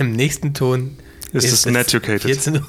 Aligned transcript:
im 0.00 0.12
nächsten 0.12 0.54
Ton 0.54 0.96
ist, 1.32 1.44
ist 1.44 1.52
es 1.52 1.66
uneducated. 1.66 2.22
14 2.22 2.56
Uhr. 2.56 2.62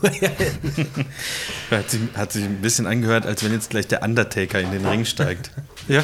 hat, 1.71 1.89
sich, 1.89 1.99
hat 2.13 2.31
sich 2.31 2.43
ein 2.43 2.61
bisschen 2.61 2.85
angehört, 2.85 3.25
als 3.25 3.43
wenn 3.43 3.51
jetzt 3.51 3.71
gleich 3.71 3.87
der 3.87 4.03
Undertaker 4.03 4.59
in 4.59 4.71
den 4.71 4.85
Ring 4.85 5.05
steigt. 5.05 5.51
ja. 5.87 6.03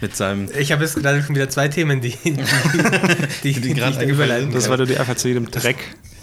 Mit 0.00 0.16
seinem. 0.16 0.48
Ich 0.58 0.72
habe 0.72 0.82
jetzt 0.82 0.96
gerade 0.96 1.22
schon 1.22 1.36
wieder 1.36 1.48
zwei 1.48 1.68
Themen, 1.68 2.00
die, 2.00 2.16
die, 2.24 2.32
die, 2.32 3.52
die, 3.52 3.60
die 3.60 3.74
gerade 3.74 4.04
überleiten 4.04 4.50
Das, 4.50 4.68
weil 4.68 4.78
du 4.78 4.86
dir 4.86 4.98
einfach 4.98 5.16
zu 5.16 5.28
jedem 5.28 5.50
Dreck 5.50 5.76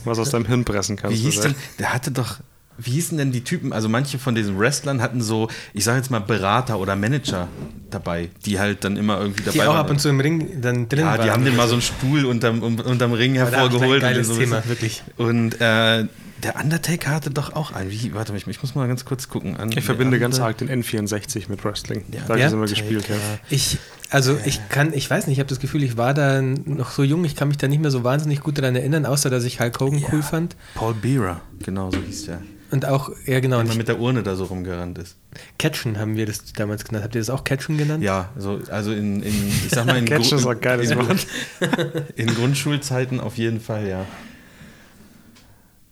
was 0.06 0.18
aus 0.20 0.32
deinem 0.32 0.46
Hirn 0.46 0.66
pressen 0.66 0.96
kannst. 0.96 1.18
Wie 1.18 1.22
hieß 1.22 1.42
denn, 1.42 1.56
der 1.78 1.94
hatte 1.94 2.12
doch 2.12 2.40
wie 2.82 2.92
hießen 2.92 3.18
denn 3.18 3.34
die 3.34 3.44
Typen? 3.44 3.74
Also 3.74 3.90
manche 3.90 4.18
von 4.20 4.36
diesen 4.36 4.58
Wrestlern 4.58 5.02
hatten 5.02 5.22
so, 5.22 5.50
ich 5.74 5.84
sage 5.84 5.98
jetzt 5.98 6.10
mal 6.10 6.20
Berater 6.20 6.80
oder 6.80 6.96
Manager 6.96 7.50
dabei, 7.94 8.30
die 8.46 8.60
halt 8.60 8.84
dann 8.84 8.98
immer 8.98 9.20
irgendwie 9.20 9.44
dabei 9.44 9.54
die 9.54 9.62
auch 9.62 9.68
waren. 9.68 9.78
ab 9.78 9.90
und 9.90 10.00
zu 10.00 10.10
im 10.10 10.20
Ring 10.20 10.62
dann 10.62 10.90
drin 10.90 11.00
ja, 11.00 11.06
waren. 11.06 11.18
Ja, 11.18 11.24
die 11.24 11.32
haben 11.32 11.46
den 11.46 11.56
mal 11.56 11.68
so 11.68 11.74
einen 11.74 11.82
Stuhl 11.82 12.26
unterm, 12.26 12.62
unterm 12.62 13.14
Ring 13.14 13.36
hervorgeholt. 13.36 14.04
Ein 14.04 14.14
geiles 14.14 14.30
und 14.30 14.40
Thema, 14.40 14.64
wirklich. 14.68 15.04
Und 15.18 15.60
äh, 15.62 16.06
der 16.44 16.56
Undertaker 16.56 17.12
hatte 17.12 17.32
doch 17.32 17.56
auch 17.56 17.72
einen. 17.72 17.92
Wie, 17.92 18.14
warte 18.14 18.32
mal, 18.32 18.38
ich, 18.38 18.48
ich 18.48 18.62
muss 18.62 18.76
mal 18.76 18.88
ganz 18.88 19.06
kurz 19.06 19.28
gucken. 19.28 19.58
An, 19.58 19.72
ich 19.72 19.84
verbinde 19.84 20.16
Under 20.16 20.20
ganz 20.20 20.40
arg 20.40 20.58
den 20.58 20.70
N64 20.70 21.50
mit 21.50 21.64
Wrestling. 21.66 22.04
Ja, 22.12 22.22
da 22.28 22.34
habe 22.34 22.40
ich 22.40 22.52
immer 22.52 22.68
gespielt. 22.68 23.10
Ja. 23.10 23.16
Ich, 23.50 23.78
also 24.10 24.38
ich 24.46 24.70
kann, 24.70 24.94
ich 24.94 25.10
weiß 25.10 25.28
nicht, 25.28 25.38
ich 25.38 25.40
habe 25.40 25.50
das 25.50 25.60
Gefühl, 25.60 25.84
ich 25.84 25.98
war 25.98 26.14
da 26.14 26.42
noch 26.42 26.92
so 26.92 27.04
jung, 27.04 27.26
ich 27.26 27.36
kann 27.36 27.50
mich 27.50 27.58
da 27.58 27.68
nicht 27.68 27.82
mehr 27.82 27.92
so 27.92 28.04
wahnsinnig 28.04 28.42
gut 28.42 28.58
daran 28.58 28.76
erinnern, 28.76 29.06
außer 29.06 29.30
dass 29.30 29.44
ich 29.44 29.60
Hulk 29.60 29.80
Hogan 29.80 30.00
ja. 30.00 30.08
cool 30.14 30.24
fand. 30.24 30.56
Paul 30.76 30.94
Bearer, 30.94 31.42
genau 31.60 31.92
so 31.92 32.00
hieß 32.00 32.26
der. 32.26 32.42
Und 32.72 32.86
auch, 32.86 33.10
ja 33.26 33.40
genau. 33.40 33.60
Wenn 33.60 33.68
man 33.68 33.78
mit 33.78 33.88
der 33.88 34.00
Urne 34.00 34.24
da 34.24 34.36
so 34.36 34.46
rumgerannt 34.46 34.98
ist. 34.98 35.16
Catchen 35.58 35.98
haben 35.98 36.16
wir 36.16 36.26
das 36.26 36.54
damals 36.54 36.86
genannt. 36.86 37.04
Habt 37.04 37.16
ihr 37.16 37.22
das 37.22 37.30
auch 37.30 37.44
Catchen 37.44 37.78
genannt? 37.78 38.04
Ja, 38.04 38.30
so, 38.38 38.60
also 38.70 38.92
in, 38.92 39.24
in 39.24 39.48
ich 39.48 39.70
sag 39.70 39.86
mal 39.86 39.98
in, 39.98 40.06
Catchen 40.06 40.38
ist 40.38 40.46
auch 40.46 40.60
geiles 40.60 40.96
Wort. 40.96 41.26
in 42.16 42.34
Grundschulzeiten 42.34 43.20
auf 43.20 43.38
jeden 43.38 43.60
Fall, 43.60 43.88
ja. 43.88 44.06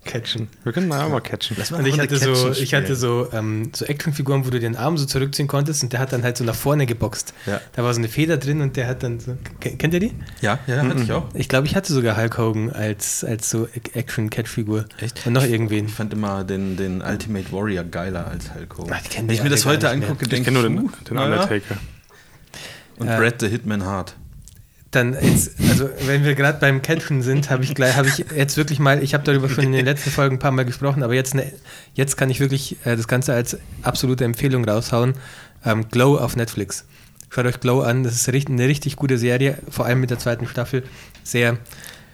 Catchen. 0.07 0.47
Wir 0.63 0.73
können 0.73 0.87
mal 0.87 1.07
mal 1.07 1.21
catchen. 1.21 1.57
Und 1.75 1.85
ich 1.85 1.99
hatte, 1.99 2.17
so, 2.17 2.51
ich 2.51 2.73
hatte 2.73 2.95
so, 2.95 3.27
ähm, 3.31 3.71
so 3.75 3.85
Actionfiguren, 3.85 4.45
wo 4.45 4.49
du 4.49 4.59
den 4.59 4.75
Arm 4.75 4.97
so 4.97 5.05
zurückziehen 5.05 5.47
konntest 5.47 5.83
und 5.83 5.93
der 5.93 5.99
hat 5.99 6.13
dann 6.13 6.23
halt 6.23 6.37
so 6.37 6.43
nach 6.43 6.55
vorne 6.55 6.87
geboxt. 6.87 7.33
Ja. 7.45 7.61
Da 7.73 7.83
war 7.83 7.93
so 7.93 7.99
eine 7.99 8.07
Feder 8.07 8.37
drin 8.37 8.61
und 8.61 8.75
der 8.75 8.87
hat 8.87 9.03
dann 9.03 9.19
so. 9.19 9.37
Kennt 9.59 9.93
ihr 9.93 9.99
die? 9.99 10.13
Ja, 10.41 10.59
ja, 10.65 10.77
hatte 10.77 11.03
ich 11.03 11.11
auch. 11.11 11.27
Ich 11.35 11.49
glaube, 11.49 11.67
ich 11.67 11.75
hatte 11.75 11.93
sogar 11.93 12.17
Hulk 12.17 12.37
Hogan 12.37 12.71
als, 12.71 13.23
als 13.23 13.49
so 13.49 13.67
Action-Catch-Figur. 13.93 14.85
Echt? 14.99 15.27
Und 15.27 15.33
noch 15.33 15.43
irgendwen. 15.43 15.85
Ich 15.85 15.93
fand 15.93 16.13
immer 16.13 16.43
den, 16.43 16.77
den 16.77 17.01
Ultimate 17.01 17.51
Warrior 17.51 17.83
geiler 17.83 18.27
als 18.27 18.55
Hulk 18.55 18.77
Hogan. 18.77 18.97
Ach, 18.97 19.17
Wenn 19.17 19.29
ich 19.29 19.43
mir 19.43 19.49
das 19.49 19.65
heute 19.65 19.89
angucke, 19.89 20.27
denke 20.27 20.35
ich. 20.35 20.39
Ich 20.39 20.45
kenne 20.45 20.59
nur 20.59 20.69
den, 20.69 20.89
den 21.09 21.17
Undertaker. 21.17 21.77
Und 22.97 23.07
äh, 23.07 23.17
Brad 23.17 23.41
the 23.41 23.47
Hitman 23.47 23.85
Hart 23.85 24.15
dann 24.91 25.17
jetzt, 25.21 25.59
also 25.69 25.89
wenn 26.05 26.23
wir 26.23 26.35
gerade 26.35 26.59
beim 26.59 26.81
Catchen 26.81 27.21
sind, 27.21 27.49
habe 27.49 27.63
ich 27.63 27.75
gleich, 27.75 27.95
habe 27.97 28.07
ich 28.07 28.25
jetzt 28.35 28.57
wirklich 28.57 28.79
mal, 28.79 29.03
ich 29.03 29.13
habe 29.13 29.23
darüber 29.23 29.49
schon 29.49 29.65
in 29.65 29.71
den 29.73 29.85
letzten 29.85 30.11
Folgen 30.11 30.37
ein 30.37 30.39
paar 30.39 30.51
Mal 30.51 30.65
gesprochen, 30.65 31.03
aber 31.03 31.13
jetzt, 31.13 31.35
ne, 31.35 31.51
jetzt 31.93 32.15
kann 32.15 32.29
ich 32.29 32.39
wirklich 32.39 32.77
äh, 32.85 32.95
das 32.95 33.07
Ganze 33.07 33.33
als 33.33 33.57
absolute 33.83 34.23
Empfehlung 34.23 34.63
raushauen. 34.65 35.15
Ähm, 35.65 35.89
Glow 35.89 36.17
auf 36.17 36.35
Netflix. 36.35 36.85
Schaut 37.29 37.45
euch 37.45 37.59
Glow 37.59 37.81
an, 37.81 38.03
das 38.03 38.13
ist 38.13 38.29
eine 38.29 38.67
richtig 38.67 38.95
gute 38.95 39.17
Serie, 39.17 39.57
vor 39.69 39.85
allem 39.85 39.99
mit 39.99 40.09
der 40.09 40.19
zweiten 40.19 40.47
Staffel. 40.47 40.83
Sehr, 41.23 41.57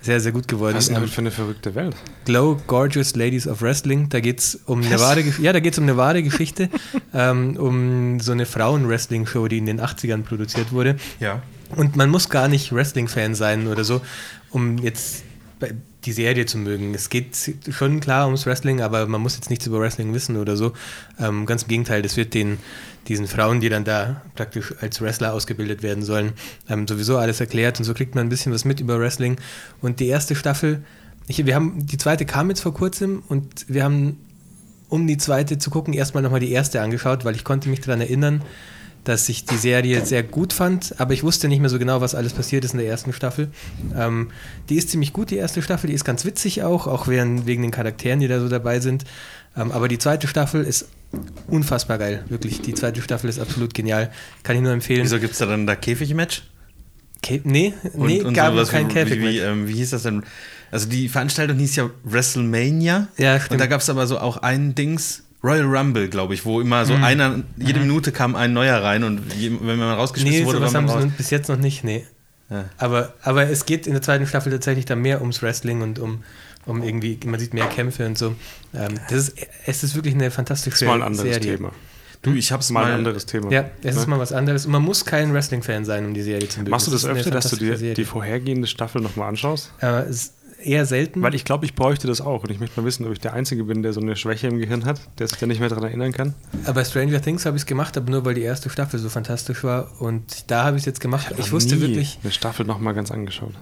sehr, 0.01 0.19
sehr 0.19 0.31
gut 0.31 0.47
geworden. 0.47 0.75
Was 0.75 0.89
ist 0.89 0.97
denn 0.97 1.07
für 1.07 1.21
eine 1.21 1.31
verrückte 1.31 1.75
Welt? 1.75 1.95
Glow, 2.25 2.59
Gorgeous 2.65 3.15
Ladies 3.15 3.47
of 3.47 3.61
Wrestling. 3.61 4.09
Da 4.09 4.19
geht 4.19 4.39
es 4.39 4.59
um 4.65 4.81
eine 4.81 4.99
wahre, 4.99 5.23
ja, 5.39 5.53
da 5.53 5.59
geht's 5.59 5.77
um 5.77 5.83
eine 5.83 5.95
wahre 5.95 6.23
Geschichte, 6.23 6.69
ähm, 7.13 7.55
um 7.55 8.19
so 8.19 8.31
eine 8.31 8.47
Frauen-Wrestling-Show, 8.47 9.47
die 9.47 9.59
in 9.59 9.67
den 9.67 9.79
80ern 9.79 10.23
produziert 10.23 10.71
wurde. 10.71 10.97
Ja. 11.19 11.43
Und 11.75 11.95
man 11.95 12.09
muss 12.09 12.29
gar 12.29 12.47
nicht 12.47 12.71
Wrestling-Fan 12.71 13.35
sein 13.35 13.67
oder 13.67 13.83
so, 13.83 14.01
um 14.51 14.77
jetzt 14.77 15.23
die 16.05 16.11
Serie 16.11 16.45
zu 16.45 16.57
mögen. 16.57 16.93
Es 16.93 17.09
geht 17.09 17.37
schon 17.69 17.99
klar 17.99 18.25
ums 18.25 18.45
Wrestling, 18.45 18.81
aber 18.81 19.07
man 19.07 19.21
muss 19.21 19.35
jetzt 19.35 19.49
nichts 19.49 19.65
über 19.65 19.79
Wrestling 19.79 20.13
wissen 20.13 20.37
oder 20.37 20.57
so. 20.57 20.73
Ähm, 21.19 21.45
ganz 21.45 21.63
im 21.63 21.69
Gegenteil, 21.69 22.01
das 22.01 22.17
wird 22.17 22.33
den, 22.33 22.59
diesen 23.07 23.27
Frauen, 23.27 23.61
die 23.61 23.69
dann 23.69 23.83
da 23.83 24.21
praktisch 24.35 24.73
als 24.81 25.01
Wrestler 25.01 25.33
ausgebildet 25.33 25.83
werden 25.83 26.03
sollen, 26.03 26.33
ähm, 26.69 26.87
sowieso 26.87 27.17
alles 27.17 27.39
erklärt 27.39 27.79
und 27.79 27.85
so 27.85 27.93
kriegt 27.93 28.15
man 28.15 28.25
ein 28.25 28.29
bisschen 28.29 28.53
was 28.53 28.65
mit 28.65 28.79
über 28.79 28.99
Wrestling. 28.99 29.37
Und 29.81 29.99
die 29.99 30.07
erste 30.07 30.35
Staffel, 30.35 30.83
ich, 31.27 31.45
wir 31.45 31.55
haben, 31.55 31.85
die 31.85 31.97
zweite 31.97 32.25
kam 32.25 32.49
jetzt 32.49 32.61
vor 32.61 32.73
kurzem 32.73 33.23
und 33.29 33.65
wir 33.67 33.83
haben, 33.83 34.17
um 34.89 35.07
die 35.07 35.17
zweite 35.17 35.57
zu 35.57 35.69
gucken, 35.69 35.93
erstmal 35.93 36.23
nochmal 36.23 36.41
die 36.41 36.51
erste 36.51 36.81
angeschaut, 36.81 37.23
weil 37.23 37.35
ich 37.35 37.43
konnte 37.43 37.69
mich 37.69 37.79
daran 37.79 38.01
erinnern, 38.01 38.43
dass 39.03 39.27
ich 39.29 39.45
die 39.45 39.57
Serie 39.57 40.05
sehr 40.05 40.23
gut 40.23 40.53
fand, 40.53 40.99
aber 40.99 41.13
ich 41.13 41.23
wusste 41.23 41.47
nicht 41.47 41.59
mehr 41.59 41.69
so 41.69 41.79
genau, 41.79 42.01
was 42.01 42.15
alles 42.15 42.33
passiert 42.33 42.63
ist 42.63 42.73
in 42.73 42.79
der 42.79 42.87
ersten 42.87 43.13
Staffel. 43.13 43.49
Ähm, 43.95 44.31
die 44.69 44.75
ist 44.75 44.89
ziemlich 44.89 45.13
gut, 45.13 45.31
die 45.31 45.37
erste 45.37 45.61
Staffel, 45.61 45.87
die 45.87 45.93
ist 45.93 46.05
ganz 46.05 46.25
witzig 46.25 46.63
auch, 46.63 46.87
auch 46.87 47.07
wegen, 47.07 47.45
wegen 47.45 47.61
den 47.61 47.71
Charakteren, 47.71 48.19
die 48.19 48.27
da 48.27 48.39
so 48.39 48.49
dabei 48.49 48.79
sind. 48.79 49.03
Ähm, 49.57 49.71
aber 49.71 49.87
die 49.87 49.97
zweite 49.97 50.27
Staffel 50.27 50.63
ist 50.63 50.87
unfassbar 51.47 51.97
geil, 51.97 52.23
wirklich. 52.29 52.61
Die 52.61 52.73
zweite 52.73 53.01
Staffel 53.01 53.29
ist 53.29 53.39
absolut 53.39 53.73
genial. 53.73 54.11
Kann 54.43 54.55
ich 54.55 54.61
nur 54.61 54.71
empfehlen. 54.71 55.03
Wieso 55.03 55.19
gibt 55.19 55.33
es 55.33 55.39
da 55.39 55.45
dann 55.45 55.67
da 55.67 55.75
Käfigmatch? 55.75 56.43
Kä 57.21 57.41
nee, 57.43 57.73
und, 57.93 58.07
nee, 58.07 58.21
und 58.21 58.33
gab 58.33 58.55
kein 58.67 58.87
Käfigmatch. 58.87 59.33
Wie, 59.33 59.39
wie, 59.39 59.39
ähm, 59.39 59.67
wie 59.67 59.73
hieß 59.73 59.91
das 59.91 60.03
denn? 60.03 60.23
Also 60.71 60.89
die 60.89 61.07
Veranstaltung 61.07 61.57
hieß 61.57 61.75
ja 61.75 61.89
WrestleMania. 62.03 63.07
Ja, 63.17 63.37
stimmt. 63.37 63.51
Und 63.51 63.57
da 63.59 63.67
gab 63.67 63.81
es 63.81 63.89
aber 63.89 64.07
so 64.07 64.17
auch 64.17 64.37
ein 64.37 64.73
Dings, 64.73 65.23
Royal 65.43 65.65
Rumble, 65.65 66.07
glaube 66.07 66.33
ich, 66.33 66.45
wo 66.45 66.61
immer 66.61 66.85
so 66.85 66.95
mhm. 66.95 67.03
einer, 67.03 67.43
jede 67.57 67.79
mhm. 67.79 67.87
Minute 67.87 68.11
kam 68.11 68.35
ein 68.35 68.53
neuer 68.53 68.81
rein 68.81 69.03
und 69.03 69.33
je, 69.33 69.51
wenn 69.61 69.77
man 69.77 69.95
rausgeschmissen 69.95 70.39
nee, 70.39 70.45
wurde, 70.45 70.59
sowas 70.59 70.73
war 70.73 70.81
man 70.81 70.91
haben 70.91 70.99
raus. 71.01 71.09
sie 71.11 71.17
bis 71.17 71.29
jetzt 71.29 71.49
noch 71.49 71.57
nicht, 71.57 71.83
nee. 71.83 72.05
Ja. 72.49 72.65
Aber, 72.77 73.13
aber 73.21 73.49
es 73.49 73.65
geht 73.65 73.87
in 73.87 73.93
der 73.93 74.01
zweiten 74.01 74.25
Staffel 74.27 74.51
tatsächlich 74.51 74.85
dann 74.85 75.01
mehr 75.01 75.21
ums 75.21 75.41
Wrestling 75.41 75.81
und 75.81 75.99
um, 75.99 76.23
um 76.65 76.83
irgendwie, 76.83 77.19
man 77.25 77.39
sieht 77.39 77.53
mehr 77.53 77.67
Kämpfe 77.67 78.05
und 78.05 78.17
so. 78.17 78.35
Ähm, 78.73 78.99
das 79.09 79.29
ist, 79.29 79.47
es 79.65 79.83
ist 79.83 79.95
wirklich 79.95 80.13
eine 80.13 80.31
fantastische 80.31 80.77
Serie. 80.77 80.99
Das 80.99 81.09
ist 81.11 81.17
mal 81.17 81.25
ein 81.25 81.27
anderes 81.27 81.43
Serie. 81.43 81.57
Thema. 81.57 81.71
Du, 82.21 82.33
ich 82.33 82.51
hab's 82.53 82.69
mal, 82.69 82.83
mal 82.83 82.91
ein 82.91 82.97
anderes 82.99 83.25
Thema. 83.25 83.51
Ja, 83.51 83.65
es 83.83 83.95
ne? 83.95 84.01
ist 84.01 84.07
mal 84.07 84.17
was 84.17 84.31
anderes. 84.31 84.65
Und 84.65 84.71
man 84.71 84.81
muss 84.81 85.03
kein 85.03 85.33
Wrestling-Fan 85.33 85.83
sein, 85.83 86.05
um 86.05 86.13
die 86.13 86.21
Serie 86.21 86.47
zu 86.47 86.59
mögen. 86.59 86.71
Machst 86.71 86.87
du 86.87 86.91
das, 86.91 87.01
das 87.01 87.11
öfter, 87.11 87.31
dass 87.31 87.49
du 87.49 87.57
dir 87.57 87.77
Serie. 87.77 87.95
die 87.95 88.05
vorhergehende 88.05 88.65
Staffel 88.67 89.01
nochmal 89.01 89.27
anschaust? 89.27 89.73
Äh, 89.81 90.03
es, 90.03 90.33
eher 90.63 90.85
selten. 90.85 91.21
Weil 91.21 91.35
ich 91.35 91.45
glaube, 91.45 91.65
ich 91.65 91.75
bräuchte 91.75 92.07
das 92.07 92.21
auch. 92.21 92.43
Und 92.43 92.51
ich 92.51 92.59
möchte 92.59 92.79
mal 92.79 92.85
wissen, 92.85 93.05
ob 93.05 93.11
ich 93.11 93.19
der 93.19 93.33
Einzige 93.33 93.63
bin, 93.63 93.83
der 93.83 93.93
so 93.93 94.01
eine 94.01 94.15
Schwäche 94.15 94.47
im 94.47 94.57
Gehirn 94.57 94.85
hat, 94.85 95.01
der 95.19 95.27
sich 95.27 95.37
da 95.37 95.45
nicht 95.45 95.59
mehr 95.59 95.69
daran 95.69 95.83
erinnern 95.83 96.11
kann. 96.11 96.33
Aber 96.63 96.75
bei 96.75 96.83
Stranger 96.83 97.21
Things 97.21 97.45
habe 97.45 97.57
ich 97.57 97.63
es 97.63 97.65
gemacht, 97.65 97.97
aber 97.97 98.09
nur 98.09 98.25
weil 98.25 98.33
die 98.33 98.41
erste 98.41 98.69
Staffel 98.69 98.99
so 98.99 99.09
fantastisch 99.09 99.63
war. 99.63 100.01
Und 100.01 100.49
da 100.51 100.63
habe 100.65 100.77
ich 100.77 100.81
es 100.81 100.85
jetzt 100.85 101.01
gemacht. 101.01 101.27
Ich, 101.31 101.39
ich 101.45 101.51
wusste 101.51 101.79
wirklich. 101.81 102.19
Eine 102.23 102.31
Staffel 102.31 102.65
nochmal 102.65 102.93
ganz 102.93 103.11
angeschaut. 103.11 103.53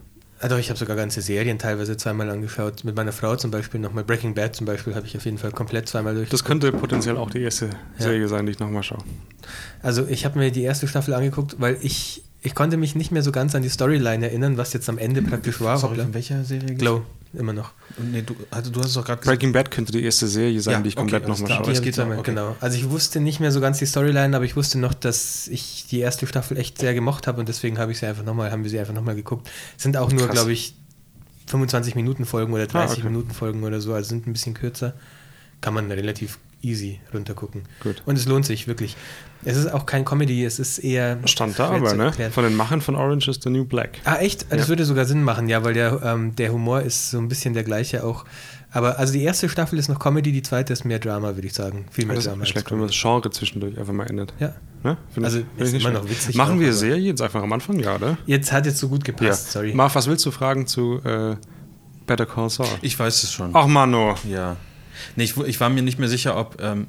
Also 0.42 0.58
ich 0.58 0.70
habe 0.70 0.80
sogar 0.80 0.96
ganze 0.96 1.22
Serien 1.22 1.60
teilweise 1.60 1.98
zweimal 1.98 2.30
angeschaut. 2.32 2.84
Mit 2.84 2.96
meiner 2.96 3.12
Frau 3.12 3.36
zum 3.36 3.52
Beispiel 3.52 3.80
nochmal. 3.80 4.04
Breaking 4.04 4.34
Bad 4.34 4.56
zum 4.56 4.66
Beispiel 4.66 4.96
habe 4.96 5.06
ich 5.06 5.16
auf 5.16 5.24
jeden 5.24 5.38
Fall 5.38 5.52
komplett 5.52 5.88
zweimal 5.88 6.16
durch. 6.16 6.30
Das 6.30 6.44
könnte 6.44 6.72
potenziell 6.72 7.16
auch 7.16 7.30
die 7.30 7.42
erste 7.42 7.66
ja. 7.68 7.72
Serie 8.00 8.28
sein, 8.28 8.48
die 8.48 8.54
ich 8.54 8.60
nochmal 8.60 8.82
schaue. 8.82 9.04
Also 9.84 10.08
ich 10.08 10.26
habe 10.26 10.40
mir 10.40 10.52
die 10.52 10.64
erste 10.64 10.88
Staffel 10.88 11.14
angeguckt, 11.14 11.58
weil 11.60 11.78
ich, 11.82 12.24
ich 12.42 12.56
konnte 12.56 12.78
mich 12.78 12.96
nicht 12.96 13.12
mehr 13.12 13.24
so 13.24 13.32
ganz 13.32 13.56
an 13.56 13.62
die 13.62 13.70
Storyline 13.70 14.28
erinnern, 14.28 14.58
was 14.58 14.74
jetzt 14.74 14.90
am 14.90 14.98
Ende 14.98 15.22
praktisch 15.22 15.62
war. 15.62 15.78
Sorry, 15.78 16.00
in 16.00 16.14
welcher 16.14 16.44
Serie? 16.44 16.76
Glow 16.76 17.04
immer 17.34 17.54
noch. 17.54 17.72
Nee, 17.98 18.24
du, 18.24 18.36
also 18.50 18.72
du 18.72 18.80
hast 18.80 18.88
es 18.88 18.94
doch 18.94 19.06
gerade 19.06 19.22
Breaking 19.22 19.52
Bad 19.54 19.72
könnte 19.72 19.92
die 19.92 20.04
erste 20.04 20.28
Serie 20.28 20.60
sein, 20.62 20.74
ja, 20.74 20.80
die 20.82 20.90
ich 20.90 20.96
komplett 20.96 21.24
okay, 21.24 21.32
nochmal 21.32 21.50
schaue. 21.50 21.72
Es 21.72 21.82
geht 21.82 21.98
okay. 21.98 22.22
Genau. 22.24 22.56
Also 22.60 22.78
ich 22.78 22.90
wusste 22.90 23.20
nicht 23.20 23.40
mehr 23.40 23.52
so 23.52 23.62
ganz 23.62 23.80
die 23.80 23.86
Storyline, 23.86 24.36
aber 24.36 24.46
ich 24.46 24.56
wusste 24.56 24.80
noch, 24.80 24.94
dass 24.94 25.48
ich 25.48 25.86
die 25.90 26.00
erste 26.00 26.28
Staffel 26.28 26.58
echt 26.58 26.78
sehr 26.78 26.94
gemocht 26.94 27.28
habe 27.28 27.40
und 27.40 27.48
deswegen 27.48 27.78
habe 27.78 27.92
ich 27.92 28.00
sie 28.00 28.06
einfach 28.06 28.24
nochmal, 28.24 28.52
haben 28.52 28.64
wir 28.64 28.70
sie 28.70 28.80
einfach 28.80 28.94
nochmal 28.94 29.16
geguckt. 29.16 29.50
Es 29.78 29.84
sind 29.84 29.98
auch 29.98 30.12
nur, 30.12 30.28
glaube 30.28 30.52
ich, 30.52 30.76
25 31.48 31.96
Minuten 31.96 32.26
Folgen 32.26 32.54
oder 32.54 32.68
30 32.68 32.90
ah, 32.90 32.92
okay. 33.00 33.04
Minuten 33.10 33.32
Folgen 33.32 33.64
oder 33.64 33.82
so, 33.82 33.94
also 33.94 34.10
sind 34.10 34.28
ein 34.28 34.34
bisschen 34.34 34.54
kürzer. 34.54 34.94
Kann 35.62 35.74
man 35.74 35.92
relativ 35.92 36.40
easy 36.62 37.00
runtergucken. 37.14 37.64
Gut. 37.82 38.02
Und 38.06 38.18
es 38.18 38.26
lohnt 38.26 38.46
sich 38.46 38.68
wirklich. 38.68 38.96
Es 39.44 39.58
ist 39.58 39.74
auch 39.74 39.86
kein 39.86 40.06
Comedy, 40.06 40.46
es 40.46 40.60
ist 40.60 40.80
eher. 40.80 41.18
Stand 41.26 41.58
da 41.58 41.70
aber, 41.70 41.96
ne? 41.96 42.12
Von 42.32 42.44
den 42.44 42.56
Machern 42.56 42.82
von 42.82 42.96
Orange 42.96 43.28
is 43.30 43.40
the 43.42 43.50
New 43.50 43.66
Black. 43.66 44.00
Ah, 44.06 44.18
echt? 44.18 44.52
Das 44.52 44.62
ja. 44.62 44.68
würde 44.70 44.86
sogar 44.86 45.06
Sinn 45.06 45.24
machen, 45.24 45.50
ja, 45.50 45.64
weil 45.64 45.74
der, 45.74 46.02
ähm, 46.04 46.36
der 46.36 46.52
Humor 46.52 46.82
ist 46.82 47.12
so 47.12 47.18
ein 47.18 47.28
bisschen 47.28 47.54
der 47.54 47.64
gleiche 47.64 48.04
auch. 48.04 48.26
Aber 48.74 49.00
also 49.00 49.12
die 49.12 49.24
erste 49.24 49.50
Staffel 49.50 49.78
ist 49.80 49.90
noch 49.90 50.00
Comedy, 50.00 50.32
die 50.32 50.44
zweite 50.44 50.72
ist 50.72 50.86
mehr 50.86 51.00
Drama, 51.00 51.36
würde 51.36 51.48
ich 51.48 51.54
sagen. 51.54 51.86
Viel 51.92 52.06
mehr 52.06 52.16
das 52.16 52.26
Drama. 52.26 52.44
Ist 52.44 52.50
schlecht, 52.50 52.72
wenn 52.72 52.78
man 52.78 52.88
das 52.88 53.00
Genre 53.00 53.30
zwischendurch 53.30 53.78
einfach 53.78 53.94
mal 53.94 54.08
ändert. 54.08 54.34
Ja. 54.40 54.54
Ne? 54.84 54.98
also 55.22 55.40
ich, 55.58 55.64
ist 55.64 55.74
immer 55.74 55.92
noch 55.92 56.10
witzig. 56.10 56.36
Machen 56.36 56.56
auch, 56.56 56.60
wir 56.60 56.74
Serie 56.74 57.04
jetzt 57.04 57.22
einfach 57.22 57.44
am 57.44 57.52
Anfang, 57.52 57.78
ja, 57.80 57.96
oder? 57.96 58.18
Jetzt 58.26 58.52
hat 58.52 58.66
jetzt 58.66 58.78
so 58.78 58.88
gut 58.88 59.04
gepasst, 59.04 59.48
ja. 59.48 59.52
sorry. 59.52 59.74
Marv, 59.74 59.94
was 59.94 60.08
willst 60.08 60.26
du 60.26 60.32
fragen 60.32 60.66
zu 60.68 61.02
äh, 61.04 61.36
Better 62.08 62.26
Call 62.26 62.50
Saul? 62.50 62.68
Ich 62.82 62.98
weiß 62.98 63.24
es 63.24 63.32
schon. 63.32 63.52
Ach, 63.54 63.68
Mano. 63.68 64.16
Ja. 64.28 64.56
Nee, 65.16 65.24
ich, 65.26 65.38
ich 65.38 65.60
war 65.60 65.70
mir 65.70 65.82
nicht 65.82 66.00
mehr 66.00 66.10
sicher, 66.10 66.38
ob. 66.38 66.62
Ähm, 66.62 66.88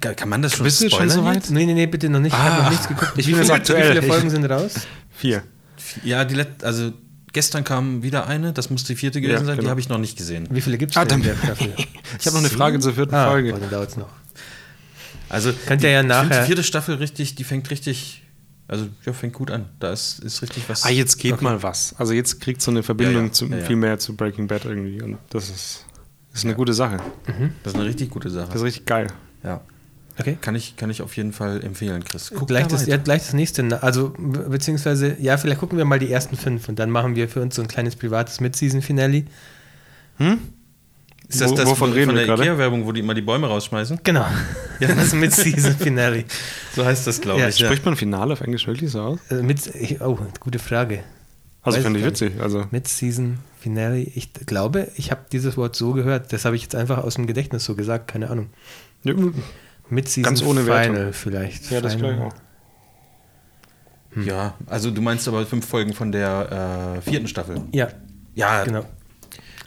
kann 0.00 0.28
man 0.28 0.42
das 0.42 0.56
schon 0.56 0.64
Bist 0.64 0.78
spoilern? 0.78 1.06
Bist 1.06 1.16
du 1.16 1.20
schon 1.20 1.24
so 1.24 1.24
weit? 1.24 1.50
Nee, 1.50 1.64
nee, 1.64 1.72
nee, 1.72 1.86
bitte 1.86 2.10
noch 2.10 2.20
nicht. 2.20 2.34
Ich 2.34 2.38
ah, 2.38 2.44
habe 2.44 2.62
noch 2.64 2.70
nichts 2.70 2.88
geguckt. 2.88 3.12
Ich 3.16 3.26
bin 3.26 3.36
jetzt 3.36 3.50
aktuell. 3.50 3.90
Wie 3.90 4.00
viele 4.00 4.02
Folgen 4.02 4.28
sind 4.28 4.44
raus? 4.44 4.74
Vier. 5.10 5.42
Ja, 6.02 6.24
die 6.24 6.34
letzte, 6.34 6.66
also 6.66 6.92
gestern 7.32 7.64
kam 7.64 8.02
wieder 8.02 8.26
eine, 8.26 8.52
das 8.52 8.70
muss 8.70 8.84
die 8.84 8.96
vierte 8.96 9.20
gewesen 9.20 9.40
ja, 9.40 9.44
sein, 9.44 9.56
genau. 9.56 9.66
die 9.66 9.70
habe 9.70 9.80
ich 9.80 9.88
noch 9.88 9.98
nicht 9.98 10.16
gesehen. 10.16 10.48
Wie 10.50 10.60
viele 10.60 10.78
gibt 10.78 10.92
es 10.92 10.96
ah, 10.96 11.04
denn 11.04 11.18
in 11.18 11.24
der 11.24 11.36
Staffel? 11.36 11.74
ich 12.18 12.26
habe 12.26 12.36
noch 12.36 12.42
eine 12.42 12.50
Frage 12.50 12.78
zur 12.80 12.94
vierten 12.94 13.14
ah, 13.14 13.30
Folge. 13.30 13.52
dann 13.52 13.70
dauert 13.70 13.90
es 13.90 13.96
noch. 13.96 14.08
Also, 15.28 15.52
Könnt 15.66 15.82
ihr 15.82 15.90
ja 15.90 16.02
nachher. 16.02 16.40
Die 16.40 16.46
vierte 16.46 16.62
Staffel 16.62 16.96
richtig, 16.96 17.34
die 17.34 17.44
fängt 17.44 17.70
richtig 17.70 18.22
Also, 18.68 18.86
ja, 19.04 19.12
fängt 19.12 19.34
gut 19.34 19.50
an. 19.50 19.66
Da 19.80 19.92
ist, 19.92 20.20
ist 20.20 20.42
richtig 20.42 20.64
was. 20.68 20.84
Ah, 20.84 20.90
jetzt 20.90 21.18
geht 21.18 21.42
mal 21.42 21.62
was. 21.62 21.94
Also 21.98 22.12
jetzt 22.12 22.40
kriegt 22.40 22.62
so 22.62 22.70
eine 22.70 22.82
Verbindung 22.82 23.16
Ja, 23.16 23.26
ja. 23.26 23.32
zu, 23.32 23.46
Ja, 23.46 23.58
ja. 23.58 23.64
viel 23.64 23.76
mehr 23.76 23.98
zu 23.98 24.16
Breaking 24.16 24.46
Bad 24.46 24.64
irgendwie. 24.64 25.02
Und 25.02 25.18
das 25.30 25.50
ist, 25.50 25.83
das 26.34 26.40
ist 26.40 26.44
eine 26.44 26.54
gute 26.54 26.74
Sache. 26.74 26.98
Das 27.62 27.72
ist 27.72 27.78
eine 27.78 27.88
richtig 27.88 28.10
gute 28.10 28.28
Sache. 28.28 28.48
Das 28.48 28.56
ist 28.56 28.62
richtig 28.64 28.84
geil. 28.86 29.06
ja. 29.42 29.62
Okay. 30.16 30.38
Kann 30.40 30.54
ich, 30.54 30.76
kann 30.76 30.90
ich 30.90 31.02
auf 31.02 31.16
jeden 31.16 31.32
Fall 31.32 31.64
empfehlen, 31.64 32.04
Chris. 32.04 32.30
Guck 32.32 32.46
gleich, 32.46 32.68
da 32.68 32.76
das, 32.76 32.86
ja, 32.86 32.98
gleich 32.98 33.22
das 33.22 33.32
nächste. 33.32 33.82
Also, 33.82 34.14
be- 34.16 34.48
beziehungsweise, 34.48 35.16
ja, 35.18 35.36
vielleicht 35.38 35.58
gucken 35.58 35.76
wir 35.76 35.84
mal 35.84 35.98
die 35.98 36.12
ersten 36.12 36.36
fünf 36.36 36.68
und 36.68 36.78
dann 36.78 36.88
machen 36.90 37.16
wir 37.16 37.28
für 37.28 37.42
uns 37.42 37.56
so 37.56 37.62
ein 37.62 37.66
kleines 37.66 37.96
privates 37.96 38.38
Mid-Season-Finale. 38.40 39.24
Ist 41.28 41.40
das 41.40 41.50
Wo- 41.50 41.56
das 41.56 41.64
wovon 41.66 41.76
von, 41.88 41.92
reden 41.94 42.06
von 42.06 42.14
der? 42.16 42.28
Ikea-Werbung, 42.28 42.86
wo 42.86 42.92
die 42.92 43.00
immer 43.00 43.14
die 43.14 43.22
Bäume 43.22 43.48
rausschmeißen? 43.48 44.00
Genau. 44.04 44.24
das 44.80 45.12
Mid-Season-Finale. 45.14 46.24
So 46.76 46.84
heißt 46.84 47.06
das, 47.08 47.20
glaube 47.20 47.40
Ja, 47.40 47.48
ich. 47.48 47.58
Ja. 47.58 47.66
Spricht 47.66 47.84
man 47.84 47.96
Finale 47.96 48.34
auf 48.34 48.40
Englisch 48.40 48.66
wirklich 48.68 48.90
so 48.92 49.00
aus? 49.00 49.18
Äh, 49.30 49.42
mit, 49.42 49.58
oh, 50.00 50.18
gute 50.38 50.58
Frage. 50.60 51.00
Also 51.64 51.80
finde 51.80 51.98
ich 51.98 52.04
ich 52.04 52.10
witzig. 52.10 52.40
Also 52.40 52.66
Mid-Season-Finale. 52.70 53.98
Ich 53.98 54.32
glaube, 54.32 54.88
ich 54.96 55.10
habe 55.10 55.22
dieses 55.32 55.56
Wort 55.56 55.74
so 55.74 55.92
gehört. 55.92 56.32
Das 56.32 56.44
habe 56.44 56.56
ich 56.56 56.62
jetzt 56.62 56.74
einfach 56.74 56.98
aus 56.98 57.14
dem 57.14 57.26
Gedächtnis 57.26 57.64
so 57.64 57.74
gesagt. 57.74 58.08
Keine 58.08 58.30
Ahnung. 58.30 58.50
ja, 59.02 59.14
Mid-Season 59.88 60.22
Ganz 60.24 60.42
ohne 60.42 60.66
Wertung. 60.66 60.94
Final 60.94 61.12
vielleicht. 61.12 61.70
ja, 61.70 61.80
das 61.80 61.94
Final. 61.94 62.14
gleich 62.14 62.26
auch. 62.26 62.34
Ja, 64.24 64.54
also 64.66 64.90
du 64.90 65.00
meinst 65.00 65.26
aber 65.26 65.44
fünf 65.44 65.66
Folgen 65.66 65.92
von 65.92 66.12
der 66.12 66.98
äh, 66.98 67.10
vierten 67.10 67.26
Staffel. 67.26 67.60
Ja, 67.72 67.88
Ja, 68.34 68.64
genau. 68.64 68.84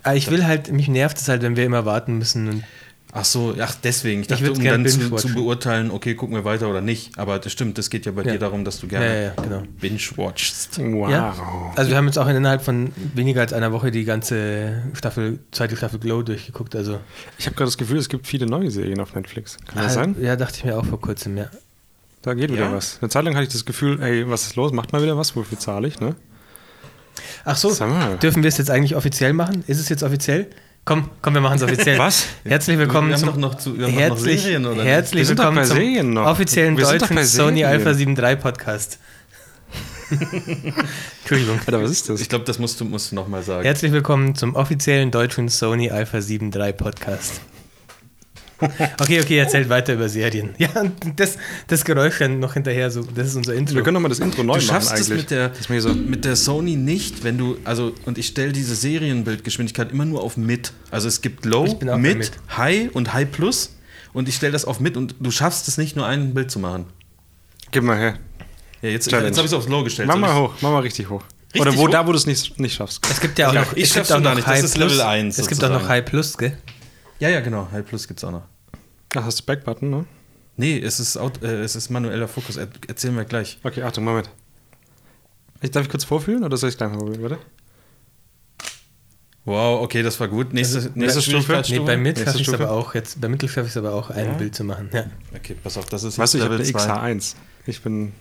Aber 0.03 0.15
ich 0.15 0.31
will 0.31 0.45
halt, 0.45 0.71
mich 0.71 0.87
nervt 0.87 1.17
es 1.17 1.27
halt, 1.27 1.41
wenn 1.41 1.57
wir 1.57 1.65
immer 1.65 1.83
warten 1.85 2.17
müssen. 2.17 2.47
Und 2.47 2.63
Ach 3.19 3.25
so, 3.25 3.55
ach 3.59 3.75
deswegen. 3.83 4.21
Ich 4.21 4.25
Ich 4.25 4.27
dachte, 4.29 4.43
würd 4.45 4.57
um 4.57 4.63
dann 4.63 4.87
zu, 4.87 5.09
zu 5.15 5.33
beurteilen, 5.33 5.89
okay, 5.91 6.13
gucken 6.15 6.35
wir 6.35 6.45
weiter 6.45 6.69
oder 6.69 6.81
nicht. 6.81 7.17
Aber 7.17 7.39
das 7.39 7.51
stimmt, 7.51 7.77
das 7.77 7.89
geht 7.89 8.05
ja 8.05 8.11
bei 8.11 8.23
Ja. 8.23 8.33
dir 8.33 8.39
darum, 8.39 8.63
dass 8.63 8.79
du 8.79 8.87
gerne 8.87 9.05
ja, 9.07 9.21
ja, 9.29 9.33
genau. 9.41 9.63
binge-watchst. 9.81 10.79
Wow. 10.79 11.09
Ja. 11.09 11.35
Also 11.75 11.89
wir 11.89 11.97
haben 11.97 12.05
jetzt 12.05 12.17
auch 12.19 12.27
innerhalb 12.27 12.61
von 12.63 12.91
weniger 13.15 13.41
als 13.41 13.53
einer 13.53 13.71
Woche 13.71 13.89
die 13.91 14.05
ganze 14.05 14.83
Staffel, 14.93 15.39
zweite 15.51 15.75
Staffel 15.75 15.99
Glow 15.99 16.21
durchgeguckt. 16.21 16.75
Also 16.75 16.99
Ich 17.37 17.45
habe 17.47 17.55
gerade 17.55 17.67
das 17.67 17.77
Gefühl, 17.77 17.97
es 17.97 18.09
gibt 18.09 18.27
viele 18.27 18.45
neue 18.45 18.69
Serien 18.71 18.99
auf 18.99 19.15
Netflix. 19.15 19.57
Kann 19.67 19.83
das 19.83 19.93
Ah, 19.93 20.01
sein? 20.01 20.15
Ja, 20.21 20.35
dachte 20.35 20.57
ich 20.57 20.63
mir 20.65 20.77
auch 20.77 20.85
vor 20.85 21.01
kurzem, 21.01 21.37
ja. 21.37 21.45
Da 22.21 22.33
geht 22.33 22.51
wieder 22.51 22.65
Ja? 22.65 22.71
was. 22.73 22.97
Eine 23.01 23.09
Zeit 23.09 23.23
lang 23.25 23.35
hatte 23.35 23.47
ich 23.47 23.53
das 23.53 23.65
Gefühl, 23.65 24.01
ey, 24.01 24.29
was 24.29 24.43
ist 24.43 24.55
los? 24.55 24.71
Macht 24.71 24.93
mal 24.93 25.01
wieder 25.01 25.17
was? 25.17 25.35
Wofür 25.35 25.57
zahle 25.59 25.87
ich, 25.87 25.99
ne? 25.99 26.15
Ach 27.45 27.55
so, 27.55 27.69
dürfen 28.21 28.43
wir 28.43 28.47
es 28.49 28.57
jetzt 28.57 28.69
eigentlich 28.69 28.95
offiziell 28.95 29.33
machen? 29.33 29.63
Ist 29.67 29.79
es 29.79 29.89
jetzt 29.89 30.03
offiziell? 30.03 30.47
Komm, 30.87 31.09
komm, 31.21 31.33
wir 31.33 31.41
machen 31.41 31.57
es 31.57 31.63
offiziell. 31.63 31.99
Was? 31.99 32.27
Herzlich 32.45 32.77
willkommen 32.77 33.09
wir 33.09 33.15
haben 33.15 33.19
zum 33.19 33.29
doch 33.31 33.35
noch, 33.35 33.55
zu, 33.55 33.77
wir 33.77 33.89
noch 33.89 33.93
herzlich, 33.93 34.41
Serien, 34.41 34.65
oder? 34.65 34.85
herzlich 34.85 35.27
willkommen 35.27 35.65
zum 35.65 35.75
Serien 35.75 36.13
noch. 36.13 36.25
offiziellen 36.25 36.77
Wir 36.77 36.85
deutschen 36.85 37.25
Sony. 37.25 37.65
Alpha 37.65 37.91
73 37.91 38.39
Podcast. 38.39 38.97
Entschuldigung. 41.19 41.59
Alter, 41.59 41.83
was 41.83 41.91
ist 41.91 42.07
das? 42.07 42.21
Ich 42.21 42.29
glaube, 42.29 42.45
das 42.45 42.57
musst 42.57 42.79
du, 42.79 42.85
musst 42.85 43.11
du 43.11 43.15
nochmal 43.15 43.43
sagen. 43.43 43.63
Herzlich 43.63 43.91
willkommen 43.91 44.33
zum 44.35 44.55
offiziellen 44.55 45.11
deutschen 45.11 45.49
Sony 45.49 45.91
Alpha 45.91 46.21
73 46.21 46.77
Podcast. 46.77 47.41
Okay, 48.99 49.21
okay, 49.21 49.37
erzählt 49.37 49.69
weiter 49.69 49.93
über 49.93 50.09
Serien. 50.09 50.55
Ja, 50.57 50.69
das, 51.15 51.37
das 51.67 51.85
Geräusch 51.85 52.17
dann 52.19 52.39
noch 52.39 52.53
hinterher, 52.53 52.89
so, 52.89 53.01
das 53.03 53.27
ist 53.27 53.35
unser 53.35 53.53
Intro. 53.53 53.75
wir 53.75 53.83
können 53.83 53.95
doch 53.95 54.01
mal 54.01 54.09
das 54.09 54.19
Intro 54.19 54.43
neu 54.43 54.53
Du 54.59 54.65
machen 54.65 54.81
schaffst 54.81 54.93
es 54.99 55.09
mit 55.09 55.29
der, 55.31 55.49
Das 55.49 55.69
ist 55.69 55.83
so, 55.83 55.93
mit 55.93 56.25
der 56.25 56.35
Sony 56.35 56.75
nicht, 56.75 57.23
wenn 57.23 57.37
du, 57.37 57.57
also, 57.63 57.93
und 58.05 58.17
ich 58.17 58.27
stelle 58.27 58.51
diese 58.51 58.75
Serienbildgeschwindigkeit 58.75 59.91
immer 59.91 60.05
nur 60.05 60.21
auf 60.23 60.37
Mid. 60.37 60.73
Also 60.91 61.07
es 61.07 61.21
gibt 61.21 61.45
Low, 61.45 61.65
Mid, 61.97 62.17
Mid. 62.17 62.31
High 62.57 62.89
und 62.93 63.13
High 63.13 63.29
Plus. 63.31 63.75
Und 64.13 64.27
ich 64.27 64.35
stelle 64.35 64.53
das 64.53 64.65
auf 64.65 64.79
Mid 64.79 64.97
und 64.97 65.15
du 65.19 65.29
schaffst 65.29 65.67
es 65.67 65.77
nicht, 65.77 65.95
nur 65.95 66.07
ein 66.07 66.33
Bild 66.33 66.49
zu 66.49 66.57
machen. 66.59 66.85
gib 67.71 67.83
mal 67.83 67.97
her. 67.97 68.17
Ja, 68.81 68.89
jetzt, 68.89 69.09
Challenge. 69.09 69.27
jetzt 69.27 69.37
habe 69.37 69.45
ich 69.45 69.51
es 69.51 69.57
aufs 69.57 69.67
Low 69.67 69.83
gestellt. 69.83 70.07
Mach 70.07 70.17
mal 70.17 70.33
hoch, 70.33 70.53
mach 70.61 70.71
mal 70.71 70.79
richtig 70.79 71.09
hoch. 71.09 71.23
Richtig 71.53 71.61
Oder 71.61 71.77
wo, 71.77 71.83
hoch? 71.87 71.89
da, 71.89 72.05
wo 72.07 72.11
du 72.11 72.17
es 72.17 72.25
nicht, 72.25 72.59
nicht 72.59 72.75
schaffst. 72.75 73.05
es 73.09 73.19
gibt 73.19 73.37
ja 73.39 73.49
auch 73.49 73.53
Ja, 73.53 73.61
noch, 73.61 73.73
ich 73.75 73.83
es 73.83 73.89
schaff's 73.93 74.09
gibt 74.09 74.19
auch 74.19 74.23
noch 74.23 74.35
nicht, 74.35 74.47
das 74.47 74.53
High 74.55 74.63
ist 74.63 74.75
Plus. 74.75 74.91
Level 74.93 75.01
1 75.05 75.37
Es 75.37 75.47
gibt 75.47 75.63
auch 75.63 75.69
noch. 75.69 75.87
High 75.87 76.05
Plus, 76.05 76.37
gell? 76.37 76.57
Ja, 77.19 77.29
ja, 77.29 77.39
genau. 77.41 77.67
High 77.71 77.85
Plus 77.85 78.07
gibt 78.07 78.19
es 78.19 78.23
auch 78.23 78.31
noch. 78.31 78.43
Ach, 79.15 79.23
hast 79.23 79.39
du 79.39 79.45
Backbutton, 79.45 79.89
ne? 79.89 80.05
Nee, 80.55 80.79
es 80.79 80.99
ist, 80.99 81.17
Aut- 81.17 81.41
äh, 81.43 81.61
es 81.63 81.75
ist 81.75 81.89
manueller 81.89 82.27
Fokus. 82.27 82.57
Er 82.57 82.67
erzählen 82.87 83.15
wir 83.15 83.25
gleich. 83.25 83.59
Okay, 83.63 83.83
Achtung, 83.83 84.03
Moment. 84.03 84.29
Ich, 85.61 85.71
darf 85.71 85.83
ich 85.83 85.89
kurz 85.89 86.03
vorfühlen 86.03 86.43
oder 86.43 86.57
soll 86.57 86.69
ich 86.69 86.77
gleich 86.77 86.89
mal 86.89 86.97
probieren? 86.97 87.21
Warte. 87.23 87.37
Wow, 89.45 89.81
okay, 89.81 90.03
das 90.03 90.19
war 90.19 90.27
gut. 90.27 90.53
Nächste, 90.53 90.77
Also, 90.77 90.89
nächste 90.95 91.21
Stufe? 91.21 91.63
Nee, 91.69 91.79
bei 91.79 91.95
Nächste 91.95 92.25
schaffe 92.25 92.41
ich 92.41 92.53
aber 92.53 92.71
auch 92.71 92.93
jetzt, 92.95 93.21
bei 93.21 93.29
Mittel 93.29 93.47
schaffe 93.47 93.67
ich 93.67 93.71
es 93.71 93.77
aber 93.77 93.93
auch, 93.93 94.09
ein 94.09 94.25
Ja? 94.25 94.33
Bild 94.33 94.53
zu 94.53 94.63
machen. 94.65 94.89
Ja. 94.91 95.05
Okay, 95.33 95.55
pass 95.63 95.77
auf, 95.77 95.85
das 95.85 96.03
ist 96.03 96.17
Weißt 96.19 96.33
du, 96.33 96.39
ich 96.39 96.43
habe 96.43 96.57
Level 96.57 96.65
zwei. 96.69 96.79
XH1. 96.81 97.35
Ich 97.65 97.81
bin. 97.81 98.11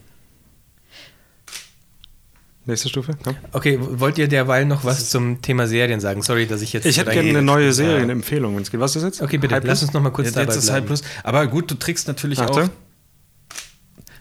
Nächste 2.69 2.89
Stufe, 2.89 3.13
komm. 3.23 3.37
Okay, 3.53 3.79
wollt 3.81 4.19
ihr 4.19 4.27
derweil 4.27 4.65
noch 4.65 4.85
was 4.85 5.09
zum 5.09 5.41
Thema 5.41 5.69
Serien 5.69 6.01
sagen? 6.01 6.21
Sorry, 6.23 6.47
dass 6.47 6.63
ich 6.63 6.73
jetzt. 6.73 6.85
Ich 6.85 6.99
hätte 6.99 7.13
gerne 7.13 7.29
eine 7.31 7.43
neue 7.43 7.73
Serienempfehlung, 7.73 8.57
wenn 8.57 8.63
es 8.63 8.71
geht. 8.73 8.81
Was 8.81 8.97
ist 8.97 9.05
jetzt? 9.05 9.23
Okay, 9.23 9.39
bitte, 9.39 9.55
High 9.55 9.63
lass 9.65 9.79
Plus? 9.79 9.89
uns 9.91 9.95
noch 9.95 10.03
mal 10.03 10.11
kurz 10.11 10.27
Jetzt, 10.27 10.37
dabei 10.37 10.47
jetzt 10.53 10.57
ist 10.57 10.67
bleiben. 10.67 10.81
High 10.81 10.87
Plus. 11.01 11.03
Aber 11.23 11.47
gut, 11.47 11.71
du 11.71 11.77
trickst 11.77 12.09
natürlich 12.09 12.41
Achtung. 12.41 12.65
auch. 12.65 12.69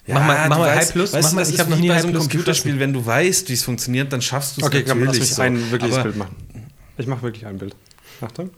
Mach 0.07 0.27
mal- 0.27 0.47
mach 0.50 0.59
mal 0.59 0.69
weißt- 0.69 0.75
High 0.75 0.92
Plus, 0.92 1.13
Weißt 1.13 1.24
mach 1.30 1.33
mal- 1.33 1.42
ich 1.42 1.53
ist 1.56 1.59
hab 1.59 1.69
noch 1.69 1.77
nie 1.77 1.88
bei 1.88 1.95
High 1.95 2.01
so 2.03 2.07
einem 2.09 2.13
Plus 2.18 2.30
Computerspiel, 2.30 2.80
wenn 2.80 2.94
du 2.94 3.03
weißt, 3.03 3.50
wie 3.50 3.53
es 3.53 3.63
funktioniert, 3.63 4.13
dann 4.13 4.21
schaffst 4.21 4.57
du 4.57 4.62
es 4.62 4.68
Okay, 4.68 4.83
komm, 4.88 5.00
lass 5.00 5.06
natürlich 5.07 5.21
mich 5.30 5.36
so. 5.36 5.42
ein 5.42 5.71
wirkliches 5.71 5.95
Aber 5.97 6.03
Bild 6.03 6.18
machen. 6.18 6.36
Ich 7.00 7.07
mache 7.07 7.24
wirklich 7.24 7.45
ein 7.47 7.57
Bild. 7.57 7.75
Achtung. 8.21 8.51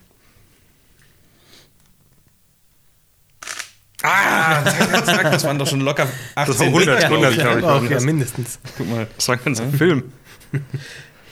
Ah, 4.08 4.64
zack, 4.66 5.06
zack, 5.06 5.32
das 5.32 5.44
waren 5.44 5.60
doch 5.60 5.68
schon 5.68 5.82
locker 5.82 6.08
18 6.36 6.60
war 6.60 6.66
100, 6.68 6.86
Bilder, 6.86 6.98
glaub 7.00 7.12
100, 7.12 7.32
ich. 7.32 7.40
glaub 7.40 7.58
ich. 7.58 7.64
auch, 7.66 7.84
ja, 7.84 7.90
das- 7.90 8.04
mindestens. 8.04 8.60
Guck 8.78 8.90
mal. 8.90 9.08
Das 9.16 9.28
war 9.28 9.36
ein 9.38 9.44
ganzer 9.44 9.68
Film. 9.72 10.04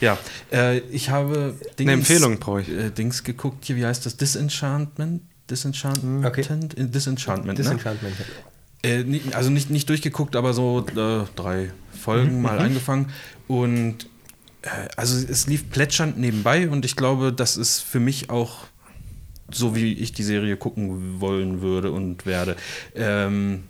Ja, 0.01 0.17
äh, 0.51 0.79
ich 0.91 1.09
habe 1.09 1.55
Dings, 1.79 1.89
Eine 1.89 1.93
Empfehlung 1.93 2.37
brauche 2.39 2.61
ich. 2.61 2.69
Äh, 2.69 2.89
Dings 2.91 3.23
geguckt 3.23 3.63
hier, 3.65 3.75
wie 3.77 3.85
heißt 3.85 4.05
das? 4.05 4.17
Disenchantment? 4.17 5.21
Disenchantment? 5.49 6.25
Okay. 6.25 6.43
Disenchantment, 6.75 7.57
ne? 7.57 7.63
Disenchantment. 7.63 8.15
Äh, 8.83 9.03
nie- 9.03 9.21
also 9.31 9.49
nicht, 9.49 9.69
nicht 9.69 9.87
durchgeguckt, 9.89 10.35
aber 10.35 10.53
so 10.53 10.85
äh, 10.95 11.23
drei 11.35 11.71
Folgen 11.99 12.41
mal 12.41 12.59
angefangen. 12.59 13.11
Und 13.47 14.07
äh, 14.63 14.67
also 14.97 15.17
es 15.17 15.47
lief 15.47 15.69
plätschernd 15.69 16.17
nebenbei 16.17 16.67
und 16.69 16.83
ich 16.83 16.95
glaube, 16.95 17.31
das 17.31 17.55
ist 17.57 17.79
für 17.79 17.99
mich 18.01 18.29
auch 18.29 18.65
so, 19.51 19.75
wie 19.75 19.93
ich 19.93 20.13
die 20.13 20.23
Serie 20.23 20.57
gucken 20.57 21.19
wollen 21.21 21.61
würde 21.61 21.91
und 21.91 22.25
werde. 22.25 22.55
Ähm, 22.95 23.63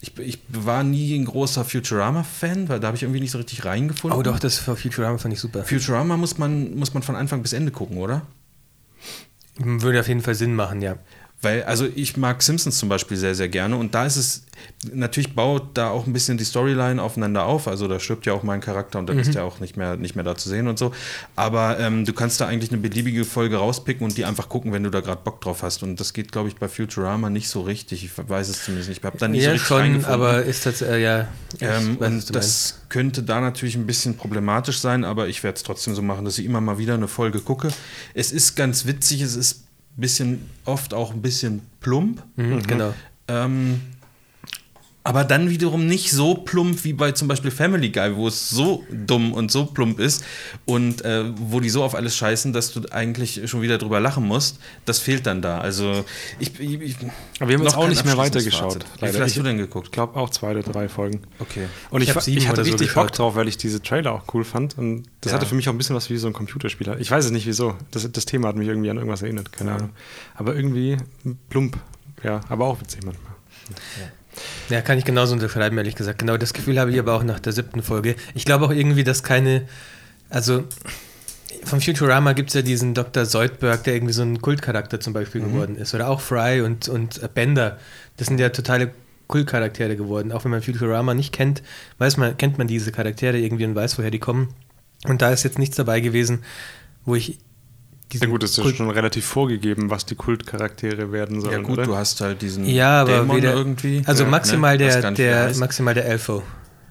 ich, 0.00 0.18
ich 0.18 0.38
war 0.48 0.82
nie 0.82 1.16
ein 1.16 1.24
großer 1.24 1.64
Futurama-Fan, 1.64 2.68
weil 2.68 2.80
da 2.80 2.88
habe 2.88 2.96
ich 2.96 3.04
irgendwie 3.04 3.20
nicht 3.20 3.30
so 3.30 3.38
richtig 3.38 3.64
reingefunden. 3.64 4.18
Oh 4.18 4.22
doch, 4.22 4.38
das 4.38 4.58
für 4.58 4.76
Futurama 4.76 5.18
fand 5.18 5.34
ich 5.34 5.40
super. 5.40 5.64
Futurama 5.64 6.16
muss 6.16 6.38
man, 6.38 6.74
muss 6.74 6.92
man 6.92 7.02
von 7.02 7.14
Anfang 7.14 7.40
bis 7.40 7.52
Ende 7.52 7.70
gucken, 7.70 7.98
oder? 7.98 8.22
Würde 9.58 10.00
auf 10.00 10.08
jeden 10.08 10.22
Fall 10.22 10.34
Sinn 10.34 10.54
machen, 10.54 10.82
ja. 10.82 10.96
Weil, 11.42 11.64
also 11.64 11.88
ich 11.94 12.16
mag 12.16 12.40
Simpsons 12.40 12.78
zum 12.78 12.88
Beispiel 12.88 13.16
sehr, 13.16 13.34
sehr 13.34 13.48
gerne 13.48 13.76
und 13.76 13.94
da 13.94 14.06
ist 14.06 14.16
es, 14.16 14.42
natürlich 14.92 15.34
baut 15.34 15.70
da 15.74 15.90
auch 15.90 16.06
ein 16.06 16.12
bisschen 16.12 16.38
die 16.38 16.44
Storyline 16.44 17.02
aufeinander 17.02 17.46
auf, 17.46 17.66
also 17.66 17.88
da 17.88 17.98
stirbt 17.98 18.26
ja 18.26 18.32
auch 18.32 18.44
mein 18.44 18.60
Charakter 18.60 19.00
und 19.00 19.08
dann 19.08 19.18
ist 19.18 19.34
der 19.34 19.44
auch 19.44 19.58
nicht 19.58 19.76
mehr, 19.76 19.96
nicht 19.96 20.14
mehr 20.14 20.24
da 20.24 20.36
zu 20.36 20.48
sehen 20.48 20.68
und 20.68 20.78
so, 20.78 20.92
aber 21.34 21.80
ähm, 21.80 22.04
du 22.04 22.12
kannst 22.12 22.40
da 22.40 22.46
eigentlich 22.46 22.70
eine 22.70 22.80
beliebige 22.80 23.24
Folge 23.24 23.56
rauspicken 23.56 24.04
und 24.04 24.16
die 24.16 24.24
einfach 24.24 24.48
gucken, 24.48 24.72
wenn 24.72 24.84
du 24.84 24.90
da 24.90 25.00
gerade 25.00 25.20
Bock 25.22 25.40
drauf 25.40 25.62
hast. 25.62 25.82
Und 25.82 25.98
das 25.98 26.12
geht, 26.12 26.30
glaube 26.30 26.48
ich, 26.48 26.56
bei 26.56 26.68
Futurama 26.68 27.28
nicht 27.28 27.48
so 27.48 27.62
richtig, 27.62 28.04
ich 28.04 28.10
weiß 28.16 28.48
es 28.48 28.64
zumindest 28.64 28.88
nicht, 28.88 28.98
ich 28.98 29.04
habe 29.04 29.18
da 29.18 29.26
so 29.26 29.32
Ja, 29.32 29.50
richtig 29.50 29.66
schon, 29.66 30.04
aber 30.04 30.42
ist 30.42 30.66
das, 30.66 30.82
äh, 30.82 30.98
ja. 30.98 31.28
Ähm, 31.60 31.98
weiß, 31.98 32.08
und 32.08 32.36
das 32.36 32.80
könnte 32.88 33.22
da 33.22 33.40
natürlich 33.40 33.74
ein 33.74 33.86
bisschen 33.86 34.16
problematisch 34.16 34.78
sein, 34.78 35.04
aber 35.04 35.28
ich 35.28 35.42
werde 35.42 35.56
es 35.56 35.62
trotzdem 35.62 35.94
so 35.94 36.02
machen, 36.02 36.24
dass 36.24 36.38
ich 36.38 36.44
immer 36.44 36.60
mal 36.60 36.78
wieder 36.78 36.94
eine 36.94 37.08
Folge 37.08 37.40
gucke. 37.40 37.68
Es 38.14 38.32
ist 38.32 38.54
ganz 38.54 38.86
witzig, 38.86 39.22
es 39.22 39.34
ist 39.34 39.61
bisschen, 39.96 40.48
oft 40.64 40.94
auch 40.94 41.12
ein 41.12 41.22
bisschen 41.22 41.62
plump. 41.80 42.22
Mhm, 42.36 42.62
Genau. 42.62 42.94
Ähm, 43.28 43.80
aber 45.04 45.24
dann 45.24 45.50
wiederum 45.50 45.86
nicht 45.86 46.12
so 46.12 46.34
plump 46.34 46.84
wie 46.84 46.92
bei 46.92 47.10
zum 47.12 47.26
Beispiel 47.26 47.50
Family 47.50 47.90
Guy, 47.90 48.14
wo 48.14 48.28
es 48.28 48.50
so 48.50 48.84
dumm 48.90 49.32
und 49.32 49.50
so 49.50 49.66
plump 49.66 49.98
ist 49.98 50.24
und 50.64 51.04
äh, 51.04 51.24
wo 51.36 51.58
die 51.58 51.70
so 51.70 51.82
auf 51.82 51.94
alles 51.96 52.16
scheißen, 52.16 52.52
dass 52.52 52.72
du 52.72 52.82
eigentlich 52.92 53.40
schon 53.50 53.62
wieder 53.62 53.78
drüber 53.78 53.98
lachen 53.98 54.24
musst. 54.24 54.58
Das 54.84 55.00
fehlt 55.00 55.26
dann 55.26 55.42
da. 55.42 55.58
Also 55.60 56.04
ich, 56.38 56.58
ich, 56.60 56.96
Aber 57.40 57.48
wir 57.48 57.56
haben 57.58 57.64
uns 57.64 57.74
auch 57.74 57.88
nicht 57.88 58.04
mehr 58.04 58.16
weitergeschaut. 58.16 58.84
Wie 59.00 59.08
viel 59.08 59.20
hast 59.20 59.36
du 59.36 59.42
denn 59.42 59.58
geguckt? 59.58 59.88
Ich 59.88 59.92
glaube 59.92 60.14
auch 60.18 60.30
zwei 60.30 60.52
oder 60.52 60.62
drei 60.62 60.88
Folgen. 60.88 61.22
Okay. 61.40 61.66
Und 61.90 62.02
Ich 62.02 62.10
ich, 62.10 62.28
ich 62.36 62.48
hatte 62.48 62.60
oder 62.60 62.64
so 62.64 62.70
richtig 62.76 62.94
Bock 62.94 63.10
drauf, 63.12 63.34
weil 63.34 63.48
ich 63.48 63.56
diese 63.56 63.82
Trailer 63.82 64.12
auch 64.12 64.22
cool 64.34 64.44
fand. 64.44 64.78
Und 64.78 65.04
das 65.20 65.32
Ja. 65.32 65.36
hatte 65.38 65.46
für 65.46 65.54
mich 65.56 65.68
auch 65.68 65.72
ein 65.72 65.78
bisschen 65.78 65.96
was 65.96 66.10
wie 66.10 66.16
so 66.16 66.28
ein 66.28 66.32
Computerspiel. 66.32 66.96
Ich 67.00 67.10
weiß 67.10 67.24
es 67.24 67.30
nicht 67.32 67.46
wieso. 67.46 67.74
Das, 67.90 68.10
das 68.10 68.24
Thema 68.24 68.48
hat 68.48 68.56
mich 68.56 68.68
irgendwie 68.68 68.90
an 68.90 68.96
irgendwas 68.98 69.22
erinnert. 69.22 69.52
Keine 69.52 69.70
Ja. 69.70 69.76
Ahnung. 69.76 69.90
Aber 70.34 70.54
irgendwie 70.54 70.96
plump. 71.48 71.76
Ja, 72.22 72.40
aber 72.48 72.66
auch 72.66 72.80
witzig 72.80 73.00
manchmal. 73.04 73.32
Ja, 73.68 74.06
kann 74.82 74.98
ich 74.98 75.04
genauso 75.04 75.34
unterschreiben, 75.34 75.76
ehrlich 75.78 75.94
gesagt. 75.94 76.18
Genau 76.18 76.36
das 76.36 76.52
Gefühl 76.52 76.78
habe 76.78 76.90
ich 76.90 76.98
aber 76.98 77.14
auch 77.14 77.22
nach 77.22 77.40
der 77.40 77.52
siebten 77.52 77.82
Folge. 77.82 78.16
Ich 78.34 78.44
glaube 78.44 78.66
auch 78.66 78.70
irgendwie, 78.70 79.04
dass 79.04 79.22
keine, 79.22 79.62
also 80.30 80.64
vom 81.64 81.80
Futurama 81.80 82.32
gibt 82.32 82.48
es 82.48 82.54
ja 82.54 82.62
diesen 82.62 82.94
Dr. 82.94 83.26
Soldberg, 83.26 83.84
der 83.84 83.94
irgendwie 83.94 84.12
so 84.12 84.22
ein 84.22 84.40
Kultcharakter 84.40 85.00
zum 85.00 85.12
Beispiel 85.12 85.42
geworden 85.42 85.76
ist. 85.76 85.94
Oder 85.94 86.08
auch 86.08 86.20
Fry 86.20 86.60
und, 86.62 86.88
und 86.88 87.34
Bender. 87.34 87.78
Das 88.16 88.28
sind 88.28 88.40
ja 88.40 88.48
totale 88.48 88.92
Kultcharaktere 89.28 89.96
geworden. 89.96 90.32
Auch 90.32 90.44
wenn 90.44 90.50
man 90.50 90.62
Futurama 90.62 91.14
nicht 91.14 91.32
kennt, 91.32 91.62
weiß 91.98 92.16
man, 92.16 92.36
kennt 92.36 92.58
man 92.58 92.66
diese 92.66 92.92
Charaktere 92.92 93.38
irgendwie 93.38 93.64
und 93.64 93.74
weiß, 93.74 93.98
woher 93.98 94.10
die 94.10 94.18
kommen. 94.18 94.54
Und 95.04 95.22
da 95.22 95.30
ist 95.30 95.42
jetzt 95.42 95.58
nichts 95.58 95.76
dabei 95.76 96.00
gewesen, 96.00 96.42
wo 97.04 97.14
ich 97.14 97.38
ja 98.20 98.26
gut, 98.26 98.42
es 98.42 98.58
ist 98.58 98.64
ja 98.64 98.74
schon 98.74 98.90
relativ 98.90 99.24
vorgegeben, 99.24 99.90
was 99.90 100.04
die 100.06 100.14
Kultcharaktere 100.14 101.12
werden 101.12 101.40
sollen. 101.40 101.52
Ja 101.52 101.58
gut, 101.60 101.78
oder? 101.78 101.84
du 101.86 101.96
hast 101.96 102.20
halt 102.20 102.42
diesen 102.42 102.66
ja, 102.66 103.02
aber 103.02 103.18
Dämon 103.20 103.36
weder, 103.36 103.54
irgendwie. 103.54 104.02
Also 104.06 104.24
Ja, 104.24 104.30
maximal 104.30 104.76
ne? 104.76 104.86
Weiß 104.86 105.02
gar 105.02 105.12
der, 105.12 105.26
er 105.30 105.34
der 105.40 105.48
heißt. 105.48 105.60
maximal 105.60 105.94
der 105.94 106.04
Elfo. 106.06 106.42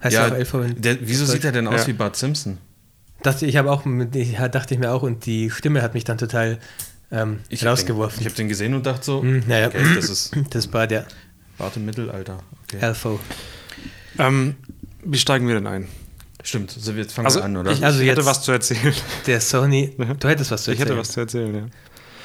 Heißt 0.04 0.14
ja, 0.16 0.28
auch 0.28 0.32
Elfo? 0.34 0.64
der, 0.64 0.98
wieso 1.02 1.26
sieht 1.26 1.46
er 1.46 1.52
denn 1.52 1.68
aus 1.68 1.82
Ja. 1.82 1.88
wie 1.88 1.94
Bart 1.94 2.16
Simpson? 2.16 2.58
Dachte 3.24 3.46
ich 3.46 3.56
habe 3.58 3.72
auch, 3.72 3.86
ich, 4.14 4.36
dachte 4.36 4.74
ich 4.74 4.80
mir 4.80 4.92
auch 4.92 5.04
und 5.04 5.26
die 5.28 5.52
Stimme 5.52 5.82
hat 5.84 5.94
mich 5.94 6.04
dann 6.06 6.18
total 6.18 6.58
ähm, 7.12 7.40
Ich 7.50 7.64
hab 7.64 7.72
rausgeworfen. 7.74 8.18
Den, 8.18 8.22
ich 8.22 8.26
habe 8.28 8.36
den 8.36 8.48
gesehen 8.50 8.74
und 8.74 8.86
dachte 8.86 9.06
so, 9.06 9.22
Hm, 9.22 9.44
naja. 9.48 9.68
okay, 9.68 9.84
das 9.96 10.10
ist 10.10 10.36
das 10.50 10.74
war 10.74 10.88
der 10.88 11.06
Bart 11.58 11.78
im 11.78 11.86
Mittelalter. 11.86 12.40
Okay. 12.64 12.78
Elfo. 12.84 13.20
Ähm, 14.18 14.56
wie 15.04 15.18
steigen 15.18 15.48
wir 15.48 15.56
denn 15.56 15.68
ein? 15.68 15.88
Stimmt, 16.44 16.72
so 16.72 16.92
jetzt 16.94 17.14
fangen 17.14 17.28
Also, 17.28 17.40
wir 17.40 17.46
an, 17.46 17.58
oder? 17.58 17.72
ich, 17.72 17.84
Also 17.84 18.00
ich 18.02 18.08
hätte 18.10 18.26
was 18.26 18.42
zu 18.44 18.52
erzählen. 18.52 18.94
Der 19.28 19.40
Sony. 19.42 19.94
Du 20.20 20.28
hättest 20.28 20.52
was 20.52 20.64
zu 20.64 20.72
Ich 20.72 20.80
erzählen. 20.80 20.98
hätte 20.98 21.00
was 21.08 21.12
zu 21.14 21.20
erzählen, 21.20 21.56
ja. 21.56 21.66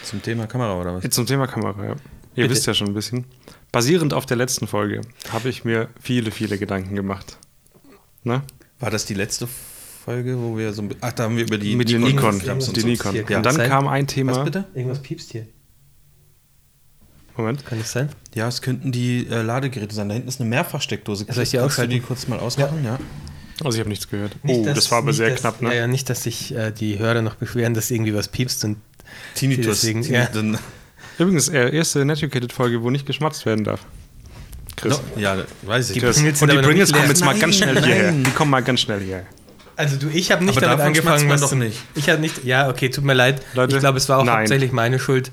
Zum 0.02 0.22
Thema 0.22 0.46
Kamera 0.46 0.78
oder 0.80 0.94
was? 1.02 1.10
Zum 1.10 1.26
Thema 1.26 1.46
Kamera, 1.46 1.84
ja. 1.84 1.90
Ihr 1.90 1.96
Bitte. 2.44 2.50
wisst 2.50 2.66
ja 2.66 2.74
schon 2.74 2.88
ein 2.88 2.94
bisschen. 2.94 3.24
Basierend 3.72 4.14
auf 4.14 4.24
der 4.26 4.36
letzten 4.36 4.66
Folge 4.66 5.00
habe 5.30 5.48
ich 5.48 5.64
mir 5.64 5.88
viele, 6.00 6.30
viele 6.30 6.58
Gedanken 6.58 6.94
gemacht. 6.94 7.38
Ne? 8.22 8.42
War 8.78 8.90
das 8.90 9.04
die 9.06 9.14
letzte 9.14 9.46
Folge, 10.04 10.38
wo 10.38 10.56
wir 10.56 10.72
so 10.72 10.82
ein 10.82 10.94
Ach, 11.00 11.12
da 11.12 11.24
haben 11.24 11.36
wir 11.36 11.44
über 11.44 11.58
die 11.58 11.74
Mit 11.76 11.90
den 11.90 12.02
Nikon. 12.02 12.38
Klaps 12.38 12.68
und 12.68 12.76
Die. 12.76 12.84
Nikon. 12.84 13.12
Hier, 13.12 13.24
kann 13.24 13.38
Und 13.38 13.46
dann 13.46 13.56
sein? 13.56 13.68
kam 13.68 13.88
ein 13.88 14.06
Was 14.06 14.14
Thema. 14.14 14.44
bitte? 14.44 14.64
Irgendwas 14.74 15.00
piepst 15.02 15.32
hier. 15.32 15.46
Moment. 17.36 17.66
Kann 17.66 17.78
das 17.78 17.92
sein? 17.92 18.08
Ja, 18.34 18.48
es 18.48 18.62
könnten 18.62 18.92
die 18.92 19.26
äh, 19.28 19.42
Ladegeräte 19.42 19.94
sein. 19.94 20.08
Da 20.08 20.14
hinten 20.14 20.28
ist 20.28 20.40
eine 20.40 20.48
Mehrfachsteckdose. 20.48 21.26
Soll 21.30 21.42
ich 21.42 21.50
die 21.50 21.56
Kannst 21.58 21.78
du 21.78 21.88
die 21.88 22.00
kurz 22.00 22.28
mal 22.28 22.38
ausmachen? 22.38 22.82
Ja. 22.84 22.98
Also 23.64 23.76
ich 23.76 23.80
habe 23.80 23.88
nichts 23.88 24.08
gehört. 24.08 24.32
Nicht, 24.44 24.60
oh, 24.60 24.64
dass- 24.64 24.74
das 24.74 24.90
war 24.90 24.98
aber 24.98 25.12
sehr 25.12 25.30
dass, 25.30 25.40
knapp, 25.40 25.62
ne? 25.62 25.74
Ja, 25.74 25.86
nicht, 25.86 26.10
dass 26.10 26.22
sich 26.22 26.54
äh, 26.54 26.70
die 26.72 26.98
Hörer 26.98 27.22
noch 27.22 27.36
beschweren, 27.36 27.74
dass 27.74 27.90
irgendwie 27.90 28.14
was 28.14 28.28
piepst 28.28 28.64
und 28.64 28.76
Tinnitus. 29.34 29.80
Deswegen, 29.80 30.02
Tinnitus- 30.02 30.52
ja. 30.52 30.58
Übrigens, 31.18 31.48
äh, 31.48 31.70
erste 31.74 32.04
Netucated-Folge, 32.04 32.82
wo 32.82 32.90
nicht 32.90 33.06
geschmatzt 33.06 33.46
werden 33.46 33.64
darf. 33.64 33.80
Chris. 34.76 35.00
No, 35.14 35.20
ja, 35.20 35.36
weiß 35.62 35.88
ich. 35.90 35.94
Die 35.94 36.00
Chris. 36.00 36.16
Pringles 36.16 36.42
Und 36.42 36.50
die 36.52 36.58
Pringles 36.58 36.88
nicht 36.90 36.96
kommen 36.98 37.08
jetzt 37.08 37.24
mal 37.24 37.38
ganz 37.38 37.58
Nein, 37.60 37.70
schnell 37.70 37.84
hierher. 37.84 38.12
nein. 38.12 38.24
Die 38.24 38.30
kommen 38.32 38.50
mal 38.50 38.62
ganz 38.62 38.80
schnell 38.80 39.00
hierher. 39.00 39.24
Also 39.76 39.96
du, 39.96 40.08
ich 40.08 40.30
habe 40.32 40.44
nicht 40.44 40.56
Aber 40.58 40.66
damit 40.66 40.84
angefangen, 40.86 41.28
was 41.30 41.40
doch 41.40 41.54
nicht. 41.54 41.78
Ich 41.94 42.08
habe 42.10 42.20
nicht. 42.20 42.44
Ja, 42.44 42.68
okay, 42.68 42.90
tut 42.90 43.04
mir 43.04 43.14
leid. 43.14 43.40
Leute, 43.54 43.74
ich 43.76 43.80
glaube, 43.80 43.96
es 43.98 44.08
war 44.10 44.18
auch 44.18 44.24
nein. 44.24 44.38
hauptsächlich 44.40 44.72
meine 44.72 44.98
Schuld. 44.98 45.32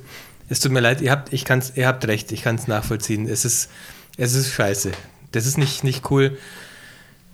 Es 0.50 0.60
tut 0.62 0.72
mir 0.72 0.80
leid. 0.82 1.02
Ihr 1.02 1.12
habt, 1.12 1.34
ich 1.34 1.44
kann's, 1.46 1.74
ihr 1.76 1.88
habt 1.88 2.06
recht. 2.08 2.32
Ich 2.32 2.44
kann 2.44 2.56
es 2.56 2.68
nachvollziehen. 2.68 3.28
Es 3.28 3.44
ist, 3.44 3.70
es 4.18 4.34
ist 4.34 4.54
scheiße. 4.54 4.92
Das 5.34 5.46
ist 5.46 5.58
nicht, 5.58 5.84
nicht 5.84 6.10
cool, 6.12 6.38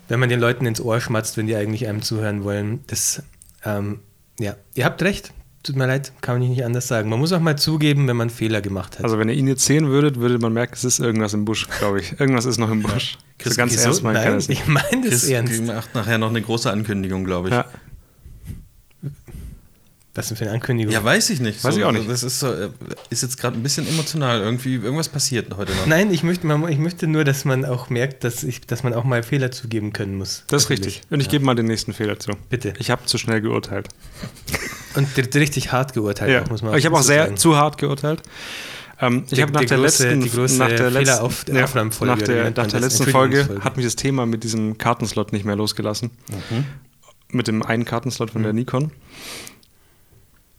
wenn 0.10 0.20
man 0.20 0.28
den 0.30 0.40
Leuten 0.40 0.66
ins 0.66 0.82
Ohr 0.82 1.00
schmatzt, 1.00 1.38
wenn 1.38 1.48
die 1.48 1.56
eigentlich 1.56 1.88
einem 1.88 2.02
zuhören 2.02 2.44
wollen. 2.44 2.82
Das, 2.88 3.24
ähm, 3.64 4.00
ja, 4.40 4.56
ihr 4.76 4.86
habt 4.86 5.02
recht. 5.02 5.32
Tut 5.62 5.76
mir 5.76 5.88
leid, 5.88 6.14
kann 6.22 6.40
man 6.40 6.50
nicht 6.50 6.64
anders 6.64 6.88
sagen. 6.88 7.10
Man 7.10 7.20
muss 7.20 7.34
auch 7.34 7.42
mal 7.42 7.58
zugeben, 7.58 8.08
wenn 8.08 8.16
man 8.16 8.30
Fehler 8.30 8.62
gemacht 8.62 8.98
hat. 8.98 9.04
Also 9.04 9.20
wenn 9.20 9.28
ihr 9.28 9.36
ihn 9.36 9.48
jetzt 9.48 9.66
sehen 9.66 9.88
würdet, 9.90 10.16
würde 10.18 10.40
man 10.40 10.54
merken, 10.54 10.74
es 10.74 10.86
ist 10.86 11.00
irgendwas 11.00 11.34
im 11.34 11.44
Busch, 11.44 11.68
glaube 11.80 12.00
ich. 12.00 12.18
Irgendwas 12.18 12.46
ist 12.46 12.58
noch 12.60 12.72
im 12.72 12.82
Busch. 12.82 13.18
Chris, 13.38 13.56
so 13.56 13.58
ganz 13.58 13.74
Wieso? 13.74 13.88
ernst, 13.88 14.04
kann 14.04 14.14
Nein, 14.14 14.34
es 14.36 14.48
nicht. 14.48 14.62
ich 14.62 14.68
meine 14.68 15.10
das 15.10 15.22
Chris 15.22 15.30
ernst. 15.30 15.64
macht 15.66 15.94
nachher 15.96 16.18
noch 16.18 16.30
eine 16.30 16.42
große 16.42 16.72
Ankündigung, 16.72 17.26
glaube 17.26 17.50
ich. 17.50 17.54
Ja. 17.54 17.66
Was 20.20 20.28
denn 20.28 20.36
für 20.36 20.44
eine 20.44 20.54
Ankündigung? 20.54 20.94
Ja, 20.94 21.02
weiß 21.02 21.30
ich 21.30 21.40
nicht. 21.40 21.64
Weiß 21.64 21.78
ich 21.78 21.84
auch 21.86 21.94
nicht. 21.94 22.10
Das 22.10 22.24
ist, 22.24 22.42
so, 22.42 22.52
äh, 22.52 22.70
ist 23.10 23.24
jetzt 23.24 23.40
gerade 23.40 23.58
ein 23.58 23.64
bisschen 23.64 23.88
emotional. 23.88 24.42
Irgendwie, 24.42 24.76
irgendwas 24.76 25.08
passiert 25.08 25.56
heute 25.56 25.74
noch. 25.74 25.86
Nein, 25.86 26.12
ich 26.12 26.24
möchte, 26.24 26.46
man, 26.46 26.68
ich 26.70 26.78
möchte 26.78 27.08
nur, 27.08 27.24
dass 27.24 27.46
man 27.46 27.64
auch 27.64 27.90
merkt, 27.90 28.26
dass, 28.26 28.44
ich, 28.44 28.60
dass 28.60 28.84
man 28.84 28.94
auch 28.94 29.06
mal 29.06 29.24
Fehler 29.24 29.52
zugeben 29.52 29.94
können 29.94 30.18
muss. 30.18 30.44
Das 30.48 30.64
ist 30.64 30.70
richtig. 30.70 31.04
Und 31.10 31.22
ich 31.22 31.30
gebe 31.30 31.46
mal 31.46 31.56
den 31.56 31.68
nächsten 31.68 31.94
Fehler 31.94 32.20
zu. 32.20 32.34
Bitte. 32.50 32.74
Ich 32.80 32.92
habe 32.92 33.06
zu 33.06 33.18
schnell 33.18 33.40
geurteilt. 33.40 33.88
Und 34.96 35.08
richtig 35.36 35.72
hart 35.72 35.94
geurteilt, 35.94 36.32
ja. 36.32 36.44
auch, 36.44 36.50
muss 36.50 36.62
man 36.64 36.78
ich 36.78 36.86
habe 36.86 36.98
auch 36.98 37.02
sehr 37.02 37.24
sagen. 37.24 37.38
zu 37.38 37.56
hart 37.56 37.78
geurteilt. 37.78 38.22
Ähm, 39.00 39.24
ich 39.32 39.42
habe 39.42 39.54
nach 39.54 39.64
der 39.64 39.78
letzten, 39.78 40.20
nach 40.20 40.68
der 40.68 40.92
letzten, 40.92 41.56
ja, 41.56 41.62
nach 41.62 41.72
der, 41.72 41.84
nach 41.86 42.68
der 42.68 43.08
Folge 43.08 43.62
hat 43.62 43.78
mich 43.78 43.86
das 43.86 43.96
Thema 43.96 44.26
mit 44.26 44.44
diesem 44.44 44.78
Kartenslot 44.78 45.32
nicht 45.32 45.46
mehr 45.46 45.56
losgelassen. 45.56 46.12
Mit 47.30 47.48
dem 47.48 47.64
einen 47.64 47.86
Kartenslot 47.86 48.32
von 48.32 48.44
der 48.44 48.52
Nikon. 48.52 48.92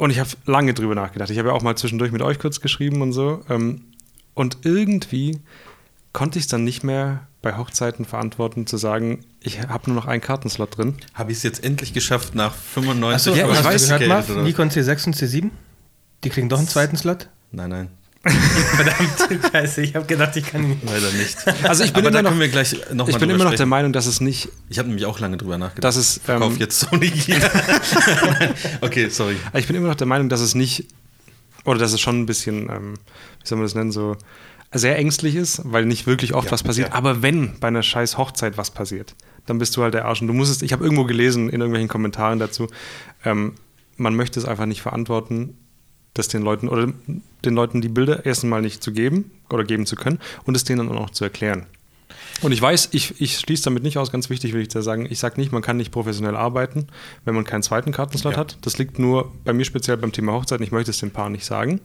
Und 0.01 0.09
ich 0.09 0.19
habe 0.19 0.31
lange 0.47 0.73
drüber 0.73 0.95
nachgedacht. 0.95 1.29
Ich 1.29 1.39
habe 1.39 1.49
ja 1.49 1.55
auch 1.55 1.61
mal 1.61 1.77
zwischendurch 1.77 2.11
mit 2.11 2.23
euch 2.23 2.39
kurz 2.39 2.63
geschrieben 2.63 3.03
und 3.03 3.13
so. 3.13 3.45
Ähm, 3.51 3.83
und 4.33 4.57
irgendwie 4.63 5.41
konnte 6.15 6.39
ich 6.39 6.47
es 6.47 6.49
dann 6.49 6.65
nicht 6.65 6.83
mehr 6.83 7.29
bei 7.43 7.59
Hochzeiten 7.59 8.07
verantworten, 8.07 8.67
zu 8.67 8.79
sagen, 8.79 9.27
ich 9.41 9.61
habe 9.61 9.91
nur 9.91 9.97
noch 9.97 10.07
einen 10.07 10.23
Kartenslot 10.23 10.79
drin. 10.79 10.95
Habe 11.13 11.33
ich 11.33 11.37
es 11.37 11.43
jetzt 11.43 11.63
endlich 11.63 11.93
geschafft 11.93 12.35
nach 12.35 12.55
95 12.55 13.15
Achso, 13.15 13.39
Ja, 13.39 13.47
ja, 13.47 13.61
ich 13.61 13.63
weiß, 13.63 13.89
gehört, 13.89 14.09
Marv? 14.09 14.43
Nikon 14.43 14.71
C6 14.71 15.09
und 15.09 15.17
C7? 15.17 15.51
Die 16.25 16.31
kriegen 16.31 16.49
doch 16.49 16.59
einen 16.59 16.69
zweiten 16.69 16.97
Slot? 16.97 17.29
Nein, 17.53 17.69
nein, 17.69 17.89
Verdammt, 18.23 19.49
scheiße, 19.53 19.81
ich 19.83 19.95
habe 19.95 20.05
gedacht, 20.05 20.37
ich 20.37 20.45
kann 20.45 20.63
ihn 20.63 20.69
nicht. 20.71 20.85
leider 20.85 21.11
nicht. 21.13 21.67
Also 21.67 21.85
ich 21.85 21.93
bin 21.95 22.03
Aber 22.05 22.11
da 22.11 22.19
immer 22.19 22.23
noch- 22.23 22.31
können 22.31 22.41
wir 22.41 22.49
gleich 22.49 22.77
noch 22.93 23.09
Ich 23.09 23.17
bin 23.19 23.31
immer 23.31 23.45
noch 23.45 23.55
der. 23.55 23.65
Meinung, 23.67 23.93
dass 23.95 24.05
es 24.07 24.21
nicht, 24.21 24.51
Ich 24.69 24.79
habe 24.79 24.89
nämlich 24.89 25.07
auch 25.07 25.19
lange 25.21 25.39
drüber 25.39 25.57
nachgedacht. 25.57 25.85
dass 25.85 25.97
es, 25.97 26.21
Kauf 26.27 26.53
ähm, 26.53 26.59
jetzt 26.59 26.81
Sony. 26.81 27.11
okay, 28.83 29.09
sorry. 29.09 29.37
ich 29.55 29.67
bin 29.67 29.77
immer 29.77 29.89
noch 29.89 29.95
der 29.95 30.07
Meinung, 30.07 30.29
dass 30.29 30.41
es 30.41 30.55
nicht, 30.55 30.87
oder 31.65 31.79
dass 31.79 31.93
es 31.93 32.01
schon 32.01 32.21
ein 32.21 32.27
bisschen, 32.27 32.69
ähm, 32.69 32.95
wie 33.43 33.47
soll 33.49 33.57
man 33.59 33.65
das 33.65 33.75
nennen, 33.75 33.93
so 33.93 34.17
sehr 34.73 34.97
ängstlich 34.99 35.35
ist, 35.35 35.63
weil 35.65 35.85
nicht 35.87 36.07
wirklich 36.07 36.35
oft 36.35 36.47
Ja, 36.47 36.53
was 36.53 36.63
passiert. 36.63 36.89
ja. 36.91 36.95
Aber 36.95 37.23
wenn 37.23 37.59
bei 37.59 37.69
einer 37.69 37.83
scheiß 37.83 38.19
Hochzeit 38.19 38.57
was 38.59 38.71
passiert, 38.71 39.15
dann 39.47 39.59
bist 39.59 39.77
du 39.77 39.83
halt 39.83 39.95
der 39.95 40.05
Arsch. 40.05 40.21
Und 40.21 40.29
du 40.29 40.35
musst 40.35 40.53
es, 40.53 40.63
ich 40.63 40.73
habe 40.73 40.85
irgendwo 40.85 41.05
gelesen 41.05 41.49
in 41.49 41.61
irgendwelchen 41.61 41.89
Kommentaren 41.89 42.39
dazu, 42.39 42.69
ähm, 43.25 43.55
man 43.97 44.15
möchte 44.15 44.39
es 44.39 44.47
einfach 44.47 44.67
nicht 44.67 44.81
verantworten, 44.83 45.57
das 46.15 46.29
den 46.29 46.43
Leuten 46.43 46.69
oder 46.69 46.93
den 47.45 47.55
Leuten 47.55 47.81
die 47.81 47.89
Bilder 47.89 48.27
erst 48.27 48.43
einmal 48.45 48.63
nicht 48.63 48.83
zu 48.83 48.93
geben 48.93 49.31
oder 49.49 49.65
geben 49.65 49.87
zu 49.87 49.97
können 49.97 50.19
und 50.45 50.57
es 50.57 50.65
denen 50.65 50.79
dann 50.89 50.97
auch 50.97 51.03
noch 51.03 51.11
zu 51.11 51.25
erklären. 51.25 51.67
Und 52.43 52.53
ich 52.53 52.61
weiß, 52.63 52.89
ich, 52.93 53.21
ich 53.21 53.39
schließe 53.39 53.65
damit 53.65 53.83
nicht 53.83 53.99
aus, 53.99 54.11
ganz 54.11 54.31
wichtig 54.31 54.53
will 54.55 54.63
ich 54.63 54.69
da 54.69 54.83
sagen, 54.83 55.07
ich 55.09 55.19
sage 55.19 55.39
nicht, 55.41 55.53
man 55.53 55.63
kann 55.63 55.77
nicht 55.77 55.93
professionell 55.93 56.37
arbeiten, 56.37 56.87
wenn 57.25 57.35
man 57.35 57.45
keinen 57.45 57.63
zweiten 57.63 57.93
Kartenslot 57.93 58.33
Ja. 58.35 58.39
hat. 58.39 58.57
Das 58.63 58.79
liegt 58.79 58.99
nur 58.99 59.31
bei 59.45 59.53
mir 59.53 59.65
speziell 59.65 59.97
beim 59.99 60.11
Thema 60.13 60.33
Hochzeiten, 60.33 60.65
ich 60.65 60.73
möchte 60.73 60.91
es 60.91 60.99
den 60.99 61.11
Paaren 61.11 61.33
nicht 61.33 61.45
sagen. 61.45 61.81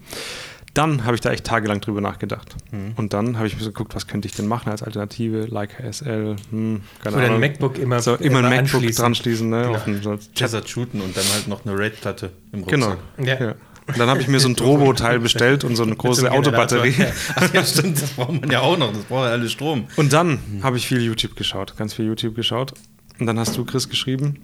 Dann 0.73 1.05
habe 1.05 1.15
ich 1.15 1.21
da 1.21 1.31
echt 1.31 1.45
tagelang 1.45 1.79
drüber 1.79 2.01
nachgedacht. 2.01 2.55
Mhm. 2.71 2.93
Und 2.97 3.13
dann 3.13 3.37
habe 3.37 3.47
ich 3.47 3.55
mir 3.55 3.61
so 3.63 3.69
geguckt, 3.71 3.95
was 3.95 4.07
könnte 4.07 4.27
ich 4.27 4.33
denn 4.35 4.47
machen 4.47 4.69
als 4.69 4.83
Alternative? 4.83 5.45
Leica 5.45 5.83
SL, 5.89 6.35
hm, 6.51 6.81
keine 7.01 7.15
Oder 7.15 7.23
ein 7.25 7.29
Ahnung. 7.31 7.39
MacBook 7.41 7.77
immer, 7.77 8.01
so, 8.01 8.15
immer 8.15 8.39
ein 8.39 8.43
MacBook 8.45 8.57
anschließen. 8.75 9.01
dran 9.03 9.15
schließen, 9.15 9.49
ne? 9.49 9.61
Genau. 9.63 9.75
Auf 9.75 9.83
den, 9.85 10.01
so 10.01 10.17
Desert 10.37 10.67
shooten 10.69 10.99
und 11.01 11.15
dann 11.15 11.23
halt 11.33 11.47
noch 11.47 11.65
eine 11.65 11.77
Raid-Platte 11.77 12.31
im 12.51 12.65
Genau. 12.65 12.87
Rucksack. 13.17 13.25
Ja. 13.25 13.45
Ja. 13.47 13.55
Und 13.87 13.99
dann 13.99 14.09
habe 14.09 14.21
ich 14.21 14.27
mir 14.27 14.39
so 14.39 14.49
ein 14.49 14.55
Drobo-Teil 14.55 15.19
bestellt 15.19 15.63
und 15.63 15.75
so 15.75 15.83
eine 15.83 15.95
große 15.95 16.31
Autobatterie. 16.31 17.05
Ach 17.35 17.53
ja, 17.53 17.63
stimmt, 17.63 18.01
das 18.01 18.11
braucht 18.11 18.41
man 18.41 18.49
ja 18.49 18.61
auch 18.61 18.77
noch. 18.77 18.91
Das 18.91 19.03
braucht 19.03 19.25
ja 19.25 19.31
alles 19.31 19.51
Strom. 19.51 19.87
Und 19.95 20.11
dann 20.11 20.39
habe 20.63 20.77
ich 20.77 20.87
viel 20.87 21.01
YouTube 21.01 21.35
geschaut, 21.35 21.77
ganz 21.77 21.93
viel 21.93 22.05
YouTube 22.05 22.35
geschaut. 22.35 22.73
Und 23.19 23.27
dann 23.27 23.37
hast 23.39 23.55
du, 23.57 23.63
Chris, 23.63 23.87
geschrieben, 23.87 24.41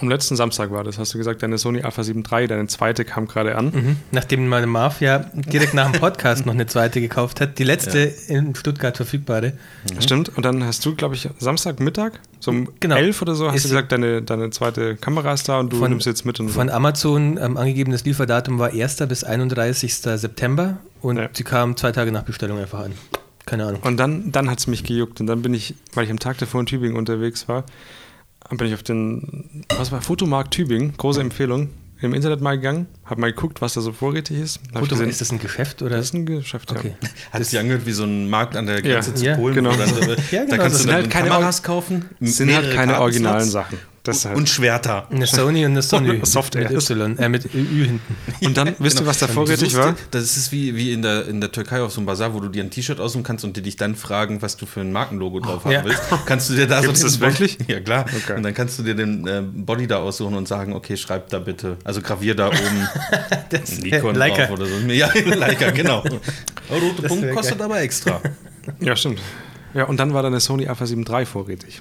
am 0.00 0.08
letzten 0.08 0.36
Samstag 0.36 0.70
war 0.70 0.84
das, 0.84 0.98
hast 0.98 1.12
du 1.14 1.18
gesagt, 1.18 1.42
deine 1.42 1.58
Sony 1.58 1.82
Alpha 1.82 2.02
7 2.02 2.22
III, 2.30 2.46
deine 2.46 2.66
zweite 2.68 3.04
kam 3.04 3.26
gerade 3.26 3.56
an. 3.56 3.66
Mhm. 3.66 3.96
Nachdem 4.12 4.46
meine 4.48 4.66
Marv 4.66 5.00
ja 5.00 5.18
direkt 5.34 5.74
nach 5.74 5.90
dem 5.90 6.00
Podcast 6.00 6.46
noch 6.46 6.54
eine 6.54 6.66
zweite 6.66 7.00
gekauft 7.00 7.40
hat, 7.40 7.58
die 7.58 7.64
letzte 7.64 7.98
in 8.28 8.54
Stuttgart 8.54 8.96
verfügbare. 8.96 9.52
Stimmt. 9.98 10.28
Und 10.36 10.44
dann 10.44 10.64
hast 10.64 10.84
du, 10.86 10.94
glaube 10.94 11.14
ich, 11.14 11.28
Samstagmittag, 11.38 12.12
so 12.38 12.50
um 12.50 12.68
Genau. 12.80 12.96
11 12.96 13.22
oder 13.22 13.34
so, 13.34 13.48
hast 13.48 13.56
Ist- 13.56 13.64
du 13.66 13.68
gesagt, 13.70 13.92
deine, 13.92 14.22
deine 14.22 14.50
zweite 14.50 14.96
Kamera 14.96 15.32
ist 15.34 15.48
da 15.48 15.58
und 15.58 15.72
du 15.72 15.78
Von- 15.78 15.90
nimmst 15.90 16.06
jetzt 16.06 16.24
mit. 16.24 16.38
Und 16.40 16.48
so. 16.48 16.54
Von 16.54 16.70
Amazon 16.70 17.38
ähm, 17.38 17.56
angegebenes 17.56 18.04
Lieferdatum 18.04 18.58
war 18.58 18.70
1. 18.72 18.96
bis 19.08 19.24
31. 19.24 19.94
September 19.94 20.78
und 21.02 21.16
Ja. 21.18 21.28
sie 21.32 21.44
kam 21.44 21.76
zwei 21.76 21.92
Tage 21.92 22.12
nach 22.12 22.22
Bestellung 22.22 22.58
einfach 22.58 22.80
an. 22.80 22.92
Keine 23.46 23.64
Ahnung. 23.66 23.80
Und 23.82 23.96
dann, 23.96 24.30
dann 24.30 24.48
hat 24.50 24.58
es 24.60 24.66
mich 24.68 24.84
gejuckt. 24.84 25.20
Und 25.20 25.26
dann 25.26 25.42
bin 25.42 25.54
ich, 25.54 25.74
weil 25.94 26.04
ich 26.04 26.10
am 26.10 26.18
Tag 26.20 26.38
davor 26.38 26.60
in 26.60 26.66
Tübingen 26.66 26.96
unterwegs 26.96 27.48
war, 27.48 27.64
bin 28.58 28.68
ich 28.68 28.74
auf 28.74 28.82
den, 28.82 29.62
was 29.76 29.92
war, 29.92 30.02
Fotomarkt 30.02 30.52
Tübingen, 30.52 30.92
große 30.96 31.20
Empfehlung, 31.20 31.68
im 32.02 32.14
Internet 32.14 32.40
mal 32.40 32.56
gegangen, 32.56 32.86
habe 33.04 33.20
mal 33.20 33.30
geguckt, 33.32 33.60
was 33.60 33.74
da 33.74 33.80
so 33.82 33.92
vorrätig 33.92 34.38
ist. 34.38 34.58
Hab 34.72 34.80
Foto, 34.80 34.94
gesehen, 34.94 35.10
ist 35.10 35.20
das 35.20 35.30
ein 35.32 35.38
Geschäft 35.38 35.82
oder? 35.82 35.96
das 35.96 36.06
ist 36.06 36.14
ein 36.14 36.24
Geschäft, 36.24 36.70
okay. 36.72 36.94
ja. 37.02 37.08
Hat 37.32 37.44
sich 37.44 37.58
angehört 37.58 37.84
wie 37.84 37.92
so 37.92 38.04
ein 38.04 38.28
Markt 38.30 38.56
an 38.56 38.66
der 38.66 38.80
Grenze 38.80 39.10
Ja. 39.10 39.16
zu 39.16 39.24
Ja, 39.26 39.36
Polen. 39.36 39.54
genau. 39.54 39.72
wo 39.72 39.76
dann, 39.76 39.88
Ja, 40.30 40.44
Da 40.44 40.44
genau, 40.44 40.56
kannst 40.56 40.62
das 40.64 40.72
du 40.72 40.78
sind 40.78 40.88
dann 40.88 40.94
halt 41.02 41.10
keine 41.10 41.28
Kameras 41.28 41.62
kaufen. 41.62 42.06
Sind 42.20 42.48
halt 42.54 42.64
keine 42.64 42.74
Kartenslots 42.92 43.00
originalen 43.00 43.50
Sachen. 43.50 43.78
Halt. 44.24 44.34
Und 44.36 44.48
Schwerter. 44.48 45.06
Eine 45.10 45.26
Sony 45.26 45.64
und 45.66 45.72
eine 45.72 45.82
Sony. 45.82 46.20
Soft 46.24 46.54
mit 46.54 46.70
Air. 46.70 46.76
Y, 46.78 47.18
äh, 47.18 47.28
mit 47.28 47.44
Ü 47.54 47.84
hinten. 47.84 48.16
Und 48.42 48.56
dann, 48.56 48.74
wisst 48.78 48.98
ihr, 48.98 49.06
was 49.06 49.18
da 49.18 49.26
Genau. 49.26 49.44
Vorrätig 49.44 49.76
war? 49.76 49.94
Das 50.10 50.36
ist 50.38 50.50
wie, 50.52 50.74
wie 50.74 50.92
in, 50.92 51.02
der, 51.02 51.28
in 51.28 51.40
der 51.40 51.52
Türkei 51.52 51.82
auf 51.82 51.92
so 51.92 52.00
einem 52.00 52.06
Bazar, 52.06 52.32
wo 52.32 52.40
du 52.40 52.48
dir 52.48 52.62
ein 52.64 52.70
T-Shirt 52.70 52.98
aussuchen 52.98 53.22
kannst 53.24 53.44
und 53.44 53.56
die 53.56 53.62
dich 53.62 53.76
dann 53.76 53.94
fragen, 53.94 54.40
was 54.42 54.56
du 54.56 54.64
für 54.64 54.80
ein 54.80 54.90
Markenlogo 54.90 55.40
drauf 55.40 55.64
haben 55.64 55.72
Ja. 55.72 55.84
willst. 55.84 56.00
Kannst 56.24 56.48
du 56.48 56.54
dir 56.54 56.66
da 56.66 56.80
Gibt's 56.82 57.00
so 57.00 57.06
das 57.06 57.20
wirklich? 57.20 57.58
Ja, 57.68 57.80
klar. 57.80 58.06
Okay. 58.24 58.36
Und 58.36 58.42
dann 58.42 58.54
kannst 58.54 58.78
du 58.78 58.82
dir 58.82 58.94
den 58.94 59.26
äh, 59.26 59.42
Body 59.42 59.86
da 59.86 59.98
aussuchen 59.98 60.34
und 60.34 60.48
sagen, 60.48 60.72
okay, 60.72 60.96
schreib 60.96 61.28
da 61.28 61.38
bitte, 61.38 61.76
also 61.84 62.00
gravier 62.00 62.34
da 62.34 62.48
oben 62.48 62.88
Das 63.50 63.78
Nikon 63.78 64.14
Leica. 64.14 64.46
drauf 64.46 64.58
oder 64.58 64.66
so. 64.66 64.76
Ja, 64.88 65.10
Leica, 65.36 65.70
genau. 65.72 65.98
Aber 66.00 66.80
rote 66.80 67.02
Punkt 67.02 67.30
kostet 67.34 67.58
geil. 67.58 67.64
aber 67.66 67.80
extra. 67.82 68.20
Ja, 68.80 68.96
stimmt. 68.96 69.20
Ja, 69.74 69.84
und 69.84 69.98
dann 69.98 70.12
war 70.14 70.22
da 70.22 70.28
eine 70.28 70.40
Sony 70.40 70.66
Alpha 70.66 70.84
7 70.86 71.04
III 71.08 71.26
vorrätig. 71.26 71.80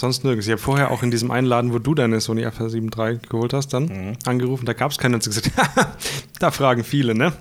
Sonst 0.00 0.24
nirgends. 0.24 0.46
Ich 0.46 0.52
habe 0.52 0.60
vorher 0.60 0.90
auch 0.90 1.02
in 1.02 1.10
diesem 1.10 1.30
einen 1.30 1.46
Laden, 1.46 1.72
wo 1.72 1.78
du 1.78 1.94
deine 1.94 2.20
Sony 2.20 2.44
Alpha 2.44 2.68
7 2.68 2.90
III 2.96 3.18
geholt 3.28 3.52
hast, 3.52 3.68
dann 3.74 3.84
Mhm. 3.84 4.12
angerufen. 4.24 4.64
Da 4.66 4.72
gab 4.72 4.90
es 4.90 4.98
keinen 4.98 5.14
und 5.14 5.22
sie 5.22 5.30
gesagt, 5.30 5.50
da 6.38 6.50
fragen 6.50 6.84
viele, 6.84 7.14
ne? 7.14 7.32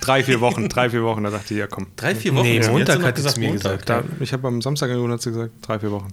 Drei, 0.00 0.22
vier 0.22 0.40
Wochen, 0.40 0.68
drei, 0.68 0.90
vier 0.90 1.02
Wochen. 1.02 1.24
Da 1.24 1.30
dachte 1.30 1.54
ich, 1.54 1.58
ja 1.58 1.66
komm. 1.66 1.86
Drei, 1.96 2.14
vier 2.14 2.34
Wochen. 2.34 2.44
Nee, 2.44 2.56
Jetzt 2.56 2.70
Montag 2.70 3.02
hat 3.02 3.18
sie 3.18 3.40
mir 3.40 3.50
gesagt. 3.52 3.88
Da, 3.88 4.04
ich 4.20 4.32
habe 4.32 4.46
am 4.46 4.62
Samstag 4.62 4.86
angerufen 4.90 5.06
und 5.10 5.14
hat 5.14 5.22
sie 5.22 5.30
gesagt, 5.30 5.52
drei, 5.62 5.78
vier 5.80 5.90
Wochen. 5.90 6.08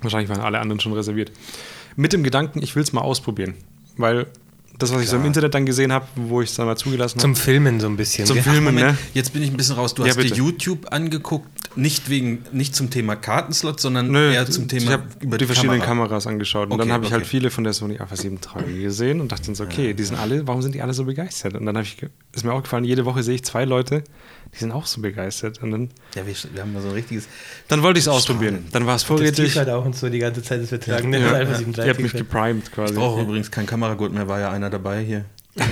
Wahrscheinlich 0.00 0.30
waren 0.30 0.40
alle 0.40 0.58
anderen 0.60 0.80
schon 0.80 0.92
reserviert. 0.94 1.30
Mit 1.96 2.12
dem 2.12 2.22
Gedanken, 2.22 2.62
ich 2.62 2.76
will 2.76 2.82
es 2.82 2.92
mal 2.92 3.00
ausprobieren. 3.02 3.54
Weil 3.96 4.26
das, 4.78 4.92
was 4.92 5.02
ich 5.02 5.08
so 5.08 5.16
im 5.16 5.24
Internet 5.24 5.54
dann 5.54 5.66
gesehen 5.66 5.92
habe, 5.92 6.06
wo 6.14 6.40
ich 6.40 6.50
es 6.50 6.56
dann 6.56 6.66
mal 6.66 6.76
zugelassen 6.76 7.18
Zum 7.18 7.32
habe. 7.32 7.40
Filmen 7.40 7.80
so 7.80 7.88
ein 7.88 7.96
bisschen. 7.96 8.26
Zum? 8.26 8.38
Filmen, 8.38 8.64
Moment, 8.64 8.86
ne? 8.92 8.98
jetzt 9.12 9.32
bin 9.32 9.42
ich 9.42 9.50
ein 9.50 9.56
bisschen 9.56 9.74
raus. 9.74 9.94
Du 9.94 10.02
Ja, 10.02 10.08
hast 10.10 10.16
dir 10.18 10.22
bitte. 10.22 10.36
YouTube 10.36 10.92
angeguckt, 10.92 11.48
nicht 11.76 12.08
wegen, 12.10 12.44
nicht 12.52 12.74
zum 12.76 12.88
Thema 12.90 13.16
Kartenslot, 13.16 13.80
sondern 13.80 14.10
Nö, 14.10 14.32
eher 14.32 14.46
zum 14.48 14.68
Thema 14.68 14.82
ich 14.84 14.90
habe 14.90 15.38
die, 15.38 15.46
verschiedenen 15.46 15.80
Kameras 15.82 16.26
angeschaut 16.26 16.66
und 16.68 16.72
Okay, 16.74 16.82
dann 16.82 16.92
habe 16.92 17.04
ich 17.06 17.12
halt 17.12 17.22
okay. 17.22 17.30
viele 17.30 17.50
von 17.50 17.64
der 17.64 17.72
Sony 17.72 17.98
Alpha 17.98 18.16
7 18.16 18.38
III 18.66 18.82
gesehen 18.82 19.20
und 19.20 19.32
dachte 19.32 19.46
dann 19.46 19.54
so, 19.54 19.64
okay, 19.64 19.94
die 19.94 20.04
sind 20.04 20.16
alle, 20.18 20.46
warum 20.46 20.62
sind 20.62 20.74
die 20.74 20.82
alle 20.82 20.94
so 20.94 21.04
begeistert? 21.04 21.54
Und 21.54 21.66
dann 21.66 21.76
habe 21.76 21.86
ich, 21.86 21.96
ist 22.34 22.44
mir 22.44 22.52
auch 22.52 22.62
gefallen, 22.62 22.84
jede 22.84 23.04
Woche 23.04 23.22
sehe 23.22 23.34
ich 23.34 23.44
zwei 23.44 23.64
Leute, 23.64 24.04
die 24.54 24.58
sind 24.58 24.72
auch 24.72 24.86
so 24.86 25.00
begeistert 25.02 25.62
und 25.62 25.70
dann, 25.72 25.90
Ja, 26.14 26.26
wir, 26.26 26.34
wir 26.54 26.62
haben 26.62 26.72
da 26.72 26.80
so 26.80 26.88
ein 26.88 26.94
richtiges. 26.94 27.28
dann 27.68 27.82
wollte 27.82 27.98
ich 27.98 28.04
es 28.04 28.08
ausprobieren. 28.08 28.66
Dann 28.72 28.86
war 28.86 28.94
es 28.96 29.02
Das 29.02 29.08
vorrätig. 29.08 29.52
T-Shirt 29.52 29.68
auch 29.68 29.84
und 29.84 29.94
so 29.94 30.08
die 30.08 30.18
ganze 30.20 30.42
Zeit, 30.42 30.62
das 30.62 30.70
wir 30.70 30.80
tragen. 30.80 31.12
Ja, 31.12 31.18
Das 31.38 31.48
ja, 31.50 31.54
7 31.56 31.72
ihr 31.74 31.88
habt 31.88 32.00
mich 32.00 32.12
geprimed 32.12 32.72
quasi. 32.72 32.94
Ich 32.94 32.98
brauche 32.98 33.20
übrigens 33.22 33.50
kein 33.50 33.66
Kameragurt 33.66 34.12
mehr, 34.12 34.26
war 34.28 34.40
ja 34.40 34.50
einer 34.50 34.67
dabei 34.70 35.02
hier. 35.02 35.24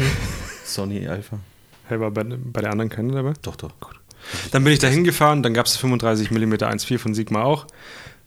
Sony 0.64 1.06
Alpha. 1.06 1.38
Hey, 1.88 2.00
war 2.00 2.10
bei, 2.10 2.24
bei 2.24 2.60
der 2.60 2.72
anderen 2.72 2.88
keine 2.90 3.12
dabei? 3.12 3.34
Doch, 3.42 3.56
doch. 3.56 3.72
Dann 4.50 4.64
bin 4.64 4.72
ich 4.72 4.80
da 4.80 4.88
hingefahren, 4.88 5.42
dann 5.42 5.54
gab 5.54 5.66
es 5.66 5.76
35 5.76 6.30
mm 6.30 6.54
1.4 6.54 6.98
von 6.98 7.14
Sigma 7.14 7.42
auch. 7.42 7.66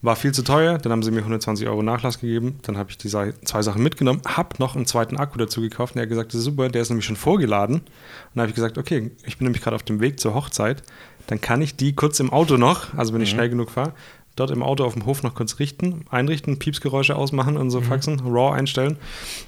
War 0.01 0.15
viel 0.15 0.31
zu 0.31 0.43
teuer, 0.43 0.77
dann 0.77 0.93
haben 0.93 1.03
sie 1.03 1.11
mir 1.11 1.19
120 1.19 1.67
Euro 1.67 1.83
Nachlass 1.83 2.21
gegeben. 2.21 2.59
Dann 2.61 2.77
habe 2.77 2.89
ich 2.89 2.97
die 2.97 3.09
zwei 3.09 3.61
Sachen 3.61 3.83
mitgenommen, 3.83 4.21
habe 4.25 4.55
noch 4.59 4.77
einen 4.77 4.85
zweiten 4.85 5.17
Akku 5.17 5.37
dazu 5.37 5.59
gekauft. 5.59 5.95
Und 5.95 5.99
er 5.99 6.03
hat 6.03 6.09
gesagt, 6.09 6.31
das 6.31 6.39
ist 6.39 6.45
super, 6.45 6.69
der 6.69 6.81
ist 6.81 6.89
nämlich 6.89 7.05
schon 7.05 7.17
vorgeladen. 7.17 7.75
Und 7.75 7.85
dann 8.33 8.43
habe 8.43 8.49
ich 8.49 8.55
gesagt, 8.55 8.77
okay, 8.77 9.11
ich 9.25 9.37
bin 9.37 9.45
nämlich 9.45 9.61
gerade 9.61 9.75
auf 9.75 9.83
dem 9.83 9.99
Weg 9.99 10.21
zur 10.21 10.35
Hochzeit. 10.35 10.83
Dann 11.27 11.41
kann 11.41 11.61
ich 11.61 11.75
die 11.75 11.93
kurz 11.93 12.21
im 12.21 12.31
Auto 12.31 12.55
noch, 12.55 12.93
also 12.93 13.13
wenn 13.13 13.19
ich 13.21 13.29
schnell 13.29 13.49
genug 13.49 13.71
fahre, 13.71 13.93
dort 14.39 14.51
im 14.51 14.63
Auto 14.63 14.83
auf 14.85 14.93
dem 14.93 15.05
Hof 15.05 15.23
noch 15.23 15.35
kurz 15.35 15.59
richten, 15.59 16.05
einrichten, 16.09 16.59
Piepsgeräusche 16.59 17.15
ausmachen 17.15 17.57
und 17.57 17.69
so 17.71 17.81
Faxen, 17.81 18.19
RAW 18.19 18.53
einstellen 18.53 18.97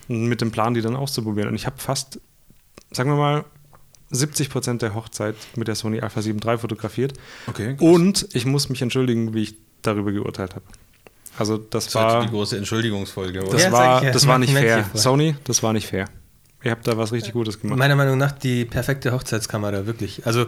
und 0.08 0.26
mit 0.28 0.42
dem 0.42 0.52
Plan, 0.52 0.74
die 0.74 0.82
dann 0.82 0.96
auszuprobieren. 0.96 1.50
Und 1.50 1.56
ich 1.56 1.66
habe 1.66 1.78
fast, 1.78 2.20
sagen 2.92 3.10
wir 3.10 3.16
mal, 3.18 3.46
70 4.12 4.50
Prozent 4.50 4.82
der 4.82 4.94
Hochzeit 4.94 5.36
mit 5.56 5.68
der 5.68 5.76
Sony 5.76 6.02
Alpha 6.02 6.22
7 6.22 6.40
III 6.46 6.58
fotografiert. 6.58 7.14
Okay. 7.48 7.78
Und 7.80 8.28
ich 8.34 8.46
muss 8.46 8.68
mich 8.70 8.82
entschuldigen, 8.82 9.34
wie 9.34 9.44
ich 9.44 9.56
darüber 9.82 10.12
geurteilt 10.12 10.56
habe. 10.56 10.66
Also 11.38 11.58
das 11.58 11.86
Das 11.86 11.96
war 11.96 12.22
die 12.26 12.30
große 12.30 12.58
Entschuldigungsfolge, 12.58 13.42
oder? 13.42 13.52
das 13.52 13.64
Ja, 13.64 13.72
war, 13.72 14.04
ja. 14.04 14.12
das 14.12 14.28
war 14.28 14.38
nicht 14.38 14.52
fair. 14.58 14.90
Sony, 14.94 15.36
das 15.46 15.64
war 15.64 15.72
nicht 15.74 15.88
fair. 15.88 16.06
Ihr 16.64 16.72
habt 16.72 16.86
da 16.88 16.96
was 16.98 17.12
richtig 17.12 17.34
Gutes 17.34 17.60
gemacht. 17.60 17.80
Meiner 17.80 17.96
Meinung 17.96 18.18
nach 18.18 18.34
die 18.34 18.66
perfekte 18.66 19.12
Hochzeitskamera, 19.14 19.88
wirklich. 19.88 20.26
Also 20.28 20.46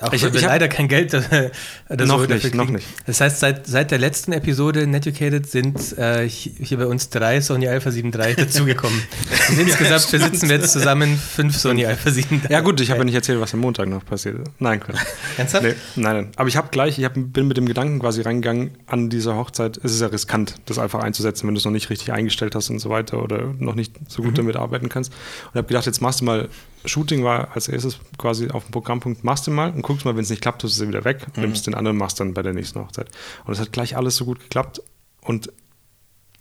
auch 0.00 0.12
Ich- 0.12 0.22
weil 0.22 0.32
wir 0.32 0.38
ich 0.40 0.44
hab- 0.46 0.52
leider 0.52 0.68
kein 0.68 0.88
Geld 0.88 1.12
äh, 1.12 1.50
oder 1.88 2.06
Noch 2.06 2.26
nicht, 2.26 2.54
noch 2.54 2.70
nicht. 2.70 2.86
Das 3.06 3.20
heißt, 3.20 3.40
seit, 3.40 3.66
seit 3.66 3.90
der 3.90 3.98
letzten 3.98 4.32
Episode 4.32 4.86
Netucated 4.86 5.50
sind 5.50 5.96
äh, 5.98 6.28
hi- 6.28 6.54
hier 6.58 6.78
bei 6.78 6.86
uns 6.86 7.10
drei 7.10 7.40
Sony 7.40 7.68
Alpha 7.68 7.90
7 7.90 8.12
III 8.12 8.34
dazugekommen. 8.36 9.02
Und 9.50 9.58
insgesamt 9.58 10.10
besitzen 10.10 10.48
wir 10.48 10.56
jetzt 10.56 10.72
zusammen 10.72 11.16
fünf 11.18 11.56
Sony 11.56 11.84
Alpha 11.86 12.10
7 12.10 12.42
III. 12.44 12.52
ja 12.52 12.60
gut, 12.60 12.80
ich 12.80 12.90
habe 12.90 12.98
ja 13.00 13.04
nicht 13.04 13.14
erzählt, 13.14 13.40
was 13.40 13.52
am 13.52 13.60
Montag 13.60 13.88
noch 13.88 14.04
passiert 14.04 14.36
ist. 14.38 14.50
Nein, 14.58 14.80
Quatsch. 14.80 15.00
Ernsthaft? 15.36 15.64
Nee, 15.64 15.74
nein, 15.96 16.16
nein. 16.16 16.28
Aber 16.36 16.48
ich 16.48 16.56
habe 16.56 16.68
gleich, 16.70 16.98
ich 16.98 17.04
hab, 17.04 17.14
bin 17.14 17.48
mit 17.48 17.56
dem 17.56 17.66
Gedanken 17.66 17.98
quasi 17.98 18.22
reingegangen 18.22 18.70
an 18.86 19.10
dieser 19.10 19.36
Hochzeit. 19.36 19.78
Es 19.82 19.92
ist 19.92 20.00
ja 20.00 20.06
riskant, 20.06 20.54
das 20.66 20.78
einfach 20.78 21.00
einzusetzen, 21.02 21.46
wenn 21.46 21.54
du 21.54 21.58
es 21.58 21.64
noch 21.64 21.72
nicht 21.72 21.90
richtig 21.90 22.12
eingestellt 22.12 22.54
hast 22.54 22.70
und 22.70 22.78
so 22.78 22.90
weiter 22.90 23.22
oder 23.22 23.52
noch 23.58 23.74
nicht 23.74 23.94
so 24.08 24.22
Mhm. 24.22 24.26
gut 24.26 24.38
damit 24.38 24.56
arbeiten 24.56 24.88
kannst. 24.88 25.12
Und 25.52 25.58
habe 25.58 25.66
gedacht, 25.68 25.86
jetzt 25.86 26.00
machst 26.00 26.20
du 26.20 26.24
mal, 26.24 26.48
Shooting 26.86 27.22
war 27.24 27.48
als 27.54 27.68
erstes 27.68 27.98
quasi 28.16 28.48
auf 28.48 28.64
dem 28.64 28.70
Programmpunkt, 28.72 29.22
machst 29.22 29.46
du 29.46 29.50
mal 29.50 29.70
und 29.80 29.86
guckst 29.86 30.04
mal, 30.04 30.14
wenn 30.14 30.22
es 30.22 30.30
nicht 30.30 30.42
klappt, 30.42 30.60
tust 30.62 30.78
du 30.78 30.82
es 30.84 30.88
wieder 30.88 31.04
weg, 31.04 31.26
Mhm. 31.36 31.42
nimmst 31.42 31.66
den 31.66 31.74
anderen, 31.74 31.96
machst 31.96 32.20
dann 32.20 32.34
bei 32.34 32.42
der 32.42 32.52
nächsten 32.52 32.78
Hochzeit. 32.80 33.08
Und 33.44 33.52
es 33.54 33.60
hat 33.60 33.72
gleich 33.72 33.96
alles 33.96 34.16
so 34.16 34.24
gut 34.24 34.40
geklappt 34.40 34.82
und 35.22 35.50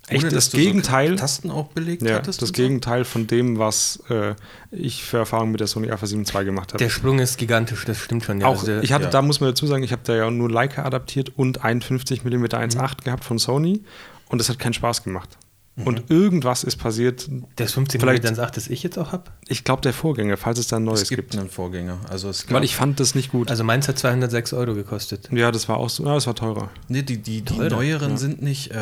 echt 0.07 0.23
Ohne, 0.23 0.31
das 0.33 0.49
du 0.49 0.57
so 0.57 0.63
Gegenteil. 0.63 1.15
Tasten 1.15 1.51
auch 1.51 1.67
belegt 1.67 2.01
ja, 2.01 2.15
hattest? 2.15 2.41
das? 2.41 2.51
Gegenteil 2.51 3.05
von 3.05 3.27
dem, 3.27 3.59
was 3.59 4.01
äh, 4.09 4.33
ich 4.71 5.03
für 5.03 5.17
Erfahrungen 5.17 5.51
mit 5.51 5.59
der 5.59 5.67
Sony 5.67 5.89
Alpha 5.91 6.05
7 6.07 6.23
II 6.25 6.45
gemacht 6.45 6.73
habe. 6.73 6.83
Der 6.83 6.89
Sprung 6.89 7.19
ist 7.19 7.37
gigantisch, 7.37 7.85
das 7.85 7.97
stimmt 7.99 8.23
schon. 8.25 8.41
Ja. 8.41 8.47
Auch, 8.47 8.59
Also, 8.59 8.79
ich 8.79 8.91
hatte, 8.91 9.05
ja. 9.05 9.09
da 9.11 9.21
muss 9.21 9.39
man 9.39 9.49
dazu 9.51 9.67
sagen, 9.67 9.83
ich 9.83 9.91
habe 9.91 10.01
da 10.03 10.15
ja 10.15 10.29
nur 10.31 10.49
Leica 10.49 10.83
adaptiert 10.83 11.31
und 11.37 11.63
ein 11.63 11.81
50 11.81 12.23
mm 12.25 12.45
1.8 12.45 13.03
gehabt 13.03 13.23
von 13.23 13.37
Sony 13.39 13.83
und 14.29 14.39
das 14.39 14.49
hat 14.49 14.57
keinen 14.59 14.73
Spaß 14.73 15.03
gemacht. 15.03 15.37
Und 15.85 16.09
irgendwas 16.09 16.63
ist 16.63 16.77
passiert. 16.77 17.29
das 17.55 17.73
15 17.73 17.99
vielleicht- 18.01 18.23
mm 18.23 18.39
8, 18.39 18.57
das 18.57 18.67
ich 18.67 18.83
jetzt 18.83 18.97
auch 18.97 19.11
habe. 19.11 19.23
Ich 19.47 19.63
glaube, 19.63 19.81
der 19.81 19.93
Vorgänger, 19.93 20.37
falls 20.37 20.59
es 20.59 20.67
da 20.67 20.75
ein 20.77 20.83
neues 20.83 21.03
Es 21.03 21.09
gibt 21.09 21.31
gibt. 21.31 21.37
einen 21.39 21.49
Vorgänger. 21.49 21.97
Also 22.09 22.29
es 22.29 22.45
gab, 22.45 22.55
Weil 22.57 22.63
ich 22.63 22.75
fand 22.75 22.99
das 22.99 23.15
nicht 23.15 23.31
gut. 23.31 23.49
Also 23.49 23.63
meins 23.63 23.87
hat 23.87 23.97
206 23.97 24.53
Euro 24.53 24.73
gekostet. 24.75 25.29
ja, 25.31 25.51
das 25.51 25.69
war 25.69 25.77
auch 25.77 25.89
so, 25.89 26.05
ja, 26.05 26.15
das 26.15 26.27
war 26.27 26.35
teurer. 26.35 26.69
nee, 26.87 27.01
die, 27.03 27.17
die, 27.17 27.41
die 27.41 27.55
Teurer, 27.55 27.69
neueren 27.69 28.17
sind 28.17 28.41
nicht. 28.41 28.71
Äh, 28.71 28.75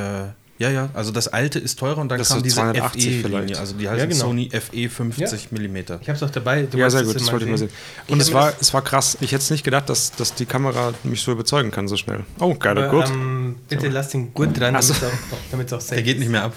ja, 0.60 0.72
ja, 0.72 0.90
also 0.96 1.12
das 1.12 1.28
alte 1.28 1.60
ist 1.60 1.78
teurer 1.78 2.00
und 2.02 2.10
dann 2.10 2.18
Das 2.18 2.30
kam 2.30 2.42
diese 2.42 2.56
280 2.56 3.04
FE-Linie. 3.04 3.24
vielleicht. 3.24 3.60
Also 3.60 3.76
die 3.76 3.88
heißt 3.88 4.00
Ja, 4.00 4.06
genau. 4.08 4.20
Sony 4.26 4.50
FE 4.50 4.90
50 4.90 5.52
mm. 5.52 5.76
Ich 5.76 5.90
habe 6.10 6.14
es 6.14 6.24
auch 6.24 6.32
dabei. 6.32 6.64
Du 6.64 6.80
ja, 6.80 6.90
sehr 6.90 7.04
gut, 7.04 7.14
das 7.16 7.32
wollte 7.32 7.46
ich 7.46 7.52
mal 7.52 7.58
sehen. 7.60 7.70
Und 8.08 8.20
es 8.20 8.34
war, 8.34 8.54
es 8.60 8.74
war 8.74 8.82
krass. 8.82 9.20
Ich 9.22 9.34
hätte 9.34 9.44
es 9.44 9.52
nicht 9.52 9.64
gedacht, 9.64 9.88
dass, 9.88 10.14
dass 10.14 10.34
die 10.34 10.48
Kamera 10.48 10.94
mich 11.04 11.22
so 11.22 11.32
überzeugen 11.32 11.70
kann, 11.70 11.88
so 11.88 11.96
schnell. 11.96 12.24
Oh, 12.40 12.56
geiler 12.56 12.90
Gurt. 12.90 13.08
ähm, 13.12 13.58
bitte 13.70 13.88
lass 13.90 14.10
den 14.10 14.34
Gurt 14.34 14.60
dran, 14.60 14.82
so. 14.82 14.94
damit 14.96 15.04
es 15.04 15.04
auch, 15.04 15.38
damit 15.52 15.68
es 15.68 15.74
auch 15.74 15.82
safe 15.82 15.94
Der 15.96 16.04
geht 16.04 16.18
nicht 16.18 16.32
mehr 16.32 16.46
ab. 16.46 16.54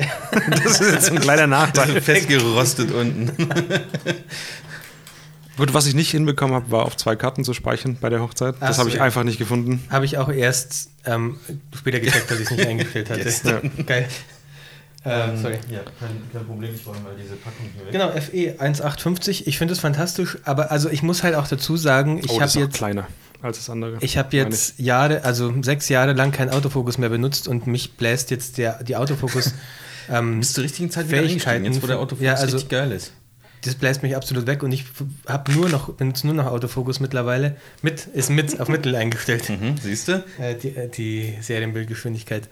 das 0.50 0.80
ist 0.80 0.92
jetzt 0.92 1.10
ein 1.10 1.20
kleiner 1.20 1.46
Nachteil. 1.46 2.00
Festgerostet 2.02 2.90
unten. 2.92 3.30
Gut, 5.56 5.74
was 5.74 5.86
ich 5.86 5.94
nicht 5.94 6.10
hinbekommen 6.10 6.54
habe, 6.54 6.70
war 6.70 6.86
auf 6.86 6.96
zwei 6.96 7.16
Karten 7.16 7.44
zu 7.44 7.52
speichern 7.52 7.98
bei 8.00 8.08
der 8.08 8.22
Hochzeit. 8.22 8.54
Ach 8.60 8.68
Das 8.68 8.78
habe 8.78 8.88
ich 8.88 8.96
ja. 8.96 9.02
einfach 9.02 9.24
nicht 9.24 9.38
gefunden. 9.38 9.84
Habe 9.90 10.06
ich 10.06 10.16
auch 10.16 10.30
erst 10.30 10.88
ähm, 11.04 11.38
später 11.76 12.00
gecheckt, 12.00 12.30
dass 12.30 12.38
ich 12.38 12.50
es 12.50 12.56
nicht 12.56 12.66
eingestellt 12.66 13.10
hatte. 13.10 13.70
Geil. 13.86 14.08
Äh, 15.02 15.36
sorry. 15.36 15.58
Ja, 15.70 15.80
kein, 15.98 16.10
kein 16.30 16.46
Problem, 16.46 16.74
ich 16.74 16.84
wollte 16.84 17.00
mal 17.00 17.14
diese 17.20 17.34
Packung 17.36 17.66
hier 17.74 17.86
weg. 17.86 17.92
Genau, 17.92 18.10
FE 18.10 18.60
1850. 18.60 19.46
Ich 19.46 19.56
finde 19.56 19.72
es 19.72 19.80
fantastisch, 19.80 20.36
aber 20.44 20.70
also 20.70 20.90
ich 20.90 21.02
muss 21.02 21.22
halt 21.22 21.34
auch 21.34 21.48
dazu 21.48 21.78
sagen, 21.78 22.18
ich 22.18 22.30
oh, 22.30 22.40
habe 22.40 22.58
jetzt, 22.58 22.74
kleiner 22.74 23.06
als 23.40 23.56
das 23.56 23.70
andere. 23.70 23.96
ich 24.00 24.18
habe 24.18 24.36
jetzt 24.36 24.78
Jahre, 24.78 25.24
also 25.24 25.54
sechs 25.62 25.88
Jahre 25.88 26.12
lang 26.12 26.32
keinen 26.32 26.50
Autofokus 26.50 26.98
mehr 26.98 27.08
benutzt 27.08 27.48
und 27.48 27.66
mich 27.66 27.94
bläst 27.94 28.30
jetzt 28.30 28.58
der, 28.58 28.82
die 28.82 28.96
Autofokus. 28.96 29.54
Ähm, 30.10 30.40
Bist 30.40 30.56
du 30.56 30.60
richtigen 30.62 30.90
Zeit 30.90 31.08
wieder 31.08 31.20
eingestiegen, 31.20 31.64
jetzt 31.64 31.82
wo 31.82 31.86
der 31.86 31.98
Autofokus 31.98 32.24
ja, 32.26 32.34
also- 32.34 32.56
richtig 32.56 32.68
geil 32.68 32.90
ist. 32.92 33.12
das 33.62 33.74
bläst 33.74 34.02
mich 34.02 34.16
absolut 34.16 34.46
weg 34.46 34.62
und 34.62 34.72
ich 34.72 34.84
habe 35.28 35.52
nur 35.52 35.68
noch, 35.68 35.92
benutze 35.92 36.26
nur 36.26 36.34
noch 36.34 36.46
Autofokus 36.46 36.98
mittlerweile. 36.98 37.56
Mit, 37.82 38.06
ist 38.06 38.30
mit 38.30 38.58
auf 38.58 38.68
Mittel 38.68 38.96
eingestellt. 38.96 39.48
Mhm, 39.48 39.76
siehst 39.80 40.08
du? 40.08 40.24
äh, 40.38 40.54
die, 40.56 40.68
äh, 40.76 40.88
die 40.88 41.34
Serienbildgeschwindigkeit. 41.40 42.48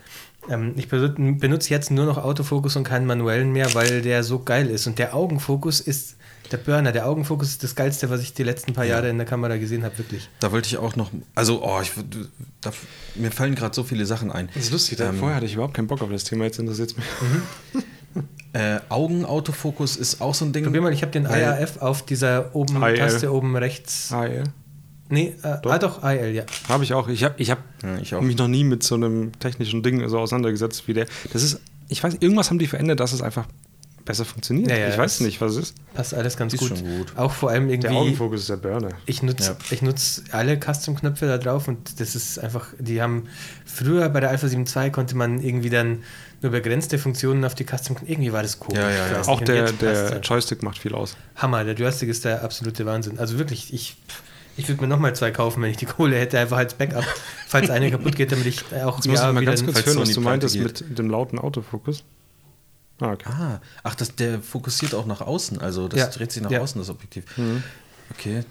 Ähm, 0.50 0.74
ich 0.76 0.86
benut- 0.88 1.40
benutze 1.40 1.70
jetzt 1.70 1.90
nur 1.90 2.04
noch 2.06 2.18
Autofokus 2.18 2.76
und 2.76 2.84
keinen 2.84 3.06
manuellen 3.06 3.52
mehr, 3.52 3.74
weil 3.74 4.02
der 4.02 4.22
so 4.22 4.38
geil 4.40 4.68
ist. 4.70 4.86
Und 4.86 4.98
der 4.98 5.14
Augenfokus 5.14 5.80
ist 5.80 6.16
der 6.52 6.56
Burner. 6.58 6.92
Der 6.92 7.06
Augenfokus 7.06 7.48
ist 7.48 7.62
das 7.64 7.74
Geilste, 7.74 8.10
was 8.10 8.20
ich 8.22 8.34
die 8.34 8.42
letzten 8.42 8.72
paar 8.74 8.84
Jahre 8.84 9.08
in 9.08 9.16
der 9.18 9.26
Kamera 9.26 9.56
gesehen 9.56 9.84
habe, 9.84 9.96
wirklich. 9.98 10.28
Da 10.40 10.52
wollte 10.52 10.66
ich 10.68 10.76
auch 10.78 10.96
noch, 10.96 11.10
also, 11.34 11.62
oh, 11.64 11.80
ich, 11.82 11.92
da, 12.60 12.72
mir 13.14 13.30
fallen 13.30 13.54
gerade 13.54 13.74
so 13.74 13.84
viele 13.84 14.06
Sachen 14.06 14.30
ein. 14.32 14.48
Das 14.54 14.64
ist 14.64 14.72
lustig, 14.72 14.98
da- 14.98 15.10
Ähm, 15.10 15.18
vorher 15.18 15.36
hatte 15.36 15.46
ich 15.46 15.54
überhaupt 15.54 15.74
keinen 15.74 15.86
Bock 15.86 16.02
auf 16.02 16.10
das 16.10 16.24
Thema, 16.24 16.44
jetzt 16.44 16.58
interessiert 16.58 16.90
es 16.92 16.96
mich. 16.96 17.06
Äh, 18.54 18.80
Augenautofokus 18.88 19.96
ist 19.96 20.22
auch 20.22 20.34
so 20.34 20.46
ein 20.46 20.52
Ding. 20.54 20.64
Probier 20.64 20.80
mal, 20.80 20.92
ich 20.92 21.02
habe 21.02 21.12
den 21.12 21.26
IAF 21.26 21.76
auf 21.82 22.04
dieser 22.06 22.56
oben 22.56 22.82
IL. 22.82 22.96
Taste 22.96 23.30
oben 23.32 23.54
rechts. 23.56 24.08
Ja. 24.10 24.26
Nee, 25.10 25.34
äh, 25.42 25.56
Doch. 25.62 25.70
ah 25.70 25.78
doch, 25.78 26.02
IL, 26.02 26.34
ja. 26.34 26.44
Habe 26.68 26.82
ich 26.82 26.94
auch. 26.94 27.08
Ich 27.08 27.24
habe 27.24 27.34
ich 27.36 27.50
hab 27.50 27.58
Ja, 27.82 27.98
ich 27.98 28.12
mich 28.12 28.38
noch 28.38 28.48
nie 28.48 28.64
mit 28.64 28.82
so 28.82 28.94
einem 28.94 29.32
technischen 29.38 29.82
Ding 29.82 30.06
so 30.08 30.18
auseinandergesetzt 30.18 30.88
wie 30.88 30.94
der. 30.94 31.06
Das 31.32 31.42
ist, 31.42 31.60
ich 31.88 32.02
weiß, 32.02 32.16
irgendwas 32.20 32.48
haben 32.48 32.58
die 32.58 32.66
verändert, 32.66 33.00
dass 33.00 33.12
es 33.12 33.20
einfach 33.20 33.46
besser 34.08 34.24
funktioniert. 34.24 34.70
Ja, 34.70 34.76
ja, 34.76 34.88
ich 34.88 34.98
weiß 34.98 35.20
nicht, 35.20 35.40
was 35.40 35.52
es 35.52 35.58
ist. 35.58 35.74
Passt 35.94 36.14
alles 36.14 36.36
ganz 36.36 36.54
Ist 36.54 36.60
gut. 36.60 36.70
schon 36.70 36.98
gut. 36.98 37.12
Auch 37.16 37.30
vor 37.30 37.50
allem 37.50 37.68
Der 37.68 37.74
irgendwie. 37.74 37.94
Augenfokus 37.94 38.40
ist 38.40 38.48
der 38.48 38.56
Burner. 38.56 38.88
Ich 39.06 39.22
nutze 39.22 39.50
Ja. 39.50 39.56
ich 39.70 39.82
nutz 39.82 40.22
alle 40.32 40.58
Custom-Knöpfe 40.58 41.26
da 41.26 41.36
drauf 41.38 41.68
und 41.68 42.00
das 42.00 42.16
ist 42.16 42.38
einfach, 42.38 42.68
die 42.78 43.00
haben 43.02 43.28
früher 43.66 44.08
bei 44.08 44.20
der 44.20 44.30
Alpha 44.30 44.48
7 44.48 44.64
II 44.66 44.90
konnte 44.90 45.14
man 45.16 45.40
irgendwie 45.40 45.70
dann 45.70 46.02
nur 46.40 46.50
begrenzte 46.52 46.98
Funktionen 46.98 47.44
auf 47.44 47.54
die 47.54 47.64
Custom-Knöpfe. 47.64 48.10
Irgendwie 48.10 48.32
war 48.32 48.42
das 48.42 48.58
komisch. 48.58 48.80
Ja, 48.80 48.90
ja, 48.90 49.12
ja. 49.12 49.22
Auch 49.28 49.42
der, 49.42 49.72
der 49.72 50.10
halt. 50.10 50.26
Joystick 50.26 50.62
macht 50.62 50.78
viel 50.78 50.94
aus. 50.94 51.14
Hammer, 51.36 51.62
der 51.64 51.74
Joystick 51.74 52.08
ist 52.08 52.24
der 52.24 52.42
absolute 52.42 52.86
Wahnsinn. 52.86 53.18
Also 53.18 53.38
wirklich, 53.38 53.74
ich, 53.74 53.96
ich 54.56 54.68
würde 54.68 54.80
mir 54.80 54.88
nochmal 54.88 55.14
zwei 55.14 55.30
kaufen, 55.32 55.62
wenn 55.62 55.70
ich 55.70 55.76
die 55.76 55.86
Kohle 55.86 56.16
hätte, 56.16 56.38
einfach 56.38 56.56
als 56.56 56.72
Backup, 56.74 57.04
falls 57.46 57.68
eine 57.68 57.90
kaputt 57.90 58.16
geht, 58.16 58.32
damit 58.32 58.46
ich 58.46 58.64
auch 58.82 58.96
Jetzt 58.96 59.06
muss 59.06 59.20
ich 59.20 59.32
mal 59.32 59.44
ganz 59.44 59.62
kurz 59.64 59.84
hören, 59.84 59.98
was 59.98 60.12
du 60.12 60.20
meintest 60.22 60.56
mit 60.56 60.98
dem 60.98 61.10
lauten 61.10 61.38
Autofokus. 61.38 62.04
Ah, 63.00 63.12
okay. 63.12 63.28
Ah, 63.30 63.60
ach, 63.84 63.94
das, 63.94 64.14
der 64.16 64.40
fokussiert 64.40 64.94
auch 64.94 65.06
nach 65.06 65.20
außen, 65.20 65.60
also 65.60 65.86
das 65.88 66.00
Ja. 66.00 66.06
dreht 66.08 66.32
sich 66.32 66.42
nach 66.42 66.50
Ja. 66.50 66.60
außen, 66.60 66.80
das 66.80 66.90
Objektiv. 66.90 67.24
Mhm. 67.36 67.62
Okay. 68.10 68.42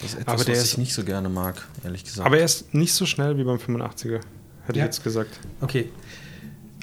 Das 0.00 0.12
ist 0.12 0.20
etwas, 0.20 0.34
Aber 0.34 0.44
der 0.44 0.54
was 0.54 0.62
ist- 0.64 0.72
ich 0.72 0.78
nicht 0.78 0.94
so 0.94 1.04
gerne 1.04 1.28
mag, 1.28 1.66
ehrlich 1.84 2.04
gesagt. 2.04 2.26
Aber 2.26 2.38
er 2.38 2.44
ist 2.44 2.72
nicht 2.72 2.94
so 2.94 3.04
schnell 3.04 3.36
wie 3.36 3.44
beim 3.44 3.58
85er, 3.58 4.20
hätte 4.66 4.78
Ja. 4.78 4.84
ich 4.84 4.88
jetzt 4.88 5.04
gesagt. 5.04 5.38
Okay. 5.60 5.90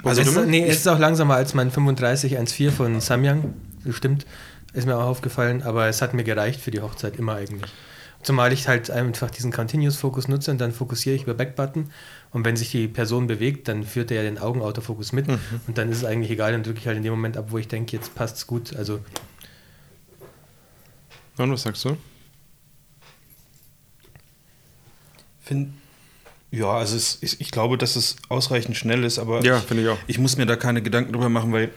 Also 0.04 0.22
es, 0.22 0.28
ist, 0.28 0.46
nee, 0.46 0.64
es 0.68 0.78
ist 0.78 0.88
auch 0.88 1.00
langsamer 1.00 1.36
als 1.36 1.54
mein 1.56 1.72
3514 1.72 2.72
von 2.72 3.02
Samyang. 3.02 3.56
Das 3.84 3.96
stimmt. 3.96 4.26
Ist 4.74 4.86
mir 4.86 4.96
auch 4.96 5.08
aufgefallen, 5.08 5.64
aber 5.64 5.88
es 5.88 6.02
hat 6.04 6.14
mir 6.14 6.24
gereicht 6.24 6.62
für 6.62 6.70
die 6.70 6.82
Hochzeit 6.82 7.16
immer 7.18 7.34
eigentlich. 7.36 7.72
Zumal 8.28 8.52
ich 8.52 8.68
halt 8.68 8.92
einfach 8.92 9.32
diesen 9.32 9.54
Continuous-Fokus 9.54 10.28
nutze 10.28 10.52
und 10.52 10.58
dann 10.60 10.74
fokussiere 10.74 11.16
ich 11.16 11.24
über 11.24 11.34
Backbutton 11.34 11.92
und 12.32 12.44
wenn 12.44 12.58
sich 12.58 12.70
die 12.72 12.90
Person 12.90 13.26
bewegt, 13.26 13.70
dann 13.70 13.86
führt 13.86 14.12
er 14.12 14.18
ja 14.18 14.24
den 14.24 14.38
Augenautofokus 14.38 15.14
mit 15.14 15.30
Mhm. 15.30 15.40
und 15.68 15.78
dann 15.78 15.90
ist 15.90 16.00
es 16.00 16.04
eigentlich 16.04 16.30
egal, 16.30 16.52
dann 16.52 16.62
drücke 16.62 16.78
ich 16.80 16.88
halt 16.88 16.98
in 16.98 17.04
dem 17.04 17.14
Moment 17.14 17.38
ab, 17.38 17.46
wo 17.52 17.58
ich 17.58 17.70
denke, 17.70 17.96
jetzt 17.96 18.16
passt 18.16 18.36
es 18.36 18.46
gut. 18.46 18.76
Also 18.76 19.00
Und 21.38 21.52
was 21.54 21.62
sagst 21.62 21.86
du? 21.86 21.96
Find, 25.42 25.70
ja, 26.52 26.70
also 26.74 26.98
es, 26.98 27.20
ich, 27.22 27.40
ich 27.40 27.52
glaube, 27.52 27.78
dass 27.78 27.96
es 27.96 28.18
ausreichend 28.28 28.76
schnell 28.76 29.06
ist, 29.06 29.20
aber 29.20 29.42
Ja, 29.46 29.60
ich, 29.66 29.72
ich 29.72 29.88
auch. 29.88 29.98
ich 30.08 30.20
muss 30.20 30.36
mir 30.36 30.46
da 30.46 30.58
keine 30.58 30.82
Gedanken 30.82 31.14
drüber 31.14 31.30
machen, 31.30 31.54
weil 31.54 31.72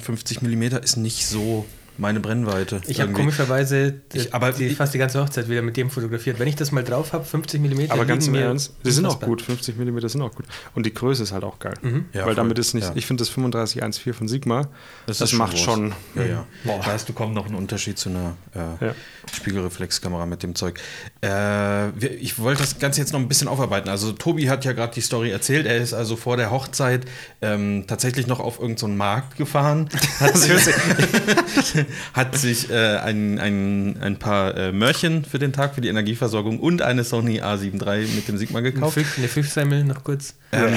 50 0.00 0.40
mm 0.40 0.62
ist 0.82 0.96
nicht 0.96 1.26
so 1.26 1.66
meine 1.98 2.20
Brennweite. 2.20 2.80
ich 2.86 3.00
habe 3.00 3.12
komischerweise 3.12 4.00
Ich- 4.12 4.34
aber 4.34 4.52
die, 4.52 4.66
ich- 4.66 4.76
fast 4.76 4.94
die 4.94 4.98
ganze 4.98 5.20
Hochzeit 5.22 5.48
wieder 5.48 5.62
mit 5.62 5.76
dem 5.76 5.90
fotografiert. 5.90 6.38
Wenn 6.38 6.48
ich 6.48 6.56
das 6.56 6.72
mal 6.72 6.84
drauf 6.84 7.12
habe, 7.12 7.24
50 7.24 7.60
mm. 7.60 7.90
Aber 7.90 8.04
ganz 8.04 8.26
im 8.26 8.34
Ernst, 8.34 8.74
die 8.84 8.90
sind 8.90 9.06
auch 9.06 9.20
gut. 9.20 9.42
50 9.42 9.76
mm 9.78 10.06
sind 10.08 10.22
auch 10.22 10.34
gut. 10.34 10.46
Und 10.74 10.86
die 10.86 10.92
Größe 10.94 11.22
ist 11.22 11.32
halt 11.32 11.44
auch 11.44 11.58
geil. 11.58 11.74
Ja, 11.82 11.90
Weil 12.12 12.22
voll. 12.22 12.34
damit 12.34 12.58
ist 12.58 12.74
nicht, 12.74 12.84
Ja. 12.88 12.92
ich 12.94 13.06
finde 13.06 13.22
das 13.22 13.28
3514 13.32 14.12
von 14.14 14.28
Sigma, 14.28 14.68
das, 15.06 15.20
ist 15.20 15.32
macht 15.34 15.52
groß. 15.52 15.60
schon. 15.60 15.92
Ja, 16.14 16.24
ja. 16.24 16.46
Da 16.64 16.86
hast 16.86 17.08
du 17.08 17.12
kaum 17.12 17.32
noch 17.34 17.46
einen 17.46 17.54
Unterschied 17.56 17.98
zu 17.98 18.08
einer 18.10 18.36
äh, 18.54 18.86
Ja. 18.86 18.94
Spiegelreflexkamera 19.32 20.26
mit 20.26 20.42
dem 20.42 20.54
Zeug. 20.54 20.78
Äh, 21.24 21.88
ich 21.98 22.38
wollte 22.38 22.62
das 22.62 22.78
Ganze 22.78 23.00
jetzt 23.00 23.12
noch 23.12 23.20
ein 23.20 23.28
bisschen 23.28 23.48
aufarbeiten. 23.48 23.88
Also 23.88 24.12
Tobi 24.12 24.48
hat 24.48 24.64
ja 24.64 24.72
gerade 24.72 24.94
die 24.94 25.00
Story 25.00 25.30
erzählt. 25.30 25.66
Er 25.66 25.76
ist 25.78 25.94
also 25.94 26.16
vor 26.16 26.36
der 26.36 26.50
Hochzeit 26.50 27.04
ähm, 27.42 27.84
tatsächlich 27.86 28.26
noch 28.26 28.40
auf 28.40 28.58
irgendeinen 28.60 28.76
so 28.92 28.96
Markt 28.96 29.36
gefahren. 29.36 29.88
Hat 32.12 32.36
sich, 32.36 32.70
äh, 32.70 32.96
ein, 32.98 33.38
ein, 33.38 33.96
ein 34.00 34.16
paar 34.18 34.56
äh, 34.56 34.72
Möhrchen 34.72 35.24
für 35.24 35.38
den 35.38 35.52
Tag, 35.52 35.74
für 35.74 35.80
die 35.80 35.88
Energieversorgung 35.88 36.60
und 36.60 36.82
eine 36.82 37.04
Sony 37.04 37.40
A7 37.40 37.84
III 37.84 38.06
mit 38.14 38.28
dem 38.28 38.36
Sigma 38.38 38.60
gekauft. 38.60 38.94
Fisch, 38.94 39.18
eine 39.18 39.28
Fischsemmel 39.28 39.84
noch 39.84 40.04
kurz. 40.04 40.34
Ähm, 40.52 40.74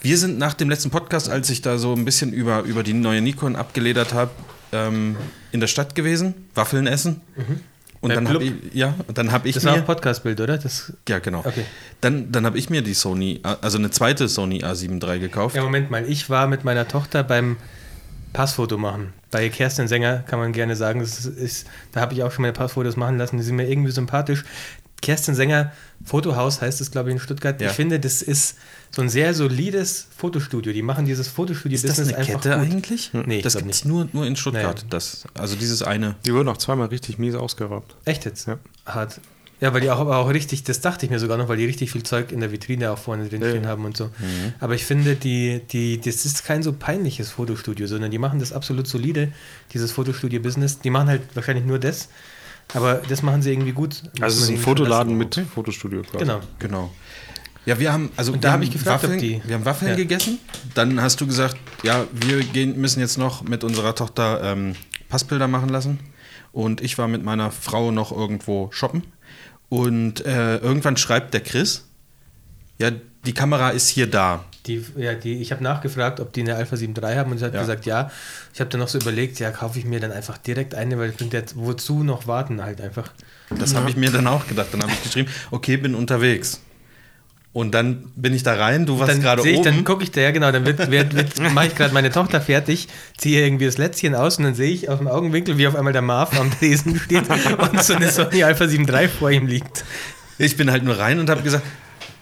wir 0.00 0.18
sind 0.18 0.38
nach 0.38 0.54
dem 0.54 0.68
letzten 0.68 0.90
Podcast, 0.90 1.30
als 1.30 1.48
ich 1.50 1.62
da 1.62 1.78
so 1.78 1.94
ein 1.94 2.04
bisschen 2.04 2.32
über, 2.32 2.62
über 2.62 2.82
die 2.82 2.92
neue 2.92 3.20
Nikon 3.22 3.56
abgeledert 3.56 4.12
habe, 4.12 4.30
ähm, 4.72 5.16
in 5.52 5.60
der 5.60 5.66
Stadt 5.66 5.94
gewesen, 5.94 6.34
Waffeln 6.54 6.86
essen. 6.86 7.20
Und 8.00 8.12
Beim 8.14 8.26
dann 8.26 8.34
habe 8.34 8.44
ich, 8.44 8.52
ja, 8.74 8.94
dann 9.14 9.32
habe 9.32 9.48
ich 9.48 9.54
Das 9.54 9.64
war 9.64 9.72
mir, 9.72 9.78
ein 9.78 9.86
Podcast-Bild, 9.86 10.38
oder? 10.42 10.58
Das, 10.58 10.92
ja 11.08 11.20
genau, 11.20 11.38
Okay. 11.38 11.64
dann, 12.02 12.30
dann 12.30 12.44
habe 12.44 12.58
ich 12.58 12.68
mir 12.68 12.82
die 12.82 12.92
Sony, 12.92 13.40
also 13.42 13.78
eine 13.78 13.90
zweite 13.90 14.28
Sony 14.28 14.62
A7 14.62 15.02
III 15.02 15.20
gekauft. 15.20 15.56
ja, 15.56 15.62
Moment 15.62 15.90
mal. 15.90 16.04
Ich 16.06 16.28
war 16.28 16.46
mit 16.48 16.64
meiner 16.64 16.86
Tochter 16.86 17.22
beim 17.22 17.56
Passfoto 18.34 18.76
machen. 18.76 19.14
Bei 19.30 19.48
Kerstin 19.48 19.88
Sänger 19.88 20.18
kann 20.18 20.38
man 20.38 20.52
gerne 20.52 20.76
sagen, 20.76 21.00
das 21.00 21.24
ist, 21.24 21.66
da 21.92 22.02
habe 22.02 22.12
ich 22.12 22.22
auch 22.22 22.30
schon 22.30 22.42
meine 22.42 22.52
Passfotos 22.52 22.96
machen 22.96 23.16
lassen. 23.16 23.38
Die 23.38 23.42
sind 23.42 23.56
mir 23.56 23.66
irgendwie 23.66 23.92
sympathisch. 23.92 24.44
Kerstin 25.00 25.34
Sänger 25.34 25.72
Fotohaus 26.04 26.60
heißt 26.60 26.80
es, 26.80 26.90
glaube 26.90 27.10
ich, 27.10 27.14
in 27.14 27.20
Stuttgart. 27.20 27.60
Ja. 27.60 27.68
Ich 27.68 27.74
finde, 27.74 28.00
das 28.00 28.22
ist 28.22 28.56
so 28.90 29.02
ein 29.02 29.08
sehr 29.08 29.34
solides 29.34 30.08
Fotostudio. 30.16 30.72
Die 30.72 30.82
machen 30.82 31.04
dieses 31.04 31.26
Ist 31.26 31.28
das 31.28 31.34
Fotostudio-Business 31.34 32.12
eine 32.12 32.24
Kette 32.26 32.50
gut. 32.50 32.58
eigentlich? 32.58 33.10
Nee, 33.12 33.40
das 33.42 33.56
gibt 33.56 33.70
es 33.70 33.84
nicht. 33.84 33.86
nur, 33.86 34.08
nur 34.12 34.26
in 34.26 34.36
Stuttgart. 34.36 34.80
Nee. 34.82 34.88
Das, 34.90 35.24
also 35.34 35.56
dieses 35.56 35.82
eine. 35.82 36.16
Die 36.26 36.34
wurden 36.34 36.48
auch 36.48 36.56
zweimal 36.56 36.88
richtig 36.88 37.18
mies 37.18 37.34
ausgeraubt. 37.34 37.96
Echt 38.04 38.24
jetzt? 38.24 38.46
Ja. 38.48 38.58
Hart. 38.86 39.20
Ja, 39.60 39.72
weil 39.72 39.80
die 39.80 39.90
auch, 39.90 40.00
aber 40.00 40.18
auch 40.18 40.28
richtig, 40.30 40.64
das 40.64 40.80
dachte 40.80 41.06
ich 41.06 41.10
mir 41.10 41.18
sogar 41.18 41.38
noch, 41.38 41.48
weil 41.48 41.56
die 41.56 41.64
richtig 41.64 41.90
viel 41.92 42.02
Zeug 42.02 42.32
in 42.32 42.40
der 42.40 42.50
Vitrine 42.52 42.90
auch 42.90 42.98
vorne 42.98 43.28
drin 43.28 43.40
stehen 43.40 43.62
ja. 43.62 43.68
haben 43.70 43.84
und 43.84 43.96
so. 43.96 44.06
Mhm. 44.06 44.52
Aber 44.60 44.74
ich 44.74 44.84
finde, 44.84 45.14
die, 45.14 45.60
die, 45.70 46.00
das 46.00 46.26
ist 46.26 46.44
kein 46.44 46.62
so 46.62 46.72
peinliches 46.72 47.30
Fotostudio, 47.30 47.86
sondern 47.86 48.10
die 48.10 48.18
machen 48.18 48.40
das 48.40 48.52
absolut 48.52 48.86
solide, 48.86 49.32
dieses 49.72 49.92
Fotostudio-Business. 49.92 50.80
Die 50.80 50.90
machen 50.90 51.08
halt 51.08 51.22
wahrscheinlich 51.34 51.64
nur 51.64 51.78
das, 51.78 52.08
aber 52.74 53.00
das 53.08 53.22
machen 53.22 53.42
sie 53.42 53.52
irgendwie 53.52 53.72
gut. 53.72 54.02
Also 54.20 54.38
es 54.38 54.42
ist 54.44 54.48
ein 54.50 54.58
Fotoladen 54.58 55.16
mit 55.16 55.36
lassen. 55.36 55.48
Fotostudio 55.48 56.02
quasi. 56.02 56.18
Genau. 56.24 56.40
Genau. 56.58 56.90
Ja, 57.66 57.78
wir 57.78 57.92
haben, 57.92 58.10
also 58.16 58.32
Und 58.32 58.44
da 58.44 58.52
haben 58.52 58.60
hab 58.60 58.64
ich 58.68 58.72
gefragt, 58.72 59.04
Waffeln, 59.04 59.18
die- 59.18 59.40
wir 59.46 59.54
haben 59.54 59.64
Waffeln 59.64 59.92
Ja. 59.92 59.96
gegessen. 59.96 60.38
Dann 60.74 61.00
hast 61.00 61.20
du 61.22 61.26
gesagt, 61.26 61.56
ja, 61.82 62.04
wir 62.12 62.40
gehen, 62.42 62.78
müssen 62.78 63.00
jetzt 63.00 63.16
noch 63.16 63.42
mit 63.42 63.64
unserer 63.64 63.94
Tochter 63.94 64.42
ähm, 64.42 64.74
Passbilder 65.08 65.48
machen 65.48 65.70
lassen. 65.70 66.00
Und 66.52 66.82
ich 66.82 66.98
war 66.98 67.08
mit 67.08 67.24
meiner 67.24 67.50
Frau 67.50 67.90
noch 67.90 68.12
irgendwo 68.12 68.68
shoppen. 68.70 69.02
Und 69.74 70.24
äh, 70.24 70.58
irgendwann 70.58 70.96
schreibt 70.96 71.34
der 71.34 71.40
Chris, 71.40 71.84
ja, 72.78 72.90
die 73.26 73.32
Kamera 73.32 73.70
ist 73.70 73.88
hier 73.88 74.06
da. 74.08 74.44
Die, 74.66 74.84
ja, 74.96 75.14
die, 75.14 75.40
ich 75.42 75.50
habe 75.52 75.62
nachgefragt, 75.62 76.20
ob 76.20 76.32
die 76.32 76.40
eine 76.42 76.54
Alpha 76.54 76.76
7 76.76 76.94
III 76.96 77.16
haben 77.16 77.32
und 77.32 77.38
sie 77.38 77.44
hat 77.44 77.54
Ja. 77.54 77.60
gesagt, 77.60 77.84
ja. 77.86 78.10
Ich 78.52 78.60
habe 78.60 78.70
dann 78.70 78.80
noch 78.80 78.88
so 78.88 78.98
überlegt, 78.98 79.38
ja, 79.40 79.50
kaufe 79.50 79.78
ich 79.78 79.84
mir 79.84 80.00
dann 80.00 80.12
einfach 80.12 80.38
direkt 80.38 80.74
eine, 80.74 80.98
weil 80.98 81.10
ich 81.10 81.16
bin 81.16 81.28
jetzt, 81.30 81.56
wozu 81.56 82.02
noch 82.04 82.26
warten 82.26 82.62
halt 82.62 82.80
einfach. 82.80 83.12
Das 83.58 83.74
habe 83.74 83.90
ich 83.90 83.96
mir 83.96 84.10
dann 84.10 84.26
auch 84.26 84.46
gedacht. 84.46 84.68
Dann 84.72 84.82
habe 84.82 84.92
ich 84.92 85.02
geschrieben, 85.02 85.28
okay, 85.50 85.76
bin 85.76 85.94
unterwegs. 85.94 86.60
Und 87.54 87.72
dann 87.72 88.10
bin 88.16 88.34
ich 88.34 88.42
da 88.42 88.54
rein, 88.54 88.84
du 88.84 88.98
warst 88.98 89.20
gerade 89.20 89.48
ich, 89.48 89.58
oben. 89.58 89.64
dann 89.64 89.84
gucke 89.84 90.02
ich 90.02 90.10
da, 90.10 90.20
ja 90.20 90.32
genau, 90.32 90.50
dann 90.50 90.64
mache 91.54 91.68
ich 91.68 91.76
gerade 91.76 91.94
meine 91.94 92.10
Tochter 92.10 92.40
fertig, 92.40 92.88
ziehe 93.16 93.44
irgendwie 93.44 93.66
das 93.66 93.78
Lätzchen 93.78 94.16
aus 94.16 94.38
und 94.38 94.44
dann 94.44 94.56
sehe 94.56 94.72
ich 94.72 94.88
aus 94.88 94.98
dem 94.98 95.06
Augenwinkel, 95.06 95.56
wie 95.56 95.68
auf 95.68 95.76
einmal 95.76 95.92
der 95.92 96.02
Marv 96.02 96.36
am 96.36 96.50
Tresen 96.50 96.98
steht 96.98 97.22
und 97.70 97.80
so 97.80 97.94
eine 97.94 98.10
Sony 98.10 98.42
Alpha 98.42 98.66
7 98.66 98.88
III 98.88 99.06
vor 99.06 99.30
ihm 99.30 99.46
liegt. 99.46 99.84
Ich 100.36 100.56
bin 100.56 100.68
halt 100.68 100.82
nur 100.82 100.98
rein 100.98 101.20
und 101.20 101.30
habe 101.30 101.42
gesagt, 101.42 101.64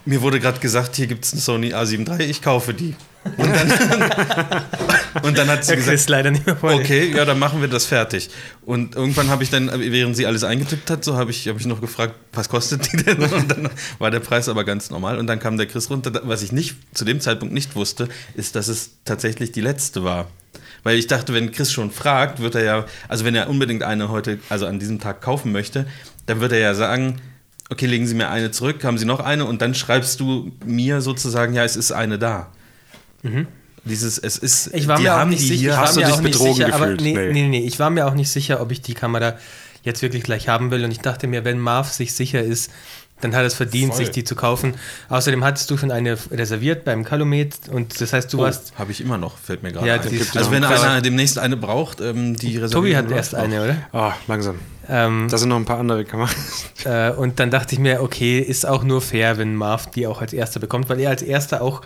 mir 0.04 0.22
wurde 0.22 0.40
gerade 0.40 0.58
gesagt, 0.60 0.96
hier 0.96 1.06
gibt 1.06 1.24
es 1.24 1.32
eine 1.32 1.40
Sony 1.40 1.74
A7 1.74 2.08
III, 2.08 2.26
ich 2.26 2.42
kaufe 2.42 2.74
die. 2.74 2.94
Und 3.24 3.38
dann, 3.38 3.72
und 5.22 5.38
dann 5.38 5.48
hat 5.48 5.64
sie 5.64 5.76
gesagt, 5.76 5.90
Chris 5.90 6.08
leider 6.08 6.32
nicht 6.32 6.44
mehr 6.44 6.56
okay, 6.62 7.12
ja, 7.14 7.24
dann 7.24 7.38
machen 7.38 7.60
wir 7.60 7.68
das 7.68 7.86
fertig. 7.86 8.30
Und 8.64 8.96
irgendwann 8.96 9.28
habe 9.30 9.44
ich 9.44 9.50
dann, 9.50 9.70
während 9.78 10.16
sie 10.16 10.26
alles 10.26 10.42
eingetippt 10.42 10.90
hat, 10.90 11.04
so 11.04 11.16
habe 11.16 11.30
ich, 11.30 11.46
hab 11.46 11.58
ich 11.58 11.66
noch 11.66 11.80
gefragt, 11.80 12.14
was 12.32 12.48
kostet 12.48 12.92
die 12.92 12.96
denn? 12.96 13.22
Und 13.32 13.50
dann 13.50 13.70
war 13.98 14.10
der 14.10 14.20
Preis 14.20 14.48
aber 14.48 14.64
ganz 14.64 14.90
normal. 14.90 15.18
Und 15.18 15.28
dann 15.28 15.38
kam 15.38 15.56
der 15.56 15.66
Chris 15.66 15.88
runter. 15.88 16.20
Was 16.24 16.42
ich 16.42 16.50
nicht 16.50 16.76
zu 16.94 17.04
dem 17.04 17.20
Zeitpunkt 17.20 17.54
nicht 17.54 17.76
wusste, 17.76 18.08
ist, 18.34 18.56
dass 18.56 18.68
es 18.68 18.90
tatsächlich 19.04 19.52
die 19.52 19.60
letzte 19.60 20.02
war. 20.02 20.28
Weil 20.82 20.98
ich 20.98 21.06
dachte, 21.06 21.32
wenn 21.32 21.52
Chris 21.52 21.70
schon 21.70 21.92
fragt, 21.92 22.40
wird 22.40 22.56
er 22.56 22.64
ja, 22.64 22.86
also 23.08 23.24
wenn 23.24 23.36
er 23.36 23.48
unbedingt 23.48 23.84
eine 23.84 24.08
heute, 24.08 24.40
also 24.48 24.66
an 24.66 24.80
diesem 24.80 24.98
Tag 24.98 25.22
kaufen 25.22 25.52
möchte, 25.52 25.86
dann 26.26 26.40
wird 26.40 26.52
er 26.52 26.58
ja 26.58 26.74
sagen, 26.74 27.20
okay, 27.70 27.87
legen 27.87 28.07
Sie 28.07 28.14
mir 28.14 28.29
eine 28.29 28.51
zurück, 28.51 28.85
haben 28.85 28.98
Sie 28.98 29.05
noch 29.07 29.20
eine 29.20 29.44
und 29.44 29.62
dann 29.62 29.75
schreibst 29.75 30.20
du 30.20 30.53
mir 30.64 31.01
sozusagen, 31.01 31.55
ja, 31.55 31.64
es 31.64 31.77
ist 31.77 31.92
eine 31.92 32.18
da. 32.18 32.48
Dieses, 33.85 34.18
es 34.18 34.38
ist, 34.38 34.70
Ich 34.75 34.87
war 34.88 34.96
die 34.96 35.05
mir 35.05 35.14
auch 35.14 35.18
haben 35.18 35.31
nicht 35.31 35.42
die 35.42 35.48
sicher, 35.48 35.61
hier. 35.61 35.70
ich 35.72 35.77
Hast 35.77 35.96
war 35.96 35.96
du 35.96 36.01
mir 36.01 36.07
dich 36.07 36.14
auch 36.14 36.20
nicht 36.20 36.33
betrogen 36.33 36.55
sicher, 36.55 36.75
aber 36.75 36.85
gefühlt? 36.87 37.01
nee, 37.01 37.14
Nee. 37.14 37.33
nee, 37.33 37.48
nee, 37.48 37.66
ich 37.66 37.79
war 37.81 37.90
mir 37.90 38.07
auch 38.07 38.14
nicht 38.14 38.31
sicher, 38.31 38.61
ob 38.61 38.70
ich 38.70 38.81
die 38.83 38.94
Kamera 38.94 39.35
jetzt 39.83 40.03
wirklich 40.03 40.22
gleich 40.22 40.48
haben 40.48 40.70
will 40.70 40.85
und 40.85 40.90
ich 40.92 41.01
dachte 41.01 41.27
mir, 41.27 41.44
wenn 41.44 41.59
Marv 41.59 41.92
sich 41.92 42.14
sicher 42.14 42.40
ist, 42.42 42.70
dann 43.20 43.35
hat 43.37 43.44
es 43.44 43.55
verdient, 43.55 43.94
Voll. 43.94 44.05
sich 44.05 44.11
die 44.12 44.25
zu 44.25 44.35
kaufen. 44.37 44.75
Außerdem 45.09 45.44
hattest 45.44 45.70
du 45.70 45.77
schon 45.77 45.90
eine 45.92 46.16
reserviert 46.31 46.85
beim 46.85 47.05
Calumet 47.05 47.55
und 47.70 48.01
das 48.01 48.12
heißt, 48.12 48.33
du 48.33 48.38
Oh, 48.38 48.42
warst 48.42 48.72
habe 48.79 48.90
ich 48.92 49.01
immer 49.01 49.18
noch, 49.18 49.37
fällt 49.38 49.62
mir 49.62 49.72
gerade 49.72 49.87
Ja, 49.87 49.94
ein. 49.94 50.01
Also 50.35 50.51
wenn 50.51 50.64
Aber- 50.64 50.81
einer 50.83 51.01
demnächst 51.01 51.38
eine 51.38 51.57
braucht, 51.57 52.01
ähm, 52.01 52.37
die 52.37 52.59
reservieren 52.59 52.70
Tobi 52.70 52.96
hat 52.96 53.11
erst 53.16 53.35
eine, 53.37 53.62
oder? 53.62 53.77
Ah, 53.92 54.12
langsam. 54.29 54.59
Ähm, 54.94 55.28
Da 55.31 55.38
sind 55.38 55.48
noch 55.48 55.57
ein 55.57 55.64
paar 55.64 55.78
andere 55.78 56.05
Kameras. 56.05 56.66
äh, 56.85 57.11
und 57.12 57.40
dann 57.40 57.50
dachte 57.50 57.74
ich 57.74 57.78
mir, 57.81 58.02
okay, 58.02 58.38
ist 58.40 58.66
auch 58.66 58.85
nur 58.85 59.00
fair, 59.00 59.38
wenn 59.38 59.55
Marv 59.57 59.90
die 59.90 60.07
auch 60.07 60.20
als 60.20 60.33
erster 60.35 60.61
bekommt, 60.61 60.88
weil 60.90 61.00
er 61.00 61.09
als 61.11 61.22
erster 61.22 61.62
auch 61.62 61.81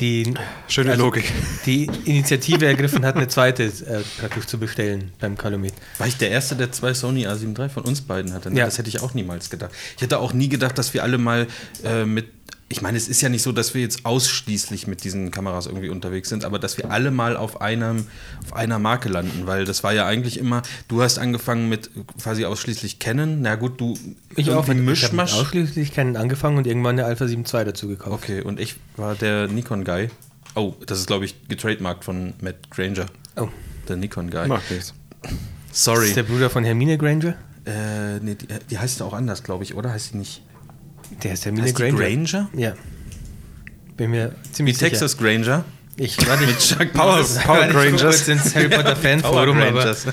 die, 0.00 0.34
Schöne 0.68 0.90
Also- 0.92 1.04
Logik. 1.04 1.24
die 1.66 1.84
Initiative 2.04 2.66
ergriffen 2.66 3.04
hat, 3.04 3.16
eine 3.16 3.28
zweite 3.28 3.64
äh, 3.64 4.02
praktisch 4.20 4.46
zu 4.46 4.58
bestellen 4.58 5.10
beim 5.20 5.36
Calumet. 5.38 5.72
War 5.98 6.06
ich 6.06 6.16
der 6.18 6.30
Erste, 6.30 6.54
der 6.56 6.70
zwei 6.72 6.92
Sony 6.94 7.26
A7 7.26 7.58
III 7.58 7.68
von 7.68 7.84
uns 7.84 8.00
beiden 8.02 8.32
hatte? 8.34 8.50
Ne? 8.50 8.58
Ja. 8.58 8.64
Das 8.66 8.76
hätte 8.78 8.88
ich 8.90 9.00
auch 9.00 9.14
niemals 9.14 9.48
gedacht. 9.50 9.70
Ich 9.96 10.02
hätte 10.02 10.18
auch 10.18 10.32
nie 10.34 10.48
gedacht, 10.48 10.76
dass 10.78 10.92
wir 10.94 11.02
alle 11.02 11.18
mal 11.18 11.46
äh, 11.84 12.04
mit. 12.04 12.26
Ich 12.68 12.82
meine, 12.82 12.98
es 12.98 13.06
ist 13.06 13.20
ja 13.20 13.28
nicht 13.28 13.42
so, 13.42 13.52
dass 13.52 13.74
wir 13.74 13.80
jetzt 13.80 14.04
ausschließlich 14.04 14.88
mit 14.88 15.04
diesen 15.04 15.30
Kameras 15.30 15.66
irgendwie 15.66 15.88
unterwegs 15.88 16.28
sind, 16.28 16.44
aber 16.44 16.58
dass 16.58 16.76
wir 16.78 16.90
alle 16.90 17.12
mal 17.12 17.36
auf, 17.36 17.60
einem, 17.60 18.06
auf 18.44 18.54
einer 18.54 18.80
Marke 18.80 19.08
landen, 19.08 19.46
weil 19.46 19.64
das 19.64 19.84
war 19.84 19.92
ja 19.92 20.04
eigentlich 20.04 20.36
immer, 20.38 20.62
du 20.88 21.00
hast 21.00 21.18
angefangen 21.18 21.68
mit 21.68 21.90
quasi 22.20 22.44
ausschließlich 22.44 22.98
Canon. 22.98 23.40
Na 23.40 23.54
gut, 23.54 23.80
du 23.80 23.94
Ich 24.34 24.50
auch 24.50 24.66
mit, 24.66 24.78
ich 24.78 25.04
hab 25.04 25.12
mit 25.12 25.22
Mischmasch. 25.22 25.34
ausschließlich 25.34 25.94
keinen 25.94 26.16
angefangen 26.16 26.56
und 26.58 26.66
irgendwann 26.66 26.98
eine 26.98 27.04
Alpha 27.06 27.28
7 27.28 27.44
II 27.44 27.64
dazu 27.66 27.86
gekauft. 27.86 28.24
Okay, 28.24 28.40
und 28.42 28.58
ich 28.58 28.74
war 28.96 29.14
der 29.14 29.46
Nikon-Guy. 29.46 30.10
Oh, 30.56 30.74
das 30.86 30.98
ist, 30.98 31.06
glaube 31.06 31.24
ich, 31.24 31.46
getrademarkt 31.48 32.04
von 32.04 32.32
Matt 32.40 32.70
Granger. 32.70 33.06
Oh, 33.36 33.48
Der 33.86 33.96
Nikon-Guy. 33.96 34.48
Macht 34.48 34.70
nichts. 34.72 34.92
das 35.22 35.32
Sorry. 35.84 36.08
ist 36.08 36.16
der 36.16 36.24
Bruder 36.24 36.50
von 36.50 36.64
Hermine 36.64 36.98
Granger? 36.98 37.36
Äh, 37.64 38.18
nee, 38.22 38.34
die, 38.34 38.46
die 38.70 38.78
heißt 38.78 39.02
auch 39.02 39.12
anders, 39.12 39.42
glaube 39.44 39.62
ich, 39.64 39.74
oder? 39.74 39.90
Heißt 39.92 40.14
die 40.14 40.18
nicht? 40.18 40.42
Der 41.22 41.32
ist 41.32 41.44
Hermine 41.44 41.64
Heißt 41.64 41.78
die 41.78 41.82
Granger. 41.82 41.98
Granger? 41.98 42.48
Ja. 42.56 42.74
Bin 43.96 44.10
mir 44.10 44.34
Wie 44.44 44.52
ziemlich 44.52 44.76
sicher. 44.78 44.90
Texas 44.90 45.16
Granger? 45.16 45.64
Ich 45.96 46.18
warte, 46.26 46.44
ich, 46.44 46.58
Chuck 46.58 46.92
Power. 46.92 47.24
Power 47.24 47.60
ich 47.66 47.72
guck 47.72 47.74
Rangers. 47.74 48.00
kurz 48.00 48.28
ins 48.28 48.54
Harry 48.54 48.68
Potter 48.68 48.94
Power 48.94 48.96
Fanforum, 48.96 49.56
aber 49.58 49.78
Rangers. 49.80 50.06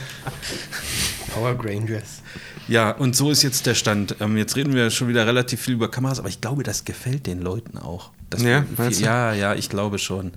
Power 1.34 1.56
Grangers. 1.58 2.22
Ja, 2.68 2.92
und 2.92 3.16
so 3.16 3.32
ist 3.32 3.44
jetzt 3.44 3.66
der 3.66 3.76
Stand. 3.76 4.16
Ähm, 4.22 4.38
jetzt 4.38 4.56
reden 4.56 4.74
wir 4.74 4.90
schon 4.90 5.10
wieder 5.10 5.28
relativ 5.28 5.62
viel 5.62 5.74
über 5.74 5.92
Kameras, 5.92 6.20
aber 6.20 6.30
ich 6.30 6.40
glaube, 6.40 6.64
das 6.64 6.86
gefällt 6.86 7.28
den 7.28 7.42
Leuten 7.42 7.78
auch. 7.78 8.12
Das 8.30 8.42
Ja, 8.42 8.64
viel, 8.78 9.02
ja, 9.02 9.34
ja, 9.34 9.54
ich 9.56 9.70
glaube 9.70 10.00
schon. 10.00 10.32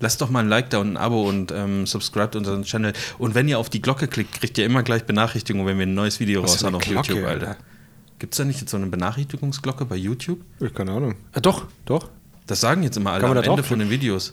Lasst 0.00 0.20
doch 0.20 0.30
mal 0.30 0.40
ein 0.40 0.48
Like 0.48 0.70
da 0.70 0.78
und 0.78 0.92
ein 0.92 0.96
Abo 0.96 1.28
und 1.28 1.52
ähm, 1.52 1.86
subscribt 1.86 2.36
unseren 2.36 2.64
Channel. 2.64 2.92
Und 3.18 3.34
wenn 3.34 3.48
ihr 3.48 3.58
auf 3.58 3.68
die 3.70 3.80
Glocke 3.82 4.08
klickt, 4.08 4.40
kriegt 4.40 4.56
ihr 4.58 4.64
immer 4.64 4.82
gleich 4.82 5.04
Benachrichtigungen, 5.04 5.66
wenn 5.66 5.78
wir 5.78 5.86
ein 5.86 5.94
neues 5.94 6.20
Video 6.20 6.42
Was 6.42 6.52
raushauen 6.52 6.74
auf 6.74 6.82
Glocke, 6.82 7.12
YouTube, 7.12 7.26
Alter. 7.28 7.48
Alter? 7.48 7.60
Gibt 8.18 8.34
es 8.34 8.38
da 8.38 8.44
nicht 8.44 8.60
jetzt 8.60 8.70
so 8.70 8.76
eine 8.76 8.86
Benachrichtigungsglocke 8.86 9.84
bei 9.84 9.96
YouTube? 9.96 10.40
Ich 10.60 10.72
keine 10.72 10.92
Ahnung. 10.92 11.16
Ah, 11.32 11.40
doch, 11.40 11.66
doch. 11.84 12.08
Das 12.46 12.60
sagen 12.60 12.82
jetzt 12.82 12.96
immer 12.96 13.12
alle 13.12 13.26
am 13.26 13.36
Ende 13.36 13.62
von 13.62 13.78
den 13.78 13.90
Videos. 13.90 14.32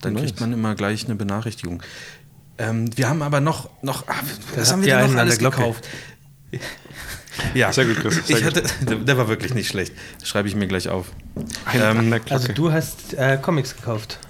Dann 0.00 0.14
Nice. 0.14 0.24
kriegt 0.24 0.40
man 0.40 0.52
immer 0.52 0.74
gleich 0.74 1.06
eine 1.06 1.14
Benachrichtigung. 1.14 1.82
Ähm, 2.58 2.96
wir 2.96 3.08
haben 3.08 3.22
aber 3.22 3.40
noch, 3.40 3.70
noch 3.82 4.06
ah, 4.08 4.14
was 4.54 4.68
habt 4.68 4.72
haben 4.72 4.84
wir 4.84 4.98
einen 4.98 5.12
noch 5.14 5.20
alles 5.20 5.38
gekauft? 5.38 5.88
Ja, 7.52 7.72
Sehr 7.72 7.84
gut, 7.86 7.96
Chris, 7.96 8.24
sehr 8.26 8.38
ich 8.38 8.44
hatte, 8.44 8.62
der, 8.82 8.96
der 8.96 9.18
war 9.18 9.26
wirklich 9.26 9.54
nicht 9.54 9.66
schlecht. 9.68 9.92
Das 10.20 10.28
schreibe 10.28 10.46
ich 10.46 10.54
mir 10.54 10.68
gleich 10.68 10.88
auf. 10.88 11.10
Der 11.72 12.20
Also 12.30 12.52
du 12.52 12.70
hast 12.70 13.14
äh, 13.14 13.38
Comics 13.42 13.74
gekauft. 13.74 14.20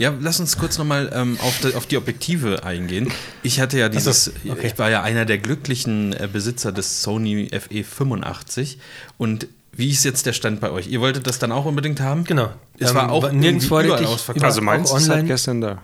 Ja, 0.00 0.14
lass 0.18 0.40
uns 0.40 0.56
kurz 0.56 0.78
nochmal 0.78 1.10
ähm, 1.14 1.36
auf, 1.42 1.60
die, 1.60 1.74
auf 1.74 1.84
die 1.84 1.98
Objektive 1.98 2.64
eingehen. 2.64 3.12
Ich 3.42 3.60
hatte 3.60 3.78
ja 3.78 3.90
dieses, 3.90 4.24
so, 4.24 4.32
okay. 4.48 4.68
ich 4.68 4.78
war 4.78 4.88
ja 4.88 5.02
einer 5.02 5.26
der 5.26 5.36
glücklichen 5.36 6.14
äh, 6.14 6.26
Besitzer 6.26 6.72
des 6.72 7.02
Sony 7.02 7.50
E 7.52 7.58
FE85 7.58 8.78
und 9.18 9.46
wie 9.72 9.90
ist 9.90 10.02
jetzt 10.06 10.24
der 10.24 10.32
Stand 10.32 10.60
bei 10.60 10.70
euch? 10.70 10.88
Ihr 10.88 11.02
wolltet 11.02 11.26
das 11.26 11.38
dann 11.38 11.52
auch 11.52 11.66
unbedingt 11.66 12.00
haben? 12.00 12.24
Genau. 12.24 12.48
Es 12.78 12.94
war 12.94 13.12
auch 13.12 13.28
vorrätig. 13.28 13.66
überall 13.66 14.06
ausverkauft. 14.06 14.42
also 14.42 14.62
meins 14.62 14.90
auch 14.90 14.96
ist 14.96 15.04
seit 15.04 15.12
online. 15.16 15.28
gestern 15.28 15.60
da. 15.60 15.82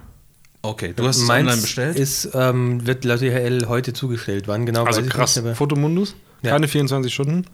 Okay, 0.63 0.95
du 0.97 1.07
hast 1.07 1.19
es 1.19 1.27
Meins 1.27 1.47
online 1.47 1.61
bestellt? 1.61 1.99
Ist, 1.99 2.31
ähm, 2.33 2.87
wird 2.87 3.05
laut 3.05 3.21
DHL 3.21 3.67
heute 3.69 3.93
zugestellt. 3.93 4.49
Wann 4.49 4.65
genau 4.65 4.85
Also 4.85 5.01
weiß 5.01 5.07
ich 5.09 5.13
krass. 5.13 5.37
nicht. 5.43 5.57
Fotomundus, 5.59 6.17
Ja. 6.41 6.53
keine 6.53 6.69
24 6.69 7.13
Stunden. 7.13 7.45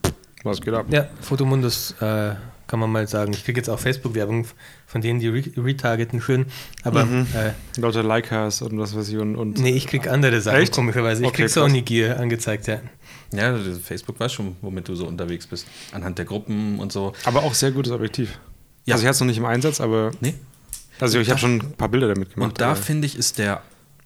Was 0.44 0.61
geht 0.61 0.75
ab? 0.75 0.87
ja, 0.90 1.09
Fotomundus 1.20 1.96
äh, 2.01 2.35
kann 2.66 2.79
man 2.81 2.90
mal 2.90 3.07
sagen. 3.09 3.33
Ich 3.33 3.44
kriege 3.44 3.59
jetzt 3.61 3.68
auch 3.68 3.79
Facebook-Werbung 3.79 4.46
von 4.87 5.01
denen, 5.01 5.20
die 5.20 5.29
re 5.29 5.42
retargeten 5.57 6.20
schön. 6.20 6.46
Aber 6.85 7.05
Mhm. 7.05 7.27
äh, 7.35 7.81
Lauter 7.81 8.03
Leicas 8.03 8.62
und 8.62 8.79
was 8.79 8.96
weiß 8.96 9.09
ich 9.11 9.16
und, 9.18 9.37
und 9.37 9.59
nee, 9.59 9.70
ich 9.72 9.87
krieg 9.87 10.09
andere 10.09 10.40
Sachen, 10.40 10.61
Echt? 10.61 10.72
komischerweise. 10.75 11.22
Ich 11.22 11.29
Okay, 11.29 11.37
krieg 11.37 11.44
krass. 11.46 11.55
Sony 11.55 11.83
Gear 11.83 12.18
angezeigt, 12.18 12.66
ja. 12.66 12.81
Ja, 13.33 13.57
Facebook 13.83 14.20
weiß 14.20 14.33
schon, 14.33 14.57
womit 14.61 14.88
du 14.88 14.94
so 14.94 15.07
unterwegs 15.07 15.46
bist. 15.46 15.66
Anhand 15.92 16.18
der 16.18 16.25
Gruppen 16.27 16.79
und 16.79 16.92
so. 16.92 17.12
aber 17.25 17.42
auch 17.42 17.55
sehr 17.55 17.70
gutes 17.70 17.90
Objektiv. 17.92 18.38
Ja. 18.85 18.94
Also 18.94 19.03
ich 19.05 19.07
hatte 19.09 19.14
es 19.14 19.20
noch 19.20 19.27
nicht 19.27 19.38
im 19.38 19.46
Einsatz, 19.46 19.81
aber 19.81 20.11
Nee. 20.20 20.35
also 21.01 21.18
ich 21.18 21.31
habe 21.31 21.38
schon 21.40 21.57
ein 21.57 21.72
paar 21.72 21.88
Bilder 21.88 22.09
damit 22.09 22.35
gemacht. 22.35 22.51
Und 22.51 22.61
da 22.61 22.75
finde 22.75 23.07
ich, 23.07 23.16
ist 23.16 23.38
der 23.38 23.62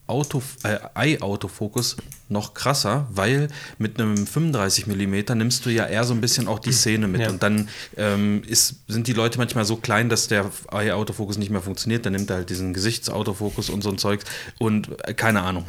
Auto, 0.06 0.42
äh, 0.62 0.78
Eye-Autofokus 0.94 1.96
noch 2.28 2.54
krasser, 2.54 3.06
weil 3.10 3.48
mit 3.78 4.00
einem 4.00 4.26
35 4.26 4.86
mm 4.86 5.36
nimmst 5.36 5.66
du 5.66 5.70
ja 5.70 5.86
eher 5.86 6.04
so 6.04 6.14
ein 6.14 6.20
bisschen 6.20 6.48
auch 6.48 6.58
die 6.58 6.72
Szene 6.72 7.08
mit. 7.08 7.20
Ja. 7.22 7.30
Und 7.30 7.42
dann 7.42 7.68
ähm, 7.96 8.42
ist, 8.46 8.76
sind 8.88 9.06
die 9.06 9.12
Leute 9.12 9.38
manchmal 9.38 9.64
so 9.64 9.76
klein, 9.76 10.08
dass 10.08 10.28
der 10.28 10.50
Eye-Autofokus 10.70 11.38
nicht 11.38 11.50
mehr 11.50 11.60
funktioniert. 11.62 12.06
Dann 12.06 12.12
nimmt 12.12 12.30
er 12.30 12.36
halt 12.36 12.50
diesen 12.50 12.72
Gesichtsautofokus 12.74 13.70
und 13.70 13.82
so 13.82 13.90
ein 13.90 13.98
Zeugs. 13.98 14.24
Und 14.58 14.90
äh, 15.06 15.14
keine 15.14 15.42
Ahnung. 15.42 15.64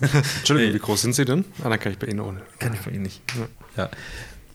Entschuldigung, 0.38 0.74
wie 0.74 0.78
groß 0.78 1.02
sind 1.02 1.14
sie 1.14 1.24
denn? 1.24 1.44
Ah, 1.62 1.68
dann 1.68 1.78
kann 1.80 1.92
ich 1.92 1.98
bei 1.98 2.06
Ihnen 2.06 2.20
ohne. 2.20 2.40
Kann 2.58 2.74
ich 2.74 2.80
bei 2.80 2.90
Ihnen 2.90 3.02
nicht. 3.02 3.20
Ja. 3.76 3.90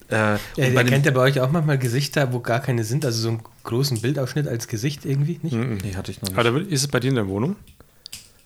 Äh, 0.10 0.16
Ja, 0.16 0.40
ihr 0.58 0.74
dem, 0.74 0.88
kennt 0.88 1.06
ja 1.06 1.12
bei 1.12 1.22
euch 1.22 1.40
auch 1.40 1.52
manchmal 1.52 1.78
Gesichter, 1.78 2.34
wo 2.34 2.40
gar 2.40 2.60
keine 2.60 2.84
sind, 2.84 3.06
also 3.06 3.22
so 3.22 3.30
einen 3.30 3.42
großen 3.64 4.02
Bildausschnitt 4.02 4.48
als 4.48 4.68
Gesicht 4.68 5.06
irgendwie, 5.06 5.40
nicht? 5.44 5.56
nee, 5.56 5.94
hatte 5.96 6.12
ich 6.12 6.22
noch 6.22 6.30
nicht. 6.30 6.40
Aber 6.40 6.62
ist 6.62 6.82
es 6.82 6.88
bei 6.88 7.00
dir 7.00 7.10
in 7.10 7.16
der 7.16 7.28
Wohnung? 7.28 7.56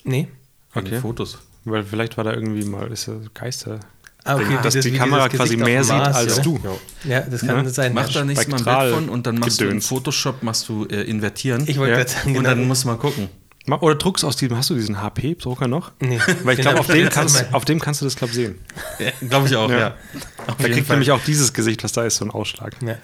Nee. 0.04 0.28
Okay. 0.76 1.00
Fotos. 1.00 1.38
Weil 1.66 1.84
vielleicht 1.84 2.18
war 2.18 2.24
da 2.24 2.34
irgendwie 2.34 2.66
mal 2.66 2.92
ist 2.92 3.08
ja 3.08 3.14
Geister. 3.34 3.80
Ah, 4.26 4.38
Ding, 4.38 4.48
dass 4.64 4.74
die 4.74 4.80
das- 4.80 4.86
wie 4.86 4.98
Kamera 4.98 5.28
quasi 5.28 5.58
mehr 5.58 5.82
dem 5.82 5.84
sieht 5.84 5.96
Mars, 5.98 6.16
als 6.16 6.34
oder? 6.40 6.44
du. 6.44 6.60
Ja, 7.04 7.22
das 7.22 7.42
kann 7.42 7.66
Ja. 7.66 7.70
sein. 7.70 7.94
Mach 7.94 8.08
ja. 8.08 8.14
da 8.22 8.26
nächstes 8.26 8.48
Mal 8.48 8.58
ein 8.76 8.80
Bild 8.80 8.94
von 8.96 9.10
und 9.10 9.28
dann 9.28 9.36
machst 9.38 9.60
du 9.60 9.64
in 9.66 9.70
Gedöns. 9.72 9.88
Photoshop 9.88 10.44
machst 10.44 10.70
du 10.70 10.86
äh, 10.86 11.02
invertieren. 11.04 11.66
Ich 11.68 11.78
wollte 11.78 11.92
Ja. 11.92 11.98
gerade 11.98 12.10
sagen, 12.10 12.28
und 12.30 12.34
genau. 12.36 12.50
dann 12.50 12.66
muss 12.68 12.86
man 12.86 12.98
gucken. 13.00 13.28
Oder 13.66 13.96
druckst 13.96 14.26
aus 14.26 14.36
diesem, 14.36 14.58
hast 14.58 14.70
du 14.72 14.76
diesen 14.76 15.02
HP-Drucker 15.02 15.70
noch? 15.70 15.94
Nee. 16.02 16.20
Weil 16.44 16.56
ich 16.56 16.62
glaube, 16.62 16.82
auf, 16.82 16.88
dem 16.88 17.08
kannst- 17.10 17.46
auf 17.54 17.64
dem 17.64 17.80
kannst 17.80 18.02
du 18.02 18.06
das, 18.06 18.18
glaube 18.18 18.32
ich, 18.32 18.36
sehen. 18.36 18.56
Glaube 19.30 19.48
ich 19.48 19.56
auch, 19.56 19.70
Ja. 19.70 19.78
ja. 19.80 19.96
Da 20.46 20.54
kriegt 20.56 20.86
Fall. 20.86 20.98
nämlich 20.98 21.12
auch 21.12 21.24
dieses 21.24 21.54
Gesicht, 21.54 21.82
was 21.84 21.94
da 21.94 22.04
ist, 22.04 22.18
so 22.18 22.26
einen 22.26 22.32
Ausschlag. 22.32 22.76
Ja. 22.86 22.96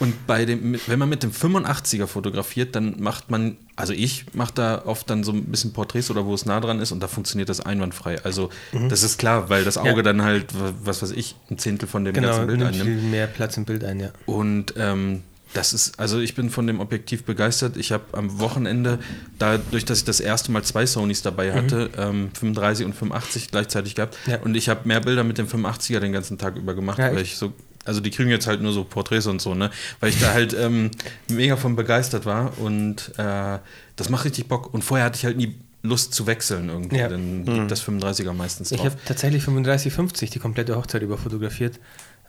Und 0.00 0.26
bei 0.26 0.44
dem, 0.44 0.76
wenn 0.88 0.98
man 0.98 1.08
mit 1.08 1.22
dem 1.22 1.30
85er 1.30 2.08
fotografiert, 2.08 2.74
dann 2.74 2.96
macht 3.00 3.30
man, 3.30 3.56
also 3.76 3.92
ich 3.92 4.26
mache 4.34 4.52
da 4.56 4.82
oft 4.86 5.08
dann 5.08 5.22
so 5.22 5.30
ein 5.30 5.44
bisschen 5.44 5.72
Porträts 5.72 6.10
oder 6.10 6.26
wo 6.26 6.34
es 6.34 6.46
nah 6.46 6.58
dran 6.58 6.80
ist 6.80 6.90
und 6.90 7.00
da 7.00 7.06
funktioniert 7.06 7.48
das 7.48 7.60
einwandfrei. 7.60 8.20
Also 8.24 8.50
das 8.88 9.04
ist 9.04 9.18
klar, 9.18 9.48
weil 9.50 9.62
das 9.62 9.78
Auge 9.78 9.90
Mhm. 9.92 9.96
Ja. 9.98 10.02
dann 10.02 10.22
halt, 10.22 10.52
wa- 10.58 10.72
was 10.82 11.02
weiß 11.02 11.12
ich, 11.12 11.36
ein 11.48 11.58
Zehntel 11.58 11.88
von 11.88 12.04
dem 12.04 12.12
Genau, 12.14 12.26
ganzen 12.28 12.46
Bild 12.48 12.58
nimmt 12.58 12.74
viel 12.74 12.82
einnimmt. 12.82 13.10
mehr 13.12 13.26
Platz 13.28 13.56
im 13.56 13.64
Bild 13.64 13.84
ein, 13.84 14.00
ja. 14.00 14.08
Und 14.26 14.74
ähm, 14.76 15.22
das 15.54 15.72
ist, 15.72 15.98
also 15.98 16.18
ich 16.20 16.34
bin 16.34 16.50
von 16.50 16.66
dem 16.66 16.80
Objektiv 16.80 17.24
begeistert. 17.24 17.76
Ich 17.76 17.92
habe 17.92 18.04
am 18.12 18.38
Wochenende, 18.38 18.98
dadurch, 19.38 19.84
dass 19.84 19.98
ich 19.98 20.04
das 20.04 20.20
erste 20.20 20.50
Mal 20.52 20.62
zwei 20.62 20.86
Sonys 20.86 21.22
dabei 21.22 21.52
hatte, 21.52 21.90
ähm, 21.96 22.30
35 22.34 22.86
und 22.86 22.94
85 22.94 23.50
gleichzeitig 23.50 23.94
gehabt. 23.94 24.16
Mhm. 24.26 24.32
Ja. 24.32 24.40
Und 24.40 24.54
ich 24.54 24.68
habe 24.68 24.88
mehr 24.88 25.00
Bilder 25.00 25.24
mit 25.24 25.38
dem 25.38 25.46
85er 25.48 26.00
den 26.00 26.12
ganzen 26.12 26.38
Tag 26.38 26.56
über 26.56 26.74
gemacht, 26.74 26.98
Ja, 26.98 27.12
weil 27.12 27.20
ich 27.22 27.36
so, 27.36 27.52
also 27.84 28.00
die 28.00 28.10
kriegen 28.10 28.30
jetzt 28.30 28.46
halt 28.46 28.62
nur 28.62 28.72
so 28.72 28.84
Porträts 28.84 29.26
und 29.26 29.42
so, 29.42 29.54
ne? 29.54 29.70
Weil 30.00 30.10
ich 30.10 30.20
da 30.20 30.32
halt 30.32 30.54
ähm, 30.58 30.90
mega 31.28 31.56
von 31.56 31.76
begeistert 31.76 32.24
war 32.26 32.56
und 32.58 33.12
äh, 33.18 33.58
das 33.96 34.08
macht 34.08 34.24
richtig 34.24 34.46
Bock. 34.48 34.72
Und 34.72 34.82
vorher 34.84 35.06
hatte 35.06 35.16
ich 35.16 35.24
halt 35.24 35.36
nie 35.36 35.56
Lust 35.82 36.14
zu 36.14 36.26
wechseln 36.28 36.68
irgendwie. 36.68 36.96
Ja. 36.96 37.08
Dann 37.08 37.44
liegt 37.44 37.70
das 37.70 37.82
35er 37.86 38.32
meistens 38.32 38.70
Ich 38.70 38.78
drauf. 38.78 38.92
habe 38.92 38.98
tatsächlich 39.04 39.42
35, 39.42 39.92
50 39.92 40.30
die 40.30 40.38
komplette 40.38 40.76
Hochzeit 40.76 41.02
über 41.02 41.18
fotografiert. 41.18 41.80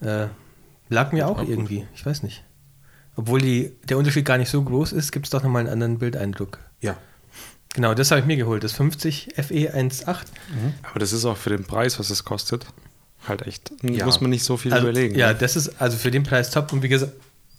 Äh, 0.01 0.25
lag 0.89 1.11
mir 1.11 1.27
auch 1.27 1.39
irgendwie, 1.47 1.85
ich 1.95 2.03
weiß 2.05 2.23
nicht. 2.23 2.43
Obwohl 3.15 3.41
die, 3.41 3.71
der 3.87 3.97
Unterschied 3.97 4.25
gar 4.25 4.37
nicht 4.37 4.49
so 4.49 4.61
groß 4.63 4.91
ist, 4.93 5.11
gibt 5.11 5.25
es 5.27 5.29
doch 5.29 5.43
nochmal 5.43 5.61
einen 5.61 5.69
anderen 5.69 5.99
Bildeindruck. 5.99 6.59
ja. 6.81 6.97
Genau, 7.75 7.95
das 7.95 8.11
habe 8.11 8.21
ich 8.21 8.27
mir 8.27 8.37
geholt, 8.37 8.63
das 8.63 8.73
50 8.73 9.29
FE 9.35 9.73
1.8. 9.75 10.05
Aber 10.83 10.99
das 10.99 11.11
ist 11.11 11.25
auch 11.25 11.37
für 11.37 11.49
den 11.49 11.63
Preis, 11.63 11.97
was 11.97 12.11
es 12.11 12.23
kostet, 12.23 12.67
halt 13.27 13.47
echt. 13.47 13.71
Ja. 13.81 14.05
Muss 14.05 14.21
man 14.21 14.29
nicht 14.29 14.43
so 14.43 14.57
viel 14.57 14.71
Also, 14.71 14.87
überlegen. 14.87 15.15
Ja, 15.17 15.29
ne? 15.29 15.35
das 15.39 15.55
ist 15.55 15.81
also 15.81 15.97
für 15.97 16.11
den 16.11 16.21
Preis 16.21 16.51
top. 16.51 16.71
Und 16.71 16.83
wie, 16.83 16.87
gesa 16.89 17.07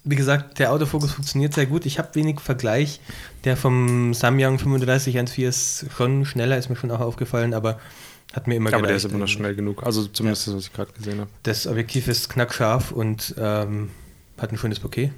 wie 0.04 0.14
gesagt, 0.14 0.60
der 0.60 0.70
Autofokus 0.70 1.10
funktioniert 1.14 1.52
sehr 1.52 1.66
gut. 1.66 1.84
Ich 1.84 1.98
habe 1.98 2.14
wenig 2.14 2.38
Vergleich. 2.38 3.00
Der 3.42 3.56
vom 3.56 4.14
Samyang 4.14 4.58
3514 4.58 5.44
ist 5.48 5.86
schon 5.96 6.24
schneller, 6.26 6.58
ist 6.58 6.68
mir 6.68 6.76
schon 6.76 6.92
auch 6.92 7.00
aufgefallen, 7.00 7.52
aber 7.52 7.80
hat 8.34 8.46
mir 8.46 8.54
immer 8.54 8.72
aber 8.72 8.86
der 8.86 8.94
ist 8.94 9.04
immer 9.06 9.18
noch 9.18 9.26
schnell 9.26 9.56
genug. 9.56 9.82
Also 9.82 10.06
zumindest 10.06 10.46
das, 10.46 10.54
was 10.54 10.66
ich 10.66 10.72
gerade 10.72 10.92
gesehen 10.92 11.18
habe. 11.18 11.30
Das 11.42 11.66
Objektiv 11.66 12.06
ist 12.06 12.28
knackscharf 12.28 12.92
und 12.92 13.34
ähm, 13.36 13.90
hat 14.38 14.52
ein 14.52 14.58
schönes 14.58 14.78
Bouquet. 14.78 15.10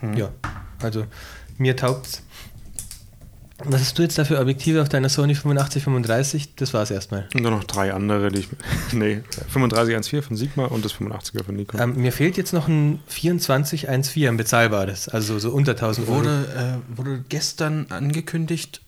Mhm. 0.00 0.14
Ja, 0.14 0.30
also 0.80 1.06
mir 1.58 1.76
taugt's. 1.76 2.22
Was 3.64 3.80
hast 3.82 3.98
du 3.98 4.02
jetzt 4.02 4.16
da 4.16 4.24
für 4.24 4.40
Objektive 4.40 4.80
auf 4.80 4.88
deiner 4.88 5.10
Sony 5.10 5.32
8535? 5.32 6.54
Das 6.56 6.72
war's 6.72 6.90
erstmal. 6.90 7.28
Und 7.34 7.42
dann 7.42 7.52
noch 7.52 7.64
drei 7.64 7.92
andere, 7.92 8.30
die 8.30 8.40
ich. 8.40 8.48
nee, 8.92 9.22
3514 9.50 10.22
von 10.22 10.36
Sigma 10.36 10.64
und 10.64 10.84
das 10.84 10.94
85er 10.94 11.44
von 11.44 11.56
Nikon. 11.56 11.80
Ähm, 11.80 11.96
mir 11.96 12.12
fehlt 12.12 12.36
jetzt 12.36 12.52
noch 12.52 12.68
ein 12.68 13.00
2414, 13.08 14.28
ein 14.28 14.36
bezahlbares, 14.36 15.08
also 15.08 15.38
so 15.38 15.50
unter 15.50 15.72
1000 15.72 16.08
Euro. 16.08 16.18
Wurde, 16.18 16.80
äh, 16.92 16.96
wurde 16.96 17.24
gestern 17.28 17.86
angekündigt. 17.90 18.80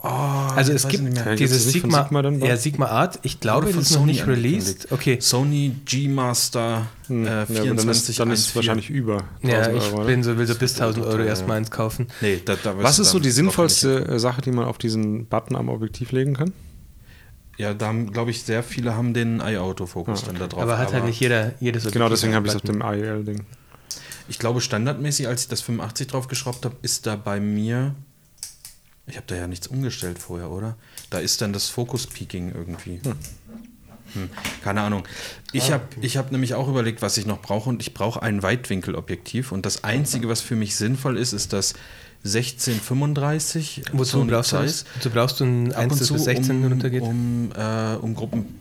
Oh, 0.00 0.06
Also 0.06 0.70
ich 0.72 0.76
es 0.84 0.88
gibt 0.88 1.02
nicht 1.02 1.14
mehr. 1.14 1.24
Ja, 1.24 1.34
gibt's 1.34 1.52
dieses 1.52 1.72
Sigma, 1.72 2.04
Sigma 2.04 2.22
dann, 2.22 2.38
ja? 2.40 2.56
Sigma 2.56 2.86
Art. 2.86 3.18
Ich 3.22 3.40
glaube, 3.40 3.62
Wurde 3.66 3.72
von 3.74 3.80
das 3.80 3.90
ist 3.90 3.94
noch 3.96 4.00
Sony 4.02 4.12
nicht 4.12 4.26
released. 4.28 4.92
Okay. 4.92 5.18
Sony 5.20 5.74
G-Master 5.84 6.86
äh, 7.06 7.08
Hm, 7.08 7.24
ja, 7.24 7.42
aber 7.42 7.46
24 7.46 7.76
dann 7.76 7.90
ist, 7.90 8.20
dann 8.20 8.30
ist 8.30 8.40
es 8.46 8.56
wahrscheinlich 8.56 8.90
über 8.90 9.24
1000 9.42 9.52
Ja, 9.52 9.70
ich 9.72 9.82
Euro. 9.84 9.96
oder? 9.96 10.04
bin 10.04 10.22
so, 10.22 10.36
will 10.38 10.46
so 10.46 10.54
bis 10.54 10.74
1000 10.80 11.04
Euro 11.04 11.22
erstmal 11.22 11.56
ja. 11.56 11.58
eins 11.58 11.70
kaufen. 11.72 12.06
Nee, 12.20 12.40
da, 12.44 12.54
da 12.62 12.78
Was 12.80 13.00
ist 13.00 13.10
so 13.10 13.18
die 13.18 13.30
sinnvollste 13.32 14.06
äh, 14.06 14.18
Sache, 14.20 14.40
die 14.40 14.52
man 14.52 14.66
auf 14.66 14.78
diesen 14.78 15.26
Button 15.26 15.56
am 15.56 15.68
Objektiv 15.68 16.12
legen 16.12 16.34
kann? 16.34 16.52
Ja, 17.56 17.74
da 17.74 17.86
haben, 17.88 18.12
glaube 18.12 18.30
ich, 18.30 18.44
sehr 18.44 18.62
viele 18.62 18.94
haben 18.94 19.14
den 19.14 19.40
Eye-Autofokus 19.40 20.22
dann 20.22 20.38
da 20.38 20.46
drauf. 20.46 20.62
aber 20.62 20.78
hat 20.78 20.92
halt 20.92 21.06
nicht 21.06 21.18
jeder 21.18 21.54
jedes 21.58 21.82
Genau, 21.90 22.04
Objektiv 22.06 22.10
deswegen 22.20 22.34
habe 22.36 22.46
ich 22.46 22.52
es 22.52 22.56
auf 22.56 22.62
dem 22.62 22.82
IEL-Ding. 22.82 23.44
Ich 24.28 24.38
glaube, 24.38 24.60
standardmäßig, 24.60 25.26
als 25.26 25.42
ich 25.42 25.48
das 25.48 25.60
85 25.62 26.06
drauf 26.06 26.28
geschraubt 26.28 26.64
habe, 26.64 26.76
ist 26.82 27.06
da 27.06 27.16
bei 27.16 27.40
mir. 27.40 27.96
Ich 29.08 29.16
habe 29.16 29.26
da 29.26 29.36
ja 29.36 29.46
nichts 29.46 29.66
umgestellt 29.66 30.18
vorher, 30.18 30.50
oder? 30.50 30.76
Da 31.10 31.18
ist 31.18 31.40
dann 31.40 31.52
das 31.52 31.68
Focus-Peaking 31.68 32.52
irgendwie. 32.54 33.00
Hm, 34.14 34.30
keine 34.62 34.82
Ahnung. 34.82 35.06
Ich 35.52 35.70
habe 35.70 35.84
ich 36.00 36.16
hab 36.16 36.32
nämlich 36.32 36.54
auch 36.54 36.68
überlegt, 36.68 37.02
was 37.02 37.16
ich 37.18 37.26
noch 37.26 37.42
brauche 37.42 37.68
und 37.68 37.82
ich 37.82 37.94
brauche 37.94 38.22
ein 38.22 38.42
Weitwinkelobjektiv 38.42 39.52
und 39.52 39.66
das 39.66 39.84
Einzige, 39.84 40.28
was 40.28 40.40
für 40.40 40.56
mich 40.56 40.76
sinnvoll 40.76 41.16
ist, 41.18 41.32
ist 41.32 41.52
das 41.52 41.74
1635. 42.24 43.82
Wozu 43.92 44.24
brauchst 44.26 44.52
du? 44.52 44.58
Wozu 44.58 45.10
brauchst 45.10 45.40
du 45.40 45.44
ein 45.44 45.72
Ab 45.72 45.82
1, 45.82 45.92
und 45.92 46.00
das 46.00 46.08
zu, 46.08 46.14
bis 46.14 46.24
16 46.24 46.56
um, 46.56 46.70
runtergeht? 46.70 47.02
um, 47.02 47.52
äh, 47.54 47.94
um 47.96 48.14
Gruppen, 48.14 48.60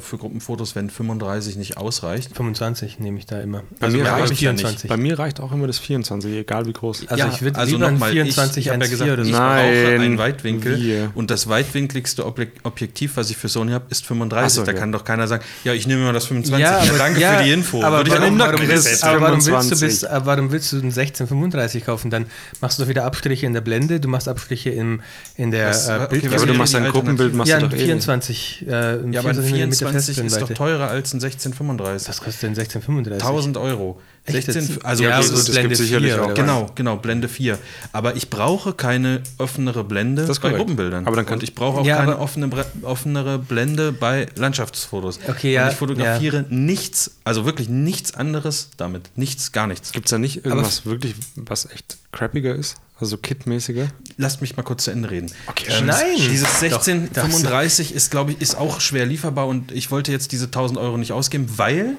für 0.00 0.18
Gruppenfotos, 0.18 0.74
wenn 0.76 0.90
35 0.90 1.56
nicht 1.56 1.76
ausreicht. 1.76 2.36
25 2.36 2.98
nehme 2.98 3.18
ich 3.18 3.26
da 3.26 3.40
immer. 3.40 3.62
Bei 3.80 3.86
also 3.86 3.96
mir 3.98 4.04
reicht 4.04 4.30
reicht 4.30 4.40
ja 4.40 4.52
nicht. 4.52 4.60
24. 4.60 4.88
Bei 4.88 4.96
mir 4.96 5.18
reicht 5.18 5.40
auch 5.40 5.52
immer 5.52 5.66
das 5.66 5.78
24, 5.78 6.32
egal 6.32 6.66
wie 6.66 6.72
groß. 6.72 7.08
Also 7.08 7.24
Ja, 7.24 7.30
ich 7.32 7.42
würde 7.42 7.58
also 7.58 7.72
lieber 7.74 7.86
ein 7.88 7.94
nochmal, 7.94 8.12
24 8.12 8.58
ich, 8.58 8.66
ja 8.66 8.72
1,4 8.74 8.88
gesagt, 8.90 9.10
oder 9.10 9.22
ich 9.22 9.30
Nein, 9.30 10.00
einen 10.00 10.18
Weitwinkel 10.18 10.80
wir. 10.80 11.10
und 11.14 11.30
das 11.30 11.48
weitwinkligste 11.48 12.24
Objek 12.26 12.52
Objektiv, 12.62 13.16
was 13.16 13.30
ich 13.30 13.36
für 13.36 13.48
Sony 13.48 13.72
habe, 13.72 13.86
ist 13.90 14.06
35. 14.06 14.44
Ach 14.44 14.50
so, 14.50 14.64
da 14.64 14.72
ja. 14.72 14.78
kann 14.78 14.92
doch 14.92 15.04
keiner 15.04 15.26
sagen, 15.26 15.42
ja, 15.64 15.72
ich 15.72 15.86
nehme 15.86 16.04
mal 16.04 16.12
das 16.12 16.26
25. 16.26 16.60
Ja, 16.62 16.78
aber, 16.78 16.98
danke 16.98 17.20
ja, 17.20 17.38
für 17.38 17.44
die 17.44 17.52
Info. 17.52 17.82
Aber 17.82 17.98
Würde 17.98 18.10
ich 18.10 18.20
warum, 18.20 18.40
auch 18.40 18.46
warum, 18.46 18.68
willst, 18.68 19.04
aber 19.04 19.20
warum, 19.20 19.34
willst 19.36 19.46
du 19.48 19.76
25. 19.76 19.80
bis, 19.88 20.06
warum 20.26 20.52
willst 20.52 20.72
du 20.72 20.76
einen 20.76 20.86
1635 20.86 21.84
kaufen? 21.84 22.10
Dann 22.10 22.26
machst 22.60 22.78
du 22.78 22.82
doch 22.82 22.88
wieder 22.88 23.04
Abstriche 23.04 23.46
in 23.46 23.52
der 23.54 23.60
Blende, 23.60 24.00
du 24.00 24.08
machst 24.08 24.28
Abstriche 24.28 24.70
im, 24.70 25.00
in 25.36 25.50
der 25.50 25.70
Was- 25.70 25.88
äh, 25.88 25.92
okay, 25.92 26.06
Bildqualität. 26.08 26.32
was 26.32 26.42
aber 26.42 26.52
du 26.52 26.58
machst 26.58 26.74
ein 26.74 26.88
Gruppenbild, 26.88 27.34
machst 27.34 27.50
ja, 27.50 27.58
du 27.58 27.64
ein 27.66 27.70
doch 27.70 27.76
eh 27.76 27.80
nicht. 27.80 27.86
24, 27.86 28.66
äh, 28.66 28.72
ein 28.74 29.12
ja, 29.12 29.20
aber 29.20 29.30
ein 29.30 29.53
24 29.54 30.16
mm 30.16 30.20
24 30.20 30.24
ist 30.24 30.40
doch 30.40 30.52
teurer 30.52 30.88
als 30.88 31.12
ein 31.12 31.22
1635. 31.22 32.08
Was 32.08 32.20
kostet 32.20 32.42
denn 32.42 32.50
1635? 32.50 33.22
1000 33.22 33.56
Euro. 33.56 34.00
Echt 34.26 34.46
16, 34.46 34.68
jetzt? 34.76 34.84
also 34.86 35.04
ja, 35.04 35.18
das 35.18 35.28
ist, 35.28 35.44
Blende 35.50 35.62
gibt's 35.68 35.78
sicherlich 35.80 36.12
4 36.14 36.24
auch. 36.24 36.34
genau, 36.34 36.70
genau, 36.74 36.96
Blende 36.96 37.28
4. 37.28 37.58
Aber 37.92 38.16
ich 38.16 38.30
brauche 38.30 38.72
keine 38.72 39.22
offenere 39.36 39.84
Blende 39.84 40.26
bei. 40.40 40.52
Gruppenbildern. 40.52 41.06
Aber 41.06 41.16
dann 41.16 41.26
kann- 41.26 41.34
Und 41.34 41.42
ich 41.42 41.54
brauche 41.54 41.80
auch 41.80 41.84
Ja, 41.86 41.96
keine 41.98 42.12
aber- 42.12 42.22
offene, 42.22 42.48
offenere 42.82 43.38
Blende 43.38 43.92
bei 43.92 44.26
Landschaftsfotos. 44.36 45.20
Okay, 45.28 45.52
ja, 45.52 45.64
Und 45.66 45.72
ich 45.72 45.76
fotografiere 45.76 46.46
nichts, 46.48 47.10
also 47.24 47.44
wirklich 47.44 47.68
nichts 47.68 48.14
anderes 48.14 48.70
damit. 48.78 49.10
Nichts, 49.14 49.52
gar 49.52 49.66
nichts. 49.66 49.92
Gibt 49.92 50.06
es 50.06 50.10
da 50.10 50.18
nicht 50.18 50.46
irgendwas 50.46 50.86
wirklich, 50.86 51.14
was 51.36 51.66
echt 51.70 51.98
crappiger 52.12 52.54
ist? 52.54 52.76
Also 53.00 53.18
kitmäßiger? 53.18 53.88
Lasst 54.16 54.40
mich 54.40 54.56
mal 54.56 54.62
kurz 54.62 54.84
zu 54.84 54.90
Ende 54.92 55.10
reden. 55.10 55.30
Okay, 55.48 55.66
Ähm, 55.68 55.86
Nein! 55.86 56.16
Dieses 56.16 56.48
Doch, 56.48 56.62
1635 56.62 57.92
ist, 57.94 58.10
glaube 58.10 58.32
ich, 58.32 58.40
ist 58.40 58.56
auch 58.56 58.80
schwer 58.80 59.04
lieferbar 59.04 59.46
und 59.48 59.72
ich 59.72 59.90
wollte 59.90 60.12
jetzt 60.12 60.32
diese 60.32 60.46
1000 60.50 60.78
Euro 60.78 60.96
nicht 60.96 61.12
ausgeben, 61.12 61.46
weil 61.56 61.96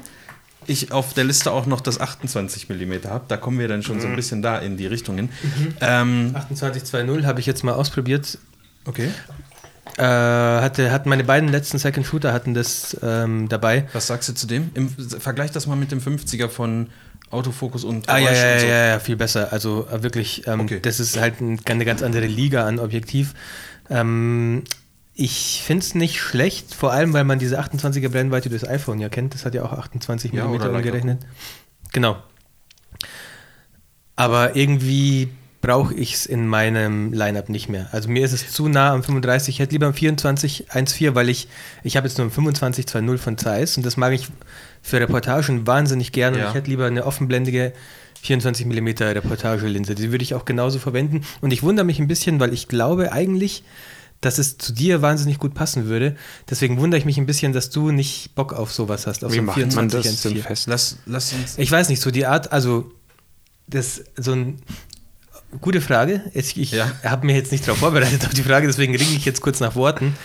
ich 0.68 0.92
auf 0.92 1.14
der 1.14 1.24
Liste 1.24 1.52
auch 1.52 1.66
noch 1.66 1.82
das 1.82 2.00
28 2.00 2.70
mm 2.70 2.94
habe. 3.08 3.26
Da 3.28 3.38
kommen 3.38 3.60
wir 3.60 3.68
dann 3.68 3.84
schon 3.84 4.00
so 4.02 4.08
ein 4.08 4.16
bisschen 4.16 4.42
da 4.42 4.58
in 4.60 4.78
die 4.78 4.88
Richtungen. 4.88 5.30
Ähm, 5.82 6.32
2820 6.54 7.26
habe 7.26 7.40
ich 7.40 7.46
jetzt 7.46 7.64
mal 7.64 7.74
ausprobiert. 7.74 8.38
okay. 8.86 9.10
Äh, 9.98 10.02
hatte, 10.04 10.92
hatten 10.92 11.08
meine 11.10 11.24
beiden 11.24 11.48
letzten 11.50 11.78
Second 11.78 12.06
Shooter 12.06 12.34
hatten 12.34 12.54
das 12.54 12.98
ähm, 13.02 13.48
dabei. 13.48 13.88
Was 13.94 14.08
sagst 14.08 14.28
du 14.28 14.34
zu 14.34 14.46
dem? 14.48 14.72
Im, 14.74 14.90
vergleich 14.90 15.52
das 15.52 15.68
mal 15.68 15.76
mit 15.76 15.92
dem 15.92 16.00
50er 16.02 16.50
von 16.50 16.88
Autofokus 17.30 17.84
und 17.84 18.10
Ah 18.10 18.18
ja, 18.18 18.30
Geräusch 18.32 18.42
ja, 18.44 18.54
und 18.56 18.60
so. 18.62 18.66
ja, 18.68 18.86
ja, 18.88 19.00
viel 19.00 19.16
besser. 19.16 19.54
Also 19.54 19.88
äh, 19.90 20.04
wirklich, 20.04 20.48
ähm, 20.48 20.62
Okay. 20.62 20.80
das 20.82 21.00
ist 21.00 21.18
halt 21.20 21.40
ein, 21.40 21.60
eine 21.66 21.86
ganz 21.86 22.02
andere 22.02 22.26
Liga 22.26 22.66
an 22.66 22.80
Objektiv. 22.80 23.34
Ähm, 23.90 24.64
ich 25.16 25.64
finde 25.66 25.84
es 25.84 25.96
nicht 25.96 26.20
schlecht, 26.20 26.76
vor 26.76 26.92
allem 26.92 27.14
weil 27.14 27.24
man 27.24 27.40
diese 27.40 27.60
28er 27.60 28.10
Brennweite 28.10 28.50
durchs 28.50 28.68
iPhone 28.68 29.00
ja 29.00 29.08
kennt. 29.08 29.34
Das 29.34 29.46
hat 29.46 29.56
ja 29.56 29.64
auch 29.64 29.72
28 29.72 30.34
Ja, 30.34 30.46
mm 30.46 30.62
umgerechnet. 30.62 31.26
Genau. 31.94 32.18
Aber 34.18 34.56
irgendwie 34.56 35.30
brauche 35.62 35.94
ich 35.94 36.14
es 36.14 36.26
in 36.26 36.48
meinem 36.48 37.14
Lineup 37.14 37.50
nicht 37.50 37.70
mehr. 37.70 37.88
Also 37.92 38.10
mir 38.10 38.26
ist 38.26 38.34
es 38.34 38.52
zu 38.52 38.68
nah 38.68 38.92
am 38.92 39.04
35. 39.04 39.56
Ich 39.56 39.60
hätte 39.60 39.72
lieber 39.72 39.88
am 39.88 39.94
24 39.94 40.70
1.4, 40.70 41.16
weil 41.16 41.30
ich, 41.30 41.48
ich 41.84 41.96
habe 41.96 42.08
jetzt 42.08 42.18
nur 42.18 42.28
ein 42.28 42.32
25 42.32 42.86
2.0 42.86 43.18
von 43.18 43.38
Zeiss 43.38 43.78
und 43.78 43.86
das 43.86 43.98
mag 43.98 44.14
ich 44.14 44.28
für 44.82 45.00
Reportagen 45.00 45.66
wahnsinnig 45.66 46.12
gerne. 46.12 46.38
Ja. 46.38 46.44
Und 46.44 46.50
ich 46.50 46.56
hätte 46.56 46.70
lieber 46.70 46.86
eine 46.86 47.06
offenblendige 47.06 47.74
24 48.22 48.66
mm 48.66 48.88
Reportagelinse. 49.00 49.96
Die 49.96 50.12
würde 50.12 50.24
ich 50.24 50.36
auch 50.36 50.46
genauso 50.46 50.78
verwenden. 50.78 51.22
Und 51.42 51.52
ich 51.52 51.64
wundere 51.64 51.86
mich 51.86 52.00
ein 52.00 52.08
bisschen, 52.08 52.40
weil 52.40 52.54
ich 52.54 52.68
glaube 52.68 53.12
eigentlich, 53.12 53.64
dass 54.26 54.38
es 54.40 54.58
zu 54.58 54.74
dir 54.74 55.02
wahnsinnig 55.02 55.38
gut 55.40 55.54
passen 55.54 55.86
würde. 55.86 56.16
Deswegen 56.50 56.80
wundere 56.80 56.98
ich 57.00 57.06
mich 57.06 57.18
ein 57.18 57.26
bisschen, 57.26 57.54
dass 57.54 57.70
du 57.70 57.92
nicht 57.92 58.34
Bock 58.36 58.54
auf 58.54 58.74
sowas 58.74 59.06
hast, 59.08 59.24
auf 59.24 59.32
Wie 59.32 59.36
so 59.36 59.42
ein 59.42 59.46
macht 59.46 59.58
man 59.58 59.90
24 59.90 60.12
das 60.12 60.22
denn 60.24 60.34
1.4. 60.34 60.42
fest? 60.44 60.68
Lass, 60.68 60.98
lass 61.06 61.34
uns. 61.34 61.58
Ich 61.58 61.72
weiß 61.72 61.90
nicht, 61.90 62.02
so 62.02 62.12
die 62.12 62.26
Art, 62.26 62.52
also 62.52 62.92
das 63.68 64.04
so 64.18 64.34
ein 64.34 64.60
gute 65.62 65.80
Frage. 65.82 66.22
Ich, 66.34 66.58
ich 66.60 66.72
Ja. 66.72 66.92
habe 67.04 67.26
mir 67.26 67.36
jetzt 67.36 67.52
nicht 67.52 67.68
darauf 67.68 67.80
vorbereitet 67.80 68.26
auf 68.26 68.34
die 68.34 68.44
Frage, 68.44 68.68
deswegen 68.68 68.96
ringe 68.96 69.12
ich 69.16 69.26
jetzt 69.26 69.42
kurz 69.42 69.60
nach 69.60 69.76
Worten. 69.76 70.16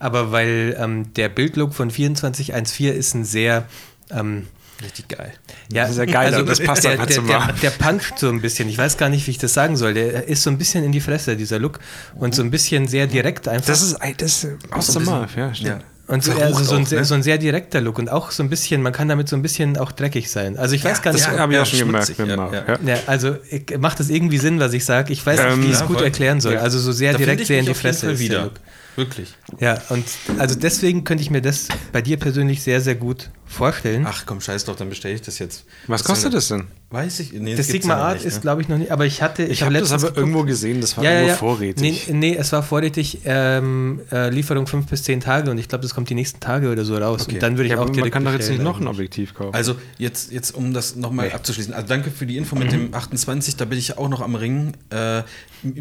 Aber 0.00 0.32
weil 0.32 0.76
ähm, 0.78 1.14
der 1.14 1.28
Bildlook 1.28 1.72
von 1.74 1.88
2414 1.88 2.92
ist 2.98 3.14
ein 3.14 3.24
sehr 3.24 3.66
ähm, 4.10 4.46
Richtig 4.82 5.06
geil. 5.08 5.32
ja, 5.72 5.82
Das 5.82 5.92
ist 5.92 5.98
ja 5.98 6.04
geil, 6.04 6.44
das 6.44 6.60
passt 6.60 6.82
der, 6.84 6.90
einfach 6.92 7.06
der, 7.06 7.22
der, 7.22 7.48
der 7.62 7.70
puncht 7.70 8.18
so 8.18 8.28
ein 8.28 8.40
bisschen. 8.40 8.68
Ich 8.68 8.76
weiß 8.76 8.96
gar 8.96 9.08
nicht, 9.08 9.24
wie 9.26 9.30
ich 9.30 9.38
das 9.38 9.54
sagen 9.54 9.76
soll. 9.76 9.94
Der 9.94 10.26
ist 10.26 10.42
so 10.42 10.50
ein 10.50 10.58
bisschen 10.58 10.82
in 10.84 10.90
die 10.90 11.00
Fresse, 11.00 11.36
dieser 11.36 11.60
Look. 11.60 11.78
Und 12.16 12.34
so 12.34 12.42
ein 12.42 12.50
bisschen 12.50 12.88
sehr 12.88 13.06
direkt 13.06 13.46
einfach. 13.46 13.66
Das 13.68 13.82
ist, 13.82 13.96
das 14.18 14.44
ist 14.44 14.48
aus 14.72 14.88
der 14.88 15.02
Marv, 15.02 15.36
ja, 15.36 15.54
stimmt. 15.54 15.68
Ja. 15.68 16.12
und 16.12 16.24
so, 16.24 16.32
also 16.32 16.64
so, 16.64 16.74
ein, 16.74 16.84
auch, 16.86 16.90
ne? 16.90 17.04
so 17.04 17.14
ein 17.14 17.22
sehr 17.22 17.38
direkter 17.38 17.80
Look. 17.80 17.98
Und 18.00 18.10
auch 18.10 18.32
so 18.32 18.42
ein 18.42 18.50
bisschen, 18.50 18.82
man 18.82 18.92
kann 18.92 19.08
damit 19.08 19.28
so 19.28 19.36
ein 19.36 19.42
bisschen 19.42 19.78
auch 19.78 19.92
dreckig 19.92 20.28
sein. 20.28 20.58
Also 20.58 20.74
ich 20.74 20.84
weiß 20.84 21.02
gar 21.02 21.12
nicht, 21.12 21.24
Das 21.24 21.38
habe 21.38 21.52
ich 21.52 21.58
ja, 21.58 21.64
schon 21.64 21.78
gemerkt 21.78 22.18
mit 22.18 22.28
ja, 22.28 22.34
ja. 22.34 22.52
Ja. 22.66 22.78
Ja, 22.84 22.98
also 23.06 23.36
ich- 23.50 23.78
macht 23.78 24.00
das 24.00 24.10
irgendwie 24.10 24.38
Sinn, 24.38 24.58
was 24.58 24.72
ich 24.72 24.84
sage? 24.84 25.12
Ich 25.12 25.24
weiß 25.24 25.38
Ähm, 25.38 25.46
nicht, 25.50 25.58
wie 25.60 25.66
ich 25.68 25.74
es 25.74 25.80
ja, 25.80 25.86
gut 25.86 25.96
voll. 25.98 26.04
erklären 26.04 26.40
soll. 26.40 26.54
Ja. 26.54 26.60
Also 26.60 26.80
so 26.80 26.90
sehr 26.90 27.12
Da 27.12 27.18
direkt, 27.18 27.46
sehr 27.46 27.60
in 27.60 27.66
die 27.66 27.74
Fresse 27.74 28.10
ist 28.10 28.18
der 28.20 28.26
wieder. 28.26 28.42
Look. 28.42 28.54
Wirklich. 28.96 29.34
Ja, 29.58 29.80
und 29.88 30.04
also 30.38 30.54
deswegen 30.54 31.04
könnte 31.04 31.22
ich 31.22 31.30
mir 31.30 31.42
das 31.42 31.68
bei 31.92 32.02
dir 32.02 32.16
persönlich 32.16 32.62
sehr, 32.62 32.80
sehr 32.80 32.94
gut 32.94 33.30
vorstellen. 33.44 34.06
Ach 34.06 34.24
komm, 34.26 34.40
scheiß 34.40 34.64
doch, 34.64 34.76
dann 34.76 34.88
bestelle 34.88 35.14
ich 35.14 35.22
das 35.22 35.38
jetzt. 35.38 35.64
Was 35.86 36.04
kostet 36.04 36.32
soll 36.32 36.32
das 36.32 36.48
denn? 36.48 36.66
Weiß 36.94 37.20
ich. 37.20 37.32
Nee, 37.32 37.56
das 37.56 37.66
gibt's 37.66 37.82
Sigma 37.86 37.96
Art 37.96 38.14
nicht, 38.18 38.24
ist, 38.26 38.36
ne? 38.36 38.40
glaube 38.40 38.62
ich, 38.62 38.68
noch 38.68 38.78
nicht, 38.78 38.90
aber 38.92 39.04
ich 39.04 39.20
hatte, 39.20 39.42
ich, 39.42 39.50
Ich 39.50 39.62
habe 39.62 39.74
das 39.74 39.90
aber 39.92 40.00
geguckt. 40.02 40.16
irgendwo 40.16 40.42
gesehen, 40.44 40.80
das 40.80 40.96
war 40.96 41.04
ja, 41.04 41.10
ja, 41.10 41.16
irgendwo 41.16 41.30
ja. 41.32 41.36
vorrätig. 41.36 42.06
Nee, 42.08 42.14
nee, 42.14 42.36
es 42.36 42.52
war 42.52 42.62
vorrätig, 42.62 43.18
ähm, 43.24 44.00
äh, 44.12 44.30
Lieferung 44.30 44.66
fünf 44.66 44.86
bis 44.86 45.02
zehn 45.02 45.20
Tage 45.20 45.50
und 45.50 45.58
ich 45.58 45.68
glaube, 45.68 45.82
das 45.82 45.94
kommt 45.94 46.08
die 46.08 46.14
nächsten 46.14 46.40
Tage 46.40 46.70
oder 46.70 46.84
so 46.84 46.96
raus. 46.96 47.22
Okay. 47.24 47.34
Und 47.34 47.42
dann 47.42 47.56
würde 47.56 47.64
ich 47.64 47.70
ja, 47.72 47.76
auch 47.78 47.80
aber 47.82 47.88
man 47.90 47.94
direkt 47.96 48.12
kann 48.14 48.24
doch 48.24 48.32
jetzt 48.32 48.48
nicht 48.48 48.62
noch 48.62 48.80
ein. 48.80 48.86
Objektiv 48.86 49.34
kaufen. 49.34 49.54
Also 49.54 49.74
jetzt, 49.98 50.30
jetzt 50.32 50.54
um 50.54 50.72
das 50.72 50.94
nochmal 50.96 51.32
abzuschließen. 51.32 51.74
Also 51.74 51.88
danke 51.88 52.10
für 52.10 52.26
die 52.26 52.36
Info 52.36 52.54
mit 52.56 52.68
Mhm. 52.68 52.90
dem 52.90 52.94
28, 52.94 53.56
da 53.56 53.64
bin 53.64 53.78
ich 53.78 53.98
auch 53.98 54.08
noch 54.08 54.20
am 54.20 54.36
Ringen. 54.36 54.72
Äh, 54.90 55.22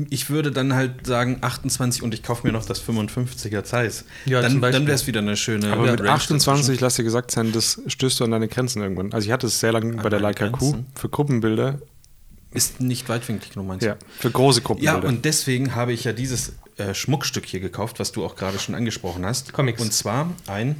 ich 0.10 0.30
würde 0.30 0.52
dann 0.52 0.74
halt 0.74 1.06
sagen 1.06 1.40
28 1.42 2.02
und 2.04 2.14
ich 2.14 2.24
kaufe 2.24 2.48
mir 2.48 2.54
noch 2.54 2.66
das 2.66 2.82
55er 2.82 3.64
Zeiss. 3.64 4.06
Ja, 4.26 4.40
zum 4.42 4.54
dann 4.54 4.62
Beispiel. 4.62 4.80
dann 4.80 4.88
wäre 4.88 4.96
es 4.96 5.08
wieder 5.08 5.20
eine 5.20 5.36
schöne 5.36 5.74
aber 5.74 5.92
mit 5.92 6.00
Range 6.00 6.12
28, 6.12 6.80
lass 6.80 6.96
dir 6.96 7.04
gesagt 7.04 7.32
sein, 7.32 7.52
das 7.52 7.82
stößt 7.88 8.20
du 8.22 8.24
an 8.24 8.32
deine 8.32 8.48
Grenzen 8.48 8.82
irgendwann. 8.82 9.12
Also 9.12 9.26
ich 9.28 9.32
hatte 9.34 9.48
es 9.48 9.60
sehr 9.60 9.74
lange 9.74 9.94
bei 10.02 10.08
der 10.10 10.22
Leica 10.22 10.48
Q? 10.50 10.76
Für 11.04 11.10
Gruppenbilder. 11.10 11.80
Ist 12.52 12.80
nicht 12.80 13.10
weitwinklig 13.10 13.52
genug, 13.52 13.68
meinst 13.68 13.84
du? 13.84 13.90
Ja, 13.90 13.98
für 14.20 14.32
große 14.32 14.62
Ja, 14.62 14.66
Gruppenbilder. 14.68 15.06
und 15.10 15.26
deswegen 15.26 15.76
habe 15.76 15.92
ich 15.92 16.06
ja 16.06 16.14
dieses 16.14 16.54
äh, 16.78 16.94
Schmuckstück 16.94 17.46
hier 17.46 17.60
gekauft, 17.60 18.00
was 18.00 18.14
du 18.14 18.24
auch 18.24 18.38
gerade 18.38 18.58
schon 18.58 18.74
angesprochen 18.74 19.26
hast. 19.26 19.52
Comics. 19.52 19.82
Und 19.82 19.92
zwar 19.92 20.30
ein 20.48 20.78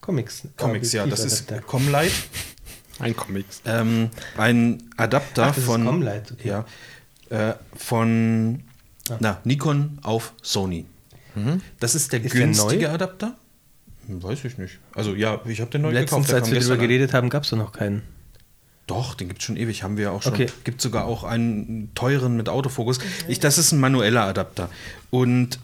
Comics. 0.00 0.48
Comics, 0.56 0.92
ja, 0.92 1.06
das 1.06 1.22
ist. 1.22 1.52
Comlight. 1.66 2.12
ein 2.98 3.14
Comics. 3.14 3.60
Ähm, 3.66 4.08
ein 4.38 4.82
Adapter 4.96 5.42
Ach, 5.42 5.48
das 5.48 5.58
ist 5.58 5.64
von, 5.64 5.84
Comlight, 5.84 6.32
okay. 6.32 6.48
ja, 6.48 6.64
äh, 7.28 7.54
von 7.76 8.62
Ah. 9.10 9.18
na, 9.20 9.40
Nikon 9.44 9.98
auf 10.02 10.32
Sony. 10.42 10.86
Das 11.78 11.94
ist 11.94 12.12
der 12.14 12.22
Ist 12.24 12.32
der 12.34 12.40
günstige 12.40 12.86
neu? 12.86 12.94
Adapter? 12.94 13.36
Hm, 14.06 14.22
Weiß 14.22 14.44
ich 14.44 14.58
nicht. 14.58 14.78
Also 14.94 15.14
ja, 15.14 15.40
ich 15.46 15.60
habe 15.60 15.70
den 15.70 15.82
neu 15.82 15.90
Letztens, 15.92 16.26
gekauft. 16.26 16.42
als 16.42 16.50
wir 16.52 16.60
darüber 16.60 16.76
geredet 16.76 17.12
haben, 17.14 17.28
gab 17.28 17.44
es 17.44 17.52
noch 17.52 17.72
keinen. 17.72 18.02
Doch, 18.86 19.14
den 19.14 19.28
gibt 19.28 19.40
es 19.40 19.46
schon 19.46 19.56
ewig, 19.56 19.82
haben 19.82 19.96
wir 19.96 20.12
auch 20.12 20.22
schon. 20.22 20.32
Okay. 20.32 20.46
Gibt 20.62 20.80
sogar 20.80 21.06
auch 21.06 21.24
einen 21.24 21.90
teuren 21.94 22.36
mit 22.36 22.48
Autofokus. 22.48 23.00
Ich, 23.26 23.40
das 23.40 23.58
ist 23.58 23.72
ein 23.72 23.80
manueller 23.80 24.22
Adapter. 24.22 24.70
Und 25.10 25.58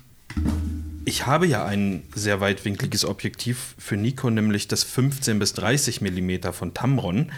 ich 1.05 1.27
habe 1.27 1.47
ja 1.47 1.65
ein 1.65 2.03
sehr 2.15 2.41
weitwinkliges 2.41 3.05
Objektiv 3.05 3.75
für 3.79 3.97
Nikon, 3.97 4.35
nämlich 4.35 4.67
das 4.67 4.83
15 4.83 5.39
bis 5.39 5.53
30 5.53 6.01
mm 6.01 6.51
von 6.53 6.75
Tamron, 6.75 7.31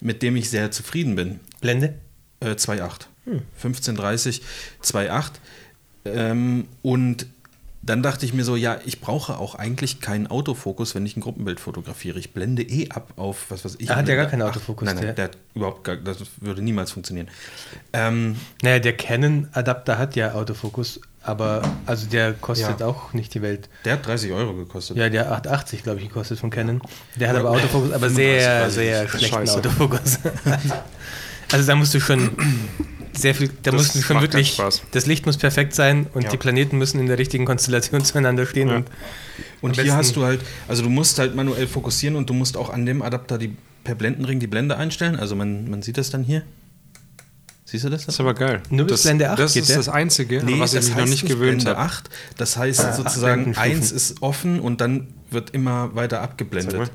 mit 0.00 0.22
dem 0.22 0.36
ich 0.36 0.48
sehr 0.48 0.70
zufrieden 0.70 1.16
bin. 1.16 1.40
Blende? 1.60 1.94
Äh, 2.40 2.50
2,8. 2.50 3.06
1530, 3.26 4.42
2,8. 4.82 5.30
Ähm, 6.04 6.66
und 6.82 7.26
dann 7.84 8.02
dachte 8.02 8.24
ich 8.24 8.32
mir 8.32 8.44
so, 8.44 8.54
ja, 8.54 8.78
ich 8.86 9.00
brauche 9.00 9.38
auch 9.38 9.56
eigentlich 9.56 10.00
keinen 10.00 10.28
Autofokus, 10.28 10.94
wenn 10.94 11.04
ich 11.04 11.16
ein 11.16 11.20
Gruppenbild 11.20 11.58
fotografiere. 11.58 12.18
Ich 12.20 12.32
blende 12.32 12.62
eh 12.62 12.88
ab 12.90 13.12
auf, 13.16 13.46
was 13.50 13.64
weiß 13.64 13.76
ich. 13.80 13.90
Ah, 13.90 13.96
hat 13.96 14.06
der 14.08 14.14
gar 14.16 14.26
keinen. 14.26 14.42
Autofokus, 14.42 14.86
Nein, 14.86 14.94
nein, 14.96 15.04
der- 15.06 15.14
der 15.14 15.24
hat 15.24 15.38
überhaupt 15.54 15.82
gar, 15.84 15.96
das 15.96 16.18
würde 16.40 16.62
niemals 16.62 16.92
funktionieren. 16.92 17.28
Ähm, 17.92 18.36
Naja, 18.62 18.78
der 18.78 18.96
Canon-Adapter 18.96 19.98
hat 19.98 20.14
ja 20.14 20.32
Autofokus, 20.34 21.00
aber 21.24 21.62
also 21.86 22.06
der 22.06 22.34
kostet 22.34 22.78
Ja. 22.80 22.86
auch 22.86 23.12
nicht 23.14 23.34
die 23.34 23.42
Welt. 23.42 23.68
der 23.84 23.94
hat 23.94 24.06
30 24.06 24.30
Euro 24.32 24.54
gekostet. 24.54 24.96
Ja, 24.96 25.08
der 25.08 25.32
880, 25.32 25.82
glaube 25.82 25.98
ich, 26.00 26.08
gekostet 26.08 26.38
von 26.38 26.50
Canon. 26.50 26.80
Der 27.16 27.28
hat 27.30 27.36
aber 27.36 27.50
Autofokus, 27.50 27.92
aber 27.92 28.08
35, 28.10 28.14
sehr, 28.14 28.70
sehr 28.70 29.08
schlechten. 29.08 29.48
Autofokus. 29.48 30.18
also 31.52 31.66
da 31.66 31.74
musst 31.74 31.94
du 31.94 32.00
schon 32.00 32.30
sehr 33.14 33.34
viel, 33.34 33.50
da 33.62 33.70
Das 33.70 33.92
du 33.92 34.02
schon 34.02 34.20
wirklich, 34.20 34.60
das 34.92 35.06
Licht 35.06 35.26
muss 35.26 35.36
perfekt 35.36 35.74
sein 35.74 36.06
und 36.14 36.24
Ja. 36.24 36.30
die 36.30 36.36
Planeten 36.36 36.78
müssen 36.78 36.98
in 37.00 37.06
der 37.06 37.18
richtigen 37.18 37.44
Konstellation 37.44 38.04
zueinander 38.04 38.46
stehen. 38.46 38.68
Ja. 38.68 38.76
Und, 38.76 38.86
Und 39.60 39.80
hier 39.80 39.94
hast 39.96 40.16
du 40.16 40.24
halt, 40.24 40.40
also 40.68 40.82
du 40.82 40.88
musst 40.90 41.18
halt 41.18 41.34
manuell 41.34 41.66
fokussieren 41.66 42.16
und 42.16 42.28
du 42.30 42.34
musst 42.34 42.56
auch 42.56 42.70
an 42.70 42.86
dem 42.86 43.02
Adapter 43.02 43.38
die, 43.38 43.56
per 43.84 43.94
Blendenring 43.94 44.40
die 44.40 44.46
Blende 44.46 44.76
einstellen. 44.76 45.16
Also 45.16 45.36
man, 45.36 45.68
man 45.70 45.82
sieht 45.82 45.98
das 45.98 46.10
dann 46.10 46.22
hier. 46.24 46.42
Siehst 47.64 47.84
du 47.84 47.88
das? 47.88 48.04
Das 48.06 48.16
ist 48.16 48.20
aber 48.20 48.34
geil. 48.34 48.62
Nur 48.70 48.86
bis 48.86 48.96
das, 48.96 49.02
Blende 49.04 49.30
8 49.30 49.38
Das 49.38 49.54
geht 49.54 49.62
ist 49.62 49.68
der? 49.70 49.76
das 49.78 49.88
Einzige, 49.88 50.42
Nee, 50.44 50.58
was 50.60 50.74
ich 50.74 50.84
mich 50.88 50.96
noch 50.96 51.06
nicht 51.06 51.22
gewöhnt 51.26 51.62
Blende 51.64 51.70
habe. 51.70 51.80
8. 51.80 52.10
Das 52.36 52.56
heißt 52.58 52.80
Ah, 52.80 52.92
sozusagen, 52.92 53.52
Blendenstufen. 53.52 53.72
1 53.82 53.92
ist 53.92 54.22
offen 54.22 54.60
und 54.60 54.80
dann 54.82 55.08
wird 55.30 55.50
immer 55.50 55.94
weiter 55.94 56.20
abgeblendet. 56.20 56.90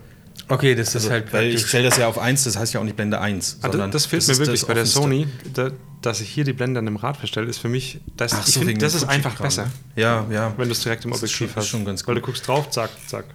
Okay, 0.49 0.75
das 0.75 0.89
ist 0.89 0.95
Also, 0.95 1.09
halt 1.11 1.33
weil 1.33 1.47
ich 1.53 1.65
stelle 1.67 1.89
das 1.89 1.97
ja 1.97 2.07
auf 2.07 2.17
1, 2.17 2.45
das 2.45 2.57
heißt 2.57 2.73
ja 2.73 2.79
auch 2.79 2.83
nicht 2.85 2.95
Blende 2.95 3.19
1. 3.19 3.57
Ah, 3.61 3.69
sondern 3.69 3.91
das, 3.91 4.03
das 4.03 4.09
fehlt 4.09 4.21
das 4.21 4.27
mir 4.27 4.33
ist 4.33 4.39
wirklich 4.39 4.65
bei 4.65 4.73
der. 4.75 4.85
Sony, 4.85 5.27
da, 5.53 5.71
dass 6.01 6.21
ich 6.21 6.29
hier 6.29 6.45
die 6.45 6.53
Blende 6.53 6.79
an 6.79 6.85
dem 6.85 6.95
Rad 6.95 7.17
verstelle, 7.17 7.47
ist 7.47 7.57
für 7.57 7.67
mich, 7.69 7.99
das, 8.15 8.33
Ach 8.33 8.47
so, 8.47 8.61
find, 8.61 8.81
das 8.81 8.93
ist 8.93 9.03
einfach 9.03 9.31
Fuji-Kram, 9.31 9.45
besser, 9.47 9.63
ne? 9.65 9.71
Ja, 10.01 10.25
ja. 10.31 10.53
wenn 10.57 10.67
du 10.69 10.71
es 10.71 10.79
direkt 10.81 11.03
im 11.05 11.11
Das 11.11 11.21
ist 11.21 11.23
Objektiv 11.33 11.47
schon- 11.49 11.55
hast. 11.57 11.63
ist 11.65 11.69
schon 11.69 11.85
ganz 11.85 12.07
Weil 12.07 12.15
du 12.15 12.21
gut. 12.21 12.27
guckst 12.27 12.47
drauf, 12.47 12.69
zack, 12.69 12.89
zack. 13.07 13.25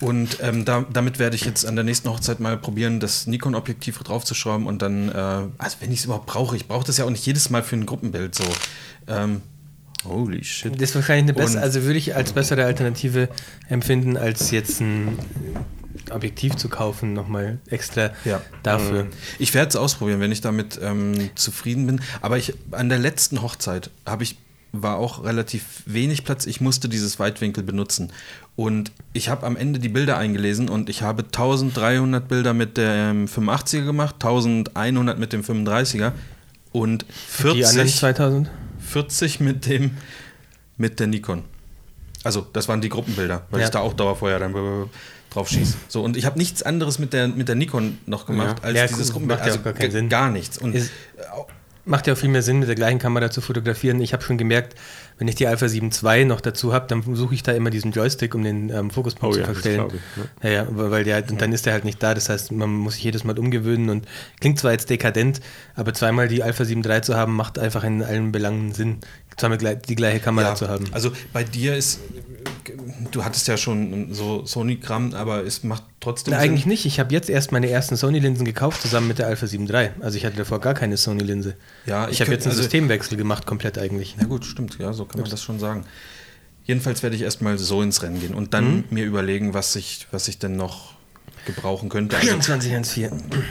Und 0.00 0.38
ähm, 0.40 0.64
da, 0.64 0.84
damit 0.92 1.18
werde 1.18 1.34
ich 1.34 1.44
jetzt 1.44 1.66
an 1.66 1.74
der 1.74 1.84
nächsten 1.84 2.08
Hochzeit 2.08 2.38
mal 2.38 2.56
probieren, 2.56 3.00
das 3.00 3.26
Nikon-Objektiv 3.26 3.98
draufzuschrauben 3.98 4.66
und 4.66 4.80
dann, 4.80 5.08
äh, 5.08 5.12
also 5.58 5.76
wenn 5.80 5.90
ich 5.90 5.98
es 6.00 6.04
überhaupt 6.04 6.26
brauche, 6.26 6.54
ich 6.56 6.68
brauche 6.68 6.86
das 6.86 6.98
ja 6.98 7.04
auch 7.04 7.10
nicht 7.10 7.26
jedes 7.26 7.50
Mal 7.50 7.64
für 7.64 7.74
ein 7.76 7.84
Gruppenbild 7.84 8.32
so. 8.34 8.44
Ähm, 9.08 9.42
holy 10.04 10.44
shit. 10.44 10.74
Das 10.74 10.90
ist 10.90 10.94
wahrscheinlich 10.94 11.24
eine 11.24 11.34
bessere, 11.34 11.62
also 11.62 11.82
würde 11.82 11.98
ich 11.98 12.14
als 12.14 12.32
bessere 12.32 12.64
Alternative 12.64 13.28
empfinden, 13.68 14.16
als 14.16 14.50
jetzt 14.50 14.80
ein 14.80 15.18
Objektiv 16.10 16.56
zu 16.56 16.68
kaufen, 16.68 17.12
nochmal 17.12 17.58
extra 17.68 18.10
Ja. 18.24 18.40
dafür. 18.62 19.06
Ich 19.38 19.52
werde 19.54 19.68
es 19.70 19.76
ausprobieren, 19.76 20.20
wenn 20.20 20.32
ich 20.32 20.40
damit 20.40 20.78
ähm, 20.82 21.30
zufrieden 21.34 21.86
bin. 21.86 22.00
Aber 22.20 22.38
ich 22.38 22.54
an 22.70 22.88
der 22.88 22.98
letzten 22.98 23.42
Hochzeit 23.42 23.90
habe 24.06 24.22
ich 24.22 24.36
war 24.72 24.96
auch 24.98 25.24
relativ 25.24 25.82
wenig 25.86 26.24
Platz. 26.24 26.44
Ich 26.46 26.60
musste 26.60 26.88
dieses 26.90 27.18
Weitwinkel 27.18 27.64
benutzen. 27.64 28.12
Und 28.54 28.92
ich 29.14 29.28
habe 29.30 29.46
am 29.46 29.56
Ende 29.56 29.78
die 29.78 29.88
Bilder 29.88 30.18
eingelesen 30.18 30.68
und 30.68 30.90
ich 30.90 31.00
habe 31.02 31.22
1300 31.22 32.28
Bilder 32.28 32.52
mit 32.52 32.76
dem 32.76 33.26
85er 33.26 33.84
gemacht, 33.84 34.16
1100 34.16 35.18
mit 35.18 35.32
dem 35.32 35.42
35er 35.42 36.12
und 36.72 37.06
Die 37.42 37.44
anderen 37.64 37.64
40, 37.88 37.96
2000? 37.96 38.50
40 38.88 39.40
mit 39.40 39.66
dem 39.66 39.96
mit 40.76 41.00
der 41.00 41.06
Nikon. 41.06 41.44
Also, 42.24 42.46
das 42.52 42.68
waren 42.68 42.80
die 42.80 42.88
Gruppenbilder, 42.88 43.46
weil 43.50 43.60
Ja. 43.60 43.66
ich 43.66 43.70
da 43.70 43.80
auch 43.80 43.92
Dauerfeuer 43.94 44.38
dann 44.38 44.52
drauf 45.30 45.48
schieße. 45.48 45.76
So, 45.88 46.02
und 46.02 46.16
ich 46.16 46.24
habe 46.24 46.38
nichts 46.38 46.62
anderes 46.62 46.98
mit 46.98 47.12
der, 47.12 47.28
mit 47.28 47.48
der 47.48 47.54
Nikon 47.54 47.98
noch 48.06 48.26
gemacht 48.26 48.58
Ja. 48.60 48.64
als 48.64 48.76
Ja, 48.76 48.86
dieses 48.86 49.12
Gruppenbild. 49.12 49.38
macht 49.40 49.46
ja 49.46 49.52
Also 49.52 49.64
gar 49.64 49.72
keinen 49.72 49.86
g- 49.90 49.92
Sinn. 49.92 50.08
Gar 50.08 50.30
nichts. 50.30 50.58
Und 50.58 50.74
Ist- 50.74 50.90
Macht 51.84 52.06
ja 52.06 52.12
auch 52.12 52.18
viel 52.18 52.28
mehr 52.28 52.42
Sinn, 52.42 52.58
mit 52.58 52.68
der 52.68 52.74
gleichen 52.74 52.98
Kamera 52.98 53.30
zu 53.30 53.40
fotografieren. 53.40 54.00
Ich 54.02 54.12
habe 54.12 54.22
schon 54.22 54.36
gemerkt, 54.36 54.74
wenn 55.18 55.28
ich 55.28 55.34
die 55.34 55.46
Alpha 55.46 55.68
7 55.68 55.90
II 56.02 56.24
noch 56.24 56.40
dazu 56.40 56.72
habe, 56.72 56.86
dann 56.86 57.02
suche 57.14 57.34
ich 57.34 57.42
da 57.42 57.52
immer 57.52 57.70
diesen 57.70 57.92
Joystick, 57.92 58.34
um 58.34 58.44
den 58.44 58.70
ähm, 58.70 58.90
Fokuspunkt 58.90 59.34
Oh 59.34 59.36
zu 59.36 59.40
ja, 59.40 59.46
verstellen. 59.46 59.88
ich, 59.88 60.44
ja. 60.44 60.50
Ja, 60.50 60.66
weil 60.70 61.04
der, 61.04 61.24
und 61.28 61.40
dann 61.42 61.52
ist 61.52 61.66
der 61.66 61.72
halt 61.72 61.84
nicht 61.84 62.02
da. 62.02 62.14
Das 62.14 62.28
heißt, 62.28 62.52
man 62.52 62.70
muss 62.70 62.94
sich 62.94 63.04
jedes 63.04 63.24
Mal 63.24 63.38
umgewöhnen 63.38 63.90
und 63.90 64.06
klingt 64.40 64.58
zwar 64.58 64.72
jetzt 64.72 64.90
dekadent, 64.90 65.40
aber 65.74 65.92
zweimal 65.92 66.28
die 66.28 66.42
Alpha 66.42 66.64
7 66.64 66.84
III 66.84 67.02
zu 67.02 67.16
haben, 67.16 67.34
macht 67.34 67.58
einfach 67.58 67.84
in 67.84 68.02
allen 68.02 68.32
Belangen 68.32 68.72
Sinn, 68.72 68.98
zweimal 69.36 69.58
die 69.58 69.94
gleiche 69.94 70.20
Kamera 70.20 70.54
zu 70.54 70.68
haben. 70.68 70.86
Also 70.92 71.10
bei 71.32 71.44
dir 71.44 71.76
ist, 71.76 72.00
du 73.10 73.24
hattest 73.24 73.48
ja 73.48 73.56
schon 73.56 74.12
so 74.14 74.44
Sony-Kram, 74.44 75.14
aber 75.14 75.44
es 75.44 75.64
macht 75.64 75.84
trotzdem 76.00 76.32
Na, 76.32 76.38
eigentlich 76.38 76.66
nicht. 76.66 76.86
Ich 76.86 77.00
habe 77.00 77.12
jetzt 77.12 77.30
erst 77.30 77.52
meine 77.52 77.68
ersten 77.68 77.96
Sony-Linsen 77.96 78.44
gekauft, 78.44 78.82
zusammen 78.82 79.08
mit 79.08 79.18
der 79.18 79.26
Alpha 79.26 79.46
7 79.46 79.68
III. 79.68 79.90
Also 80.00 80.16
ich 80.16 80.24
hatte 80.24 80.36
davor 80.36 80.60
gar 80.60 80.74
keine 80.74 80.96
Sony-Linse. 80.96 81.54
Ja, 81.86 82.06
ich 82.06 82.12
ich 82.12 82.20
habe 82.20 82.32
jetzt 82.32 82.44
einen 82.44 82.52
also- 82.52 82.62
Systemwechsel 82.62 83.16
gemacht, 83.16 83.46
komplett 83.46 83.78
eigentlich. 83.78 84.16
Ja 84.20 84.26
gut, 84.26 84.44
stimmt, 84.44 84.78
ja, 84.78 84.92
so 84.92 85.04
kann 85.04 85.20
man 85.20 85.30
das 85.30 85.42
schon 85.42 85.58
sagen. 85.58 85.84
Jedenfalls 86.64 87.02
werde 87.02 87.16
ich 87.16 87.22
erstmal 87.22 87.56
so 87.58 87.80
ins 87.82 88.02
Rennen 88.02 88.20
gehen 88.20 88.34
und 88.34 88.52
dann 88.52 88.84
mir 88.90 89.04
überlegen, 89.06 89.54
was 89.54 89.74
ich, 89.74 90.06
was 90.10 90.28
ich 90.28 90.38
denn 90.38 90.56
noch 90.56 90.92
gebrauchen 91.46 91.88
könnte. 91.88 92.16
Also, 92.16 92.38
2414. 92.38 93.42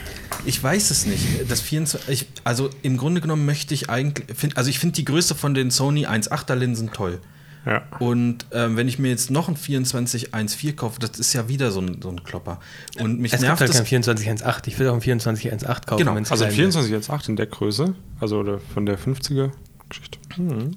Ich 0.46 0.62
weiß 0.62 0.92
es 0.92 1.06
nicht. 1.08 1.50
Das 1.50 1.62
24, 1.62 2.10
ich, 2.10 2.28
also 2.44 2.70
im 2.84 2.98
Grunde 2.98 3.22
genommen 3.22 3.46
möchte 3.46 3.74
ich 3.74 3.90
eigentlich, 3.90 4.38
find, 4.38 4.56
also 4.56 4.70
ich 4.70 4.80
finde 4.80 4.96
die 4.96 5.06
Größe 5.06 5.34
von 5.36 5.54
den 5.54 5.72
Sony 5.72 6.06
1.8er 6.06 6.56
Linsen 6.56 6.92
toll. 6.92 7.20
Ja. 7.68 7.84
Und 8.00 8.46
ähm, 8.54 8.78
wenn 8.78 8.88
ich 8.88 8.98
mir 8.98 9.10
jetzt 9.10 9.30
noch 9.30 9.50
ein 9.50 9.58
24-1.4 9.58 10.74
kaufe, 10.76 11.00
das 11.00 11.20
ist 11.20 11.34
ja 11.34 11.50
wieder 11.50 11.72
so 11.72 11.82
ein, 11.82 12.02
so 12.02 12.10
ein 12.10 12.24
Klopper. 12.24 12.60
Und 13.00 13.20
mich 13.20 13.34
Es 13.34 13.40
gibt 13.40 13.48
nervt 13.50 13.60
halt 13.60 13.70
das. 13.70 13.78
kein 13.78 14.04
2418. 14.04 14.74
Ich 14.74 14.80
will 14.80 14.88
auch 14.88 14.94
ein 14.94 15.02
2418 15.02 15.86
kaufen. 15.86 16.00
Genau. 16.00 16.14
Also 16.18 16.36
klein 16.36 16.52
24 16.52 16.92
jetzt 16.92 17.10
8 17.10 17.30
in 17.30 17.36
der 17.36 17.48
Größe, 17.48 17.94
also 18.22 18.40
oder 18.40 18.60
von 18.60 18.86
der 18.86 18.98
50er 18.98 19.52
Geschichte. 19.90 20.18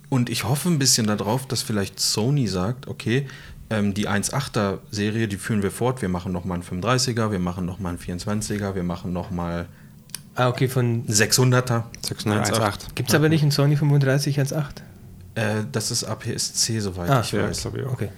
Und 0.09 0.31
ich 0.31 0.45
hoffe 0.45 0.69
ein 0.69 0.79
bisschen 0.79 1.07
darauf, 1.07 1.47
dass 1.47 1.63
vielleicht 1.63 2.01
Sony 2.01 2.49
sagt, 2.49 2.89
okay, 2.89 3.27
ähm, 3.69 3.95
die 3.95 4.09
1.8er 4.09 4.79
Serie, 4.91 5.29
die 5.29 5.37
führen 5.37 5.63
wir 5.63 5.71
fort. 5.71 6.03
Wir 6.03 6.09
machen 6.09 6.33
noch 6.33 6.45
mal 6.45 6.55
einen 6.55 6.63
35er, 6.65 7.31
wir 7.31 7.39
machen 7.39 7.67
noch 7.67 7.79
mal 7.79 7.91
einen 7.91 7.99
24er, 7.99 8.75
wir 8.75 8.83
machen 8.83 9.13
noch 9.13 9.31
mal 9.31 9.63
ist. 9.63 9.69
Ah, 10.35 10.49
okay, 10.49 10.69
von. 10.69 10.85
einen 10.85 11.05
600er. 11.07 11.85
601.8. 12.05 12.95
Gibt 12.95 13.11
es 13.11 13.15
aber 13.15 13.29
nicht 13.29 13.43
einen 13.43 13.51
Sony 13.51 13.77
3518? 13.77 14.90
Äh, 15.35 15.63
das 15.71 15.91
ist 15.91 16.05
APS-C, 16.05 16.81
soweit 16.81 17.11
Ah, 17.11 17.21
ich 17.21 17.33
Ja, 17.33 17.45
weiß. 17.45 17.63
glaube 17.63 17.81
ich 17.81 17.87
auch. 17.87 17.93
Okay. 17.93 18.09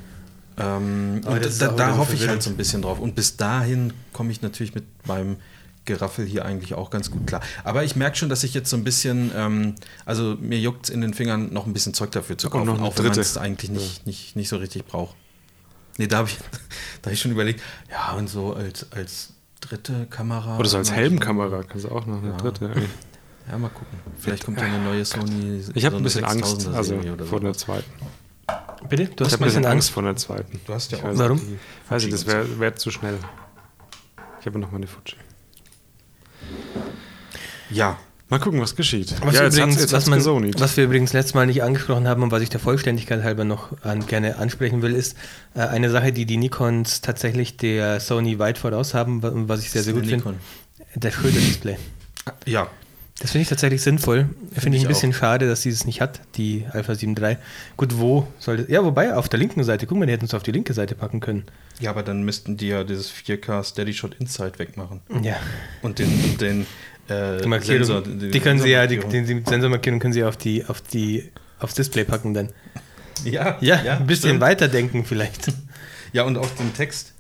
Ähm, 0.59 1.21
und 1.25 1.61
da, 1.63 1.69
da 1.69 1.97
hoffe 1.97 2.15
ich 2.15 2.29
halt 2.29 2.43
so 2.43 2.51
ein 2.51 2.57
bisschen 2.57 2.83
drauf. 2.83 2.99
Und 3.01 3.15
bis 3.15 3.37
dahin 3.37 3.93
komme 4.13 4.31
ich 4.33 4.43
natürlich 4.43 4.75
mit 4.75 4.85
meinem 5.07 5.37
Geraffel 5.85 6.25
hier 6.27 6.45
eigentlich 6.45 6.75
auch 6.75 6.91
ganz 6.91 7.11
gut 7.11 7.27
klar. 7.27 7.41
Aber 7.65 7.83
ich 7.85 7.97
merke 7.97 8.17
schon, 8.17 8.29
dass 8.29 8.45
ich 8.45 8.55
jetzt 8.55 8.71
so 8.71 8.77
ein 8.77 8.85
bisschen, 8.85 9.33
ähm, 9.35 9.75
also 10.05 10.37
mir 10.41 10.59
juckt 10.59 10.85
es 10.87 10.91
in 10.91 11.01
den 11.01 11.13
Fingern, 11.15 11.53
noch 11.53 11.67
ein 11.67 11.73
bisschen 11.73 11.93
Zeug 11.95 12.13
dafür 12.13 12.39
zu 12.39 12.51
kaufen, 12.51 12.69
auch 12.81 12.97
wenn 12.99 13.07
man 13.07 13.19
es 13.19 13.37
eigentlich 13.37 13.71
nicht, 13.71 14.07
nicht, 14.07 14.37
nicht 14.37 14.49
so 14.49 14.57
richtig 14.59 14.87
braucht. 14.87 15.17
Nee, 15.99 16.07
da 16.07 16.19
habe 16.19 16.29
ich, 16.29 16.37
da 17.03 17.07
hab 17.07 17.13
ich 17.13 17.21
schon 17.21 17.33
überlegt, 17.33 17.61
ja, 17.91 18.13
und 18.13 18.29
so 18.29 18.55
als, 18.55 18.87
als 18.93 19.31
dritte 19.61 20.07
Kamera. 20.07 20.59
Oder 20.59 20.69
so 20.69 20.77
als 20.79 20.93
Helmkamera 20.93 21.63
kannst 21.65 21.85
du 21.87 21.91
auch 21.91 22.07
noch 22.07 22.19
eine 22.23 22.31
Ja. 22.31 22.37
dritte. 22.37 22.67
eigentlich. 22.69 22.91
Ja, 23.51 23.59
mal 23.59 23.69
gucken. 23.71 23.99
Vielleicht 24.19 24.45
kommt 24.45 24.59
ja 24.61 24.65
eine 24.67 24.79
neue 24.79 25.05
Sony. 25.05 25.63
Ich 25.75 25.85
habe 25.85 25.97
so 25.97 26.01
ein 26.01 26.05
bisschen 26.05 26.25
eine 26.25 26.43
Angst 26.43 26.61
6000er 26.69 26.75
also 26.75 26.99
vor 27.27 27.27
so. 27.27 27.39
der 27.41 27.53
zweiten. 27.55 27.91
Bitte? 28.89 29.05
Du 29.07 29.13
Ich 29.13 29.21
hast 29.27 29.33
habe 29.35 29.45
ein 29.45 29.47
bisschen 29.47 29.67
Angst. 29.67 29.91
vor 29.91 30.03
der 30.03 30.17
zweiten. 30.17 30.61
Du 30.67 30.73
hast 30.75 30.91
ja 30.93 30.99
Ich 30.99 31.05
auch 31.05 31.09
weiß 31.11 31.19
Warum? 31.19 31.37
nicht. 31.39 31.59
Weiß 31.89 32.05
ich, 32.05 32.11
das 32.11 32.27
wäre 32.27 32.59
wär 32.61 32.75
zu 32.77 32.91
schnell. 32.91 33.19
Ich 34.41 34.47
habe 34.47 34.59
noch 34.59 34.71
meine 34.73 34.87
Fuji. 34.87 35.17
Ja, 37.71 37.99
Mal 38.29 38.39
gucken, 38.39 38.63
was 38.63 38.75
geschieht. 38.77 39.15
Was, 39.23 39.35
ja, 39.35 39.43
jetzt 39.45 39.59
übrigens, 39.59 39.93
was, 39.93 40.07
man, 40.07 40.25
was 40.59 40.77
wir 40.79 40.85
übrigens 40.85 41.13
letztes 41.13 41.35
Mal 41.35 41.47
nicht 41.47 41.63
angesprochen 41.63 42.09
haben 42.09 42.23
und 42.23 42.31
was 42.33 42.41
ich 42.41 42.49
der 42.49 42.61
Vollständigkeit 42.61 43.23
halber 43.23 43.45
noch 43.45 43.73
an, 43.83 44.07
gerne 44.07 44.39
ansprechen 44.39 44.81
will, 44.81 44.95
ist 44.95 45.19
äh, 45.55 45.61
eine 45.61 45.91
Sache, 45.91 46.13
die 46.13 46.25
die 46.25 46.39
Nikons 46.39 47.03
tatsächlich 47.03 47.59
der 47.59 48.01
Sony 48.01 48.39
weit 48.39 48.57
voraus 48.57 48.95
haben, 48.95 49.23
wa- 49.23 49.33
was 49.35 49.61
ich 49.61 49.71
sehr, 49.71 49.83
sehr 49.83 49.93
Das 49.93 50.03
gut 50.03 50.11
eine 50.11 50.23
finde. 50.23 50.39
Der 50.95 51.11
Schulterdisplay. 51.11 51.77
ja. 52.47 52.69
Das 53.23 53.31
finde 53.31 53.43
ich 53.43 53.49
tatsächlich 53.49 53.83
sinnvoll. 53.83 54.29
Finde 54.53 54.77
ich 54.77 54.83
ich 54.83 54.89
ein 54.89 54.93
bisschen 54.93 55.13
schade, 55.13 55.47
dass 55.47 55.63
sie 55.63 55.69
es 55.69 55.85
nicht 55.85 56.01
hat, 56.01 56.21
die 56.35 56.67
Alpha 56.73 56.97
7 56.97 57.17
III. 57.17 57.37
Gut, 57.77 57.97
wo 57.99 58.27
sollte. 58.41 58.71
Ja, 58.71 58.83
wobei, 58.85 59.15
auf 59.15 59.29
der 59.29 59.39
linken 59.39 59.63
Seite, 59.63 59.87
guck 59.87 59.97
mal, 59.97 60.07
die 60.07 60.13
hätten 60.13 60.25
es 60.25 60.35
auf 60.35 60.43
die 60.43 60.51
linke 60.51 60.73
Seite 60.75 60.97
packen 60.97 61.21
können. 61.21 61.45
Ja, 61.79 61.91
aber 61.91 62.03
dann 62.03 62.25
müssten 62.25 62.57
die 62.57 62.67
ja 62.67 62.83
dieses 62.83 63.13
4K 63.13 63.63
Steady 63.63 63.95
Shot 63.95 64.17
Inside 64.19 64.59
wegmachen. 64.59 65.03
Ja. 65.23 65.37
Und 65.83 66.01
den, 66.01 66.37
den 66.39 66.67
äh, 67.09 67.41
Die 67.41 67.47
Markierung, 67.49 67.85
Sensor, 67.85 68.03
die 68.03 68.41
können 68.41 68.61
sie 68.61 68.71
ja, 68.71 68.89
die, 68.89 68.97
Sensormarkierung. 68.97 69.45
die 69.45 69.51
Sensormarkierung 69.51 70.01
können 70.01 70.13
sie 70.15 70.25
auf 70.25 70.37
die, 70.37 70.65
auf 70.65 70.81
die, 70.81 71.31
aufs 71.61 71.75
Display 71.75 72.03
packen 72.03 72.35
dann. 72.35 72.49
ja, 73.25 73.57
Ja, 73.61 73.99
ein 73.99 74.07
bisschen 74.09 74.31
stimmt. 74.31 74.41
weiterdenken 74.41 75.05
vielleicht. 75.05 75.47
Ja, 76.13 76.25
und 76.25 76.37
auch 76.37 76.51
den 76.57 76.75
Text. 76.75 77.13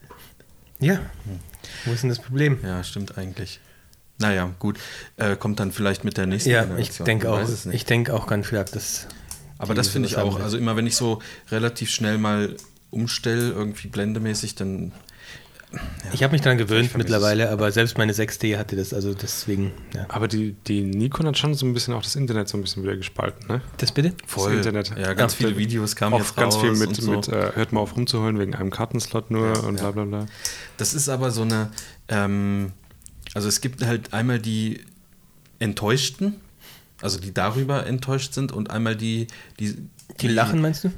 Ja. 0.80 0.98
Wo 1.84 1.92
ist 1.92 2.02
denn 2.02 2.10
das 2.10 2.18
Problem? 2.18 2.58
Ja, 2.64 2.82
stimmt 2.82 3.16
eigentlich. 3.16 3.60
Naja, 4.22 4.50
gut. 4.58 4.78
Äh, 5.16 5.36
kommt 5.36 5.60
dann 5.60 5.72
vielleicht 5.72 6.04
mit 6.04 6.16
der 6.16 6.26
nächsten 6.26 6.50
Ja, 6.50 6.62
ich 6.62 6.68
Generation. 6.68 7.04
denke 7.04 7.28
Man 7.28 7.44
auch. 7.44 7.72
Ich 7.72 7.84
denke 7.84 8.14
auch 8.14 8.26
ganz 8.26 8.46
stark, 8.46 8.70
dass. 8.72 9.06
Aber 9.58 9.74
das 9.74 9.88
finde 9.88 10.08
ich 10.08 10.16
auch. 10.16 10.40
Also 10.40 10.56
immer 10.56 10.76
wenn 10.76 10.86
ich 10.86 10.96
so 10.96 11.20
relativ 11.50 11.90
schnell 11.90 12.18
mal 12.18 12.56
umstelle, 12.90 13.50
irgendwie 13.50 13.88
blendemäßig, 13.88 14.54
dann. 14.54 14.92
ich 16.12 16.22
habe 16.22 16.32
mich 16.32 16.42
daran 16.42 16.58
gewöhnt 16.58 16.94
mittlerweile, 16.96 17.48
aber 17.50 17.72
selbst 17.72 17.96
meine 17.96 18.12
6D 18.12 18.58
hatte 18.58 18.76
das, 18.76 18.92
also 18.92 19.14
deswegen, 19.14 19.72
ja. 19.94 20.04
Aber 20.08 20.28
die, 20.28 20.54
die 20.66 20.82
Nikon 20.82 21.26
hat 21.26 21.38
schon 21.38 21.54
so 21.54 21.64
ein 21.64 21.72
bisschen 21.72 21.94
auch 21.94 22.02
das 22.02 22.14
Internet 22.16 22.48
so 22.48 22.58
ein 22.58 22.60
bisschen 22.60 22.82
wieder 22.82 22.96
gespalten, 22.96 23.46
ne? 23.48 23.60
Das 23.78 23.92
bitte? 23.92 24.12
Voll. 24.26 24.52
Internet. 24.56 24.92
Ja, 24.98 25.14
ganz 25.14 25.32
Ja, 25.32 25.38
viele 25.48 25.56
Videos 25.56 25.96
kamen 25.96 26.14
Auch 26.14 26.18
jetzt 26.18 26.36
ganz 26.36 26.56
raus 26.56 26.60
viel 26.60 26.72
mit, 26.72 26.88
und 26.88 26.94
so. 26.96 27.10
mit 27.12 27.28
äh, 27.28 27.52
hört 27.54 27.72
mal 27.72 27.80
auf 27.80 27.96
rumzuholen 27.96 28.38
wegen 28.38 28.54
einem 28.54 28.70
Kartenslot 28.70 29.30
nur 29.30 29.54
Ja, 29.54 29.60
und 29.60 29.76
ja. 29.76 29.90
bla 29.90 30.04
bla 30.04 30.04
bla. 30.04 30.26
Das 30.76 30.92
ist 30.92 31.08
aber 31.08 31.30
so 31.30 31.42
eine, 31.42 31.70
ähm, 32.08 32.72
also 33.34 33.48
es 33.48 33.60
gibt 33.60 33.84
halt 33.84 34.12
einmal 34.12 34.38
die 34.38 34.80
Enttäuschten, 35.58 36.34
also 37.00 37.18
die 37.18 37.32
darüber 37.32 37.86
enttäuscht 37.86 38.34
sind 38.34 38.52
und 38.52 38.70
einmal 38.70 38.96
die, 38.96 39.26
die, 39.58 39.76
Die 40.20 40.28
lachen, 40.28 40.60
meinst 40.60 40.84
du? 40.84 40.92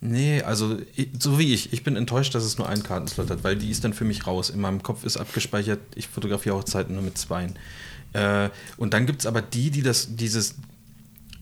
Nee, 0.00 0.42
also 0.42 0.76
so 1.18 1.38
wie 1.38 1.54
ich. 1.54 1.72
Ich 1.72 1.82
bin 1.82 1.96
enttäuscht, 1.96 2.34
dass 2.34 2.44
es 2.44 2.58
nur 2.58 2.68
einen 2.68 2.82
Kartenslot 2.82 3.30
hat, 3.30 3.42
weil 3.42 3.56
die 3.56 3.70
ist 3.70 3.84
dann 3.84 3.94
für 3.94 4.04
mich 4.04 4.26
raus. 4.26 4.50
In 4.50 4.60
meinem 4.60 4.82
Kopf 4.82 5.02
ist 5.04 5.16
abgespeichert, 5.16 5.80
ich 5.94 6.08
fotografiere 6.08 6.56
Hochzeiten 6.56 6.94
nur 6.94 7.02
mit 7.02 7.16
zweien. 7.16 7.54
Äh, 8.12 8.50
und 8.76 8.92
dann 8.92 9.06
gibt 9.06 9.20
es 9.20 9.26
aber 9.26 9.40
die, 9.40 9.70
die 9.70 9.80
das, 9.80 10.14
dieses 10.14 10.56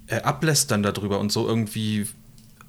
äh, 0.06 0.20
ablästern 0.20 0.84
darüber 0.84 1.18
und 1.18 1.32
so 1.32 1.46
irgendwie, 1.46 2.06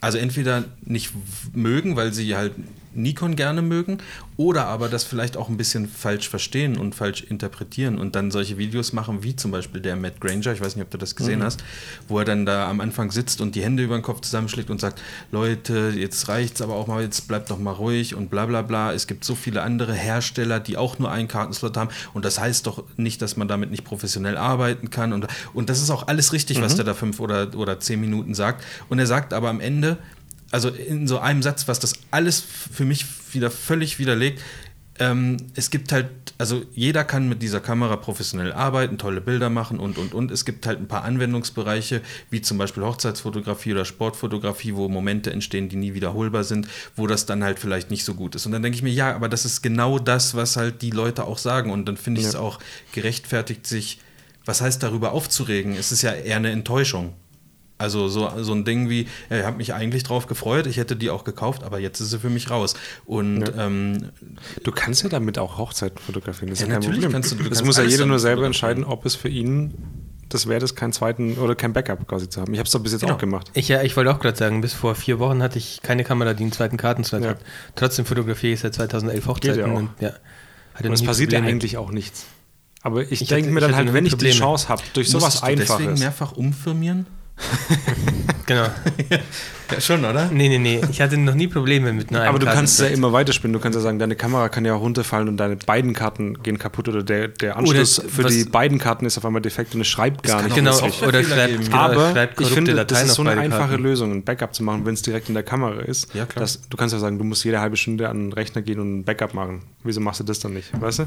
also 0.02 0.18
entweder 0.18 0.66
nicht 0.82 1.12
mögen, 1.54 1.96
weil 1.96 2.12
sie 2.12 2.36
halt 2.36 2.54
Nikon 2.96 3.36
gerne 3.36 3.62
mögen 3.62 3.98
oder 4.38 4.66
aber 4.66 4.90
das 4.90 5.04
vielleicht 5.04 5.38
auch 5.38 5.50
ein 5.50 5.58
bisschen 5.58 5.88
falsch 5.88 6.30
verstehen 6.30 6.78
und 6.78 6.96
falsch 6.96 7.22
interpretieren 7.24 7.98
und 8.00 8.16
dann 8.16 8.32
solche 8.32 8.58
Videos 8.58 8.94
machen, 8.94 9.24
wie 9.24 9.36
zum 9.36 9.52
Beispiel 9.52 9.82
der 9.82 9.96
Matt 9.96 10.20
Granger, 10.22 10.54
ich 10.54 10.62
weiß 10.62 10.76
nicht, 10.76 10.84
ob 10.86 10.92
du 10.92 10.98
das 10.98 11.16
gesehen 11.16 11.40
Mhm. 11.40 11.44
hast, 11.44 11.64
wo 12.08 12.20
er 12.20 12.26
dann 12.26 12.46
da 12.46 12.70
am 12.70 12.80
Anfang 12.82 13.12
sitzt 13.12 13.42
und 13.42 13.56
die 13.56 13.64
Hände 13.64 13.84
über 13.84 13.96
den 13.98 14.02
Kopf 14.04 14.22
zusammenschlägt 14.22 14.70
und 14.70 14.80
sagt, 14.82 15.02
Leute, 15.32 15.94
jetzt 15.96 16.28
reicht's 16.30 16.62
aber 16.62 16.76
auch 16.76 16.88
mal, 16.88 17.02
jetzt 17.04 17.28
bleibt 17.28 17.50
doch 17.52 17.60
mal 17.60 17.72
ruhig 17.72 18.16
und 18.16 18.30
bla 18.30 18.46
bla 18.46 18.62
bla. 18.62 18.94
Es 18.94 19.08
gibt 19.08 19.24
so 19.26 19.36
viele 19.36 19.62
andere 19.62 19.94
Hersteller, 19.94 20.60
die 20.60 20.78
auch 20.78 21.00
nur 21.00 21.12
einen 21.12 21.28
Kartenslot 21.28 21.76
haben 21.78 21.90
und 22.14 22.26
das 22.26 22.40
heißt 22.40 22.66
doch 22.68 22.84
nicht, 22.98 23.22
dass 23.22 23.38
man 23.38 23.48
damit 23.48 23.72
nicht 23.72 23.84
professionell 23.84 24.38
arbeiten 24.38 24.90
kann 24.90 25.14
und, 25.14 25.28
und 25.54 25.70
das 25.70 25.82
ist 25.82 25.90
auch 25.90 26.08
alles 26.08 26.34
richtig, 26.34 26.62
was 26.62 26.76
der 26.76 26.86
da 26.86 26.94
fünf 26.94 27.20
oder, 27.20 27.56
oder 27.56 27.80
zehn 27.80 28.00
Minuten 28.00 28.34
sagt 28.34 28.64
und 28.90 29.00
er 29.00 29.08
sagt 29.08 29.34
aber 29.34 29.50
am 29.50 29.60
Ende, 29.60 29.98
also 30.54 30.70
in 30.70 31.08
so 31.08 31.20
einem 31.20 31.42
Satz, 31.42 31.68
was 31.68 31.80
das 31.80 31.94
alles 32.12 32.40
für 32.40 32.86
mich 32.86 33.06
wieder 33.34 33.50
völlig 33.52 33.98
widerlegt. 34.00 34.42
Ähm, 35.00 35.38
es 35.56 35.72
gibt 35.72 35.92
halt, 35.92 36.08
also 36.38 36.64
jeder 36.76 37.04
kann 37.04 37.28
mit 37.28 37.42
dieser 37.42 37.60
Kamera 37.60 37.96
professionell 37.96 38.54
arbeiten, 38.54 39.00
tolle 39.00 39.22
Bilder 39.22 39.50
machen 39.50 39.80
und 39.80 39.98
und 39.98 40.14
und. 40.14 40.30
Es 40.30 40.46
gibt 40.46 40.68
halt 40.68 40.80
ein 40.80 40.88
paar 40.88 41.04
Anwendungsbereiche, 41.04 42.02
wie 42.30 42.42
zum 42.42 42.60
Beispiel 42.60 42.84
Hochzeitsfotografie 42.84 43.72
oder 43.72 43.86
Sportfotografie, 43.86 44.76
wo 44.76 44.88
Momente 44.90 45.32
entstehen, 45.34 45.68
die 45.68 45.78
nie 45.78 45.96
wiederholbar 45.96 46.44
sind, 46.44 46.68
wo 46.96 47.08
das 47.08 47.26
dann 47.26 47.44
halt 47.44 47.58
vielleicht 47.58 47.90
nicht 47.90 48.06
so 48.06 48.14
gut 48.14 48.36
ist. 48.36 48.46
Und 48.46 48.52
dann 48.52 48.62
denke 48.62 48.76
ich 48.76 48.84
mir, 48.84 48.94
ja, 48.94 49.16
aber 49.16 49.30
das 49.30 49.46
ist 49.46 49.64
genau 49.64 49.98
das, 49.98 50.36
was 50.36 50.58
halt 50.58 50.84
die 50.84 50.92
Leute 50.92 51.24
auch 51.24 51.40
sagen. 51.40 51.72
Und 51.72 51.88
dann 51.88 51.98
finde 51.98 52.22
ich 52.22 52.28
es 52.28 52.34
Ja. 52.34 52.40
auch 52.42 52.60
gerechtfertigt, 52.92 53.66
sich, 53.66 54.00
was 54.46 54.62
heißt 54.62 54.84
darüber 54.84 55.14
aufzuregen? 55.14 55.76
Es 55.76 55.92
ist 55.92 56.04
ja 56.04 56.12
eher 56.12 56.38
eine 56.38 56.52
Enttäuschung. 56.52 57.14
Also 57.78 58.08
so, 58.08 58.30
so 58.44 58.54
ein 58.54 58.64
Ding 58.66 58.90
wie, 58.90 59.08
ich 59.30 59.44
habe 59.44 59.58
mich 59.58 59.74
eigentlich 59.74 60.04
drauf 60.04 60.28
gefreut, 60.28 60.68
ich 60.68 60.78
hätte 60.78 60.96
die 60.96 61.10
auch 61.10 61.24
gekauft, 61.24 61.64
aber 61.64 61.80
jetzt 61.80 62.00
ist 62.00 62.12
sie 62.12 62.20
für 62.20 62.30
mich 62.30 62.50
raus. 62.50 62.76
Und 63.06 63.48
Ja. 63.48 63.66
ähm, 63.66 64.10
Du 64.64 64.72
kannst 64.72 65.04
ja 65.04 65.10
damit 65.10 65.38
auch 65.40 65.58
Hochzeiten 65.58 65.98
fotografieren. 65.98 66.50
Das 66.50 66.60
ist 66.60 66.62
Ja, 66.62 66.68
ja, 66.68 66.74
kein 66.74 66.82
natürlich 66.82 67.00
Problem. 67.06 67.12
kannst 67.14 67.32
du- 67.32 67.36
du 67.36 67.44
das 67.44 67.50
kannst 67.60 67.66
muss 67.66 67.78
ja 67.78 67.84
jeder 67.84 68.06
nur 68.06 68.20
selber 68.20 68.46
entscheiden, 68.46 68.84
ob 68.84 69.06
es 69.06 69.16
für 69.16 69.28
ihn 69.30 69.74
das 70.30 70.48
wert 70.48 70.64
ist, 70.64 70.76
keinen 70.76 70.94
zweiten 70.94 71.38
oder 71.38 71.54
kein 71.56 71.74
Backup 71.74 72.08
quasi 72.08 72.28
zu 72.30 72.42
haben. 72.42 72.54
Ich 72.54 72.60
habe 72.60 72.66
es 72.68 72.72
doch 72.72 72.80
bis 72.80 72.92
jetzt 72.94 73.02
Genau. 73.02 73.14
auch 73.16 73.18
gemacht. 73.20 73.52
Ich, 73.54 73.68
ja, 73.68 73.82
ich 73.84 73.96
wollte 73.98 74.12
auch 74.12 74.20
gerade 74.20 74.38
sagen, 74.38 74.62
bis 74.62 74.74
vor 74.74 74.96
vier 74.96 75.20
Wochen 75.20 75.44
hatte 75.44 75.58
ich 75.60 75.82
keine 75.84 76.04
Kamera, 76.04 76.34
die 76.34 76.44
einen 76.44 76.52
zweiten 76.52 76.78
Kartenslot 76.78 77.22
Ja. 77.24 77.30
hat. 77.32 77.38
Trotzdem 77.76 78.06
fotografiere 78.06 78.54
ich 78.54 78.60
seit 78.62 78.74
2011 78.74 79.28
Hochzeiten. 79.28 79.58
Geht 79.58 79.68
ja 79.68 79.72
auch. 79.74 79.78
Und, 79.78 79.90
ja, 80.00 80.14
hatte 80.74 80.88
Und 80.88 80.94
es 80.94 81.04
passiert 81.04 81.34
ja 81.34 81.40
Probleme. 81.40 81.56
eigentlich 81.58 81.78
auch 81.78 81.92
nichts. 81.92 82.26
Aber 82.82 83.02
ich, 83.04 83.22
Ich 83.22 83.28
denke 83.28 83.52
mir 83.52 83.60
dann 83.60 83.76
halt, 83.76 83.94
wenn 83.94 84.04
nie 84.04 84.08
ich 84.08 84.14
die 84.14 84.18
Probleme. 84.26 84.40
Chance 84.40 84.70
habe, 84.70 84.82
durch 84.94 85.10
sowas 85.10 85.24
musstest 85.42 85.44
du 85.44 85.56
deswegen 85.56 85.82
Einfaches. 85.90 86.00
mehrfach 86.00 86.32
umfirmieren? 86.34 87.06
Genau. 88.46 88.70
Ja, 89.74 89.82
schon, 89.82 90.06
oder? 90.06 90.30
Nee, 90.32 90.50
nee, 90.50 90.58
nee. 90.60 90.82
Ich 90.92 91.02
hatte 91.02 91.18
noch 91.18 91.36
nie 91.36 91.48
Probleme 91.48 91.94
mit 91.94 92.10
einer 92.10 92.28
Aber 92.28 92.40
du 92.40 92.46
kannst 92.46 92.80
ja 92.80 92.88
immer 92.88 93.14
weiterspinnen. 93.14 93.54
Du 93.54 93.60
kannst 93.60 93.76
ja 93.76 93.82
sagen, 93.82 94.00
deine 94.00 94.16
Kamera 94.16 94.50
kann 94.50 94.66
ja 94.66 94.76
auch 94.76 94.82
runterfallen 94.82 95.28
und 95.28 95.38
deine 95.38 95.56
beiden 95.56 95.94
Karten 95.94 96.42
gehen 96.44 96.58
kaputt 96.58 96.88
oder 96.90 97.04
der, 97.04 97.28
der 97.28 97.58
Anschluss 97.58 98.00
Oder 98.00 98.10
für 98.10 98.24
die 98.26 98.44
beiden 98.46 98.80
Karten 98.80 99.06
ist 99.06 99.18
auf 99.18 99.26
einmal 99.26 99.42
defekt 99.42 99.76
und 99.76 99.82
es 99.82 99.88
schreibt 99.88 100.24
gar 100.24 100.42
nicht. 100.42 100.52
auch 100.52 100.56
Genau, 100.56 100.78
richtig. 100.78 101.08
oder 101.08 101.24
schreibt, 101.24 101.64
genau, 101.66 101.78
Aber 101.78 102.12
schreibt 102.12 102.42
ich 102.42 102.48
finde, 102.48 102.74
Dateien 102.74 102.88
das 102.88 103.10
ist 103.10 103.16
so 103.16 103.22
eine 103.24 103.40
einfache 103.40 103.70
Karten. 103.70 103.84
Lösung, 103.84 104.12
ein 104.12 104.24
Backup 104.24 104.54
zu 104.54 104.64
machen, 104.64 104.86
wenn 104.86 104.94
es 104.94 105.02
direkt 105.02 105.28
in 105.30 105.34
der 105.34 105.44
Kamera 105.44 105.82
ist. 105.82 106.14
Ja, 106.14 106.26
klar. 106.26 106.42
Das, 106.42 106.62
du 106.70 106.78
kannst 106.78 106.94
ja 106.94 107.00
sagen, 107.00 107.18
du 107.18 107.24
musst 107.24 107.44
jede 107.44 107.60
halbe 107.60 107.78
Stunde 107.78 108.10
an 108.10 108.18
den 108.30 108.34
Rechner 108.34 108.62
gehen 108.62 108.80
und 108.80 109.00
ein 109.00 109.04
Backup 109.04 109.34
machen. 109.34 109.64
Wieso 109.84 110.00
machst 110.00 110.20
du 110.20 110.24
das 110.24 110.40
dann 110.40 110.54
nicht? 110.54 110.70
Weißt 110.80 111.00
du? 111.00 111.06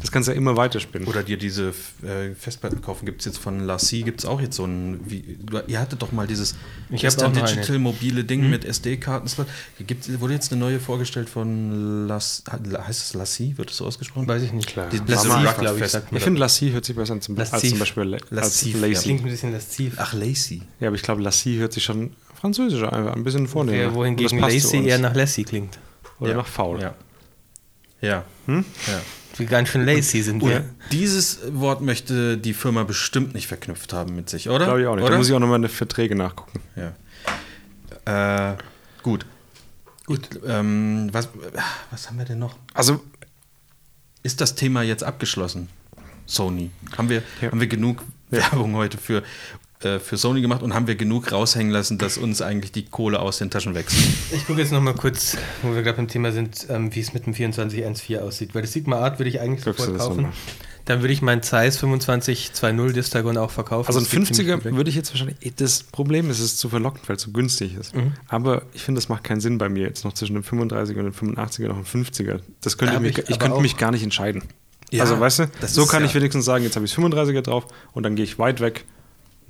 Das 0.00 0.12
kannst 0.12 0.28
du 0.28 0.32
ja 0.32 0.38
immer 0.38 0.56
weiterspinnen. 0.56 1.08
Oder 1.08 1.22
dir 1.22 1.38
diese 1.38 1.68
äh, 2.02 2.34
Festplatten 2.38 2.82
kaufen. 2.82 3.06
Gibt 3.06 3.20
es 3.20 3.26
jetzt 3.26 3.38
von 3.38 3.60
Lassie, 3.60 4.02
gibt 4.02 4.20
es 4.20 4.26
auch 4.26 4.40
jetzt 4.40 4.56
so 4.56 4.64
ein, 4.64 5.00
wie, 5.04 5.38
ihr 5.66 5.80
hattet 5.80 6.02
doch 6.02 6.12
mal 6.12 6.26
dieses 6.26 6.54
Ich 6.90 7.04
hab 7.04 7.12
Western 7.12 7.30
auch 7.30 7.46
Digital 7.46 7.76
eine. 7.76 7.78
Mobile 8.00 8.24
Ding 8.24 8.48
mit 8.50 8.64
SD-Kartenslot. 8.64 9.46
Gibt, 9.86 10.20
wurde 10.20 10.34
jetzt 10.34 10.50
eine 10.52 10.60
neue 10.60 10.80
vorgestellt 10.80 11.28
von 11.28 12.06
Las, 12.08 12.42
heißt 12.50 13.02
es 13.04 13.14
Lassie? 13.14 13.56
Wird 13.58 13.70
das 13.70 13.76
so 13.76 13.86
ausgesprochen? 13.86 14.26
Weiß 14.26 14.42
ich 14.42 14.52
nicht. 14.52 14.68
Klar. 14.68 14.88
Die 14.90 14.98
Lassiv, 15.10 15.28
Mama- 15.30 15.52
glaube 15.52 15.74
ich, 15.76 15.82
Fest- 15.82 15.92
sagt 15.92 16.12
man. 16.12 16.18
Ich 16.18 16.24
finde, 16.24 16.40
Lassie 16.40 16.72
hört 16.72 16.84
sich 16.84 16.96
besser 16.96 17.12
an 17.14 17.20
zum, 17.20 17.38
als 17.38 17.50
zum 17.50 17.78
Beispiel 17.78 18.02
La- 18.04 18.16
als 18.18 18.30
Lasciv, 18.30 18.80
ja. 18.86 19.00
Klingt 19.00 19.20
ein 19.24 19.30
bisschen 19.30 19.52
lasziv. 19.52 19.94
Ach, 19.98 20.12
Lacey. 20.14 20.62
Ja, 20.80 20.88
aber 20.88 20.96
ich 20.96 21.02
glaube, 21.02 21.22
Lassie 21.22 21.58
hört 21.58 21.72
sich 21.72 21.84
schon 21.84 22.12
französischer 22.40 22.92
an, 22.92 23.08
ein 23.08 23.24
bisschen 23.24 23.46
vornehmer. 23.48 23.84
Das 23.86 23.94
wohingegen 23.94 24.42
uns. 24.42 24.72
eher 24.72 24.98
nach 24.98 25.14
Lassie 25.14 25.44
klingt. 25.44 25.78
Oder 26.18 26.30
Ja. 26.32 26.36
nach 26.38 26.46
faul. 26.46 26.80
Ja. 26.80 26.94
Ja. 28.00 28.24
Hm? 28.46 28.64
ja. 28.86 29.00
Wie 29.36 29.46
ganz 29.46 29.68
schön 29.70 29.86
lazy 29.86 30.22
sind 30.22 30.42
wir. 30.44 30.64
dieses 30.90 31.38
Wort 31.52 31.80
möchte 31.82 32.36
die 32.36 32.52
Firma 32.52 32.82
bestimmt 32.82 33.32
nicht 33.32 33.46
verknüpft 33.46 33.92
haben 33.92 34.14
mit 34.16 34.28
sich, 34.28 34.48
oder? 34.50 34.64
Glaube 34.66 34.80
ich 34.82 34.86
auch 34.86 34.96
nicht. 34.96 35.04
Oder? 35.04 35.12
Da 35.12 35.18
muss 35.18 35.28
ich 35.28 35.34
auch 35.34 35.38
nochmal 35.38 35.56
eine 35.56 35.68
Verträge 35.68 36.14
nachgucken. 36.14 36.60
Ja. 36.76 36.92
Äh, 38.10 38.56
gut. 39.02 39.26
Gut. 40.06 40.28
Ähm, 40.46 41.08
was, 41.12 41.28
was 41.90 42.08
haben 42.08 42.18
wir 42.18 42.24
denn 42.24 42.38
noch? 42.38 42.56
Also, 42.74 43.00
Ist 44.22 44.40
das 44.40 44.54
Thema 44.54 44.82
jetzt 44.82 45.02
abgeschlossen? 45.04 45.68
Sony. 46.26 46.70
Haben 46.98 47.08
wir, 47.08 47.22
Ja. 47.40 47.50
haben 47.50 47.60
wir 47.60 47.66
genug 47.68 48.02
Werbung 48.30 48.74
heute 48.74 48.98
für, 48.98 49.22
äh, 49.82 49.98
für 49.98 50.16
Sony 50.16 50.40
gemacht 50.42 50.62
und 50.62 50.74
haben 50.74 50.86
wir 50.86 50.94
genug 50.94 51.32
raushängen 51.32 51.72
lassen, 51.72 51.96
dass 51.98 52.18
uns 52.18 52.42
eigentlich 52.42 52.70
die 52.72 52.84
Kohle 52.84 53.18
aus 53.20 53.38
den 53.38 53.50
Taschen 53.50 53.74
wächst? 53.74 53.96
Ich 54.32 54.46
gucke 54.46 54.60
jetzt 54.60 54.72
nochmal 54.72 54.94
kurz, 54.94 55.36
wo 55.62 55.74
wir 55.74 55.82
gerade 55.82 55.96
beim 55.96 56.08
Thema 56.08 56.32
sind, 56.32 56.66
ähm, 56.68 56.94
wie 56.94 57.00
es 57.00 57.14
mit 57.14 57.26
dem 57.26 57.34
2414 57.34 58.18
aussieht. 58.20 58.54
Weil 58.54 58.62
das 58.62 58.72
Sigma 58.72 58.96
Art 58.98 59.18
würde 59.18 59.30
ich 59.30 59.40
eigentlich 59.40 59.64
Guckst 59.64 59.80
sofort 59.80 59.98
das 59.98 60.06
kaufen. 60.06 60.28
Dann 60.86 61.00
würde 61.02 61.12
ich 61.12 61.22
meinen 61.22 61.42
Zeiss 61.42 61.78
2520 61.78 62.52
Distagon 62.94 63.36
auch 63.36 63.50
verkaufen. 63.50 63.86
also 63.86 64.00
ein 64.00 64.04
Das 64.04 64.10
sieht 64.10 64.34
ziemlich 64.34 64.46
50er 64.52 64.56
gut 64.56 64.64
weg. 64.64 64.74
würde 64.76 64.90
ich 64.90 64.96
jetzt 64.96 65.12
wahrscheinlich. 65.12 65.36
Das 65.56 65.82
Problem 65.84 66.30
ist, 66.30 66.38
es 66.38 66.46
ist 66.46 66.58
zu 66.58 66.68
verlockend, 66.68 67.08
weil 67.08 67.16
es 67.16 67.22
so 67.22 67.30
günstig 67.30 67.74
ist. 67.76 67.94
Mhm. 67.94 68.12
Aber 68.28 68.62
ich 68.72 68.82
finde, 68.82 69.00
das 69.00 69.08
macht 69.08 69.24
keinen 69.24 69.40
Sinn 69.40 69.58
bei 69.58 69.68
mir, 69.68 69.82
jetzt 69.86 70.04
noch 70.04 70.12
zwischen 70.14 70.34
dem 70.34 70.42
35er 70.42 70.98
und 70.98 71.04
dem 71.04 71.12
85er 71.36 71.68
noch 71.68 71.76
ein 71.76 71.84
50er. 71.84 72.40
Das 72.60 72.78
könnte 72.78 72.94
Da 72.98 73.02
ich, 73.02 73.18
ich 73.18 73.28
ich, 73.30 73.38
könnte 73.38 73.60
mich 73.60 73.76
gar 73.76 73.90
nicht 73.90 74.02
entscheiden. 74.02 74.42
Ja, 74.90 75.04
also, 75.04 75.20
weißt 75.20 75.38
du, 75.40 75.46
so 75.66 75.86
kann 75.86 76.02
ja- 76.02 76.08
ich 76.08 76.14
wenigstens 76.14 76.44
sagen, 76.44 76.64
jetzt 76.64 76.74
habe 76.74 76.84
ich 76.84 76.92
35er 76.92 77.42
drauf 77.42 77.66
und 77.92 78.02
dann 78.02 78.16
gehe 78.16 78.24
ich 78.24 78.38
weit 78.40 78.60
weg, 78.60 78.84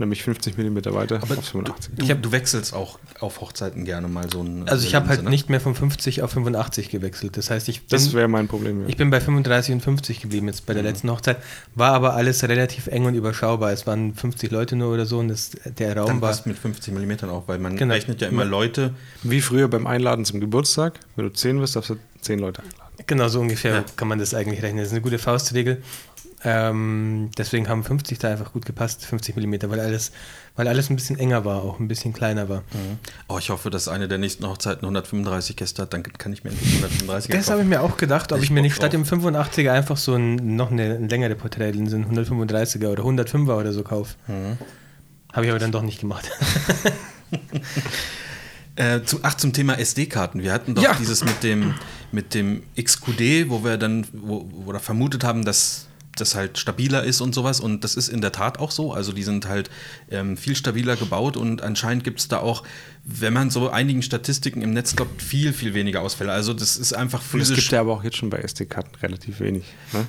nämlich 0.00 0.22
50 0.24 0.58
mm 0.58 0.76
weiter 0.92 1.20
Aber 1.22 1.38
aufs 1.38 1.52
85er. 1.54 1.74
du, 1.96 2.14
du 2.16 2.32
wechselst 2.32 2.74
auch 2.74 2.98
auf 3.20 3.40
Hochzeiten 3.40 3.84
gerne 3.84 4.08
mal 4.08 4.28
so 4.30 4.42
ein. 4.42 4.68
Also 4.68 4.86
ich 4.86 4.94
habe 4.96 5.08
halt 5.08 5.22
ne? 5.22 5.30
nicht 5.30 5.48
mehr 5.48 5.60
von 5.60 5.74
50 5.74 6.22
auf 6.22 6.32
85 6.32 6.88
gewechselt. 6.90 7.36
Das 7.36 7.50
heißt, 7.50 7.68
ich 7.68 7.80
bin, 7.82 7.86
Das 7.90 8.12
wäre 8.12 8.26
mein 8.28 8.48
Problem. 8.48 8.82
Ja. 8.82 8.88
ich 8.88 8.96
bin 8.96 9.10
bei 9.10 9.20
35 9.20 9.74
und 9.74 9.80
50 9.82 10.20
geblieben 10.20 10.48
jetzt 10.48 10.66
bei 10.66 10.74
der 10.74 10.82
letzten 10.82 11.10
Hochzeit. 11.10 11.36
War 11.74 11.92
aber 11.92 12.14
alles 12.14 12.42
relativ 12.42 12.88
eng 12.88 13.04
und 13.04 13.14
überschaubar. 13.14 13.70
Es 13.70 13.86
waren 13.86 14.14
50 14.14 14.50
Leute 14.50 14.74
nur 14.76 14.92
oder 14.92 15.06
so 15.06 15.18
und 15.20 15.28
das, 15.28 15.50
der 15.78 15.96
Raum 15.96 16.06
Dann 16.08 16.20
war... 16.20 16.30
passt 16.30 16.46
mit 16.46 16.58
50 16.58 16.92
mm 16.92 17.28
auch, 17.30 17.46
weil 17.46 17.58
man 17.58 17.76
Genau. 17.76 17.94
rechnet 17.94 18.20
ja 18.20 18.28
immer 18.28 18.44
Leute. 18.44 18.94
Wie 19.22 19.40
früher 19.40 19.68
beim 19.68 19.86
Einladen 19.86 20.24
zum 20.24 20.40
Geburtstag, 20.40 20.98
wenn 21.16 21.26
du 21.26 21.32
10 21.32 21.60
bist, 21.60 21.76
darfst 21.76 21.90
du 21.90 21.96
10 22.22 22.38
Leute 22.38 22.62
einladen. 22.62 22.80
Genau, 23.06 23.28
so 23.28 23.40
ungefähr 23.40 23.74
Ja. 23.76 23.84
kann 23.96 24.08
man 24.08 24.18
das 24.18 24.34
eigentlich 24.34 24.62
rechnen. 24.62 24.78
Das 24.78 24.88
ist 24.88 24.92
eine 24.92 25.00
gute 25.00 25.18
Faustregel. 25.18 25.82
Ähm, 26.42 27.30
deswegen 27.36 27.68
haben 27.68 27.84
50 27.84 28.18
da 28.18 28.28
einfach 28.28 28.52
gut 28.52 28.64
gepasst, 28.64 29.04
50 29.04 29.36
mm, 29.36 29.54
weil 29.64 29.80
alles, 29.80 30.10
weil 30.56 30.68
alles 30.68 30.88
ein 30.88 30.96
bisschen 30.96 31.18
enger 31.18 31.44
war, 31.44 31.62
auch 31.62 31.78
ein 31.78 31.88
bisschen 31.88 32.12
kleiner 32.14 32.48
war. 32.48 32.62
Oh, 33.28 33.36
ich 33.38 33.50
hoffe, 33.50 33.68
dass 33.68 33.88
eine 33.88 34.08
der 34.08 34.16
nächsten 34.18 34.46
Hochzeiten 34.46 34.84
135 34.84 35.56
Gäste 35.56 35.82
hat, 35.82 35.92
dann 35.92 36.02
kann 36.02 36.32
ich 36.32 36.42
mir 36.42 36.50
endlich 36.50 36.76
135 36.76 37.30
Das 37.30 37.50
habe 37.50 37.60
ich 37.60 37.68
mir 37.68 37.82
auch 37.82 37.96
gedacht, 37.98 38.32
ob 38.32 38.38
Ich 38.38 38.44
ich 38.44 38.50
mir 38.50 38.62
nicht 38.62 38.74
statt 38.74 38.92
dem 38.94 39.04
85er 39.04 39.70
einfach 39.70 39.98
so 39.98 40.14
ein, 40.14 40.56
noch 40.56 40.70
eine, 40.70 40.96
längere 40.98 41.34
Porträtlinse, 41.34 41.96
einen 41.96 42.06
135er 42.18 42.88
oder 42.88 43.02
105er 43.04 43.58
oder 43.58 43.72
so 43.72 43.82
kaufe. 43.82 44.14
Mhm. 44.26 44.56
Habe 45.32 45.44
ich 45.44 45.50
aber 45.50 45.60
dann 45.60 45.72
doch 45.72 45.82
nicht 45.82 46.00
gemacht. 46.00 46.30
Äh, 48.76 49.02
zu, 49.02 49.18
ach, 49.22 49.34
zum 49.34 49.52
Thema 49.52 49.78
SD-Karten. 49.78 50.42
Wir 50.42 50.54
hatten 50.54 50.74
doch 50.74 50.82
Ja. 50.82 50.94
dieses 50.94 51.22
mit 51.22 51.42
dem, 51.42 51.74
mit 52.12 52.32
dem 52.32 52.62
XQD, 52.80 53.50
wo 53.50 53.62
wir 53.62 53.76
dann 53.76 54.06
wo, 54.12 54.48
wir 54.64 54.80
vermutet 54.80 55.22
haben, 55.22 55.44
dass 55.44 55.88
das 56.20 56.34
halt 56.34 56.58
stabiler 56.58 57.04
ist 57.04 57.20
und 57.20 57.34
sowas. 57.34 57.60
Und 57.60 57.84
das 57.84 57.94
ist 57.96 58.08
in 58.08 58.20
der 58.20 58.32
Tat 58.32 58.58
auch 58.58 58.70
so. 58.70 58.92
Also 58.92 59.12
die 59.12 59.22
sind 59.22 59.48
halt 59.48 59.70
ähm, 60.10 60.36
viel 60.36 60.54
stabiler 60.56 60.96
gebaut 60.96 61.36
und 61.36 61.62
anscheinend 61.62 62.04
gibt 62.04 62.20
es 62.20 62.28
da 62.28 62.38
auch, 62.38 62.62
wenn 63.04 63.32
man 63.32 63.50
so 63.50 63.70
einigen 63.70 64.02
Statistiken 64.02 64.62
im 64.62 64.72
Netz 64.72 64.96
glaubt, 64.96 65.22
viel, 65.22 65.52
viel 65.52 65.74
weniger 65.74 66.02
Ausfälle. 66.02 66.32
Also 66.32 66.52
das 66.54 66.76
ist 66.76 66.92
einfach 66.92 67.20
Und 67.32 67.40
es 67.40 67.48
physisch. 67.48 67.64
gibt 67.64 67.72
ja 67.72 67.80
aber 67.80 67.92
auch 67.92 68.04
jetzt 68.04 68.16
schon 68.16 68.30
bei 68.30 68.38
SD-Karten 68.38 68.94
relativ 68.96 69.40
wenig. 69.40 69.64
Ne? 69.92 70.06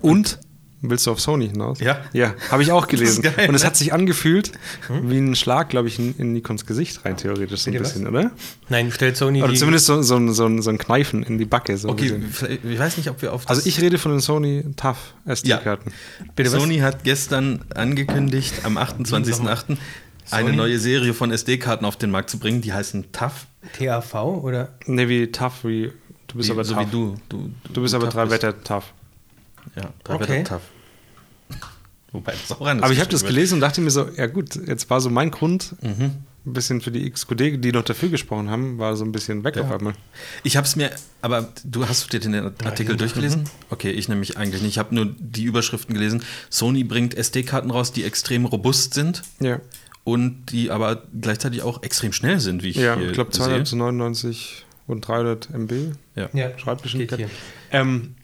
Und 0.00 0.38
willst 0.82 1.06
du 1.06 1.10
auf 1.10 1.20
Sony 1.20 1.48
hinaus? 1.48 1.80
Ja. 1.80 2.00
Ja, 2.12 2.34
habe 2.50 2.62
ich 2.62 2.72
auch 2.72 2.86
gelesen. 2.86 3.22
Das 3.22 3.32
ist 3.32 3.36
geil, 3.36 3.48
Und 3.48 3.54
es 3.54 3.62
ne? 3.62 3.66
hat 3.66 3.76
sich 3.76 3.92
angefühlt 3.92 4.52
wie 5.02 5.18
ein 5.18 5.34
Schlag, 5.36 5.68
glaube 5.70 5.88
ich, 5.88 5.98
in, 5.98 6.14
in 6.16 6.32
Nikons 6.32 6.66
Gesicht 6.66 7.04
rein, 7.04 7.16
theoretisch 7.16 7.60
so 7.60 7.70
ein 7.70 7.72
Bitte 7.72 7.84
was? 7.84 7.92
bisschen, 7.94 8.08
oder? 8.08 8.30
Nein, 8.68 8.90
stellt 8.92 9.16
Sony 9.16 9.42
Oder 9.42 9.52
die, 9.52 9.58
zumindest 9.58 9.86
so, 9.86 10.02
so, 10.02 10.16
ein- 10.16 10.32
so, 10.32 10.46
ein- 10.46 10.62
so 10.62 10.70
ein 10.70 10.78
Kneifen 10.78 11.22
in 11.22 11.38
die 11.38 11.44
Backe. 11.44 11.76
So 11.76 11.88
okay, 11.88 12.10
bisschen. 12.12 12.58
ich 12.70 12.78
weiß 12.78 12.96
nicht, 12.96 13.08
ob 13.10 13.20
wir 13.22 13.32
auf 13.32 13.44
das 13.46 13.58
Also 13.58 13.68
ich 13.68 13.80
rede 13.80 13.98
von 13.98 14.12
den 14.12 14.20
Sony 14.20 14.64
Tough 14.76 15.14
SD-Karten. 15.26 15.92
Was? 16.36 16.50
Sony 16.52 16.78
hat 16.78 17.04
gestern 17.04 17.64
angekündigt, 17.74 18.54
am 18.64 18.78
28.08. 18.78 19.76
eine 20.30 20.52
neue 20.52 20.78
Serie 20.78 21.12
von 21.14 21.30
SD-Karten 21.32 21.84
auf 21.84 21.96
den 21.96 22.10
Markt 22.10 22.30
zu 22.30 22.38
bringen. 22.38 22.60
Die 22.62 22.72
heißen 22.72 23.12
TAF. 23.12 23.46
TAV 23.78 24.14
oder 24.42 24.70
Ne, 24.86 25.08
wie 25.08 25.26
Tough, 25.30 25.64
wie 25.64 25.92
du 26.28 26.36
bist 26.36 26.48
Wie, 26.48 26.52
aber 26.52 26.64
so 26.64 26.74
tough. 26.74 26.86
wie 26.86 26.90
du. 26.90 27.14
Du, 27.28 27.50
Du 27.72 27.82
bist 27.82 27.94
aber 27.94 28.06
drei. 28.06 28.30
Wetter 28.30 28.62
tough. 28.62 28.84
Ja, 29.76 29.92
drei 30.04 30.14
Okay. 30.14 30.28
Wetter 30.40 30.44
tough. 30.44 30.62
Wobei 32.12 32.32
das 32.32 32.50
auch 32.58 32.66
Aber 32.66 32.90
ich 32.92 32.98
habe 33.00 33.10
das 33.10 33.24
gelesen 33.24 33.54
und 33.54 33.60
dachte 33.60 33.80
mir 33.80 33.90
so, 33.90 34.08
ja 34.16 34.26
gut, 34.26 34.56
jetzt 34.66 34.90
war 34.90 35.00
so 35.00 35.10
mein 35.10 35.30
Grund, 35.30 35.76
wird. 35.80 35.98
Mhm. 35.98 36.04
ein 36.46 36.52
bisschen 36.54 36.80
für 36.80 36.90
die 36.90 37.08
XQD, 37.08 37.62
die 37.62 37.70
noch 37.70 37.82
dafür 37.84 38.08
gesprochen 38.08 38.50
haben, 38.50 38.78
war 38.78 38.96
so 38.96 39.04
ein 39.04 39.12
bisschen 39.12 39.44
weg 39.44 39.54
Ja. 39.56 39.62
auf 39.62 39.70
einmal. 39.72 39.92
Ich 40.42 40.56
habe 40.56 40.66
es 40.66 40.74
mir, 40.74 40.90
aber 41.22 41.52
du 41.64 41.86
hast 41.86 42.12
dir 42.12 42.18
den 42.18 42.34
Artikel 42.34 42.92
Ja, 42.92 42.96
durchgelesen? 42.96 43.44
Okay, 43.68 43.90
ich 43.90 44.08
nämlich 44.08 44.36
eigentlich 44.38 44.62
nicht. 44.62 44.72
Ich 44.72 44.78
habe 44.78 44.92
nur 44.94 45.06
die 45.18 45.44
Überschriften 45.44 45.94
gelesen. 45.94 46.24
Sony 46.48 46.82
bringt 46.82 47.14
SD-Karten 47.14 47.70
raus, 47.70 47.92
die 47.92 48.02
extrem 48.04 48.44
robust 48.46 48.94
sind 48.94 49.22
Ja, 49.38 49.60
und 50.02 50.46
die 50.46 50.70
aber 50.70 51.02
gleichzeitig 51.20 51.62
auch 51.62 51.82
extrem 51.84 52.12
schnell 52.12 52.40
sind, 52.40 52.62
wie 52.64 52.70
ich 52.70 52.76
ja 52.76 52.98
ich 52.98 53.12
glaube 53.12 53.32
sehe. 53.32 53.44
299 53.44 54.64
und 54.88 55.06
300 55.06 55.50
MB. 55.50 55.72
Ja. 56.16 56.28
Ja, 56.32 56.58
Schreibgeschwindigkeit. 56.58 57.28
Ähm, 57.70 58.14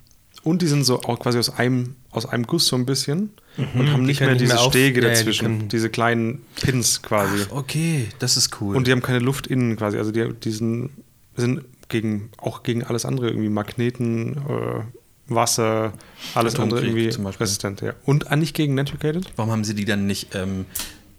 und 0.47 0.63
die 0.63 0.67
sind 0.67 0.85
so 0.85 1.01
auch 1.03 1.19
quasi 1.19 1.39
aus 1.39 1.51
einem, 1.51 1.97
aus 2.11 2.25
einem 2.27 2.47
Guss 2.47 2.67
so 2.67 2.77
ein 2.77 2.87
bisschen 2.87 3.31
und 3.57 3.91
haben 3.93 4.03
Die 4.03 4.07
nicht 4.07 4.21
mehr 4.21 4.31
nicht 4.31 4.41
diese 4.43 4.55
mehr 4.55 4.63
auf- 4.63 4.73
Stege 4.73 5.03
ja, 5.03 5.09
die 5.09 5.15
dazwischen, 5.15 5.47
können- 5.59 5.69
diese 5.69 5.91
kleinen 5.91 6.43
Pins 6.61 7.03
quasi. 7.03 7.45
Okay, 7.51 8.09
das 8.19 8.37
ist 8.37 8.61
cool. 8.61 8.77
Und 8.77 8.87
die 8.87 8.93
haben 8.93 9.03
keine 9.03 9.19
Luft 9.19 9.47
innen 9.47 9.77
quasi. 9.77 9.99
Also 9.99 10.13
die, 10.13 10.33
die 10.33 10.51
sind, 10.53 10.91
sind 11.37 11.63
gegen, 11.89 12.31
auch 12.39 12.63
gegen 12.63 12.85
alles 12.85 13.05
andere, 13.05 13.29
irgendwie 13.29 13.49
Magneten, 13.49 14.37
äh, 14.37 14.83
Wasser, 15.29 15.93
alles 16.35 16.55
andere 16.55 16.79
Atomkrieg 16.79 16.97
irgendwie 16.97 17.09
zum 17.11 17.25
Beispiel. 17.25 17.45
resistent. 17.45 17.81
Ja. 17.81 17.95
Und 18.05 18.29
eigentlich 18.31 18.55
gegen 18.55 18.75
Netducated? 18.75 19.33
Warum 19.37 19.51
haben 19.51 19.65
sie 19.65 19.75
die 19.75 19.85
dann 19.85 20.07
nicht 20.07 20.35
ähm, 20.35 20.67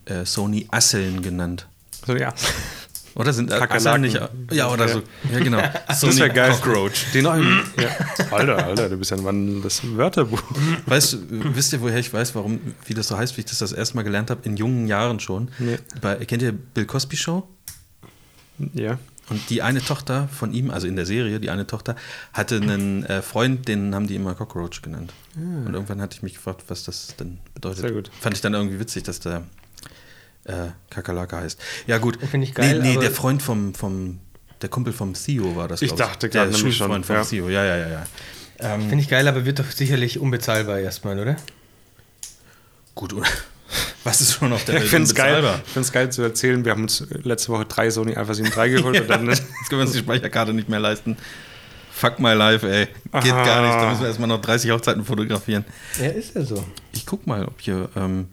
äh, 0.05 0.23
Sony 0.25 0.67
Asseln 0.71 1.21
genannt? 1.21 1.67
Also, 2.07 2.15
ja. 2.21 2.33
Oder 3.17 3.33
sind 3.33 3.49
Kakerlaken. 3.49 4.01
Nicht? 4.01 4.19
Ja, 4.51 4.71
oder 4.71 4.87
so. 4.87 5.01
Ja, 5.31 5.39
genau. 5.39 5.59
Sony 5.93 6.17
wär 6.17 6.29
geil. 6.29 6.51
Cockroach. 6.51 7.11
Den 7.13 7.23
neuen. 7.23 7.61
ja. 7.75 7.89
Alter, 8.31 8.63
Alter, 8.63 8.89
du 8.89 8.97
bist 8.97 9.09
ja 9.09 9.17
ein 9.17 9.23
wandelndes 9.23 9.81
Wörterbuch. 9.97 10.43
Weißt 10.85 11.13
du, 11.13 11.17
wisst 11.55 11.73
ihr, 11.73 11.81
woher 11.81 11.97
ich 11.97 12.13
weiß, 12.13 12.35
warum, 12.35 12.59
wie 12.85 12.93
das 12.93 13.07
so 13.07 13.17
heißt, 13.17 13.35
wie 13.35 13.41
ich 13.41 13.47
das 13.47 13.57
das 13.57 13.71
erste 13.71 13.95
Mal 13.95 14.03
gelernt 14.03 14.29
habe? 14.29 14.41
In 14.43 14.55
jungen 14.55 14.87
Jahren 14.87 15.19
schon. 15.19 15.49
Nee. 15.57 15.79
Bei, 15.99 16.15
kennt 16.25 16.43
ihr 16.43 16.51
Bill 16.51 16.85
Cosby 16.85 17.17
Show? 17.17 17.47
Ja. 18.73 18.99
Und 19.29 19.49
die 19.49 19.61
eine 19.61 19.81
Tochter 19.81 20.29
von 20.29 20.53
ihm, 20.53 20.69
also 20.69 20.87
in 20.87 20.95
der 20.95 21.05
Serie, 21.05 21.39
die 21.39 21.49
eine 21.49 21.65
Tochter, 21.65 21.95
hatte 22.33 22.57
einen 22.57 23.03
äh, 23.03 23.21
Freund, 23.21 23.67
den 23.67 23.93
haben 23.95 24.07
die 24.07 24.15
immer 24.15 24.35
Cockroach 24.35 24.81
genannt. 24.81 25.11
Und 25.35 25.73
irgendwann 25.73 26.01
hatte 26.01 26.15
ich 26.15 26.23
mich 26.23 26.35
gefragt, 26.35 26.63
was 26.67 26.83
das 26.83 27.15
denn 27.19 27.39
bedeutet. 27.53 27.81
Sehr 27.81 27.91
gut. 27.91 28.09
Fand 28.21 28.35
ich 28.35 28.41
dann 28.41 28.53
irgendwie 28.53 28.79
witzig, 28.79 29.03
dass 29.03 29.19
der 29.19 29.43
äh, 30.47 30.71
Kakerlake 30.89 31.35
heißt. 31.37 31.59
Ja, 31.87 31.97
gut. 31.97 32.17
Finde 32.29 32.47
ich 32.47 32.53
geil, 32.53 32.79
Nee, 32.79 32.95
nee 32.95 32.99
der 32.99 33.11
Freund 33.11 33.41
vom, 33.41 33.73
vom, 33.73 34.19
der 34.61 34.69
Kumpel 34.69 34.93
vom 34.93 35.13
Theo 35.13 35.55
war 35.55 35.67
das. 35.67 35.81
Ich 35.81 35.93
dachte 35.93 36.29
der 36.29 36.29
gerade 36.29 36.51
nämlich 36.51 36.75
schon, 36.77 36.87
Schulfreund 36.87 37.05
vom 37.05 37.15
ja. 37.15 37.23
Theo. 37.23 37.49
Ja, 37.49 37.65
ja, 37.65 37.77
ja, 37.77 37.87
ja. 37.89 38.03
Ähm, 38.59 38.81
Finde 38.81 39.03
ich 39.03 39.09
geil, 39.09 39.27
aber 39.27 39.45
wird 39.45 39.59
doch 39.59 39.69
sicherlich 39.69 40.19
unbezahlbar 40.19 40.79
erstmal, 40.79 41.19
oder? 41.19 41.35
gut, 42.97 43.13
oder? 43.13 43.27
Was 44.03 44.21
ist 44.21 44.33
schon 44.33 44.51
auf 44.51 44.65
der 44.65 44.75
Ich 44.75 44.81
Welt 44.81 44.89
finde 44.89 45.03
es 45.05 45.15
geil, 45.15 45.43
ich 45.65 45.71
find's 45.71 45.91
geil 45.91 46.11
zu 46.11 46.21
erzählen. 46.21 46.63
Wir 46.65 46.71
haben 46.71 46.83
uns 46.83 47.05
letzte 47.23 47.49
Woche 47.49 47.65
drei 47.65 47.89
Sony 47.89 48.15
Alpha 48.15 48.33
7 48.33 48.49
III 48.55 48.69
geholt 48.71 49.01
und 49.01 49.09
dann 49.09 49.27
Jetzt 49.29 49.43
können 49.69 49.81
wir 49.81 49.85
uns 49.85 49.91
die 49.91 49.99
Speicherkarte 49.99 50.53
nicht 50.53 50.69
mehr 50.69 50.79
leisten. 50.79 51.17
Fuck 51.91 52.19
my 52.19 52.33
life, 52.33 52.67
ey. 52.69 52.85
Geht 53.21 53.33
Aha. 53.33 53.45
gar 53.45 53.61
nicht. 53.61 53.73
Da 53.73 53.89
müssen 53.89 54.01
wir 54.01 54.07
erstmal 54.07 54.29
noch 54.29 54.39
30 54.39 54.71
Hochzeiten 54.71 55.03
fotografieren. 55.03 55.65
Ja, 55.99 56.07
ist 56.09 56.35
ja 56.35 56.43
so. 56.43 56.63
Ich 56.93 57.05
guck 57.05 57.27
mal, 57.27 57.45
ob 57.45 57.59
hier. 57.59 57.89
Ähm, 57.95 58.27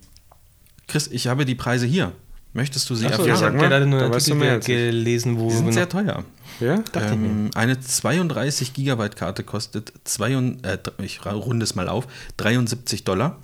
Chris, 0.86 1.08
ich 1.08 1.26
habe 1.26 1.44
die 1.44 1.54
Preise 1.54 1.86
hier. 1.86 2.12
Möchtest 2.52 2.88
du 2.88 2.94
sie 2.94 3.06
Achso, 3.06 3.22
erfahren? 3.22 3.32
ich 3.34 3.38
sag 3.40 3.46
habe 3.48 3.56
mal, 3.58 3.68
gerade 3.68 3.86
nur 3.86 3.98
da 4.00 4.10
weißt 4.12 4.28
du 4.28 4.34
Artikel 4.34 4.58
ich. 4.60 4.66
gelesen, 4.92 5.38
wo 5.38 5.48
Die 5.48 5.56
sind 5.56 5.72
sehr 5.72 5.88
teuer. 5.88 6.24
Ja? 6.60 6.84
Ähm, 6.94 7.50
eine 7.54 7.80
32 7.80 8.72
Gigabyte 8.74 9.16
Karte 9.16 9.42
kostet, 9.42 9.92
zwei, 10.04 10.36
und- 10.36 10.64
äh, 10.64 10.78
ich 11.02 11.24
runde 11.26 11.64
es 11.64 11.74
mal 11.74 11.88
auf, 11.88 12.06
73 12.36 13.02
Dollar. 13.02 13.38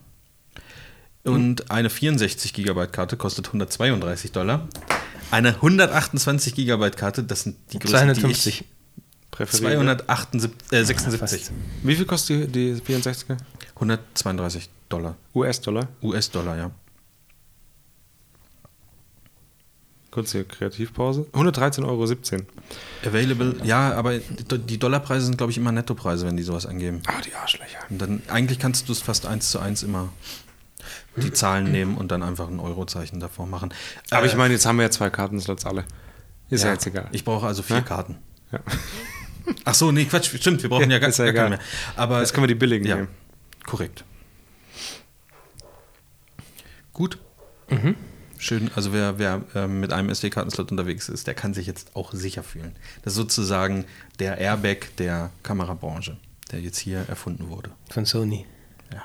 Und 1.25 1.71
eine 1.71 1.91
64 1.91 2.53
Gigabyte 2.55 2.93
Karte 2.93 3.17
kostet 3.17 3.49
132 3.49 4.33
Dollar. 4.33 4.69
Eine 5.33 5.55
128 5.57 6.55
Gigabyte 6.55 6.97
Karte, 6.97 7.25
das 7.25 7.43
sind 7.43 7.57
die 7.73 7.79
Größen, 7.79 7.99
250. 8.15 8.43
die 8.45 8.49
ich 8.61 8.65
Präferiert. 9.31 10.05
276, 10.09 11.51
Wie 11.83 11.95
viel 11.97 12.05
kostet 12.05 12.55
die, 12.55 12.75
die 12.75 12.81
64er? 12.95 13.37
132 13.75 14.69
Dollar. 14.89 15.17
US-Dollar? 15.35 15.89
US-Dollar, 16.03 16.57
ja. 16.57 16.71
Kurze 20.11 20.45
Kreativpause. 20.45 21.27
113,17 21.33 21.85
Euro. 21.87 22.05
Available, 23.07 23.57
ja, 23.63 23.93
aber 23.95 24.19
die 24.19 24.79
Dollarpreise 24.79 25.27
sind, 25.27 25.37
glaube 25.39 25.53
ich, 25.53 25.59
immer 25.59 25.71
Nettopreise, 25.71 26.27
wenn 26.27 26.37
die 26.37 26.43
sowas 26.43 26.67
angeben. 26.67 27.01
Ah, 27.07 27.21
die 27.25 27.35
Arschlöcher. 27.35 27.79
Und 27.89 27.99
dann, 28.01 28.23
eigentlich 28.29 28.59
kannst 28.59 28.89
du 28.89 28.93
es 28.93 29.01
fast 29.01 29.27
eins 29.27 29.51
zu 29.51 29.61
eins 29.61 29.83
immer 29.85 30.09
die 31.17 31.33
Zahlen 31.33 31.71
nehmen 31.71 31.97
und 31.97 32.11
dann 32.11 32.23
einfach 32.23 32.49
ein 32.49 32.59
Eurozeichen 32.61 33.21
davor 33.21 33.47
machen. 33.47 33.73
Aber 34.11 34.25
Äh, 34.25 34.29
ich 34.29 34.37
meine, 34.37 34.55
jetzt 34.55 34.67
haben 34.67 34.77
wir 34.79 34.85
ja 34.85 34.91
zwei 34.91 35.11
Kartenslots 35.11 35.65
alle. 35.67 35.85
Ist 36.49 36.65
ja, 36.65 36.73
jetzt 36.73 36.87
egal. 36.87 37.09
Ich 37.13 37.25
brauche 37.25 37.47
also 37.47 37.63
vier 37.63 37.77
Ja? 37.77 37.83
Karten. 37.83 38.19
Ja. 38.51 38.61
Ach 39.65 39.75
so, 39.75 39.93
nee, 39.93 40.05
Quatsch, 40.07 40.35
stimmt, 40.37 40.63
wir 40.63 40.71
brauchen 40.71 40.91
ja, 40.91 40.99
Ja, 40.99 40.99
gar, 40.99 41.11
ja 41.11 41.25
gar 41.33 41.45
keine 41.45 41.57
mehr. 41.57 41.65
Aber 41.97 42.21
Jetzt 42.21 42.33
können 42.33 42.45
wir 42.45 42.49
die 42.49 42.55
billigen 42.57 42.85
ja, 42.87 42.97
nehmen. 42.97 43.09
korrekt. 43.67 44.05
Gut. 46.93 47.19
Mhm. 47.69 47.95
Schön, 48.43 48.71
also 48.75 48.93
wer, 48.95 49.19
wer 49.19 49.43
ähm, 49.55 49.81
mit 49.81 49.93
einem 49.93 50.09
SD-Kartenslot 50.09 50.71
unterwegs 50.71 51.09
ist, 51.11 51.27
der 51.27 51.35
kann 51.35 51.53
sich 51.55 51.67
jetzt 51.67 51.95
auch 51.95 52.13
sicher 52.13 52.43
fühlen. 52.43 52.75
Das 53.03 53.13
ist 53.13 53.17
sozusagen 53.19 53.85
der 54.19 54.39
Airbag 54.39 54.87
der 54.99 55.31
Kamerabranche, 55.43 56.17
der 56.51 56.61
jetzt 56.61 56.79
hier 56.79 57.01
erfunden 57.09 57.49
wurde. 57.51 57.71
von 57.91 58.07
Sony. 58.07 58.47
Ja. 58.93 59.03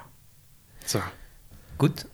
So. 0.85 1.01
Gut. 1.77 2.05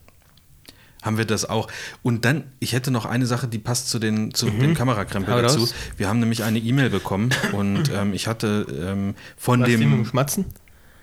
haben 1.03 1.17
wir 1.17 1.25
das 1.25 1.45
auch. 1.45 1.67
Und 2.03 2.25
dann, 2.25 2.43
ich 2.59 2.73
hätte 2.73 2.89
noch 2.91 3.05
eine 3.05 3.25
Sache, 3.27 3.47
die 3.47 3.59
passt 3.59 3.89
zu, 3.89 3.99
den, 3.99 4.33
zu 4.33 4.49
dem 4.49 4.73
Kamerakrempel 4.73 5.31
Mhm. 5.33 5.37
Hau 5.37 5.41
dazu. 5.43 5.59
raus. 5.59 5.73
Wir 5.97 6.07
haben 6.09 6.19
nämlich 6.19 6.43
eine 6.43 6.57
E-Mail 6.59 6.89
bekommen 6.89 7.29
und 7.53 7.91
ähm, 7.93 8.13
ich 8.13 8.25
hatte 8.27 8.65
ähm, 8.71 9.15
von 9.37 9.61
Was 9.61 9.67
die 9.67 9.77
mit 9.77 9.81
dem 9.85 9.91
dem. 9.91 10.05
Schmatzen? 10.05 10.45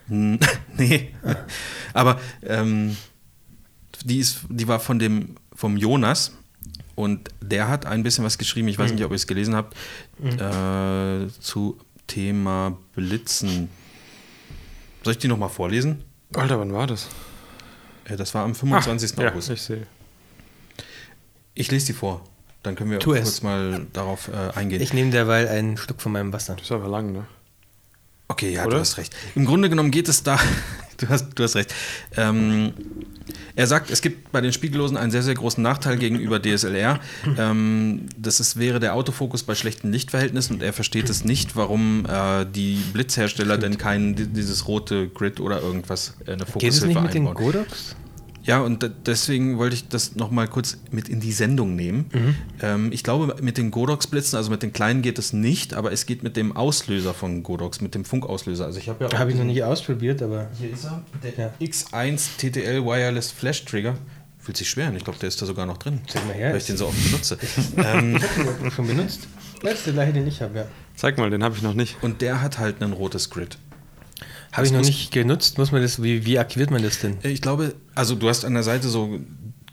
Nee. 0.76 1.14
Aber 1.92 2.18
ähm, 2.42 2.96
die, 4.04 4.18
ist, 4.18 4.40
die 4.48 4.66
war 4.66 4.80
von 4.80 4.98
dem 4.98 5.34
vom 5.59 5.76
Jonas 5.76 6.30
und 6.94 7.30
der 7.40 7.66
hat 7.68 7.84
ein 7.84 8.04
bisschen 8.04 8.24
was 8.24 8.38
geschrieben, 8.38 8.68
ich 8.68 8.78
weiß 8.78 8.92
nicht, 8.92 9.02
ob 9.04 9.11
ihr 9.11 9.16
es 9.16 9.26
gelesen 9.26 9.56
habt, 9.56 9.74
äh, 10.22 11.26
zu 11.40 11.76
Thema 12.06 12.78
Blitzen. 12.94 13.68
Soll 15.02 15.14
ich 15.14 15.18
die 15.18 15.26
nochmal 15.26 15.48
vorlesen? 15.48 16.04
Alter, 16.34 16.61
wann 16.61 16.72
war 16.72 16.86
das? 16.86 17.09
Äh, 18.04 18.16
das 18.16 18.34
war 18.34 18.44
am 18.44 18.54
25. 18.54 19.18
Ah, 19.18 19.22
ja, 19.22 19.30
August. 19.32 19.50
ich 19.50 19.61
sehe. 19.61 19.86
Ich 21.54 21.68
lese 21.72 21.86
die 21.86 21.92
vor. 21.92 22.24
Dann 22.62 22.76
können 22.76 22.92
wir 22.92 23.00
Tu 23.00 23.14
es. 23.14 23.22
kurz 23.24 23.42
mal 23.42 23.84
darauf 23.92 24.28
äh, 24.28 24.56
eingehen. 24.56 24.80
Ich 24.80 24.92
nehme 24.92 25.11
derweil 25.11 25.48
einen 25.48 25.76
Schluck 25.76 26.00
von 26.00 26.12
meinem 26.12 26.32
Wasser. 26.32 26.54
Das 26.54 26.66
ist 26.66 26.72
aber 26.72 26.86
lang, 26.88 27.11
ne? 27.12 27.26
okay, 28.28 28.52
ja, 28.52 28.64
Oder? 28.64 28.76
du 28.76 28.80
hast 28.80 28.96
recht. 28.96 29.16
Im 29.34 29.44
Grunde 29.44 29.68
genommen 29.68 29.90
geht 29.90 30.09
es 30.09 30.22
da. 30.22 30.38
Du, 30.99 31.09
hast, 31.09 31.30
du 31.34 31.42
hast 31.42 31.57
recht. 31.57 31.74
Ähm, 32.16 32.72
er 33.57 33.66
sagt, 33.66 33.90
es 33.90 34.01
gibt 34.03 34.30
bei 34.32 34.40
den 34.40 34.53
Spiegellosen 34.53 34.96
einen 34.96 35.11
sehr, 35.11 35.22
sehr 35.22 35.34
großen 35.34 35.62
Nachteil 35.62 35.96
gegenüber 35.99 36.40
DSLR. 36.40 37.01
Ähm, 37.36 38.07
das 38.16 38.40
ist, 38.40 38.59
wäre 38.59 38.78
der 38.80 38.94
Autofokus 38.94 39.42
bei 39.42 39.55
schlechten 39.55 39.90
Lichtverhältnissen 39.92 40.57
und 40.57 40.62
er 40.62 40.72
versteht 40.72 41.11
es 41.11 41.24
nicht, 41.24 41.57
warum 41.57 42.07
äh, 42.07 42.46
die 42.46 42.76
Blitzhersteller 42.92 43.59
denn 43.59 43.76
kein 43.78 44.14
di- 44.14 44.26
dieses 44.28 44.68
rote 44.68 45.09
Grid 45.09 45.40
oder 45.40 45.61
irgendwas 45.61 46.14
äh, 46.26 46.32
eine 46.32 46.38
Geht 46.38 46.46
es 46.46 46.53
Fokushilfe 46.53 46.86
nicht 46.86 47.03
mit 47.03 47.14
den 47.14 47.26
einbauen. 47.28 47.34
Godox? 47.44 47.96
Ja, 48.49 48.61
und 48.62 48.82
de- 48.82 48.90
deswegen 49.07 49.59
wollte 49.59 49.74
ich 49.76 49.88
das 49.88 50.16
nochmal 50.16 50.49
kurz 50.49 50.78
mit 50.90 51.09
in 51.09 51.20
die 51.20 51.32
Sendung 51.32 51.76
nehmen. 51.76 52.07
Mhm. 52.12 52.34
Ähm, 52.62 52.92
ich 52.92 53.05
glaube, 53.05 53.36
mit 53.42 53.59
den 53.59 53.70
Godox-Blitzen, 53.70 54.36
also 54.36 54.51
mit 54.51 54.62
den 54.62 54.72
kleinen 54.72 55.03
geht 55.03 55.18
es 55.18 55.32
nicht, 55.32 55.74
aber 55.74 55.92
es 55.92 56.07
geht 56.07 56.22
mit 56.22 56.36
dem 56.36 56.57
Auslöser 56.57 57.12
von 57.14 57.42
Godox, 57.42 57.80
mit 57.82 57.94
dem 57.94 58.05
Funkauslöser. 58.07 58.64
Also 58.64 58.78
ich 58.78 58.88
habe 58.88 59.05
ja 59.05 59.11
auch 59.11 59.18
Habe 59.18 59.30
ich 59.30 59.36
noch 59.36 59.44
nicht 59.44 59.62
ausprobiert, 59.62 60.22
aber 60.22 60.49
Hier 60.59 60.70
ist 60.72 60.84
er, 60.84 61.03
der 61.22 61.32
Ja. 61.36 61.53
X1 61.61 62.38
TTL 62.38 62.84
Wireless 62.84 63.30
Flash 63.30 63.64
Trigger. 63.66 63.94
Fühlt 64.38 64.57
sich 64.57 64.70
schwer 64.70 64.88
an, 64.88 64.96
ich 64.96 65.05
glaube, 65.05 65.18
der 65.18 65.28
ist 65.28 65.42
da 65.42 65.46
sogar 65.46 65.66
noch 65.66 65.76
drin, 65.76 66.01
Zeig 66.09 66.26
mal 66.26 66.32
her. 66.34 66.51
weil 66.53 66.57
ich 66.59 66.64
den 66.66 66.78
so 66.78 66.86
oft 66.86 67.05
benutze. 67.05 67.36
ähm, 67.76 68.16
ich 68.16 68.22
habe 68.22 68.55
den 68.62 68.70
schon 68.70 68.86
benutzt. 68.86 69.28
Das 69.62 69.74
ist 69.74 69.86
der 69.86 69.92
gleiche, 69.92 70.12
den 70.14 70.26
ich 70.26 70.40
habe, 70.40 70.59
ja. 70.61 70.64
Zeig 70.96 71.18
mal, 71.18 71.28
den 71.28 71.42
habe 71.44 71.55
ich 71.55 71.61
noch 71.62 71.74
nicht. 71.74 71.96
und 72.03 72.22
der 72.22 72.40
hat 72.40 72.59
halt 72.59 72.82
ein 72.82 72.92
rotes 72.94 73.28
Grid. 73.28 73.59
Habe 74.53 74.66
ich 74.66 74.72
noch 74.72 74.80
nicht 74.80 75.12
genutzt. 75.12 75.59
Muss 75.59 75.72
man 75.72 75.82
das, 75.82 76.03
wie, 76.03 76.24
wie 76.24 76.38
aktiviert 76.38 76.70
man 76.70 76.82
das 76.82 76.99
denn? 77.01 77.16
Äh, 77.22 77.28
Ich 77.30 77.42
glaube, 77.42 77.74
also 77.94 78.14
du 78.14 78.28
hast 78.28 78.44
an 78.44 78.55
der 78.55 78.62
Seite 78.62 78.88
so 78.88 79.20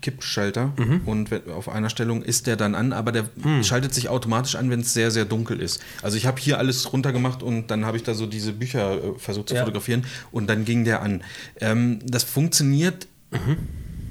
Kippschalter 0.02 0.72
Mhm. 0.76 1.00
und 1.06 1.30
auf 1.50 1.68
einer 1.68 1.88
Stellung 1.88 2.22
ist 2.22 2.46
der 2.46 2.56
dann 2.56 2.74
an, 2.74 2.92
aber 2.92 3.10
der 3.12 3.24
Hm. 3.42 3.64
schaltet 3.64 3.94
sich 3.94 4.08
automatisch 4.08 4.54
an, 4.54 4.70
wenn 4.70 4.80
es 4.80 4.92
sehr, 4.92 5.10
sehr 5.10 5.24
dunkel 5.24 5.60
ist. 5.60 5.80
Also 6.02 6.16
ich 6.16 6.26
habe 6.26 6.38
hier 6.40 6.58
alles 6.58 6.92
runtergemacht 6.92 7.42
und 7.42 7.70
dann 7.70 7.86
habe 7.86 7.96
ich 7.96 8.02
da 8.02 8.14
so 8.14 8.26
diese 8.26 8.52
Bücher 8.52 8.92
äh, 9.02 9.18
versucht 9.18 9.48
zu 9.48 9.54
Ja. 9.54 9.62
fotografieren 9.62 10.04
und 10.30 10.48
dann 10.48 10.64
ging 10.64 10.84
der 10.84 11.02
an. 11.02 11.24
Ähm, 11.60 12.00
das 12.04 12.22
funktioniert 12.24 13.08
Mhm. 13.32 13.56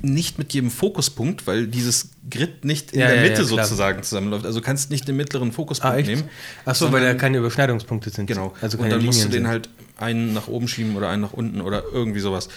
nicht 0.01 0.37
mit 0.37 0.53
jedem 0.53 0.69
Fokuspunkt, 0.71 1.47
weil 1.47 1.67
dieses 1.67 2.09
Grid 2.29 2.65
nicht 2.65 2.91
in 2.91 2.99
Ja, 2.99 3.07
der 3.07 3.17
ja, 3.17 3.21
Mitte 3.29 3.45
sozusagen 3.45 4.03
zusammenläuft. 4.03 4.45
Also 4.45 4.59
du 4.59 4.65
kannst 4.65 4.89
nicht 4.91 5.07
den 5.07 5.15
mittleren 5.15 5.51
Fokuspunkt 5.51 5.97
Ah, 5.97 6.01
nehmen. 6.01 6.23
Achso, 6.65 6.91
weil 6.91 7.03
da 7.03 7.13
keine 7.13 7.37
Überschneidungspunkte 7.37 8.09
sind. 8.09 8.25
Genau. 8.25 8.53
Also 8.61 8.77
und 8.77 8.83
keine 8.83 8.95
dann 8.97 9.05
musst 9.05 9.19
du 9.19 9.27
Linien 9.27 9.31
den 9.31 9.43
sind. 9.43 9.47
halt 9.47 9.69
einen 9.97 10.33
nach 10.33 10.47
oben 10.47 10.67
schieben 10.67 10.95
oder 10.95 11.09
einen 11.09 11.21
nach 11.21 11.33
unten 11.33 11.61
oder 11.61 11.83
irgendwie 11.91 12.19
sowas. 12.19 12.49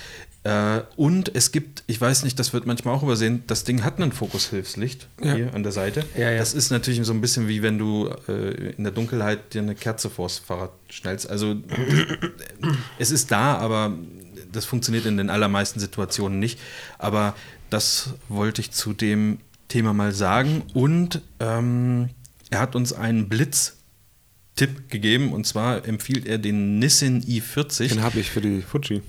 Äh, 0.45 0.80
und 0.97 1.34
es 1.34 1.51
gibt, 1.53 1.82
ich 1.89 2.01
weiß 2.01 2.22
nicht, 2.22 2.39
das 2.39 2.53
wird 2.53 2.64
manchmal 2.64 2.95
auch 2.95 3.03
übersehen, 3.03 3.43
das 3.49 3.64
Ding 3.64 3.82
hat 3.82 3.99
ein 4.01 4.12
Fokushilfslicht 4.12 5.09
Ja. 5.20 5.34
hier 5.34 5.55
an 5.55 5.62
der 5.64 5.72
Seite. 5.72 6.05
Ja, 6.16 6.30
ja. 6.30 6.39
Das 6.39 6.55
ist 6.55 6.70
natürlich 6.70 7.05
so 7.05 7.12
ein 7.12 7.20
bisschen 7.20 7.49
wie 7.49 7.62
wenn 7.62 7.76
du 7.78 8.09
äh, 8.28 8.70
in 8.76 8.84
der 8.84 8.93
Dunkelheit 8.93 9.53
dir 9.55 9.62
eine 9.62 9.74
Kerze 9.74 10.09
vors 10.11 10.39
Fahrrad 10.39 10.70
schnellst. 10.89 11.28
Also 11.28 11.57
es 12.99 13.11
ist 13.11 13.30
da, 13.30 13.57
aber 13.59 13.93
das 14.53 14.64
funktioniert 14.64 15.07
in 15.07 15.16
den 15.16 15.30
allermeisten 15.30 15.80
Situationen 15.80 16.39
nicht. 16.39 16.59
Aber 16.99 17.34
das 17.70 18.14
wollte 18.28 18.61
ich 18.61 18.70
zu 18.70 18.93
dem 18.93 19.39
Thema 19.68 19.93
mal 19.93 20.12
sagen. 20.12 20.62
Und 20.72 21.20
ähm, 21.41 22.11
er 22.51 22.61
hat 22.61 22.74
uns 22.76 22.93
einen 22.93 23.28
Blitz-Tipp 24.59 24.91
gegeben. 24.91 25.33
Und 25.33 25.47
zwar 25.47 25.87
empfiehlt 25.87 26.27
er 26.27 26.39
den 26.39 26.79
Nissin 26.79 27.23
i40. 27.23 27.89
Den 27.89 28.03
habe 28.03 28.21
ich 28.21 28.31
für 28.31 28.41
die 28.41 28.63
Fuji. 28.63 29.03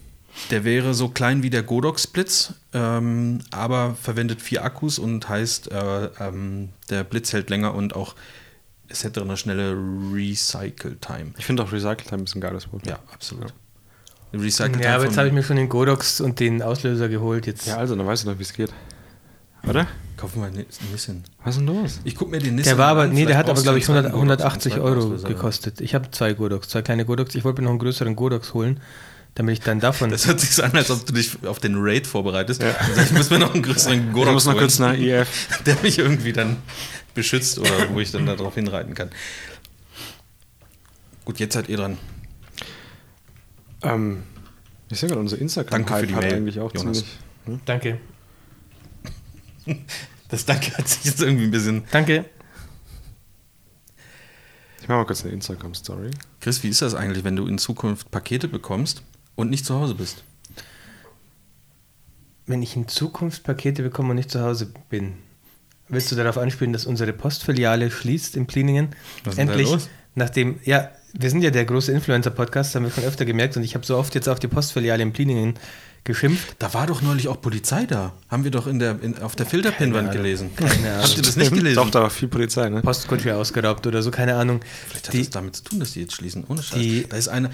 Der 0.52 0.64
wäre 0.64 0.94
so 0.94 1.10
klein 1.10 1.44
wie 1.44 1.50
der 1.50 1.64
Godox-Blitz, 1.64 2.54
ähm, 2.74 3.40
aber 3.52 3.96
verwendet 3.96 4.42
vier 4.42 4.64
Akkus 4.64 5.00
und 5.00 5.28
heißt, 5.28 5.72
äh, 5.72 6.06
ähm, 6.20 6.70
der 6.90 7.04
Blitz 7.04 7.34
hält 7.34 7.50
länger 7.50 7.74
und 7.74 7.96
auch 7.96 8.16
es 8.88 9.04
hätte 9.04 9.22
eine 9.22 9.38
schnelle 9.38 9.76
Recycle-Time. 10.14 11.34
Ich 11.38 11.46
finde 11.46 11.64
auch 11.64 11.72
Recycle 11.72 12.08
Time 12.08 12.24
ist 12.24 12.36
ein 12.36 12.42
geiles 12.42 12.72
Wort. 12.72 12.86
Ja, 12.88 13.00
absolut. 13.12 13.54
Recycle-Time 14.34 14.84
Ja, 14.84 14.96
aber 14.96 15.06
jetzt 15.06 15.18
habe 15.18 15.28
ich 15.28 15.34
mir 15.34 15.44
schon 15.44 15.58
den 15.58 15.68
Godox 15.70 16.22
und 16.22 16.40
den 16.40 16.62
Auslöser 16.62 17.10
geholt. 17.10 17.46
Jetzt. 17.48 17.68
Ja, 17.68 17.78
also, 17.78 17.96
dann 17.96 18.06
weißt 18.06 18.26
du 18.26 18.32
doch, 18.32 18.40
wie 18.40 18.44
es 18.44 18.54
geht. 18.54 18.72
Oder? 19.68 19.88
Kaufen 20.18 20.42
wir 20.42 20.50
Nissan. 20.50 21.24
Was 21.44 21.56
ist 21.56 21.60
denn 21.60 21.68
los? 21.68 22.02
Ich 22.04 22.16
gucke 22.16 22.32
mir 22.32 22.40
den 22.40 22.56
Nissan 22.56 22.72
der 22.72 22.78
war 22.78 22.88
aber, 22.90 23.04
an, 23.04 23.14
nee, 23.14 23.26
der 23.26 23.38
hat 23.38 23.50
aber, 23.50 23.62
glaube 23.62 23.80
ich, 23.80 23.90
einen 23.90 24.06
100, 24.08 24.42
zweiten 24.42 24.52
Godox, 24.52 24.74
180 24.74 24.74
einen 24.74 24.82
zweiten 24.84 25.00
Euro 25.00 25.28
gekostet. 25.28 25.82
Ich 25.82 25.96
habe 25.96 26.12
zwei 26.12 26.34
Godox, 26.34 26.70
zwei 26.70 26.82
kleine 26.82 27.06
Godox. 27.06 27.36
Ich 27.36 27.46
wollte 27.46 27.62
mir 27.62 27.66
noch 27.66 27.72
einen 27.72 27.80
größeren 27.80 28.16
Godox 28.16 28.54
holen, 28.54 28.82
damit 29.36 29.54
ich 29.54 29.62
dann 29.62 29.80
davon. 29.80 30.10
Das 30.12 30.28
hört 30.28 30.42
sich 30.42 30.52
so 30.52 30.64
an, 30.64 30.72
als 30.74 30.92
ob 30.92 31.06
du 31.06 31.14
dich 31.14 31.38
auf 31.46 31.60
den 31.60 31.76
Raid 31.78 32.06
vorbereitest. 32.06 32.62
Sagst, 32.62 33.12
ich 33.12 33.18
muss 33.18 33.30
mir 33.30 33.40
noch 33.40 33.54
einen 33.54 33.64
größeren 33.64 34.12
Godox 34.12 34.28
Ich 34.28 34.34
muss 34.34 34.46
noch 34.46 34.54
holen, 34.54 34.62
kurz 34.62 34.80
nach 34.80 34.94
IF. 34.94 35.64
der 35.66 35.78
mich 35.82 36.00
irgendwie 36.00 36.34
dann 36.34 36.58
beschützt 37.14 37.58
oder 37.60 37.90
wo 37.94 38.00
ich 38.02 38.12
dann 38.12 38.26
darauf 38.26 38.56
hinreiten 38.56 38.96
kann. 38.96 39.10
Gut, 41.24 41.40
jetzt 41.40 41.54
seid 41.54 41.70
ihr 41.70 41.78
dran. 41.78 41.98
Ähm, 43.84 44.24
ich 44.90 45.00
sehe 45.00 45.08
gerade, 45.08 45.22
unser 45.22 45.38
Instagram 45.38 45.86
Danke 45.86 46.00
für 46.02 46.08
die 46.08 46.16
hat 46.16 46.24
Mail, 46.24 46.34
eigentlich 46.34 46.60
auch 46.60 46.74
Jonas. 46.74 47.06
ziemlich. 47.46 47.62
Danke. 47.66 48.00
Das 50.30 50.46
Danke 50.46 50.78
hat 50.78 50.88
sich 50.88 51.06
jetzt 51.06 51.22
irgendwie 51.22 51.46
ein 51.46 51.52
bisschen. 51.52 51.84
Danke. 51.90 52.26
Ich 54.80 54.88
mache 54.88 55.00
mal 55.00 55.06
kurz 55.06 55.24
eine 55.24 55.34
Instagram-Story. 55.34 56.12
Chris, 56.40 56.62
wie 56.62 56.70
ist 56.70 56.84
das 56.84 56.94
eigentlich, 56.94 57.24
wenn 57.24 57.36
du 57.36 57.48
in 57.48 57.58
Zukunft 57.58 58.12
Pakete 58.12 58.48
bekommst 58.48 59.02
und 59.36 59.50
nicht 59.50 59.66
zu 59.66 59.74
Hause 59.74 59.96
bist? 59.96 60.24
Wenn 62.46 62.62
ich 62.62 62.76
in 62.76 62.88
Zukunft 62.88 63.44
Pakete 63.44 63.82
bekomme 63.82 64.12
und 64.12 64.18
nicht 64.18 64.30
zu 64.30 64.42
Hause 64.42 64.72
bin, 64.90 65.14
willst 65.88 66.12
du 66.12 66.16
darauf 66.16 66.38
anspielen, 66.38 66.74
dass 66.74 66.86
unsere 66.86 67.12
Postfiliale 67.12 67.90
schließt 67.90 68.36
in 68.36 68.46
Pliningen? 68.46 68.90
Was 69.24 69.34
ist 69.34 69.38
denn 69.40 69.48
da 69.48 69.56
los? 69.56 69.90
nachdem, 70.16 70.60
ja, 70.64 70.92
wir 71.14 71.30
sind 71.32 71.42
ja 71.42 71.50
der 71.50 71.66
große 71.66 71.92
Influencer-Podcast, 71.92 72.76
haben 72.76 72.84
wir 72.84 72.92
schon 72.92 73.04
öfter 73.04 73.26
gemerkt 73.26 73.58
und 73.58 73.64
ich 73.64 73.74
habe 73.74 73.86
so 73.86 73.98
oft 73.98 74.14
jetzt 74.14 74.30
auf 74.30 74.40
die 74.40 74.48
Postfiliale 74.48 75.02
in 75.02 75.12
Pliningen 75.12 75.56
geschimpft. 76.04 76.56
Da 76.60 76.74
war 76.74 76.88
doch 76.88 77.02
neulich 77.02 77.28
auch 77.28 77.42
Polizei 77.42 77.86
da. 77.86 78.14
Haben 78.30 78.44
wir 78.44 78.52
doch 78.52 78.68
in 78.68 78.80
der, 78.80 79.02
in, 79.02 79.18
auf 79.20 79.36
der 79.36 79.46
Filterpinwand 79.46 80.12
gelesen. 80.12 80.52
Keine 80.56 80.72
Ahnung. 80.92 81.04
Habt 81.04 81.18
ihr 81.18 81.24
das 81.24 81.36
nicht 81.36 81.54
gelesen? 81.54 81.76
Doch, 81.76 81.90
da 81.92 82.02
war 82.02 82.10
viel 82.10 82.28
Polizei, 82.28 82.70
ne? 82.70 82.82
Postkutsche 82.82 83.36
ausgeraubt 83.36 83.86
oder 83.88 84.02
so, 84.02 84.12
keine 84.12 84.36
Ahnung. 84.36 84.62
Vielleicht 84.88 85.08
hat 85.08 85.14
Die- 85.14 85.20
das 85.20 85.30
damit 85.30 85.56
zu 85.56 85.64
tun, 85.64 85.80
dass 85.80 85.92
die 85.94 86.02
jetzt 86.02 86.14
schließen. 86.16 86.44
Ohne 86.48 86.64
Scheiß. 86.64 86.80
Die- 86.80 87.06
da 87.08 87.18
ist 87.18 87.28
eine. 87.28 87.50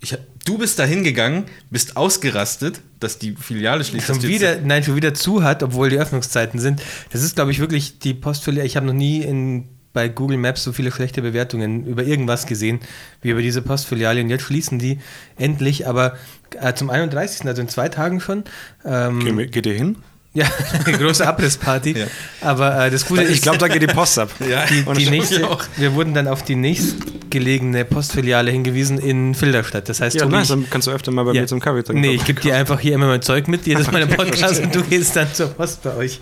Ich, 0.00 0.14
du 0.44 0.58
bist 0.58 0.78
da 0.78 0.84
hingegangen, 0.84 1.44
bist 1.70 1.96
ausgerastet, 1.96 2.80
dass 3.00 3.18
die 3.18 3.32
Filiale 3.36 3.84
schließt. 3.84 4.06
dass 4.08 4.16
schon 4.18 4.28
wieder, 4.28 4.60
nein, 4.60 4.82
schon 4.84 4.96
wieder 4.96 5.14
zu 5.14 5.42
hat, 5.42 5.62
obwohl 5.62 5.88
die 5.88 5.96
Öffnungszeiten 5.98 6.60
sind. 6.60 6.82
Das 7.10 7.22
ist, 7.22 7.36
glaube 7.36 7.52
ich, 7.52 7.58
wirklich 7.58 8.00
die 8.00 8.12
Postfiliale. 8.12 8.66
Ich 8.66 8.76
habe 8.76 8.84
noch 8.84 8.92
nie 8.92 9.22
in, 9.22 9.66
bei 9.94 10.08
Google 10.08 10.36
Maps 10.36 10.62
so 10.64 10.72
viele 10.72 10.92
schlechte 10.92 11.22
Bewertungen 11.22 11.86
über 11.86 12.02
irgendwas 12.04 12.44
gesehen, 12.46 12.80
wie 13.22 13.30
über 13.30 13.40
diese 13.40 13.62
Postfiliale. 13.62 14.20
Und 14.20 14.28
jetzt 14.28 14.42
schließen 14.44 14.78
die 14.78 14.98
endlich, 15.38 15.86
aber 15.88 16.16
äh, 16.60 16.74
zum 16.74 16.90
31., 16.90 17.46
also 17.46 17.62
in 17.62 17.68
zwei 17.68 17.88
Tagen 17.88 18.20
schon. 18.20 18.44
Ähm, 18.84 19.18
mir- 19.36 19.46
geht 19.46 19.64
ihr 19.64 19.72
hin? 19.74 19.96
ja, 20.36 20.46
eine 20.84 20.98
große 20.98 21.24
Abrissparty. 21.26 21.96
Ja. 21.96 22.06
Aber 22.40 22.86
äh, 22.86 22.90
das 22.90 23.06
Gute 23.06 23.22
Ich 23.22 23.40
glaube, 23.40 23.58
da 23.58 23.68
geht 23.68 23.82
die 23.82 23.86
Post 23.86 24.18
ab. 24.18 24.30
Ja, 24.50 24.66
die, 24.66 24.82
und 24.84 24.98
die 24.98 25.08
nächste, 25.08 25.48
auch. 25.48 25.62
wir 25.76 25.94
wurden 25.94 26.12
dann 26.12 26.26
auf 26.26 26.42
die 26.42 26.56
nächstgelegene 26.56 27.84
Postfiliale 27.84 28.50
hingewiesen 28.50 28.98
in 28.98 29.34
Filderstadt. 29.36 29.88
Das 29.88 30.00
heißt, 30.00 30.16
Ja, 30.16 30.22
Tobi, 30.22 30.32
nice, 30.34 30.48
dann 30.48 30.68
kannst 30.68 30.88
du 30.88 30.90
öfter 30.90 31.12
mal 31.12 31.22
bei 31.24 31.34
Ja. 31.34 31.42
mir 31.42 31.46
zum 31.46 31.60
Kaffee 31.60 31.84
trinken. 31.84 32.00
Nee, 32.00 32.14
ich 32.14 32.24
gebe 32.24 32.40
dir 32.40 32.56
einfach 32.56 32.80
hier 32.80 32.94
immer 32.94 33.06
mein 33.06 33.22
Zeug 33.22 33.46
mit, 33.46 33.64
jedes 33.64 33.92
Mal 33.92 34.02
im 34.02 34.08
Podcast 34.08 34.60
und 34.60 34.74
du 34.74 34.82
gehst 34.82 35.14
dann 35.14 35.32
zur 35.32 35.50
Post 35.50 35.84
bei 35.84 35.94
euch. 35.94 36.20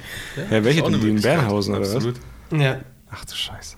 Ja, 0.50 0.62
welche 0.62 0.82
denn? 0.82 1.00
Die 1.00 1.08
in. 1.08 1.20
Bernhausen 1.22 1.74
oder 1.74 1.86
was? 1.86 1.94
Absolut. 1.94 2.16
Ja. 2.54 2.80
Ach 3.12 3.24
du 3.24 3.34
Scheiße. 3.34 3.76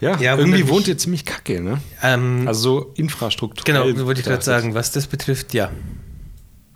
Ja, 0.00 0.16
Ja, 0.18 0.36
irgendwie 0.36 0.68
wohnt 0.68 0.88
ihr 0.88 0.98
ziemlich 0.98 1.24
kacke, 1.24 1.60
ne? 1.60 1.80
Ähm, 2.02 2.44
Also 2.48 2.60
so 2.80 2.92
Infrastruktur. 2.96 3.64
genau, 3.64 3.84
wollte 4.04 4.20
ich 4.20 4.26
gerade 4.26 4.42
sagen, 4.42 4.74
was 4.74 4.90
das 4.90 5.06
betrifft, 5.06 5.54
ja. 5.54 5.70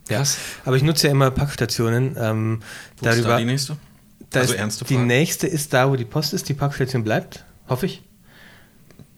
Ja, 0.09 0.21
Was? 0.21 0.39
aber 0.64 0.77
ich 0.77 0.85
nutze 0.85 1.09
ja 1.09 1.12
immer 1.12 1.33
Packstationen. 1.33 2.17
Ähm, 2.19 2.61
Wo 2.99 3.09
ist 3.09 3.14
darüber, 3.17 3.29
da 3.31 3.39
die 3.39 3.45
nächste? 3.45 3.77
da 4.31 4.41
also 4.41 4.53
ist- 4.53 4.59
ernste 4.61 4.85
die 4.85 4.95
Frage. 4.95 5.07
nächste 5.07 5.47
ist 5.49 5.73
da, 5.73 5.91
wo 5.91 5.97
die 5.97 6.05
Post 6.05 6.33
ist, 6.33 6.49
die 6.49 6.55
Packstation 6.55 7.03
bleibt, 7.03 7.45
hoffe 7.69 7.87
ich. 7.87 8.03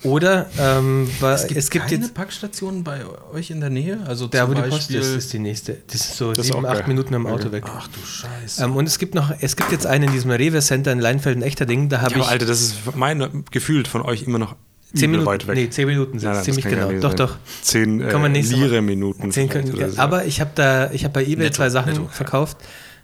Oder 0.04 0.46
ähm, 0.58 1.08
Es 1.20 1.46
gibt, 1.46 1.58
es 1.58 1.70
gibt 1.70 1.88
keine 1.88 2.02
jetzt, 2.02 2.14
Packstationen 2.14 2.84
bei 2.84 3.00
euch 3.32 3.50
in 3.50 3.60
der 3.60 3.70
Nähe? 3.70 3.98
Also 4.06 4.28
da 4.28 4.48
wo 4.48 4.54
die 4.54 4.62
Post 4.62 4.90
ist, 4.92 5.14
ist 5.16 5.32
die 5.32 5.40
nächste. 5.40 5.78
Das 5.88 5.96
ist 5.96 6.16
so 6.16 6.32
Das 6.32 6.46
sieben, 6.46 6.64
acht 6.64 6.74
geil. 6.80 6.84
Minuten 6.88 7.12
dem 7.12 7.26
Auto 7.26 7.44
Okay. 7.48 7.52
weg. 7.52 7.64
Ach 7.66 7.88
du 7.88 7.98
Scheiße. 8.06 8.62
Ähm, 8.62 8.76
und 8.76 8.86
es 8.86 8.98
gibt 8.98 9.14
noch, 9.14 9.32
es 9.40 9.56
gibt 9.56 9.72
jetzt 9.72 9.86
einen 9.86 10.04
in 10.04 10.12
diesem 10.12 10.30
Rewe 10.30 10.60
Center 10.60 10.92
in 10.92 11.00
Leinfeld, 11.00 11.36
ein 11.38 11.42
echter 11.42 11.66
Ding, 11.66 11.88
da 11.88 12.00
habe 12.00 12.12
Ja, 12.14 12.20
ich 12.20 12.26
Alter, 12.28 12.46
das 12.46 12.60
ist 12.60 12.74
mein 12.94 13.44
gefühlt 13.50 13.88
von 13.88 14.02
euch 14.02 14.22
immer 14.22 14.38
noch 14.38 14.54
zehn 14.94 15.10
Minuten, 15.10 15.26
weit 15.26 15.46
weg. 15.48 15.54
nee, 15.56 15.68
zehn 15.68 15.86
Minuten 15.86 16.18
sind 16.18 16.30
es, 16.30 16.44
ziemlich 16.44 16.64
genau. 16.64 16.92
Doch, 16.92 17.14
doch. 17.14 17.36
Zehn 17.62 18.00
äh, 18.00 18.38
Lire-Minuten. 18.40 19.32
Zehn 19.32 19.48
so. 19.50 20.00
aber 20.00 20.24
ich 20.26 20.40
habe 20.40 20.50
da, 20.54 20.90
ich 20.92 21.04
habe 21.04 21.14
bei 21.14 21.22
eBay 21.24 21.44
Netto, 21.46 21.56
zwei 21.56 21.70
Sachen 21.70 21.92
netto, 21.92 22.04
ja. 22.04 22.08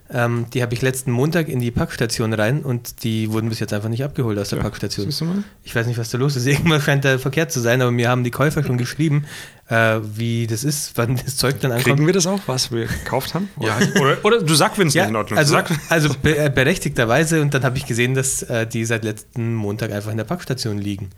Ähm, 0.07 0.45
die 0.53 0.61
habe 0.61 0.73
ich 0.75 0.83
letzten 0.83 1.09
Montag 1.11 1.47
in 1.47 1.59
die 1.59 1.71
Packstation 1.71 2.31
rein 2.33 2.61
und 2.61 3.03
die 3.03 3.31
wurden 3.31 3.49
bis 3.49 3.59
jetzt 3.59 3.73
einfach 3.73 3.89
nicht 3.89 4.03
abgeholt 4.03 4.37
aus 4.37 4.49
der 4.49 4.59
Ja, 4.59 4.63
Packstation. 4.63 5.07
siehst 5.07 5.21
du 5.21 5.25
mal? 5.25 5.43
Ich 5.63 5.75
weiß 5.75 5.87
nicht, 5.87 5.97
was 5.97 6.11
da 6.11 6.19
los 6.19 6.35
ist. 6.35 6.45
Irgendwas 6.45 6.83
scheint 6.83 7.03
da 7.05 7.17
verkehrt 7.17 7.51
zu 7.51 7.59
sein, 7.59 7.81
aber 7.81 7.89
mir 7.91 8.09
haben 8.09 8.23
die 8.23 8.29
Käufer 8.29 8.63
schon 8.63 8.77
geschrieben, 8.77 9.25
äh, 9.67 9.99
wie 10.03 10.45
das 10.45 10.63
ist, 10.63 10.91
wann 10.95 11.15
das 11.15 11.37
Zeug 11.37 11.59
dann 11.59 11.71
ankommt. 11.71 11.95
Kriegen 11.95 12.05
wir 12.05 12.13
das 12.13 12.27
auch, 12.27 12.39
was 12.45 12.71
wir 12.71 12.85
gekauft 12.85 13.33
haben? 13.33 13.49
Ja. 13.59 13.79
Oder, 13.99 14.17
oder 14.23 14.41
du 14.43 14.53
sag, 14.53 14.77
wenn 14.77 14.89
es 14.89 14.93
nicht 14.93 15.07
in 15.07 15.15
Ordnung 15.15 15.39
ist. 15.39 15.51
also, 15.51 15.53
Sag, 15.53 15.71
also 15.89 16.09
be 16.21 16.37
äh, 16.37 16.51
berechtigterweise 16.53 17.41
und 17.41 17.53
dann 17.55 17.63
habe 17.63 17.77
ich 17.77 17.87
gesehen, 17.87 18.13
dass 18.13 18.43
äh, 18.43 18.67
die 18.67 18.85
seit 18.85 19.03
letzten 19.03 19.55
Montag 19.55 19.91
einfach 19.91 20.11
in 20.11 20.17
der 20.17 20.23
Packstation 20.25 20.77
liegen. 20.77 21.09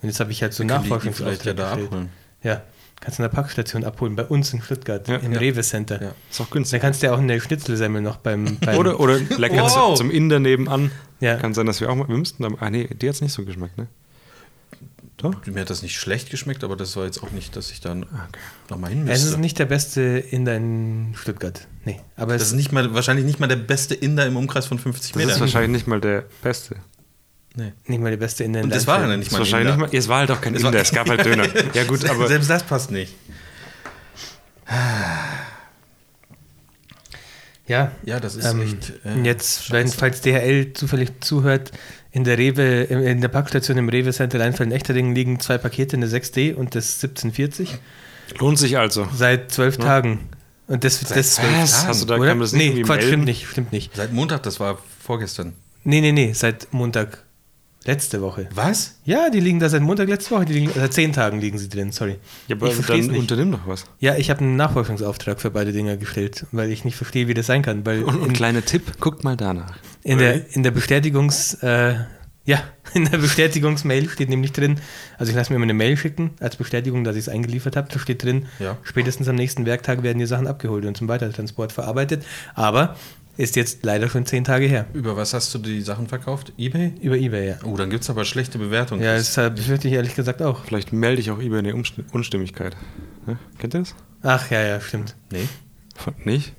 Und 0.00 0.08
jetzt 0.08 0.18
habe 0.18 0.32
ich 0.32 0.40
halt 0.40 0.54
so 0.54 0.64
vielleicht 0.66 1.44
ja 1.44 1.52
da 1.52 1.72
abholen. 1.72 2.08
Ja, 2.42 2.62
kannst 3.00 3.18
du 3.18 3.22
in 3.22 3.28
der 3.30 3.34
Packstation 3.34 3.84
abholen, 3.84 4.14
bei 4.16 4.24
uns 4.24 4.52
in 4.52 4.60
Stuttgart, 4.62 5.08
Ja. 5.08 5.16
im 5.16 5.32
Ja. 5.32 5.38
Rewe 5.38 5.62
Center. 5.62 6.00
Ja. 6.02 6.12
ist 6.30 6.40
auch 6.40 6.44
Dann 6.46 6.52
günstig. 6.52 6.80
kannst 6.82 7.02
du 7.02 7.06
ja 7.06 7.14
auch 7.14 7.18
eine 7.18 7.40
Schnitzelsemmel 7.40 8.02
noch 8.02 8.18
beim, 8.18 8.56
beim 8.60 8.78
Oder, 8.78 9.00
oder 9.00 9.18
lecker 9.38 9.62
Wow. 9.62 9.96
zum 9.98 10.10
Inder 10.10 10.38
nebenan. 10.38 10.90
Ja. 11.20 11.36
Kann 11.36 11.54
sein, 11.54 11.66
dass 11.66 11.80
wir 11.80 11.90
auch 11.90 11.94
mal. 11.96 12.08
Wir 12.08 12.16
müssten 12.16 12.42
da. 12.42 12.50
Ah, 12.60 12.70
nee, 12.70 12.86
dir 12.86 13.08
hat 13.08 13.16
es 13.16 13.20
nicht 13.22 13.32
so 13.32 13.44
geschmeckt, 13.44 13.76
ne? 13.78 13.88
Doch? 15.18 15.34
Mir 15.44 15.60
hat 15.60 15.68
das 15.68 15.82
nicht 15.82 15.96
schlecht 15.96 16.30
geschmeckt, 16.30 16.64
aber 16.64 16.76
das 16.76 16.96
war 16.96 17.04
jetzt 17.04 17.22
auch 17.22 17.30
nicht, 17.30 17.54
dass 17.54 17.70
ich 17.70 17.80
dann 17.82 18.04
Ah, 18.04 18.26
Okay. 18.28 18.40
nochmal 18.70 18.88
hin 18.90 19.00
Es 19.02 19.20
müsste. 19.20 19.28
ist 19.28 19.38
nicht 19.38 19.58
der 19.58 19.66
beste 19.66 20.00
Inder 20.02 20.56
in 20.56 21.12
Stuttgart. 21.14 21.66
Nee, 21.84 22.00
aber 22.16 22.32
das 22.32 22.42
es 22.42 22.48
ist 22.48 22.54
nicht 22.54 22.72
mal, 22.72 22.94
wahrscheinlich 22.94 23.26
nicht 23.26 23.38
mal 23.38 23.46
der 23.46 23.56
beste 23.56 23.94
Inder 23.94 24.24
im 24.26 24.36
Umkreis 24.38 24.64
von 24.66 24.78
50 24.78 25.12
Das 25.12 25.16
Metern. 25.18 25.34
ist 25.34 25.40
wahrscheinlich 25.40 25.72
nicht 25.72 25.86
mal 25.86 26.00
der 26.00 26.24
beste. 26.42 26.76
Nee. 27.56 27.72
nicht 27.86 28.00
mal 28.00 28.10
der 28.10 28.16
beste 28.16 28.44
Inder 28.44 28.60
in 28.60 28.64
Und 28.66 28.74
das 28.74 28.86
war 28.86 29.00
ja 29.00 29.16
nicht 29.16 29.30
Das 29.30 29.32
mal 29.32 29.42
ist 29.42 29.48
ein 29.48 29.52
wahrscheinlich 29.52 29.74
Inder. 29.74 29.84
nicht 29.86 29.92
mal. 29.92 29.98
Es 29.98 30.08
war 30.08 30.18
halt 30.18 30.30
auch 30.30 30.40
kein 30.40 30.54
Es 30.54 30.62
Inder, 30.62 30.80
es 30.80 30.92
gab 30.92 31.08
halt 31.08 31.24
Döner. 31.24 31.46
Ja, 31.74 31.84
gut, 31.84 32.04
aber. 32.08 32.26
Selbst 32.28 32.48
das 32.50 32.62
passt 32.62 32.90
nicht. 32.90 33.14
Ja, 37.66 37.92
Ja, 38.04 38.18
das 38.20 38.34
ist 38.36 38.44
ähm, 38.46 38.62
echt. 38.62 38.92
äh, 39.04 39.20
jetzt, 39.24 39.70
wenn, 39.70 39.88
falls 39.88 40.20
DHL 40.22 40.72
zufällig 40.72 41.10
zuhört, 41.20 41.70
in 42.12 42.24
der 42.24 42.38
Rewe, 42.38 42.82
in 42.82 43.00
in 43.02 43.20
der 43.20 43.28
Packstation 43.28 43.78
im 43.78 43.88
Rewe 43.88 44.12
Center 44.12 44.38
Leinfelden-Echterdingen 44.38 45.14
liegen 45.14 45.38
zwei 45.38 45.58
Pakete, 45.58 45.96
eine 45.96 46.06
6D 46.06 46.54
und 46.54 46.74
das 46.74 46.94
1740, 47.02 47.78
Lohnt 48.38 48.58
sich 48.58 48.78
also. 48.78 49.08
seit 49.14 49.52
zwölf 49.52 49.76
Tagen. 49.76 50.28
Und 50.66 50.82
das, 50.84 51.00
das 51.00 51.34
zwölf 51.34 51.52
Was? 51.62 51.72
Tagen, 51.72 51.88
Hast 51.88 52.02
du 52.02 52.06
da 52.06 52.14
oder? 52.16 52.26
kann 52.28 52.38
man 52.38 52.44
das 52.44 52.52
nicht 52.52 52.74
Nee, 52.74 52.82
Quatsch, 52.82 52.96
melden? 52.98 53.08
stimmt 53.08 53.24
nicht, 53.24 53.46
stimmt 53.48 53.72
nicht. 53.72 53.96
Seit 53.96 54.12
Montag, 54.12 54.42
das 54.44 54.58
war 54.60 54.78
vorgestern. 55.04 55.52
Nee, 55.84 56.00
nee, 56.00 56.12
nee, 56.12 56.32
seit 56.32 56.72
Montag, 56.72 57.24
letzte 57.84 58.20
Woche. 58.20 58.48
Was? 58.54 58.98
Ja, 59.04 59.30
die 59.30 59.40
liegen 59.40 59.58
da 59.58 59.68
seit 59.68 59.82
Montag 59.82 60.08
letzte 60.08 60.32
Woche, 60.32 60.44
die 60.44 60.52
liegen, 60.52 60.70
seit 60.74 60.92
zehn 60.92 61.12
Tagen 61.12 61.40
liegen 61.40 61.58
sie 61.58 61.68
drin, 61.68 61.92
sorry. 61.92 62.16
Ja, 62.48 62.56
aber 62.56 62.68
ich 62.68 62.78
dann 62.86 62.98
nicht. 63.00 63.18
unternimm 63.18 63.52
doch 63.52 63.66
was. 63.66 63.84
Ja, 64.00 64.16
ich 64.16 64.30
habe 64.30 64.40
einen 64.40 64.56
Nachforschungsauftrag 64.56 65.40
für 65.40 65.50
beide 65.50 65.72
Dinger 65.72 65.96
gestellt, 65.96 66.46
weil 66.52 66.70
ich 66.70 66.84
nicht 66.84 66.96
verstehe, 66.96 67.26
wie 67.28 67.34
das 67.34 67.46
sein 67.46 67.62
kann. 67.62 67.84
Weil 67.86 68.02
Und, 68.04 68.16
und 68.20 68.28
in, 68.28 68.32
kleiner 68.34 68.64
Tipp, 68.64 69.00
guckt 69.00 69.24
mal 69.24 69.36
danach. 69.36 69.76
in, 70.02 70.18
der, 70.18 70.54
in 70.54 70.62
der 70.62 70.70
Bestätigungs, 70.72 71.54
äh, 71.62 71.94
Ja, 72.44 72.62
in 72.94 73.04
der 73.10 73.18
Bestätigungsmail 73.18 74.08
steht 74.08 74.28
nämlich 74.28 74.52
drin, 74.52 74.80
also 75.18 75.30
ich 75.30 75.36
lasse 75.36 75.52
mir 75.52 75.56
immer 75.56 75.64
eine 75.64 75.74
Mail 75.74 75.96
schicken 75.96 76.30
als 76.40 76.56
Bestätigung, 76.56 77.04
dass 77.04 77.14
ich 77.16 77.22
es 77.22 77.28
eingeliefert 77.28 77.76
habe. 77.76 77.88
Da 77.92 77.98
steht 77.98 78.22
drin, 78.24 78.46
Ja. 78.58 78.76
spätestens 78.82 79.28
am 79.28 79.36
nächsten 79.36 79.66
Werktag 79.66 80.02
werden 80.02 80.18
die 80.18 80.26
Sachen 80.26 80.46
abgeholt 80.46 80.84
und 80.84 80.96
zum 80.96 81.06
Weitertransport 81.08 81.70
verarbeitet. 81.72 82.24
Aber 82.54 82.96
ist 83.40 83.56
jetzt 83.56 83.84
leider 83.84 84.08
schon 84.08 84.26
zehn 84.26 84.44
Tage 84.44 84.66
her. 84.66 84.86
Über 84.92 85.16
was 85.16 85.34
hast 85.34 85.52
du 85.54 85.58
die 85.58 85.80
Sachen 85.82 86.06
verkauft? 86.06 86.52
Ebay? 86.58 86.92
Über 87.00 87.16
Ebay, 87.16 87.48
ja. 87.48 87.54
Oh, 87.64 87.76
dann 87.76 87.90
gibt 87.90 88.04
es 88.04 88.10
aber 88.10 88.24
schlechte 88.24 88.58
Bewertungen. 88.58 89.02
Ja, 89.02 89.16
das 89.16 89.34
befürchte 89.34 89.88
ich 89.88 89.94
ehrlich 89.94 90.14
gesagt 90.14 90.42
auch. 90.42 90.64
Vielleicht 90.64 90.92
melde 90.92 91.20
ich 91.20 91.30
auch 91.30 91.38
über 91.38 91.58
eine 91.58 91.74
Umst- 91.74 91.94
Unstimmigkeit. 92.12 92.76
Ne? 93.26 93.38
Kennt 93.58 93.74
ihr 93.74 93.80
das? 93.80 93.94
Ach 94.22 94.50
ja, 94.50 94.62
ja, 94.62 94.80
stimmt. 94.80 95.14
nee. 95.32 95.48
Nicht? 96.24 96.52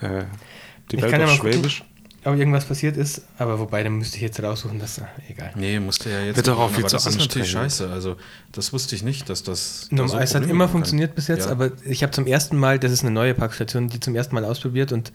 Äh, 0.00 0.24
die 0.90 0.96
Ich 0.96 1.02
Welt 1.02 1.12
kann 1.12 1.20
ja 1.20 1.26
auf 1.26 1.32
mal 1.32 1.38
gucken. 1.38 1.52
Schwäbisch. 1.54 1.84
Ob 2.24 2.36
irgendwas 2.36 2.64
passiert 2.66 2.96
ist, 2.96 3.22
aber 3.36 3.58
wobei, 3.58 3.82
dann 3.82 3.94
müsste 3.98 4.14
ich 4.16 4.22
jetzt 4.22 4.40
raussuchen, 4.40 4.78
dass, 4.78 5.00
egal. 5.28 5.50
Nee, 5.56 5.80
musste 5.80 6.08
ja 6.08 6.20
jetzt. 6.20 6.36
Wird 6.36 6.46
doch 6.46 6.58
auch 6.60 6.70
viel 6.70 6.86
zu 6.86 6.94
Das 6.94 7.04
ist 7.06 7.18
natürlich 7.18 7.50
scheiße. 7.50 7.88
Also, 7.90 8.16
das 8.52 8.72
wusste 8.72 8.94
ich 8.94 9.02
nicht, 9.02 9.28
dass 9.28 9.42
das. 9.42 9.88
Da 9.90 10.06
so 10.06 10.16
es 10.18 10.32
hat 10.36 10.46
immer 10.46 10.68
funktioniert 10.68 11.16
bis 11.16 11.26
jetzt, 11.26 11.46
Ja. 11.46 11.50
aber 11.50 11.72
ich 11.84 12.04
habe 12.04 12.12
zum 12.12 12.28
ersten 12.28 12.56
Mal, 12.56 12.78
das 12.78 12.92
ist 12.92 13.02
eine 13.02 13.10
neue 13.10 13.34
Packstation, 13.34 13.88
die 13.88 13.98
zum 13.98 14.14
ersten 14.14 14.36
Mal 14.36 14.44
ausprobiert 14.44 14.92
und 14.92 15.12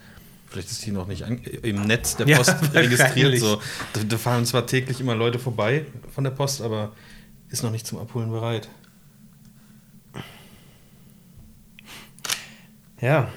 Vielleicht 0.47 0.71
ist 0.71 0.85
die 0.85 0.91
noch 0.91 1.07
nicht 1.07 1.21
im 1.63 1.81
Netz 1.83 2.15
der 2.15 2.27
Ja, 2.27 2.37
Post 2.37 2.51
registriert. 2.73 2.99
wahrscheinlich. 2.99 3.39
So. 3.41 3.61
Da, 3.93 4.03
da 4.03 4.17
fahren 4.17 4.45
zwar 4.45 4.65
täglich 4.65 4.99
immer 5.01 5.13
Leute 5.15 5.39
vorbei 5.39 5.85
von 6.13 6.23
der 6.23 6.31
Post, 6.31 6.61
aber 6.61 6.93
ist 7.49 7.63
noch 7.63 7.71
nicht 7.71 7.85
zum 7.85 7.99
Abholen 7.99 8.31
bereit. 8.31 8.69
ja, 13.01 13.31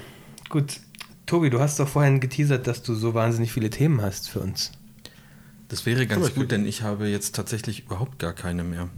gut. 0.49 0.79
Tobi, 1.25 1.49
du 1.49 1.59
hast 1.59 1.79
doch 1.79 1.87
vorhin 1.87 2.19
geteasert, 2.19 2.67
dass 2.67 2.83
du 2.83 2.93
so 2.93 3.13
wahnsinnig 3.13 3.53
viele 3.53 3.69
Themen 3.69 4.01
hast 4.01 4.27
für 4.29 4.39
uns. 4.39 4.71
Das 5.69 5.85
wäre 5.85 6.05
ganz 6.07 6.33
gut, 6.33 6.51
denn 6.51 6.65
ich 6.65 6.81
habe 6.81 7.07
jetzt 7.07 7.35
tatsächlich 7.35 7.85
überhaupt 7.85 8.19
gar 8.19 8.33
keine 8.33 8.63
mehr. 8.65 8.89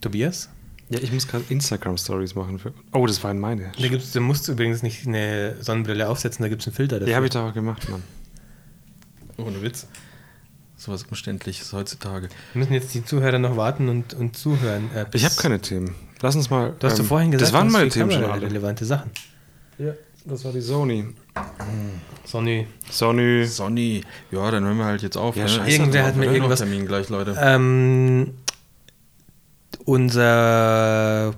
Tobias? 0.00 0.48
Ja, 0.88 0.98
ich 1.00 1.12
muss 1.12 1.26
gerade 1.26 1.44
Instagram-Stories 1.48 2.34
machen. 2.34 2.58
Für 2.58 2.72
oh, 2.92 3.06
das 3.06 3.22
waren 3.24 3.38
meine. 3.38 3.72
Da, 3.80 3.88
gibt's, 3.88 4.12
da 4.12 4.20
musst 4.20 4.46
du 4.46 4.52
übrigens 4.52 4.82
nicht 4.82 5.06
eine 5.06 5.56
Sonnenbrille 5.60 6.08
aufsetzen, 6.08 6.42
da 6.42 6.48
gibt 6.48 6.62
es 6.62 6.68
einen 6.68 6.76
Filter 6.76 6.96
dafür. 6.96 7.06
Die 7.06 7.14
habe 7.16 7.26
ich 7.26 7.32
doch 7.32 7.48
auch 7.48 7.54
gemacht, 7.54 7.88
Mann. 7.88 8.02
Ohne 9.38 9.62
Witz. 9.62 9.86
Sowas 10.76 11.04
Umständliches 11.04 11.72
heutzutage. 11.72 12.28
Müssen 12.54 12.72
jetzt 12.72 12.92
die 12.92 13.04
Zuhörer 13.04 13.38
noch 13.38 13.56
warten 13.56 13.88
und, 13.88 14.14
und 14.14 14.36
zuhören. 14.36 14.90
Äh, 14.94 15.06
Ich 15.12 15.24
habe 15.24 15.36
keine 15.36 15.60
Themen. 15.60 15.94
Lass 16.20 16.34
uns 16.36 16.50
mal. 16.50 16.74
Du 16.78 16.86
hast 16.86 16.94
ähm, 16.94 16.98
doch 17.04 17.08
vorhin 17.08 17.30
gesagt, 17.30 17.48
das 17.48 17.52
waren 17.52 17.68
du 17.68 17.72
meine 17.72 17.88
Themen 17.88 18.10
schon 18.10 18.24
alle. 18.24 18.42
relevante 18.42 18.84
Sachen. 18.84 19.10
Ja, 19.78 19.92
das 20.24 20.44
war 20.44 20.52
die 20.52 20.60
Sony. 20.60 21.06
Sonny. 22.24 22.66
Sony. 22.90 23.46
Sonny, 23.46 24.02
ja, 24.30 24.50
dann 24.50 24.64
hören 24.64 24.78
wir 24.78 24.84
halt 24.84 25.02
jetzt 25.02 25.16
auf. 25.16 25.36
Ja, 25.36 25.44
ne? 25.44 25.48
scheiße 25.48 25.70
Irgendwer 25.70 26.04
hat 26.04 26.16
mir 26.16 26.26
Wir 26.26 26.32
irgendwas. 26.32 26.58
Termin 26.60 26.86
gleich, 26.86 27.08
Leute. 27.08 27.36
Ähm, 27.40 28.34
unser 29.84 31.34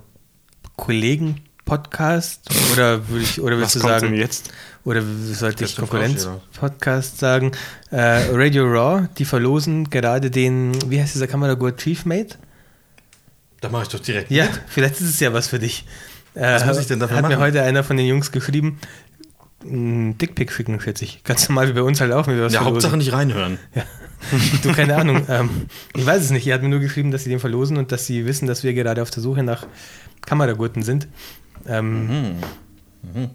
Kollegen-Podcast 0.77 2.49
oder 2.73 3.07
würde 3.09 3.23
ich 3.23 3.41
oder 3.41 3.55
Was 3.55 3.61
willst 3.61 3.75
du 3.75 3.79
kommt 3.79 3.99
sagen 4.01 4.13
jetzt? 4.15 4.51
oder 4.83 5.01
sollte 5.01 5.65
ich 5.65 5.75
Konkurrenz-Podcast 5.75 7.17
sagen? 7.19 7.51
Äh, 7.91 8.27
Radio 8.31 8.65
Raw, 8.65 9.07
die 9.17 9.25
verlosen 9.25 9.89
gerade 9.89 10.29
den, 10.31 10.73
wie 10.91 11.01
heißt 11.01 11.15
dieser 11.15 11.27
Kameragurt 11.27 11.81
Chiefmate? 11.81 12.37
Da 13.61 13.69
mache 13.69 13.83
ich 13.83 13.89
doch 13.89 13.99
direkt. 13.99 14.29
Ja, 14.29 14.47
vielleicht 14.67 14.95
ist 14.95 15.09
es 15.09 15.19
ja 15.19 15.33
was 15.33 15.47
für 15.47 15.59
dich. 15.59 15.85
Äh, 16.35 16.41
Was 16.41 16.65
muss 16.65 16.79
ich 16.79 16.87
denn 16.87 16.99
dafür 16.99 17.17
Hat 17.17 17.23
mir 17.23 17.29
machen? 17.29 17.39
heute 17.41 17.63
einer 17.63 17.83
von 17.83 17.97
den 17.97 18.05
Jungs 18.05 18.31
geschrieben, 18.31 18.79
ein 19.63 20.17
Dickpick 20.19 20.51
schicken, 20.51 20.79
schätze 20.81 21.05
ich. 21.05 21.23
Ganz 21.23 21.47
normal 21.49 21.69
wie 21.69 21.73
bei 21.73 21.81
uns 21.81 21.99
halt 22.01 22.11
auch. 22.11 22.27
Wir 22.27 22.43
was 22.43 22.53
Ja, 22.53 22.59
verlosen. 22.59 22.65
Hauptsache 22.75 22.97
nicht 22.97 23.13
reinhören. 23.13 23.57
Du, 24.63 24.71
keine 24.73 24.95
Ahnung. 24.95 25.25
Ähm, 25.29 25.49
ich 25.95 26.05
weiß 26.05 26.23
es 26.23 26.29
nicht. 26.31 26.47
Er 26.47 26.55
hat 26.55 26.61
mir 26.63 26.69
nur 26.69 26.79
geschrieben, 26.79 27.11
dass 27.11 27.23
sie 27.23 27.29
den 27.29 27.39
verlosen 27.39 27.77
und 27.77 27.91
dass 27.91 28.05
sie 28.05 28.25
wissen, 28.25 28.47
dass 28.47 28.63
wir 28.63 28.73
gerade 28.73 29.01
auf 29.01 29.11
der 29.11 29.21
Suche 29.23 29.43
nach 29.43 29.65
Kameragurten 30.25 30.83
sind. 30.83 31.07
Ähm, 31.67 32.35
Mhm. 33.13 33.29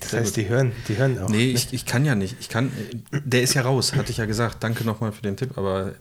das 0.00 0.10
Sehr 0.10 0.20
heißt, 0.20 0.34
gut. 0.36 0.44
die 0.44 0.48
hören, 0.48 0.72
die 0.88 0.96
hören 0.98 1.18
auch. 1.18 1.28
Nee, 1.28 1.36
ne? 1.38 1.42
ich, 1.52 1.72
ich 1.72 1.84
kann 1.84 2.04
ja 2.04 2.14
nicht. 2.14 2.36
Ich 2.40 2.48
kann, 2.48 2.70
der 3.10 3.42
ist 3.42 3.54
ja 3.54 3.62
raus, 3.62 3.94
hatte 3.96 4.12
ich 4.12 4.18
ja 4.18 4.24
gesagt. 4.26 4.58
Danke 4.62 4.84
nochmal 4.84 5.10
für 5.12 5.22
den 5.22 5.36
Tipp, 5.36 5.58
aber 5.58 5.94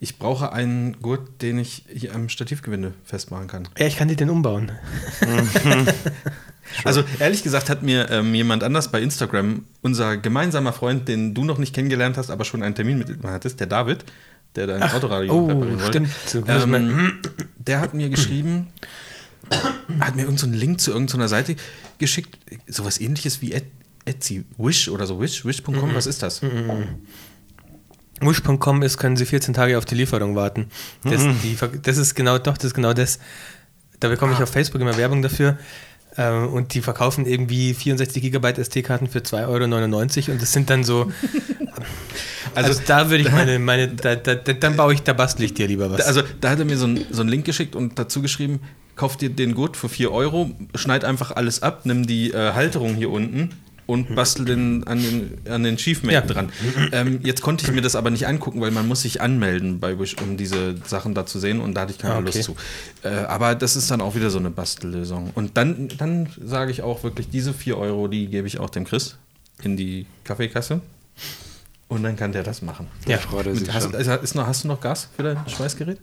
ich 0.00 0.18
brauche 0.18 0.52
einen 0.52 1.00
Gurt, 1.00 1.42
den 1.42 1.58
ich 1.58 1.84
hier 1.92 2.14
am 2.14 2.28
Stativgewinde 2.28 2.94
festmachen 3.04 3.48
kann. 3.48 3.68
ja, 3.78 3.86
ich 3.86 3.96
kann 3.96 4.08
die 4.08 4.16
den 4.16 4.30
umbauen. 4.30 4.72
Also 6.84 7.02
ehrlich 7.18 7.42
gesagt 7.42 7.70
hat 7.70 7.82
mir 7.82 8.10
ähm, 8.10 8.34
jemand 8.34 8.62
anders 8.62 8.90
bei 8.90 9.00
Instagram, 9.00 9.64
unser 9.82 10.16
gemeinsamer 10.16 10.72
Freund, 10.72 11.08
den 11.08 11.34
du 11.34 11.44
noch 11.44 11.58
nicht 11.58 11.74
kennengelernt 11.74 12.16
hast, 12.16 12.30
aber 12.30 12.44
schon 12.44 12.62
einen 12.62 12.74
Termin 12.74 12.98
mit 12.98 13.08
ihm 13.08 13.22
hattest, 13.24 13.60
der 13.60 13.66
David, 13.66 14.04
der 14.54 14.66
dein 14.66 14.82
Autoradio 14.82 15.32
oh, 15.32 15.46
reparieren 15.46 15.80
wollte. 15.80 16.06
stimmt. 16.06 16.10
So, 16.26 16.44
Ähm, 16.46 17.18
der 17.56 17.80
hat 17.80 17.94
mir 17.94 18.08
geschrieben, 18.10 18.68
hat 20.00 20.16
mir 20.16 20.22
irgendeinen 20.22 20.54
Link 20.54 20.80
zu 20.80 20.90
irgendeiner 20.90 21.28
Seite 21.28 21.56
geschickt, 21.98 22.38
sowas 22.66 23.00
ähnliches 23.00 23.40
wie 23.40 23.54
Etsy, 24.04 24.44
Wish 24.56 24.88
oder 24.88 25.06
so, 25.06 25.20
Wish, 25.20 25.44
Wish.com, 25.44 25.94
was 25.94 26.06
ist 26.06 26.22
das? 26.22 26.42
Wish.com 28.20 28.82
ist, 28.82 28.98
können 28.98 29.16
Sie 29.16 29.26
14 29.26 29.54
Tage 29.54 29.78
auf 29.78 29.84
die 29.84 29.94
Lieferung 29.94 30.34
warten. 30.36 30.66
Das, 31.04 31.22
die, 31.42 31.54
ver- 31.54 31.68
das 31.68 31.96
ist 31.98 32.14
genau, 32.14 32.38
doch, 32.38 32.56
das 32.56 32.66
ist 32.66 32.74
genau 32.74 32.92
das. 32.92 33.18
Da 34.00 34.08
bekomme 34.08 34.32
ich 34.34 34.42
auf 34.42 34.50
Facebook 34.50 34.80
immer 34.80 34.96
Werbung 34.96 35.22
dafür. 35.22 35.58
Äh, 36.16 36.30
und 36.30 36.74
die 36.74 36.80
verkaufen 36.80 37.26
irgendwie 37.26 37.74
64 37.74 38.22
Gigabyte 38.22 38.58
SD-Karten 38.58 39.06
für 39.08 39.20
2,99 39.20 39.46
Euro 40.28 40.32
und 40.32 40.42
das 40.42 40.52
sind 40.52 40.70
dann 40.70 40.84
so. 40.84 41.10
also, 42.54 42.80
da 42.86 43.10
würde 43.10 43.22
ich 43.22 43.30
meine, 43.32 43.58
meine 43.58 43.88
da, 43.88 44.16
da, 44.16 44.34
da, 44.34 44.52
dann 44.52 44.76
baue 44.76 44.94
ich, 44.94 45.02
da 45.02 45.12
bastel 45.12 45.44
ich 45.44 45.54
dir 45.54 45.66
lieber 45.68 45.90
was. 45.90 46.00
Also 46.02 46.22
da 46.40 46.50
hat 46.50 46.58
er 46.58 46.64
mir 46.64 46.76
so, 46.76 46.86
ein, 46.86 47.04
so 47.10 47.20
einen 47.20 47.30
Link 47.30 47.44
geschickt 47.44 47.76
und 47.76 47.98
dazu 47.98 48.22
geschrieben, 48.22 48.60
kauf 48.96 49.16
dir 49.16 49.30
den 49.30 49.54
Gurt 49.54 49.76
für 49.76 49.88
4 49.88 50.10
Euro, 50.10 50.50
schneid 50.74 51.04
einfach 51.04 51.30
alles 51.32 51.62
ab, 51.62 51.82
nimm 51.84 52.06
die 52.06 52.32
äh, 52.32 52.52
Halterung 52.52 52.94
hier 52.96 53.10
unten 53.10 53.50
und 53.88 54.14
bastel 54.14 54.44
den 54.44 54.86
an 54.86 55.00
den, 55.02 55.38
an 55.50 55.62
den 55.64 55.76
Chiefmate 55.78 56.12
Ja. 56.14 56.20
dran. 56.20 56.52
Ähm, 56.92 57.20
jetzt 57.24 57.40
konnte 57.40 57.64
ich 57.66 57.72
mir 57.72 57.80
das 57.80 57.96
aber 57.96 58.10
nicht 58.10 58.26
angucken, 58.28 58.60
weil 58.60 58.70
man 58.70 58.86
muss 58.86 59.00
sich 59.02 59.20
anmelden 59.22 59.80
bei 59.80 59.98
Wish, 59.98 60.14
um 60.22 60.36
diese 60.36 60.76
Sachen 60.86 61.14
da 61.14 61.24
zu 61.24 61.40
sehen 61.40 61.58
und 61.60 61.74
da 61.74 61.80
hatte 61.80 61.92
ich 61.92 61.98
keine 61.98 62.14
Ah, 62.14 62.18
okay. 62.18 62.26
Lust 62.26 62.42
zu. 62.44 62.56
Äh, 63.02 63.08
aber 63.08 63.54
das 63.54 63.76
ist 63.76 63.90
dann 63.90 64.00
auch 64.02 64.14
wieder 64.14 64.28
so 64.28 64.38
eine 64.38 64.50
Bastellösung. 64.50 65.30
Und 65.34 65.56
dann, 65.56 65.88
dann 65.96 66.28
sage 66.44 66.70
ich 66.70 66.82
auch 66.82 67.02
wirklich, 67.02 67.30
diese 67.30 67.54
4 67.54 67.78
Euro, 67.78 68.08
die 68.08 68.26
gebe 68.26 68.46
ich 68.46 68.60
auch 68.60 68.68
dem 68.70 68.84
Chris 68.84 69.16
in 69.62 69.76
die 69.78 70.04
Kaffeekasse. 70.24 70.80
Und 71.88 72.02
dann 72.02 72.16
kann 72.16 72.32
der 72.32 72.42
das 72.42 72.60
machen. 72.60 72.86
ja. 73.06 73.16
Freut 73.16 73.46
er 73.46 73.54
sich 73.56 73.72
hast, 73.72 74.34
noch, 74.34 74.46
hast 74.46 74.64
du 74.64 74.68
noch 74.68 74.80
Gas 74.82 75.08
für 75.16 75.22
dein 75.22 75.38
Schweißgerät? 75.48 75.98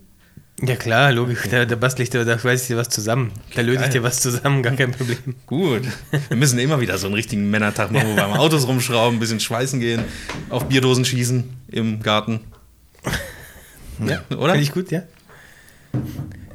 Ja, 0.62 0.76
klar, 0.76 1.12
logisch. 1.12 1.40
Da, 1.50 1.66
da 1.66 1.76
bastel 1.76 2.04
ich 2.04 2.10
dir, 2.10 2.24
da 2.24 2.40
schweiß 2.40 2.62
ich 2.62 2.68
dir 2.68 2.78
was 2.78 2.90
zusammen. 2.90 3.32
Da 3.56 3.62
löse 3.62 3.76
ich 3.76 3.82
Geil. 3.82 3.90
dir 3.90 4.04
was 4.04 4.22
zusammen, 4.22 4.64
gar 4.64 4.76
kein 4.76 4.92
Problem. 4.92 5.36
Gut. 5.46 5.84
Wir 6.30 6.38
müssen 6.38 6.60
immer 6.60 6.80
wieder 6.80 6.98
so 6.98 7.08
einen 7.08 7.16
richtigen 7.16 7.50
Männertag 7.50 7.92
machen, 7.92 8.12
wo 8.12 8.16
wir 8.16 8.24
am 8.26 8.34
Autos 8.34 8.68
rumschrauben, 8.68 9.18
ein 9.18 9.20
bisschen 9.20 9.40
schweißen 9.40 9.80
gehen, 9.80 10.04
auf 10.50 10.68
Bierdosen 10.68 11.04
schießen 11.04 11.44
im 11.68 12.02
Garten. 12.02 12.40
Ja, 14.06 14.24
oder? 14.30 14.54
Finde 14.54 14.64
ich 14.64 14.72
gut, 14.72 14.92
ja. 14.92 15.04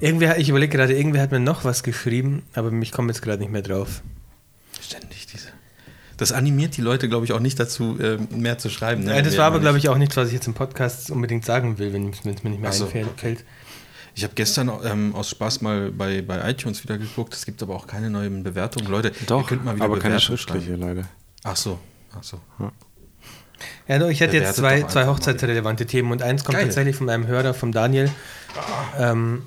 Irgendwer, 0.01 0.39
ich 0.39 0.49
überlege 0.49 0.77
gerade, 0.77 0.95
irgendwer 0.95 1.23
hat 1.23 1.31
mir 1.31 1.41
noch 1.41 1.65
was 1.65 1.83
geschrieben, 1.83 2.43
aber 2.55 2.73
ich 2.73 2.93
komme 2.93 3.09
jetzt 3.09 3.23
gerade 3.23 3.41
nicht 3.41 3.53
mehr 3.53 3.63
drauf. 3.63 4.03
Ständig 4.81 5.27
diese. 5.27 5.49
Das 6.17 6.33
animiert 6.33 6.77
die 6.77 6.83
Leute, 6.83 7.09
glaube 7.09 7.25
ich, 7.25 7.33
auch 7.33 7.41
nicht 7.41 7.59
dazu, 7.59 7.99
äh, 7.99 8.19
mehr 8.35 8.59
zu 8.59 8.69
schreiben. 8.69 9.05
Ne? 9.05 9.17
Ja, 9.17 9.23
das 9.23 9.39
war 9.39 9.47
aber, 9.47 9.61
glaube 9.61 9.79
ich, 9.79 9.89
auch 9.89 9.97
nichts, 9.97 10.17
was 10.17 10.29
ich 10.29 10.35
jetzt 10.35 10.47
im 10.47 10.55
Podcast 10.55 11.11
unbedingt 11.11 11.45
sagen 11.45 11.79
will, 11.79 11.93
wenn 11.93 12.11
es 12.11 12.25
mir 12.25 12.33
nicht 12.33 12.61
mehr 12.61 12.73
so, 12.73 12.87
einfällt. 12.87 13.45
Ich 14.15 14.25
habe 14.25 14.35
gestern 14.35 14.71
ähm, 14.85 15.15
aus 15.15 15.31
Spaß 15.31 15.61
mal 15.63 15.91
bei, 15.93 16.23
bei 16.23 16.51
iTunes 16.51 16.83
wieder 16.83 16.99
geguckt. 16.99 17.35
Es 17.35 17.45
gibt 17.47 17.63
aber 17.63 17.75
auch 17.75 17.87
keine 17.87 18.11
neuen 18.11 18.43
Bewertungen. 18.43 18.91
Leute, 18.91 19.09
ihr 19.09 19.27
Doch, 19.27 19.49
könnt 19.49 19.65
mal 19.65 19.77
wieder 19.77 19.85
aber 19.85 19.99
keine 19.99 20.21
schriftliche, 20.21 20.69
schreiben. 20.69 20.81
leider. 20.81 21.05
Ach 21.45 21.57
so, 21.57 21.79
ach 22.17 22.23
so. 22.23 22.41
Ja, 23.89 23.99
doch, 23.99 24.09
ich 24.09 24.21
hätte 24.21 24.37
jetzt 24.37 24.57
zwei, 24.57 24.83
zwei 24.85 25.07
hochzeitsrelevante 25.07 25.87
Themen 25.87 26.13
und 26.13 26.23
eins 26.23 26.45
kommt 26.45 26.57
Geil. 26.57 26.67
tatsächlich 26.67 26.97
von 26.97 27.09
einem 27.09 27.27
Hörer, 27.27 27.55
vom 27.55 27.73
Daniel. 27.73 28.11
Ähm, 28.99 29.43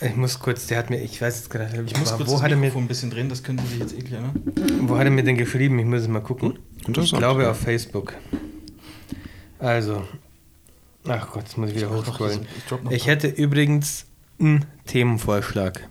ich 0.00 0.16
muss 0.16 0.38
kurz, 0.38 0.66
der 0.66 0.78
hat 0.78 0.88
mir, 0.88 1.02
ich 1.02 1.20
weiß 1.20 1.36
jetzt 1.36 1.50
gerade, 1.50 1.84
Ich 1.84 1.98
muss 1.98 2.12
kurz 2.16 2.28
wo, 2.30 2.34
das 2.34 2.42
hat 2.42 2.50
er 2.50 2.56
mir, 2.56 2.74
ein 2.74 2.88
bisschen 2.88 3.10
drehen, 3.10 3.28
das 3.28 3.42
könnte 3.42 3.64
sich 3.66 3.78
jetzt 3.78 3.92
eklig 3.92 4.18
ne? 4.20 4.32
wo 4.82 4.96
hat 4.96 5.04
er 5.04 5.10
mir 5.10 5.22
denn 5.24 5.36
geschrieben? 5.36 5.78
Ich 5.78 5.84
muss 5.84 6.02
es 6.02 6.08
mal 6.08 6.22
gucken. 6.22 6.58
Ich 6.80 6.88
Interessant. 6.88 7.20
glaube 7.20 7.50
auf 7.50 7.60
Facebook. 7.60 8.14
Also, 9.58 10.04
ach 11.06 11.30
Gott, 11.32 11.42
jetzt 11.44 11.58
muss 11.58 11.70
ich 11.70 11.76
wieder 11.76 11.90
hochscrollen. 11.90 12.46
ich 12.56 12.70
noch 12.70 12.90
Ich 12.90 13.06
hätte 13.06 13.28
übrigens 13.28 14.06
einen 14.38 14.66
Themenvorschlag. 14.86 15.88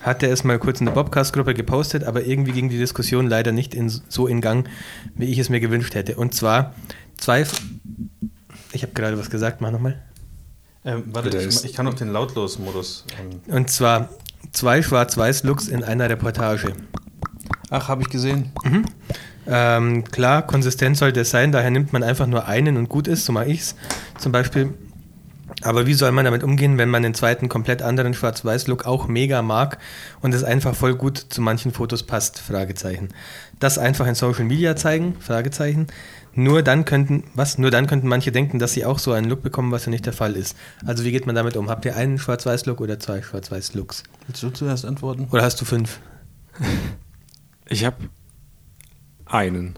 Hatte 0.00 0.26
es 0.26 0.42
mal 0.42 0.58
kurz 0.58 0.80
in 0.80 0.86
der 0.86 0.92
Bobcast-Gruppe 0.92 1.54
gepostet, 1.54 2.02
aber 2.02 2.24
irgendwie 2.24 2.50
ging 2.52 2.68
die 2.68 2.78
Diskussion 2.78 3.28
leider 3.28 3.52
nicht 3.52 3.72
in, 3.74 3.88
so 3.88 4.26
in 4.26 4.40
Gang, 4.40 4.68
wie 5.14 5.26
ich 5.26 5.38
es 5.38 5.48
mir 5.48 5.60
gewünscht 5.60 5.94
hätte. 5.94 6.16
Und 6.16 6.34
zwar 6.34 6.74
zwei. 7.16 7.46
Ich 8.72 8.82
habe 8.82 8.92
gerade 8.94 9.16
was 9.18 9.30
gesagt, 9.30 9.60
mach 9.60 9.70
nochmal. 9.70 10.02
Ähm, 10.84 11.04
warte, 11.12 11.38
ich, 11.38 11.64
ich 11.64 11.72
kann 11.72 11.86
auch 11.86 11.94
den 11.94 12.08
Lautlos-Modus. 12.08 13.04
Ähm, 13.20 13.40
Und 13.54 13.70
zwar 13.70 14.08
zwei 14.50 14.82
Schwarz-Weiß-Looks 14.82 15.68
in 15.68 15.84
einer 15.84 16.10
Reportage. 16.10 16.72
Ach, 17.70 17.86
habe 17.88 18.02
ich 18.02 18.08
gesehen. 18.08 18.50
Ähm, 19.46 20.04
klar, 20.04 20.46
konsistent 20.46 20.96
sollte 20.96 21.20
es 21.20 21.30
sein, 21.30 21.52
daher 21.52 21.70
nimmt 21.70 21.92
man 21.92 22.02
einfach 22.02 22.26
nur 22.26 22.46
einen 22.46 22.76
und 22.76 22.88
gut 22.88 23.08
ist, 23.08 23.24
so 23.24 23.32
mache 23.32 23.46
ich 23.46 23.60
es 23.60 23.76
zum 24.18 24.32
Beispiel. 24.32 24.72
Aber 25.62 25.86
wie 25.86 25.94
soll 25.94 26.12
man 26.12 26.24
damit 26.24 26.42
umgehen, 26.42 26.78
wenn 26.78 26.88
man 26.88 27.02
den 27.02 27.14
zweiten 27.14 27.48
komplett 27.48 27.82
anderen 27.82 28.14
Schwarz-Weiß-Look 28.14 28.86
auch 28.86 29.06
mega 29.06 29.42
mag 29.42 29.78
und 30.20 30.34
es 30.34 30.44
einfach 30.44 30.74
voll 30.74 30.94
gut 30.94 31.18
zu 31.28 31.40
manchen 31.40 31.72
Fotos 31.72 32.02
passt? 32.04 32.38
Fragezeichen. 32.38 33.08
Das 33.60 33.78
einfach 33.78 34.06
in 34.06 34.14
Social 34.14 34.44
Media 34.44 34.74
zeigen? 34.76 35.16
Fragezeichen. 35.20 35.88
Nur 36.34 36.62
dann 36.62 36.84
könnten, 36.84 37.24
was? 37.34 37.58
Nur 37.58 37.70
dann 37.70 37.86
könnten 37.86 38.08
manche 38.08 38.32
denken, 38.32 38.58
dass 38.58 38.72
sie 38.72 38.86
auch 38.86 38.98
so 38.98 39.12
einen 39.12 39.28
Look 39.28 39.42
bekommen, 39.42 39.70
was 39.70 39.84
ja 39.84 39.90
nicht 39.90 40.06
der 40.06 40.14
Fall 40.14 40.34
ist. 40.34 40.56
Also 40.86 41.04
wie 41.04 41.12
geht 41.12 41.26
man 41.26 41.34
damit 41.34 41.56
um? 41.56 41.68
Habt 41.68 41.84
ihr 41.84 41.94
einen 41.94 42.18
Schwarz-Weiß-Look 42.18 42.80
oder 42.80 42.98
zwei 42.98 43.22
Schwarz-Weiß-Looks? 43.22 44.04
Willst 44.26 44.42
du 44.42 44.50
zuerst 44.50 44.86
antworten? 44.86 45.28
Oder 45.30 45.42
hast 45.42 45.60
du 45.60 45.64
fünf? 45.64 46.00
Ich 47.68 47.84
habe 47.84 47.96
einen. 49.32 49.74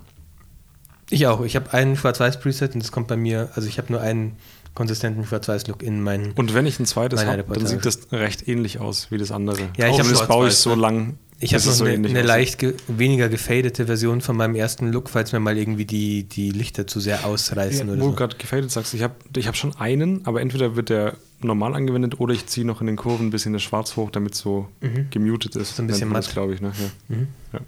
Ich 1.11 1.27
auch. 1.27 1.45
Ich 1.45 1.55
habe 1.57 1.73
einen 1.73 1.97
Schwarz-Weiß-Preset 1.97 2.75
und 2.75 2.83
das 2.83 2.91
kommt 2.93 3.09
bei 3.09 3.17
mir, 3.17 3.51
also 3.55 3.69
ich 3.69 3.79
habe 3.79 3.93
nur 3.93 4.01
einen 4.01 4.37
konsistenten 4.75 5.25
Schwarz-Weiß-Look 5.25 5.83
in 5.83 6.03
meinen. 6.03 6.33
Und 6.33 6.55
wenn 6.55 6.67
ich 6.67 6.81
ein 6.81 6.87
zweites 6.87 7.25
habe, 7.25 7.45
dann 7.49 7.67
sieht 7.67 7.85
das 7.85 8.11
recht 8.11 8.49
ähnlich 8.49 8.81
aus 8.81 9.11
wie 9.11 9.19
das 9.19 9.31
andere. 9.31 9.69
Ja, 9.77 9.87
ich 9.87 9.95
Auch 9.95 9.99
hab 10.01 10.09
das 10.09 10.27
baue 10.27 10.49
ich 10.49 10.55
so 10.55 10.71
ne? 10.75 10.81
lang. 10.81 11.19
Ich 11.41 11.53
habe 11.53 11.65
noch 11.65 11.73
so 11.73 11.85
eine, 11.85 12.09
eine 12.09 12.23
leicht 12.23 12.59
ge 12.59 12.75
weniger 12.89 13.29
gefadete 13.29 13.87
Version 13.87 14.21
von 14.21 14.37
meinem 14.37 14.55
ersten 14.55 14.91
Look, 14.93 15.11
falls 15.11 15.33
mir 15.33 15.41
mal 15.41 15.59
irgendwie 15.59 15.85
die, 15.85 16.25
die 16.25 16.51
Lichter 16.51 16.87
zu 16.87 17.01
sehr 17.01 17.27
ausreißen 17.27 17.87
Ja, 17.87 17.93
oder 17.93 18.01
wo 18.03 18.07
du 18.07 18.11
so. 18.13 18.17
gerade 18.17 18.37
gefadet 18.37 18.71
sagst, 18.71 18.95
ich 18.95 19.03
habe 19.03 19.15
ich 19.37 19.47
hab 19.47 19.57
schon 19.57 19.77
einen, 19.77 20.25
aber 20.27 20.41
entweder 20.41 20.75
wird 20.75 20.89
der 20.89 21.15
normal 21.41 21.75
angewendet 21.75 22.19
oder 22.19 22.33
ich 22.33 22.47
ziehe 22.47 22.67
noch 22.67 22.81
in 22.81 22.87
den 22.87 22.97
Kurven 22.97 23.27
ein 23.27 23.31
bisschen 23.31 23.53
das 23.53 23.63
Schwarz 23.63 23.97
hoch, 23.97 24.11
damit 24.11 24.35
es 24.35 24.39
so 24.41 24.69
gemutet 25.11 25.55
ist. 25.57 25.73
Mhm. 25.73 25.75
So 25.77 25.83
ein 25.83 25.87
bisschen 25.89 26.09
matt. 26.09 26.31
glaube 26.31 26.55
ich. 26.55 26.61
Ne? 26.61 26.73
Ja. 27.09 27.17
Mhm. 27.17 27.29
Ja. 27.53 27.61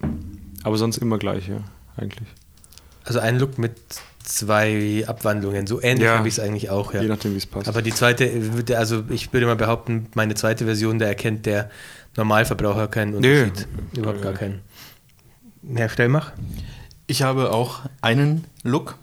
Aber 0.62 0.78
sonst 0.78 0.96
immer 0.98 1.18
gleich, 1.18 1.48
ja, 1.48 1.58
eigentlich. 1.96 2.28
Also 3.04 3.20
ein 3.20 3.38
Look 3.38 3.58
mit 3.58 3.74
zwei 4.22 5.04
Abwandlungen. 5.06 5.66
So 5.66 5.80
ähnlich 5.80 6.06
Ja. 6.06 6.18
habe 6.18 6.26
ich 6.28 6.34
es 6.34 6.40
eigentlich 6.40 6.70
auch, 6.70 6.92
ja. 6.92 7.02
Je 7.02 7.08
nachdem, 7.08 7.32
wie 7.34 7.38
es 7.38 7.46
passt. 7.46 7.68
Aber 7.68 7.82
die 7.82 7.92
zweite, 7.92 8.54
würde- 8.54 8.76
also 8.78 9.04
ich 9.08 9.32
würde 9.32 9.46
mal 9.46 9.54
behaupten, 9.56 10.08
meine 10.14 10.34
zweite 10.34 10.64
Version, 10.64 10.98
da 10.98 11.06
erkennt 11.06 11.46
der 11.46 11.70
Normalverbraucher 12.16 12.88
keinen 12.88 13.20
Nö. 13.20 13.44
Unterschied. 13.44 13.68
Überhaupt 13.96 14.22
gar 14.22 14.32
keinen. 14.32 14.60
Herr 15.74 15.88
Stellmach? 15.88 16.32
Ich 17.06 17.22
habe 17.22 17.52
auch 17.52 17.80
einen 18.00 18.44
Look 18.64 18.96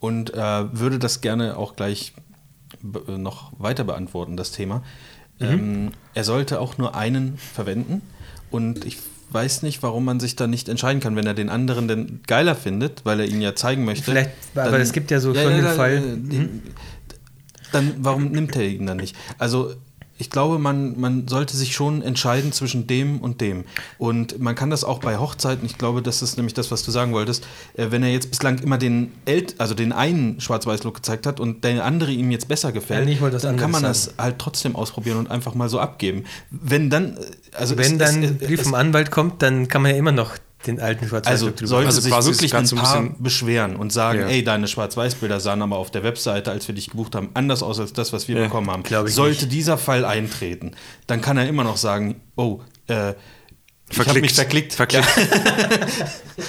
und 0.00 0.32
äh, 0.32 0.36
würde 0.78 0.98
das 0.98 1.20
gerne 1.20 1.56
auch 1.58 1.76
gleich 1.76 2.14
be- 2.80 3.18
noch 3.18 3.52
weiter 3.58 3.84
beantworten, 3.84 4.36
das 4.36 4.52
Thema. 4.52 4.82
Ähm, 5.40 5.92
er 6.14 6.24
sollte 6.24 6.60
auch 6.60 6.78
nur 6.78 6.94
einen 6.94 7.36
verwenden 7.36 8.00
und 8.50 8.84
ich 8.84 8.98
weiß 9.32 9.62
nicht, 9.62 9.82
warum 9.82 10.04
man 10.04 10.20
sich 10.20 10.36
da 10.36 10.46
nicht 10.46 10.68
entscheiden 10.68 11.00
kann, 11.00 11.16
wenn 11.16 11.26
er 11.26 11.34
den 11.34 11.48
anderen 11.48 11.88
denn 11.88 12.20
geiler 12.26 12.54
findet, 12.54 13.04
weil 13.04 13.20
er 13.20 13.26
ihn 13.26 13.40
ja 13.40 13.54
zeigen 13.54 13.84
möchte. 13.84 14.04
Vielleicht, 14.10 14.30
aber 14.54 14.78
es 14.78 14.92
gibt 14.92 15.10
ja 15.10 15.20
so 15.20 15.34
schon 15.34 15.52
den 15.54 15.64
da- 15.64 15.72
Fall. 15.72 16.00
den- 16.00 16.62
Dann, 17.72 17.94
warum 18.00 18.30
nimmt 18.32 18.54
er 18.56 18.62
ihn 18.68 18.86
dann 18.86 18.98
nicht? 18.98 19.16
Also 19.38 19.74
ich 20.22 20.30
glaube, 20.30 20.58
man, 20.58 20.98
man 20.98 21.26
sollte 21.28 21.56
sich 21.56 21.74
schon 21.74 22.00
entscheiden 22.00 22.52
zwischen 22.52 22.86
dem 22.86 23.18
und 23.20 23.40
dem. 23.40 23.64
Und 23.98 24.38
man 24.40 24.54
kann 24.54 24.70
das 24.70 24.84
auch 24.84 25.00
bei 25.00 25.18
Hochzeiten, 25.18 25.66
ich 25.66 25.76
glaube, 25.78 26.00
das 26.00 26.22
ist 26.22 26.36
nämlich 26.36 26.54
das, 26.54 26.70
was 26.70 26.84
du 26.84 26.90
sagen 26.92 27.12
wolltest, 27.12 27.44
äh, 27.74 27.88
wenn 27.90 28.02
er 28.04 28.10
jetzt 28.10 28.30
bislang 28.30 28.58
immer 28.60 28.78
den 28.78 29.12
El 29.26 29.46
also 29.58 29.74
den 29.74 29.92
einen 29.92 30.40
Schwarz-Weiß-Look 30.40 30.94
gezeigt 30.94 31.26
hat 31.26 31.40
und 31.40 31.64
der 31.64 31.84
andere 31.84 32.12
ihm 32.12 32.30
jetzt 32.30 32.46
besser 32.48 32.70
gefällt, 32.70 33.08
Ja, 33.08 33.28
dann 33.30 33.56
kann 33.56 33.70
man 33.72 33.84
anderes 33.84 34.06
das 34.06 34.14
halt 34.18 34.38
trotzdem 34.38 34.76
ausprobieren 34.76 35.18
und 35.18 35.30
einfach 35.30 35.54
mal 35.54 35.68
so 35.68 35.80
abgeben. 35.80 36.24
Wenn 36.50 36.88
dann, 36.88 37.18
also 37.52 37.76
Wenn 37.76 37.92
es- 37.94 37.98
dann 37.98 38.22
es- 38.22 38.30
ein 38.30 38.38
Brief 38.38 38.62
vom 38.62 38.74
Anwalt 38.74 39.10
kommt, 39.10 39.42
dann 39.42 39.66
kann 39.66 39.82
man 39.82 39.90
ja 39.90 39.96
immer 39.96 40.12
noch 40.12 40.36
den 40.66 40.80
alten 40.80 41.08
schwarz 41.08 41.26
also 41.26 41.50
drüber 41.50 41.66
sollte 41.66 41.86
Also 41.88 42.00
sich 42.00 42.10
quasi 42.12 42.30
wirklich 42.30 42.54
ein 42.54 42.64
ein 42.64 42.68
Paar 42.76 43.00
bisschen- 43.02 43.22
beschweren 43.22 43.76
und 43.76 43.92
sagen, 43.92 44.20
Ja. 44.20 44.26
ey, 44.28 44.44
deine 44.44 44.68
Schwarz-Weiß-Bilder 44.68 45.40
sahen 45.40 45.62
aber 45.62 45.76
auf 45.76 45.90
der 45.90 46.02
Webseite, 46.02 46.50
als 46.50 46.68
wir 46.68 46.74
dich 46.74 46.90
gebucht 46.90 47.14
haben, 47.14 47.30
anders 47.34 47.62
aus 47.62 47.80
als 47.80 47.92
das, 47.92 48.12
was 48.12 48.28
wir 48.28 48.36
Ja, 48.36 48.44
bekommen 48.44 48.70
haben. 48.70 48.82
sollte 49.08 49.44
nicht. 49.44 49.52
dieser 49.52 49.78
Fall 49.78 50.04
eintreten, 50.04 50.72
dann 51.06 51.20
kann 51.20 51.36
er 51.36 51.46
immer 51.48 51.64
noch 51.64 51.76
sagen, 51.76 52.20
oh, 52.36 52.60
äh, 52.88 53.10
ich 53.90 53.98
habe 53.98 54.04
Verklickt. 54.04 54.20
mich 54.22 54.34
verklickt. 54.34 54.72
Verklickt. 54.72 55.06
Ja. 55.16 55.22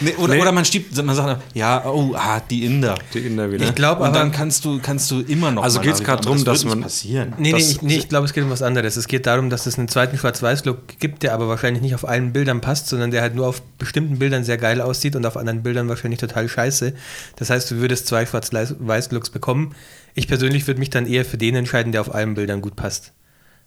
nee, 0.00 0.14
oder, 0.16 0.34
Nee. 0.34 0.40
oder 0.42 0.52
man 0.52 0.64
stiebt, 0.64 0.96
man 1.04 1.14
sagt, 1.16 1.42
ja, 1.54 1.84
oh, 1.86 2.14
ah, 2.14 2.40
die 2.48 2.64
Inder. 2.64 2.96
Die 3.12 3.18
Inder 3.18 3.50
wieder. 3.50 3.64
Ich 3.66 3.74
glaube 3.74 4.02
Und 4.02 4.08
aber. 4.10 4.18
dann 4.18 4.30
kannst 4.32 4.64
du, 4.64 4.78
kannst 4.80 5.10
du 5.10 5.20
immer 5.20 5.50
noch 5.50 5.62
Also 5.62 5.80
grad 5.80 6.00
aber 6.08 6.16
drum, 6.20 6.36
das 6.44 6.62
dass 6.62 6.64
man- 6.64 6.80
passieren. 6.82 7.34
Nee, 7.38 7.52
nee, 7.52 7.58
ich, 7.58 7.82
nee, 7.82 7.96
ich 7.96 8.08
glaube, 8.08 8.26
es 8.26 8.32
geht 8.32 8.44
um 8.44 8.50
was 8.50 8.62
anderes. 8.62 8.96
Es 8.96 9.06
geht 9.08 9.26
darum, 9.26 9.50
dass 9.50 9.66
es 9.66 9.78
einen 9.78 9.88
zweiten 9.88 10.16
Schwarz-Weiß-Look 10.18 10.98
gibt, 10.98 11.22
der 11.22 11.34
aber 11.34 11.48
wahrscheinlich 11.48 11.82
nicht 11.82 11.94
auf 11.94 12.06
allen 12.08 12.32
Bildern 12.32 12.60
passt, 12.60 12.88
sondern 12.88 13.10
der 13.10 13.22
halt 13.22 13.34
nur 13.34 13.46
auf 13.46 13.62
bestimmten 13.78 14.18
Bildern 14.18 14.44
sehr 14.44 14.58
geil 14.58 14.80
aussieht 14.80 15.16
und 15.16 15.26
auf 15.26 15.36
anderen 15.36 15.62
Bildern 15.62 15.88
wahrscheinlich 15.88 16.20
total 16.20 16.48
scheiße. 16.48 16.92
Das 17.36 17.50
heißt, 17.50 17.70
du 17.70 17.76
würdest 17.76 18.06
zwei 18.06 18.26
Schwarz-Weiß-Looks 18.26 19.30
bekommen. 19.30 19.74
Ich 20.14 20.28
persönlich 20.28 20.66
würde 20.66 20.80
mich 20.80 20.90
dann 20.90 21.06
eher 21.06 21.24
für 21.24 21.38
den 21.38 21.54
entscheiden, 21.54 21.92
der 21.92 22.00
auf 22.00 22.14
allen 22.14 22.34
Bildern 22.34 22.60
gut 22.60 22.76
passt. 22.76 23.12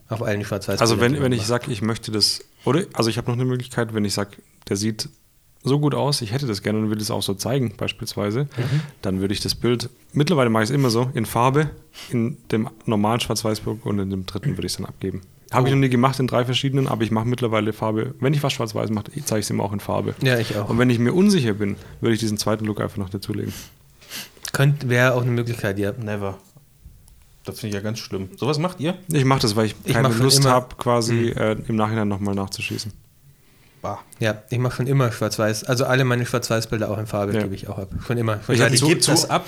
Auf 0.09 0.21
allen 0.21 0.43
schwarz 0.43 0.67
weiß 0.67 0.81
Also 0.81 0.99
wenn, 0.99 1.19
wenn 1.21 1.31
ich 1.31 1.43
sage, 1.47 1.71
ich 1.71 1.81
möchte 1.81 2.11
das, 2.11 2.41
oder, 2.65 2.83
also 2.93 3.09
ich 3.09 3.17
habe 3.17 3.31
noch 3.31 3.37
eine 3.37 3.45
Möglichkeit, 3.45 3.93
wenn 3.93 4.03
ich 4.03 4.13
sage, 4.13 4.31
der 4.67 4.75
sieht 4.75 5.07
so 5.63 5.79
gut 5.79 5.95
aus, 5.95 6.21
ich 6.21 6.31
hätte 6.31 6.45
das 6.45 6.61
gerne 6.61 6.79
und 6.79 6.89
will 6.89 6.97
das 6.97 7.09
auch 7.11 7.23
so 7.23 7.33
zeigen, 7.33 7.73
beispielsweise, 7.77 8.47
dann 9.01 9.21
würde 9.21 9.33
ich 9.33 9.39
das 9.39 9.55
Bild, 9.55 9.89
mittlerweile 10.11 10.49
mache 10.49 10.63
ich 10.63 10.69
es 10.69 10.75
immer 10.75 10.89
so, 10.89 11.09
in 11.13 11.25
Farbe, 11.25 11.69
in 12.09 12.37
dem 12.51 12.69
normalen 12.85 13.19
Schwarz-Weiß-Bild 13.19 13.85
und 13.85 13.99
in 13.99 14.09
dem 14.09 14.25
dritten 14.25 14.57
würde 14.57 14.67
ich 14.67 14.73
es 14.73 14.77
dann 14.77 14.85
abgeben. 14.85 15.21
Habe 15.51 15.67
ich 15.67 15.73
noch 15.73 15.79
nie 15.79 15.89
gemacht 15.89 16.19
in 16.19 16.27
drei 16.27 16.45
verschiedenen, 16.45 16.87
aber 16.87 17.03
ich 17.03 17.11
mache 17.11 17.27
mittlerweile 17.27 17.73
Farbe, 17.73 18.15
wenn 18.19 18.33
ich 18.33 18.41
was 18.41 18.53
Schwarz-Weiß 18.53 18.89
mache, 18.89 19.11
zeige 19.23 19.39
ich 19.39 19.45
es 19.45 19.49
immer 19.51 19.63
auch 19.63 19.73
in 19.73 19.79
Farbe. 19.79 20.15
Ja, 20.21 20.37
ich 20.39 20.57
auch. 20.57 20.69
Und 20.69 20.79
wenn 20.79 20.89
ich 20.89 20.99
mir 20.99 21.13
unsicher 21.13 21.53
bin, 21.53 21.75
würde 22.01 22.15
ich 22.15 22.19
diesen 22.19 22.37
zweiten 22.37 22.65
Look 22.65 22.81
einfach 22.81 22.97
noch 22.97 23.09
dazulegen. 23.09 23.53
Könnte, 24.51 24.89
wäre 24.89 25.13
auch 25.13 25.21
eine 25.21 25.31
Möglichkeit, 25.31 25.77
ja. 25.79 25.91
Never. 25.91 26.37
Das 27.45 27.59
finde 27.59 27.69
ich 27.69 27.73
ja 27.75 27.81
ganz 27.81 27.99
schlimm. 27.99 28.29
Sowas 28.37 28.57
macht 28.57 28.79
ihr? 28.79 28.95
Ich 29.11 29.25
mache 29.25 29.41
das, 29.41 29.55
weil 29.55 29.67
ich 29.67 29.75
Ich 29.83 29.93
keine 29.93 30.09
Lust 30.09 30.45
habe, 30.45 30.75
quasi 30.75 31.29
äh, 31.29 31.57
im 31.67 31.75
Nachhinein 31.75 32.07
nochmal 32.07 32.35
nachzuschießen. 32.35 32.91
Bah. 33.83 33.99
Ja, 34.19 34.41
ich 34.49 34.57
mache 34.59 34.77
schon 34.77 34.87
immer 34.87 35.11
schwarz-weiß. 35.11 35.65
Also 35.65 35.83
alle 35.85 36.05
meine 36.05 36.25
schwarz-weiß-Bilder 36.25 36.89
auch 36.89 36.97
in 36.97 37.05
Farbe 37.05 37.33
Ja. 37.33 37.41
gebe 37.43 37.53
ich 37.53 37.67
auch 37.67 37.77
ab. 37.77 37.89
Schon 38.07 38.17
immer. 38.17 38.39
Schon 38.45 38.55
Ich 38.55 38.79
zu- 38.79 38.87
Gebt 38.87 39.03
zu- 39.03 39.11
das 39.11 39.29
ab? 39.29 39.45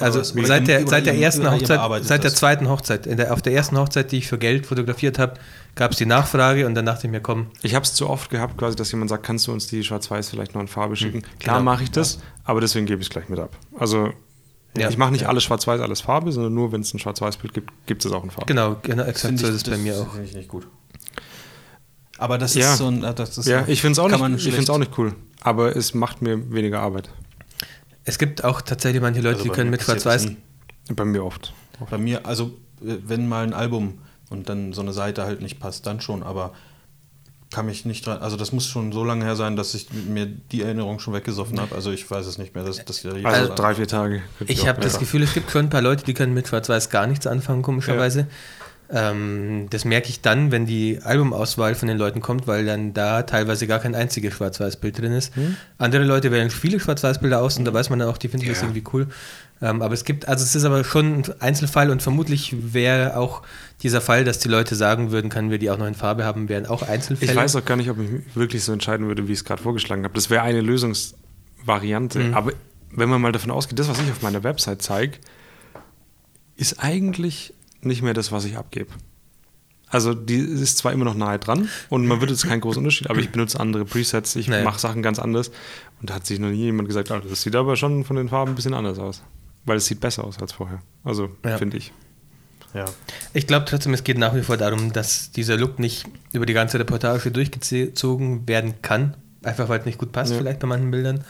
Also 0.00 0.20
seit 0.24 0.66
der, 0.66 0.84
seit 0.88 1.06
der 1.06 1.16
ersten 1.16 1.48
Hochzeit, 1.48 1.78
seit 2.02 2.24
der 2.24 2.30
das? 2.30 2.34
zweiten 2.40 2.68
Hochzeit, 2.68 3.06
in 3.06 3.16
der, 3.18 3.32
auf 3.32 3.40
der 3.42 3.52
ersten 3.52 3.78
Hochzeit, 3.78 4.10
die 4.10 4.18
ich 4.18 4.26
für 4.26 4.36
Geld 4.38 4.66
fotografiert 4.66 5.20
habe, 5.20 5.34
gab 5.76 5.92
es 5.92 5.98
die 5.98 6.06
Nachfrage 6.06 6.66
und 6.66 6.74
dann 6.74 6.84
dachte 6.86 7.06
ich 7.06 7.10
mir, 7.12 7.20
komm, 7.20 7.46
Ich 7.62 7.76
habe 7.76 7.84
es 7.84 7.94
zu 7.94 8.10
oft 8.10 8.28
gehabt, 8.30 8.58
quasi, 8.58 8.74
dass 8.74 8.90
jemand 8.90 9.10
sagt, 9.10 9.22
kannst 9.24 9.46
du 9.46 9.52
uns 9.52 9.68
die 9.68 9.84
Schwarz-Weiß 9.84 10.30
vielleicht 10.30 10.54
noch 10.56 10.60
in 10.62 10.66
Farbe 10.66 10.96
schicken? 10.96 11.22
Klar 11.38 11.58
genau. 11.60 11.70
mache 11.70 11.84
ich 11.84 11.92
das, 11.92 12.18
aber 12.42 12.60
deswegen 12.60 12.86
gebe 12.86 13.00
ich 13.02 13.06
es 13.06 13.10
gleich 13.12 13.28
mit 13.28 13.38
ab. 13.38 13.56
Also 13.78 14.10
Ja. 14.76 14.88
ich 14.88 14.98
mache 14.98 15.12
nicht 15.12 15.26
alles 15.28 15.44
Schwarz-Weiß, 15.44 15.80
alles 15.80 16.00
Farbe, 16.00 16.32
sondern 16.32 16.54
nur, 16.54 16.72
wenn 16.72 16.80
es 16.80 16.92
ein 16.92 16.98
Schwarz-Weiß-Bild 16.98 17.54
gibt, 17.54 17.70
gibt 17.86 18.04
es 18.04 18.10
auch 18.10 18.24
in 18.24 18.30
Farbe. 18.30 18.46
genau, 18.46 18.76
genau 18.82 19.04
exakt 19.04 19.38
so 19.38 19.46
ist 19.46 19.54
es 19.54 19.62
bei 19.64 19.76
mir 19.78 19.94
auch. 19.96 20.10
Finde 20.10 20.26
ich 20.26 20.34
nicht 20.34 20.48
gut. 20.48 20.66
Aber 22.18 22.38
das 22.38 22.54
Ja. 22.54 22.72
ist 22.72 22.78
so 22.78 22.86
ein. 22.88 23.02
äh, 23.04 23.14
Das 23.14 23.36
ist 23.38 23.46
Ja, 23.46 23.64
ich 23.66 23.80
finde 23.80 23.92
es 23.92 23.98
auch, 23.98 24.08
nicht- 24.28 24.46
ich 24.46 24.70
auch 24.70 24.78
nicht 24.78 24.96
cool, 24.98 25.14
aber 25.40 25.76
es 25.76 25.92
macht 25.94 26.22
mir 26.22 26.50
weniger 26.52 26.80
Arbeit. 26.80 27.10
Es 28.04 28.18
gibt 28.18 28.44
auch 28.44 28.60
tatsächlich 28.62 29.02
manche 29.02 29.20
Leute, 29.20 29.36
Also 29.38 29.44
die 29.44 29.50
können 29.50 29.70
mit 29.70 29.80
das 29.80 29.86
schwarz-weiß. 29.86 30.28
Bei 30.94 31.04
mir 31.04 31.24
oft. 31.24 31.52
Bei 31.90 31.98
mir, 31.98 32.24
also 32.26 32.56
äh, 32.80 32.96
wenn 33.04 33.28
mal 33.28 33.44
ein 33.44 33.52
Album 33.52 33.98
und 34.30 34.48
dann 34.48 34.72
so 34.72 34.80
eine 34.80 34.92
Seite 34.92 35.24
halt 35.24 35.42
nicht 35.42 35.58
passt, 35.60 35.86
dann 35.86 36.00
schon, 36.00 36.22
aber 36.22 36.52
kann 37.52 37.66
mich 37.66 37.84
nicht 37.84 38.04
dran. 38.06 38.18
Also 38.18 38.36
das 38.36 38.52
muss 38.52 38.66
schon 38.66 38.92
so 38.92 39.04
lange 39.04 39.24
her 39.24 39.36
sein, 39.36 39.56
dass 39.56 39.72
ich 39.74 39.88
mir 39.92 40.26
die 40.26 40.62
Erinnerung 40.62 40.98
schon 40.98 41.14
weggesoffen 41.14 41.60
habe. 41.60 41.74
Also 41.74 41.90
ich 41.92 42.08
weiß 42.10 42.26
es 42.26 42.38
nicht 42.38 42.54
mehr. 42.54 42.64
Das, 42.64 42.84
das 42.84 43.04
Also, 43.24 43.54
drei, 43.54 43.74
vier 43.74 43.86
Tage. 43.86 44.22
Ich 44.46 44.62
auch 44.62 44.66
habe 44.68 44.80
das. 44.80 44.98
Gefühl, 44.98 45.22
es 45.22 45.32
gibt 45.32 45.50
schon 45.50 45.66
ein 45.66 45.70
paar 45.70 45.80
Leute, 45.82 46.04
die 46.04 46.12
können 46.14 46.34
mit 46.34 46.48
Schwarz-Weiß 46.48 46.90
gar 46.90 47.06
nichts 47.06 47.26
anfangen, 47.26 47.62
komischerweise. 47.62 48.26
Ähm, 48.88 49.66
das 49.70 49.84
merke 49.84 50.08
ich 50.08 50.20
dann, 50.20 50.52
wenn 50.52 50.64
die 50.66 51.00
Albumauswahl 51.02 51.74
von 51.74 51.88
den 51.88 51.98
Leuten 51.98 52.20
kommt, 52.20 52.46
weil 52.46 52.64
dann 52.64 52.94
da 52.94 53.22
teilweise 53.22 53.66
gar 53.66 53.80
kein 53.80 53.94
einziges 53.94 54.34
Schwarz-Weiß-Bild 54.34 54.98
drin 54.98 55.12
ist. 55.12 55.32
Andere 55.78 56.04
Leute 56.04 56.30
wählen 56.30 56.50
viele 56.50 56.78
Schwarz-Weiß-Bilder 56.78 57.40
aus 57.42 57.58
und 57.58 57.64
da 57.64 57.74
weiß 57.74 57.90
man 57.90 57.98
dann 57.98 58.08
auch, 58.08 58.18
die 58.18 58.28
finden 58.28 58.46
das 58.48 58.58
Ja. 58.60 58.64
irgendwie 58.68 58.84
cool. 58.92 59.08
Ähm, 59.62 59.80
aber 59.82 59.94
es 59.94 60.04
gibt, 60.04 60.28
also 60.28 60.44
es 60.44 60.54
ist 60.54 60.64
aber 60.64 60.84
schon 60.84 61.14
ein 61.14 61.24
Einzelfall 61.40 61.90
und 61.90 62.02
vermutlich 62.02 62.54
wäre 62.74 63.16
auch 63.16 63.42
dieser 63.82 64.00
Fall, 64.02 64.22
dass 64.24 64.38
die 64.38 64.48
Leute 64.48 64.74
sagen 64.76 65.10
würden, 65.10 65.30
können 65.30 65.50
wir 65.50 65.58
die 65.58 65.70
auch 65.70 65.78
noch 65.78 65.86
in 65.86 65.94
Farbe 65.94 66.24
haben, 66.24 66.48
wären 66.48 66.66
auch 66.66 66.82
Einzelfälle. 66.82 67.32
Ich 67.32 67.36
weiß 67.36 67.56
auch 67.56 67.64
gar 67.64 67.76
nicht, 67.76 67.88
ob 67.90 67.98
ich 67.98 68.10
mich 68.10 68.22
wirklich 68.34 68.62
so 68.62 68.72
entscheiden 68.72 69.06
würde, 69.08 69.26
wie 69.28 69.32
ich 69.32 69.38
es 69.38 69.44
gerade 69.44 69.62
vorgeschlagen 69.62 70.04
habe. 70.04 70.14
Das 70.14 70.28
wäre 70.30 70.42
eine 70.42 70.60
Lösungsvariante. 70.60 72.18
Mhm. 72.18 72.34
Aber 72.34 72.52
wenn 72.92 73.08
man 73.08 73.20
mal 73.20 73.32
davon 73.32 73.50
ausgeht, 73.50 73.78
das, 73.78 73.88
was 73.88 73.98
ich 73.98 74.10
auf 74.10 74.22
meiner 74.22 74.44
Website 74.44 74.82
zeige, 74.82 75.18
ist 76.56 76.82
eigentlich 76.82 77.52
nicht 77.86 78.02
mehr 78.02 78.14
das, 78.14 78.32
was 78.32 78.44
ich 78.44 78.56
abgebe. 78.56 78.90
Also 79.88 80.14
die 80.14 80.34
ist 80.36 80.78
zwar 80.78 80.92
immer 80.92 81.04
noch 81.04 81.14
nahe 81.14 81.38
dran 81.38 81.68
und 81.90 82.06
man 82.06 82.20
wird 82.20 82.30
jetzt 82.32 82.46
keinen 82.46 82.60
großen 82.60 82.78
Unterschied, 82.80 83.08
aber 83.08 83.20
ich 83.20 83.30
benutze 83.30 83.60
andere 83.60 83.84
Presets, 83.84 84.34
ich 84.34 84.48
Naja. 84.48 84.64
mache 84.64 84.80
Sachen 84.80 85.00
ganz 85.00 85.18
anders 85.20 85.50
und 86.00 86.10
da 86.10 86.14
hat 86.14 86.26
sich 86.26 86.40
noch 86.40 86.48
nie 86.48 86.56
jemand 86.64 86.88
gesagt, 86.88 87.10
ah, 87.12 87.20
das 87.26 87.42
sieht 87.42 87.54
aber 87.54 87.76
schon 87.76 88.04
von 88.04 88.16
den 88.16 88.28
Farben 88.28 88.52
ein 88.52 88.54
bisschen 88.56 88.74
anders 88.74 88.98
aus. 88.98 89.22
Weil 89.64 89.76
es 89.78 89.86
sieht 89.86 90.00
besser 90.00 90.24
aus 90.24 90.38
als 90.40 90.52
vorher. 90.52 90.80
Also 91.04 91.30
Ja. 91.44 91.56
finde 91.58 91.76
ich. 91.76 91.92
Ja. 92.74 92.84
Ich 93.32 93.46
glaube 93.46 93.64
trotzdem, 93.64 93.94
es 93.94 94.02
geht 94.04 94.18
nach 94.18 94.34
wie 94.34 94.42
vor 94.42 94.56
darum, 94.56 94.92
dass 94.92 95.30
dieser 95.30 95.56
Look 95.56 95.78
nicht 95.78 96.04
über 96.32 96.46
die 96.46 96.52
ganze 96.52 96.78
Reportage 96.78 97.30
durchgezogen 97.30 98.46
werden 98.48 98.74
kann. 98.82 99.16
Einfach 99.44 99.68
weil 99.68 99.78
es 99.80 99.86
nicht 99.86 99.98
gut 99.98 100.10
passt, 100.12 100.32
Ja. 100.32 100.38
vielleicht 100.38 100.58
bei 100.60 100.66
manchen 100.66 100.90
Bildern. 100.90 101.24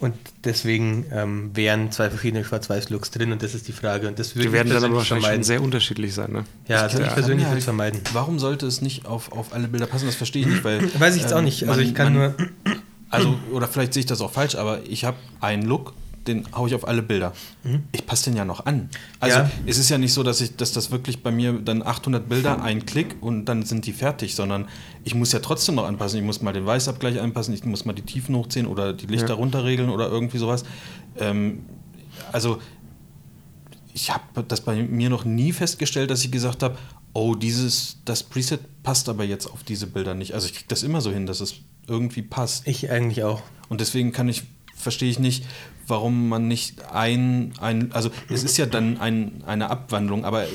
Und 0.00 0.14
deswegen 0.44 1.06
ähm, 1.12 1.50
wären 1.54 1.90
zwei 1.90 2.08
verschiedene 2.08 2.44
Schwarz-Weiß-Looks 2.44 3.10
drin 3.10 3.32
und 3.32 3.42
das 3.42 3.54
ist 3.54 3.66
die 3.66 3.72
Frage. 3.72 4.06
Und 4.06 4.18
das 4.18 4.36
würde 4.36 4.42
Die 4.42 4.46
ich 4.48 4.52
werden 4.52 4.68
dann 4.72 4.84
aber 4.84 4.94
wahrscheinlich 4.96 5.06
schon 5.08 5.20
vermeiden. 5.22 5.42
sehr 5.42 5.60
unterschiedlich 5.60 6.14
sein, 6.14 6.30
ne? 6.32 6.44
Ja, 6.68 6.82
also 6.82 6.98
ich 6.98 7.04
kann 7.04 7.14
persönlich 7.14 7.46
würde 7.46 7.58
es 7.58 7.64
vermeiden. 7.64 8.00
Warum 8.12 8.38
sollte 8.38 8.66
es 8.66 8.80
nicht 8.80 9.06
auf, 9.06 9.32
auf 9.32 9.52
alle 9.52 9.66
Bilder 9.66 9.86
passen? 9.86 10.06
Das 10.06 10.14
verstehe 10.14 10.42
ich 10.42 10.48
nicht, 10.48 10.62
weil. 10.64 10.80
Weiß 11.00 11.16
ich 11.16 11.22
jetzt 11.22 11.32
auch 11.32 11.38
ähm, 11.38 11.46
nicht. 11.46 11.64
Also 11.68 11.80
man- 11.80 11.88
ich 11.88 11.94
kann 11.96 12.14
man- 12.14 12.34
nur. 12.38 12.48
Also, 13.10 13.36
oder 13.52 13.66
vielleicht 13.66 13.94
sehe 13.94 14.00
ich 14.00 14.06
das 14.06 14.20
auch 14.20 14.30
falsch, 14.30 14.54
aber 14.54 14.80
ich 14.86 15.04
habe 15.04 15.16
einen 15.40 15.62
Look, 15.62 15.94
den 16.28 16.46
haue 16.54 16.68
ich 16.68 16.74
auf 16.74 16.86
alle 16.86 17.02
Bilder. 17.02 17.32
Ich 17.92 18.06
passe 18.06 18.24
den 18.30 18.36
ja 18.36 18.44
noch 18.44 18.66
an. 18.66 18.88
Also 19.18 19.38
Ja. 19.38 19.50
es 19.66 19.78
ist 19.78 19.88
ja 19.88 19.98
nicht 19.98 20.12
so, 20.12 20.22
dass 20.22 20.40
ich, 20.40 20.54
dass 20.56 20.72
das 20.72 20.90
wirklich 20.90 21.22
bei 21.22 21.30
mir 21.30 21.52
dann 21.54 21.82
800 21.82 22.28
Bilder, 22.28 22.62
ein 22.62 22.86
Klick 22.86 23.16
und 23.20 23.46
dann 23.46 23.64
sind 23.64 23.86
die 23.86 23.92
fertig, 23.92 24.34
sondern 24.36 24.68
ich 25.04 25.14
muss 25.14 25.32
ja 25.32 25.40
trotzdem 25.40 25.74
noch 25.76 25.84
anpassen. 25.86 26.18
Ich 26.20 26.24
muss 26.24 26.40
mal 26.42 26.52
den 26.52 26.66
Weißabgleich 26.66 27.20
anpassen, 27.20 27.52
ich 27.54 27.64
muss 27.64 27.84
mal 27.84 27.94
die 27.94 28.02
Tiefen 28.02 28.36
hochziehen 28.36 28.66
oder 28.66 28.92
die 28.92 29.06
Lichter 29.06 29.30
Ja. 29.30 29.34
runterregeln 29.34 29.90
oder 29.90 30.08
irgendwie 30.08 30.38
sowas. 30.38 30.64
Ähm, 31.16 31.64
also 32.32 32.60
ich 33.94 34.10
habe 34.10 34.44
das 34.46 34.60
bei 34.60 34.80
mir 34.82 35.10
noch 35.10 35.24
nie 35.24 35.52
festgestellt, 35.52 36.10
dass 36.10 36.24
ich 36.24 36.30
gesagt 36.30 36.62
habe, 36.62 36.78
oh, 37.14 37.34
dieses, 37.34 37.98
das 38.04 38.22
Preset 38.22 38.60
passt 38.82 39.08
aber 39.08 39.24
jetzt 39.24 39.46
auf 39.46 39.64
diese 39.64 39.86
Bilder 39.86 40.14
nicht. 40.14 40.34
Also 40.34 40.46
ich 40.46 40.52
kriege 40.54 40.66
das 40.68 40.82
immer 40.82 41.00
so 41.00 41.10
hin, 41.10 41.26
dass 41.26 41.40
es 41.40 41.56
irgendwie 41.88 42.22
passt. 42.22 42.66
Ich 42.68 42.90
eigentlich 42.90 43.24
auch. 43.24 43.42
Und 43.68 43.80
deswegen 43.80 44.12
kann 44.12 44.28
ich, 44.28 44.42
verstehe 44.76 45.10
ich 45.10 45.18
nicht, 45.18 45.44
warum 45.88 46.28
man 46.28 46.48
nicht 46.48 46.84
ein, 46.92 47.52
ein 47.60 47.92
also 47.92 48.10
es 48.28 48.44
ist 48.44 48.56
ja 48.56 48.66
dann 48.66 48.98
ein, 48.98 49.42
eine 49.46 49.70
Abwandlung, 49.70 50.24
aber 50.24 50.44
äh, 50.44 50.48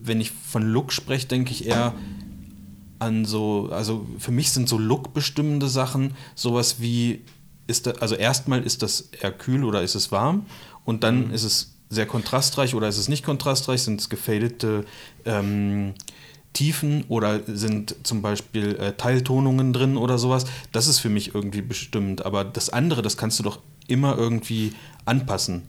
wenn 0.00 0.20
ich 0.20 0.30
von 0.30 0.62
Look 0.62 0.92
spreche, 0.92 1.26
denke 1.26 1.50
ich 1.50 1.66
eher 1.66 1.94
an 2.98 3.24
so, 3.24 3.68
also 3.72 4.06
für 4.18 4.30
mich 4.30 4.52
sind 4.52 4.68
so 4.68 4.78
Look-bestimmende 4.78 5.68
Sachen 5.68 6.14
sowas 6.34 6.76
wie, 6.80 7.22
ist 7.66 7.86
da, 7.86 7.92
also 7.92 8.14
erstmal 8.14 8.62
ist 8.62 8.82
das 8.82 9.08
eher 9.20 9.32
kühl 9.32 9.64
oder 9.64 9.82
ist 9.82 9.94
es 9.94 10.12
warm 10.12 10.46
und 10.84 11.02
dann 11.02 11.30
ist 11.30 11.44
es 11.44 11.74
sehr 11.90 12.06
kontrastreich 12.06 12.74
oder 12.74 12.88
ist 12.88 12.98
es 12.98 13.08
nicht 13.08 13.24
kontrastreich, 13.24 13.82
sind 13.82 14.00
es 14.00 14.08
gefadete 14.08 14.84
ähm, 15.24 15.94
Tiefen 16.54 17.04
oder 17.08 17.40
sind 17.46 17.96
zum 18.04 18.22
Beispiel 18.22 18.76
äh, 18.76 18.92
Teiltonungen 18.92 19.72
drin 19.72 19.96
oder 19.96 20.18
sowas. 20.18 20.46
Das 20.72 20.86
ist 20.86 21.00
für 21.00 21.08
mich 21.08 21.34
irgendwie 21.34 21.62
bestimmt. 21.62 22.24
Aber 22.24 22.44
das 22.44 22.70
andere, 22.70 23.02
das 23.02 23.16
kannst 23.16 23.38
du 23.40 23.42
doch 23.42 23.58
immer 23.86 24.16
irgendwie 24.16 24.72
anpassen. 25.04 25.62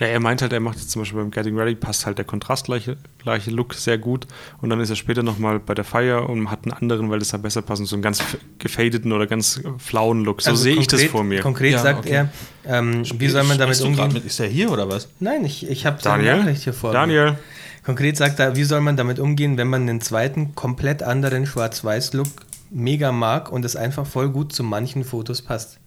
Ja, 0.00 0.06
er 0.06 0.20
meint 0.20 0.40
halt, 0.40 0.52
er 0.54 0.60
macht 0.60 0.78
jetzt 0.78 0.90
zum 0.90 1.02
Beispiel 1.02 1.20
beim 1.20 1.30
Getting 1.30 1.58
Ready, 1.58 1.74
passt 1.74 2.06
halt 2.06 2.16
der 2.16 2.24
kontrastgleiche 2.24 2.96
gleiche 3.18 3.50
Look 3.50 3.74
sehr 3.74 3.98
gut. 3.98 4.26
Und 4.62 4.70
dann 4.70 4.80
ist 4.80 4.88
er 4.88 4.96
später 4.96 5.22
nochmal 5.22 5.58
bei 5.58 5.74
der 5.74 5.84
Fire 5.84 6.22
und 6.22 6.50
hat 6.50 6.64
einen 6.64 6.72
anderen, 6.72 7.10
weil 7.10 7.18
das 7.18 7.28
da 7.28 7.36
besser 7.36 7.60
passt, 7.60 7.84
so 7.84 7.94
einen 7.94 8.02
ganz 8.02 8.22
gefadeten 8.58 9.12
oder 9.12 9.26
ganz 9.26 9.60
flauen 9.76 10.24
Look. 10.24 10.40
So 10.40 10.50
Also 10.50 10.62
sehe 10.62 10.76
ich 10.76 10.86
das 10.86 11.04
vor 11.04 11.22
mir. 11.22 11.42
Konkret 11.42 11.72
Ja, 11.72 11.78
sagt 11.80 12.06
okay. 12.06 12.26
er, 12.64 12.78
ähm, 12.78 13.02
wie 13.18 13.28
soll 13.28 13.44
man 13.44 13.58
damit 13.58 13.78
umgehen? 13.82 14.12
Mit, 14.12 14.24
ist 14.24 14.40
er 14.40 14.48
hier 14.48 14.70
oder 14.70 14.88
was? 14.88 15.08
Nein, 15.20 15.44
ich, 15.44 15.68
ich 15.68 15.84
habe 15.84 15.98
seine 16.00 16.24
Daniel? 16.24 16.44
Nachricht 16.44 16.64
hier 16.64 16.72
vor. 16.72 16.90
mir. 16.90 16.94
Daniel, 16.94 17.38
Konkret 17.84 18.16
sagt 18.16 18.38
er, 18.38 18.56
wie 18.56 18.64
soll 18.64 18.80
man 18.80 18.96
damit 18.96 19.18
umgehen, 19.18 19.56
wenn 19.56 19.68
man 19.68 19.82
einen 19.82 20.00
zweiten, 20.00 20.54
komplett 20.54 21.02
anderen 21.02 21.44
Schwarz-Weiß-Look 21.44 22.28
mega 22.70 23.10
mag 23.12 23.50
und 23.50 23.64
es 23.64 23.76
einfach 23.76 24.06
voll 24.06 24.30
gut 24.30 24.52
zu 24.52 24.62
manchen 24.62 25.04
Fotos 25.04 25.42
passt? 25.42 25.79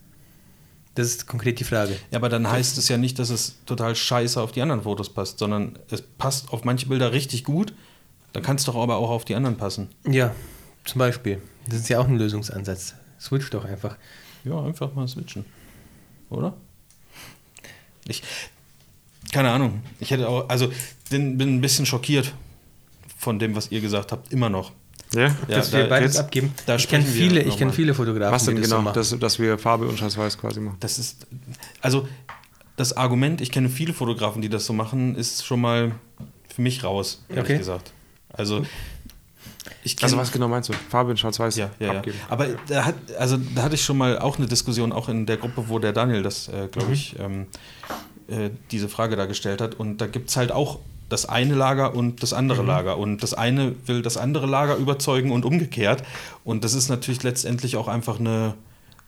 Das 0.94 1.08
ist 1.08 1.26
konkret 1.26 1.58
die 1.58 1.64
Frage. 1.64 1.96
Ja, 2.10 2.18
aber 2.18 2.28
dann 2.28 2.48
heißt 2.48 2.78
es 2.78 2.88
ja 2.88 2.96
nicht, 2.96 3.18
dass 3.18 3.30
es 3.30 3.56
total 3.66 3.96
scheiße 3.96 4.40
auf 4.40 4.52
die 4.52 4.62
anderen 4.62 4.82
Fotos 4.82 5.12
passt, 5.12 5.38
sondern 5.38 5.78
es 5.90 6.02
passt 6.02 6.52
auf 6.52 6.64
manche 6.64 6.86
Bilder 6.86 7.12
richtig 7.12 7.44
gut. 7.44 7.74
Dann 8.32 8.42
kann 8.42 8.56
es 8.56 8.64
doch 8.64 8.76
aber 8.76 8.96
auch 8.96 9.10
auf 9.10 9.24
die 9.24 9.34
anderen 9.34 9.56
passen. 9.56 9.88
Ja, 10.08 10.34
zum 10.84 11.00
Beispiel. 11.00 11.40
Das 11.66 11.80
ist 11.80 11.88
ja 11.88 11.98
auch 11.98 12.06
ein 12.06 12.16
Lösungsansatz. 12.16 12.94
Switch 13.20 13.50
doch 13.50 13.64
einfach. 13.64 13.96
Ja, 14.44 14.62
einfach 14.62 14.94
mal 14.94 15.08
switchen. 15.08 15.44
Oder? 16.30 16.54
Ich. 18.06 18.22
Keine 19.32 19.50
Ahnung. 19.50 19.82
Ich 19.98 20.10
hätte 20.10 20.28
auch. 20.28 20.48
Also, 20.48 20.70
bin, 21.10 21.38
bin 21.38 21.56
ein 21.56 21.60
bisschen 21.60 21.86
schockiert 21.86 22.34
von 23.16 23.38
dem, 23.38 23.56
was 23.56 23.70
ihr 23.70 23.80
gesagt 23.80 24.12
habt. 24.12 24.32
Immer 24.32 24.50
noch. 24.50 24.72
Ja? 25.14 25.28
Ja, 25.28 25.34
dass 25.48 25.70
da- 25.70 25.78
wir 25.78 25.88
beides 25.88 26.14
jetzt- 26.14 26.24
abgeben. 26.24 26.52
da 26.66 26.76
ich 26.76 26.88
kenne 26.88 27.04
viele, 27.04 27.42
ich 27.42 27.56
kenn 27.56 27.72
viele 27.72 27.94
Fotografen, 27.94 28.34
Was 28.34 28.44
denn 28.44 28.56
die 28.56 28.62
das 28.62 28.70
so 28.70 28.76
genau, 28.76 28.84
machen. 28.90 28.94
dass, 28.96 29.18
dass 29.18 29.38
wir 29.38 29.58
Farbe 29.58 29.86
und 29.88 29.98
Schwarz-Weiß 29.98 30.38
quasi 30.38 30.60
machen? 30.60 30.76
Das 30.80 30.98
ist. 30.98 31.26
Also, 31.80 32.08
das 32.76 32.96
Argument, 32.96 33.40
ich 33.40 33.50
kenne 33.52 33.68
viele 33.68 33.92
Fotografen, 33.94 34.42
die 34.42 34.48
das 34.48 34.66
so 34.66 34.72
machen, 34.72 35.14
ist 35.16 35.44
schon 35.46 35.60
mal 35.60 35.92
für 36.54 36.62
mich 36.62 36.82
raus, 36.84 37.22
ehrlich 37.28 37.44
Okay. 37.44 37.58
gesagt. 37.58 37.92
Also. 38.32 38.64
Ich 39.82 40.02
Also 40.02 40.16
was 40.16 40.30
genau 40.32 40.48
meinst 40.48 40.68
du? 40.68 40.72
Farbe 40.90 41.10
in 41.10 41.16
Schwarz-Weiß 41.16 41.56
Ja, 41.56 41.70
ja, 41.78 41.86
ja. 41.92 41.98
abgeben? 41.98 42.18
Aber 42.28 42.46
da 42.68 42.84
hat, 42.86 42.94
also 43.18 43.36
da 43.54 43.62
hatte 43.62 43.74
ich 43.74 43.84
schon 43.84 43.96
mal 43.98 44.18
auch 44.18 44.38
eine 44.38 44.46
Diskussion, 44.46 44.92
auch 44.92 45.08
in 45.08 45.24
der 45.26 45.36
Gruppe, 45.36 45.64
wo 45.68 45.78
der 45.78 45.92
Daniel 45.92 46.22
das, 46.22 46.48
äh, 46.48 46.68
glaube 46.70 46.92
ich, 46.92 47.16
ähm, 47.18 47.46
äh, 48.28 48.50
diese 48.70 48.88
Frage 48.88 49.16
da 49.16 49.26
gestellt 49.26 49.60
hat. 49.60 49.74
Und 49.74 49.98
da 49.98 50.06
gibt 50.06 50.30
es 50.30 50.36
halt 50.36 50.52
auch 50.52 50.80
das 51.08 51.26
eine 51.26 51.54
Lager 51.54 51.94
und 51.94 52.22
das 52.22 52.32
andere 52.32 52.62
Lager. 52.62 52.98
Und 52.98 53.22
das 53.22 53.34
eine 53.34 53.74
will 53.86 54.02
das 54.02 54.16
andere 54.16 54.46
Lager 54.46 54.76
überzeugen 54.76 55.30
und 55.30 55.44
umgekehrt. 55.44 56.02
Und 56.44 56.64
das 56.64 56.74
ist 56.74 56.88
natürlich 56.88 57.22
letztendlich 57.22 57.76
auch 57.76 57.88
einfach 57.88 58.18
eine, 58.18 58.54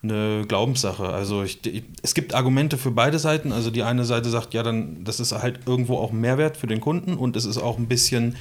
eine 0.03 0.45
Glaubenssache. 0.47 1.09
Also 1.09 1.43
ich, 1.43 1.65
ich, 1.65 1.83
es 2.03 2.13
gibt 2.13 2.33
Argumente 2.33 2.77
für 2.77 2.91
beide 2.91 3.19
Seiten. 3.19 3.51
Also 3.51 3.71
die 3.71 3.83
eine 3.83 4.05
Seite 4.05 4.29
sagt, 4.29 4.53
ja, 4.53 4.63
dann 4.63 5.03
das 5.03 5.19
ist 5.19 5.31
halt 5.31 5.61
irgendwo 5.65 5.97
auch 5.97 6.11
ein 6.11 6.21
Mehrwert 6.21 6.57
für 6.57 6.67
den 6.67 6.81
Kunden 6.81 7.15
und 7.15 7.35
es 7.35 7.45
ist 7.45 7.57
auch 7.57 7.77
ein 7.77 7.87
bisschen 7.87 8.35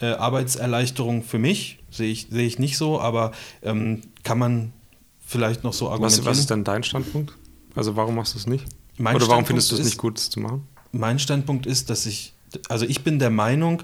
äh, 0.00 0.12
Arbeitserleichterung 0.12 1.22
für 1.22 1.38
mich. 1.38 1.78
Sehe 1.90 2.10
ich, 2.10 2.28
sehe 2.30 2.46
ich 2.46 2.58
nicht 2.58 2.78
so, 2.78 3.00
aber 3.00 3.32
ähm, 3.62 4.02
kann 4.22 4.38
man 4.38 4.72
vielleicht 5.20 5.64
noch 5.64 5.72
so 5.72 5.86
Was, 5.86 5.92
argumentieren. 5.92 6.26
was 6.26 6.38
ist 6.38 6.50
dann 6.50 6.64
dein 6.64 6.82
Standpunkt? 6.82 7.36
Also 7.74 7.96
warum 7.96 8.14
machst 8.14 8.34
du 8.34 8.38
es 8.38 8.46
nicht? 8.46 8.64
Mein 8.98 9.16
Oder 9.16 9.26
warum 9.28 9.44
Standpunkt 9.44 9.46
findest 9.48 9.72
du 9.72 9.76
es 9.76 9.84
nicht 9.84 9.98
gut, 9.98 10.18
das 10.18 10.30
zu 10.30 10.40
machen? 10.40 10.68
mein 10.92 11.18
Standpunkt 11.18 11.66
ist, 11.66 11.90
dass 11.90 12.06
ich, 12.06 12.34
also 12.68 12.84
ich 12.86 13.02
bin 13.04 13.18
der 13.18 13.30
Meinung, 13.30 13.82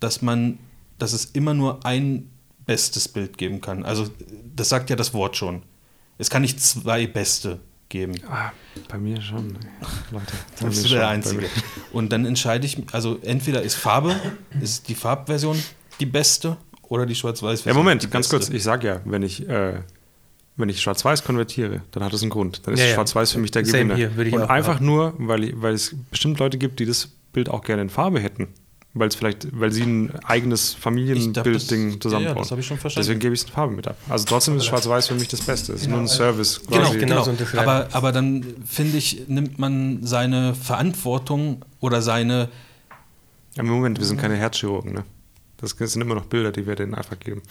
dass 0.00 0.22
man, 0.22 0.58
dass 0.98 1.12
es 1.12 1.26
immer 1.26 1.54
nur 1.54 1.84
ein 1.84 2.30
bestes 2.66 3.08
Bild 3.08 3.38
geben 3.38 3.60
kann. 3.60 3.84
Also 3.84 4.08
das 4.54 4.68
sagt 4.68 4.90
ja 4.90 4.96
das 4.96 5.14
Wort 5.14 5.36
schon. 5.36 5.62
Es 6.18 6.30
kann 6.30 6.42
nicht 6.42 6.60
zwei 6.60 7.06
beste 7.06 7.60
geben. 7.88 8.14
Ah, 8.28 8.50
bei 8.88 8.98
mir 8.98 9.20
schon. 9.20 9.48
Leute, 9.50 9.58
bei 10.10 10.22
Das 10.52 10.62
mir 10.62 10.68
ist 10.70 10.88
schon, 10.88 10.98
der 10.98 11.08
einzige. 11.08 11.46
Und 11.92 12.12
dann 12.12 12.24
entscheide 12.24 12.66
ich, 12.66 12.78
also 12.92 13.18
entweder 13.22 13.62
ist 13.62 13.74
Farbe, 13.74 14.16
ist 14.60 14.88
die 14.88 14.94
Farbversion 14.94 15.62
die 16.00 16.06
beste 16.06 16.56
oder 16.82 17.06
die 17.06 17.12
Ja, 17.12 17.18
Schwarz-Weiß-Version. 17.20 17.76
Moment, 17.82 18.02
die 18.02 18.08
ganz 18.10 18.28
beste. 18.28 18.46
kurz. 18.48 18.56
Ich 18.56 18.62
sage 18.64 18.86
ja, 18.88 19.00
wenn 19.04 19.22
ich, 19.22 19.48
äh, 19.48 19.80
wenn 20.56 20.68
ich 20.68 20.80
Schwarz-Weiß 20.80 21.22
konvertiere, 21.24 21.82
dann 21.92 22.02
hat 22.02 22.12
das 22.12 22.22
einen 22.22 22.30
Grund. 22.30 22.66
Dann 22.66 22.74
ist 22.74 22.80
Ja, 22.80 22.86
ja. 22.86 22.94
Schwarz-Weiß 22.94 23.32
für 23.32 23.38
mich 23.38 23.50
der 23.52 23.64
Same 23.64 23.94
Gewinner. 23.94 24.10
hier, 24.24 24.34
Und 24.34 24.42
einfach 24.50 24.78
behaupten. 24.80 24.86
nur, 24.86 25.14
weil, 25.18 25.44
ich, 25.44 25.62
weil 25.62 25.74
es 25.74 25.94
bestimmt 26.10 26.38
Leute 26.40 26.58
gibt, 26.58 26.80
die 26.80 26.86
das 26.86 27.08
Bild 27.36 27.50
auch 27.50 27.62
gerne 27.62 27.82
in 27.82 27.90
Farbe 27.90 28.18
hätten. 28.18 28.48
Weil 28.94 29.08
es 29.08 29.14
vielleicht, 29.14 29.48
weil 29.52 29.70
sie 29.70 29.82
ein 29.82 30.14
eigenes 30.24 30.72
Familienbildding 30.72 32.00
zusammenbauen. 32.00 32.36
ja, 32.36 32.42
das 32.42 32.50
habe 32.50 32.62
ich 32.62 32.66
schon 32.66 32.78
verstanden. 32.78 33.04
Deswegen 33.04 33.20
gebe 33.20 33.34
ich 33.34 33.42
es 33.42 33.46
in 33.46 33.52
Farbe 33.52 33.74
mit 33.74 33.86
ab. 33.86 33.94
Also 34.08 34.24
trotzdem 34.24 34.56
ist 34.56 34.64
Schwarz-Weiß 34.64 35.08
für 35.08 35.14
mich 35.16 35.28
das 35.28 35.42
Beste. 35.42 35.74
Es 35.74 35.82
ist 35.82 35.88
nur 35.88 35.98
ein 35.98 36.08
Service. 36.08 36.62
Genau, 36.66 36.80
quasi. 36.80 36.98
genau 36.98 37.24
genau. 37.24 37.44
so. 37.44 37.58
Aber, 37.58 37.88
aber 37.92 38.12
dann 38.12 38.42
finde 38.66 38.96
ich, 38.96 39.24
nimmt 39.28 39.58
man 39.58 39.98
seine 40.02 40.54
Verantwortung 40.54 41.62
oder 41.78 42.00
seine 42.00 42.48
Ja, 43.54 43.62
Moment, 43.64 43.98
wir 43.98 44.06
sind 44.06 44.18
keine 44.18 44.36
Herzchirurgen, 44.36 44.94
ne? 44.94 45.04
Das 45.58 45.70
sind 45.78 46.02
immer 46.02 46.14
noch 46.14 46.26
Bilder, 46.26 46.52
die 46.52 46.66
wir 46.66 46.74
denen 46.76 46.94
einfach 46.94 47.18
geben. 47.18 47.42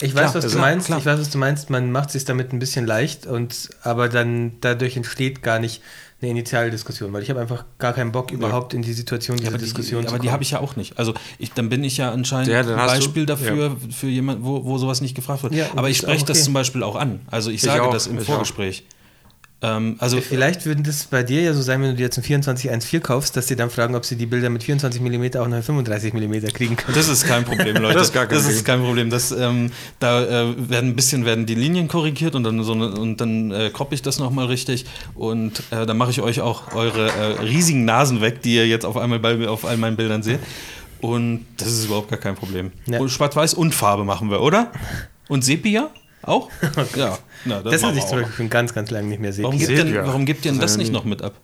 Ich 0.00 0.14
weiß, 0.14 0.22
Klar, 0.22 0.34
was 0.34 0.44
also 0.44 0.56
du 0.56 0.60
meinst. 0.60 0.86
klar. 0.86 0.98
Ich 0.98 1.06
weiß, 1.06 1.20
was 1.20 1.30
du 1.30 1.38
meinst. 1.38 1.70
Man 1.70 1.92
macht 1.92 2.10
sich 2.10 2.24
damit 2.24 2.52
ein 2.52 2.58
bisschen 2.58 2.84
leicht 2.86 3.26
und 3.26 3.70
aber 3.82 4.08
dann 4.08 4.52
dadurch 4.60 4.96
entsteht 4.96 5.42
gar 5.42 5.58
nicht 5.60 5.82
eine 6.20 6.30
Initialdiskussion, 6.32 7.12
weil 7.12 7.22
ich 7.22 7.30
habe 7.30 7.40
einfach 7.40 7.64
gar 7.78 7.92
keinen 7.92 8.10
Bock 8.10 8.30
überhaupt 8.32 8.74
in 8.74 8.82
die 8.82 8.92
Situation 8.92 9.36
dieser 9.36 9.52
die, 9.52 9.58
Diskussion 9.58 10.00
aber 10.00 10.08
zu 10.08 10.14
die 10.14 10.18
kommen. 10.20 10.32
habe 10.32 10.42
ich 10.42 10.50
ja 10.52 10.60
auch 10.60 10.74
nicht. 10.76 10.98
Also 10.98 11.14
ich, 11.38 11.52
dann 11.52 11.68
bin 11.68 11.84
ich 11.84 11.96
ja 11.96 12.10
anscheinend 12.12 12.48
Ja, 12.48 12.60
ein 12.60 12.66
hast 12.76 12.94
du- 12.94 12.98
Beispiel 12.98 13.26
dafür 13.26 13.76
für 13.90 14.08
jemanden, 14.08 14.44
wo, 14.44 14.64
wo 14.64 14.78
sowas 14.78 15.00
nicht 15.00 15.14
gefragt 15.14 15.42
wird. 15.42 15.54
Ja, 15.54 15.66
aber 15.76 15.88
ich 15.90 15.98
spreche 15.98 16.22
auch 16.22 16.26
das 16.26 16.38
okay. 16.38 16.44
zum 16.44 16.54
Beispiel 16.54 16.82
auch 16.82 16.96
an. 16.96 17.20
Also 17.30 17.50
ich 17.50 17.56
Ich 17.56 17.62
sage 17.62 17.82
auch, 17.82 17.92
das 17.92 18.06
im 18.06 18.18
Vorgespräch. 18.20 18.84
Ähm, 19.64 19.96
also 19.98 20.20
Vielleicht 20.20 20.66
würde 20.66 20.82
das 20.82 21.04
bei 21.04 21.22
dir 21.22 21.40
ja 21.40 21.54
so 21.54 21.62
sein, 21.62 21.80
wenn 21.80 21.90
du 21.90 21.96
dir 21.96 22.04
jetzt 22.04 22.18
ein 22.18 22.22
2414 22.22 23.02
kaufst, 23.02 23.36
dass 23.36 23.48
sie 23.48 23.56
dann 23.56 23.70
fragen, 23.70 23.94
ob 23.94 24.04
sie 24.04 24.16
die 24.16 24.26
Bilder 24.26 24.50
mit 24.50 24.62
24 24.62 25.00
mm 25.00 25.38
auch 25.38 25.48
noch 25.48 25.56
in 25.56 25.62
35 25.62 26.12
mm 26.12 26.34
kriegen 26.52 26.76
können. 26.76 26.94
Das 26.94 27.08
ist 27.08 27.26
kein 27.26 27.44
Problem, 27.44 27.76
Leute. 27.80 27.94
Das 27.94 28.08
ist 28.08 28.12
gar 28.12 28.26
kein 28.26 28.36
das 28.36 28.46
ist 28.46 28.64
kein 28.64 28.80
Problem. 28.80 29.08
Das, 29.08 29.32
ähm, 29.32 29.70
da 30.00 30.22
äh, 30.22 30.68
werden 30.68 30.90
ein 30.90 30.96
bisschen 30.96 31.24
werden 31.24 31.46
die 31.46 31.54
Linien 31.54 31.88
korrigiert 31.88 32.34
und 32.34 32.44
dann 32.44 32.62
so 32.62 32.72
eine, 32.72 32.90
und 32.90 33.20
dann 33.20 33.50
äh, 33.52 33.70
kroppe 33.72 33.94
ich 33.94 34.02
das 34.02 34.18
nochmal 34.18 34.46
richtig 34.46 34.84
und 35.14 35.62
äh, 35.70 35.86
dann 35.86 35.96
mache 35.96 36.10
ich 36.10 36.20
euch 36.20 36.42
auch 36.42 36.74
eure 36.74 37.08
äh, 37.08 37.40
riesigen 37.42 37.86
Nasen 37.86 38.20
weg, 38.20 38.42
die 38.42 38.56
ihr 38.56 38.66
jetzt 38.66 38.84
auf 38.84 38.98
einmal 38.98 39.18
bei, 39.18 39.48
auf 39.48 39.64
all 39.64 39.78
meinen 39.78 39.96
Bildern 39.96 40.22
seht. 40.22 40.40
Und 41.00 41.46
das 41.56 41.68
ist 41.68 41.86
überhaupt 41.86 42.10
gar 42.10 42.18
kein 42.18 42.34
Problem. 42.34 42.72
Ja. 42.86 42.98
Und 42.98 43.10
Schwarz-Weiß 43.10 43.54
und 43.54 43.74
Farbe 43.74 44.04
machen 44.04 44.30
wir, 44.30 44.40
oder? 44.40 44.72
Und 45.28 45.42
Sepia 45.44 45.90
auch? 46.28 46.50
ja. 46.96 47.18
Na, 47.44 47.62
Das 47.62 47.82
machen 47.82 47.90
hatte 47.90 47.98
ich 47.98 48.06
zum. 48.06 48.18
Beispiel 48.18 48.36
schon 48.36 48.50
ganz, 48.50 48.74
ganz 48.74 48.90
lange 48.90 49.08
nicht 49.08 49.20
mehr 49.20 49.36
Warum 49.38 49.58
sehen. 49.58 49.66
gibt, 49.68 49.78
denn, 49.78 49.86
Sepia. 49.88 50.06
warum 50.06 50.24
gibt 50.26 50.44
ihr 50.44 50.52
denn 50.52 50.60
Das 50.60 50.72
das 50.72 50.78
nicht 50.78 50.92
noch 50.92 51.04
mit 51.04 51.22
ab? 51.22 51.34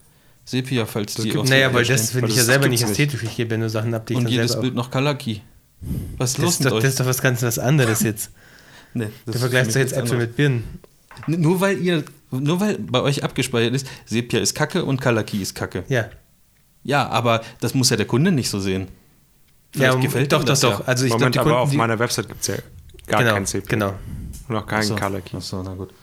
Sepia, 0.45 0.85
falls 0.85 1.13
die 1.15 1.23
gibt's 1.23 1.37
auf 1.37 1.49
Naja, 1.49 1.67
Sepia 1.67 1.73
weil 1.79 1.85
das 1.85 2.11
finde 2.11 2.27
ich 2.27 2.35
das 2.35 2.47
ja 2.47 2.53
selber 2.53 2.67
nicht 2.67 2.83
ästhetisch. 2.83 3.23
Ich 3.23 3.35
gebe 3.35 3.51
ja 3.51 3.57
nur 3.59 3.69
Sachen 3.69 3.93
ab, 3.93 4.05
die 4.07 4.13
ich 4.13 4.19
Und 4.19 4.27
jedes 4.29 4.59
Bild 4.59 4.73
noch 4.73 4.89
Kalaki. 4.91 5.41
Was 6.17 6.31
ist 6.31 6.37
Das 6.37 6.43
los 6.43 6.53
ist, 6.53 6.59
mit 6.63 6.71
doch, 6.71 6.77
euch? 6.77 6.83
das 6.83 6.91
ist 6.91 6.99
doch 6.99 7.05
was 7.05 7.21
ganz 7.21 7.41
was 7.43 7.59
anderes 7.59 8.01
jetzt. 8.01 8.31
Nee, 8.93 9.07
das 9.25 9.33
Du 9.33 9.39
vergleichst 9.39 9.75
doch 9.75 9.79
jetzt 9.79 9.93
Äpfel 9.93 10.17
mit 10.17 10.35
Birnen. 10.35 10.79
Nur 11.27 11.61
weil 11.61 11.77
ihr, 11.79 12.03
nur 12.31 12.59
weil 12.59 12.77
bei 12.79 13.01
euch 13.01 13.23
abgespeichert 13.23 13.73
ist, 13.73 13.87
Sepia 14.05 14.39
ist 14.39 14.53
Kacke 14.55 14.83
und 14.85 14.99
Kalaki 14.99 15.41
ist 15.41 15.55
Kacke. 15.55 15.83
Ja. 15.87 16.09
Ja, 16.83 17.07
aber 17.09 17.41
das 17.59 17.73
muss 17.75 17.89
ja 17.91 17.97
der 17.97 18.07
Kunde 18.07 18.31
nicht 18.31 18.49
so 18.49 18.59
sehen. 18.59 18.87
Vielleicht 19.73 19.93
ja, 19.93 19.99
gefällt 19.99 20.31
doch, 20.33 20.39
ihm 20.39 20.41
doch, 20.41 20.45
das 20.47 20.59
doch. 20.61 20.79
Ja. 20.79 20.85
Also 20.85 21.05
ich 21.05 21.11
Moment, 21.13 21.33
glaube, 21.33 21.33
die 21.33 21.39
aber 21.39 21.49
Kunden, 21.51 21.63
auf 21.63 21.69
die, 21.69 21.77
meiner 21.77 21.99
Website 21.99 22.27
gibt 22.27 22.41
es 22.41 22.47
ja 22.47 22.55
gar 23.07 23.21
genau, 23.21 23.33
kein 23.35 23.45
CPU. 23.45 23.67
Genau. 23.69 23.93
Und 24.51 24.57
auch 24.57 24.67
keinen 24.67 24.79
Achso. 24.81 24.95
Color 24.95 25.21
Key. 25.21 25.37
Achso, 25.37 25.63
na 25.63 25.73
gut. 25.75 25.93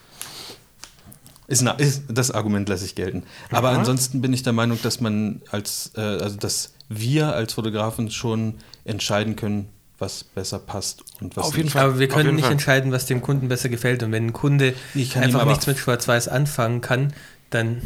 Ist, 1.47 1.63
na, 1.63 1.73
ist, 1.73 2.03
das 2.09 2.31
Argument 2.31 2.69
lasse 2.69 2.85
ich 2.85 2.95
gelten. 2.95 3.23
Aber 3.51 3.71
Aha. 3.71 3.79
ansonsten 3.79 4.21
bin 4.21 4.33
ich 4.33 4.43
der 4.43 4.53
Meinung, 4.53 4.79
dass 4.83 5.01
man 5.01 5.41
als, 5.51 5.93
äh, 5.97 6.01
also 6.01 6.37
dass 6.37 6.73
wir 6.89 7.35
als 7.35 7.55
Fotografen 7.55 8.11
schon 8.11 8.55
entscheiden 8.85 9.35
können, 9.37 9.69
was 9.99 10.25
besser 10.25 10.59
passt 10.59 11.03
und 11.21 11.37
was 11.37 11.47
Auf 11.47 11.57
jeden 11.57 11.67
nicht. 11.67 11.73
Fall. 11.73 11.85
Aber 11.87 11.99
wir 11.99 12.09
können 12.09 12.35
nicht 12.37 12.45
Fall. 12.45 12.53
entscheiden, 12.53 12.93
was 12.93 13.07
dem 13.07 13.21
Kunden 13.23 13.49
besser 13.49 13.69
gefällt. 13.69 14.03
Und 14.03 14.13
wenn 14.13 14.27
ein 14.27 14.33
Kunde 14.33 14.75
Ich 14.95 15.11
kann 15.13 15.23
ihm 15.23 15.35
einfach 15.37 15.47
nichts 15.49 15.67
mit 15.67 15.79
Schwarz-Weiß 15.79 16.29
anfangen 16.29 16.81
kann, 16.83 17.13
dann 17.51 17.81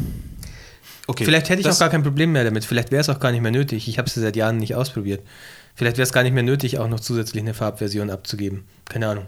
Okay, 1.07 1.25
vielleicht 1.25 1.49
hätte 1.49 1.59
ich 1.61 1.65
das- 1.65 1.77
auch 1.77 1.79
gar 1.81 1.89
kein 1.89 2.03
Problem 2.03 2.31
mehr 2.33 2.43
damit. 2.43 2.63
Vielleicht 2.65 2.91
wäre 2.91 3.01
es 3.01 3.09
auch 3.09 3.19
gar 3.19 3.31
nicht 3.31 3.41
mehr 3.41 3.51
nötig. 3.51 3.87
Ich 3.87 3.97
habe 3.97 4.07
es 4.07 4.13
seit 4.13 4.35
Jahren 4.35 4.57
nicht 4.57 4.75
ausprobiert. 4.75 5.21
Vielleicht 5.75 5.97
wäre 5.97 6.03
es 6.03 6.13
gar 6.13 6.23
nicht 6.23 6.33
mehr 6.33 6.43
nötig, 6.43 6.79
auch 6.79 6.87
noch 6.87 6.99
zusätzlich 6.99 7.41
eine 7.41 7.53
Farbversion 7.53 8.09
abzugeben. 8.09 8.65
Keine 8.85 9.07
Ahnung. 9.07 9.25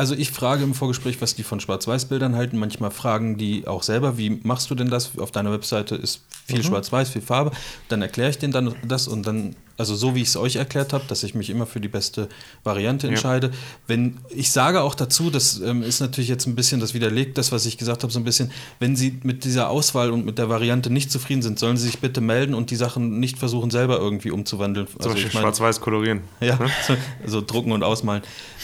Also 0.00 0.14
ich 0.14 0.30
frage 0.30 0.64
im 0.64 0.72
Vorgespräch, 0.72 1.20
was 1.20 1.34
die 1.34 1.42
von 1.42 1.60
Schwarz-Weiß-Bildern 1.60 2.34
halten. 2.34 2.58
Manchmal 2.58 2.90
fragen 2.90 3.36
die 3.36 3.66
auch 3.66 3.82
selber, 3.82 4.16
wie 4.16 4.40
machst 4.42 4.70
du 4.70 4.74
denn 4.74 4.88
das? 4.88 5.18
Auf 5.18 5.30
deiner 5.30 5.52
Webseite 5.52 5.94
ist 5.94 6.22
Mhm. 6.48 6.54
viel 6.54 6.64
Schwarz-Weiß, 6.64 7.10
viel 7.10 7.20
Farbe. 7.22 7.50
Dann 7.88 8.00
erkläre 8.00 8.30
ich 8.30 8.38
denen 8.38 8.52
dann 8.54 8.74
das 8.82 9.06
und 9.08 9.26
dann, 9.26 9.54
also 9.76 9.94
so 9.94 10.14
wie 10.14 10.22
ich 10.22 10.28
es 10.28 10.36
euch 10.36 10.56
erklärt 10.56 10.94
habe, 10.94 11.04
dass 11.06 11.22
ich 11.22 11.34
mich 11.34 11.50
immer 11.50 11.66
für 11.66 11.80
die 11.80 11.88
beste 11.88 12.28
Variante 12.64 13.06
Ja. 13.08 13.12
entscheide. 13.12 13.50
Wenn 13.86 14.16
ich 14.30 14.50
sage 14.52 14.80
auch 14.80 14.94
dazu, 14.94 15.28
das 15.28 15.60
ähm, 15.60 15.82
ist 15.82 16.00
natürlich 16.00 16.28
jetzt 16.30 16.46
ein 16.46 16.54
bisschen, 16.54 16.80
das 16.80 16.94
widerlegt 16.94 17.36
das, 17.36 17.52
was 17.52 17.66
ich 17.66 17.76
gesagt 17.76 18.02
habe, 18.02 18.10
so 18.12 18.18
ein 18.18 18.24
bisschen, 18.24 18.50
wenn 18.78 18.96
Sie 18.96 19.20
mit 19.22 19.44
dieser 19.44 19.68
Auswahl 19.68 20.10
und 20.12 20.24
mit 20.24 20.38
der 20.38 20.48
Variante 20.48 20.88
nicht 20.90 21.12
zufrieden 21.12 21.42
sind, 21.42 21.58
sollen 21.58 21.76
Sie 21.76 21.84
sich 21.86 21.98
bitte 21.98 22.22
melden 22.22 22.54
und 22.54 22.70
die 22.70 22.76
Sachen 22.76 23.20
nicht 23.20 23.38
versuchen, 23.38 23.70
selber 23.70 23.98
irgendwie 23.98 24.30
umzuwandeln. 24.30 24.86
Zum 24.86 24.96
Also 24.98 25.10
Beispiel 25.10 25.28
ich 25.28 25.34
meine- 25.34 25.44
schwarz-weiß 25.44 25.80
kolorieren. 25.82 26.22
ja, 26.40 26.58
so, 26.86 26.96
so 27.26 27.40
drucken 27.42 27.72
und 27.72 27.82
ausmalen. 27.84 28.22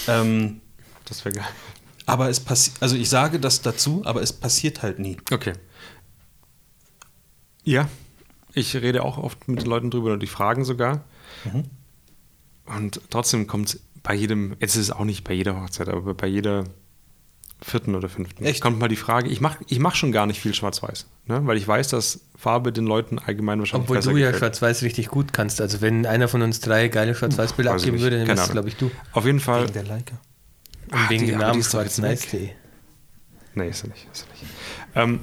Ähm, 0.09 0.61
Das 1.07 1.25
wäre 1.25 1.37
geil. 1.37 1.49
aber 2.07 2.29
es 2.29 2.41
passiert, 2.41 2.77
also 2.81 2.97
ich 2.97 3.09
sage 3.09 3.41
das 3.41 3.63
dazu, 3.63 4.03
aber 4.05 4.23
es 4.23 4.33
passiert 4.33 4.83
halt 4.83 4.99
nie. 4.99 5.17
Okay. 5.33 5.55
Ja, 7.65 7.89
ich 8.53 8.75
rede 8.77 9.03
auch 9.03 9.19
oft 9.19 9.49
mit 9.49 9.61
den 9.63 9.67
Leuten 9.67 9.91
drüber 9.91 10.13
und 10.13 10.21
die 10.21 10.29
fragen 10.29 10.65
sogar. 10.65 11.05
Mhm. 11.45 11.65
Und 12.65 13.01
trotzdem 13.11 13.47
kommt 13.47 13.69
es 13.69 13.81
bei 14.03 14.15
jedem, 14.15 14.57
jetzt 14.61 14.77
ist 14.77 14.83
es 14.83 14.91
auch 14.91 15.05
nicht 15.05 15.25
bei 15.25 15.35
jeder 15.35 15.61
Hochzeit, 15.61 15.89
aber 15.89 16.15
bei 16.15 16.27
jeder 16.27 16.65
vierten 17.61 17.95
oder 17.95 18.09
fünften 18.09 18.45
Echt? 18.45 18.61
kommt 18.61 18.79
mal 18.79 18.89
die 18.89 18.97
Frage, 18.97 19.29
ich 19.29 19.41
mache 19.41 19.59
ich 19.69 19.79
mach 19.79 19.95
schon 19.95 20.13
gar 20.13 20.27
nicht 20.27 20.41
viel 20.41 20.55
Schwarz-Weiß, 20.55 21.07
ne? 21.27 21.41
weil 21.45 21.57
ich 21.57 21.67
weiß, 21.67 21.89
dass 21.89 22.21
Farbe 22.37 22.73
den 22.73 22.87
Leuten 22.87 23.19
allgemein 23.19 23.59
wahrscheinlich 23.59 23.89
Obwohl 23.89 24.01
du 24.01 24.17
ja. 24.19 24.33
Schwarz-Weiß 24.33 24.83
richtig 24.83 25.09
gut 25.09 25.33
kannst. 25.33 25.61
Also 25.61 25.81
wenn 25.81 26.07
einer 26.07 26.29
von 26.29 26.43
uns 26.43 26.61
drei 26.61 26.89
geile 26.89 27.15
Schwarz-Weiß-Bilder 27.15 27.73
Weiß 27.73 27.83
ich 27.83 27.89
abgeben 27.89 28.03
würde, 28.03 28.19
dann 28.19 28.29
wäre 28.29 28.41
es, 28.41 28.51
glaube 28.51 28.69
ich, 28.69 28.77
du. 28.77 28.91
Auf 29.13 29.25
jeden 29.25 29.41
Fall, 29.41 29.67
der 29.67 29.85
Leica. 29.85 30.19
Ah, 30.91 31.09
wegen 31.09 31.25
die- 31.25 31.31
dem 31.33 31.41
Namen 31.41 31.61
ist 31.61 31.73
doch 31.75 31.83
jetzt 31.83 32.01
weg. 32.03 32.19
schwarz-weiß.de. 32.19 32.51
Nee, 33.55 33.69
ist 33.69 33.85
er 33.85 33.89
nicht. 33.89 34.07
Ist 34.13 34.27
er 34.29 34.33
nicht. 34.33 34.45
Ähm, 34.95 35.21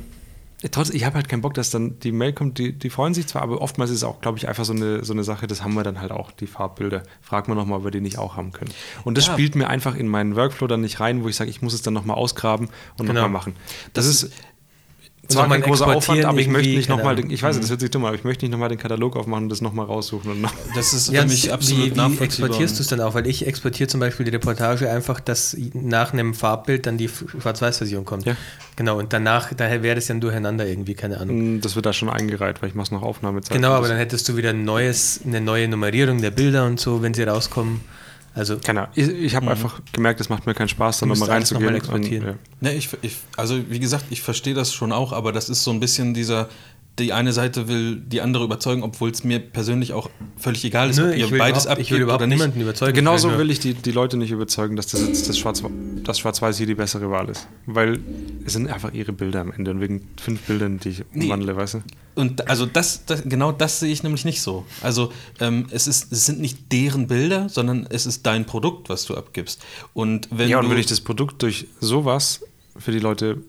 trotzdem, 0.72 0.95
ich 0.95 1.06
habe 1.06 1.15
halt 1.15 1.30
keinen 1.30 1.41
Bock, 1.41 1.53
dass 1.53 1.69
dann 1.69 1.99
die 1.99 2.11
Mail 2.11 2.34
kommt, 2.34 2.57
die, 2.57 2.73
die 2.73 2.90
freuen 2.90 3.14
sich 3.14 3.27
zwar, 3.27 3.41
aber 3.44 3.61
oftmals 3.61 3.91
ist 3.91 3.98
es 3.98 4.03
auch, 4.03 4.22
glaube 4.22 4.38
ich, 4.38 4.48
einfach 4.48 4.65
so 4.65 4.73
eine, 4.73 5.03
so 5.03 5.14
eine 5.14 5.23
Sache, 5.23 5.45
das 5.48 5.64
haben 5.64 5.73
wir 5.76 5.84
dann 5.84 5.99
halt 6.02 6.11
auch, 6.11 6.31
die 6.31 6.48
Farbbilder. 6.48 7.03
Frag 7.22 7.48
mal 7.48 7.56
nochmal, 7.56 7.80
ob 7.80 7.84
wir 7.85 7.91
die 7.91 8.02
nicht 8.02 8.18
auch 8.18 8.35
haben 8.35 8.52
können. 8.52 8.72
Und 9.03 9.18
das 9.18 9.27
Ja. 9.27 9.34
spielt 9.34 9.56
mir 9.56 9.68
einfach 9.69 9.95
in 9.95 10.07
meinen 10.07 10.35
Workflow 10.35 10.68
dann 10.68 10.81
nicht 10.81 10.99
rein, 10.99 11.23
wo 11.23 11.27
ich 11.30 11.35
sage, 11.35 11.49
ich 11.49 11.61
muss 11.61 11.73
es 11.73 11.81
dann 11.81 11.94
nochmal 11.94 12.18
ausgraben 12.18 12.69
und 12.98 13.06
Genau. 13.06 13.14
nochmal 13.22 13.30
machen. 13.30 13.56
Das, 13.94 14.06
Das 14.07 14.23
ist 14.23 14.34
zwar 15.34 15.44
nochmal 15.44 15.62
kein 15.62 15.70
großer 15.70 15.88
Aufwand, 15.88 16.26
aber 16.26 16.40
ich 16.40 16.48
möchte 16.48 16.70
nicht 16.74 16.90
nochmal, 16.90 17.20
ich 17.32 17.44
weiß, 17.44 17.60
das 17.60 17.70
hört 17.70 17.80
sich 17.80 17.92
dumm, 17.92 18.06
aber 18.06 18.16
ich 18.16 18.24
möchte 18.24 18.46
nicht 18.46 18.52
nochmal 18.52 18.70
den 18.70 18.78
Katalog 18.78 19.16
aufmachen 19.16 19.44
und 19.44 19.50
das 19.50 19.62
nochmal 19.62 19.86
raussuchen. 19.86 20.32
Und 20.32 20.42
noch, 20.42 20.54
Das 20.76 20.94
ist 20.94 21.12
Ja, 21.12 21.22
für 21.22 21.28
mich 21.28 21.52
absolut 21.52 21.86
wie, 21.86 21.92
wie 21.92 21.96
nachvollziehbar. 21.96 22.26
exportierst 22.26 22.78
du 22.80 22.82
es 22.82 22.88
dann 22.88 23.02
auch? 23.02 23.14
Weil 23.14 23.28
ich 23.28 23.46
exportiere 23.46 23.88
zum 23.88 24.00
Beispiel 24.00 24.26
die 24.26 24.32
Reportage 24.32 24.90
einfach, 24.90 25.20
dass 25.20 25.56
nach 25.74 26.14
einem 26.14 26.34
Farbbild 26.34 26.86
dann 26.86 26.98
die 26.98 27.10
Schwarz-Weiß-Version 27.10 28.06
kommt. 28.06 28.26
Ja. 28.26 28.36
Genau, 28.76 28.98
und 28.98 29.14
danach, 29.14 29.54
daher 29.54 29.84
wäre 29.84 29.96
das 29.96 30.08
dann 30.08 30.20
durcheinander 30.22 30.66
irgendwie, 30.68 30.94
keine 30.96 31.20
Ahnung. 31.20 31.62
das 31.62 31.76
wird 31.76 31.86
da 31.86 31.94
schon 31.94 32.10
eingereiht, 32.10 32.62
weil 32.62 32.70
ich 32.70 32.76
mache 32.76 32.86
es 32.86 32.92
noch 32.92 33.04
Aufnahmezeit. 33.04 33.56
Genau, 33.56 33.72
aber 33.74 33.88
dann 33.88 33.98
hättest 33.98 34.28
du 34.30 34.38
wieder 34.38 34.50
ein 34.50 34.64
neues, 34.66 35.20
eine 35.26 35.42
neue 35.42 35.68
Nummerierung 35.68 36.22
der 36.22 36.32
Bilder 36.32 36.66
und 36.66 36.80
so, 36.80 37.02
wenn 37.02 37.14
sie 37.14 37.24
rauskommen. 37.24 37.82
Also 38.36 38.58
Keine. 38.58 38.88
Ich, 38.96 39.08
ich 39.08 39.36
habe 39.36 39.50
einfach 39.52 39.80
gemerkt, 39.92 40.20
es 40.20 40.30
macht 40.30 40.46
mir 40.48 40.56
keinen 40.56 40.68
Spaß, 40.68 41.00
da 41.00 41.06
nochmal 41.06 41.30
alles 41.30 41.52
nochmal 41.52 41.70
reinzugehen. 41.70 41.96
und, 41.96 42.00
exportieren. 42.00 42.28
ja. 42.62 42.70
Ne, 42.70 42.74
ich, 42.74 42.90
ich, 43.02 43.18
also 43.38 43.70
wie 43.70 43.80
gesagt, 43.80 44.06
ich 44.10 44.22
verstehe 44.22 44.56
das 44.56 44.74
schon 44.74 44.92
auch, 44.92 45.12
aber 45.12 45.32
das 45.32 45.50
ist 45.50 45.64
so 45.64 45.72
ein 45.72 45.80
bisschen 45.80 46.14
dieser, 46.14 46.50
die 46.99 47.11
eine 47.11 47.34
Seite 47.34 47.68
will 47.68 47.95
die 47.95 48.22
andere 48.22 48.44
überzeugen, 48.44 48.84
obwohl 48.84 49.10
es 49.10 49.24
mir 49.24 49.40
persönlich 49.40 49.94
auch 49.94 50.11
völlig 50.38 50.64
egal 50.64 50.91
ist, 50.91 50.98
Nö, 50.98 51.10
ob 51.10 51.15
ihr 51.18 51.38
beides 51.40 51.64
überhaupt, 51.65 51.82
ich 51.82 51.90
will 51.90 51.98
abgebt 51.98 52.02
überhaupt 52.03 52.22
oder 52.22 52.28
nicht. 52.28 52.38
niemanden 52.38 52.61
überzeugen. 52.61 52.94
Genauso 52.94 53.36
will 53.38 53.49
ich 53.49 53.60
die, 53.60 53.74
die 53.74 53.91
Leute 53.91 54.15
nicht 54.18 54.30
überzeugen, 54.30 54.76
dass 54.76 54.88
das 54.88 55.02
jetzt 55.07 55.28
das 55.28 55.38
Schwarz, 55.40 55.64
das 56.03 56.20
Schwarz-Weiß 56.20 56.57
hier 56.57 56.68
die 56.68 56.76
bessere 56.76 57.10
Wahl 57.10 57.30
ist. 57.30 57.48
Weil 57.65 57.99
es 58.45 58.53
sind 58.53 58.68
einfach 58.72 58.94
ihre 58.94 59.11
Bilder 59.11 59.41
am 59.41 59.52
Ende 59.52 59.72
und 59.72 59.82
wegen 59.82 60.07
fünf 60.22 60.41
Bildern, 60.41 60.78
die 60.80 60.90
ich 60.90 61.03
Nee. 61.14 61.26
umwandle, 61.26 61.56
weißt 61.56 61.76
du? 61.76 61.84
Und 62.15 62.48
also 62.48 62.68
das, 62.68 63.06
das, 63.06 63.24
genau 63.24 63.52
das 63.52 63.80
sehe 63.80 63.91
ich 63.91 64.03
nämlich 64.03 64.24
nicht 64.24 64.41
so. 64.41 64.64
Also 64.82 65.11
ähm, 65.40 65.65
es, 65.72 65.88
ist, 65.88 66.11
es 66.11 66.28
sind 66.28 66.40
nicht 66.41 66.72
deren 66.72 67.07
Bilder, 67.07 67.49
sondern 67.49 67.88
es 67.90 68.06
ist 68.06 68.26
dein 68.28 68.45
Produkt, 68.45 68.90
was 68.90 69.06
du 69.06 69.15
abgibst. 69.15 69.64
Und 69.94 70.28
wenn 70.30 70.48
ja, 70.48 70.60
und 70.60 70.65
du, 70.65 70.70
wenn 70.72 70.78
ich 70.78 70.86
das 70.86 71.02
Produkt 71.02 71.41
durch 71.41 71.65
sowas 71.80 72.41
für 72.78 72.91
die 72.91 72.99
Leute 72.99 73.41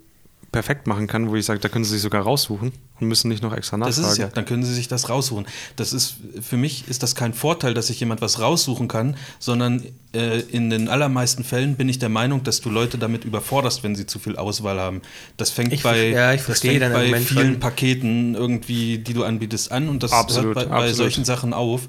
perfekt 0.51 0.87
machen 0.87 1.07
kann, 1.09 1.29
wo 1.29 1.35
ich 1.37 1.45
sage, 1.45 1.61
da 1.61 1.69
können 1.69 1.85
sie 1.85 1.93
sich 1.93 2.01
sogar 2.03 2.23
raussuchen 2.23 2.73
und 3.01 3.09
müssen 3.09 3.29
nicht 3.29 3.43
noch 3.43 3.53
extra 3.53 3.77
Das 3.77 3.97
nachfragen. 3.99 4.07
ist 4.07 4.13
es 4.13 4.19
ja, 4.19 4.29
dann 4.29 4.45
können 4.45 4.63
Sie 4.65 4.73
sich 4.73 4.87
das 4.89 5.09
raussuchen. 5.09 5.47
Das 5.77 5.93
ist, 5.93 6.15
für 6.41 6.57
mich 6.57 6.87
ist 6.89 7.03
das 7.03 7.15
kein 7.17 7.35
Vorteil, 7.35 7.75
dass 7.75 7.89
sich 7.89 7.99
jemand 7.99 8.21
was 8.21 8.39
raussuchen 8.41 8.87
kann, 8.87 9.17
sondern 9.41 9.83
äh, 10.15 10.39
in 10.41 10.71
den 10.71 10.89
allermeisten 10.89 11.43
Fällen 11.43 11.75
bin 11.75 11.89
ich 11.89 11.99
der 11.99 12.09
Meinung, 12.09 12.45
dass 12.45 12.61
du 12.61 12.71
Leute 12.71 12.97
damit 12.97 13.25
überforderst, 13.25 13.83
wenn 13.83 13.97
sie 13.97 14.07
zu 14.07 14.19
viel 14.21 14.37
Auswahl 14.37 14.79
haben. 14.79 15.03
Das 15.37 15.51
fängt 15.51 15.73
Ich 15.73 15.83
bei, 15.83 16.09
ja, 16.11 16.33
ich 16.35 16.43
das 16.45 16.61
fängt 16.61 16.81
bei 16.81 17.21
vielen. 17.21 17.59
Paketen 17.61 18.35
irgendwie, 18.37 18.99
die 18.99 19.13
du 19.15 19.25
anbietest, 19.25 19.73
an 19.73 19.89
und 19.89 20.03
das 20.05 20.13
Absolut, 20.13 20.55
hört 20.57 20.71
bei, 20.71 20.77
bei 20.77 20.93
solchen 20.93 21.25
Sachen 21.25 21.53
auf. 21.53 21.83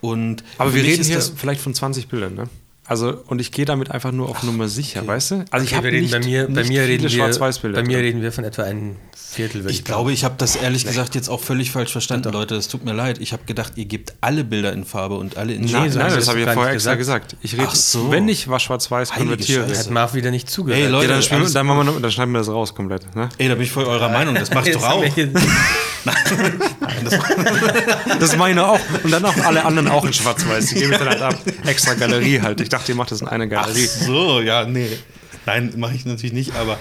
Und 0.00 0.42
Aber 0.58 0.74
wir 0.74 0.82
reden 0.82 1.00
ist 1.00 1.06
hier 1.08 1.16
das- 1.16 1.32
vielleicht 1.36 1.60
von 1.60 1.74
20 1.74 2.08
Bildern, 2.08 2.34
ne? 2.34 2.48
Also, 2.88 3.20
und 3.26 3.40
ich 3.40 3.50
gehe 3.50 3.64
damit 3.64 3.90
einfach 3.90 4.12
nur 4.12 4.28
auf 4.28 4.42
Nummer 4.44 4.68
sicher, 4.68 5.00
okay. 5.00 5.08
weißt 5.08 5.30
du? 5.32 5.44
Also, 5.50 5.64
ich 5.64 5.70
Okay, 5.72 5.76
habe 5.76 5.90
wir 5.92 6.00
nicht, 6.00 6.12
bei 6.12 6.20
mir, 6.20 6.46
bei 6.46 6.52
nicht 6.62 6.68
mir 6.68 6.82
viele 6.82 6.88
reden 6.88 7.10
wir, 7.10 7.72
bei 7.72 7.82
mir 7.82 7.98
reden 7.98 8.22
wir 8.22 8.30
von 8.30 8.44
etwa 8.44 8.62
ein 8.62 8.96
Viertel. 9.16 9.62
würde 9.64 9.72
Ich 9.72 9.84
glaube, 9.84 10.12
ich 10.12 10.24
habe 10.24 10.36
das 10.38 10.54
ehrlich 10.56 10.86
gesagt 10.86 11.14
jetzt 11.16 11.28
auch 11.28 11.40
völlig 11.42 11.70
falsch 11.72 11.90
verstanden, 11.90 12.32
Leute. 12.32 12.54
Es 12.54 12.68
tut 12.68 12.84
mir 12.84 12.92
leid. 12.92 13.18
Ich 13.20 13.32
habe 13.32 13.42
gedacht, 13.44 13.72
ihr 13.74 13.86
gebt 13.86 14.14
alle 14.20 14.44
Bilder 14.44 14.72
in 14.72 14.84
Farbe 14.84 15.16
und 15.16 15.36
alle 15.36 15.52
in 15.54 15.62
Nein, 15.62 15.72
nein 15.72 15.92
wir 15.94 16.00
das 16.04 16.14
das 16.14 16.28
habe 16.28 16.40
ich 16.40 16.46
ja 16.46 16.52
vorher 16.52 16.72
extra 16.74 16.94
gesagt. 16.94 17.28
gesagt. 17.30 17.44
Ich 17.44 17.54
rede, 17.54 17.66
Ach 17.68 17.74
so. 17.74 18.10
wenn 18.12 18.28
ich 18.28 18.48
was 18.48 18.62
schwarz-weiß 18.62 19.10
konvertiere, 19.10 19.66
Scheiße. 19.68 19.80
Hat 19.80 19.90
Marv 19.90 20.14
wieder 20.14 20.30
nicht 20.30 20.48
zugehört. 20.48 20.80
Ey, 20.84 20.88
Leute, 20.88 21.06
ja, 21.08 21.12
dann, 21.14 21.22
spielen, 21.22 21.40
alles- 21.40 21.52
dann, 21.54 21.66
machen 21.66 21.86
wir, 21.86 22.00
dann 22.00 22.10
schneiden 22.12 22.32
wir 22.32 22.38
das 22.38 22.48
raus 22.48 22.72
komplett. 22.74 23.14
Ne? 23.16 23.28
Ey, 23.38 23.48
da 23.48 23.54
bin 23.54 23.64
ich 23.64 23.72
voll 23.72 23.84
eurer 23.84 24.08
Meinung. 24.08 24.36
Das 24.36 24.50
mach 24.54 24.62
ich 24.62 24.68
Jetzt 24.74 24.82
doch 24.82 24.90
auch. 24.90 25.02
wir 25.02 25.08
hier- 25.12 25.32
Das 28.20 28.36
meine 28.36 28.66
auch. 28.66 28.78
Und 29.02 29.10
dann 29.10 29.24
auch 29.24 29.36
alle 29.44 29.64
anderen 29.64 29.88
auch 29.88 30.04
in 30.04 30.12
schwarz-weiß. 30.12 30.66
Die 30.66 30.74
gebe 30.76 30.92
ich 30.92 30.98
dann 30.98 31.08
halt 31.08 31.22
ab. 31.22 31.34
Extra 31.66 31.94
Galerie 31.94 32.40
halt. 32.40 32.60
Ich 32.60 32.68
dachte, 32.78 32.92
ihr 32.92 32.96
macht 32.96 33.10
das 33.10 33.20
in 33.20 33.28
einer 33.28 33.44
Ach 33.44 33.48
Galerie. 33.66 33.86
so, 33.86 34.40
ja, 34.40 34.64
nee. 34.64 34.88
Nein, 35.46 35.74
mache 35.76 35.94
ich 35.94 36.04
natürlich 36.04 36.32
nicht, 36.32 36.54
aber 36.56 36.76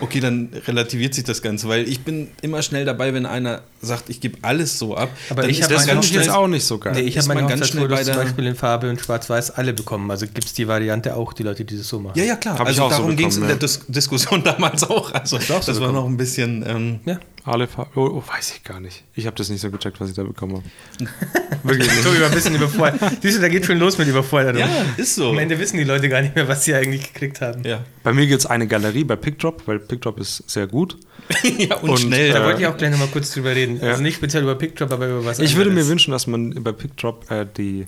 okay, 0.00 0.18
dann 0.18 0.48
relativiert 0.66 1.14
sich 1.14 1.22
das 1.24 1.40
Ganze, 1.40 1.68
weil 1.68 1.88
ich 1.88 2.00
bin 2.00 2.28
immer 2.42 2.62
schnell 2.62 2.84
dabei, 2.84 3.14
wenn 3.14 3.26
einer 3.26 3.62
sagt, 3.80 4.10
ich 4.10 4.20
gebe 4.20 4.38
alles 4.42 4.76
so 4.78 4.96
ab. 4.96 5.08
Aber 5.30 5.42
dann 5.42 5.50
ich 5.50 5.58
ist 5.60 5.64
hab 5.64 5.70
Das 5.70 5.82
das 5.86 5.94
ganz 5.94 6.06
ich 6.06 6.12
jetzt 6.12 6.24
schnell. 6.24 6.34
auch 6.36 6.48
nicht 6.48 6.64
so 6.64 6.78
geil. 6.78 6.94
Nee, 6.96 7.02
ich 7.02 7.16
habe 7.16 7.28
meine 7.28 7.46
ganz 7.46 7.68
schnell 7.68 7.86
bei 7.86 8.02
zum 8.02 8.16
Beispiel 8.16 8.46
in 8.46 8.56
Farbe 8.56 8.90
und 8.90 9.00
Schwarz-Weiß 9.00 9.52
alle 9.52 9.72
bekommen. 9.72 10.10
Also 10.10 10.26
gibt 10.26 10.44
es 10.46 10.52
die 10.52 10.66
Variante 10.66 11.14
auch, 11.14 11.32
die 11.32 11.44
Leute, 11.44 11.64
die 11.64 11.76
das 11.78 11.86
so 11.88 12.00
machen. 12.00 12.18
Ja, 12.18 12.24
ja, 12.24 12.34
klar. 12.36 12.54
Hab 12.58 12.62
ich 12.62 12.68
also 12.70 12.82
auch 12.84 12.90
so 12.90 12.96
darum 12.98 13.16
ging 13.16 13.28
es 13.28 13.36
in 13.36 13.46
der. 13.46 13.56
Dis 13.56 13.80
Diskussion 13.86 14.42
damals 14.44 14.82
auch. 14.82 15.12
Also 15.14 15.38
so 15.38 15.60
das 15.64 15.80
war 15.80 15.92
noch 15.92 16.06
ein 16.06 16.16
bisschen. 16.16 16.64
Ähm, 16.66 17.00
Ja. 17.04 17.18
Alle 17.48 17.66
Farben. 17.66 17.90
Oh, 17.94 18.00
oh, 18.00 18.22
weiß 18.26 18.54
ich 18.56 18.64
gar 18.64 18.78
nicht. 18.78 19.04
Ich 19.14 19.26
habe 19.26 19.34
das 19.36 19.48
nicht 19.48 19.60
so 19.60 19.70
gecheckt, 19.70 20.00
was 20.00 20.10
ich 20.10 20.14
da 20.14 20.22
bekommen 20.22 20.56
habe. 20.56 21.10
Wirklich 21.62 21.88
nicht. 21.90 22.02
So, 22.02 22.12
wir 22.12 22.26
ein 22.26 22.32
bisschen 22.32 22.54
überfordert. 22.54 23.00
Siehst 23.22 23.38
du, 23.38 23.40
da 23.40 23.48
geht 23.48 23.64
schon 23.64 23.78
los 23.78 23.96
mit 23.96 24.06
Überforderung. 24.08 24.58
ja, 24.60 24.68
ist 24.96 25.14
so. 25.14 25.30
Am 25.30 25.38
Ende 25.38 25.58
wissen 25.58 25.78
die 25.78 25.84
Leute 25.84 26.08
gar 26.08 26.20
nicht 26.20 26.34
mehr, 26.34 26.46
was 26.46 26.64
sie 26.64 26.74
eigentlich 26.74 27.12
gekriegt 27.12 27.40
haben. 27.40 27.64
Ja. 27.64 27.84
Bei 28.02 28.12
mir 28.12 28.26
gibt 28.26 28.40
es 28.40 28.46
eine 28.46 28.66
Galerie 28.66 29.04
bei 29.04 29.16
PickDrop, 29.16 29.62
weil 29.66 29.78
PickDrop 29.78 30.18
ist 30.18 30.48
sehr 30.48 30.66
gut. 30.66 30.98
ja, 31.58 31.76
und, 31.76 31.90
Und, 31.90 31.98
schnell. 31.98 32.32
Da 32.32 32.42
äh, 32.42 32.44
wollte 32.44 32.60
ich 32.60 32.66
auch 32.66 32.76
gleich 32.76 32.90
nochmal 32.90 33.08
kurz 33.08 33.32
drüber 33.32 33.54
reden. 33.54 33.80
Ja. 33.80 33.90
Also 33.90 34.02
nicht 34.02 34.16
speziell 34.16 34.42
über 34.42 34.54
PickDrop, 34.54 34.92
aber 34.92 35.06
über 35.08 35.24
was 35.24 35.38
Ich 35.38 35.56
würde 35.56 35.70
mir 35.70 35.76
anderes. 35.76 35.88
wünschen, 35.88 36.12
dass 36.12 36.26
man 36.26 36.62
bei 36.62 36.72
PickDrop 36.72 37.30
äh, 37.30 37.46
die 37.56 37.86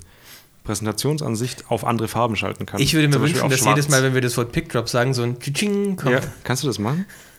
Präsentationsansicht 0.64 1.70
auf 1.70 1.84
andere 1.84 2.08
Farben 2.08 2.36
schalten 2.36 2.66
kann. 2.66 2.80
Ich 2.80 2.94
würde 2.94 3.08
mir 3.08 3.20
wünschen, 3.20 3.48
dass 3.48 3.64
jedes. 3.64 3.88
Mal, 3.88 4.02
wenn 4.02 4.14
wir 4.14 4.20
das 4.20 4.36
Wort 4.36 4.52
PickDrop 4.52 4.88
sagen, 4.88 5.14
so 5.14 5.22
ein 5.22 5.38
Tsching 5.38 5.96
kommt. 5.96 6.12
Ja, 6.12 6.20
kannst 6.44 6.62
du 6.62 6.66
das 6.66 6.78
machen? 6.78 7.06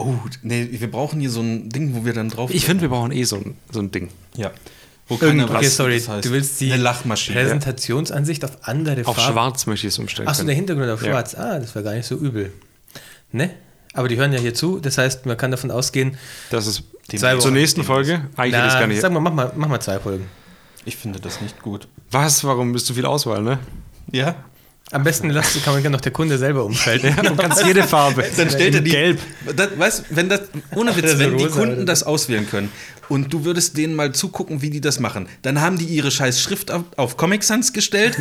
oh, 0.00 0.14
nee, 0.42 0.68
wir 0.70 0.90
brauchen 0.90 1.20
hier 1.20 1.30
so 1.30 1.40
ein 1.40 1.68
Ding, 1.68 1.94
wo 1.94 2.04
wir 2.04 2.12
dann 2.12 2.28
drauf. 2.28 2.50
Ich 2.52 2.64
finde, 2.64 2.82
wir 2.82 2.88
brauchen 2.88 3.12
eh 3.12 3.24
so 3.24 3.36
ein, 3.36 3.56
so 3.70 3.80
ein 3.80 3.90
Ding. 3.90 4.08
Ja. 4.36 4.50
Wo 5.08 5.18
Irgendwas. 5.20 5.50
Okay, 5.50 5.66
was 5.66 5.76
sorry, 5.76 5.98
das 5.98 6.08
heißt. 6.08 6.24
du 6.24 6.30
willst 6.30 6.60
die 6.60 6.72
Eine 6.72 6.82
Lachmaschine. 6.82 7.40
Präsentationsansicht 7.40 8.44
auf 8.44 8.58
andere 8.62 9.04
Auf 9.06 9.16
Farben. 9.16 9.32
schwarz 9.32 9.66
möchte 9.66 9.86
ich 9.88 9.92
es 9.94 9.98
umstellen 9.98 10.28
Achso, 10.28 10.44
der. 10.44 10.54
Hintergrund 10.54 10.88
auf 10.90 11.02
Ja. 11.02 11.10
schwarz. 11.10 11.34
Ah, 11.34 11.58
das 11.58 11.74
war 11.74 11.82
gar 11.82 11.94
nicht 11.94 12.06
so 12.06 12.16
übel. 12.16 12.52
Ne? 13.32 13.50
Aber 13.92 14.06
die 14.08 14.16
hören 14.16 14.32
ja 14.32 14.38
hier 14.38 14.54
zu, 14.54 14.78
das 14.78 14.98
heißt, 14.98 15.26
man 15.26 15.36
kann 15.36 15.50
davon 15.50 15.70
ausgehen, 15.72 16.16
Das 16.50 16.66
ist 16.68 16.84
Zwei 17.08 17.32
zur 17.34 17.44
Wochen. 17.46 17.54
nächsten 17.54 17.82
Folge. 17.82 18.28
Eigentlich 18.36 18.60
ich 18.60 18.66
es 18.68 18.72
gar 18.74 18.80
na, 18.82 18.86
nicht. 18.86 19.00
sag 19.00 19.12
mal, 19.12 19.18
mach 19.18 19.32
mal, 19.32 19.52
mach 19.56 19.66
mal 19.68 19.80
zwei 19.80 19.98
Folgen. 19.98 20.26
Ich 20.84 20.96
finde 20.96 21.18
das 21.18 21.40
nicht 21.40 21.60
gut. 21.60 21.88
Was? 22.12 22.44
Warum 22.44 22.72
bist 22.72 22.88
du 22.88 22.94
viel 22.94 23.04
Auswahl, 23.04 23.42
ne? 23.42 23.58
Ja? 24.12 24.36
Am 24.92 25.04
besten 25.04 25.30
lass, 25.30 25.56
kann 25.64 25.80
man 25.80 25.92
noch 25.92 26.00
der 26.00 26.10
Kunde 26.10 26.36
selber 26.36 26.64
umschalten. 26.64 27.14
Du 27.22 27.36
kannst 27.36 27.64
jede 27.64 27.84
Farbe. 27.84 28.24
Dann 28.36 28.50
stellt 28.50 28.74
er 28.74 28.80
die. 28.80 28.90
Gelb. 28.90 29.20
Das, 29.54 29.78
weißt, 29.78 30.04
wenn 30.10 30.28
das, 30.28 30.42
ohne 30.74 30.96
Witz, 30.96 31.14
wenn 31.18 31.38
die 31.38 31.46
Kunden 31.46 31.86
das 31.86 32.02
auswählen 32.02 32.48
können 32.48 32.72
und 33.08 33.32
du 33.32 33.44
würdest 33.44 33.76
denen 33.76 33.94
mal 33.94 34.12
zugucken, 34.12 34.62
wie 34.62 34.70
die 34.70 34.80
das 34.80 34.98
machen, 34.98 35.28
dann 35.42 35.60
haben 35.60 35.78
die 35.78 35.84
ihre 35.84 36.10
scheiß 36.10 36.40
Schrift 36.40 36.72
auf, 36.72 36.82
auf 36.96 37.16
Comic 37.16 37.44
Sans 37.44 37.72
gestellt 37.72 38.18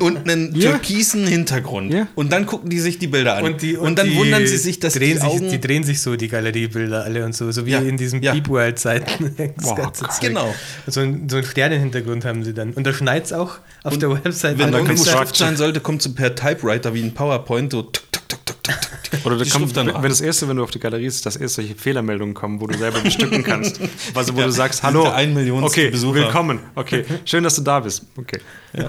und 0.00 0.28
einen 0.28 0.54
Ja. 0.54 0.70
türkisen 0.72 1.26
Hintergrund. 1.26 1.92
Ja. 1.92 2.06
Und 2.14 2.32
dann 2.32 2.46
gucken 2.46 2.70
die 2.70 2.78
sich 2.78 2.98
die 2.98 3.06
Bilder 3.06 3.36
an. 3.36 3.44
Und, 3.44 3.62
die, 3.62 3.74
dann 3.74 3.94
die 4.08 4.16
wundern 4.16 4.46
sie 4.46 4.56
sich, 4.56 4.78
dass 4.80 4.94
drehen 4.94 5.14
die 5.14 5.20
sich, 5.20 5.24
Augen... 5.24 5.50
die 5.50 5.60
drehen 5.60 5.84
sich 5.84 6.00
so, 6.00 6.16
die 6.16 6.28
Galeriebilder 6.28 7.04
alle 7.04 7.24
und 7.24 7.34
so, 7.34 7.50
so 7.50 7.66
wie 7.66 7.70
Ja, 7.72 7.80
in 7.80 7.96
diesen 7.96 8.22
ja. 8.22 8.32
Peep 8.32 8.48
World-Zeiten. 8.48 9.34
Das. 10.00 10.20
Genau. 10.20 10.54
So 10.86 11.00
ein, 11.00 11.28
so 11.28 11.36
ein 11.36 11.44
Sternenhintergrund 11.44 12.24
haben 12.24 12.42
sie 12.44 12.54
dann. 12.54 12.72
Und 12.72 12.86
da 12.86 12.92
schneit 12.92 13.26
es 13.26 13.32
auch 13.32 13.58
auf 13.84 13.98
der 13.98 14.10
Website. 14.10 14.58
Wenn 14.58 14.72
dann 14.72 14.84
du- 14.86 14.96
Schrift 14.96 15.36
sein 15.36 15.56
sollte, 15.56 15.80
kommt 15.80 16.02
so 16.02 16.12
per 16.12 16.34
Typewriter 16.34 16.94
wie 16.94 17.02
ein 17.02 17.12
PowerPoint 17.14 17.72
so 17.72 17.82
tuk, 17.82 18.02
tuk, 18.12 18.28
tuk, 18.28 18.46
tuk, 18.46 18.64
tuk, 18.64 19.02
tuk. 19.10 19.26
Oder 19.26 19.36
da 19.38 19.44
Die 19.44 19.50
kommt, 19.50 19.76
dann 19.76 19.86
wenn 20.02 20.08
das 20.10 20.20
erste, 20.20 20.48
wenn 20.48 20.56
du 20.56 20.62
auf 20.62 20.70
die 20.70 20.78
Galerie 20.78 21.06
ist, 21.06 21.24
dass 21.26 21.36
erst 21.36 21.54
solche 21.56 21.74
Fehlermeldungen 21.74 22.34
kommen, 22.34 22.60
wo 22.60 22.66
du 22.66 22.76
selber 22.76 23.00
bestücken 23.00 23.42
kannst. 23.42 23.80
Also 24.14 24.34
wo 24.34 24.40
Ja, 24.40 24.46
du 24.46 24.52
sagst, 24.52 24.82
hallo, 24.82 25.08
ein 25.08 25.32
Millionste 25.34 25.66
okay, 25.66 25.90
Besucher. 25.90 26.14
willkommen, 26.20 26.60
okay, 26.74 27.04
schön, 27.24 27.42
dass 27.44 27.54
du 27.56 27.62
da 27.62 27.80
bist. 27.80 28.04
Okay. 28.16 28.40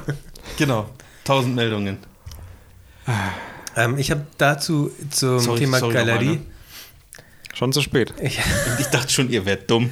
Genau. 0.57 0.89
Tausend 1.23 1.55
Meldungen. 1.55 1.97
Ähm, 3.75 3.97
ich 3.97 4.11
habe 4.11 4.25
dazu 4.37 4.91
zum 5.09 5.39
Sorry, 5.39 5.59
Thema 5.59 5.79
sorry 5.79 5.93
Galerie. 5.93 6.25
nochmal, 6.25 6.35
ne? 6.37 6.45
Schon 7.53 7.73
zu 7.73 7.81
spät. 7.81 8.13
Ich, 8.21 8.39
ich 8.79 8.87
dachte 8.87 9.11
schon, 9.11 9.29
ihr 9.29 9.45
werdet 9.45 9.69
dumm. 9.69 9.89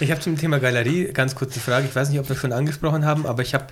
ich 0.00 0.10
habe 0.10 0.20
zum 0.20 0.36
Thema 0.38 0.58
Galerie 0.58 1.12
ganz 1.12 1.34
kurze 1.34 1.60
Frage. 1.60 1.86
Ich 1.88 1.94
weiß 1.94 2.10
nicht, 2.10 2.20
ob 2.20 2.28
wir 2.28 2.36
schon 2.36 2.52
angesprochen 2.52 3.04
haben, 3.04 3.26
aber 3.26 3.42
ich 3.42 3.54
habe 3.54 3.66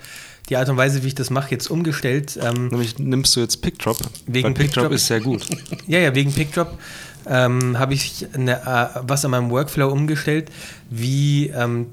die 0.49 0.57
Art 0.57 0.69
und 0.69 0.77
Weise, 0.77 1.03
wie 1.03 1.07
ich 1.07 1.15
das 1.15 1.29
mache, 1.29 1.51
jetzt 1.51 1.69
umgestellt. 1.69 2.37
Ähm, 2.41 2.67
Nämlich 2.67 2.97
nimmst 2.99 3.35
du 3.35 3.39
jetzt 3.39 3.61
PickDrop. 3.61 3.97
Wegen 4.25 4.53
PickDrop 4.53 4.57
PickDrop. 4.57 4.91
ist 4.91 5.07
sehr 5.07 5.21
gut. 5.21 5.45
Ja, 5.87 5.99
ja, 5.99 6.13
wegen 6.13 6.31
PickDrop 6.33 6.77
ähm, 7.25 7.79
habe 7.79 7.93
ich 7.93 8.27
eine, 8.33 8.61
äh, 8.61 8.99
was 9.03 9.25
an 9.25 9.31
meinem 9.31 9.49
Workflow 9.49 9.89
umgestellt, 9.89 10.49
wie, 10.89 11.47
ähm, 11.47 11.87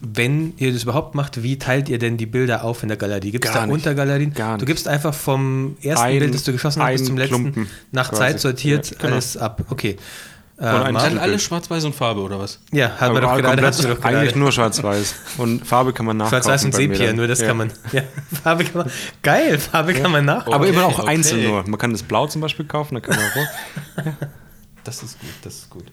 wenn 0.00 0.54
ihr 0.58 0.72
das 0.72 0.82
überhaupt 0.84 1.14
macht, 1.14 1.42
wie 1.42 1.58
teilt 1.58 1.88
ihr 1.88 1.98
denn 1.98 2.16
die 2.16 2.26
Bilder 2.26 2.64
auf 2.64 2.82
in 2.82 2.88
der 2.88 2.96
Galerie? 2.98 3.30
Gibt 3.32 3.44
es 3.44 3.52
da 3.52 3.66
nicht. 3.66 3.72
Untergalerien? 3.74 4.32
Gar 4.32 4.52
Du 4.58 4.64
nicht. 4.64 4.66
gibst 4.66 4.88
einfach 4.88 5.12
vom 5.14 5.76
ersten 5.82 6.04
Ein- 6.04 6.18
Bild, 6.20 6.34
das 6.34 6.44
du 6.44 6.52
geschossen 6.52 6.82
hast, 6.82 6.92
bis 6.92 7.04
zum 7.04 7.16
letzten 7.16 7.34
Klumpen 7.52 7.66
nach 7.92 8.08
quasi. 8.10 8.22
Zeit 8.22 8.40
sortiert 8.40 8.90
Ja, 8.90 8.96
genau. 8.98 9.12
alles 9.14 9.36
ab. 9.36 9.64
Okay. 9.70 9.96
Äh? 10.60 10.62
Titel. 10.62 10.92
Dann 10.92 11.18
alle 11.18 11.38
schwarz-weiß 11.38 11.84
und 11.84 11.94
Farbe, 11.94 12.20
oder 12.20 12.40
was? 12.40 12.58
ja, 12.72 12.90
haben 12.98 13.14
wir 13.14 13.20
doch 13.20 13.28
Aber 13.28 13.42
gerade. 13.42 13.62
komplett- 13.62 13.66
Hast 13.74 13.84
du 13.84 13.88
doch 13.94 14.02
eigentlich 14.04 14.34
nur 14.34 14.50
schwarz-weiß. 14.50 15.14
Und 15.38 15.64
Farbe 15.64 15.92
kann 15.92 16.04
man 16.04 16.16
nachkaufen. 16.16 16.42
Schwarz-Weiß 16.42 16.64
und 16.64 16.74
Sepia, 16.74 17.06
dann. 17.06 17.16
nur 17.16 17.28
das 17.28 17.40
Ja. 17.40 17.46
kann 17.46 17.56
man. 17.58 17.72
Ja, 17.92 18.02
Farbe 18.42 18.64
kann 18.64 18.78
man. 18.82 18.90
Geil, 19.22 19.58
Farbe 19.58 19.94
kann 19.94 20.10
man 20.10 20.24
nach. 20.24 20.46
Aber 20.48 20.56
Okay, 20.60 20.70
immer 20.70 20.86
auch 20.86 20.98
okay. 20.98 21.08
einzeln 21.08 21.44
nur. 21.44 21.62
Man 21.68 21.78
kann 21.78 21.92
das 21.92 22.02
Blau 22.02 22.26
zum 22.26 22.40
Beispiel 22.40 22.66
kaufen, 22.66 22.94
dann 22.94 23.02
kann 23.04 23.14
man 23.16 23.24
rot. 24.06 24.14
Das 24.82 25.02
ist 25.02 25.20
gut, 25.20 25.28
das 25.42 25.54
ist 25.54 25.70
gut. 25.70 25.84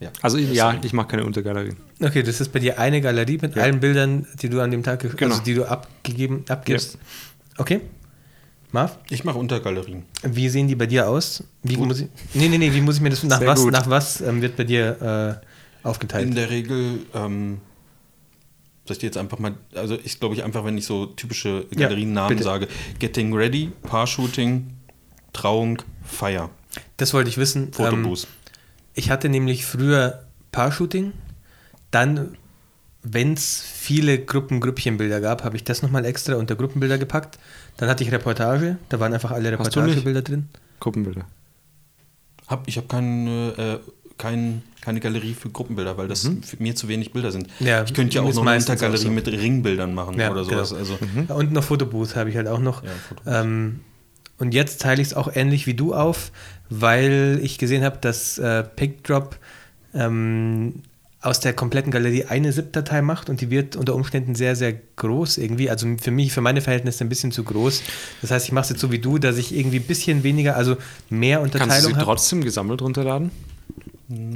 Ja. 0.00 0.10
Also 0.22 0.38
ja, 0.38 0.78
ich 0.82 0.92
mache 0.94 1.08
keine 1.08 1.24
Untergalerien. 1.24 1.76
Okay, 2.02 2.22
das 2.22 2.40
ist 2.40 2.50
bei 2.52 2.58
dir 2.58 2.78
eine 2.78 3.00
Galerie 3.02 3.38
mit 3.40 3.54
Ja. 3.54 3.62
allen 3.64 3.80
Bildern, 3.80 4.26
die 4.40 4.48
du 4.48 4.60
an 4.60 4.70
dem 4.70 4.82
Tag, 4.82 5.00
ge- 5.00 5.10
Genau. 5.14 5.32
also 5.32 5.44
die 5.44 5.54
du 5.54 5.64
abgegeben, 5.66 6.44
abgibst. 6.48 6.98
Okay. 7.58 7.82
Marv, 8.72 8.98
Ich 9.10 9.24
mache 9.24 9.36
Untergalerien. 9.36 10.04
wie 10.22 10.48
sehen 10.48 10.68
die 10.68 10.76
bei 10.76 10.86
dir 10.86 11.08
aus? 11.08 11.42
Wie 11.64 11.76
muss 11.76 12.00
ich, 12.00 12.08
nee, 12.34 12.48
nee, 12.48 12.56
nee, 12.56 12.72
wie 12.72 12.80
muss 12.80 12.94
ich 12.96 13.00
mir 13.02 13.10
das, 13.10 13.22
nach 13.24 13.38
Sehr 13.40 13.48
was, 13.48 13.60
gut. 13.62 13.72
nach 13.72 13.90
was 13.90 14.20
ähm, 14.20 14.40
wird 14.40 14.56
bei 14.56 14.62
dir 14.64 15.40
äh, 15.82 15.86
aufgeteilt? 15.86 16.28
In 16.28 16.34
der 16.36 16.48
Regel, 16.50 17.00
ähm, 17.12 17.58
soll 18.86 18.92
ich 18.94 18.98
dir 19.00 19.06
jetzt 19.06 19.16
einfach 19.18 19.38
mal, 19.40 19.54
also 19.74 19.98
ich 20.02 20.18
glaube 20.20 20.34
ich 20.36 20.44
einfach, 20.44 20.64
wenn 20.64 20.78
ich 20.78 20.86
so 20.86 21.06
typische 21.06 21.66
Ja, 21.72 21.80
Galeriennamen 21.88 22.28
bitte. 22.30 22.44
sage, 22.44 22.68
Getting 23.00 23.34
Ready, 23.34 23.72
Paar-Shooting, 23.82 24.68
Trauung, 25.32 25.82
Feier, 26.04 26.48
das 26.96 27.12
wollte 27.12 27.28
ich 27.28 27.36
wissen. 27.38 27.64
Ähm, 27.64 27.72
Fotobooth. 27.72 28.28
Ich 29.00 29.10
hatte 29.10 29.30
nämlich 29.30 29.64
früher 29.64 30.24
Paar-Shooting, 30.52 31.12
dann, 31.90 32.36
wenn 33.02 33.32
es 33.32 33.62
viele 33.62 34.18
Gruppen, 34.18 34.60
Grüppchenbilder 34.60 35.22
gab, 35.22 35.42
habe 35.42 35.56
ich 35.56 35.64
das 35.64 35.80
nochmal 35.82 36.04
extra 36.04 36.34
unter 36.34 36.54
Gruppenbilder 36.54 36.98
gepackt. 36.98 37.38
Dann 37.78 37.88
hatte 37.88 38.04
ich 38.04 38.12
Reportage, 38.12 38.76
da 38.90 39.00
waren 39.00 39.14
einfach 39.14 39.30
alle? 39.30 39.50
Reportagebilder 39.52 40.20
drin. 40.20 40.48
Gruppenbilder. 40.80 41.24
Hab, 42.46 42.68
ich 42.68 42.76
habe 42.76 42.88
keine, 42.88 43.80
äh, 43.86 43.90
kein, 44.18 44.62
keine 44.82 45.00
Galerie 45.00 45.32
für 45.32 45.48
Gruppenbilder, 45.48 45.96
weil 45.96 46.08
das 46.08 46.22
für 46.42 46.56
mir 46.58 46.74
zu 46.76 46.88
wenig 46.88 47.12
Bilder 47.12 47.32
sind. 47.32 47.48
Ja, 47.58 47.82
ich 47.82 47.94
könnte 47.94 48.16
ja 48.16 48.22
auch 48.22 48.34
noch 48.34 48.44
eine 48.44 48.62
auch 48.62 48.96
so. 48.96 49.10
mit 49.10 49.26
Ringbildern 49.28 49.94
machen 49.94 50.18
Ja, 50.20 50.30
oder 50.30 50.44
sowas. 50.44 50.70
genau. 50.70 50.80
Also, 50.80 51.34
Und 51.34 51.52
noch 51.52 51.64
Fotobooth 51.64 52.16
habe 52.16 52.28
ich 52.28 52.36
halt 52.36 52.48
auch 52.48 52.58
noch. 52.58 52.82
Ja, 52.84 52.90
Fotobooth. 53.08 53.32
ähm, 53.34 53.80
und 54.40 54.52
jetzt 54.54 54.80
teile 54.80 55.00
ich 55.00 55.08
es 55.08 55.14
auch 55.14 55.30
ähnlich 55.34 55.66
wie 55.66 55.74
du 55.74 55.94
auf, 55.94 56.32
weil 56.68 57.38
ich 57.42 57.58
gesehen 57.58 57.84
habe, 57.84 57.98
dass 58.00 58.38
äh, 58.38 58.64
PickDrop 58.64 59.36
ähm, 59.94 60.74
aus 61.22 61.38
der 61.40 61.52
kompletten 61.52 61.92
Galerie 61.92 62.24
eine 62.24 62.50
ZIP-Datei 62.50 63.02
macht 63.02 63.28
und 63.28 63.40
die 63.42 63.50
wird 63.50 63.76
unter 63.76 63.94
Umständen 63.94 64.34
sehr, 64.34 64.56
sehr 64.56 64.72
groß 64.96 65.36
irgendwie. 65.38 65.68
Also 65.68 65.86
für 66.00 66.10
mich, 66.10 66.32
für 66.32 66.40
meine 66.40 66.62
Verhältnisse 66.62 67.04
ein 67.04 67.08
bisschen 67.10 67.30
zu 67.30 67.44
groß. 67.44 67.82
Das 68.22 68.30
heißt, 68.30 68.46
ich 68.46 68.52
mache 68.52 68.64
es 68.64 68.70
jetzt 68.70 68.80
so 68.80 68.90
wie 68.90 68.98
du, 69.00 69.18
dass 69.18 69.36
ich 69.36 69.54
irgendwie 69.54 69.78
ein 69.80 69.84
bisschen 69.86 70.22
weniger, 70.22 70.56
also 70.56 70.76
mehr 71.10 71.38
Kannst 71.40 71.54
du 71.54 71.58
Unterteilung 71.58 71.90
sie 71.90 71.96
habe. 71.96 72.04
trotzdem 72.06 72.42
gesammelt 72.42 72.80
runterladen? 72.80 73.30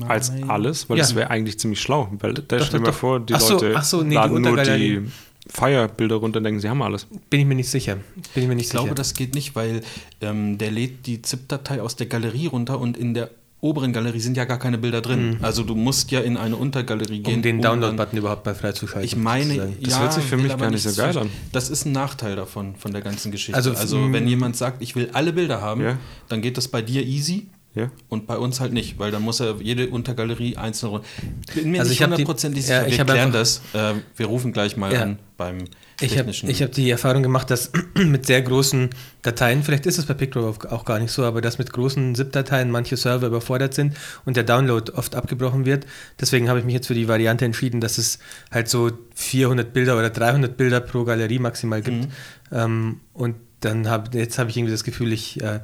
Als 0.06 0.30
alles? 0.46 0.88
Weil 0.90 0.98
Ja. 0.98 1.02
das 1.04 1.14
wäre 1.14 1.30
eigentlich 1.30 1.58
ziemlich 1.58 1.80
schlau. 1.80 2.08
Weil 2.20 2.34
da 2.34 2.60
stell 2.60 2.78
dir 2.80 2.86
mal 2.86 2.92
vor, 2.92 3.18
die 3.18 3.34
Ach 3.34 3.40
so, 3.40 3.54
Leute 3.54 3.72
ach 3.76 3.84
so, 3.84 4.02
nee, 4.02 4.10
die 4.10 4.14
laden 4.16 4.40
nur 4.42 4.50
Untergalerie. 4.52 5.00
die 5.00 5.10
Feierbilder 5.46 6.16
runter 6.16 6.38
und 6.38 6.44
denken, 6.44 6.60
sie 6.60 6.68
haben 6.68 6.82
alles. 6.82 7.06
Bin 7.30 7.40
ich 7.40 7.46
mir 7.46 7.54
nicht 7.54 7.68
sicher. 7.70 7.96
Bin 8.34 8.42
ich 8.42 8.48
mir 8.48 8.54
nicht 8.54 8.66
ich 8.66 8.70
glaube, 8.70 8.94
das 8.94 9.14
geht 9.14 9.34
nicht, 9.34 9.54
weil 9.54 9.82
ähm, 10.20 10.58
der 10.58 10.70
lädt 10.70 11.06
die 11.06 11.20
ZIP-Datei 11.22 11.82
aus 11.82 11.96
der 11.96 12.06
Galerie 12.06 12.46
runter 12.46 12.80
und 12.80 12.96
in 12.96 13.14
der 13.14 13.30
oberen 13.60 13.94
Galerie 13.94 14.20
sind 14.20 14.36
ja 14.36 14.44
gar 14.44 14.58
keine 14.58 14.76
Bilder 14.76 15.00
drin. 15.00 15.38
Also 15.40 15.62
du 15.62 15.74
musst 15.74 16.10
ja 16.10 16.20
in 16.20 16.36
eine 16.36 16.54
Untergalerie 16.56 17.20
gehen. 17.20 17.36
um 17.36 17.42
den 17.42 17.62
dann- 17.62 17.80
Download-Button 17.80 18.18
überhaupt 18.18 18.44
mal 18.44 18.54
freizuschalten. 18.54 19.04
Ich 19.04 19.16
meine, 19.16 19.54
sozusagen. 19.54 19.76
Das 19.82 19.92
ja, 19.94 20.00
hört 20.00 20.12
sich 20.12 20.24
für 20.24 20.36
mich 20.36 20.52
aber 20.52 20.62
gar 20.64 20.70
nicht 20.70 20.82
so 20.82 21.00
geil 21.02 21.16
an. 21.16 21.30
Das 21.52 21.70
ist 21.70 21.86
ein 21.86 21.92
Nachteil 21.92 22.36
davon, 22.36 22.74
von 22.76 22.92
der 22.92 23.00
ganzen 23.00 23.32
Geschichte. 23.32 23.54
Also, 23.56 23.70
Also, 23.72 23.98
mm, 23.98 24.12
wenn 24.12 24.28
jemand 24.28 24.56
sagt, 24.56 24.82
ich 24.82 24.94
will 24.96 25.08
alle 25.14 25.32
Bilder 25.32 25.62
haben, 25.62 25.82
Ja. 25.82 25.98
dann 26.28 26.42
geht 26.42 26.58
das 26.58 26.68
bei 26.68 26.82
dir 26.82 27.02
easy. 27.06 27.46
Ja? 27.74 27.90
Und 28.08 28.26
bei 28.28 28.36
uns 28.38 28.60
halt 28.60 28.72
nicht, 28.72 28.98
weil 29.00 29.10
dann 29.10 29.22
muss 29.22 29.40
er 29.40 29.56
jede 29.60 29.88
Untergalerie 29.88 30.56
einzeln 30.56 30.90
runter. 30.90 31.06
Bin 31.54 31.72
mir 31.72 31.80
Also 31.80 31.90
nicht 31.90 32.02
hab 32.02 32.10
hundertprozentig 32.10 32.68
ja, 32.68 32.84
sicher. 32.84 32.86
ich 32.88 32.92
Wir 32.94 33.00
hab 33.00 33.06
klären 33.08 33.32
das. 33.32 33.62
Äh, 33.72 33.94
wir 34.16 34.26
rufen 34.26 34.52
gleich 34.52 34.76
mal 34.76 34.92
Ja. 34.92 35.02
an 35.02 35.18
beim 35.36 35.58
Ich 36.00 36.12
habe 36.12 36.30
technischen. 36.30 36.48
ich 36.48 36.62
hab 36.62 36.70
die 36.70 36.88
Erfahrung 36.88 37.24
gemacht, 37.24 37.50
dass 37.50 37.72
mit 37.96 38.26
sehr 38.26 38.42
großen 38.42 38.90
Dateien, 39.22 39.64
vielleicht 39.64 39.86
ist 39.86 39.98
es 39.98 40.06
bei 40.06 40.14
PicTrop 40.14 40.66
auch 40.70 40.84
gar 40.84 41.00
nicht 41.00 41.10
so, 41.10 41.24
aber 41.24 41.40
dass 41.40 41.58
mit 41.58 41.72
großen 41.72 42.14
ZIP-Dateien 42.14 42.70
manche 42.70 42.96
Server 42.96 43.26
überfordert 43.26 43.74
sind 43.74 43.96
und 44.24 44.36
der 44.36 44.44
Download 44.44 44.92
oft 44.92 45.16
abgebrochen 45.16 45.66
wird. 45.66 45.84
Deswegen 46.20 46.48
habe 46.48 46.60
ich 46.60 46.64
mich 46.64 46.74
jetzt 46.74 46.86
für 46.86 46.94
die 46.94 47.08
Variante 47.08 47.44
entschieden, 47.44 47.80
dass 47.80 47.98
es 47.98 48.20
halt 48.52 48.68
so 48.68 48.92
400 49.16 49.72
Bilder 49.72 49.98
oder 49.98 50.10
300 50.10 50.56
Bilder 50.56 50.80
pro 50.80 51.02
Galerie 51.02 51.40
maximal 51.40 51.82
gibt. 51.82 52.06
Ähm, 52.52 53.00
und 53.12 53.34
dann 53.58 53.88
habe 53.88 54.16
jetzt 54.16 54.38
habe 54.38 54.50
ich 54.50 54.56
irgendwie 54.56 54.72
das 54.72 54.84
Gefühl, 54.84 55.12
ich 55.12 55.40
äh, 55.42 55.58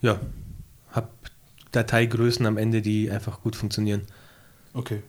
ja, 0.00 0.12
habe 0.12 0.20
Dateigrößen 1.72 2.46
am 2.46 2.56
Ende, 2.58 2.82
die 2.82 3.10
einfach 3.10 3.40
gut 3.42 3.56
funktionieren. 3.56 4.02
okay. 4.74 5.02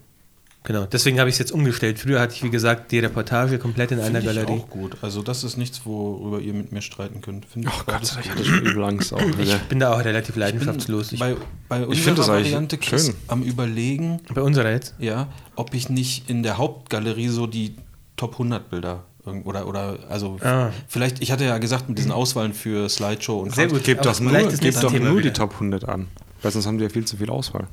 Genau, 0.65 0.85
deswegen 0.85 1.19
habe 1.19 1.27
ich 1.29 1.35
es 1.35 1.39
jetzt 1.39 1.51
umgestellt. 1.51 1.99
Früher 1.99 2.21
hatte 2.21 2.35
ich, 2.35 2.41
wie 2.41 2.49
gesagt, 2.49 2.93
die 2.93 2.99
Reportage 2.99 3.59
komplett 3.59 3.91
in 3.91 3.99
einer 3.99 4.21
Finde 4.21 4.31
ich 4.31 4.45
Galerie. 4.47 4.61
auch 4.61 4.69
gut. 4.69 4.95
Also 5.01 5.21
das 5.21 5.43
ist 5.43 5.57
nichts, 5.57 5.81
worüber 5.85 6.39
ihr 6.39 6.53
mit 6.53 6.71
mir 6.71 6.81
streiten 6.81 7.19
könnt. 7.19 7.45
Finde 7.45 7.67
ich 7.67 7.73
Oh 7.73 7.79
Gott, 7.85 7.95
beides 7.95 8.17
ich 8.21 8.31
hatte 8.31 8.45
schon 8.45 8.59
übel 8.61 8.81
Angst 8.85 9.13
auch. 9.13 9.19
Ich 9.39 9.53
bin 9.63 9.79
da 9.79 9.91
auch 9.93 9.99
relativ 10.05 10.29
Ich 10.29 10.33
bin 10.35 10.39
leidenschaftslos. 10.39 11.11
Ich, 11.11 11.19
bei, 11.19 11.35
bei 11.67 11.81
Ich 11.81 11.87
unserer 11.89 12.01
finde 12.05 12.15
das 12.21 12.29
eigentlich 12.29 12.45
Variante 12.53 12.77
schön. 12.81 13.13
am 13.27 13.43
überlegen, 13.43 14.21
bei 14.33 14.41
unserer 14.41 14.71
jetzt. 14.71 14.95
ja, 14.99 15.27
ob 15.57 15.73
ich 15.73 15.89
nicht 15.89 16.29
in 16.29 16.43
der 16.43 16.57
Hauptgalerie 16.57 17.27
so 17.27 17.45
die 17.45 17.75
Top 18.15 18.31
100 18.31 18.69
Bilder 18.69 19.03
oder 19.43 19.67
oder 19.67 19.97
also 20.07 20.37
Ah. 20.41 20.71
vielleicht 20.87 21.21
ich 21.21 21.33
hatte 21.33 21.43
ja 21.43 21.57
gesagt 21.57 21.89
mit 21.89 21.97
diesen 21.97 22.13
Auswahlen 22.13 22.53
für 22.53 22.87
Slideshow 22.87 23.39
und 23.41 23.53
Sehr 23.53 23.65
Kram. 23.67 23.75
gut. 23.75 23.83
Gebt 23.83 23.99
Aber 24.07 24.11
doch 24.13 24.19
nur, 24.21 24.31
das 24.31 24.79
doch 24.79 24.93
nur 24.93 25.21
die. 25.21 25.33
Top 25.33 25.55
100 25.55 25.89
an. 25.89 26.07
Weil 26.43 26.51
sonst 26.51 26.67
haben 26.67 26.77
die 26.77 26.83
ja 26.83 26.89
viel 26.89 27.05
zu 27.05 27.17
viel 27.17 27.29
Auswahl. 27.29 27.67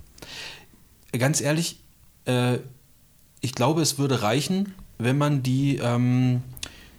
Ganz 1.13 1.41
ehrlich, 1.41 1.81
äh, 2.25 2.59
ich 3.41 3.55
glaube, 3.55 3.83
es 3.83 3.99
würde 3.99 4.23
reichen, 4.23 4.75
wenn 4.99 5.19
man 5.19 5.43
die, 5.43 5.79
ähm, 5.79 6.43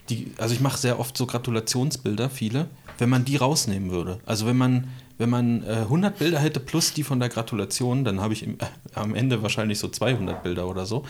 die 0.10 0.32
also 0.38 0.54
ich 0.54 0.60
mache 0.60 0.78
sehr 0.78 1.00
oft 1.00 1.18
so 1.18 1.26
Gratulationsbilder, 1.26 2.30
viele, 2.30 2.68
wenn 2.98 3.10
man 3.10 3.26
die 3.26 3.38
rausnehmen 3.38 3.90
würde. 3.90 4.20
Also 4.26 4.46
wenn 4.46 4.58
man, 4.58 4.90
wenn 5.18 5.30
man 5.30 5.64
äh, 5.64 5.84
100 5.84 6.20
Bilder 6.20 6.40
hätte 6.40 6.60
plus 6.60 6.94
die 6.94 7.04
von 7.04 7.20
der 7.20 7.30
Gratulation, 7.30 8.04
dann 8.04 8.20
habe 8.20 8.34
ich 8.34 8.44
im, 8.44 8.56
äh, 8.56 8.66
am 8.94 9.16
Ende 9.16 9.42
wahrscheinlich 9.42 9.80
so 9.80 9.88
200 9.88 10.44
Bilder 10.44 10.68
oder 10.68 10.86
so. 10.86 11.06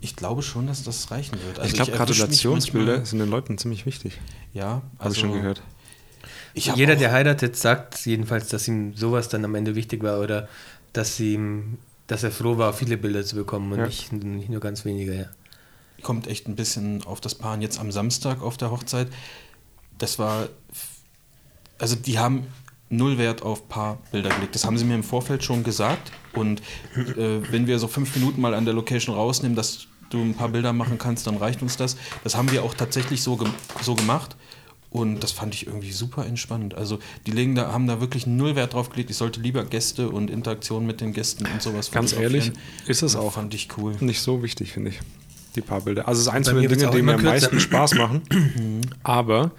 Ich 0.00 0.16
glaube 0.16 0.42
schon, 0.42 0.66
dass 0.66 0.82
das 0.82 1.10
reichen 1.12 1.38
wird. 1.46 1.60
Also 1.60 1.68
ich 1.68 1.74
glaube, 1.74 1.92
Gratulationsbilder 1.92 3.06
sind 3.06 3.20
den 3.20 3.30
Leuten 3.30 3.58
ziemlich 3.58 3.86
wichtig. 3.86 4.18
Ja, 4.52 4.66
Habe 4.66 4.82
also 4.98 5.14
ich 5.14 5.20
schon 5.20 5.32
gehört. 5.32 5.62
Jeder, 6.54 6.96
der 6.96 7.12
heiratet, 7.12 7.56
sagt 7.56 8.06
jedenfalls, 8.06 8.48
dass 8.48 8.68
ihm 8.68 8.94
sowas 8.94 9.28
dann 9.28 9.44
am 9.44 9.54
Ende 9.54 9.74
wichtig 9.74 10.02
war 10.02 10.20
oder 10.20 10.48
dass 10.92 11.18
ihm, 11.18 11.78
dass 12.06 12.22
er 12.22 12.30
froh 12.30 12.58
war, 12.58 12.72
viele 12.72 12.96
Bilder 12.96 13.24
zu 13.24 13.34
bekommen 13.36 13.72
und 13.72 13.78
Ja. 13.80 13.86
nicht, 13.86 14.12
nicht 14.12 14.48
nur 14.48 14.60
ganz 14.60 14.84
wenige, 14.84 15.14
ja. 15.14 15.26
kommt 16.02 16.26
echt 16.28 16.46
ein 16.46 16.54
bisschen 16.54 17.02
auf 17.04 17.20
das 17.20 17.34
Paar. 17.34 17.58
Jetzt 17.60 17.80
am 17.80 17.90
Samstag 17.90 18.40
auf 18.42 18.56
der 18.56 18.70
Hochzeit, 18.70 19.08
das 19.98 20.18
war, 20.18 20.48
also 21.78 21.96
die 21.96 22.18
haben 22.18 22.46
null 22.88 23.18
Wert 23.18 23.42
auf 23.42 23.68
Paarbilder 23.68 24.28
gelegt. 24.30 24.54
Das 24.54 24.64
haben 24.64 24.78
sie 24.78 24.84
mir 24.84 24.94
im 24.94 25.02
Vorfeld 25.02 25.42
schon 25.42 25.64
gesagt. 25.64 26.12
Und 26.34 26.60
äh, 27.16 27.40
wenn 27.50 27.66
wir 27.66 27.78
so 27.78 27.88
fünf 27.88 28.14
Minuten 28.14 28.40
mal 28.40 28.54
an 28.54 28.64
der 28.64 28.74
Location 28.74 29.16
rausnehmen, 29.16 29.56
dass 29.56 29.86
du 30.10 30.20
ein 30.20 30.34
paar 30.34 30.50
Bilder 30.50 30.72
machen 30.72 30.98
kannst, 30.98 31.26
dann 31.26 31.36
reicht 31.36 31.62
uns 31.62 31.76
das. 31.76 31.96
Das 32.22 32.36
haben 32.36 32.50
wir 32.52 32.62
auch 32.62 32.74
tatsächlich 32.74 33.22
so, 33.22 33.36
gem 33.36 33.50
so 33.82 33.94
gemacht. 33.94 34.36
Und 34.94 35.24
das 35.24 35.32
fand 35.32 35.56
ich 35.56 35.66
irgendwie 35.66 35.90
super 35.90 36.24
entspannend. 36.24 36.74
Also 36.74 37.00
die 37.26 37.32
legen 37.32 37.56
da, 37.56 37.72
haben 37.72 37.88
da 37.88 38.00
wirklich 38.00 38.28
null 38.28 38.54
Wert 38.54 38.74
drauf 38.74 38.90
gelegt. 38.90 39.10
Ich 39.10 39.16
sollte 39.16 39.40
lieber 39.40 39.64
Gäste 39.64 40.08
und 40.08 40.30
Interaktion 40.30 40.86
mit 40.86 41.00
den 41.00 41.12
Gästen 41.12 41.46
und 41.52 41.60
sowas 41.60 41.90
Ganz 41.90 42.12
ehrlich, 42.12 42.52
ist 42.86 43.02
es 43.02 43.16
auch. 43.16 43.32
Fand 43.32 43.52
ich 43.54 43.68
cool. 43.76 43.96
Nicht 43.98 44.20
so 44.20 44.44
wichtig, 44.44 44.70
finde 44.70 44.90
ich. 44.90 45.00
Die 45.56 45.62
paar 45.62 45.80
Bilder. 45.80 46.06
Also 46.06 46.20
es 46.20 46.28
ist 46.28 46.32
eins 46.32 46.48
von 46.48 46.62
den 46.62 46.70
Dingen, 46.70 46.92
die 46.92 47.02
mir 47.02 47.14
am 47.14 47.24
meisten 47.24 47.58
Spaß 47.58 47.94
machen. 47.94 48.22
Aber 49.02 49.50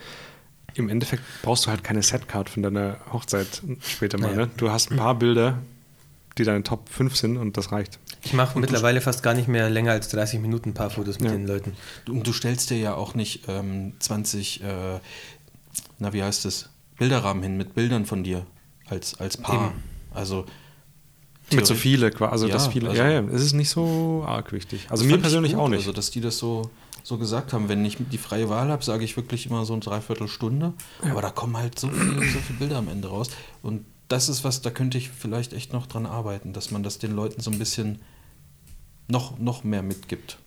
im 0.75 0.87
Endeffekt 0.87 1.23
brauchst 1.41 1.65
du 1.65 1.69
halt 1.69 1.83
keine 1.83 2.01
Setcard 2.01 2.49
von 2.49 2.63
deiner 2.63 2.99
Hochzeit 3.11 3.61
später 3.81 4.17
mal. 4.17 4.27
Naja. 4.27 4.45
Ne? 4.45 4.51
Du 4.55 4.71
hast 4.71 4.89
ein 4.89 4.95
paar 4.95 5.15
Bilder, 5.15 5.57
die 6.37 6.43
deine 6.43 6.63
Top 6.63 6.89
5 6.89 7.15
sind 7.15 7.37
und 7.37 7.57
das 7.57 7.71
reicht. 7.71 7.99
Ich 8.23 8.33
mache 8.33 8.59
mittlerweile 8.59 8.99
fast 9.01 9.23
gar 9.23 9.33
nicht 9.33 9.47
mehr 9.47 9.69
länger 9.69 9.91
als 9.91 10.09
30 10.09 10.39
Minuten 10.41 10.69
ein 10.69 10.73
paar 10.73 10.89
Fotos 10.89 11.19
mit 11.19 11.31
Ja. 11.31 11.37
den 11.37 11.47
Leuten. 11.47 11.73
Und 12.09 12.25
du 12.27 12.33
stellst 12.33 12.69
dir 12.69 12.77
ja 12.77 12.93
auch 12.95 13.13
nicht 13.15 13.43
ähm, 13.47 13.93
20, 13.99 14.61
äh, 14.63 14.99
na 15.99 16.11
wie 16.13 16.23
heißt 16.23 16.45
es, 16.45 16.69
Bilderrahmen 16.97 17.43
hin 17.43 17.57
mit 17.57 17.73
Bildern 17.75 18.05
von 18.05 18.23
dir 18.23 18.45
als, 18.87 19.19
als 19.19 19.37
Paar. 19.37 19.67
Eben. 19.71 19.83
Also 20.13 20.45
Mit 21.51 21.65
so 21.67 21.75
viele, 21.75 22.09
qua- 22.11 22.29
also 22.29 22.47
Ja, 22.47 22.53
das 22.53 22.67
viele. 22.67 22.89
also- 22.89 23.01
ja, 23.01 23.09
ja, 23.09 23.19
es 23.21 23.41
ist 23.41 23.53
nicht 23.53 23.69
so 23.69 24.23
arg 24.27 24.51
wichtig. 24.51 24.87
Also 24.89 25.05
mir 25.05 25.17
persönlich 25.17 25.53
gut, 25.53 25.61
auch 25.61 25.69
nicht. 25.69 25.79
Also, 25.79 25.91
dass 25.93 26.09
die 26.11 26.21
das 26.21 26.37
so, 26.37 26.69
so 27.03 27.17
gesagt 27.17 27.53
haben. 27.53 27.69
Wenn 27.69 27.85
ich 27.85 27.97
die 27.99 28.17
freie 28.17 28.49
Wahl 28.49 28.69
habe, 28.69 28.83
sage 28.83 29.03
ich 29.03 29.15
wirklich 29.15 29.45
immer 29.45 29.63
so 29.65 29.73
eine 29.73 29.81
Dreiviertelstunde. 29.81 30.73
Aber 31.03 31.21
da 31.21 31.29
kommen 31.29 31.55
halt 31.57 31.77
so 31.77 31.87
viele, 31.89 32.15
so 32.31 32.39
viele 32.39 32.59
Bilder 32.59 32.77
am 32.77 32.87
Ende 32.87 33.09
raus. 33.09 33.29
Und 33.61 33.85
das 34.15 34.29
ist 34.29 34.45
was, 34.45 34.61
da 34.61 34.69
könnte 34.69 34.97
ich 34.97 35.09
vielleicht 35.09 35.51
echt 35.51 35.73
noch 35.73 35.87
dran 35.87 36.05
arbeiten, 36.05 36.53
dass 36.53 36.71
man 36.71 36.83
das 36.83 36.99
den 36.99 37.11
Leuten 37.11 37.41
so 37.41 37.51
ein 37.51 37.59
bisschen 37.59 37.99
noch, 39.09 39.37
noch 39.39 39.65
mehr 39.65 39.83
mitgibt. 39.83 40.37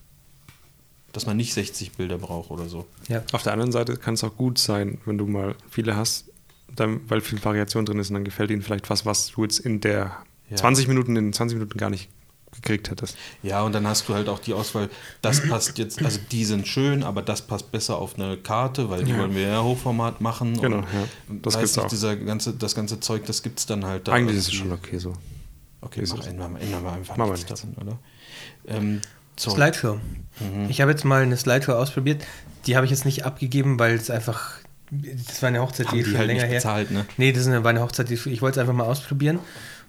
Dass 1.12 1.26
man 1.26 1.36
nicht 1.36 1.52
60 1.52 1.92
Bilder 1.92 2.16
braucht 2.16 2.50
oder 2.50 2.66
so. 2.66 2.86
Ja. 3.08 3.22
Auf 3.32 3.42
der 3.42 3.52
anderen 3.52 3.70
Seite 3.70 3.98
kann 3.98 4.14
es 4.14 4.24
auch 4.24 4.34
gut 4.34 4.56
sein, 4.58 5.02
wenn 5.04 5.18
du 5.18 5.26
mal 5.26 5.54
viele 5.68 5.96
hast, 5.96 6.30
dann, 6.74 7.02
weil 7.10 7.20
viel 7.20 7.44
Variation 7.44 7.84
drin 7.84 7.98
ist 7.98 8.08
und 8.08 8.14
dann 8.14 8.24
gefällt 8.24 8.50
ihnen 8.50 8.62
vielleicht 8.62 8.88
was, 8.88 9.04
was 9.04 9.32
du 9.32 9.42
jetzt 9.42 9.58
in 9.58 9.80
der 9.80 10.16
Ja. 10.48 10.56
20 10.56 10.88
Minuten, 10.88 11.14
in 11.16 11.34
20 11.34 11.58
Minuten 11.58 11.76
gar 11.76 11.90
nicht 11.90 12.08
gekriegt 12.52 12.90
hättest. 12.90 13.16
Ja, 13.42 13.62
und 13.62 13.72
dann 13.72 13.86
hast 13.86 14.08
du 14.08 14.14
halt 14.14 14.28
auch 14.28 14.38
die 14.38 14.52
Auswahl, 14.54 14.88
das 15.22 15.46
passt 15.48 15.78
jetzt, 15.78 16.02
also 16.04 16.18
die 16.32 16.44
sind 16.44 16.66
schön, 16.66 17.02
aber 17.02 17.22
das 17.22 17.42
passt 17.42 17.70
besser 17.70 17.98
auf 17.98 18.16
eine 18.16 18.36
Karte, 18.36 18.88
weil 18.90 19.04
die 19.04 19.12
Ja. 19.12 19.18
wollen 19.18 19.34
wir 19.34 19.42
ja 19.48 19.62
Hochformat 19.62 20.20
machen. 20.20 20.60
Genau, 20.60 20.78
und 20.78 20.84
ja. 20.84 21.36
Das 21.42 21.58
gibt's 21.58 21.76
nicht, 21.76 21.84
auch. 21.84 21.88
Dieser 21.88 22.16
ganze, 22.16 22.54
das 22.54 22.74
ganze 22.74 23.00
Zeug, 23.00 23.26
das 23.26 23.42
gibt 23.42 23.58
es 23.58 23.66
dann 23.66 23.84
halt 23.84 24.08
da. 24.08 24.12
Eigentlich 24.12 24.38
ist 24.38 24.48
es 24.48 24.54
schon 24.54 24.72
okay 24.72 24.98
so. 24.98 25.12
Okay, 25.80 26.02
mach, 26.08 26.26
ändern, 26.26 26.54
wir- 26.54 26.60
ändern 26.60 26.82
wir 26.82 26.92
einfach 26.92 27.16
Machen 27.16 27.30
wir 27.30 27.34
nichts 27.36 27.50
nichts. 27.50 27.66
daran, 27.76 27.88
oder? 27.88 27.98
Ähm, 28.76 29.00
so. 29.36 29.50
Slideshow. 29.52 29.94
Mhm. 30.40 30.66
Ich 30.68 30.80
habe 30.80 30.90
jetzt 30.90 31.04
mal 31.04 31.22
eine 31.22 31.36
Slideshow 31.36 31.72
ausprobiert. 31.74 32.24
Die 32.66 32.74
habe 32.76 32.84
ich 32.86 32.90
jetzt 32.90 33.04
nicht 33.04 33.24
abgegeben, 33.24 33.78
weil 33.78 33.94
es 33.94 34.10
einfach. 34.10 34.54
Das 34.90 35.42
war 35.42 35.48
eine 35.48 35.60
Hochzeit, 35.60 35.88
Haben 35.88 35.98
die 35.98 36.02
die 36.02 36.10
schon 36.10 36.18
halt 36.18 36.26
länger 36.28 36.42
nicht 36.42 36.50
her. 36.50 36.58
bezahlt, 36.58 36.90
ne? 36.90 37.04
Nee, 37.18 37.30
das 37.32 37.42
ist 37.42 37.48
eine, 37.48 37.62
war 37.62 37.70
eine 37.70 37.82
Hochzeit, 37.82 38.08
die 38.08 38.14
ich 38.14 38.42
wollte 38.42 38.58
es 38.58 38.58
einfach 38.58 38.72
mal 38.74 38.84
ausprobieren. 38.86 39.38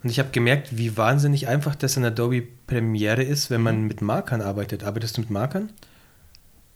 Und 0.04 0.10
ich 0.10 0.20
habe 0.20 0.30
gemerkt, 0.32 0.78
wie 0.78 0.96
wahnsinnig 0.96 1.48
einfach 1.48 1.76
das 1.76 1.98
in 1.98 2.06
Adobe 2.06 2.44
Premiere 2.68 3.22
ist, 3.24 3.50
wenn 3.50 3.62
man 3.62 3.84
mit 3.88 4.02
Markern 4.02 4.42
arbeitet. 4.42 4.84
Arbeitest 4.84 5.18
du 5.18 5.22
mit 5.22 5.30
Markern? 5.30 5.70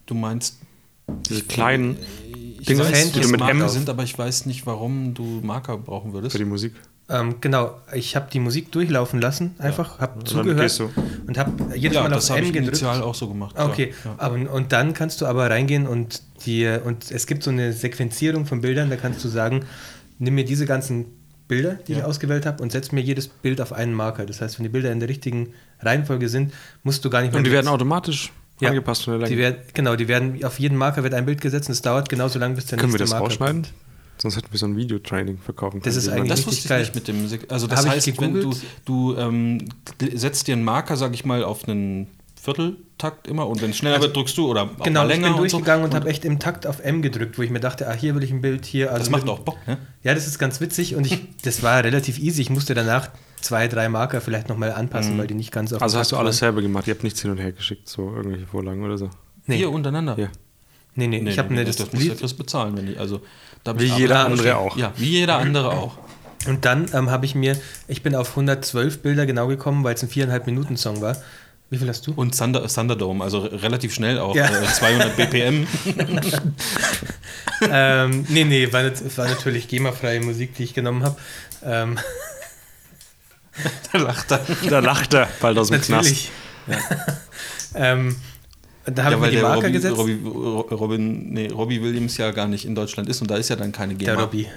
Du 0.05 0.13
meinst, 0.15 0.59
Diese 1.29 1.43
kleinen 1.43 1.97
ich 2.59 2.65
Dinge, 2.67 2.81
weiß, 2.83 3.11
die 3.13 3.21
du 3.21 3.29
mit 3.29 3.39
Marker 3.39 3.61
M- 3.61 3.69
sind, 3.69 3.89
aber 3.89 4.03
ich 4.03 4.17
weiß 4.17 4.45
nicht, 4.45 4.65
warum 4.65 5.13
du 5.13 5.39
Marker 5.41 5.77
brauchen 5.77 6.11
würdest. 6.13 6.33
für 6.33 6.37
die 6.39 6.45
Musik. 6.45 6.73
Ähm, 7.09 7.35
genau, 7.41 7.75
ich 7.93 8.15
habe 8.15 8.27
die 8.31 8.39
Musik 8.39 8.71
durchlaufen 8.71 9.19
lassen, 9.19 9.55
einfach, 9.59 9.99
habe 9.99 10.19
dann 10.19 10.25
zugehört 10.25 10.59
gehst 10.61 10.79
du. 10.79 10.89
und 11.27 11.37
habe 11.37 11.51
jedes 11.75 11.95
ja, 11.97 12.03
Mal 12.03 12.09
das 12.09 12.25
auf 12.25 12.29
habe 12.31 12.39
M 12.39 12.45
ich 12.47 12.53
gedrückt. 12.53 12.77
initial 12.81 13.01
auch 13.01 13.13
so 13.15 13.27
gemacht. 13.27 13.55
Ah, 13.57 13.65
Okay, 13.65 13.93
Ja, 14.05 14.11
ja. 14.11 14.15
aber, 14.19 14.35
und 14.53 14.71
dann 14.71 14.93
kannst 14.93 15.19
du 15.19 15.25
aber 15.25 15.49
reingehen 15.49 15.85
und 15.85 16.21
dir, 16.45 16.81
und 16.85 17.11
es 17.11 17.27
gibt 17.27 17.43
so 17.43 17.51
eine 17.51 17.73
Sequenzierung 17.73 18.45
von 18.45 18.61
Bildern, 18.61 18.89
da 18.89 18.95
kannst 18.95 19.23
du 19.23 19.27
sagen, 19.27 19.65
nimm 20.17 20.35
mir 20.35 20.45
diese 20.45 20.65
ganzen 20.65 21.07
Bilder, 21.47 21.75
die 21.87 21.93
ich 21.93 21.97
Ja. 21.99 22.05
ausgewählt 22.05 22.45
habe, 22.45 22.61
und 22.63 22.71
setz 22.71 22.91
mir 22.91 23.01
jedes 23.01 23.27
Bild 23.27 23.59
auf 23.61 23.73
einen 23.73 23.93
Marker. 23.93 24.25
Das 24.25 24.41
heißt, 24.41 24.57
wenn 24.59 24.63
die 24.63 24.69
Bilder 24.69 24.91
in 24.91 24.99
der 24.99 25.09
richtigen 25.09 25.53
Reihenfolge 25.81 26.29
sind, 26.29 26.53
musst 26.83 27.03
du 27.03 27.09
gar 27.09 27.21
nicht 27.21 27.31
mehr. 27.31 27.37
Und 27.39 27.43
die 27.45 27.51
werden 27.51 27.67
automatisch 27.67 28.31
Ja, 28.61 28.69
angepasst 28.69 29.03
von 29.03 29.19
der 29.19 29.27
die 29.27 29.35
Länge. 29.35 29.55
werden, 29.57 29.63
genau, 29.73 29.95
die 29.95 30.07
werden, 30.07 30.43
auf 30.45 30.59
jeden 30.59 30.77
Marker 30.77 31.03
wird 31.03 31.13
ein 31.13 31.25
Bild 31.25 31.41
gesetzt 31.41 31.67
und 31.69 31.73
es 31.73 31.81
dauert 31.81 32.07
genauso 32.09 32.39
lange, 32.39 32.55
bis 32.55 32.65
der 32.67 32.77
Können 32.77 32.93
wir 32.93 32.99
nächste 32.99 33.03
das 33.03 33.09
Marker 33.11 33.25
rausschneiden? 33.25 33.61
kommt. 33.63 33.73
Sonst 34.21 34.37
hätten 34.37 34.47
wir 34.51 34.59
so 34.59 34.67
ein 34.67 34.77
Videotraining 34.77 35.39
verkaufen 35.39 35.81
können. 35.81 35.83
Das 35.83 35.95
ist 35.95 36.07
eigentlich- 36.07 36.29
Das 36.29 36.39
richtig 36.39 36.47
wusste 36.53 36.61
ich 36.65 36.69
geil. 36.69 36.79
nicht 36.81 36.95
mit 36.95 37.07
dem. 37.07 37.49
Also 37.49 37.67
das 37.67 37.79
Hab 37.79 37.85
ich 37.87 37.91
heißt, 38.07 38.21
wenn 38.21 38.33
du, 38.35 38.53
du 38.85 39.17
ähm, 39.17 39.57
setzt 40.13 40.47
dir 40.47 40.53
einen 40.53 40.63
Marker, 40.63 40.95
sag 40.97 41.13
ich 41.15 41.25
mal, 41.25 41.43
auf 41.43 41.67
einen 41.67 42.07
Vierteltakt 42.43 43.27
immer 43.27 43.47
und 43.47 43.61
wenn 43.61 43.71
es 43.71 43.77
schneller 43.77 44.01
wird, 44.01 44.15
drückst 44.15 44.37
du 44.37 44.49
oder 44.49 44.63
auch 44.63 44.83
Genau, 44.83 45.01
mal 45.01 45.09
ich 45.09 45.15
länger 45.15 45.27
bin 45.33 45.41
und 45.43 45.49
so. 45.49 45.57
durchgegangen 45.57 45.85
und, 45.85 45.91
Und 45.91 45.95
habe 45.95 46.09
echt 46.09 46.25
im 46.25 46.39
Takt 46.39 46.67
auf 46.67 46.79
M 46.83 47.01
gedrückt, 47.01 47.37
wo 47.37 47.41
ich 47.41 47.49
mir 47.49 47.59
dachte, 47.59 47.87
ah, 47.87 47.93
hier 47.93 48.15
will 48.15 48.23
ich 48.23 48.31
ein 48.31 48.41
Bild, 48.41 48.65
hier. 48.65 48.89
Also 48.91 48.99
das 48.99 49.09
macht 49.09 49.23
mit- 49.23 49.31
auch 49.31 49.39
Bock, 49.39 49.57
ne? 49.67 49.77
Ja, 50.03 50.13
das 50.13 50.27
ist 50.27 50.39
ganz 50.39 50.59
witzig 50.61 50.95
und 50.95 51.05
ich, 51.07 51.19
das 51.43 51.63
war 51.63 51.83
relativ 51.83 52.19
easy. 52.19 52.41
Ich 52.41 52.49
musste 52.49 52.73
danach 52.73 53.09
zwei, 53.41 53.67
drei 53.67 53.87
Marker 53.89 54.19
vielleicht 54.21 54.49
nochmal 54.49 54.71
anpassen, 54.73 55.17
weil 55.17 55.27
die 55.27 55.33
nicht 55.33 55.51
ganz 55.51 55.71
auf 55.73 55.81
Also 55.81 55.97
hast 55.97 56.11
du 56.11 56.17
alles 56.17 56.35
waren. 56.35 56.47
selber 56.51 56.61
gemacht? 56.61 56.87
Ihr 56.87 56.93
habt 56.93 57.03
nichts 57.03 57.21
hin 57.21 57.31
und 57.31 57.37
her 57.37 57.51
geschickt, 57.53 57.87
so 57.89 58.13
irgendwelche 58.15 58.45
Vorlagen 58.47 58.83
oder 58.83 58.97
so? 58.97 59.09
Nee. 59.45 59.57
Hier 59.57 59.71
untereinander. 59.71 60.17
Ja. 60.19 60.27
Nee, 60.95 61.07
nee, 61.07 61.17
ich 61.27 61.39
habe 61.39 61.49
nee, 61.53 61.61
eine 61.61 61.65
das, 61.65 61.77
das 61.77 61.91
muss 61.91 62.03
Lied 62.03 62.19
Chris 62.19 62.33
bezahlen, 62.35 62.77
wenn 62.77 62.85
die, 62.85 62.97
also 62.97 63.21
da 63.63 63.77
Wie 63.79 63.85
ich 63.85 63.97
jeder 63.97 64.25
andere 64.25 64.57
auch. 64.57 64.77
Ja, 64.77 64.93
wie 64.97 65.09
jeder 65.09 65.37
andere 65.39 65.71
auch. 65.71 65.97
und 66.47 66.65
dann 66.65 66.85
ähm, 66.93 67.09
habe 67.09 67.25
ich 67.25 67.33
mir, 67.33 67.57
ich 67.87 68.03
bin 68.03 68.13
auf 68.15 68.29
112 68.31 69.01
Bilder 69.01 69.25
genau 69.25 69.47
gekommen, 69.47 69.83
weil 69.83 69.95
es 69.95 70.03
ein 70.03 70.09
viereinhalb 70.09 70.45
Minuten 70.45 70.77
Song 70.77 71.01
war. 71.01 71.17
Wie 71.73 71.77
viel 71.79 71.89
hast 71.89 72.05
du? 72.05 72.13
Und 72.13 72.37
Thunder, 72.37 72.67
Thunderdome, 72.67 73.23
also 73.23 73.39
re- 73.39 73.63
relativ 73.63 73.93
schnell 73.95 74.19
auch, 74.19 74.35
Ja. 74.35 74.45
äh, 74.45 74.63
200 74.65 75.15
BPM. 75.17 75.65
ähm, 77.71 78.25
nee, 78.29 78.43
nee, 78.43 78.71
war, 78.71 78.83
war 78.83 79.27
natürlich 79.27 79.67
GEMA-freie 79.67 80.21
Musik, 80.21 80.53
die 80.55 80.63
ich 80.63 80.73
genommen 80.73 81.03
habe. 81.03 81.17
Ähm, 81.63 81.97
da 83.91 83.97
lacht 83.99 84.31
er. 84.31 84.41
Da 84.69 84.79
lacht 84.79 85.13
er 85.13 85.27
bald 85.39 85.57
aus 85.57 85.69
dem 85.69 85.81
Knast. 85.81 86.09
natürlich. 86.09 86.31
ähm, 87.75 88.15
da 88.85 89.05
habe 89.05 89.15
ich 89.15 89.21
mir 89.21 89.31
die 89.31 89.37
Marker 89.37 89.55
Robbie, 89.61 89.71
gesetzt. 89.71 89.97
Robbie, 89.97 90.19
Robin, 90.23 91.29
nee, 91.33 91.47
Robbie 91.49 91.81
Williams 91.81 92.17
ja 92.17 92.31
gar 92.31 92.47
nicht 92.47 92.65
in 92.65 92.75
Deutschland 92.75 93.09
ist 93.09 93.21
und 93.21 93.31
da 93.31 93.37
ist 93.37 93.49
ja 93.49 93.55
dann 93.55 93.71
keine 93.71 93.95
GEMA. 93.95 94.11
der 94.13 94.21
Robbie. 94.21 94.47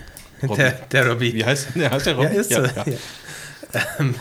Robbie. 0.43 0.57
Der, 0.57 0.73
der 0.73 1.09
Robbie. 1.09 1.33
Wie 1.33 1.45
heißt 1.45 1.69
der? 1.77 1.91
Heißt 1.91 2.07
der 2.07 2.15
Ja, 2.15 2.21
Robbie? 2.21 2.37
ist 2.37 2.53
so. 2.53 2.63
Ja. 2.63 2.85
Ähm, 3.99 4.15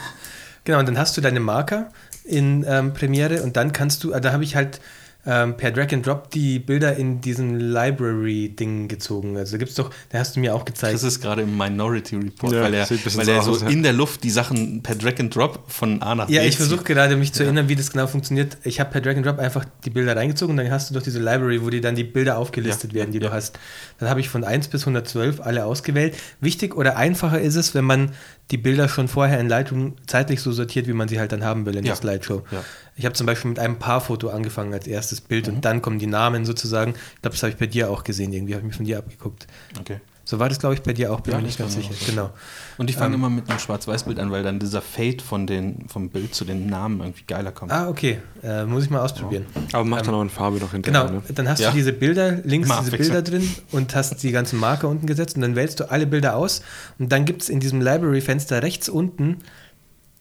genau, 0.63 0.79
und 0.79 0.85
dann 0.87 0.97
hast 0.97 1.17
du 1.17 1.21
deine 1.21 1.39
Marker 1.39 1.91
in 2.25 2.65
ähm, 2.67 2.93
Premiere 2.93 3.43
und 3.43 3.55
dann 3.55 3.71
kannst 3.71 4.03
du, 4.03 4.11
äh, 4.11 4.19
da 4.19 4.33
habe 4.33 4.43
ich 4.43 4.55
halt 4.55 4.81
ähm, 5.25 5.57
per 5.57 5.71
Drag 5.71 5.91
and 5.93 6.05
Drop 6.05 6.29
die 6.31 6.59
Bilder 6.59 6.95
in 6.95 7.19
diesen 7.21 7.59
Library-Ding 7.59 8.87
gezogen. 8.87 9.37
Also 9.37 9.53
da 9.53 9.57
gibt's 9.57 9.75
doch, 9.75 9.89
da 10.09 10.19
hast 10.19 10.35
du 10.35 10.39
mir 10.39 10.53
auch 10.53 10.65
gezeigt. 10.65 10.93
Das 10.93 11.03
ist 11.03 11.21
gerade 11.21 11.41
im 11.43 11.57
Minority 11.57 12.15
Report, 12.15 12.53
Ja, 12.53 12.61
weil 12.63 12.73
er, 12.73 12.89
weil 12.89 12.97
so 13.25 13.31
er 13.31 13.41
so 13.41 13.51
aus, 13.51 13.61
ja. 13.61 13.69
in 13.69 13.83
der 13.83 13.93
Luft 13.93 14.23
die 14.23 14.29
Sachen 14.29 14.81
per 14.83 14.95
Drag 14.95 15.19
and 15.19 15.35
Drop 15.35 15.63
von 15.71 16.01
A 16.01 16.15
nach 16.15 16.29
ja, 16.29 16.41
B 16.41 16.47
ich 16.47 16.57
versuche 16.57 16.83
gerade 16.83 17.15
mich 17.15 17.33
zu 17.33 17.43
erinnern, 17.43 17.69
wie 17.69 17.75
das 17.75 17.91
genau 17.91 18.07
funktioniert. 18.07 18.57
Ich 18.63 18.79
habe 18.79 18.91
per 18.91 19.01
Drag 19.01 19.15
and 19.15 19.25
Drop 19.25 19.39
einfach 19.39 19.65
die 19.83 19.89
Bilder 19.89 20.15
reingezogen 20.15 20.51
und 20.57 20.57
dann 20.63 20.71
hast 20.71 20.89
du 20.89 20.93
doch 20.93 21.01
diese 21.01 21.19
Library, 21.19 21.61
wo 21.63 21.69
dir 21.69 21.81
dann 21.81 21.95
die 21.95 22.03
Bilder 22.03 22.37
aufgelistet 22.37 22.91
Ja, 22.93 22.99
werden, 22.99 23.11
die 23.11 23.19
ja. 23.19 23.27
du 23.29 23.33
hast. 23.33 23.57
Dann 23.99 24.09
habe 24.09 24.19
ich 24.19 24.29
von 24.29 24.43
1 24.43 24.67
bis 24.67 24.81
112 24.83 25.41
alle 25.41 25.65
ausgewählt. 25.65 26.15
Wichtig 26.39 26.75
oder 26.75 26.97
einfacher 26.97 27.39
ist 27.41 27.55
es, 27.55 27.73
wenn 27.73 27.85
man 27.85 28.11
die 28.51 28.57
Bilder 28.57 28.87
schon 28.87 29.07
vorher 29.07 29.39
in 29.39 29.49
Lightroom 29.49 29.95
zeitlich 30.05 30.39
so 30.39 30.51
sortiert, 30.51 30.87
wie 30.87 30.93
man 30.93 31.07
sie 31.07 31.19
halt 31.19 31.31
dann 31.31 31.43
haben 31.43 31.65
will 31.65 31.75
in 31.77 31.83
Ja. 31.83 31.93
der 31.93 31.95
Slideshow. 31.95 32.43
Ja. 32.51 32.63
Ich 32.97 33.05
habe 33.05 33.13
zum 33.13 33.27
Beispiel 33.27 33.49
mit 33.49 33.59
einem 33.59 33.77
Paarfoto 33.77 34.29
angefangen 34.29 34.73
als 34.73 34.87
erstes 34.87 35.19
Bild 35.21 35.47
und 35.49 35.65
dann 35.65 35.81
kommen 35.81 35.99
die 35.99 36.07
Namen 36.07 36.45
sozusagen. 36.45 36.91
Ich 37.15 37.21
glaube, 37.21 37.35
das 37.35 37.43
habe 37.43 37.51
ich 37.51 37.57
bei 37.57 37.67
dir 37.67 37.89
auch 37.89 38.03
gesehen, 38.03 38.31
irgendwie 38.31 38.53
habe 38.53 38.61
ich 38.61 38.67
mir 38.67 38.73
von 38.73 38.85
dir 38.85 38.97
abgeguckt. 38.99 39.47
Okay. 39.79 39.99
So 40.27 40.39
war 40.39 40.49
das, 40.49 40.57
glaube 40.57 40.73
ich, 40.73 40.81
bei 40.81 40.91
dir 40.93 41.13
auch, 41.13 41.19
bin 41.19 41.33
Ja, 41.33 41.37
mir 41.39 41.45
nicht 41.45 41.59
ganz 41.59 41.75
sicher. 41.75 41.93
Genau. 42.07 42.31
Und 42.79 42.89
ich 42.89 42.95
fange 42.95 43.13
Ähm, 43.13 43.19
immer 43.21 43.29
mit 43.29 43.47
einem 43.47 43.59
Schwarz-Weiß-Bild 43.59 44.17
an, 44.17 44.31
weil 44.31 44.41
dann 44.41 44.57
dieser 44.57 44.81
Fade 44.81 45.21
von 45.23 45.45
den, 45.45 45.87
vom 45.87 46.09
Bild 46.09 46.33
zu 46.33 46.45
den 46.45 46.65
Namen 46.65 46.99
irgendwie 46.99 47.25
geiler 47.27 47.51
kommt. 47.51 47.71
Ah, 47.71 47.89
okay. 47.89 48.17
Äh, 48.41 48.65
muss 48.65 48.85
ich 48.85 48.89
mal 48.89 49.01
ausprobieren. 49.01 49.45
Aber 49.71 49.83
mach 49.85 50.01
dann 50.01 50.15
auch 50.15 50.23
in 50.23 50.31
Farbe 50.31 50.57
noch 50.57 50.71
hinterher. 50.71 51.03
Genau, 51.09 51.13
Ne? 51.19 51.23
dann 51.35 51.47
hast 51.47 51.59
Ja. 51.59 51.69
du 51.69 51.75
diese 51.75 51.93
Bilder, 51.93 52.31
links 52.43 52.67
Mal 52.67 52.79
diese. 52.83 52.97
Bilder 52.97 53.21
drin 53.21 53.47
und 53.71 53.93
hast 53.93 54.23
die 54.23 54.31
ganzen 54.31 54.57
Marker 54.59 54.87
unten 54.89 55.05
gesetzt 55.05 55.35
und 55.35 55.43
dann 55.43 55.55
wählst 55.55 55.79
du 55.79 55.91
alle 55.91 56.07
Bilder 56.07 56.35
aus 56.35 56.63
und 56.97 57.11
dann 57.11 57.25
gibt 57.25 57.43
es 57.43 57.49
in 57.49 57.59
diesem 57.59 57.79
Library-Fenster 57.81 58.63
rechts 58.63 58.89
unten 58.89 59.37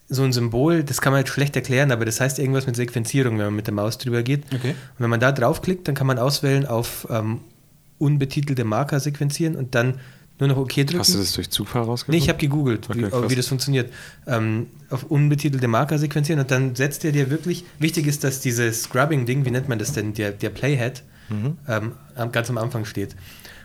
so 0.08 0.22
ein 0.22 0.32
Symbol, 0.32 0.84
das 0.84 1.00
kann 1.00 1.12
man 1.12 1.20
jetzt 1.20 1.30
schlecht 1.32 1.56
erklären, 1.56 1.90
aber 1.90 2.04
das 2.04 2.20
heißt 2.20 2.38
irgendwas 2.38 2.66
mit 2.66 2.76
Sequenzierung, 2.76 3.38
wenn 3.38 3.46
man 3.46 3.56
mit 3.56 3.66
der 3.66 3.74
Maus 3.74 3.96
drüber 3.98 4.22
geht. 4.22 4.44
Okay. 4.54 4.70
Und 4.70 4.76
wenn 4.98 5.10
man 5.10 5.20
da 5.20 5.32
draufklickt, 5.32 5.88
dann 5.88 5.94
kann 5.94 6.06
man 6.06 6.18
auswählen 6.18 6.66
auf 6.66 7.06
ähm, 7.10 7.40
unbetitelte 7.98 8.64
Marker 8.64 9.00
sequenzieren 9.00 9.56
und 9.56 9.74
dann 9.74 9.94
nur 10.40 10.48
noch 10.48 10.56
OK 10.56 10.74
drücken. 10.74 10.98
Hast 10.98 11.14
du 11.14 11.18
das 11.18 11.32
durch 11.32 11.48
Zufall 11.48 11.82
Nee, 11.82 11.88
rausgefunden? 11.88 12.22
ich 12.22 12.28
habe 12.28 12.38
gegoogelt, 12.38 12.88
Okay, 12.90 13.06
wie, 13.12 13.30
wie 13.30 13.34
das 13.36 13.46
funktioniert. 13.46 13.92
Ähm, 14.26 14.66
auf 14.90 15.04
unbetitelte 15.04 15.68
Marker 15.68 15.98
sequenzieren 15.98 16.40
und 16.40 16.50
dann 16.50 16.74
setzt 16.74 17.04
er 17.04 17.12
dir 17.12 17.30
wirklich. 17.30 17.64
Wichtig 17.78 18.06
ist, 18.06 18.24
dass 18.24 18.40
dieses 18.40 18.82
Scrubbing-Ding, 18.82 19.44
wie 19.44 19.50
nennt 19.52 19.68
man 19.68 19.78
das 19.78 19.92
denn, 19.92 20.12
der, 20.14 20.32
der 20.32 20.50
Playhead, 20.50 21.02
Mhm. 21.30 21.56
ähm, 21.66 21.92
ganz 22.32 22.50
am 22.50 22.58
Anfang 22.58 22.84
steht. 22.84 23.16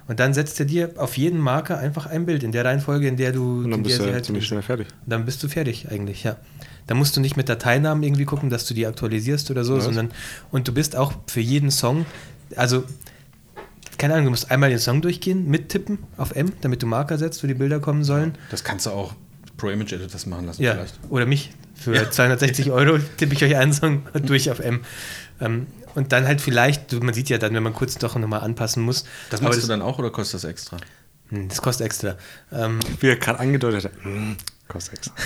Und 0.10 0.20
dann 0.20 0.34
setzt 0.34 0.60
er 0.60 0.66
dir 0.66 0.90
auf 0.98 1.18
jeden 1.18 1.40
Marker 1.40 1.78
einfach 1.78 2.08
ein 2.08 2.26
Bild 2.26 2.42
in 2.44 2.52
der 2.52 2.66
Reihenfolge, 2.66 3.08
in 3.08 3.16
der 3.16 3.32
du. 3.32 3.64
Und 3.64 3.70
dann 3.72 3.84
bist 3.84 4.00
du 4.00 4.06
ja 4.06 4.22
ziemlich 4.24 4.46
schnell 4.48 4.64
fertig. 4.64 4.88
Und 5.06 5.12
dann 5.12 5.24
bist 5.24 5.42
du 5.44 5.48
fertig 5.48 5.88
eigentlich, 5.90 6.24
ja. 6.24 6.36
Da 6.88 6.96
musst 6.96 7.16
du 7.16 7.22
nicht 7.22 7.38
mit 7.38 7.48
Dateinamen 7.48 8.02
irgendwie 8.02 8.26
gucken, 8.26 8.50
dass 8.50 8.66
du 8.66 8.74
die 8.74 8.88
aktualisierst 8.88 9.52
oder 9.52 9.64
so, 9.64 9.78
Was? 9.78 9.84
sondern 9.86 10.10
und 10.50 10.68
du 10.68 10.74
bist 10.74 10.96
auch 10.96 11.14
für 11.28 11.40
jeden 11.42 11.70
Song, 11.70 12.08
also 12.56 12.84
keine 14.00 14.14
Ahnung, 14.14 14.26
du 14.26 14.32
musst 14.32 14.50
einmal 14.50 14.72
den 14.72 14.80
Song 14.80 15.02
durchgehen, 15.02 15.48
mittippen 15.48 16.00
auf 16.18 16.36
M, 16.36 16.54
damit 16.62 16.82
du 16.82 16.88
Marker 16.88 17.20
setzt, 17.20 17.44
wo 17.44 17.48
die 17.48 17.54
Bilder 17.54 17.80
kommen 17.80 18.04
sollen. 18.04 18.34
Das 18.50 18.64
kannst 18.64 18.88
du 18.88 18.90
auch 18.90 19.14
Pro 19.58 19.70
Image 19.70 19.94
Editors 19.94 20.26
machen 20.26 20.48
lassen 20.48 20.64
Ja, 20.64 20.74
vielleicht. 20.74 21.00
oder 21.10 21.28
mich. 21.28 21.52
Für 21.76 22.10
260 22.10 22.72
Euro 22.72 22.98
tippe 23.18 23.36
ich 23.36 23.44
euch 23.44 23.56
einen 23.56 23.74
Song 23.74 24.02
durch 24.26 24.50
auf 24.50 24.60
M. 24.60 24.80
Ähm, 25.40 25.68
und 25.96 26.12
dann 26.12 26.26
halt 26.28 26.42
vielleicht, 26.42 26.92
man 27.02 27.14
sieht 27.14 27.30
ja 27.30 27.38
dann, 27.38 27.54
wenn 27.54 27.64
man 27.64 27.74
kurz 27.74 27.98
doch 27.98 28.16
nochmal 28.16 28.42
anpassen 28.42 28.84
muss. 28.84 29.06
Das 29.30 29.42
machst 29.42 29.62
du 29.64 29.68
dann 29.68 29.82
auch 29.82 30.00
oder 30.00 30.10
kostet 30.12 30.36
das 30.36 30.44
extra? 30.50 30.78
Hm, 31.30 31.48
Das 31.50 31.62
kostet 31.62 31.86
extra. 31.86 32.16
Ähm, 32.52 32.80
Wie 33.00 33.08
er 33.08 33.16
gerade 33.18 33.40
angedeutet 33.40 33.86
hat, 33.86 34.06
mm, 34.06 34.34
kostet 34.68 34.94
extra. 34.96 35.14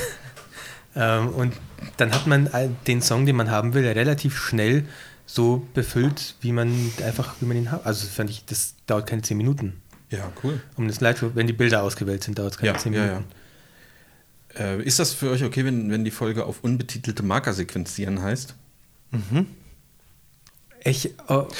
Ähm, 0.95 1.29
und 1.29 1.53
dann 1.97 2.13
hat 2.13 2.27
man 2.27 2.47
den 2.85 3.01
Song, 3.01 3.25
den 3.25 3.35
man 3.35 3.49
haben 3.49 3.73
will, 3.73 3.83
relativ 3.87 4.37
schnell 4.37 4.85
so 5.25 5.67
befüllt, 5.73 6.35
wie 6.41 6.51
man 6.51 6.71
einfach, 7.03 7.33
wie 7.39 7.47
man 7.47 7.57
ihn 7.57 7.71
hat. 7.71 7.83
Also 7.87 8.05
fand 8.05 8.29
ich, 8.29 8.45
das 8.45 8.75
dauert 8.85 9.07
keine 9.09 9.23
10 9.23 9.35
Minuten. 9.35 9.81
Ja, 10.11 10.31
cool. 10.43 10.61
Um 10.75 10.87
das 10.87 10.97
Slideshow, 10.97 11.31
wenn 11.33 11.47
die 11.47 11.53
Bilder 11.53 11.81
ausgewählt 11.81 12.23
sind, 12.23 12.37
dauert 12.37 12.51
es 12.51 12.57
keine 12.59 12.73
Ja, 12.73 12.77
10 12.77 12.93
ja, 12.93 13.05
Minuten. 13.07 13.25
ja. 14.59 14.63
Äh, 14.65 14.83
ist 14.83 14.99
das 14.99 15.13
für 15.13 15.31
euch 15.31 15.43
okay, 15.43 15.65
wenn, 15.65 15.89
wenn 15.89 16.05
die 16.05 16.11
Folge 16.11 16.45
auf 16.45 16.63
unbetitelte 16.63 17.23
Marker 17.23 17.53
sequenzieren 17.53 18.21
heißt? 18.21 18.53
Ich, 20.85 21.05
äh, 21.05 21.11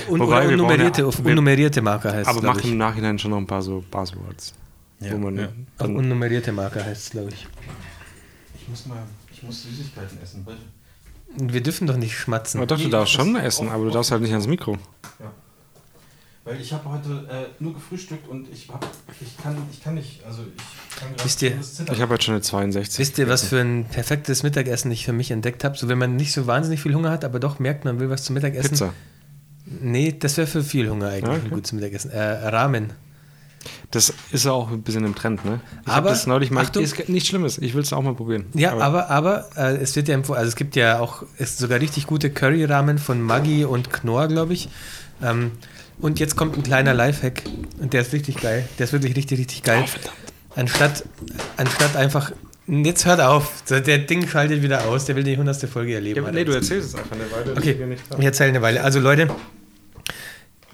un 0.10 0.20
Wobei, 0.20 0.48
unnummerierte, 0.50 1.02
ja- 1.02 1.08
auf 1.08 1.24
wir- 1.24 1.32
unnummerierte 1.32 1.82
Marker 1.82 2.12
heißt 2.14 2.30
Aber 2.30 2.41
mach 2.41 2.58
ich. 2.60 2.66
im 2.72 2.78
Nachhinein 2.78 3.18
schon 3.20 3.32
noch 3.32 3.38
ein 3.38 3.48
paar 3.48 3.62
so 3.62 3.84
Buzzwords. 3.90 4.54
Ja, 5.00 5.14
wo 5.14 5.18
man 5.18 5.38
ja. 5.38 5.48
Auf 5.78 5.88
unnummerierte 5.88 6.52
Marker 6.52 6.84
heißt 6.84 7.04
es, 7.06 7.10
glaube 7.12 7.30
ich. 7.30 7.48
Ich 8.60 8.68
muss 8.68 8.86
mal, 8.86 9.04
ich 9.34 9.44
muss 9.44 9.64
Süßigkeiten 9.64 10.18
essen, 10.22 10.45
bitte. 10.45 11.52
Wir 11.54 11.62
dürfen 11.64 11.88
doch 11.88 11.98
nicht 11.98 12.18
schmatzen. 12.18 12.60
aber 12.60 12.68
doch, 12.68 12.78
du 12.78 12.84
Nee, 12.86 12.90
darfst 12.90 13.14
schon 13.14 13.36
essen, 13.36 13.70
aber 13.70 13.86
du 13.86 13.91
darfst 13.91 14.12
halt 14.12 14.22
nicht 14.22 14.32
ans 14.32 14.48
Mikro. 14.48 14.78
Weil 16.45 16.60
ich 16.60 16.74
habe 16.74 16.90
heute 16.90 17.26
äh, 17.32 17.64
nur 17.64 17.74
gefrühstückt 17.74 18.28
und 18.28 18.50
ich, 18.52 18.68
hab, 18.68 18.86
ich, 19.22 19.38
kann, 19.41 19.56
ich 19.72 19.82
kann 19.82 19.94
nicht, 19.95 20.26
also 20.26 20.41
ich 20.44 21.00
kann 21.00 21.10
gerade 21.16 21.24
Wisst 21.24 21.41
ihr-. 21.41 21.58
Ich 21.94 22.02
habe 22.02 22.14
jetzt 22.16 22.26
schon 22.26 22.34
eine 22.34 22.41
62. 22.41 23.00
Wisst 23.00 23.18
ihr, 23.18 23.30
was 23.30 23.44
für 23.45 23.62
ein 23.62 23.86
perfektes 23.86 24.44
Mittagessen 24.44 24.91
ich 24.91 25.06
für 25.06 25.14
mich 25.14 25.32
entdeckt 25.32 25.64
habe? 25.64 25.78
So, 25.78 25.88
wenn 25.88 25.98
man 25.98 26.18
nicht 26.18 26.34
so 26.34 26.45
wahnsinnig 26.45 26.82
viel 26.82 26.94
Hunger 26.95 27.12
hat, 27.12 27.24
aber 27.24 27.40
doch 27.40 27.60
merkt, 27.60 27.86
man 27.86 27.98
will 28.02 28.10
was 28.10 28.26
zum 28.26 28.34
Mittagessen. 28.34 28.72
Pizza. 28.72 28.94
Nee, 29.82 30.16
das 30.18 30.38
wäre 30.38 30.48
für 30.48 30.64
viel 30.64 30.90
Hunger 30.90 31.10
eigentlich 31.10 31.38
okay. 31.38 31.45
ein 31.45 31.50
gutes 31.52 31.72
Mittagessen. 31.74 32.12
Äh, 32.12 32.22
Ramen. 32.22 32.94
Das 33.91 34.14
ist 34.32 34.45
ja 34.45 34.52
auch 34.52 34.72
ein 34.72 34.82
bisschen 34.82 35.06
im 35.06 35.16
Trend, 35.16 35.45
ne? 35.45 35.62
Ich 35.84 35.88
Aber, 35.88 35.95
habe 35.95 36.10
das 36.10 36.28
neulich 36.28 36.52
mal. 36.52 36.62
Achtung. 36.62 36.84
Ist 36.84 37.08
nichts 37.10 37.30
Schlimmes, 37.30 37.58
ich 37.60 37.74
will 37.74 37.82
es 37.82 37.94
auch 37.94 38.02
mal 38.02 38.16
probieren. 38.16 38.45
Ja, 38.54 38.78
aber, 38.78 39.10
aber, 39.10 39.50
äh, 39.56 39.78
es 39.78 39.95
wird 39.95 40.08
ja 40.08 40.16
empfohlen, 40.16 40.40
also 40.40 40.50
es 40.50 40.56
gibt 40.56 40.76
ja 40.76 41.00
auch 41.00 41.24
ist 41.38 41.60
sogar 41.60 41.80
richtig 41.80 42.08
gute 42.08 42.30
Curry-Ramen 42.30 42.98
von 42.98 43.22
Maggi 43.22 43.66
und 43.66 43.91
Knorr, 43.91 44.28
glaube 44.28 44.54
ich. 44.54 44.70
Ähm, 45.22 45.52
und 46.00 46.20
jetzt 46.20 46.36
kommt 46.36 46.58
ein 46.58 46.64
kleiner 46.64 46.94
Lifehack 46.94 47.44
und 47.80 47.94
der 47.94 48.02
ist 48.02 48.14
richtig 48.14 48.38
geil. 48.41 48.68
Der 48.80 48.86
ist 48.86 48.94
wirklich 48.94 49.16
richtig, 49.16 49.40
richtig 49.40 49.64
geil. 49.64 49.86
Oh, 49.86 50.10
anstatt, 50.56 51.06
anstatt 51.58 51.95
einfach. 51.95 52.32
Jetzt 52.66 53.06
hört 53.06 53.20
auf. 53.20 53.64
Der 53.70 53.98
Ding 54.00 54.28
schaltet 54.28 54.64
wieder 54.64 54.86
aus. 54.86 55.06
Der 55.06 55.16
will 55.16 55.24
die 55.24 55.34
100. 55.34 55.70
Folge 55.70 55.95
erleben. 55.95 56.26
Ja, 56.26 56.32
nee, 56.32 56.45
du 56.45 56.54
erzählst 56.54 56.90
es 56.90 56.95
einfach 56.95 57.12
eine 57.12 57.30
Weile. 57.30 57.58
Okay, 57.58 57.78
wir 57.78 57.86
nicht 57.88 58.04
ich 58.18 58.26
erzähle 58.26 58.50
eine 58.50 58.62
Weile. 58.62 58.84
Also 58.84 59.00
Leute, 59.00 59.28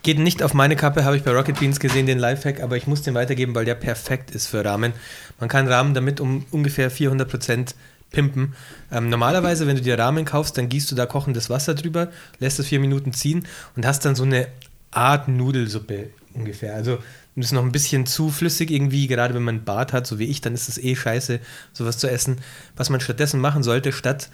geht 0.04 0.20
nicht 0.20 0.44
auf 0.44 0.54
meine 0.54 0.76
Kappe, 0.76 1.04
habe 1.04 1.18
ich 1.18 1.24
bei 1.24 1.32
Rocket 1.32 1.60
Beans 1.60 1.80
gesehen, 1.80 2.06
den 2.06 2.20
Lifehack, 2.20 2.62
aber 2.62 2.78
ich 2.78 2.88
muss 2.88 3.02
den 3.02 3.14
weitergeben, 3.14 3.56
weil 3.56 3.66
der 3.66 3.76
perfekt 3.76 4.32
ist 4.32 4.48
für 4.48 4.64
Ramen. 4.64 4.94
Man 5.40 5.50
kann 5.50 5.68
Ramen 5.68 5.94
damit 5.94 6.20
um 6.20 6.46
ungefähr 6.52 6.92
400% 6.92 7.74
pimpen. 8.12 8.56
Ähm, 8.92 9.10
normalerweise, 9.10 9.68
wenn 9.68 9.76
du 9.76 9.82
dir 9.82 10.00
Ramen 10.00 10.26
kaufst, 10.26 10.58
dann 10.58 10.70
gießt 10.70 10.92
du 10.92 10.96
da 10.96 11.06
kochendes 11.06 11.50
Wasser 11.50 11.76
drüber, 11.76 12.10
lässt 12.40 12.60
es 12.60 12.68
vier 12.68 12.80
Minuten 12.80 13.14
ziehen 13.14 13.46
und 13.76 13.86
hast 13.86 14.06
dann 14.06 14.16
so 14.16 14.24
eine 14.24 14.48
Art 14.92 15.28
Nudelsuppe 15.28 16.10
ungefähr. 16.34 16.76
Also 16.76 17.00
das 17.36 17.48
ist 17.48 17.52
noch 17.54 17.64
ein 17.64 17.72
bisschen 17.72 18.06
zu 18.06 18.30
flüssig 18.30 18.72
irgendwie, 18.72 19.08
gerade 19.08 19.34
wenn 19.34 19.44
man 19.44 19.64
Bart 19.64 19.94
hat, 19.94 20.08
so 20.08 20.20
wie 20.20 20.26
ich, 20.26 20.42
dann 20.42 20.54
ist 20.54 20.68
es 20.68 20.78
eh 20.78 20.96
scheiße, 20.96 21.40
sowas 21.72 21.98
zu 21.98 22.10
essen. 22.10 22.40
Was 22.76 22.90
man 22.90 23.00
stattdessen 23.00 23.40
machen 23.40 23.64
sollte, 23.64 23.92
statt 23.92 24.30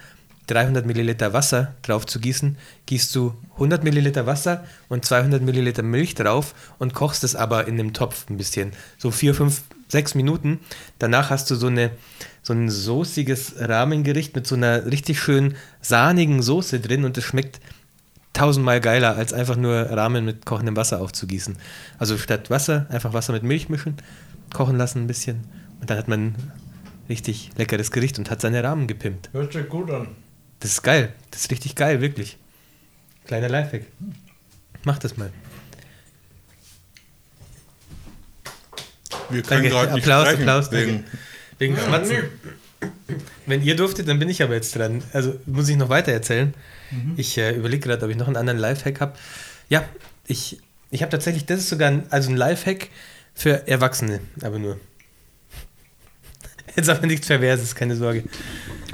300 0.48 0.86
Milliliter 0.86 1.34
Wasser 1.34 1.76
drauf 1.82 2.06
zu 2.06 2.20
gießen, 2.20 2.58
gießt 2.86 3.16
du 3.16 3.34
100 3.54 3.84
Milliliter 3.84 4.26
Wasser 4.26 4.66
und 4.90 5.06
200 5.06 5.42
Milliliter 5.42 5.84
Milch 5.84 6.16
drauf 6.16 6.54
und 6.78 6.94
kochst 6.94 7.24
es 7.24 7.36
aber 7.36 7.68
in 7.68 7.80
einem 7.80 7.94
Topf 7.94 8.30
ein 8.30 8.38
bisschen. 8.38 8.72
So 8.98 9.12
vier, 9.12 9.34
fünf, 9.34 9.64
sechs 9.88 10.16
Minuten. 10.16 10.60
Danach 11.00 11.30
hast 11.30 11.50
du 11.50 11.56
so, 11.56 11.68
eine, 11.68 11.92
so 12.42 12.54
ein 12.54 12.70
soßiges 12.70 13.56
Rahmengericht 13.60 14.36
mit 14.36 14.48
so 14.48 14.56
einer 14.56 14.86
richtig 14.86 15.20
schön 15.20 15.56
sahnigen 15.82 16.42
Soße 16.42 16.80
drin 16.80 17.06
und 17.06 17.18
es 17.18 17.24
schmeckt 17.24 17.60
tausendmal 18.34 18.82
geiler, 18.82 19.16
als 19.16 19.34
einfach 19.34 19.56
nur 19.56 19.74
Ramen 19.74 20.26
mit 20.26 20.46
kochendem 20.46 20.76
Wasser 20.76 21.02
aufzugießen. 21.02 21.58
Also 21.98 22.18
statt 22.18 22.50
Wasser 22.50 22.86
einfach 22.90 23.14
Wasser 23.14 23.34
mit 23.34 23.44
Milch 23.44 23.70
mischen, 23.70 23.96
kochen 24.54 24.78
lassen 24.78 25.04
ein 25.04 25.08
bisschen 25.08 25.46
und 25.80 25.90
dann 25.90 25.98
hat 25.98 26.08
man 26.08 26.36
richtig 27.10 27.52
leckeres 27.58 27.92
Gericht 27.92 28.20
und 28.20 28.30
hat 28.30 28.42
seine 28.42 28.64
Ramen 28.64 28.88
gepimpt. 28.88 29.30
Hört 29.32 29.54
sich 29.54 29.70
gut 29.70 29.90
an. 29.92 30.08
Das 30.60 30.72
ist 30.72 30.82
geil. 30.82 31.14
Das 31.32 31.42
ist 31.42 31.52
richtig 31.52 31.76
geil, 31.76 32.02
wirklich. 32.02 32.38
Kleiner 33.26 33.50
Lifehack. 33.50 33.84
Mach 34.84 35.00
das 35.00 35.18
mal. 35.18 35.32
Wir 39.30 39.42
Danke. 39.42 39.76
Applaus, 39.76 40.28
Applaus. 40.28 40.70
Danke. 40.70 40.88
wegen 40.88 41.04
Wegen 41.58 41.78
Schmatzen. 41.78 42.18
Wenn 43.46 43.64
ihr 43.64 43.76
durftet, 43.76 44.08
dann 44.08 44.20
bin 44.20 44.30
ich 44.30 44.44
aber 44.44 44.56
jetzt 44.56 44.76
dran. 44.76 45.04
Also 45.14 45.40
muss 45.46 45.70
ich 45.70 45.78
noch 45.78 45.90
weiter 45.90 46.12
erzählen. 46.12 46.54
Ich 47.18 47.38
äh, 47.38 47.56
überlege 47.56 47.88
gerade, 47.88 48.06
ob 48.06 48.12
ich 48.12 48.18
noch 48.18 48.28
einen 48.28 48.38
anderen 48.38 48.60
Lifehack 48.60 49.02
habe. 49.02 49.14
Ja, 49.70 49.88
ich, 50.28 50.60
ich 50.92 51.02
habe 51.02 51.10
tatsächlich, 51.12 51.46
das 51.46 51.60
ist 51.60 51.70
sogar 51.70 51.90
ein, 51.90 52.04
also 52.12 52.30
ein 52.30 52.38
Lifehack 52.38 52.90
für 53.34 53.68
Erwachsene, 53.68 54.20
aber 54.42 54.60
nur. 54.60 54.80
Jetzt 56.76 56.90
aber 56.90 57.08
nichts 57.08 57.28
Perverses, 57.28 57.76
keine 57.76 57.96
Sorge. 57.96 58.24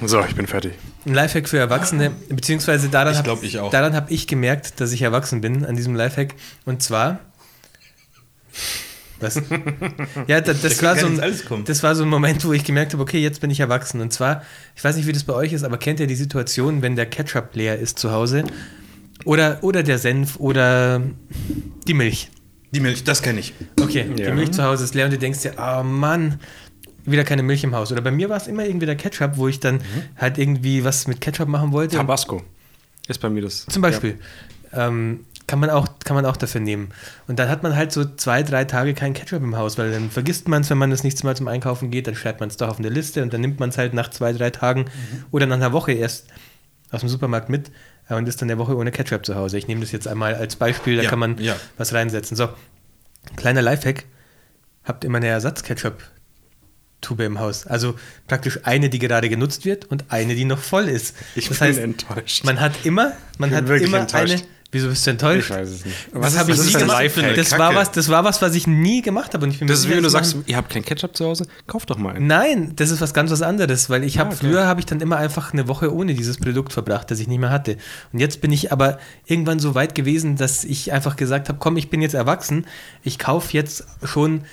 So, 0.04 0.20
ich 0.22 0.36
bin 0.36 0.48
fertig. 0.48 0.74
Ein 1.06 1.14
Lifehack 1.14 1.48
für 1.48 1.58
Erwachsene, 1.58 2.12
beziehungsweise 2.30 2.90
daran 2.90 3.16
habe 3.16 3.46
ich 3.46 3.54
daran 3.54 3.96
hab 3.96 4.10
ich 4.10 4.28
gemerkt, 4.28 4.80
dass 4.80 4.92
ich 4.92 5.02
erwachsen 5.02 5.42
bin 5.42 5.66
an 5.66 5.76
diesem 5.76 5.96
Lifehack. 5.96 6.36
Und 6.66 6.82
zwar. 6.82 7.20
Was? 9.20 9.36
ja, 10.28 10.42
da, 10.42 10.54
das, 10.54 10.80
kann 10.80 10.90
war 10.90 10.98
so 10.98 11.06
ein, 11.06 11.66
das 11.66 11.84
war 11.84 11.96
so 11.96 12.04
ein 12.04 12.10
Moment, 12.10 12.44
wo 12.44 12.54
ich 12.54 12.64
gemerkt 12.64 12.94
habe, 12.94 13.04
okay, 13.04 13.20
jetzt 13.20 13.40
bin 13.40 13.52
ich 13.52 13.60
erwachsen. 13.60 14.02
Und 14.02 14.12
zwar, 14.12 14.42
ich 14.76 14.84
weiß 14.84 14.96
nicht, 14.96 15.06
wie 15.06 15.14
das 15.14 15.24
bei 15.24 15.34
euch 15.34 15.54
ist, 15.54 15.64
aber 15.64 15.78
kennt 15.78 16.00
ihr 16.00 16.08
die 16.08 16.16
Situation, 16.16 16.82
wenn 16.82 16.96
der 16.96 17.06
Ketchup 17.06 17.56
leer 17.56 17.78
ist 17.78 18.00
zu 18.00 18.12
Hause? 18.12 18.44
Oder, 19.24 19.60
oder 19.62 19.84
der 19.84 20.00
Senf 20.00 20.40
oder 20.40 21.02
die 21.88 21.94
Milch. 21.94 22.32
Die 22.72 22.80
Milch, 22.80 23.04
das 23.04 23.22
kenne 23.22 23.42
ich. 23.42 23.54
Okay, 23.80 24.10
die 24.18 24.24
Ja. 24.24 24.34
Milch 24.34 24.52
zu 24.52 24.64
Hause 24.64 24.86
ist 24.86 24.96
leer 24.96 25.06
und 25.06 25.12
du 25.12 25.20
denkst 25.20 25.42
dir, 25.42 25.54
oh 25.60 25.84
Mann, 25.84 26.40
wieder 27.06 27.24
keine 27.24 27.44
Milch 27.44 27.64
im 27.64 27.76
Haus. 27.76 27.92
Oder 27.92 28.02
bei 28.02 28.12
mir 28.12 28.30
war 28.30 28.38
es 28.38 28.48
immer 28.48 28.66
irgendwie 28.66 28.86
der 28.86 28.96
Ketchup, 28.96 29.38
wo 29.38 29.48
ich 29.48 29.60
dann 29.60 29.76
Mhm. 29.76 29.82
halt 30.18 30.38
irgendwie 30.38 30.84
was 30.84 31.08
mit 31.08 31.22
Ketchup 31.22 31.48
machen 31.48 31.72
wollte. 31.72 31.98
Tabasco 31.98 32.44
ist 33.08 33.20
bei 33.20 33.30
mir 33.30 33.42
das. 33.42 33.66
Zum 33.66 33.82
Beispiel. 33.82 34.20
Ähm, 34.74 35.26
kann, 35.48 35.60
man 35.60 35.70
auch, 35.70 35.88
kann 36.06 36.16
man 36.16 36.26
auch 36.26 36.38
dafür 36.38 36.62
nehmen. 36.62 36.90
Und 37.28 37.38
dann 37.40 37.50
hat 37.50 37.62
man 37.64 37.76
halt 37.76 37.92
so 37.92 38.06
zwei, 38.06 38.42
drei 38.44 38.64
Tage 38.64 38.94
kein 38.94 39.14
Ketchup 39.14 39.42
im 39.44 39.58
Haus, 39.58 39.78
weil 39.78 39.92
dann 39.92 40.10
vergisst 40.10 40.48
man 40.48 40.62
es, 40.62 40.70
wenn 40.70 40.78
man 40.78 40.92
das 40.92 41.04
nächste 41.04 41.26
Mal 41.26 41.36
zum 41.36 41.48
Einkaufen 41.50 41.92
geht, 41.92 42.08
dann 42.08 42.16
schreibt 42.16 42.40
man 42.40 42.48
es 42.50 42.56
doch 42.58 42.70
auf 42.70 42.80
eine 42.80 42.88
Liste 42.90 43.22
und 43.22 43.34
dann 43.34 43.42
nimmt 43.42 43.60
man 43.60 43.70
es 43.70 43.78
halt 43.78 43.94
nach 43.94 44.10
zwei, 44.12 44.32
drei 44.32 44.50
Tagen 44.50 44.86
oder 45.32 45.48
nach 45.48 45.58
einer 45.58 45.74
Woche 45.74 45.92
erst 45.92 46.28
aus 46.92 47.02
dem 47.02 47.10
Supermarkt 47.10 47.50
mit 47.50 47.70
äh, 48.08 48.16
und 48.16 48.28
ist 48.30 48.42
dann 48.42 48.50
eine 48.50 48.60
Woche 48.60 48.78
ohne 48.78 48.92
Ketchup 48.92 49.26
zu 49.26 49.36
Hause. 49.36 49.58
Ich 49.58 49.68
nehme 49.68 49.82
das 49.82 49.92
jetzt 49.92 50.08
einmal 50.08 50.36
als 50.36 50.56
Beispiel, 50.56 50.96
da 50.96 51.04
Ja, 51.04 51.10
kann 51.10 51.20
man 51.20 51.38
ja. 51.38 51.56
was 51.78 51.94
reinsetzen. 51.94 52.38
So, 52.38 52.48
kleiner 53.36 53.62
Lifehack, 53.62 54.06
habt 54.86 55.04
immer 55.04 55.18
eine 55.18 55.28
Ersatz-Ketchup. 55.28 56.02
Tube 57.02 57.22
im 57.24 57.40
Haus. 57.40 57.66
Also 57.68 57.96
praktisch 58.28 58.60
eine, 58.64 58.90
die 58.90 59.00
gerade 59.00 59.28
genutzt 59.30 59.66
wird 59.66 59.86
und 59.86 60.06
eine, 60.10 60.36
die 60.36 60.46
noch 60.46 60.60
voll 60.60 60.88
ist. 60.88 61.16
Ich 61.36 61.48
das 61.50 61.60
bin 61.60 61.68
heißt, 61.70 61.80
enttäuscht. 61.80 62.44
man 62.46 62.60
hat 62.60 62.74
immer, 62.86 63.14
man 63.38 63.50
Ich 63.50 63.56
hat 63.56 63.68
wirklich 63.68 63.90
immer 63.90 64.00
enttäuscht. 64.00 64.34
eine. 64.34 64.42
Wieso 64.74 64.88
bist 64.88 65.06
du 65.06 65.12
enttäuscht? 65.12 65.50
Ich 65.50 65.56
weiß 65.58 65.68
es 65.70 65.84
nicht. 65.86 65.98
Das 66.14 66.38
habe 66.38 66.52
ich 66.54 66.58
was 66.58 66.66
nie 66.66 66.72
gemacht. 66.72 67.38
Das 67.38 67.52
war, 67.60 67.76
was, 67.76 67.92
das 67.92 68.08
war 68.08 68.24
was, 68.24 68.42
was 68.42 68.56
ich 68.56 68.68
nie 68.68 69.02
gemacht 69.02 69.34
habe. 69.34 69.44
Und 69.44 69.52
ich 69.52 69.60
bin 69.60 69.68
Das 69.68 69.80
ist 69.80 69.90
wie 69.90 69.96
wenn 69.98 70.04
du 70.04 70.08
sagst, 70.08 70.38
ihr 70.46 70.56
habt 70.56 70.70
kein 70.70 70.86
Ketchup 70.86 71.14
zu 71.18 71.26
Hause, 71.26 71.46
kauft 71.68 71.90
doch 71.90 71.98
mal 71.98 72.16
einen. 72.16 72.28
Nein, 72.28 72.72
das 72.78 72.90
ist 72.90 73.02
was 73.02 73.14
ganz 73.14 73.32
was 73.32 73.42
anderes, 73.42 73.90
weil 73.90 74.06
ich 74.06 74.18
habe 74.18 74.30
Ah, 74.30 74.34
okay. 74.34 74.48
früher 74.48 74.68
habe 74.68 74.80
ich 74.80 74.86
dann 74.86 75.02
immer 75.02 75.18
einfach 75.18 75.52
eine 75.52 75.68
Woche 75.68 75.94
ohne 75.94 76.14
dieses 76.14 76.38
Produkt 76.38 76.72
verbracht, 76.72 77.12
das 77.12 77.20
ich 77.20 77.28
nicht 77.28 77.40
mehr 77.40 77.50
hatte. 77.50 77.76
Und 78.14 78.20
jetzt 78.20 78.40
bin 78.40 78.54
ich 78.54 78.72
aber 78.72 78.98
irgendwann 79.26 79.60
so 79.60 79.76
weit 79.76 79.94
gewesen, 79.94 80.38
dass 80.38 80.64
ich 80.64 80.94
einfach 80.94 81.18
gesagt 81.18 81.50
habe, 81.50 81.60
komm, 81.60 81.76
ich 81.76 81.90
bin 81.90 82.02
jetzt 82.02 82.14
erwachsen, 82.14 82.66
ich 83.04 83.20
kaufe 83.20 83.52
jetzt 83.52 83.84
schon 84.06 84.46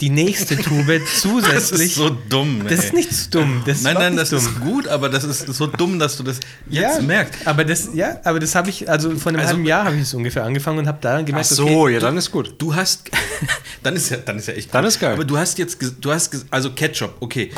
die 0.00 0.10
nächste 0.10 0.56
Tube 0.58 0.86
Das 1.00 1.20
zusätzlich. 1.22 1.88
ist 1.88 1.94
so 1.94 2.10
dumm. 2.28 2.62
Das 2.68 2.80
ist 2.80 2.90
ey. 2.90 2.96
nicht 2.96 3.12
so 3.12 3.30
dumm. 3.30 3.62
Das 3.64 3.82
Nein, 3.82 3.94
nein, 3.94 4.16
das 4.16 4.30
nicht 4.30 4.42
ist 4.42 4.60
gut, 4.60 4.88
aber 4.88 5.08
das 5.08 5.24
ist 5.24 5.46
so 5.46 5.66
dumm, 5.66 5.98
dass 5.98 6.16
du 6.18 6.22
das 6.22 6.38
jetzt 6.68 6.98
ja, 6.98 7.02
merkst. 7.02 7.46
Aber 7.46 7.64
das, 7.64 7.88
ja, 7.94 8.20
aber 8.24 8.38
das 8.38 8.54
habe 8.54 8.68
ich, 8.68 8.88
also 8.90 9.16
vor 9.16 9.30
einem 9.30 9.40
Also- 9.40 9.52
halben 9.54 9.64
Jahr 9.64 9.84
habe 9.84 9.96
ich 9.96 10.02
es 10.02 10.12
ungefähr 10.14 10.44
angefangen 10.44 10.80
und 10.80 10.86
habe 10.86 10.98
daran 11.00 11.22
Ach 11.22 11.26
gemerkt, 11.26 11.48
so, 11.48 11.66
okay, 11.66 11.94
ja, 11.94 12.00
dann 12.00 12.16
ist 12.18 12.30
gut. 12.30 12.54
Du 12.58 12.74
hast, 12.74 13.10
dann 13.82 13.96
ist 13.96 14.10
ja, 14.10 14.18
dann 14.18 14.36
ist 14.38 14.48
ja 14.48 14.54
echt. 14.54 14.74
Dann 14.74 14.82
gut. 14.82 14.88
ist 14.92 15.00
geil. 15.00 15.14
Aber 15.14 15.24
du 15.24 15.38
hast 15.38 15.58
jetzt, 15.58 15.78
du 16.00 16.12
hast, 16.12 16.44
also 16.50 16.70
Ketchup, 16.72 17.14
okay, 17.20 17.50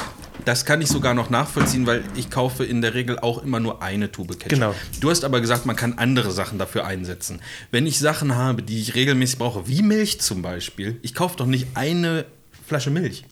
das 0.45 0.65
kann 0.65 0.81
ich 0.81 0.89
sogar 0.89 1.15
noch 1.15 1.31
nachvollziehen, 1.31 1.87
weil 1.87 2.05
ich 2.15 2.31
kaufe 2.31 2.65
in 2.65 2.81
der 2.81 2.95
Regel 2.95 3.19
auch 3.19 3.43
immer 3.43 3.61
nur 3.61 3.83
eine 3.83 4.11
Tube 4.11 4.31
Ketchup. 4.39 4.49
Genau. 4.49 4.75
Du 5.01 5.11
hast 5.11 5.25
aber 5.25 5.41
gesagt, 5.41 5.67
man 5.67 5.77
kann 5.77 5.95
andere 5.99 6.31
Sachen 6.31 6.59
dafür 6.59 6.87
einsetzen. 6.87 7.41
Wenn 7.71 7.87
ich 7.87 7.99
Sachen 7.99 8.35
habe, 8.37 8.63
die 8.63 8.81
ich 8.81 8.95
regelmäßig 8.95 9.39
brauche, 9.39 9.67
wie 9.69 9.83
Milch 9.83 10.21
zum 10.21 10.41
Beispiel, 10.41 10.99
ich 11.03 11.15
kaufe 11.15 11.37
doch 11.37 11.47
nicht 11.47 11.67
eine 11.75 12.25
Flasche 12.69 12.91
Milch. 12.91 13.25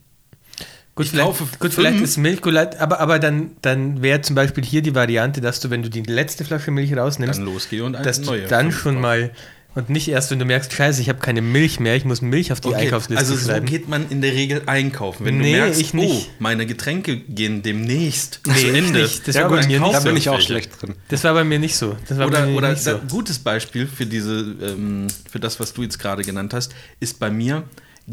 Gut, 0.94 1.04
Ich 1.04 1.10
vielleicht, 1.12 1.60
gut, 1.60 1.74
vielleicht 1.74 2.00
ist 2.00 2.16
Milch 2.16 2.40
gut, 2.40 2.54
aber, 2.56 3.00
aber 3.00 3.18
dann, 3.18 3.50
dann 3.60 4.00
wäre 4.02 4.22
zum 4.22 4.34
Beispiel 4.34 4.64
hier 4.64 4.80
die 4.80 4.94
Variante, 4.94 5.42
dass 5.42 5.60
du, 5.60 5.68
wenn 5.68 5.82
du 5.82 5.90
die 5.90 6.02
letzte 6.02 6.42
Flasche 6.44 6.70
Milch 6.70 6.96
rausnimmst, 6.96 7.38
Dann 7.38 7.44
losgehe 7.44 7.84
und 7.84 7.96
eine 7.96 8.04
dass 8.04 8.22
du 8.22 8.34
dann 8.48 8.72
schon 8.72 8.94
kaufe. 8.94 9.02
mal 9.02 9.30
und 9.74 9.90
nicht 9.90 10.08
erst, 10.08 10.30
wenn 10.30 10.38
du 10.38 10.46
merkst, 10.46 10.72
scheiße, 10.72 11.02
ich 11.02 11.10
habe 11.10 11.18
keine 11.18 11.42
Milch 11.42 11.80
mehr, 11.80 11.94
ich 11.96 12.06
muss 12.06 12.22
Milch 12.22 12.50
auf 12.50 12.62
die 12.62 12.68
Okay, 12.68 12.78
Einkaufsliste 12.86 13.18
also 13.22 13.36
so 13.36 13.50
schreiben. 13.50 13.66
geht 13.66 13.90
man 13.90 14.08
in 14.08 14.22
der 14.22 14.32
Regel 14.32 14.62
einkaufen. 14.64 15.26
Wenn 15.26 15.36
Nee, 15.36 15.52
du 15.52 15.58
merkst, 15.58 15.78
ich 15.82 15.92
nicht. 15.92 16.28
oh, 16.30 16.32
meine 16.38 16.64
Getränke 16.64 17.18
gehen 17.18 17.62
demnächst 17.62 18.40
Nee, 18.46 18.54
zu 18.54 18.68
Ende. 18.68 19.02
nicht. 19.02 19.28
Das 19.28 19.34
ja, 19.36 19.42
war 19.42 19.50
bei 19.50 19.66
mir 19.66 19.78
da 19.80 19.86
nicht 19.88 20.02
bin 20.02 20.12
so. 20.12 20.16
ich 20.16 20.28
auch 20.30 20.40
schlecht 20.40 20.80
drin. 20.80 20.94
Das 21.08 21.22
war 21.24 21.34
bei 21.34 21.44
mir 21.44 21.58
nicht 21.58 21.76
so. 21.76 21.94
Oder, 22.10 22.48
oder 22.48 22.70
nicht 22.70 22.82
so. 22.84 22.92
da, 22.92 23.00
gutes 23.06 23.38
Beispiel 23.38 23.86
für 23.86 24.06
diese, 24.06 24.56
ähm, 24.62 25.08
für 25.30 25.40
das, 25.40 25.60
was 25.60 25.74
du 25.74 25.82
jetzt 25.82 25.98
gerade 25.98 26.22
genannt 26.22 26.54
hast, 26.54 26.74
ist 27.00 27.18
bei 27.20 27.28
mir 27.30 27.64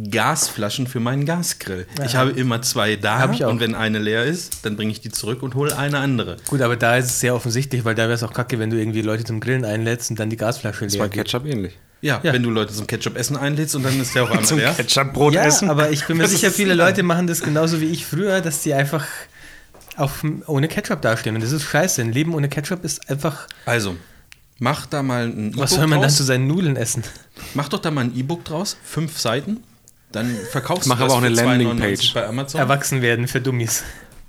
Gasflaschen 0.09 0.87
für 0.87 0.99
meinen 0.99 1.25
Gasgrill. 1.25 1.85
Ich 2.03 2.15
habe 2.15 2.31
immer 2.31 2.61
zwei 2.63 2.95
da 2.95 3.19
Hab 3.19 3.33
ich 3.33 3.45
auch. 3.45 3.51
und 3.51 3.59
wenn 3.59 3.75
eine 3.75 3.99
leer 3.99 4.23
ist, 4.25 4.65
dann 4.65 4.75
bringe 4.75 4.91
ich 4.91 5.01
die 5.01 5.11
zurück 5.11 5.43
und 5.43 5.53
hole 5.53 5.77
eine 5.77 5.99
andere. 5.99 6.37
Gut, 6.47 6.61
aber 6.61 6.75
da 6.75 6.97
ist 6.97 7.05
es 7.05 7.19
sehr 7.19 7.35
offensichtlich, 7.35 7.85
weil 7.85 7.93
da 7.93 8.03
wäre 8.03 8.13
es 8.13 8.23
auch 8.23 8.33
kacke, 8.33 8.57
wenn 8.57 8.71
du 8.71 8.77
irgendwie 8.79 9.01
Leute 9.03 9.23
zum 9.23 9.39
Grillen 9.39 9.65
einlädst 9.65 10.09
und 10.09 10.19
dann 10.19 10.31
die 10.31 10.37
Gasflasche 10.37 10.85
Das 10.85 10.93
leer 10.93 11.01
war 11.01 11.09
geht. 11.09 11.25
Ketchup 11.25 11.45
ähnlich. 11.45 11.77
Ja, 12.01 12.19
Ja. 12.23 12.33
wenn 12.33 12.41
du 12.43 12.49
Leute 12.49 12.73
zum 12.73 12.87
Ketchup-Essen 12.87 13.37
einlädst 13.37 13.75
und 13.75 13.83
dann 13.83 13.99
ist 14.01 14.15
der 14.15 14.23
auf 14.23 14.31
einmal 14.31 14.53
leer. 14.57 14.73
Ketchup-Brot 14.73 15.35
Ja, 15.35 15.47
aber 15.69 15.91
ich 15.91 16.05
bin 16.05 16.17
mir 16.17 16.27
sicher, 16.27 16.49
viele 16.51 16.73
Leute 16.73 17.03
machen 17.03 17.27
das 17.27 17.41
genauso 17.41 17.79
wie 17.79 17.85
ich 17.85 18.05
früher, 18.05 18.41
dass 18.41 18.61
die 18.63 18.73
einfach 18.73 19.05
auf, 19.95 20.25
ohne 20.47 20.67
Ketchup 20.67 21.01
dastehen. 21.03 21.35
Und 21.35 21.43
das 21.43 21.51
ist 21.51 21.63
scheiße. 21.63 22.01
Ein 22.01 22.11
Leben 22.11 22.33
ohne 22.33 22.49
Ketchup 22.49 22.83
ist 22.83 23.09
einfach. 23.11 23.47
Also, 23.67 23.95
mach 24.57 24.87
da 24.87 25.03
mal 25.03 25.27
ein 25.27 25.49
E-Book 25.49 25.61
Was 25.61 25.71
soll 25.75 25.85
man 25.85 26.01
dann 26.01 26.09
zu 26.09 26.23
seinen 26.23 26.47
Nudeln 26.47 26.75
essen? 26.77 27.03
Mach 27.53 27.69
doch 27.69 27.79
da 27.79 27.91
mal 27.91 28.01
ein 28.05 28.17
E-Book 28.17 28.43
draus, 28.43 28.75
fünf 28.83 29.19
Seiten. 29.19 29.61
Dann 30.13 30.33
verkaufst 30.51 30.87
Mach 30.87 30.97
du 30.99 31.03
aber 31.05 31.13
auch 31.15 31.17
eine 31.21 31.35
2,99 31.35 31.43
Landingpage. 31.43 32.13
bei 32.13 32.25
Amazon. 32.27 32.61
Erwachsen 32.61 33.01
werden 33.01 33.27
für 33.27 33.41
Dummies. 33.41 33.83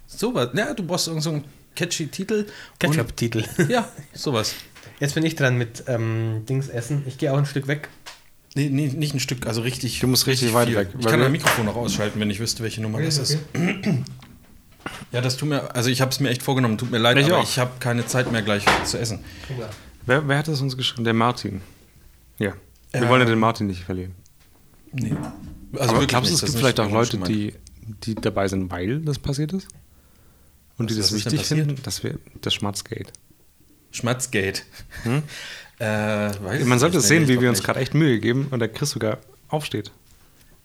Sowas. 0.09 0.49
Ja, 0.55 0.75
du 0.75 0.83
brauchst 0.85 1.07
irgend 1.07 1.23
so 1.23 1.31
einen 1.31 1.45
catchy 1.77 2.09
Titel. 2.09 2.47
Ketchup-Titel. 2.81 3.45
Ja, 3.69 3.89
sowas. 4.13 4.55
Jetzt 5.01 5.15
bin 5.15 5.25
ich 5.25 5.35
dran 5.37 5.57
mit 5.59 5.85
ähm, 5.87 6.45
Dings 6.49 6.69
essen. 6.69 7.03
Ich 7.07 7.19
gehe 7.19 7.33
auch 7.33 7.39
ein 7.39 7.47
Stück 7.47 7.67
weg. 7.69 7.89
Nee, 8.55 8.69
nee, 8.71 8.87
nicht 8.87 9.15
ein 9.15 9.21
Stück, 9.21 9.47
also 9.47 9.63
richtig. 9.63 9.99
Du 10.01 10.07
musst 10.07 10.27
richtig 10.29 10.55
weit 10.55 10.69
viel. 10.69 10.77
weg, 10.77 10.89
Ich 10.99 11.07
kann 11.07 11.19
mein 11.19 11.33
Mikrofon 11.33 11.69
auch 11.69 11.75
ausschalten, 11.77 12.21
wenn 12.21 12.31
ich 12.31 12.39
wüsste, 12.39 12.63
welche 12.63 12.81
Nummer 12.81 13.03
das 13.03 13.19
ist. 13.19 13.39
Ja, 15.13 15.21
das 15.21 15.37
tut 15.37 15.49
mir, 15.49 15.75
also 15.75 15.91
ich 15.91 16.01
habe 16.01 16.11
es 16.13 16.21
mir 16.21 16.29
echt 16.31 16.43
vorgenommen, 16.43 16.79
tut 16.79 16.91
mir 16.91 16.99
leid, 16.99 17.17
Ich 17.19 17.27
aber 17.27 17.39
auch. 17.39 17.43
ich 17.43 17.59
habe 17.59 17.73
keine 17.81 18.07
Zeit 18.07 18.31
mehr 18.31 18.43
gleich 18.43 18.65
zu 18.85 18.99
essen. 18.99 19.25
Wer, 20.07 20.29
wer 20.29 20.39
hat 20.39 20.47
das 20.49 20.61
uns 20.61 20.77
geschrieben? 20.77 21.05
Der 21.05 21.15
Martin. 21.15 21.63
Ja. 22.39 22.53
Wir 22.93 23.03
Ähm, 23.03 23.09
wollen 23.09 23.23
ja 23.23 23.27
den 23.27 23.39
Martin 23.41 23.67
nicht 23.67 23.83
verlieren. 23.85 24.15
Nee. 24.93 25.15
Also 25.79 26.07
glaubst 26.07 26.13
du, 26.13 26.21
nicht, 26.21 26.33
es 26.35 26.41
das 26.41 26.51
gibt 26.51 26.59
vielleicht 26.59 26.81
auch 26.81 26.91
Leute, 26.91 27.19
die, 27.19 27.55
die 28.05 28.15
dabei 28.15 28.49
sind, 28.49 28.71
weil 28.71 29.01
das 29.01 29.19
passiert 29.19 29.53
ist? 29.53 29.69
Und 30.79 30.91
die 30.91 30.95
Was- 30.99 31.09
das 31.11 31.13
ist 31.13 31.25
denn 31.27 31.33
wichtig 31.35 31.47
finden? 31.49 31.81
Das 31.83 32.03
wäre 32.03 32.19
das 32.41 32.55
Schmatzgate. 32.55 33.13
Schmatzgate. 33.93 34.63
Äh, 35.79 35.85
weiß 35.87 36.65
Man 36.65 36.79
sollte 36.79 37.01
sehen, 37.01 37.29
wie 37.29 37.41
wir 37.41 37.49
uns 37.49 37.63
gerade 37.63 37.81
echt 37.81 37.95
Mühe 37.95 38.19
geben 38.21 38.49
und 38.51 38.59
der 38.61 38.69
Chris 38.69 38.91
sogar 38.91 39.19
aufsteht. 39.49 39.91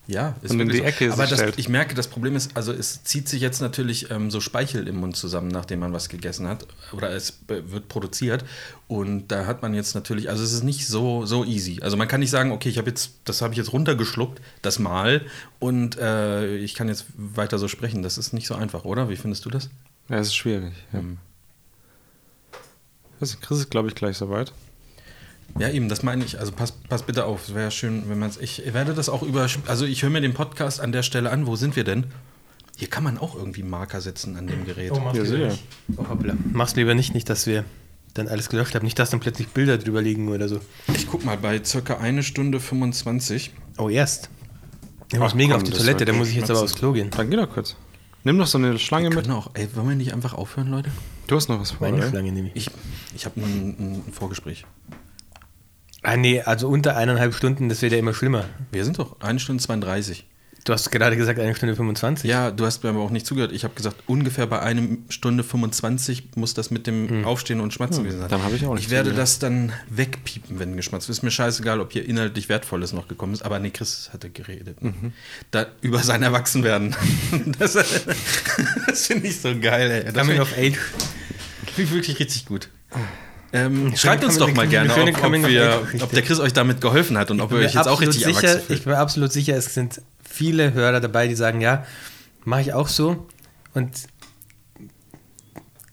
Ja, 0.10 0.36
ist 0.42 0.50
und 0.50 0.60
in 0.60 0.70
die 0.70 0.82
Ecke 0.82 1.14
Aber 1.14 1.22
sich 1.22 1.30
das, 1.30 1.40
stellt. 1.40 1.60
ich 1.60 1.70
merke, 1.70 1.94
das 1.94 2.08
Problem 2.08 2.36
ist, 2.36 2.58
also 2.58 2.74
es 2.74 3.04
zieht 3.04 3.30
sich 3.30 3.42
jetzt 3.42 3.62
natürlich 3.62 4.10
ähm, 4.10 4.32
so 4.32 4.42
Speichel 4.42 4.88
im 4.88 4.96
Mund 4.96 5.16
zusammen, 5.16 5.50
nachdem 5.50 5.82
man 5.82 5.94
was 5.94 6.10
gegessen 6.10 6.48
hat. 6.48 6.66
Oder 6.94 7.12
es 7.12 7.44
wird 7.48 7.88
produziert. 7.90 8.44
Und 8.88 9.28
da 9.28 9.46
hat 9.46 9.62
man 9.62 9.76
jetzt 9.76 9.94
natürlich, 9.94 10.28
also 10.28 10.44
es 10.44 10.52
ist 10.52 10.64
nicht 10.64 10.88
so, 10.88 11.28
so 11.28 11.46
easy. 11.46 11.80
Also 11.84 11.96
man 11.96 12.08
kann 12.08 12.22
nicht 12.22 12.32
sagen, 12.32 12.52
okay, 12.52 12.70
ich 12.70 12.80
habe 12.80 12.90
jetzt, 12.90 13.20
das 13.26 13.44
habe 13.44 13.54
ich 13.54 13.60
jetzt 13.60 13.72
runtergeschluckt, 13.72 14.42
das 14.64 14.80
Mal, 14.80 15.28
und 15.60 16.00
äh, 16.00 16.56
ich 16.56 16.74
kann 16.74 16.88
jetzt 16.88 17.06
weiter 17.16 17.60
so 17.60 17.68
sprechen. 17.68 18.02
Das 18.02 18.18
ist 18.18 18.34
nicht 18.34 18.48
so 18.48 18.56
einfach, 18.56 18.86
oder? 18.86 19.10
Wie 19.10 19.16
findest 19.16 19.46
du 19.46 19.52
das? 19.52 19.70
Ja, 20.10 20.18
es 20.18 20.30
ist 20.30 20.36
schwierig. 20.36 20.74
Ja. 20.92 21.04
Was, 23.20 23.40
Chris 23.40 23.60
ist, 23.60 23.70
glaube 23.70 23.90
ich, 23.90 23.96
gleich 23.96 24.18
soweit. 24.18 24.54
Ja, 25.58 25.70
eben, 25.70 25.90
das 25.90 26.04
meine 26.04 26.24
ich. 26.24 26.40
Also 26.40 26.52
pass, 26.52 26.72
pass 26.72 27.04
bitte 27.04 27.26
auf. 27.26 27.48
Es 27.48 27.56
wäre 27.56 27.72
schön, 27.72 28.04
wenn 28.08 28.20
man 28.20 28.30
es. 28.30 28.38
Ich 28.38 28.74
werde 28.74 28.94
das 28.94 29.10
auch 29.10 29.24
über. 29.24 29.48
Also 29.68 29.86
ich 29.86 30.04
höre 30.04 30.10
mir 30.10 30.22
den 30.22 30.34
Podcast 30.34 30.80
an 30.80 30.92
der 30.92 31.04
Stelle 31.04 31.32
an. 31.32 31.48
Wo 31.48 31.56
sind 31.56 31.76
wir 31.76 31.84
denn? 31.84 32.06
Hier 32.78 32.90
kann 32.90 33.04
man 33.04 33.18
auch 33.18 33.36
irgendwie 33.36 33.64
Marker 33.64 34.00
setzen 34.00 34.38
an 34.38 34.48
dem 34.48 34.66
Gerät. 34.66 34.92
mach's 35.04 35.18
Ja, 35.18 35.24
lieber 35.24 35.48
nicht. 35.48 35.64
Oh. 35.98 36.04
Mach's 36.54 36.76
lieber 36.76 36.94
nicht, 36.96 37.14
nicht, 37.14 37.30
dass 37.30 37.46
wir 37.46 37.66
dann 38.14 38.30
alles 38.30 38.50
gelöscht 38.50 38.74
haben. 38.76 38.86
Nicht, 38.86 38.98
dass 38.98 39.10
dann 39.10 39.20
plötzlich 39.20 39.50
Bilder 39.50 39.78
drüber 39.78 40.02
liegen 40.02 40.30
oder 40.30 40.48
so. 40.48 40.62
Ich 40.94 41.08
guck 41.08 41.26
mal, 41.26 41.38
bei 41.38 41.62
circa 41.64 41.98
eine 41.98 42.24
Stunde 42.24 42.60
25. 42.60 43.52
Oh, 43.78 43.90
erst. 43.90 44.30
Ich 45.12 45.20
muss 45.20 45.34
mega 45.34 45.54
komm, 45.56 45.64
auf 45.64 45.70
die 45.70 45.76
Toilette, 45.76 46.06
da 46.06 46.14
muss 46.14 46.30
ich 46.30 46.36
jetzt 46.36 46.52
aber 46.52 46.62
aufs 46.62 46.76
Klo 46.76 46.94
gehen. 46.94 47.10
Dann 47.10 47.30
geh 47.30 47.36
doch 47.36 47.52
kurz. 47.52 47.76
Nimm 48.24 48.38
doch 48.38 48.48
so 48.48 48.58
eine 48.58 48.78
Schlange 48.78 49.10
mit. 49.10 49.30
auch. 49.30 49.52
Ey, 49.54 49.68
wollen 49.76 49.90
wir 49.90 49.96
nicht 49.96 50.14
einfach 50.14 50.34
aufhören, 50.34 50.70
Leute? 50.70 50.92
Du 51.28 51.36
hast 51.36 51.50
noch 51.50 51.60
was 51.60 51.72
vor, 51.72 51.88
Meine 51.88 51.98
oder? 51.98 52.10
Schlange 52.10 52.32
nehme 52.32 52.50
ich. 52.54 52.68
Ich, 52.68 52.72
ich 53.16 53.26
habe 53.26 53.42
ein, 53.42 54.04
ein 54.08 54.14
Vorgespräch. 54.14 54.66
Ah, 56.02 56.18
nee, 56.18 56.42
also 56.42 56.68
unter 56.70 56.96
eineinhalb 56.96 57.34
Stunden, 57.34 57.70
das 57.70 57.82
wird 57.82 57.92
ja 57.92 58.00
immer 58.00 58.14
schlimmer. 58.14 58.46
Wir 58.72 58.86
sind 58.86 59.00
doch 59.00 59.20
eine 59.20 59.40
Stunde 59.40 59.62
32. 59.62 60.26
Du 60.66 60.74
hast 60.74 60.92
gerade 60.92 61.16
gesagt, 61.16 61.40
eine 61.40 61.56
Stunde 61.56 61.76
25. 61.76 62.30
Ja, 62.30 62.52
du 62.52 62.66
hast 62.66 62.84
mir 62.84 62.90
aber 62.90 63.00
auch 63.00 63.10
nicht 63.10 63.26
zugehört. 63.26 63.52
Ich 63.54 63.64
habe 63.64 63.74
gesagt, 63.76 64.04
ungefähr 64.08 64.46
bei 64.46 64.60
einer 64.60 64.84
Stunde 65.10 65.44
25 65.44 66.36
muss 66.36 66.54
das 66.54 66.70
mit 66.70 66.86
dem 66.86 67.26
Aufstehen 67.26 67.60
und 67.62 67.74
Schmatzen 67.74 68.04
gewesen 68.04 68.20
sein. 68.20 68.30
dann 68.30 68.44
habe 68.44 68.56
ich 68.56 68.66
auch 68.66 68.76
nicht 68.76 68.86
Ich 68.86 68.92
werde 68.92 69.14
das 69.14 69.40
dann 69.40 69.72
wegpiepen, 69.90 70.60
wenn 70.60 70.76
geschmatzt 70.76 71.08
wird. 71.08 71.18
Ist 71.18 71.24
mir 71.24 71.32
scheißegal, 71.32 71.80
ob 71.80 71.94
hier 71.94 72.08
inhaltlich 72.08 72.50
Wertvolles 72.50 72.94
noch 72.94 73.08
gekommen 73.08 73.34
ist. 73.34 73.42
Aber 73.42 73.60
nee, 73.60 73.72
Chris 73.72 74.10
hatte 74.12 74.30
geredet. 74.30 74.78
Da, 75.52 75.68
über 75.82 76.00
sein 76.00 76.24
Erwachsenwerden. 76.24 76.96
das 77.60 77.74
das 77.74 79.08
finde 79.08 79.28
ich 79.28 79.40
so 79.40 79.58
geil, 79.60 79.90
ey. 79.90 80.04
Das 80.04 80.14
Coming 80.14 80.28
finde 80.28 80.42
of 80.42 80.54
Age. 80.54 80.78
ich, 81.64 81.72
find 81.74 81.88
ich 81.88 81.92
wirklich 81.94 82.20
richtig 82.20 82.46
gut. 82.46 82.70
Ähm, 83.52 83.96
schreibt 83.96 84.24
uns 84.24 84.38
doch 84.38 84.54
mal 84.54 84.68
gerne, 84.68 84.92
ob, 84.94 85.24
ob, 85.24 85.48
wir, 85.48 85.88
ob 86.02 86.12
der 86.12 86.22
Chris 86.22 86.40
euch 86.40 86.54
damit 86.54 86.82
geholfen 86.82 87.18
hat 87.18 87.32
und 87.32 87.42
ob 87.42 87.52
ihr 87.52 87.58
euch 87.58 87.74
mir 87.74 87.80
jetzt 87.80 87.88
auch 87.88 88.02
richtig 88.02 88.24
sicher, 88.24 88.48
erwachsen 88.48 88.60
Ich 88.62 88.66
fühlt. 88.66 88.84
bin 88.86 88.94
absolut 88.94 89.32
sicher, 89.32 89.56
es 89.56 89.74
sind 89.74 90.02
viele 90.24 90.74
Hörer 90.74 91.00
dabei, 91.00 91.28
die 91.28 91.36
sagen, 91.36 91.62
ja, 91.62 91.86
mache 92.46 92.62
ich 92.62 92.74
auch 92.74 92.88
so. 92.88 93.28
Und 93.74 93.92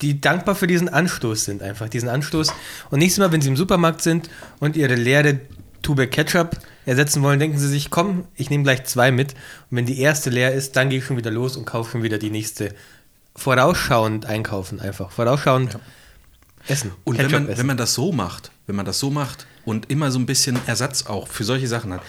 die 0.03 0.21
dankbar 0.21 0.55
für 0.55 0.67
diesen 0.67 0.89
Anstoß 0.89 1.45
sind, 1.47 1.63
einfach 1.63 1.89
diesen 1.89 2.09
Anstoß. 2.09 2.53
Und 2.91 2.99
nächstes 2.99 3.19
Mal, 3.19 3.33
wenn 3.33 3.41
sie 3.41 3.49
im 3.49 3.57
Supermarkt 3.57 4.03
sind 4.03 4.29
und 4.61 4.77
ihre 4.77 4.95
leere 4.95 5.41
Tube 5.83 6.11
Ketchup 6.11 6.59
ersetzen 6.85 7.23
wollen, 7.23 7.39
denken 7.39 7.59
sie 7.59 7.69
sich, 7.69 7.91
komm, 7.91 8.25
ich 8.35 8.51
nehme 8.51 8.65
gleich 8.65 8.85
zwei 8.85 9.11
mit. 9.11 9.33
Und 9.71 9.79
wenn 9.79 9.87
die 9.87 10.01
erste 10.01 10.31
leer 10.31 10.53
ist, 10.53 10.77
dann 10.77 10.91
gehe 10.91 10.99
ich 10.99 11.07
schon 11.07 11.17
wieder 11.17 11.31
los 11.31 11.57
und 11.57 11.65
kaufe 11.65 11.93
schon 11.93 12.03
wieder 12.03 12.19
die 12.19 12.31
nächste. 12.31 12.75
Vorausschauend 13.35 14.27
einkaufen 14.27 14.81
einfach. 14.81 15.11
Vorausschauend 15.11 15.79
essen. 16.69 16.93
Und 17.05 17.19
wenn 17.19 17.31
man, 17.31 17.49
essen. 17.49 17.59
wenn 17.59 17.67
man 17.67 17.77
das 17.77 17.95
so 17.95 18.13
macht, 18.13 18.51
wenn 18.67 18.77
man 18.77 18.87
das 18.87 18.99
so 18.99 19.11
macht 19.11 19.47
und 19.65 19.91
immer 19.91 20.11
so 20.11 20.19
ein 20.19 20.27
bisschen 20.27 20.59
Ersatz 20.67 21.07
auch 21.07 21.29
für 21.29 21.45
solche 21.45 21.69
Sachen 21.69 21.93
hat, 21.93 22.03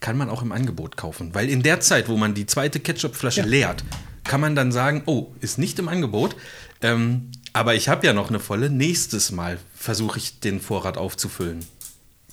kann 0.00 0.16
man 0.16 0.28
auch 0.28 0.42
im 0.42 0.52
Angebot 0.52 0.96
kaufen. 0.96 1.34
Weil 1.34 1.48
in 1.48 1.62
der 1.62 1.80
Zeit, 1.80 2.08
wo 2.08 2.16
man 2.16 2.34
die 2.34 2.46
zweite 2.46 2.80
Ketchupflasche 2.80 3.40
Ja. 3.40 3.46
leert, 3.46 3.84
kann 4.24 4.40
man 4.40 4.54
dann 4.54 4.72
sagen, 4.72 5.02
oh, 5.06 5.28
ist 5.40 5.58
nicht 5.58 5.78
im 5.78 5.88
Angebot, 5.88 6.36
ähm, 6.80 7.30
aber 7.52 7.74
ich 7.74 7.88
habe 7.88 8.06
ja 8.06 8.12
noch 8.12 8.28
eine 8.28 8.40
volle, 8.40 8.70
nächstes 8.70 9.30
Mal 9.32 9.58
versuche 9.74 10.18
ich 10.18 10.40
den 10.40 10.60
Vorrat 10.60 10.96
aufzufüllen. 10.96 11.64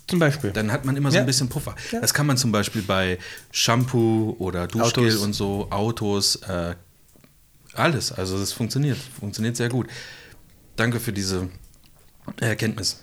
Zum 0.07 0.17
Beispiel. 0.17 0.51
Dann 0.51 0.71
hat 0.71 0.85
man 0.85 0.97
immer 0.97 1.11
so 1.11 1.17
Ja. 1.17 1.21
ein 1.21 1.27
bisschen 1.27 1.49
Puffer. 1.49 1.75
Ja. 1.91 1.99
Das 2.01 2.13
kann 2.15 2.25
man 2.25 2.37
zum 2.37 2.51
Beispiel 2.51 2.81
bei 2.81 3.19
Shampoo 3.51 4.35
oder 4.39 4.65
Duschgel 4.67 5.07
Autos. 5.09 5.21
und 5.21 5.33
so, 5.33 5.67
Autos, 5.69 6.37
äh, 6.37 6.73
alles. 7.73 8.11
Also 8.11 8.39
das 8.39 8.51
funktioniert. 8.53 8.97
Funktioniert 9.19 9.55
sehr 9.55 9.69
gut. 9.69 9.87
Danke 10.75 10.99
für 10.99 11.13
diese 11.13 11.49
Erkenntnis. 12.39 13.01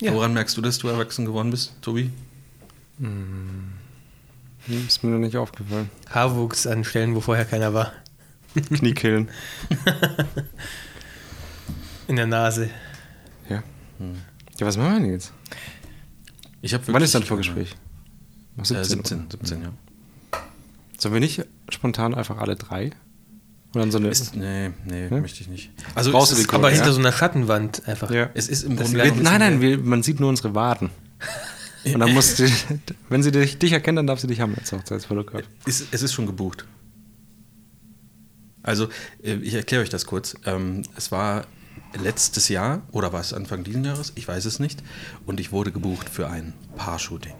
Ja. 0.00 0.12
Woran 0.12 0.34
merkst 0.34 0.56
du, 0.56 0.60
dass 0.60 0.78
du 0.78 0.88
erwachsen 0.88 1.24
geworden 1.24 1.50
bist, 1.50 1.72
Tobi? 1.82 2.10
Hm, 2.98 3.72
Ist 4.68 5.02
mir 5.02 5.10
noch 5.10 5.18
nicht 5.18 5.36
aufgefallen. 5.36 5.90
Haarwuchs 6.10 6.66
an 6.66 6.84
Stellen, 6.84 7.14
wo 7.14 7.20
vorher 7.20 7.44
keiner 7.44 7.74
war. 7.74 7.92
Kniekehlen. 8.54 9.28
In 12.06 12.16
der 12.16 12.26
Nase. 12.26 12.70
Ja. 13.48 13.62
Ja, 14.58 14.66
was 14.66 14.76
machen 14.76 14.92
wir 14.94 15.00
denn 15.00 15.12
jetzt? 15.12 15.32
Ich 16.62 16.74
hab 16.74 16.82
Wann 16.86 17.02
ist 17.02 17.14
dein 17.14 17.22
Vorgespräch? 17.22 17.74
Äh, 18.58 18.64
17, 18.64 18.86
17, 19.04 19.26
17, 19.30 19.62
ja. 19.62 19.72
Sollen 20.98 21.14
wir 21.14 21.20
nicht 21.20 21.44
spontan 21.70 22.14
einfach 22.14 22.38
alle 22.38 22.56
drei? 22.56 22.90
Und 23.74 23.80
dann 23.80 23.90
so 23.90 23.98
eine. 23.98 24.08
Ist, 24.08 24.34
nee, 24.36 24.70
nee, 24.86 25.08
Ja? 25.08 25.20
möchte 25.20 25.40
ich 25.40 25.48
nicht. 25.48 25.70
Also 25.94 26.12
Brauchst 26.12 26.32
es 26.32 26.46
du 26.46 26.52
Aber 26.54 26.68
Ja. 26.70 26.76
hinter 26.76 26.92
so 26.92 27.00
einer 27.00 27.12
Schattenwand 27.12 27.86
einfach. 27.88 28.10
ja. 28.10 28.30
es 28.34 28.48
ist 28.48 28.62
im 28.62 28.76
Das 28.76 28.86
Grunde 28.88 29.02
genommen- 29.04 29.22
Nein, 29.22 29.40
nein, 29.40 29.60
wir, 29.60 29.78
man 29.78 30.02
sieht 30.02 30.20
nur 30.20 30.28
unsere 30.28 30.54
Waden. 30.54 30.90
Und 31.84 31.98
dann 32.00 32.12
muss 32.14 32.36
die, 32.36 32.50
wenn 33.10 33.22
sie 33.22 33.30
dich, 33.32 33.58
dich 33.58 33.72
erkennt, 33.72 33.98
dann 33.98 34.06
darf 34.06 34.20
sie 34.20 34.26
dich 34.28 34.40
haben 34.40 34.54
als 34.56 34.72
Hochzeitsfotograf. 34.72 35.42
Ist, 35.66 35.88
es 35.90 36.02
ist 36.02 36.12
schon 36.14 36.26
gebucht. 36.26 36.64
Also, 38.62 38.88
äh, 39.22 39.34
ich 39.34 39.54
erkläre 39.54 39.82
euch 39.82 39.90
das 39.90 40.06
kurz. 40.06 40.34
Ähm, 40.46 40.82
Es 40.96 41.10
war 41.12 41.46
letztes 42.02 42.48
Jahr 42.48 42.82
oder 42.92 43.12
war 43.12 43.20
es 43.20 43.32
Anfang 43.32 43.64
dieses 43.64 43.84
Jahres? 43.84 44.12
Ich 44.14 44.26
weiß 44.26 44.44
es 44.46 44.58
nicht. 44.58 44.82
Und 45.26 45.40
ich 45.40 45.52
wurde 45.52 45.70
gebucht 45.72 46.08
für 46.08 46.28
ein 46.28 46.54
Paar-Shooting. 46.76 47.34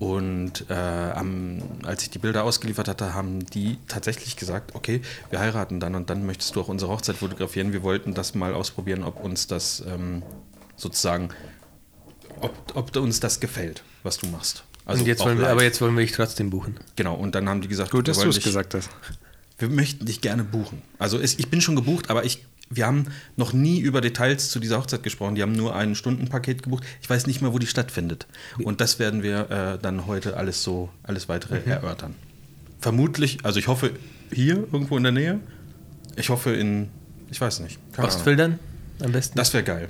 Und 0.00 0.64
äh, 0.70 0.72
am, 0.72 1.60
als 1.84 2.02
ich 2.04 2.08
die 2.08 2.18
Bilder 2.18 2.44
ausgeliefert 2.44 2.88
hatte, 2.88 3.12
haben 3.12 3.44
die 3.44 3.76
tatsächlich 3.86 4.36
gesagt, 4.36 4.74
okay, 4.74 5.02
wir 5.28 5.40
heiraten 5.40 5.78
dann 5.78 5.94
und 5.94 6.08
dann 6.08 6.24
möchtest 6.24 6.56
du 6.56 6.62
auch 6.62 6.68
unsere 6.68 6.90
Hochzeit 6.90 7.16
fotografieren. 7.16 7.74
Wir 7.74 7.82
wollten 7.82 8.14
das 8.14 8.34
mal 8.34 8.54
ausprobieren, 8.54 9.04
ob 9.04 9.22
uns 9.22 9.46
das 9.46 9.84
ähm, 9.86 10.22
sozusagen, 10.74 11.28
ob, 12.40 12.54
ob 12.74 12.96
uns 12.96 13.20
das 13.20 13.40
gefällt, 13.40 13.82
was 14.02 14.16
du 14.16 14.26
machst. 14.28 14.64
Also 14.86 15.02
und 15.02 15.06
jetzt 15.06 15.20
wollen 15.20 15.36
wir, 15.36 15.42
live. 15.42 15.52
aber 15.52 15.64
jetzt 15.64 15.82
wollen 15.82 15.94
wir 15.94 16.02
dich 16.02 16.12
trotzdem 16.12 16.48
buchen. 16.48 16.80
Genau, 16.96 17.14
und 17.14 17.34
dann 17.34 17.46
haben 17.46 17.60
die 17.60 17.68
gesagt, 17.68 17.90
Gut, 17.90 18.06
wir 18.06 18.14
dass 18.14 18.22
du 18.22 18.30
es 18.30 18.42
gesagt 18.42 18.72
hast. 18.72 18.88
wir 19.58 19.68
möchten 19.68 20.06
dich 20.06 20.22
gerne 20.22 20.44
buchen. 20.44 20.80
Also 20.98 21.18
es, 21.18 21.38
ich 21.38 21.48
bin 21.48 21.60
schon 21.60 21.76
gebucht, 21.76 22.08
aber 22.08 22.24
ich, 22.24 22.46
wir 22.70 22.86
haben 22.86 23.06
noch 23.36 23.52
nie 23.52 23.80
über 23.80 24.00
Details 24.00 24.50
zu 24.50 24.60
dieser 24.60 24.78
Hochzeit 24.78 25.02
gesprochen. 25.02 25.34
Die 25.34 25.42
haben 25.42 25.52
nur 25.52 25.74
ein 25.74 25.96
Stundenpaket 25.96 26.62
gebucht. 26.62 26.84
Ich 27.02 27.10
weiß 27.10 27.26
nicht 27.26 27.42
mehr, 27.42 27.52
wo 27.52 27.58
die 27.58 27.66
stattfindet. 27.66 28.26
Und 28.62 28.80
das 28.80 28.98
werden 29.00 29.22
wir 29.24 29.50
äh, 29.50 29.78
dann 29.82 30.06
heute 30.06 30.36
alles 30.36 30.62
so, 30.62 30.88
alles 31.02 31.28
weitere 31.28 31.60
Mhm. 31.60 31.70
erörtern. 31.70 32.14
Vermutlich, 32.78 33.44
also 33.44 33.58
ich 33.58 33.66
hoffe 33.68 33.90
hier 34.32 34.56
irgendwo 34.72 34.96
in 34.96 35.02
der 35.02 35.12
Nähe. 35.12 35.40
Ich 36.16 36.28
hoffe 36.28 36.52
in, 36.54 36.88
ich 37.30 37.40
weiß 37.40 37.60
nicht. 37.60 37.78
Ostfildern 37.96 38.58
am 39.02 39.12
besten. 39.12 39.36
Das 39.36 39.52
wäre 39.52 39.64
geil. 39.64 39.88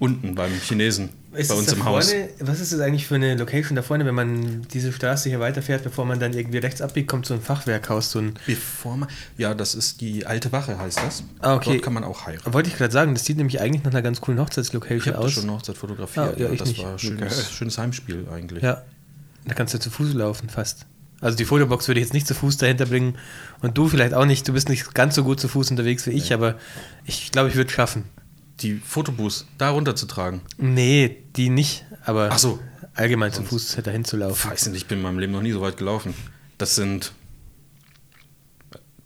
Unten 0.00 0.34
beim 0.34 0.52
Chinesen, 0.52 1.10
Ist 1.32 1.48
bei 1.48 1.54
uns 1.54 1.72
im 1.72 1.84
Haus. 1.84 2.10
vorne, 2.10 2.28
Was 2.40 2.58
ist 2.60 2.72
das 2.72 2.80
eigentlich 2.80 3.06
für 3.06 3.14
eine 3.14 3.36
Location 3.36 3.76
da 3.76 3.82
vorne, 3.82 4.04
wenn 4.04 4.14
man 4.16 4.62
diese 4.72 4.92
Straße 4.92 5.28
hier 5.28 5.38
weiterfährt, 5.38 5.84
bevor 5.84 6.04
man 6.04 6.18
dann 6.18 6.32
irgendwie 6.32 6.58
rechts 6.58 6.82
abbiegt, 6.82 7.08
kommt 7.08 7.24
so 7.24 7.34
ein 7.34 7.40
Fachwerkhaus, 7.40 8.10
so 8.10 8.18
ein. 8.18 8.34
Bevor 8.46 8.96
man, 8.96 9.08
ja, 9.38 9.54
das 9.54 9.74
ist 9.76 10.00
die 10.00 10.26
alte 10.26 10.50
Wache, 10.50 10.76
heißt 10.78 10.98
das. 10.98 11.22
Ah, 11.38 11.54
okay. 11.54 11.74
Dort 11.74 11.82
kann 11.84 11.92
man 11.92 12.02
auch 12.04 12.26
heiraten. 12.26 12.52
Wollte 12.52 12.68
ich 12.68 12.76
gerade 12.76 12.92
sagen, 12.92 13.14
das 13.14 13.24
sieht 13.24 13.36
nämlich 13.36 13.60
eigentlich 13.60 13.84
nach 13.84 13.92
einer 13.92 14.02
ganz 14.02 14.20
coolen 14.20 14.38
Ich 14.38 14.44
Hochzeitslocation 14.44 15.14
habe 15.14 15.24
aus. 15.24 15.32
schon 15.32 15.44
eine 15.44 15.52
Hochzeit 15.52 15.76
fotografiert. 15.76 16.34
Ah, 16.36 16.40
ja, 16.40 16.50
ich 16.50 16.58
das 16.58 16.68
nicht. 16.68 16.82
war 16.82 16.92
ein 16.92 16.98
schönes, 16.98 17.50
schönes 17.52 17.78
Heimspiel 17.78 18.26
eigentlich. 18.32 18.62
Ja, 18.64 18.82
da 19.46 19.54
kannst 19.54 19.72
du 19.74 19.78
zu 19.78 19.90
Fuß 19.90 20.14
laufen, 20.14 20.48
fast. 20.48 20.86
Also 21.20 21.36
die 21.36 21.44
Fotobox 21.44 21.86
würde 21.86 22.00
ich 22.00 22.06
jetzt 22.06 22.14
nicht 22.14 22.26
zu 22.26 22.34
Fuß 22.34 22.56
dahinter 22.56 22.86
bringen 22.86 23.14
und 23.60 23.76
du 23.78 23.88
vielleicht 23.88 24.14
auch 24.14 24.24
nicht. 24.24 24.48
Du 24.48 24.52
bist 24.54 24.68
nicht 24.68 24.94
ganz 24.94 25.14
so 25.14 25.22
gut 25.22 25.38
zu 25.38 25.48
Fuß 25.48 25.70
unterwegs 25.70 26.06
wie 26.06 26.10
ich, 26.12 26.32
aber 26.32 26.54
ich 27.04 27.30
glaube, 27.30 27.50
ich 27.50 27.54
würde 27.56 27.68
es 27.68 27.74
schaffen. 27.74 28.04
Die 28.62 28.74
Fotobus 28.84 29.46
da 29.58 29.70
runterzutragen. 29.70 30.42
Nee, 30.58 31.24
die 31.36 31.48
nicht, 31.48 31.84
aber 32.04 32.28
Ach 32.32 32.38
so. 32.38 32.58
allgemein 32.94 33.32
zu 33.32 33.42
Fuß 33.42 33.78
dahin 33.82 34.04
zu 34.04 34.16
laufen. 34.16 34.50
Weiß 34.50 34.66
nicht, 34.68 34.76
ich 34.82 34.86
bin 34.86 34.98
in 34.98 35.02
meinem 35.02 35.18
Leben 35.18 35.32
noch 35.32 35.42
nie 35.42 35.52
so 35.52 35.60
weit 35.60 35.76
gelaufen. 35.78 36.12
Das 36.58 36.74
sind 36.74 37.12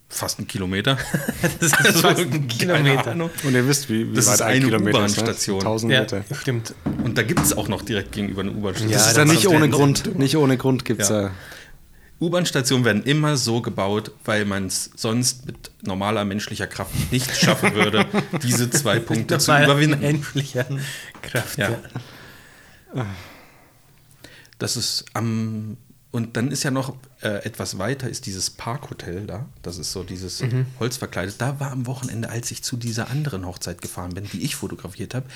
fast 0.09 0.39
ein 0.39 0.47
Kilometer. 0.47 0.97
Das 1.43 1.55
ist 1.73 1.79
Also, 1.87 1.99
fast 2.01 2.21
ein 2.21 2.49
Kilometer. 2.49 3.13
Ahnung. 3.13 3.31
Und 3.45 3.55
ihr 3.55 3.67
wisst, 3.69 3.89
wie, 3.91 4.11
wie 4.11 4.15
Das 4.17 4.27
weit 4.27 4.35
ist 4.35 4.43
ein 4.43 4.53
eine 4.57 4.65
Kilometer 4.65 5.05
ist, 5.05 5.19
U-Bahn-Station. 5.19 5.59
1000 5.61 5.93
Ja, 5.93 6.01
Meter. 6.01 6.25
stimmt. 6.41 6.75
Und 7.05 7.19
da 7.19 7.23
gibt 7.23 7.41
es 7.41 7.57
auch 7.57 7.69
noch 7.69 7.83
direkt 7.83 8.13
gegenüber 8.13 8.43
eine 8.43 8.53
U-Bahn-Station. 8.53 8.91
Ja, 8.91 8.99
Das 8.99 9.09
ist 9.09 9.17
da 9.17 9.25
dann 9.25 9.35
nicht 9.35 9.47
ohne 9.49 9.69
Grund. 9.69 10.19
Nicht 10.19 10.37
ohne 10.37 10.57
Grund 10.57 10.85
gibt 10.85 11.03
es 11.03 11.09
Ja. 11.09 11.23
da. 11.23 11.31
U-Bahn-Stationen 12.25 12.85
werden 12.85 13.03
immer 13.05 13.37
so 13.37 13.61
gebaut, 13.61 14.13
weil 14.25 14.45
man 14.45 14.67
es 14.67 14.91
sonst 14.97 15.47
mit 15.47 15.71
normaler 15.83 16.25
menschlicher 16.25 16.67
Kraft 16.67 16.93
nicht 17.13 17.35
schaffen 17.37 17.75
würde, 17.75 18.07
diese 18.43 18.71
zwei 18.71 18.99
Punkte 18.99 19.39
zu 19.39 19.53
überwinden. 19.53 20.01
menschlicher 20.01 20.67
Kraft. 21.23 21.59
Ja. 21.59 21.71
Ja. 22.95 23.07
Das 24.59 24.77
ist 24.77 25.05
am. 25.15 25.77
Und 26.15 26.37
dann 26.37 26.53
ist 26.53 26.63
ja 26.63 26.71
noch 26.71 26.95
äh, 27.23 27.45
etwas 27.45 27.77
weiter, 27.77 28.09
ist 28.09 28.27
dieses 28.27 28.49
Parkhotel 28.49 29.27
da. 29.27 29.47
Das 29.63 29.79
ist 29.79 29.91
so 29.91 30.05
dieses 30.05 30.43
Mhm. 30.43 30.67
Holzverkleidet. 30.79 31.35
Da 31.41 31.59
war 31.59 31.73
am 31.73 31.89
Wochenende, 31.89 32.29
als 32.29 32.53
ich 32.53 32.63
zu 32.63 32.77
dieser 32.77 33.11
anderen 33.11 33.45
Hochzeit 33.45 33.83
gefahren 33.83 34.15
bin, 34.15 34.25
die 34.33 34.43
ich 34.45 34.55
fotografiert 34.55 35.13
habe, 35.13 35.27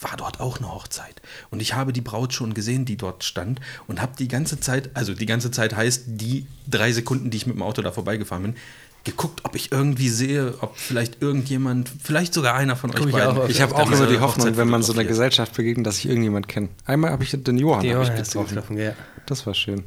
war 0.00 0.16
dort 0.16 0.38
auch 0.38 0.58
eine 0.58 0.72
Hochzeit. 0.72 1.20
Und 1.50 1.60
ich 1.60 1.74
habe 1.74 1.92
die 1.92 2.02
Braut 2.02 2.34
schon 2.34 2.54
gesehen, 2.54 2.84
die 2.84 2.96
dort 2.96 3.24
stand. 3.24 3.60
Und 3.88 4.00
habe 4.00 4.12
die 4.16 4.28
ganze 4.28 4.60
Zeit, 4.60 4.90
also 4.94 5.12
die 5.12 5.26
ganze 5.26 5.50
Zeit 5.50 5.74
heißt 5.74 6.04
die 6.06 6.46
drei 6.70 6.92
Sekunden, 6.92 7.30
die 7.30 7.38
ich 7.38 7.46
mit 7.48 7.56
dem 7.56 7.62
Auto 7.62 7.82
da 7.82 7.90
vorbeigefahren 7.90 8.44
bin, 8.44 8.54
geguckt, 9.02 9.40
ob 9.44 9.56
ich 9.56 9.72
irgendwie 9.72 10.08
sehe, 10.08 10.54
ob 10.60 10.76
vielleicht 10.76 11.20
irgendjemand, 11.20 11.90
vielleicht 12.00 12.32
sogar 12.32 12.54
einer 12.54 12.76
von 12.76 12.94
euch 12.94 13.06
ich 13.06 13.10
beiden. 13.10 13.38
auch 13.38 13.48
Ich 13.48 13.60
habe 13.60 13.74
auch 13.74 13.90
immer 13.90 14.06
die 14.06 14.20
Hochzeit 14.20 14.20
Hoffnung, 14.20 14.56
wenn 14.56 14.68
man 14.68 14.84
so 14.84 14.92
einer. 14.92 15.02
Gesellschaft 15.02 15.54
begegnet, 15.54 15.84
dass 15.84 15.98
ich 15.98 16.06
irgendjemand 16.06 16.46
kenne. 16.46 16.68
Einmal 16.84 17.10
habe 17.10 17.24
ich 17.24 17.30
den 17.36 17.58
Johann, 17.58 17.84
ich 17.84 17.90
Johann 17.90 18.14
getroffen. 18.14 18.48
getroffen, 18.54 18.78
ja. 18.78 18.92
Das 19.26 19.44
war 19.44 19.54
schön. 19.54 19.82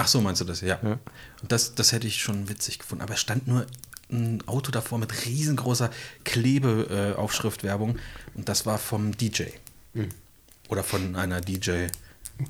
Ach 0.00 0.06
so, 0.06 0.20
meinst 0.20 0.40
du 0.40 0.44
das? 0.44 0.60
Ja. 0.60 0.78
Ja. 0.80 1.00
Und 1.42 1.50
das, 1.50 1.74
das 1.74 1.90
hätte 1.90 2.06
ich 2.06 2.22
schon 2.22 2.48
witzig 2.48 2.78
gefunden. 2.78 3.02
Aber 3.02 3.14
es 3.14 3.20
stand 3.20 3.48
nur 3.48 3.66
ein 4.12 4.40
Auto 4.46 4.70
davor 4.70 4.96
mit 4.98 5.26
riesengroßer 5.26 5.90
Klebeaufschriftwerbung. 6.22 7.98
Und 8.36 8.48
das 8.48 8.64
war 8.64 8.78
vom 8.78 9.16
DJ. 9.16 9.46
Oder 10.68 10.84
von 10.84 11.16
einer 11.16 11.40
DJ. 11.40 11.88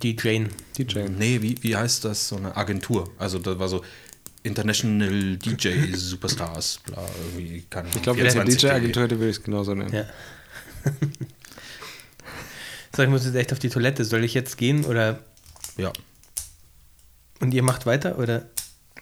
Jane. 0.03 0.51
DJ. 0.77 1.09
Nee, 1.09 1.41
wie, 1.41 1.57
wie 1.63 1.75
heißt 1.75 2.05
das? 2.05 2.29
So 2.29 2.37
eine 2.37 2.55
Agentur. 2.55 3.11
Also 3.19 3.39
da 3.39 3.59
war 3.59 3.69
so 3.69 3.83
International 4.43 5.39
DJ 5.39 5.95
Superstars. 5.95 6.81
Bla, 6.85 7.03
irgendwie, 7.33 7.65
keine 7.71 7.87
Ahnung, 7.87 7.97
Ich 7.97 8.03
glaube, 8.03 8.19
wenn 8.19 8.27
es 8.27 8.35
eine 8.35 8.45
24 8.45 8.71
DJ-Agentur 8.71 9.03
hätte, 9.05 9.19
würde 9.19 9.31
ich 9.31 9.39
es 9.39 9.43
genauso 9.43 9.75
nennen. 9.75 9.95
Ja. 9.95 10.05
so, 12.95 13.03
ich 13.03 13.09
muss 13.09 13.25
jetzt 13.25 13.37
echt 13.37 13.55
auf 13.55 13.59
die 13.59 13.71
Toilette. 13.71 14.05
Soll 14.05 14.23
ich 14.23 14.35
jetzt 14.35 14.59
gehen 14.59 14.85
oder. 14.85 15.21
Ja. 15.79 15.95
Und 17.41 17.53
ihr 17.55 17.63
macht 17.63 17.87
weiter 17.87 18.19
oder? 18.19 18.47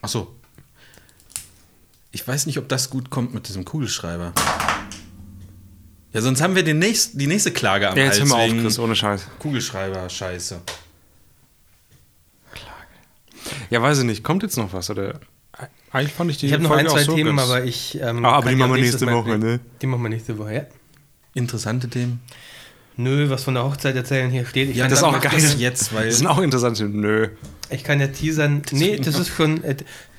Ach 0.02 0.08
so. 0.08 0.34
Ich 2.12 2.26
weiß 2.26 2.46
nicht, 2.46 2.58
ob 2.58 2.68
das 2.68 2.90
gut 2.90 3.10
kommt 3.10 3.34
mit 3.34 3.48
diesem 3.48 3.64
Kugelschreiber. 3.64 4.32
Ja, 6.12 6.22
sonst 6.22 6.40
haben 6.40 6.54
wir 6.54 6.62
den 6.64 6.78
nächst, 6.78 7.20
die 7.20 7.26
nächste 7.26 7.50
Klage 7.52 7.90
am 7.90 7.96
Ja, 7.96 8.04
jetzt 8.04 8.14
hör 8.14 8.20
Hals 8.22 8.30
mal 8.30 8.44
auf, 8.44 8.50
wegen 8.50 8.62
Chris, 8.62 8.78
ohne 8.78 8.96
Scheiß. 8.96 9.26
Kugelschreiber, 9.38 10.08
scheiße. 10.08 10.60
Ja, 13.70 13.82
weiß 13.82 13.98
ich 13.98 14.04
nicht. 14.04 14.24
Kommt 14.24 14.42
jetzt 14.42 14.56
noch 14.56 14.72
was? 14.72 14.90
Oder 14.90 15.20
eigentlich 15.92 16.12
fand 16.12 16.30
ich 16.30 16.38
die 16.38 16.46
Ich 16.46 16.52
habe 16.52 16.62
noch 16.62 16.70
ein, 16.70 16.88
zwei 16.88 17.04
so 17.04 17.14
Themen, 17.14 17.36
ganz- 17.36 17.48
aber 17.48 17.64
ich. 17.64 17.98
Ähm, 18.00 18.24
Ah, 18.24 18.32
aber 18.32 18.50
die 18.50 18.56
machen 18.56 18.74
wir 18.74 18.80
nächste 18.80 19.06
Woche, 19.10 19.38
ne? 19.38 19.60
Die 19.82 19.86
machen 19.86 20.02
wir 20.02 20.08
nächste 20.08 20.36
Woche, 20.38 20.54
ja. 20.54 20.62
Interessante 21.34 21.88
Themen. 21.88 22.20
Nö, 22.97 23.28
was 23.28 23.44
von 23.44 23.55
der 23.55 23.64
Hochzeit 23.64 23.94
erzählen 23.94 24.31
hier 24.31 24.47
steht. 24.47 24.70
Ich, 24.70 24.78
kann, 24.78 24.89
das 24.89 25.01
ist 25.01 25.05
auch 25.05 25.20
geil. 25.20 25.32
Das 25.35 25.55
jetzt, 25.60 25.94
weil 25.94 26.06
Das 26.09 26.18
sind 26.18 26.27
auch 26.27 26.39
interessante. 26.40 26.85
Nö. 26.85 27.28
ich 27.70 27.85
kann 27.85 28.01
ja 28.01 28.06
teasern. 28.09 28.62
Nee, 28.70 28.98
das 28.98 29.18
ist 29.18 29.28
schon. 29.28 29.62
Äh, 29.64 29.77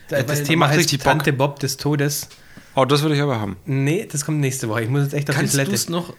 das 0.10 0.28
weil- 0.28 0.44
Thema 0.44 0.70
heißt 0.70 0.92
Bock. 0.92 1.02
Tante 1.02 1.34
Bob 1.34 1.60
des 1.60 1.78
Todes. 1.78 2.30
Oh, 2.76 2.86
das 2.86 3.02
würde 3.02 3.16
ich 3.16 3.22
aber 3.22 3.40
haben. 3.42 3.58
Nee, 3.66 4.08
das 4.10 4.24
kommt 4.24 4.40
nächste 4.40 4.70
Woche. 4.70 4.84
Ich 4.84 4.90
muss 4.90 5.02
jetzt 5.04 5.14
echt 5.16 5.30
auf 5.30 5.36
kannst 5.36 5.54
die 5.54 5.58
du 5.58 5.64
Toilette. 5.64 5.76
es 5.76 5.90
noch 5.90 6.14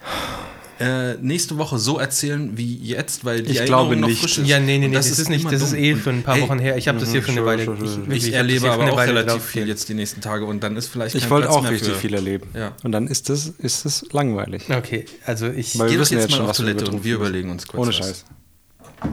äh, 0.81 1.15
nächste 1.15 1.59
Woche 1.59 1.79
so 1.79 1.99
erzählen 1.99 2.57
wie 2.57 2.77
jetzt, 2.77 3.25
weil 3.25 3.43
die 3.43 3.51
Ich 3.53 3.59
Erinnerung 3.59 3.89
glaube 3.89 4.01
noch 4.01 4.09
nicht. 4.09 4.21
frisch 4.21 4.39
ist. 4.39 4.47
Ja, 4.47 4.61
nee, 4.61 4.79
nee, 4.79 4.89
nee, 4.89 4.95
das, 4.95 5.07
ist 5.19 5.29
nicht, 5.29 5.51
das 5.51 5.61
ist 5.63 5.73
eh 5.75 5.97
schon 5.97 6.17
ein 6.19 6.23
paar 6.23 6.37
hey, 6.37 6.43
Wochen 6.45 6.59
her. 6.59 6.77
Ich 6.77 6.87
habe 6.89 6.99
das 6.99 7.11
hier 7.11 7.23
für 7.23 7.33
eine 7.33 7.41
sure, 7.41 7.51
Weile. 7.51 8.09
Ich, 8.09 8.17
Ich, 8.17 8.25
das 8.27 8.35
erlebe 8.35 8.61
für 8.61 8.71
aber 8.73 8.83
eine 8.85 8.93
auch 8.93 8.97
Weile 8.97 9.15
relativ 9.15 9.43
viel 9.43 9.67
jetzt 9.67 9.89
die 9.89 9.95
nächsten 9.95 10.21
Tage 10.21 10.45
und 10.45 10.63
dann 10.63 10.77
ist 10.77 10.87
vielleicht 10.89 11.15
Ich 11.15 11.29
wollte 11.31 11.51
auch 11.51 11.63
mehr 11.63 11.73
richtig 11.73 11.95
für- 11.95 11.99
viel 11.99 12.15
erleben. 12.15 12.49
Ja. 12.55 12.73
Und 12.85 12.93
dann 12.93 13.07
ist 13.09 13.29
es 13.29 13.55
ist 13.59 14.13
langweilig. 14.13 14.65
Okay, 14.71 15.05
also 15.27 15.49
ich. 15.49 15.79
Weil 15.79 15.87
Geh 15.89 15.93
wir 15.93 15.99
doch 15.99 16.03
wissen 16.03 16.15
jetzt 16.15 16.23
jetzt 16.23 16.31
mal 16.31 16.37
schon, 16.37 16.45
auf 16.45 16.51
was 16.51 16.59
wir 16.61 16.67
Toilette 16.73 16.91
und 16.91 17.05
wir 17.05 17.15
überlegen 17.17 17.51
uns 17.51 17.67
kurz 17.67 17.83
Ohne. 17.83 17.93
Scheiß. 17.93 18.25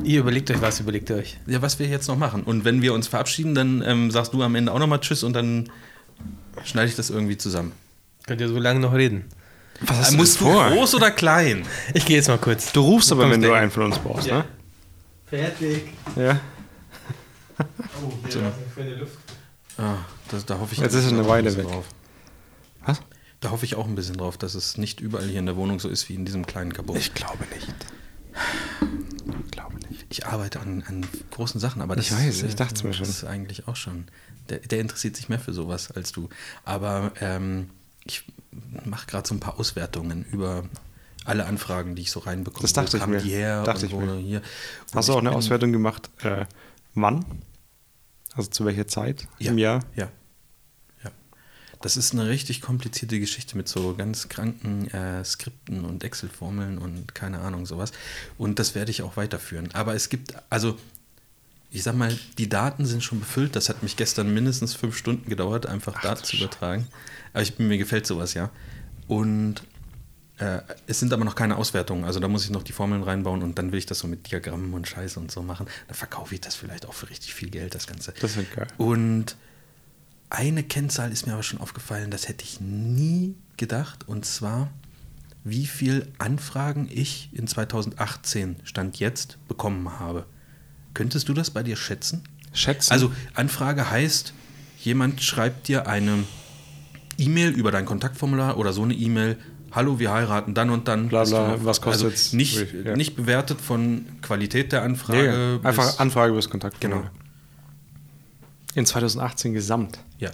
Ihr 0.03 0.19
überlegt 0.19 0.49
euch 0.51 0.61
was, 0.61 0.79
überlegt 0.79 1.09
ihr 1.09 1.17
euch. 1.17 1.37
Ja, 1.47 1.61
was 1.61 1.77
wir 1.79 1.87
jetzt 1.87 2.07
noch 2.07 2.17
machen. 2.17 2.43
Und 2.43 2.65
wenn 2.65 2.81
wir 2.81 2.93
uns 2.93 3.07
verabschieden, 3.07 3.53
dann 3.55 3.83
ähm, 3.85 4.09
sagst 4.11 4.33
du 4.33 4.41
am 4.41 4.55
Ende 4.55 4.71
auch 4.71 4.79
nochmal 4.79 4.99
Tschüss 4.99 5.23
und 5.23 5.33
dann 5.33 5.69
schneide 6.63 6.89
ich 6.89 6.95
das 6.95 7.09
irgendwie 7.09 7.37
zusammen. 7.37 7.71
Könnt 8.25 8.41
ihr 8.41 8.47
so 8.49 8.57
lange 8.57 8.79
noch 8.79 8.93
reden? 8.93 9.25
Was 9.81 9.97
hast 9.97 10.13
Äh, 10.13 10.17
Musst 10.17 10.39
du 10.41 10.45
groß 10.45 10.95
oder 10.95 11.11
klein? 11.11 11.65
Ich 11.93 12.05
gehe 12.05 12.15
jetzt 12.17 12.27
mal 12.27 12.37
kurz. 12.37 12.71
Du 12.71 12.81
rufst 12.81 13.11
aber, 13.11 13.29
wenn 13.29 13.41
du 13.41 13.53
einen 13.53 13.71
von 13.71 13.83
uns 13.83 13.99
brauchst, 13.99 14.27
Ja. 14.27 14.39
ne? 14.39 14.45
Fertig. 15.27 15.83
Ja. 16.15 16.39
Oh, 17.59 18.11
hier 18.23 18.31
so. 18.31 18.39
schöne 18.73 18.95
Luft. 18.95 19.17
Ah, 19.77 19.95
das, 20.29 20.45
da 20.45 20.59
hoffe 20.59 20.73
ich 20.73 20.79
Jetzt 20.79 20.93
ist 20.93 21.07
eine 21.07 21.17
auch 21.19 21.23
ein 21.23 21.27
Weile 21.29 21.43
bisschen 21.49 21.65
weg. 21.65 21.71
Drauf. 21.71 21.85
Was? 22.85 23.01
Da 23.41 23.51
hoffe 23.51 23.65
ich 23.65 23.75
auch 23.75 23.85
ein 23.87 23.95
bisschen 23.95 24.17
drauf, 24.17 24.37
dass 24.37 24.55
es 24.55 24.77
nicht 24.77 25.01
überall 25.01 25.27
hier 25.27 25.39
in 25.39 25.45
der 25.45 25.55
Wohnung 25.55 25.79
so 25.79 25.89
ist 25.89 26.07
wie 26.09 26.15
in 26.15 26.25
diesem 26.25 26.45
kleinen 26.45 26.73
Kabot. 26.73 26.97
Ich 26.97 27.13
glaube 27.13 27.43
nicht. 27.53 27.67
Ich 29.45 29.51
glaube 29.51 29.75
nicht. 29.89 30.05
Ich 30.09 30.25
arbeite 30.25 30.59
an, 30.59 30.83
an 30.87 31.05
großen 31.31 31.59
Sachen, 31.59 31.81
aber 31.81 31.95
das 31.95 32.07
Ich 32.07 32.13
weiß, 32.13 32.43
ich 32.43 32.53
äh, 32.53 32.55
dachte 32.55 32.75
es 32.75 32.83
mir 32.83 32.93
schon. 32.93 33.05
Das 33.05 33.15
ist 33.17 33.23
eigentlich 33.25 33.67
auch 33.67 33.75
schon. 33.75 34.05
Der, 34.49 34.59
der 34.59 34.79
interessiert 34.79 35.15
sich 35.15 35.29
mehr 35.29 35.39
für 35.39 35.53
sowas 35.53 35.91
als 35.91 36.11
du. 36.11 36.29
Aber 36.63 37.11
ähm, 37.19 37.69
ich 38.05 38.23
mache 38.85 39.07
gerade 39.07 39.27
so 39.27 39.35
ein 39.35 39.39
paar 39.39 39.59
Auswertungen 39.59 40.25
über 40.31 40.63
alle 41.25 41.45
Anfragen, 41.45 41.95
die 41.95 42.03
ich 42.03 42.11
so 42.11 42.19
reinbekomme. 42.19 42.61
Das 42.61 42.73
dachte 42.73 42.97
ich 42.97 43.05
mir. 43.07 43.19
Die 43.19 43.31
her 43.31 43.63
Dachte 43.63 43.85
ich 43.87 43.93
mir. 43.93 44.15
Hier. 44.17 44.41
Und 44.91 44.95
Hast 44.95 45.09
du 45.09 45.13
auch 45.13 45.19
eine 45.19 45.31
Auswertung 45.31 45.71
gemacht? 45.71 46.09
Äh, 46.23 46.45
wann? 46.93 47.25
Also 48.33 48.49
zu 48.49 48.65
welcher 48.65 48.87
Zeit 48.87 49.27
Ja. 49.39 49.51
im 49.51 49.57
Jahr? 49.57 49.83
Ja. 49.95 50.09
ja. 51.03 51.11
Das 51.81 51.97
ist 51.97 52.13
eine 52.13 52.27
richtig 52.27 52.61
komplizierte 52.61 53.19
Geschichte 53.19 53.57
mit 53.57 53.67
so 53.67 53.95
ganz 53.95 54.29
kranken 54.29 54.87
äh, 54.91 55.23
Skripten 55.23 55.85
und 55.85 56.03
Excel-Formeln 56.03 56.77
und 56.77 57.15
keine 57.15 57.39
Ahnung 57.39 57.65
sowas. 57.65 57.91
Und 58.37 58.59
das 58.59 58.75
werde 58.75 58.91
ich 58.91 59.01
auch 59.01 59.17
weiterführen. 59.17 59.69
Aber 59.73 59.95
es 59.95 60.09
gibt, 60.09 60.35
also 60.49 60.77
ich 61.75 61.83
sag 61.83 61.95
mal, 61.95 62.17
die 62.37 62.47
Daten 62.47 62.85
sind 62.85 63.03
schon 63.03 63.19
befüllt. 63.19 63.55
Das 63.55 63.67
hat 63.67 63.83
mich 63.83 63.97
gestern 63.97 64.33
mindestens 64.33 64.73
fünf 64.73 64.95
Stunden 64.95 65.29
gedauert, 65.29 65.65
einfach 65.65 66.01
Daten 66.01 66.23
zu 66.23 66.37
übertragen. 66.37 66.87
Aber 67.33 67.41
ich, 67.41 67.59
mir 67.59 67.77
gefällt 67.77 68.07
sowas, 68.07 68.33
ja. 68.33 68.49
Und 69.07 69.61
äh, 70.37 70.61
es 70.87 71.01
sind 71.01 71.11
aber 71.11 71.25
noch 71.25 71.35
keine 71.35 71.57
Auswertungen. 71.57 72.05
Also 72.05 72.21
da 72.21 72.29
muss 72.29 72.45
ich 72.45 72.49
noch 72.49 72.63
die 72.63 72.71
Formeln 72.71 73.03
reinbauen 73.03 73.43
und 73.43 73.57
dann 73.57 73.73
will 73.73 73.79
ich 73.79 73.85
das 73.85 73.99
so 73.99 74.07
mit 74.07 74.31
Diagrammen 74.31 74.73
und 74.73 74.87
Scheiße 74.87 75.19
und 75.19 75.31
so 75.31 75.41
machen. 75.41 75.67
Dann 75.87 75.95
verkaufe 75.95 76.33
ich 76.33 76.39
das 76.39 76.55
vielleicht 76.55 76.85
auch 76.85 76.93
für 76.93 77.09
richtig 77.09 77.33
viel 77.33 77.49
Geld, 77.49 77.75
das 77.75 77.87
Ganze. 77.87 78.13
Das 78.21 78.37
wird 78.37 78.55
geil. 78.55 78.67
Und 78.77 79.35
eine 80.29 80.63
Kennzahl 80.63 81.11
ist 81.11 81.27
mir 81.27 81.33
aber 81.33 81.43
schon 81.43 81.59
aufgefallen, 81.59 82.09
das 82.09 82.29
hätte 82.29 82.45
ich 82.45 82.61
nie 82.61 83.35
gedacht. 83.57 84.07
Und 84.07 84.25
zwar, 84.25 84.71
wie 85.43 85.65
viel 85.65 86.07
Anfragen 86.19 86.87
ich 86.89 87.29
in 87.33 87.47
2018 87.47 88.55
Stand 88.63 88.97
jetzt 88.99 89.37
bekommen 89.49 89.99
habe. 89.99 90.25
Könntest 90.95 91.29
du 91.29 91.33
das 91.33 91.51
bei 91.51 91.61
dir 91.61 91.75
schätzen? 91.75 92.23
Schätzen? 92.53 92.91
Also 92.91 93.11
Anfrage 93.35 93.91
heißt, 93.91 94.33
jemand 94.79 95.21
schreibt 95.21 95.67
dir 95.67 95.87
eine 95.87 96.23
E-Mail 97.19 97.49
über 97.51 97.69
dein 97.71 97.85
Kontaktformular 97.85 98.57
oder 98.57 98.73
so 98.73 98.81
eine 98.83 98.93
E-Mail. 98.95 99.37
Hallo, 99.71 99.99
wir 99.99 100.11
heiraten 100.13 100.53
dann 100.53 100.69
und 100.69 100.87
dann. 100.87 101.09
Bla, 101.09 101.25
bla, 101.25 101.57
du- 101.57 101.65
was 101.65 101.81
kostet's? 101.81 102.27
Also 102.27 102.37
nicht, 102.37 102.65
Ja. 102.85 102.95
nicht 102.95 103.15
bewertet 103.17 103.59
von 103.59 104.05
Qualität 104.21 104.71
der 104.71 104.83
Anfrage. 104.83 105.59
Nee, 105.61 105.67
einfach 105.67 105.85
bis- 105.85 105.99
Anfrage 105.99 106.29
über 106.31 106.39
das 106.39 106.49
Kontakt. 106.49 106.79
Genau. 106.79 107.03
In 108.73 108.85
2018 108.85 109.53
gesamt. 109.53 109.99
Ja. 110.17 110.31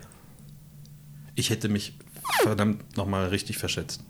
Ich 1.33 1.49
hätte 1.49 1.69
mich 1.69 1.97
verdammt 2.43 2.97
nochmal 2.97 3.27
richtig 3.29 3.57
verschätzt. 3.57 4.01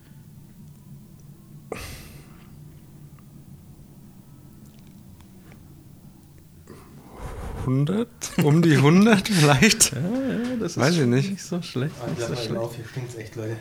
Hundert? 7.65 8.07
Um 8.43 8.61
die 8.61 8.75
100 8.75 9.27
vielleicht? 9.27 9.91
Ja, 9.93 9.99
ja, 9.99 10.55
das 10.59 10.77
Weiß 10.77 10.95
ich 10.95 11.05
nicht. 11.05 11.29
nicht 11.31 11.43
so 11.43 11.61
schlecht. 11.61 11.93
Nicht 12.07 12.27
so 12.27 12.35
schlecht. 12.35 12.55
auf, 12.57 12.75
hier 12.75 12.85
stinkt's 12.89 13.15
echt, 13.15 13.35
Leute. 13.35 13.57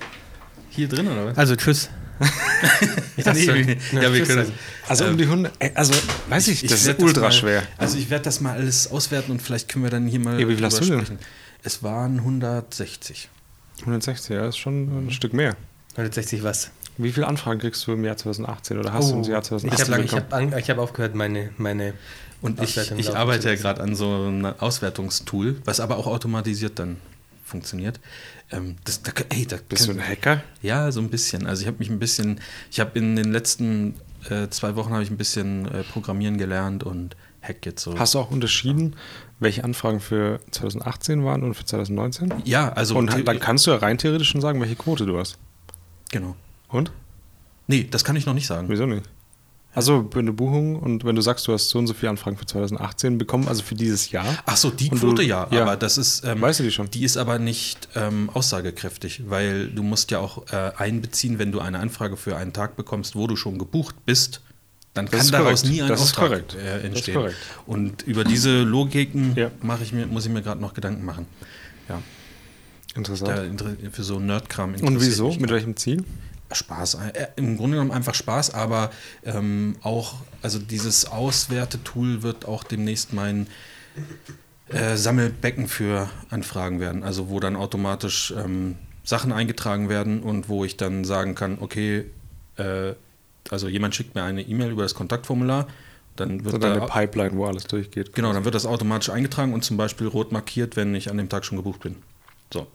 Hier 0.71 0.89
drin, 0.89 1.09
oder 1.09 1.27
was? 1.27 1.39
Also, 1.39 1.57
tschüss. 1.57 1.89
ich 3.17 3.25
dachte, 3.25 3.39
Nee, 3.41 3.65
nee. 3.65 3.79
Ja, 3.93 4.03
Ja, 4.03 4.13
wir 4.15 4.25
können. 4.25 4.53
Also 4.89 5.07
um 5.07 5.17
die 5.17 5.25
100. 5.25 5.53
ey, 5.59 5.71
Also, 5.75 5.95
weiß 6.29 6.49
ich, 6.49 6.63
das 6.67 6.87
werd 6.87 6.99
ist 6.99 7.05
ultra 7.05 7.23
mal, 7.23 7.33
schwer. 7.33 7.63
Also 7.79 7.97
ich 7.97 8.11
werde 8.11 8.25
das 8.25 8.41
mal 8.41 8.53
alles 8.57 8.91
auswerten 8.91 9.33
und 9.33 9.41
vielleicht 9.43 9.69
können 9.69 9.85
wir 9.85 9.91
dann 9.91 10.07
hier 10.07 10.21
mal 10.21 10.39
Ja, 10.41 10.47
wie 10.49 10.55
viel 10.57 10.65
hast 10.65 10.81
du 10.81 10.85
denn? 10.85 11.01
sprechen. 11.01 11.19
Es 11.63 11.83
waren 11.83 12.19
160. 12.19 13.29
160, 13.81 14.37
ja, 14.37 14.47
ist 14.47 14.59
schon 14.59 15.07
ein 15.07 15.11
Stück 15.11 15.33
mehr. 15.33 15.57
160 15.93 16.43
was? 16.43 16.71
Wie 16.99 17.13
viele 17.13 17.27
Anfragen 17.27 17.61
kriegst 17.61 17.87
du 17.87 17.93
im 17.93 18.05
Jahr 18.05 18.17
2018 18.19 18.79
oder 18.79 18.93
hast 18.93 19.11
du 19.11 19.17
im 19.17 19.23
Jahr 19.25 19.41
ich 19.41 19.49
2018 19.49 19.95
habe 19.95 20.05
ich 20.05 20.11
bekommen? 20.11 20.53
hab, 20.53 20.59
ich 20.61 20.71
hab 20.71 20.79
aufgehört, 20.79 21.15
meine, 21.15 21.51
meine 21.57 21.95
Und 22.43 22.61
ich, 22.63 22.77
ich 22.97 23.15
arbeite 23.17 23.49
ja 23.51 23.55
gerade 23.57 23.81
an 23.83 23.95
so 23.95 24.07
einem 24.09 24.45
Auswertungstool, 24.45 25.61
was 25.65 25.81
aber 25.81 25.97
auch 25.99 26.07
automatisiert 26.07 26.79
dann 26.79 26.97
funktioniert. 27.45 28.01
Ähm, 28.51 28.77
das, 28.85 29.03
da, 29.03 29.13
ey, 29.31 29.47
da 29.47 29.57
Bist 29.69 29.83
du 29.85 29.89
können- 29.89 30.01
ein 30.01 30.09
Hacker? 30.09 30.43
Ja, 30.63 30.91
so 30.93 31.01
ein 31.01 31.11
bisschen. 31.11 31.47
Also 31.47 31.63
ich 31.63 31.67
habe 31.69 31.79
mich 31.79 31.91
ein 31.91 31.99
bisschen, 31.99 32.41
ich 32.71 32.81
habe 32.81 32.99
in 32.99 33.17
den 33.17 33.33
letzten 33.33 33.97
äh, 34.31 34.49
zwei 34.51 34.77
Wochen 34.77 34.93
habe 34.93 35.03
ich 35.03 35.11
ein 35.11 35.17
bisschen 35.17 35.67
äh, 35.67 35.83
Programmieren 35.83 36.39
gelernt 36.39 36.83
und 36.85 37.17
hack 37.43 37.65
jetzt 37.67 37.83
so. 37.83 37.99
Hast 37.99 38.15
du 38.15 38.19
auch 38.19 38.31
unterschieden, 38.31 38.95
welche 39.39 39.65
Anfragen 39.65 40.01
für 40.01 40.41
2018 40.51 41.25
waren 41.25 41.43
und 41.43 41.55
für 41.55 41.65
2019? 41.65 42.33
ja, 42.45 42.73
also 42.73 42.97
und 42.97 43.07
dann 43.27 43.41
kannst 43.41 43.67
du 43.67 43.71
ja 43.73 43.79
rein 43.79 43.99
theoretisch 43.99 44.29
schon 44.31 44.41
sagen, 44.41 44.61
welche 44.61 44.77
Quote 44.77 45.05
du 45.07 45.19
hast. 45.19 45.39
genau. 46.11 46.37
Und? 46.69 46.93
Nee, 47.67 47.87
das 47.91 48.05
kann 48.05 48.15
ich 48.17 48.27
noch 48.27 48.35
nicht 48.35 48.47
sagen. 48.47 48.69
Wieso 48.69 48.87
nicht? 48.87 49.05
Also, 49.73 50.09
wenn 50.15 50.27
du 50.27 50.33
Buchung 50.33 50.77
und 50.77 51.05
wenn 51.05 51.15
du 51.15 51.23
sagst, 51.23 51.47
du 51.47 51.53
hast 51.53 51.69
so 51.69 51.79
und 51.79 51.87
so 51.87 51.95
viele 51.95 52.11
Anfragen 52.11 52.37
für 52.37 52.45
2018 52.45 53.19
bekommen, 53.19 53.47
also 53.47 53.63
für 53.63 53.77
dieses 53.77 54.11
Jahr. 54.11 54.27
Ach 54.45 54.57
so, 54.57 54.71
die 54.71 54.89
Quote 54.89 55.23
du- 55.23 55.29
ja, 55.29 55.47
ja. 55.53 55.63
aber 55.63 55.77
das 55.77 55.97
ist. 55.97 56.25
Ähm, 56.25 56.41
Weißt 56.41 56.59
du 56.59 56.65
die 56.65 56.73
schon? 56.73 56.91
Die 56.91 57.05
ist 57.05 57.17
aber 57.17 57.39
nicht 57.39 57.89
ähm, 57.95 58.31
aussagekräftig, 58.35 59.23
weil 59.29 59.69
du 59.69 59.85
musst 59.85 60.11
ja 60.11 60.19
auch 60.19 60.51
äh, 60.53 60.73
einbeziehen, 60.77 61.39
wenn 61.39 61.53
du 61.53 61.61
eine 61.61 61.79
Anfrage 61.79 62.17
für 62.17 62.37
einen 62.37 62.53
Tag 62.53 62.75
bekommst, 62.77 63.15
wo 63.15 63.29
du 63.29 63.37
schon 63.37 63.59
gebucht 63.59 63.95
bist, 64.07 64.41
dann 64.95 65.07
Das 65.07 65.21
kann 65.31 65.31
daraus 65.45 65.61
korrekt. 65.63 65.73
nie 65.77 65.83
ein 65.83 65.89
Das 65.89 66.01
Auftrag 66.03 66.33
äh, 66.33 66.43
Das 66.49 66.55
ist 66.79 66.85
entstehen. 66.85 67.15
korrekt. 67.15 67.37
Und 67.67 68.03
über 68.03 68.25
diese 68.25 68.63
Logiken 68.63 69.35
Ja. 69.37 69.53
mache 69.63 69.85
ich 69.85 69.93
mir, 69.93 70.07
muss 70.07 70.27
ich 70.27 70.33
mir 70.33 70.43
gerade 70.43 70.61
noch 70.61 70.75
Gedanken 70.75 71.05
machen. 71.05 71.27
Ja, 71.89 72.03
Interessant. 72.97 73.61
da, 73.61 73.67
für 73.93 74.03
so 74.03 74.19
Nerdkram 74.19 74.75
und 74.75 75.01
wieso? 75.01 75.33
Mit 75.35 75.51
welchem 75.51 75.77
Ziel? 75.77 76.03
Spaß. 76.53 76.95
Äh, 76.95 77.29
Im 77.37 77.57
Grunde 77.57 77.77
genommen 77.77 77.93
einfach 77.93 78.15
Spaß, 78.15 78.55
aber 78.55 78.91
ähm, 79.25 79.77
auch, 79.83 80.15
also 80.43 80.59
dieses 80.59 81.07
Auswertetool 81.07 82.23
wird 82.23 82.47
auch 82.47 82.65
demnächst 82.65 83.13
mein 83.13 83.47
äh, 84.69 84.97
Sammelbecken 84.97 85.69
für 85.69 86.09
Anfragen 86.31 86.81
werden. 86.81 87.03
Also 87.03 87.29
wo 87.29 87.41
dann 87.41 87.57
automatisch 87.57 88.33
ähm, 88.37 88.77
Sachen 89.05 89.33
eingetragen 89.33 89.89
werden 89.89 90.23
und 90.23 90.49
wo 90.49 90.65
ich 90.65 90.77
dann 90.77 91.05
sagen 91.05 91.35
kann, 91.35 91.59
okay, 91.61 92.07
äh, 92.57 92.93
also 93.51 93.69
jemand 93.69 93.95
schickt 93.95 94.15
mir 94.15 94.23
eine 94.23 94.43
E-Mail 94.43 94.71
über 94.71 94.83
das 94.83 94.95
Kontaktformular, 94.95 95.67
dann 96.17 96.45
wird 96.45 96.53
So 96.53 96.59
da, 96.59 96.73
eine 96.73 96.87
Pipeline, 96.87 97.37
wo 97.37 97.47
alles 97.47 97.65
durchgeht. 97.65 98.13
genau, 98.13 98.33
dann 98.33 98.45
wird 98.45 98.55
das 98.55 98.67
automatisch 98.67 99.11
eingetragen 99.11 99.55
und 99.55 99.65
zum 99.65 99.77
Beispiel 99.77 100.07
rot 100.07 100.33
markiert, 100.33 100.77
wenn 100.77 100.95
ich 100.95 101.11
an 101.11 101.17
dem 101.17 101.29
Tag 101.29 101.45
schon 101.45 101.57
gebucht 101.57 101.81
bin. 101.81 101.97
So. 102.53 102.67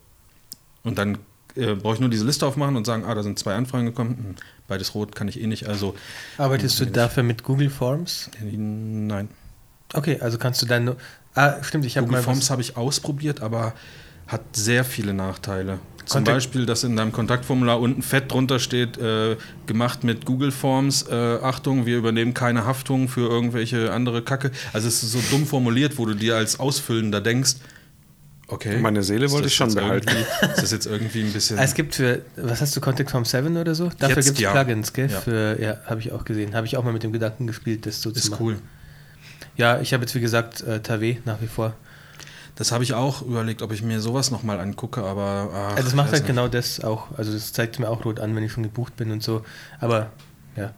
Und 0.84 0.98
dann 0.98 1.20
äh, 1.56 1.76
brauche 1.76 1.96
ich 1.96 2.00
nur 2.00 2.10
diese 2.10 2.26
Liste 2.26 2.46
aufmachen 2.46 2.76
und 2.76 2.86
sagen, 2.86 3.04
ah, 3.06 3.14
da 3.16 3.24
sind 3.24 3.40
zwei 3.40 3.56
Anfragen 3.56 3.86
gekommen. 3.86 4.18
Hm, 4.18 4.36
Beides 4.68 4.96
rot 4.96 5.16
kann 5.16 5.28
ich 5.28 5.40
eh 5.42 5.48
nicht, 5.48 5.68
also 5.68 5.96
Arbeitest 6.38 6.80
du 6.80 6.88
dafür 6.88 7.24
mit 7.24 7.44
Google 7.44 7.70
Forms? 7.70 8.30
nein. 8.42 9.30
Okay, 9.94 10.20
also 10.20 10.38
kannst 10.38 10.62
du 10.62 10.66
dann 10.66 10.86
nur. 10.86 10.98
Ah, 11.36 11.62
stimmt, 11.64 11.86
ich 11.86 11.98
habe 11.98 12.08
Google. 12.08 12.24
Forms 12.24 12.50
habe 12.50 12.62
ich 12.62 12.76
ausprobiert, 12.78 13.42
aber 13.42 13.74
hat 14.28 14.42
sehr 14.56 14.84
viele 14.84 15.14
Nachteile. 15.14 15.80
Zum 16.06 16.20
Kontakt- 16.20 16.36
Beispiel, 16.38 16.66
dass 16.66 16.84
in 16.84 16.96
deinem 16.96 17.12
Kontaktformular 17.12 17.80
unten 17.80 18.02
fett 18.02 18.32
drunter 18.32 18.60
steht, 18.60 18.98
äh, 18.98 19.38
gemacht 19.68 20.04
mit 20.04 20.26
Google 20.26 20.52
Forms, 20.52 21.04
äh, 21.10 21.40
Achtung, 21.42 21.86
wir 21.86 21.98
übernehmen 21.98 22.34
keine 22.34 22.66
Haftung 22.66 23.08
für 23.08 23.28
irgendwelche 23.30 23.92
andere 23.92 24.22
Kacke. 24.24 24.52
Also 24.74 24.88
es 24.88 25.02
ist 25.04 25.12
so 25.12 25.20
dumm 25.32 25.46
formuliert, 25.48 25.98
wo 25.98 26.06
du 26.06 26.14
dir 26.16 26.36
als 26.36 26.60
Ausfüllender 26.60 27.22
denkst, 27.22 27.56
okay. 28.48 28.78
Meine 28.80 29.04
Seele 29.04 29.26
ist 29.26 29.32
wollte 29.32 29.48
ich 29.48 29.56
schon 29.56 29.74
behalten. 29.74 30.10
Ist 30.42 30.62
das 30.64 30.72
jetzt 30.72 30.86
irgendwie 30.88 31.22
ein 31.24 31.34
bisschen... 31.34 31.58
Ah, 31.60 31.64
es 31.64 31.74
gibt 31.74 31.96
für, 31.96 32.22
was 32.38 32.62
hast 32.62 32.76
du, 32.76 32.82
Contact 32.82 33.12
Form 33.12 33.26
7 33.26 33.56
oder 33.58 33.76
so? 33.76 33.90
Dafür 34.00 34.22
gibt 34.24 34.36
es 34.38 34.40
ja. 34.40 34.52
Plugins, 34.52 34.94
gell? 34.94 35.10
Ja. 35.10 35.20
Für, 35.22 35.60
ja, 35.62 35.78
habe 35.86 36.00
ich 36.00 36.12
auch 36.12 36.26
gesehen. 36.26 36.54
Habe 36.56 36.66
ich 36.68 36.78
auch 36.78 36.84
mal 36.84 36.94
mit 36.94 37.04
dem 37.04 37.12
Gedanken 37.14 37.48
gespielt, 37.48 37.86
das 37.86 38.02
so 38.02 38.12
zu 38.12 38.18
ist 38.20 38.30
machen. 38.32 38.46
cool. 38.46 38.58
Ja, 39.58 39.80
ich 39.82 39.94
habe 39.94 40.04
jetzt 40.04 40.14
wie 40.16 40.20
gesagt 40.22 40.62
äh, 40.62 40.82
Tave 40.82 41.18
nach 41.26 41.42
wie 41.42 41.48
vor. 41.48 41.74
Das 42.56 42.72
habe 42.72 42.84
ich 42.86 42.94
auch 42.94 43.22
überlegt, 43.22 43.62
ob 43.62 43.72
ich 43.74 43.82
mir 43.82 44.00
sowas 44.00 44.32
nochmal 44.32 44.60
angucke, 44.62 45.02
aber... 45.04 45.50
ach, 45.54 45.76
Also 45.76 45.90
es 45.90 45.94
macht 45.96 46.12
halt 46.12 46.22
nicht. 46.24 46.28
genau 46.28 46.48
das 46.48 46.80
auch. 46.82 47.08
Also 47.18 47.34
das 47.34 47.52
zeigt 47.52 47.80
mir 47.80 47.90
auch 47.90 48.06
rot 48.06 48.20
an, 48.20 48.34
wenn 48.36 48.44
ich 48.44 48.52
schon 48.54 48.64
gebucht 48.64 48.96
bin 48.96 49.12
und 49.12 49.22
so. 49.24 49.44
Aber 49.80 50.12
ja. 50.56 50.74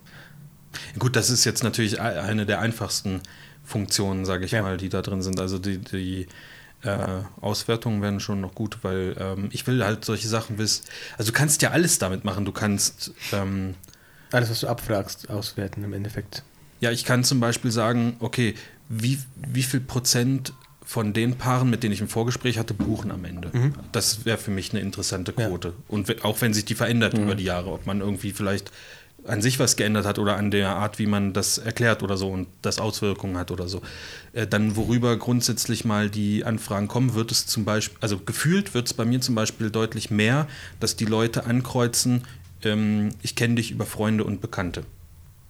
Gut, 0.97 1.15
das 1.15 1.29
ist 1.29 1.45
jetzt 1.45 1.63
natürlich 1.63 1.97
e- 1.97 1.99
eine 1.99 2.45
der 2.47 2.59
einfachsten 2.61 3.21
Funktionen, 3.63 4.25
sage 4.25 4.45
ich 4.45 4.51
Ja. 4.51 4.61
mal, 4.63 4.77
die 4.77 4.89
da 4.89 5.01
drin 5.01 5.21
sind. 5.21 5.39
Also 5.39 5.59
die, 5.59 5.77
die 5.79 6.27
äh, 6.83 7.23
Auswertungen 7.41 8.01
werden 8.01 8.19
schon 8.19 8.41
noch 8.41 8.53
gut, 8.55 8.79
weil 8.83 9.15
ähm, 9.19 9.49
ich 9.51 9.65
will 9.67 9.83
halt 9.83 10.05
solche 10.05 10.27
Sachen 10.27 10.57
wissen. 10.57 10.83
Also 11.17 11.31
du 11.31 11.37
kannst 11.37 11.61
ja 11.61 11.71
alles 11.71 11.99
damit 11.99 12.23
machen. 12.23 12.45
Du 12.45 12.51
kannst, 12.51 13.11
ähm, 13.33 13.73
Alles, 14.31 14.49
was 14.49 14.59
du 14.61 14.67
abfragst, 14.67 15.29
auswerten 15.29 15.83
im 15.83 15.93
Endeffekt. 15.93 16.43
ja, 16.79 16.91
ich 16.91 17.03
kann 17.05 17.23
zum 17.23 17.39
Beispiel 17.39 17.71
sagen, 17.71 18.17
okay, 18.19 18.53
wie, 18.89 19.19
wie 19.35 19.63
viel 19.63 19.79
Prozent 19.81 20.53
von 20.85 21.11
den 21.11 21.35
Paaren, 21.37 21.69
mit 21.69 21.83
denen 21.83 21.91
ich 21.93 21.99
ein 22.01 22.07
Vorgespräch 22.07 22.57
hatte, 22.57 22.73
buchen 22.73 23.11
am 23.11 23.25
Ende. 23.25 23.51
Das 23.91 24.23
wäre 24.23 24.37
für 24.37 24.51
mich 24.51 24.71
eine 24.71 24.79
interessante 24.79 25.33
Ja. 25.37 25.47
Quote. 25.47 25.73
Und 25.89 26.07
we- 26.07 26.23
auch 26.23 26.39
wenn 26.39 26.53
sich 26.53 26.63
die 26.63 26.75
verändert 26.75 27.13
über 27.17 27.35
die 27.35 27.43
Jahre, 27.43 27.71
ob 27.73 27.85
man 27.85 27.99
irgendwie 27.99 28.31
vielleicht 28.31 28.71
an 29.27 29.41
sich 29.41 29.59
was 29.59 29.75
geändert 29.75 30.05
hat 30.05 30.19
oder 30.19 30.37
an 30.37 30.51
der 30.51 30.69
Art, 30.69 30.99
wie 30.99 31.05
man 31.05 31.33
das 31.33 31.57
erklärt 31.57 32.01
oder 32.03 32.17
so 32.17 32.29
und 32.29 32.47
das 32.61 32.79
Auswirkungen 32.79 33.37
hat 33.37 33.51
oder 33.51 33.67
so. 33.67 33.81
Äh, 34.33 34.47
dann, 34.47 34.75
worüber 34.75 35.17
grundsätzlich 35.17 35.85
mal 35.85 36.09
die 36.09 36.43
Anfragen 36.45 36.87
kommen, 36.87 37.13
wird 37.13 37.31
es 37.31 37.45
zum 37.45 37.65
Beispiel, 37.65 37.97
also 38.01 38.17
gefühlt 38.19 38.73
wird 38.73 38.87
es 38.87 38.93
bei 38.93 39.05
mir 39.05 39.21
zum 39.21 39.35
Beispiel 39.35 39.69
deutlich 39.69 40.09
mehr, 40.09 40.47
dass 40.79 40.95
die 40.95 41.05
Leute 41.05 41.45
ankreuzen, 41.45 42.23
ähm, 42.63 43.09
ich 43.21 43.35
kenne 43.35 43.55
dich 43.55 43.71
über 43.71 43.85
Freunde 43.85 44.23
und 44.23 44.41
Bekannte. 44.41 44.83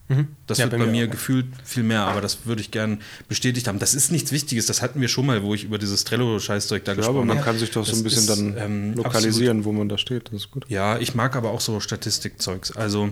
Mhm. 0.09 0.27
Das 0.47 0.57
Ja, 0.57 0.71
wird 0.71 0.79
bei, 0.81 0.87
mir 0.89 1.07
auch. 1.07 1.11
gefühlt 1.11 1.47
viel 1.65 1.83
mehr, 1.83 2.01
aber 2.05 2.21
das 2.21 2.45
würde 2.45 2.61
ich 2.61 2.71
gern 2.71 2.99
bestätigt 3.27 3.67
haben. 3.67 3.77
Das 3.77 3.93
ist 3.93 4.09
nichts 4.09 4.31
Wichtiges, 4.31 4.65
das 4.65 4.81
hatten 4.81 5.01
wir 5.01 5.09
schon 5.09 5.25
mal, 5.25 5.43
wo 5.43 5.53
ich 5.53 5.65
über 5.65 5.77
dieses 5.77 6.05
Trello-Scheißzeug 6.05 6.85
da 6.85 6.93
Ja, 6.93 6.97
aber 6.99 7.01
gesprochen 7.07 7.27
man 7.27 7.37
habe. 7.39 7.45
kann 7.45 7.59
sich 7.59 7.71
doch 7.71 7.83
so 7.85 7.91
Das 7.91 7.99
ein 7.99 8.03
bisschen 8.03 8.19
ist, 8.21 8.29
dann 8.29 8.55
ähm, 8.57 8.93
lokalisieren, 8.93 9.65
wo 9.65 9.73
man 9.73 9.89
da 9.89 9.97
steht. 9.97 10.27
Das 10.27 10.35
ist 10.43 10.51
gut. 10.51 10.65
Ja, 10.69 10.97
ich 10.97 11.13
mag 11.13 11.35
aber 11.35 11.51
auch 11.51 11.59
so 11.59 11.81
Statistikzeugs. 11.81 12.71
Also 12.71 13.11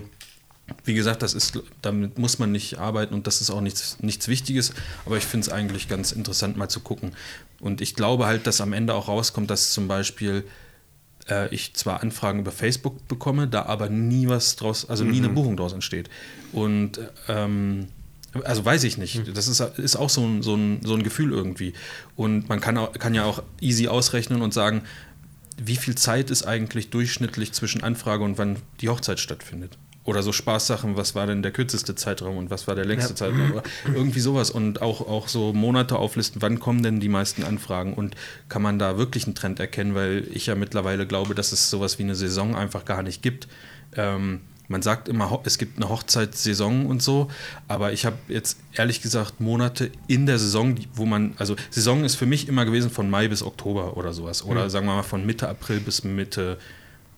Wie 0.84 0.94
gesagt, 0.94 1.22
das 1.22 1.34
ist, 1.34 1.60
damit 1.80 2.18
muss 2.18 2.38
man 2.38 2.50
nicht 2.50 2.78
arbeiten 2.78 3.14
und 3.14 3.26
das 3.26 3.40
ist 3.40 3.50
auch 3.50 3.60
nichts, 3.60 3.98
nichts 4.00 4.26
Wichtiges, 4.26 4.72
aber 5.04 5.16
ich 5.16 5.24
finde 5.24 5.46
es 5.46 5.52
eigentlich 5.52 5.88
ganz 5.88 6.10
interessant 6.10 6.56
mal 6.56 6.68
zu 6.68 6.80
gucken. 6.80 7.12
Und 7.60 7.80
ich 7.80 7.94
glaube 7.94 8.26
halt, 8.26 8.46
dass 8.46 8.60
am 8.60 8.72
Ende 8.72 8.94
auch 8.94 9.08
rauskommt, 9.08 9.48
dass 9.48 9.70
zum 9.70 9.86
Beispiel 9.86 10.44
äh, 11.28 11.52
ich 11.54 11.74
zwar 11.74 12.02
Anfragen 12.02 12.40
über 12.40 12.50
Facebook 12.50 13.06
bekomme, 13.08 13.46
da 13.46 13.66
aber 13.66 13.88
nie 13.88 14.28
was 14.28 14.56
draus, 14.56 14.88
also 14.88 15.04
nie 15.04 15.18
eine 15.18 15.28
Buchung 15.28 15.56
draus 15.56 15.72
entsteht. 15.72 16.10
Und 16.52 17.00
ähm, 17.28 17.88
also 18.44 18.64
weiß 18.64 18.84
ich 18.84 18.98
nicht. 18.98 19.36
Das 19.36 19.48
ist, 19.48 19.60
ist 19.60 19.96
auch 19.96 20.10
so 20.10 20.22
ein, 20.22 20.42
so, 20.42 20.54
ein, 20.54 20.80
so 20.82 20.94
ein 20.94 21.02
Gefühl 21.02 21.32
irgendwie. 21.32 21.72
Und 22.16 22.48
man 22.48 22.60
kann, 22.60 22.76
auch, 22.76 22.92
kann 22.92 23.14
ja 23.14 23.24
auch 23.24 23.42
easy 23.60 23.88
ausrechnen 23.88 24.42
und 24.42 24.52
sagen, 24.52 24.82
wie 25.58 25.76
viel 25.76 25.94
Zeit 25.94 26.30
ist 26.30 26.42
eigentlich 26.46 26.90
durchschnittlich 26.90 27.52
zwischen 27.52 27.82
Anfrage 27.82 28.24
und 28.24 28.36
wann 28.36 28.58
die 28.80 28.88
Hochzeit 28.88 29.20
stattfindet. 29.20 29.78
Oder 30.06 30.22
so 30.22 30.32
Spaßsachen, 30.32 30.96
was 30.96 31.14
war 31.14 31.26
denn 31.26 31.42
der 31.42 31.52
kürzeste 31.52 31.94
Zeitraum 31.94 32.36
und 32.38 32.48
was 32.48 32.66
war 32.66 32.74
der 32.74 32.84
längste 32.84 33.10
Ja. 33.10 33.16
Zeitraum? 33.16 33.52
Oder 33.52 33.62
irgendwie 33.94 34.20
sowas. 34.20 34.50
Und 34.50 34.80
auch, 34.80 35.00
auch 35.02 35.28
so 35.28 35.52
Monate 35.52 35.96
auflisten, 35.96 36.40
wann 36.40 36.58
kommen 36.60 36.82
denn 36.82 37.00
die 37.00 37.08
meisten 37.08 37.42
Anfragen 37.44 37.92
und 37.92 38.14
kann 38.48 38.62
man 38.62 38.78
da 38.78 38.96
wirklich 38.98 39.26
einen 39.26 39.34
Trend 39.34 39.60
erkennen, 39.60 39.94
weil 39.94 40.26
ich 40.32 40.46
ja 40.46 40.54
mittlerweile 40.54 41.06
glaube, 41.06 41.34
dass 41.34 41.52
es 41.52 41.68
sowas 41.70 41.98
wie 41.98 42.04
eine 42.04 42.14
Saison 42.14 42.54
einfach 42.56 42.84
gar 42.84 43.02
nicht 43.02 43.20
gibt. 43.22 43.48
Ähm, 43.96 44.40
man 44.68 44.82
sagt 44.82 45.08
immer, 45.08 45.40
es 45.44 45.58
gibt 45.58 45.76
eine 45.76 45.88
Hochzeitssaison 45.88 46.86
und 46.86 47.00
so, 47.02 47.28
aber 47.68 47.92
ich 47.92 48.04
habe 48.04 48.16
jetzt 48.26 48.58
ehrlich 48.74 49.00
gesagt 49.00 49.40
Monate 49.40 49.90
in 50.08 50.26
der 50.26 50.38
Saison, 50.40 50.74
wo 50.94 51.06
man, 51.06 51.34
also 51.38 51.54
Saison 51.70 52.02
ist 52.04 52.16
für 52.16 52.26
mich 52.26 52.48
immer 52.48 52.64
gewesen 52.64 52.90
von 52.90 53.08
Mai 53.08 53.28
bis 53.28 53.42
Oktober 53.44 53.96
oder 53.96 54.12
sowas. 54.12 54.44
Oder 54.44 54.68
sagen 54.70 54.86
wir 54.86 54.94
mal 54.96 55.02
von 55.04 55.24
Mitte 55.24 55.48
April 55.48 55.78
bis 55.80 56.02
Mitte, 56.02 56.58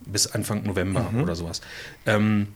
bis 0.05 0.27
Anfang 0.27 0.63
November 0.63 1.11
oder 1.21 1.35
sowas. 1.35 1.61
Ähm, 2.05 2.49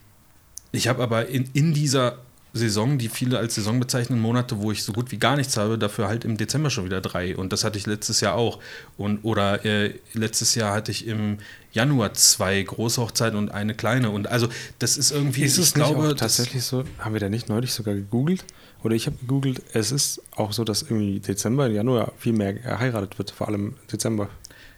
ich 0.74 0.88
habe 0.88 1.02
aber 1.02 1.28
in, 1.28 1.50
in 1.54 1.74
dieser 1.74 2.18
Saison, 2.56 3.00
die 3.00 3.10
viele 3.10 3.40
als 3.40 3.56
Saison 3.56 3.80
bezeichnen, 3.80 4.20
Monate, 4.20 4.60
wo 4.60 4.72
ich 4.72 4.84
so 4.84 4.94
gut 4.94 5.12
wie 5.12 5.18
gar 5.18 5.36
nichts 5.36 5.58
habe, 5.58 5.80
dafür 5.80 6.08
halt 6.08 6.24
im 6.24 6.38
Dezember 6.38 6.70
schon 6.70 6.86
wieder 6.86 7.02
drei. 7.02 7.36
Und 7.36 7.52
das 7.52 7.64
hatte 7.64 7.80
ich 7.80 7.88
letztes 7.88 8.22
Jahr 8.22 8.36
auch. 8.36 8.60
Und, 8.95 9.24
oder 9.24 9.66
äh, 9.66 9.95
letztes 10.14 10.54
Jahr 10.54 10.74
hatte 10.74 10.91
ich 10.91 11.08
im 11.08 11.38
Januar 11.72 12.14
zwei 12.14 12.62
große 12.62 13.02
Hochzeiten 13.02 13.38
und 13.38 13.50
eine 13.50 13.74
kleine. 13.74 14.12
Und 14.12 14.28
also 14.28 14.48
das 14.78 14.98
ist 14.98 15.12
irgendwie, 15.12 15.44
Ist 15.44 15.58
es 15.58 15.70
ich 15.70 15.76
nicht 15.76 15.86
glaube, 15.88 16.16
tatsächlich 16.16 16.64
so, 16.64 16.84
haben 17.00 17.14
wir 17.14 17.20
da 17.20 17.30
nicht 17.30 17.50
neulich 17.50 17.74
sogar 17.74 17.95
gegoogelt? 17.95 18.45
Oder 18.84 18.95
ich 18.95 19.08
habe 19.08 19.18
gegoogelt, 19.18 19.62
es 19.74 19.91
ist 19.91 20.22
auch 20.36 20.54
so, 20.54 20.64
dass 20.64 20.84
irgendwie 20.84 21.20
Dezember, 21.20 21.68
Januar 21.68 22.12
viel 22.20 22.34
mehr 22.34 22.54
geheiratet 22.54 23.18
wird, 23.18 23.32
vor 23.32 23.48
allem 23.48 23.76
Dezember. 23.91 24.30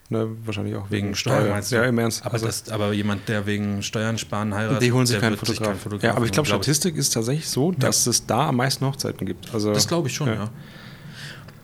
Ne, 0.10 0.28
wahrscheinlich 0.46 0.76
auch 0.76 0.92
Wegen 0.92 1.16
Steuer, 1.16 1.50
meinst 1.50 1.72
du? 1.72 1.78
Ja, 1.78 1.84
im 1.86 1.98
Ernst. 1.98 2.24
Aber, 2.24 2.34
Also, 2.36 2.46
das, 2.46 2.70
aber 2.70 2.94
jemand, 2.94 3.28
der 3.28 3.48
wegen 3.48 3.82
Steuern 3.82 4.20
sparen 4.20 4.54
heiratet, 4.54 4.84
die 4.84 4.92
holen 4.92 5.08
sich 5.08 5.20
keinen 5.20 5.32
wird 5.32 5.40
sich 5.40 5.56
Fotograf. 5.58 5.74
keinen 5.74 5.82
Fotograf 5.82 6.04
Ja, 6.04 6.16
aber 6.16 6.26
ich 6.26 6.32
glaube, 6.32 6.48
glaub 6.48 6.64
Statistik 6.64 6.96
ist 6.96 7.14
tatsächlich 7.14 7.50
so, 7.50 7.72
dass 7.72 8.06
es 8.06 8.28
da 8.28 8.50
am 8.50 8.58
meisten 8.58 8.86
Hochzeiten 8.86 9.26
gibt. 9.26 9.52
Also, 9.54 9.74
Das 9.74 9.88
glaube 9.88 10.08
ich 10.08 10.14
schon, 10.16 10.28
ja. 10.28 10.34
Ja. 10.36 10.50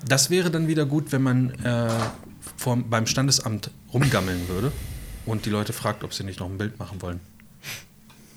Das 0.08 0.32
wäre 0.32 0.50
dann 0.50 0.68
wieder 0.68 0.86
gut, 0.88 1.12
wenn 1.12 1.22
man 1.22 1.52
äh, 1.64 1.90
vom, 2.58 2.90
beim 2.90 3.06
Standesamt 3.06 3.70
rumgammeln 3.94 4.48
würde 4.50 4.72
und 5.28 5.46
die 5.46 5.52
Leute 5.52 5.72
fragt, 5.74 6.04
ob 6.04 6.12
sie 6.12 6.24
nicht 6.24 6.40
noch 6.40 6.50
ein 6.50 6.58
Bild 6.58 6.80
machen 6.80 7.00
wollen. 7.04 7.20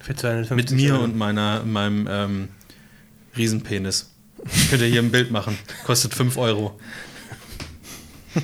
Für 0.00 0.14
250 0.14 0.56
Mit 0.56 0.70
mir 0.78 0.92
Euro. 0.96 1.04
und 1.04 1.16
meiner, 1.16 1.62
meinem 1.64 2.06
ähm, 2.10 2.48
Riesenpenis. 3.38 4.10
Könnt 4.68 4.82
ihr 4.82 4.88
hier 4.88 5.00
ein 5.00 5.10
Bild 5.10 5.30
machen. 5.30 5.56
Kostet 5.86 6.12
5 6.12 6.36
Euro. 6.36 6.78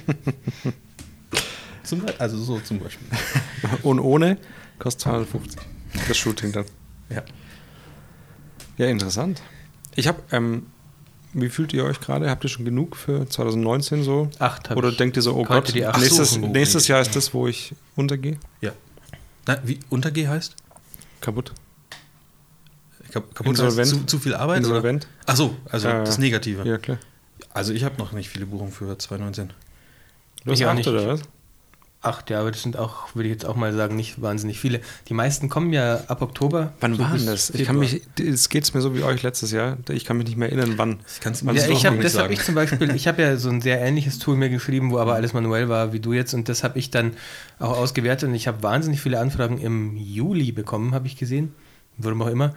Zum, 1.90 2.02
also 2.18 2.38
so 2.38 2.58
zum 2.60 2.78
Beispiel. 2.78 3.06
Und 3.82 3.98
ohne 4.00 4.38
kostet 4.78 5.02
250. 5.02 5.60
Das 6.08 6.16
Shooting 6.16 6.52
dann. 6.52 6.64
Ja. 7.10 7.22
Ja, 8.78 8.86
interessant. 8.86 9.42
Ich 9.96 10.06
habe, 10.08 10.22
ähm, 10.30 10.66
wie 11.32 11.48
fühlt 11.48 11.72
ihr 11.72 11.84
euch 11.84 12.00
gerade? 12.00 12.30
Habt 12.30 12.44
ihr 12.44 12.48
schon 12.48 12.64
genug 12.64 12.96
für 12.96 13.28
2019 13.28 14.04
so? 14.04 14.30
Acht 14.38 14.70
Oder 14.70 14.88
ich. 14.90 14.96
denkt 14.96 15.16
ihr 15.16 15.22
so, 15.22 15.34
oh 15.34 15.44
Gott, 15.44 15.74
nächstes, 15.74 16.30
suchen. 16.30 16.52
nächstes 16.52 16.86
Jahr 16.88 17.00
ist 17.00 17.14
das, 17.16 17.34
wo 17.34 17.46
ich 17.46 17.74
untergehe? 17.96 18.38
ja. 18.60 18.72
Na, 19.46 19.58
wie 19.64 19.80
Untergeh 19.88 20.28
heißt? 20.28 20.54
Kaputt? 21.22 21.52
Kap 23.10 23.34
kaputt 23.34 23.46
Insolvent. 23.52 23.78
heißt 23.80 23.90
zu, 24.00 24.04
zu 24.06 24.18
viel 24.18 24.34
Arbeit? 24.34 24.58
Insolvent? 24.58 25.08
Ach 25.26 25.34
so, 25.34 25.56
also 25.70 25.88
Äh, 25.88 26.04
das 26.04 26.18
Negative. 26.18 26.62
Ja, 26.68 26.78
klar. 26.78 26.98
Also 27.52 27.72
ich 27.72 27.82
habe 27.82 27.96
noch 27.96 28.12
nicht 28.12 28.28
viele 28.28 28.46
Buchungen 28.46 28.70
für 28.70 28.96
2019. 28.96 29.52
Du 30.44 30.52
hast 30.52 30.62
acht, 30.62 30.76
nicht. 30.76 30.86
oder 30.88 31.06
was? 31.08 31.22
Acht, 32.02 32.31
ja, 32.31 32.40
aber 32.40 32.51
das 32.51 32.62
sind 32.62 32.78
auch, 32.78 33.14
würde 33.14 33.28
ich 33.28 33.32
jetzt 33.35 33.44
auch 33.44 33.56
mal 33.56 33.74
sagen, 33.74 33.94
nicht 33.94 34.22
wahnsinnig 34.22 34.59
viele. 34.59 34.81
Die 35.09 35.12
meisten 35.12 35.51
kommen 35.51 35.70
ja 35.70 36.01
ab 36.06 36.22
Oktober. 36.22 36.72
Wann 36.81 36.94
so 36.94 37.02
war 37.02 37.10
bis 37.12 37.24
denn 37.24 37.31
das? 37.31 37.51
Ich 37.51 37.66
kann 37.66 37.78
mich, 37.78 38.01
es 38.18 38.48
geht 38.48 38.72
mir 38.74 38.81
so 38.81 38.94
wie 38.97 39.02
euch 39.02 39.22
letztes 39.22 39.52
Jahr. 39.52 39.77
Ich 39.90 40.06
kann 40.06 40.16
mich 40.16 40.27
nicht 40.27 40.39
mehr 40.39 40.48
erinnern, 40.48 40.74
wann. 40.78 41.01
Ich 41.12 41.20
kann 41.20 41.35
es 41.35 41.44
Wann 41.44 41.55
Ja, 41.56 41.68
ich 41.68 41.85
hab, 41.85 42.01
das 42.01 42.16
habe 42.16 42.32
ich 42.32 42.43
zum 42.43 42.55
Beispiel, 42.55 42.94
ich 42.94 43.06
habe 43.06 43.20
ja 43.20 43.36
so 43.36 43.51
ein 43.51 43.60
sehr 43.60 43.82
ähnliches 43.82 44.18
Tool 44.18 44.36
mir 44.36 44.48
geschrieben, 44.48 44.90
wo 44.93 44.98
aber 44.98 45.12
alles 45.14 45.35
manuell 45.35 45.68
war 45.68 45.93
wie 45.93 46.01
du 46.01 46.14
jetzt 46.14 46.32
und 46.32 46.48
das 46.48 46.64
habe 46.64 46.78
ich 46.78 46.90
dann 46.90 47.12
auch 47.59 47.77
ausgewertet 47.77 48.31
und 48.31 48.35
ich 48.35 48.48
habe 48.48 48.62
wahnsinnig 48.62 49.02
viele 49.02 49.20
Anfragen 49.20 49.59
im 49.59 49.94
Juli 49.98 50.52
bekommen, 50.52 50.94
habe 50.94 51.06
ich 51.06 51.18
gesehen, 51.18 51.52
warum 51.98 52.22
auch 52.22 52.28
immer. 52.28 52.55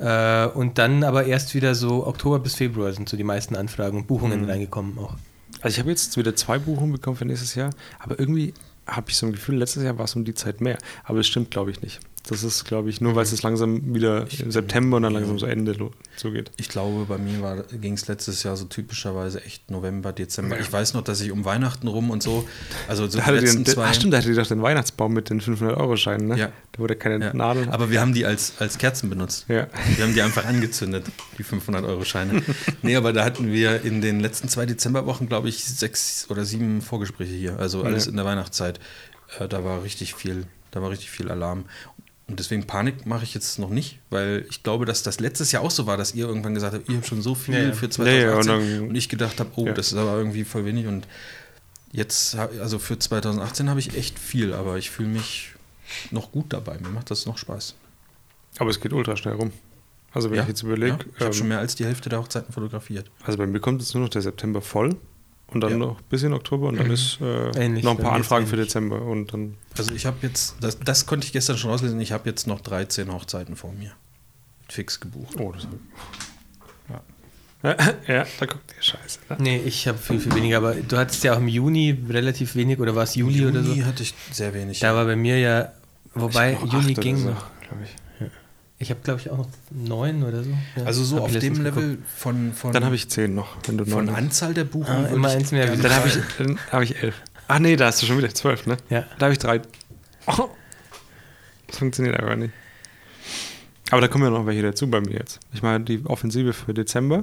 Äh, 0.00 0.48
und 0.48 0.76
dann 0.76 1.02
aber 1.02 1.24
erst 1.24 1.54
wieder 1.54 1.74
so 1.74 2.06
Oktober 2.06 2.40
bis 2.40 2.56
Februar 2.56 2.92
sind 2.92 3.08
so 3.08 3.16
die 3.16 3.24
meisten 3.24 3.56
Anfragen 3.56 3.96
und 3.96 4.06
Buchungen 4.06 4.42
Mhm. 4.42 4.50
reingekommen 4.50 4.98
auch. 4.98 5.14
Also 5.62 5.74
ich 5.76 5.78
habe 5.78 5.88
jetzt 5.90 6.14
wieder 6.18 6.36
zwei 6.36 6.58
Buchungen 6.58 6.92
bekommen 6.92 7.16
für 7.16 7.24
nächstes 7.24 7.54
Jahr, 7.54 7.70
aber 7.98 8.18
irgendwie 8.18 8.52
habe 8.86 9.10
ich 9.10 9.16
so 9.16 9.26
ein 9.26 9.32
Gefühl, 9.32 9.56
letztes 9.56 9.82
Jahr 9.82 9.98
war 9.98 10.04
es 10.04 10.16
um 10.16 10.24
die 10.24 10.34
Zeit 10.34 10.60
mehr. 10.60 10.78
Aber 11.04 11.18
das 11.18 11.26
stimmt, 11.26 11.50
glaube 11.50 11.70
ich, 11.70 11.82
nicht. 11.82 12.00
Das 12.28 12.44
ist, 12.44 12.64
glaube 12.64 12.88
ich, 12.88 13.00
nur 13.00 13.16
weil 13.16 13.24
es 13.24 13.32
jetzt 13.32 13.42
langsam 13.42 13.94
wieder 13.94 14.26
im 14.38 14.52
September 14.52 14.96
und 14.98 15.02
dann 15.02 15.12
langsam 15.12 15.40
so 15.40 15.46
Ende 15.46 15.74
zugeht. 16.16 16.52
Ich 16.56 16.68
glaube, 16.68 17.04
bei 17.06 17.18
mir 17.18 17.64
ging 17.72 17.94
es 17.94 18.06
letztes 18.06 18.44
Jahr 18.44 18.56
so 18.56 18.64
typischerweise 18.66 19.44
echt 19.44 19.70
November, 19.72 20.12
Dezember. 20.12 20.60
Ich 20.60 20.72
weiß 20.72 20.94
noch, 20.94 21.02
dass 21.02 21.20
ich 21.20 21.32
um 21.32 21.44
Weihnachten 21.44 21.88
rum 21.88 22.10
und 22.10 22.22
so, 22.22 22.46
also 22.86 23.08
so 23.08 23.18
Da 23.18 23.24
die 23.32 23.38
letzten 23.40 23.64
den, 23.64 23.74
zwei. 23.74 23.86
ach 23.86 23.94
stimmt, 23.94 24.12
da 24.12 24.18
hattet 24.18 24.30
ihr 24.30 24.36
doch 24.40 24.46
den 24.46 24.62
Weihnachtsbaum 24.62 25.12
mit 25.12 25.30
den 25.30 25.40
500-Euro-Scheinen, 25.40 26.28
ne? 26.28 26.38
Ja. 26.38 26.52
Da 26.70 26.78
wurde 26.78 26.94
keine 26.94 27.24
ja. 27.24 27.34
Nadeln. 27.34 27.70
Aber 27.70 27.90
wir 27.90 28.00
haben 28.00 28.14
die 28.14 28.24
als, 28.24 28.52
als 28.60 28.78
Kerzen 28.78 29.10
benutzt. 29.10 29.46
ja. 29.48 29.66
Wir 29.96 30.04
haben 30.04 30.14
die 30.14 30.22
einfach 30.22 30.44
angezündet, 30.46 31.04
die 31.38 31.44
500-Euro-Scheine. 31.44 32.42
nee, 32.82 32.94
aber 32.94 33.12
da 33.12 33.24
hatten 33.24 33.50
wir 33.52 33.82
in 33.82 34.00
den 34.00 34.20
letzten 34.20 34.48
zwei 34.48 34.64
Dezemberwochen, 34.64 35.28
glaube 35.28 35.48
ich, 35.48 35.64
sechs 35.64 36.26
oder 36.30 36.44
sieben 36.44 36.82
Vorgespräche 36.82 37.34
hier. 37.34 37.58
Also 37.58 37.82
alles 37.82 38.04
Ja. 38.04 38.10
in 38.12 38.16
der 38.16 38.24
Weihnachtszeit. 38.24 38.78
Äh, 39.40 39.48
da 39.48 39.64
war 39.64 39.82
richtig 39.82 40.14
viel, 40.14 40.44
da 40.70 40.82
war 40.82 40.90
richtig 40.90 41.10
viel 41.10 41.30
Alarm. 41.30 41.64
Und 42.32 42.38
deswegen 42.40 42.66
Panik 42.66 43.04
mache 43.04 43.24
ich 43.24 43.34
jetzt 43.34 43.58
noch 43.58 43.68
nicht, 43.68 43.98
weil 44.08 44.46
ich 44.48 44.62
glaube, 44.62 44.86
dass 44.86 45.02
das 45.02 45.20
letztes 45.20 45.52
Jahr 45.52 45.62
auch 45.62 45.70
so 45.70 45.86
war, 45.86 45.98
dass 45.98 46.14
ihr 46.14 46.26
irgendwann 46.26 46.54
gesagt 46.54 46.72
habt, 46.74 46.88
ihr 46.88 46.96
habt 46.96 47.06
schon 47.06 47.20
so 47.20 47.34
viel 47.34 47.52
Ja, 47.54 47.72
für 47.74 47.84
Ja, 47.84 48.04
ja, 48.12 48.40
2018 48.40 48.54
und 48.54 48.70
dann- 48.80 48.88
und 48.88 48.94
ich 48.94 49.10
gedacht 49.10 49.38
habe, 49.38 49.50
oh, 49.56 49.66
Ja. 49.66 49.74
das 49.74 49.88
ist 49.92 49.98
aber 49.98 50.16
irgendwie 50.16 50.44
voll 50.44 50.64
wenig 50.64 50.86
und 50.86 51.06
jetzt, 51.92 52.34
also 52.36 52.78
für 52.78 52.98
2018 52.98 53.68
habe 53.68 53.80
ich 53.80 53.94
echt 53.98 54.18
viel, 54.18 54.54
aber 54.54 54.78
ich 54.78 54.90
fühle 54.90 55.10
mich 55.10 55.50
noch 56.10 56.32
gut 56.32 56.54
dabei. 56.54 56.78
Mir 56.78 56.88
macht 56.88 57.10
das 57.10 57.26
noch 57.26 57.36
Spaß. 57.36 57.74
Aber 58.58 58.70
es 58.70 58.80
geht 58.80 58.94
ultra 58.94 59.14
schnell 59.14 59.34
rum. 59.34 59.52
Also 60.14 60.30
wenn 60.30 60.36
Ja, 60.38 60.42
ich 60.44 60.48
jetzt 60.48 60.62
überlege, 60.62 60.96
ich 61.14 61.14
habe 61.16 61.26
ähm, 61.26 61.32
schon 61.34 61.48
mehr 61.48 61.58
als 61.58 61.74
die 61.74 61.84
Hälfte 61.84 62.08
der 62.08 62.18
Hochzeiten 62.20 62.50
fotografiert. 62.54 63.10
also 63.26 63.36
bei 63.36 63.46
mir 63.46 63.60
kommt 63.60 63.82
jetzt 63.82 63.92
nur 63.94 64.04
noch 64.04 64.10
der 64.10 64.22
September 64.22 64.62
voll 64.62 64.96
und 65.54 65.60
dann 65.60 65.72
Ja. 65.72 65.76
noch 65.78 66.00
bis 66.02 66.22
in 66.22 66.32
Oktober 66.32 66.68
und 66.68 66.76
dann 66.78 66.86
Mhm. 66.88 66.92
ist 66.92 67.18
äh, 67.20 67.68
noch 67.68 67.92
ein 67.92 68.02
paar 68.02 68.12
Anfragen 68.12 68.46
für. 68.46 68.56
Dezember 68.56 69.02
und 69.02 69.32
dann 69.32 69.56
Also 69.76 69.92
ich 69.94 70.06
habe 70.06 70.16
jetzt, 70.22 70.56
das, 70.60 70.78
das 70.80 71.06
konnte 71.06 71.26
ich 71.26 71.32
gestern 71.32 71.56
schon 71.58 71.70
rauslesen, 71.70 72.00
ich 72.00 72.12
habe 72.12 72.28
jetzt 72.28 72.46
noch 72.46 72.60
13 72.60 73.12
Hochzeiten 73.12 73.56
vor 73.56 73.72
mir. 73.72 73.92
Fix 74.68 75.00
gebucht. 75.00 75.36
Oh, 75.38 75.52
das 75.52 75.66
ja. 76.88 77.00
ja, 78.08 78.26
da 78.40 78.46
guckt 78.46 78.74
der 78.76 78.82
Scheiße. 78.82 79.20
Ne? 79.28 79.36
Nee, 79.38 79.62
ich 79.64 79.86
habe 79.86 79.96
viel, 79.96 80.18
viel 80.18 80.34
weniger, 80.34 80.56
aber 80.56 80.74
du 80.74 80.96
hattest 80.96 81.22
ja 81.22 81.32
auch 81.34 81.38
im 81.38 81.46
Juni 81.46 81.96
relativ 82.08 82.56
wenig 82.56 82.80
oder 82.80 82.96
war 82.96 83.04
es 83.04 83.14
Juli, 83.14 83.46
oder 83.46 83.62
so? 83.62 83.70
Juni 83.70 83.82
hatte 83.82 84.02
ich 84.02 84.14
sehr 84.32 84.52
wenig. 84.52 84.80
Da 84.80 84.94
war 84.96 85.04
bei 85.04 85.14
mir 85.14 85.38
ja, 85.38 85.72
wobei 86.14 86.52
noch 86.54 86.72
Juni 86.72 86.94
ging 86.94 87.16
so, 87.18 87.30
noch. 87.30 87.46
glaub 87.60 87.80
ich. 87.84 87.90
Ich 88.82 88.90
habe, 88.90 89.00
glaube 89.04 89.20
ich, 89.20 89.30
auch 89.30 89.38
noch 89.38 89.48
neun 89.70 90.24
oder 90.24 90.42
so. 90.42 90.50
Ja, 90.76 90.84
also 90.84 91.04
so 91.04 91.16
hab 91.18 91.22
auf 91.24 91.38
dem 91.38 91.62
Level 91.62 91.90
geguckt. 91.90 92.08
von, 92.16 92.52
von, 92.52 92.72
Dann 92.72 92.84
habe 92.84 92.96
ich 92.96 93.08
zehn 93.08 93.32
noch, 93.32 93.56
wenn 93.66 93.78
du 93.78 93.84
von 93.86 94.04
neun 94.06 94.10
hast. 94.16 94.22
Anzahl 94.22 94.54
der 94.54 94.64
Buchungen. 94.64 95.06
Ah, 95.06 95.08
immer 95.08 95.28
eins 95.28 95.52
mehr. 95.52 95.66
Dann 95.76 95.92
habe 95.94 96.08
ich, 96.08 96.18
dann 96.38 96.58
hab 96.72 96.82
ich 96.82 97.00
elf. 97.00 97.14
Ach 97.46 97.60
nee, 97.60 97.76
da 97.76 97.86
hast 97.86 98.02
du 98.02 98.06
schon 98.06 98.18
wieder 98.18 98.34
zwölf, 98.34 98.66
ne? 98.66 98.76
Ja. 98.90 99.04
Da 99.18 99.26
habe 99.26 99.32
ich 99.34 99.38
drei. 99.38 99.62
Oh. 100.26 100.48
Das 101.68 101.78
funktioniert 101.78 102.18
einfach 102.18 102.34
nicht. 102.36 102.52
Aber 103.90 104.00
da 104.00 104.08
kommen 104.08 104.24
ja 104.24 104.30
noch 104.30 104.46
welche 104.46 104.62
dazu 104.62 104.90
bei 104.90 105.00
mir 105.00 105.12
jetzt. 105.18 105.38
Ich 105.52 105.62
meine, 105.62 105.84
die 105.84 106.04
Offensive 106.06 106.52
für 106.52 106.74
Dezember, 106.74 107.20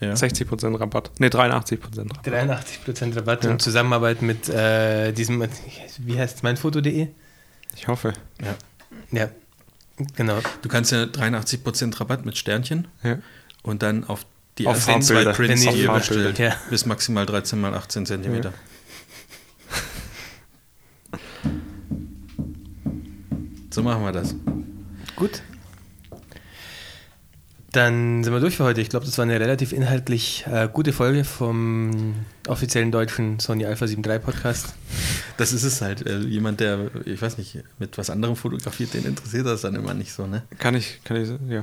ja. 0.00 0.12
60% 0.14 0.78
Rabatt. 0.80 1.10
Ne, 1.20 1.28
83% 1.28 1.98
Rabatt. 1.98 2.26
83% 2.26 3.16
Rabatt 3.16 3.44
Ja. 3.44 3.50
in 3.52 3.58
Zusammenarbeit 3.60 4.22
mit 4.22 4.48
äh, 4.48 5.12
diesem, 5.12 5.46
wie 5.98 6.18
heißt 6.18 6.36
es, 6.38 6.42
meinfoto.de? 6.42 7.08
Ich 7.76 7.86
hoffe. 7.86 8.12
ja. 8.42 8.56
Ja, 9.10 9.28
genau. 10.16 10.38
Du 10.62 10.68
kannst 10.68 10.92
ja 10.92 11.04
83% 11.04 11.98
Rabatt 12.00 12.24
mit 12.26 12.36
Sternchen 12.38 12.88
Ja. 13.02 13.18
und 13.62 13.82
dann 13.82 14.04
auf 14.04 14.26
die 14.58 14.66
Auf 14.66 14.76
ersten 14.88 15.02
zwei. 15.02 15.24
Prints, 15.32 15.64
Wenn 15.66 15.74
die 15.74 15.80
ihr- 15.82 15.92
bestellt. 15.92 16.38
Ja. 16.38 16.56
bis 16.70 16.84
maximal 16.86 17.26
13 17.26 17.60
mal 17.60 17.74
18 17.74 18.06
Zentimeter. 18.06 18.52
So 23.70 23.82
machen 23.82 24.02
wir 24.02 24.12
das. 24.12 24.34
Gut. 25.16 25.42
Dann 27.72 28.24
sind 28.24 28.32
wir 28.32 28.40
durch 28.40 28.56
für 28.56 28.64
heute. 28.64 28.80
Ich 28.80 28.88
glaube, 28.88 29.04
das 29.04 29.18
war 29.18 29.24
eine 29.24 29.38
relativ 29.38 29.72
inhaltlich 29.72 30.46
äh, 30.50 30.68
gute 30.72 30.92
Folge 30.94 31.24
vom 31.24 32.14
offiziellen 32.46 32.90
deutschen 32.90 33.40
Sony 33.40 33.66
Alpha 33.66 33.86
7 33.86 34.02
III 34.02 34.18
Podcast. 34.20 34.72
Das 35.36 35.52
ist 35.52 35.64
es 35.64 35.82
halt. 35.82 36.06
Äh, 36.06 36.20
jemand, 36.20 36.60
der, 36.60 36.90
ich 37.04 37.20
weiß 37.20 37.36
nicht, 37.36 37.58
mit 37.78 37.98
was 37.98 38.08
anderem 38.08 38.36
fotografiert, 38.36 38.94
den 38.94 39.04
interessiert 39.04 39.44
das 39.46 39.60
dann 39.60 39.74
immer 39.74 39.92
nicht 39.92 40.12
so, 40.12 40.26
ne? 40.26 40.44
Kann 40.58 40.74
ich, 40.74 41.00
kann 41.04 41.18
ich, 41.22 41.28
ja. 41.50 41.62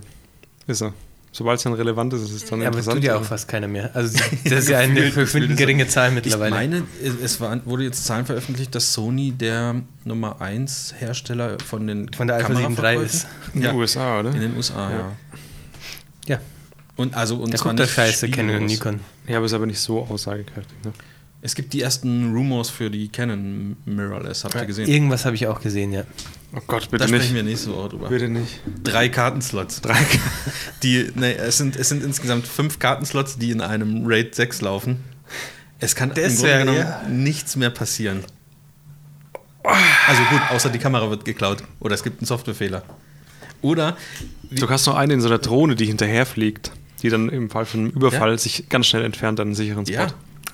Ist 0.67 0.81
er. 0.83 0.93
Sobald 1.31 1.57
es 1.57 1.63
dann 1.63 1.73
relevant 1.73 2.13
ist, 2.13 2.21
ist 2.21 2.31
es 2.31 2.45
dann 2.45 2.61
Ja, 2.61 2.69
aber 2.69 2.77
es 2.79 2.85
interessant. 2.85 3.03
tut 3.03 3.07
ja 3.07 3.17
auch 3.17 3.23
fast 3.25 3.47
keiner 3.49 3.67
mehr. 3.67 3.89
Also 3.93 4.17
das 4.45 4.53
ist 4.59 4.69
ja 4.69 4.77
eine 4.79 4.93
Gefühlt- 4.93 5.13
verschwindend 5.13 5.57
geringe 5.57 5.85
Zahl 5.87 6.09
Ich 6.09 6.15
mittlerweile. 6.15 6.55
meine, 6.55 6.83
es 7.21 7.41
war, 7.41 7.59
wurde 7.65 7.83
jetzt 7.83 8.05
Zahlen 8.05 8.25
veröffentlicht, 8.25 8.73
dass 8.73 8.93
Sony 8.93 9.31
der 9.33 9.81
Nummer 10.05 10.39
1 10.39 10.95
Hersteller 10.97 11.57
von 11.59 11.87
den 11.87 12.13
Von 12.13 12.27
der 12.27 12.37
Alpha 12.37 12.55
7 12.55 12.59
III 12.59 12.75
Kameraverkäufen- 12.75 13.03
ist. 13.03 13.27
In 13.53 13.61
Ja, 13.63 13.71
den 13.71 13.79
USA, 13.79 14.19
oder? 14.21 14.31
in 14.33 14.39
den 14.39 14.55
USA, 14.55 14.89
ja. 14.91 14.97
Ja, 14.97 15.11
Und 16.95 17.13
also 17.13 17.35
und 17.35 17.51
der 17.51 17.59
zwar 17.59 17.73
nicht 17.73 17.89
Scheiße, 17.89 18.29
Canon. 18.29 18.65
Nikon. 18.65 18.99
Ja, 19.27 19.37
aber 19.37 19.45
ist 19.45 19.53
aber 19.53 19.65
nicht 19.65 19.79
so 19.79 20.03
aussagekräftig. 20.03 20.77
Ne? 20.83 20.93
Es 21.41 21.53
gibt 21.53 21.73
die 21.73 21.81
ersten 21.81 22.33
Rumors 22.33 22.69
für 22.69 22.89
die 22.89 23.07
Canon 23.09 23.75
Mirrorless, 23.85 24.45
habt 24.45 24.55
ihr 24.55 24.65
gesehen? 24.65 24.87
Irgendwas 24.87 25.25
habe 25.25 25.35
ich 25.35 25.45
auch 25.45 25.61
gesehen, 25.61 25.91
ja. 25.91 26.03
Oh 26.55 26.61
Gott, 26.65 26.85
da 26.85 26.89
bitte 26.91 27.07
sprechen 27.07 27.21
nicht. 27.21 27.35
wir 27.35 27.43
nächste 27.43 27.75
Woche 27.75 27.89
drüber. 27.89 28.09
Bitte 28.09 28.29
nicht. 28.29 28.61
Drei 28.83 29.09
Kartenslots. 29.09 29.81
Drei 29.81 29.97
Die, 30.83 31.11
nee, 31.15 31.33
es, 31.33 31.57
sind, 31.57 31.75
es 31.75 31.89
sind 31.89 32.03
insgesamt 32.03 32.47
fünf 32.47 32.79
Kartenslots, 32.79 33.37
die 33.37 33.51
in 33.51 33.61
einem 33.61 34.07
RAID 34.07 34.33
6 34.33 34.61
laufen. 34.61 35.03
Es 35.79 35.95
kann 35.95 36.13
Das 36.15 36.41
im 36.41 36.47
Grunde 36.47 36.77
ja. 36.79 37.03
nichts 37.09 37.55
mehr 37.57 37.69
passieren. 37.69 38.23
Also 40.07 40.23
gut, 40.31 40.41
außer 40.49 40.69
die 40.69 40.79
Kamera 40.79 41.09
wird 41.09 41.25
geklaut 41.25 41.63
oder 41.79 41.95
es 41.95 42.03
gibt 42.03 42.21
einen 42.21 42.27
Softwarefehler. 42.27 42.83
Oder 43.65 43.97
Du 44.51 44.69
hast 44.69 44.85
noch 44.85 44.95
eine 44.95 45.13
in 45.13 45.21
so 45.21 45.27
einer 45.27 45.39
Drohne, 45.39 45.75
die 45.75 45.85
hinterherfliegt, 45.85 46.71
die 47.01 47.09
dann 47.09 47.29
im 47.29 47.49
Fall 47.49 47.65
von 47.65 47.79
einem 47.81 47.89
Überfall 47.89 48.31
Ja. 48.31 48.37
sich 48.37 48.69
ganz 48.69 48.87
schnell 48.87 49.03
entfernt 49.03 49.39
an 49.39 49.47
einen 49.47 49.55
sicheren 49.55 49.85
Spot. 49.85 49.95
ja, 49.95 50.07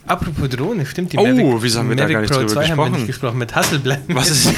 Apropos 0.08 0.50
Drohne, 0.50 0.86
stimmt 0.86 1.14
die 1.14 1.18
Oh, 1.18 1.62
wieso 1.62 1.80
haben 1.80 1.90
wir 1.90 1.96
da 1.96 2.04
Mavic 2.04 2.14
gar 2.16 2.22
nicht 2.22 2.32
Pro 2.34 2.40
drüber 2.40 2.54
2 2.54 2.62
haben 2.62 2.68
wir 2.70 2.76
gesprochen? 2.76 2.92
nicht 2.94 3.08
gesprochen 3.08 3.38
mit 3.38 3.56
Hasselblatt. 3.56 4.00
Was 4.08 4.30
ist 4.32 4.54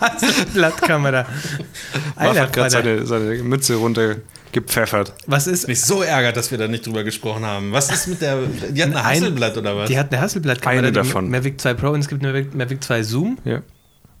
Hasselblattkamera. 0.00 1.26
Marv 2.16 2.38
hat 2.38 2.52
gerade 2.52 2.70
seine, 2.70 3.06
seine 3.06 3.34
Mütze 3.42 3.74
runtergepfeffert. 3.76 5.12
Was 5.26 5.46
ist? 5.46 5.68
mich 5.68 5.80
so 5.80 6.02
ärgert, 6.02 6.36
dass 6.36 6.50
wir 6.50 6.58
da 6.58 6.68
nicht 6.68 6.86
drüber 6.86 7.04
gesprochen 7.04 7.44
haben. 7.44 7.72
Was 7.72 7.90
ist 7.90 8.06
mit 8.06 8.20
der. 8.22 8.38
Die 8.70 8.82
hat 8.82 8.90
ein 8.90 8.96
Ein- 8.96 9.04
Hasselblatt 9.04 9.56
oder 9.56 9.76
was? 9.76 9.88
Die 9.88 9.98
hat 9.98 10.12
eine 10.12 10.22
Hasselblattkamera, 10.22 10.78
Eine 10.78 10.92
davon. 10.92 11.30
Mavic 11.30 11.60
2 11.60 11.74
Pro 11.74 11.90
und 11.90 12.00
es 12.00 12.08
gibt 12.08 12.22
eine 12.24 12.32
Mavic, 12.32 12.54
Mavic 12.54 12.82
2 12.82 13.02
Zoom. 13.02 13.38
Ja. 13.44 13.62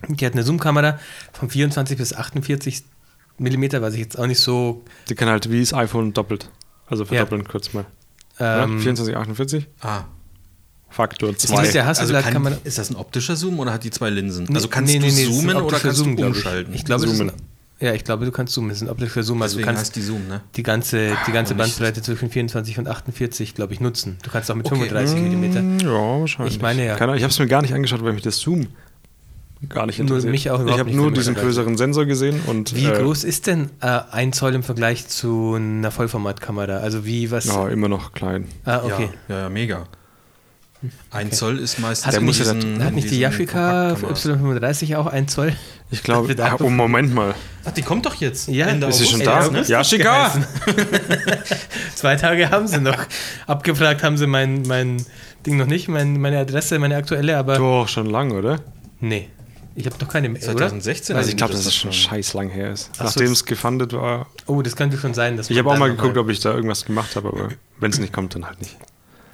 Die 0.06 0.24
hat 0.24 0.34
eine 0.34 0.42
Zoom-Kamera 0.44 0.98
von 1.32 1.50
24 1.50 1.98
bis 1.98 2.14
48 2.14 2.84
Millimeter, 3.38 3.82
was 3.82 3.94
ich 3.94 4.00
jetzt 4.00 4.18
auch 4.18 4.26
nicht 4.26 4.40
so. 4.40 4.84
Die 5.08 5.14
kann 5.14 5.28
halt 5.28 5.50
wie 5.50 5.60
das 5.60 5.74
iPhone 5.74 6.12
doppelt. 6.12 6.50
Also 6.86 7.04
verdoppeln 7.04 7.46
kurz 7.46 7.72
mal. 7.72 7.84
Ja, 8.38 8.64
Ähm, 8.64 8.80
24, 8.80 9.16
48, 9.16 9.66
ah. 9.80 10.04
Faktor 10.90 11.30
ist 11.30 11.42
2. 11.42 11.62
mit 11.62 11.74
der 11.74 11.86
Also 11.86 12.12
kann, 12.14 12.56
ist 12.64 12.78
das 12.78 12.90
ein 12.90 12.96
optischer 12.96 13.36
Zoom 13.36 13.58
oder 13.58 13.72
hat 13.72 13.84
die 13.84 13.90
zwei 13.90 14.08
Linsen? 14.10 14.48
Also 14.54 14.68
kannst 14.68 14.92
Nee, 14.92 14.98
du 15.00 15.06
nee, 15.06 15.12
nee, 15.12 15.22
es 15.24 15.28
ist 15.28 15.28
ein 15.28 15.40
zoomen 15.40 15.56
oder 15.62 15.78
kannst 15.78 15.96
Zoom, 15.98 16.08
du 16.10 16.16
glaub 16.16 16.30
ich. 16.30 16.36
umschalten? 16.36 16.74
Ich 16.74 16.84
glaube, 16.84 17.04
ist 17.04 17.16
Zoomen. 17.16 17.32
ja, 17.80 17.92
ich 17.92 18.04
glaube, 18.04 18.24
du 18.24 18.32
kannst 18.32 18.54
zoomen. 18.54 18.70
Es 18.70 18.78
ist 18.78 18.82
ein 18.84 18.88
optischer 18.90 19.22
Zoom. 19.22 19.42
Also 19.42 19.58
du 19.58 19.64
kannst 19.64 19.80
heißt 19.82 19.96
die 19.96 20.00
Zoom, 20.02 20.26
ne? 20.28 20.40
die 20.56 20.62
ganze, 20.62 21.12
die 21.26 21.32
ganze 21.32 21.52
nicht- 21.54 21.58
Bandbreite 21.62 22.00
zwischen 22.00 22.30
24 22.30 22.78
und 22.78 22.88
48, 22.88 23.54
glaube 23.54 23.74
ich, 23.74 23.80
nutzen. 23.80 24.16
Du 24.22 24.30
kannst 24.30 24.50
auch 24.50 24.54
mit 24.54 24.64
Okay. 24.66 24.76
35 24.88 25.20
Millimeter. 25.20 25.60
Ja, 25.84 26.20
wahrscheinlich. 26.20 26.56
Ich 26.56 26.62
meine 26.62 26.86
ja. 26.86 26.94
Keine, 26.96 27.10
Ahnung, 27.12 27.16
ich 27.18 27.22
habe 27.24 27.32
es 27.32 27.38
mir 27.38 27.48
gar 27.48 27.60
nicht 27.60 27.74
angeschaut, 27.74 28.02
weil 28.02 28.14
mich 28.14 28.22
das 28.22 28.38
Zoom 28.38 28.68
gar 29.68 29.86
nicht 29.86 29.98
Nur 29.98 30.06
interessiert. 30.08 30.30
mich 30.32 30.50
auch 30.50 30.64
ich 30.64 30.78
habe 30.78 30.90
nur 30.90 31.10
diesen 31.12 31.34
größeren 31.34 31.76
Sensor 31.76 32.04
gesehen 32.06 32.40
und 32.46 32.74
Wie 32.76 32.86
äh, 32.86 33.02
groß 33.02 33.24
ist 33.24 33.46
denn 33.46 33.70
äh, 33.80 34.00
ein 34.12 34.32
Zoll 34.32 34.54
im 34.54 34.62
Vergleich 34.62 35.08
zu 35.08 35.54
einer 35.56 35.90
Vollformatkamera? 35.90 36.76
Also 36.78 37.04
wie 37.04 37.30
was? 37.30 37.46
Ja, 37.46 37.68
immer 37.68 37.88
noch 37.88 38.12
klein. 38.12 38.46
Ah, 38.64 38.82
okay. 38.84 39.08
Ja, 39.28 39.34
ja, 39.34 39.40
ja, 39.42 39.48
mega. 39.48 39.86
Ein 41.10 41.26
Okay. 41.26 41.34
Zoll 41.36 41.58
ist 41.58 41.80
meistens 41.80 42.14
Hat 42.14 42.22
nicht, 42.22 42.38
diesen- 42.38 42.84
hat 42.84 42.92
nicht 42.94 43.10
die 43.10 43.18
Yashica 43.18 43.94
Kompaktkameras. 44.00 44.26
Y35 44.84 44.96
auch 44.96 45.06
ein 45.08 45.26
Zoll? 45.26 45.52
Ich 45.90 46.04
glaube, 46.04 46.36
ah, 46.40 46.54
oh, 46.60 46.70
Moment 46.70 47.12
mal. 47.12 47.34
Ach, 47.64 47.72
die 47.72 47.82
kommt 47.82 48.06
doch 48.06 48.14
jetzt. 48.14 48.46
Ja, 48.46 48.66
Ende 48.66 48.86
ist 48.86 48.98
sie 48.98 49.06
schon 49.06 49.20
da? 49.24 49.48
ne? 49.50 49.64
Ja, 49.66 49.82
Chica! 49.82 50.28
geheißen. 50.28 50.46
Zwei 51.96 52.14
Tage 52.14 52.50
haben 52.50 52.68
sie 52.68 52.80
noch. 52.80 52.98
Abgefragt 53.48 54.04
haben 54.04 54.16
sie 54.16 54.28
mein, 54.28 54.62
mein 54.68 55.04
Ding 55.46 55.56
noch 55.56 55.66
nicht, 55.66 55.88
mein, 55.88 56.20
meine 56.20 56.38
Adresse, 56.38 56.78
meine 56.78 56.94
aktuelle, 56.94 57.36
aber 57.36 57.56
Doch, 57.56 57.88
schon 57.88 58.06
lang, 58.06 58.30
oder? 58.30 58.60
nee. 59.00 59.28
Ich 59.78 59.86
habe 59.86 59.96
noch 60.00 60.08
keine 60.08 60.28
mehr, 60.28 60.42
oder? 60.42 60.50
2016 60.68 61.14
Weiß 61.14 61.18
Also 61.20 61.30
ich 61.30 61.36
glaube, 61.36 61.52
das 61.52 61.60
dass 61.60 61.66
es 61.68 61.74
ist 61.74 61.80
schon 61.80 61.92
scheiß 61.92 62.34
lang 62.34 62.48
her 62.50 62.72
ist. 62.72 62.90
Ach 62.94 62.98
so, 62.98 63.04
Nachdem 63.04 63.28
das- 63.28 63.32
es 63.38 63.44
gefundet 63.44 63.92
war. 63.92 64.26
Oh, 64.46 64.60
das 64.62 64.74
könnte 64.74 64.98
schon 64.98 65.14
sein. 65.14 65.36
dass 65.36 65.50
Ich 65.50 65.58
habe 65.58 65.70
auch 65.70 65.78
mal 65.78 65.90
geguckt, 65.90 66.16
ob 66.16 66.28
ich 66.30 66.40
da 66.40 66.52
irgendwas 66.54 66.84
gemacht 66.84 67.14
habe, 67.16 67.28
aber 67.28 67.48
wenn 67.78 67.90
es 67.92 67.98
nicht 68.00 68.12
kommt, 68.12 68.34
dann 68.34 68.44
halt 68.46 68.58
nicht. 68.60 68.76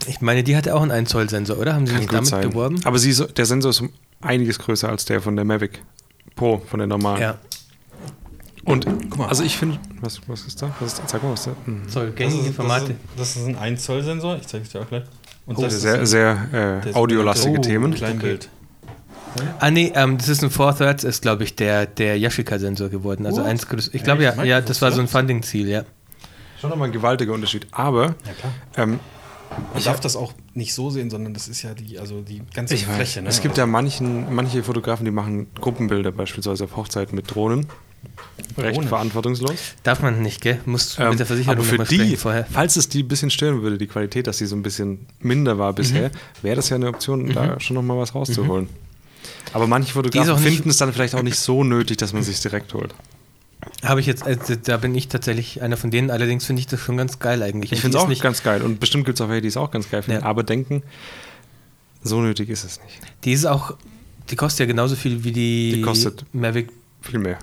Ich 0.06 0.20
meine, 0.20 0.42
die 0.44 0.54
hatte 0.54 0.74
auch 0.74 0.82
einen 0.82 0.90
1 0.90 1.08
Zoll 1.08 1.30
Sensor, 1.30 1.58
oder? 1.58 1.74
Haben 1.74 1.86
sie 1.86 1.92
Kann 1.92 2.00
nicht 2.02 2.12
damit 2.12 2.26
sein. 2.26 2.50
beworben? 2.50 2.78
Aber 2.84 2.98
sie 2.98 3.08
ist, 3.10 3.38
der 3.38 3.46
Sensor 3.46 3.70
ist 3.70 3.80
um 3.80 3.90
einiges 4.20 4.58
größer 4.58 4.88
als 4.88 5.06
der 5.06 5.22
von 5.22 5.34
der 5.34 5.46
Mavic 5.46 5.82
Pro, 6.36 6.58
von 6.68 6.78
der 6.78 6.88
normalen. 6.88 7.22
Ja. 7.22 7.38
Und 8.64 8.86
Guck 8.86 9.18
mal. 9.18 9.28
also 9.28 9.42
ich 9.44 9.56
finde, 9.56 9.78
was, 10.00 10.20
was 10.26 10.42
ist 10.42 10.60
da? 10.60 10.74
Was 10.80 10.94
ist, 10.94 11.08
sag 11.08 11.22
mal, 11.22 11.32
was 11.32 11.40
ist 11.40 11.46
da? 11.48 11.56
Hm. 11.66 11.88
Zoll, 11.88 12.06
Das 12.08 12.14
gängige 12.16 12.48
ist, 12.48 12.56
Formate. 12.56 12.94
Das 13.16 13.36
ist 13.36 13.46
ein 13.46 13.56
1 13.56 13.82
Zoll 13.84 14.02
Sensor. 14.02 14.36
Ich 14.36 14.46
zeige 14.46 14.64
es 14.64 14.70
dir 14.70 14.80
auch 14.82 14.88
gleich. 14.88 15.04
Und 15.46 15.58
Oh, 15.58 15.62
das 15.62 15.80
sehr, 15.82 16.00
ist 16.02 16.10
sehr 16.10 16.82
äh, 16.86 16.92
audiolastige 16.94 17.60
Themen. 17.60 17.94
Kleinbild. 17.94 18.48
Ah 19.58 19.70
nee, 19.70 19.92
ähm, 19.94 20.18
das 20.18 20.28
ist 20.28 20.42
ein 20.42 20.50
Four 20.50 20.76
Thirds, 20.76 21.04
ist 21.04 21.22
glaube 21.22 21.44
ich 21.44 21.56
der, 21.56 21.86
der 21.86 22.18
Yashica-Sensor 22.18 22.88
geworden. 22.88 23.26
Also 23.26 23.40
What? 23.42 23.46
eins 23.48 23.66
Ich 23.92 24.02
glaube 24.04 24.22
ja, 24.22 24.42
ja, 24.44 24.60
das 24.60 24.80
war 24.82 24.92
so 24.92 25.00
ein 25.00 25.08
Funding-Ziel, 25.08 25.68
ja. 25.68 25.84
Schon 26.60 26.70
nochmal 26.70 26.88
ein 26.88 26.92
gewaltiger 26.92 27.32
Unterschied. 27.32 27.66
Aber 27.72 28.14
Ja, 28.76 28.82
ähm, 28.84 29.00
Man 29.72 29.84
darf 29.84 30.00
das 30.00 30.16
auch 30.16 30.32
nicht 30.54 30.72
so 30.74 30.90
sehen, 30.90 31.10
sondern 31.10 31.34
das 31.34 31.46
ist 31.48 31.62
ja 31.62 31.74
die, 31.74 31.98
also 31.98 32.22
die 32.22 32.42
ganze 32.54 32.74
ich 32.74 32.86
Fläche. 32.86 33.22
Ne? 33.22 33.28
es 33.28 33.40
gibt 33.42 33.56
ja 33.58 33.66
manchen, 33.66 34.34
manche 34.34 34.62
Fotografen, 34.62 35.04
die 35.04 35.10
machen 35.10 35.46
Gruppenbilder 35.60 36.10
beispielsweise 36.12 36.64
auf 36.64 36.76
Hochzeiten 36.76 37.14
mit 37.14 37.32
Drohnen. 37.32 37.66
Recht 38.58 38.76
Drohnen? 38.76 38.88
verantwortungslos. 38.88 39.54
Darf 39.82 40.02
man 40.02 40.20
nicht, 40.22 40.40
gell? 40.42 40.60
Muss 40.66 40.98
Ähm, 40.98 41.10
mit 41.10 41.18
der 41.18 41.26
Versicherung 41.26 41.56
aber 41.56 41.64
für 41.64 41.78
die, 41.84 42.16
vorher. 42.16 42.46
falls 42.50 42.76
es 42.76 42.88
die 42.88 43.02
ein 43.02 43.08
bisschen 43.08 43.30
stören 43.30 43.62
würde, 43.62 43.78
die 43.78 43.86
Qualität, 43.86 44.26
dass 44.26 44.38
sie 44.38 44.46
so 44.46 44.54
ein 44.56 44.62
bisschen 44.62 45.06
minder 45.20 45.58
war 45.58 45.72
bisher, 45.72 46.08
Mhm. 46.08 46.12
wäre 46.42 46.56
das 46.56 46.68
ja 46.68 46.76
eine 46.76 46.88
Option, 46.88 47.32
da 47.32 47.58
schon 47.60 47.74
nochmal 47.76 47.96
was 47.98 48.14
rauszuholen. 48.14 48.68
Aber 49.52 49.66
manche 49.66 49.92
Fotografen 49.92 50.38
finden 50.38 50.70
es 50.70 50.76
dann 50.78 50.92
vielleicht 50.92 51.14
auch 51.14 51.22
nicht 51.22 51.38
so 51.38 51.64
nötig, 51.64 51.96
dass 51.98 52.12
man 52.12 52.22
sich 52.22 52.40
direkt 52.40 52.74
holt. 52.74 52.94
Habe 53.82 54.00
ich 54.00 54.06
jetzt, 54.06 54.24
also, 54.24 54.54
da 54.56 54.76
bin 54.76 54.94
ich 54.94 55.08
tatsächlich 55.08 55.62
einer 55.62 55.76
von 55.76 55.90
denen, 55.90 56.10
allerdings 56.10 56.44
finde 56.44 56.60
ich 56.60 56.66
das 56.66 56.80
schon 56.80 56.96
ganz 56.96 57.18
geil 57.18 57.42
eigentlich. 57.42 57.72
Ich 57.72 57.80
finde 57.80 57.96
es 57.96 58.02
auch 58.04 58.08
nicht, 58.08 58.22
ganz 58.22 58.42
geil. 58.42 58.62
Und 58.62 58.78
bestimmt 58.80 59.04
gibt 59.06 59.18
es 59.18 59.24
auch 59.24 59.28
welche, 59.28 59.42
die 59.42 59.48
es 59.48 59.56
auch 59.56 59.70
ganz 59.70 59.88
geil 59.90 60.02
finden. 60.02 60.20
Ja. 60.22 60.26
Aber 60.26 60.42
denken, 60.42 60.82
so 62.02 62.20
nötig 62.20 62.50
ist 62.50 62.64
es 62.64 62.80
nicht. 62.82 62.98
Die 63.24 63.32
ist 63.32 63.46
auch, 63.46 63.74
die 64.30 64.36
kostet 64.36 64.60
ja 64.60 64.66
genauso 64.66 64.96
viel 64.96 65.24
wie 65.24 65.32
die, 65.32 65.72
Die 65.76 65.82
kostet- 65.82 66.24
Mavic. 66.32 66.70
Viel 67.00 67.18
mehr. 67.18 67.38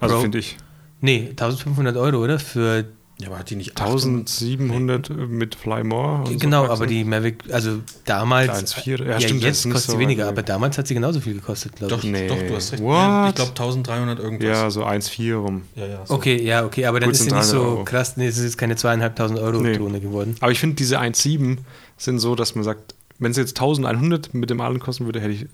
Also 0.00 0.20
finde 0.20 0.38
ich. 0.38 0.56
Nee, 1.00 1.28
1500 1.30 1.96
Euro, 1.96 2.18
oder? 2.22 2.38
Für, 2.38 2.84
ja, 3.22 3.28
aber 3.28 3.38
hat 3.38 3.50
die 3.50 3.56
nicht 3.56 3.78
1700 3.80 5.10
mit 5.28 5.54
Fly 5.54 5.84
More. 5.84 6.18
und 6.20 6.26
so 6.26 6.38
genau, 6.38 6.60
Praxen. 6.66 6.72
aber 6.76 6.86
die 6.86 7.04
Mavic, 7.04 7.44
also 7.52 7.78
damals. 8.04 8.74
1,4, 8.76 8.98
ja, 9.04 9.10
Ja, 9.12 9.20
stimmt, 9.20 9.42
das 9.44 9.64
jetzt 9.64 9.72
kostet 9.72 9.90
so 9.90 9.92
sie 9.92 9.98
weniger, 10.00 10.24
weit 10.24 10.32
aber 10.32 10.42
damals 10.42 10.76
hat 10.78 10.86
sie 10.88 10.94
genauso 10.94 11.20
viel 11.20 11.34
gekostet, 11.34 11.76
glaube 11.76 11.94
Doch, 11.94 12.02
ich. 12.04 12.10
Nee. 12.10 12.26
doch, 12.28 12.36
du 12.42 12.54
hast 12.54 12.72
recht. 12.72 12.82
What? 12.82 13.28
Ich 13.30 13.34
glaube 13.36 13.50
1300 13.50 14.18
irgendwas. 14.18 14.48
Ja, 14.48 14.70
so 14.70 14.84
1,4 14.84 15.34
rum. 15.36 15.62
ja, 15.76 15.86
ja, 15.86 16.06
so. 16.06 16.14
Okay, 16.14 16.42
ja, 16.42 16.64
okay, 16.64 16.86
aber 16.86 17.00
dann 17.00 17.08
Gut, 17.10 17.14
ist 17.14 17.22
sie 17.22 17.28
sind 17.30 17.36
nicht 17.38 17.46
so 17.46 17.56
300 17.58 17.74
Euro. 17.76 17.84
krass. 17.84 18.16
Nee, 18.16 18.26
es 18.26 18.38
ist 18.38 18.44
jetzt 18.44 18.58
keine 18.58 18.76
zweieinhalbtausend 18.76 19.38
Euro 19.38 19.60
Nee. 19.60 19.76
Drohne 19.76 20.00
geworden. 20.00 20.36
Aber 20.40 20.50
ich 20.52 20.58
finde, 20.58 20.76
diese 20.76 20.98
1,7 20.98 21.58
sind 21.96 22.18
so, 22.18 22.34
dass 22.34 22.54
man 22.54 22.64
sagt, 22.64 22.94
wenn 23.18 23.30
es 23.30 23.36
jetzt 23.36 23.56
1100 23.60 24.34
mit 24.34 24.50
dem 24.50 24.60
allen 24.60 24.80
kosten 24.80 25.04
würde, 25.04 25.20
hätte 25.20 25.32
ich, 25.32 25.46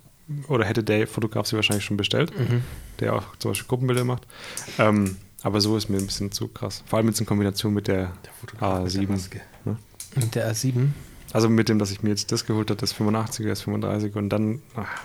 oder 0.48 0.64
hätte 0.64 0.82
der 0.82 1.06
Fotograf 1.06 1.46
sie 1.46 1.56
wahrscheinlich 1.56 1.84
schon 1.84 1.96
bestellt, 1.98 2.30
Mhm. 2.38 2.62
der 3.00 3.14
auch 3.14 3.24
zum 3.38 3.50
Beispiel 3.50 3.68
Gruppenbilder 3.68 4.04
macht. 4.04 4.22
Ähm, 4.78 5.16
aber 5.42 5.60
so 5.60 5.76
ist 5.76 5.88
mir 5.88 5.98
ein 5.98 6.06
bisschen 6.06 6.32
zu 6.32 6.48
krass. 6.48 6.82
Vor 6.86 6.98
allem 6.98 7.08
jetzt 7.08 7.20
in 7.20 7.26
Kombination 7.26 7.74
mit 7.74 7.88
der, 7.88 8.12
Fotograf 8.40 8.84
mit 8.84 8.94
der 8.94 9.02
A7. 9.02 9.08
Maske. 9.08 9.40
Mit 10.16 10.34
der 10.34 10.52
A7. 10.52 10.88
Also 11.32 11.48
mit 11.48 11.68
dem, 11.68 11.78
dass 11.78 11.90
ich 11.90 12.02
mir 12.02 12.10
jetzt 12.10 12.32
das 12.32 12.46
geholt 12.46 12.70
habe, 12.70 12.80
das 12.80 12.94
85er, 12.94 13.48
das 13.48 13.64
35er 13.64 14.16
und 14.16 14.30
dann, 14.30 14.62
ach, 14.74 15.02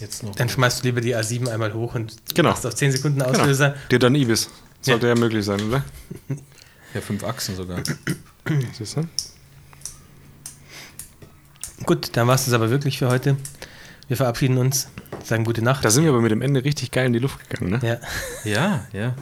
Jetzt 0.00 0.22
noch. 0.22 0.34
Dann 0.36 0.48
schmeißt 0.48 0.80
du 0.82 0.88
lieber 0.88 1.00
die 1.00 1.16
A7 1.16 1.48
einmal 1.48 1.74
hoch 1.74 1.94
und 1.94 2.14
Genau. 2.34 2.50
machst 2.50 2.64
auf 2.66 2.74
10 2.74 2.92
Sekunden 2.92 3.18
genau. 3.18 3.30
Auslöser. 3.30 3.74
dir 3.90 3.98
dann 3.98 4.14
Ibis. 4.14 4.48
Sollte 4.80 5.08
ja. 5.08 5.14
möglich 5.16 5.44
sein, 5.44 5.60
oder? 5.60 5.84
ja, 6.94 7.00
fünf 7.00 7.24
Achsen 7.24 7.56
sogar. 7.56 7.82
Siehst 8.72 8.96
du? 8.96 9.08
Gut, 11.84 12.10
dann 12.16 12.28
war 12.28 12.36
es 12.36 12.44
das 12.44 12.54
aber 12.54 12.70
wirklich 12.70 12.98
für 12.98 13.08
heute. 13.08 13.36
Wir 14.08 14.16
verabschieden 14.16 14.56
uns, 14.58 14.88
sagen 15.22 15.44
gute 15.44 15.62
Nacht. 15.62 15.84
Da 15.84 15.90
sind 15.90 16.02
wir 16.04 16.10
aber 16.10 16.20
mit 16.22 16.30
dem 16.30 16.40
Ende 16.42 16.64
richtig 16.64 16.90
geil 16.90 17.06
in 17.06 17.12
die 17.12 17.18
Luft 17.18 17.48
gegangen, 17.48 17.72
ne? 17.82 18.00
ja. 18.44 18.50
Ja, 18.50 18.86
ja. 18.92 19.14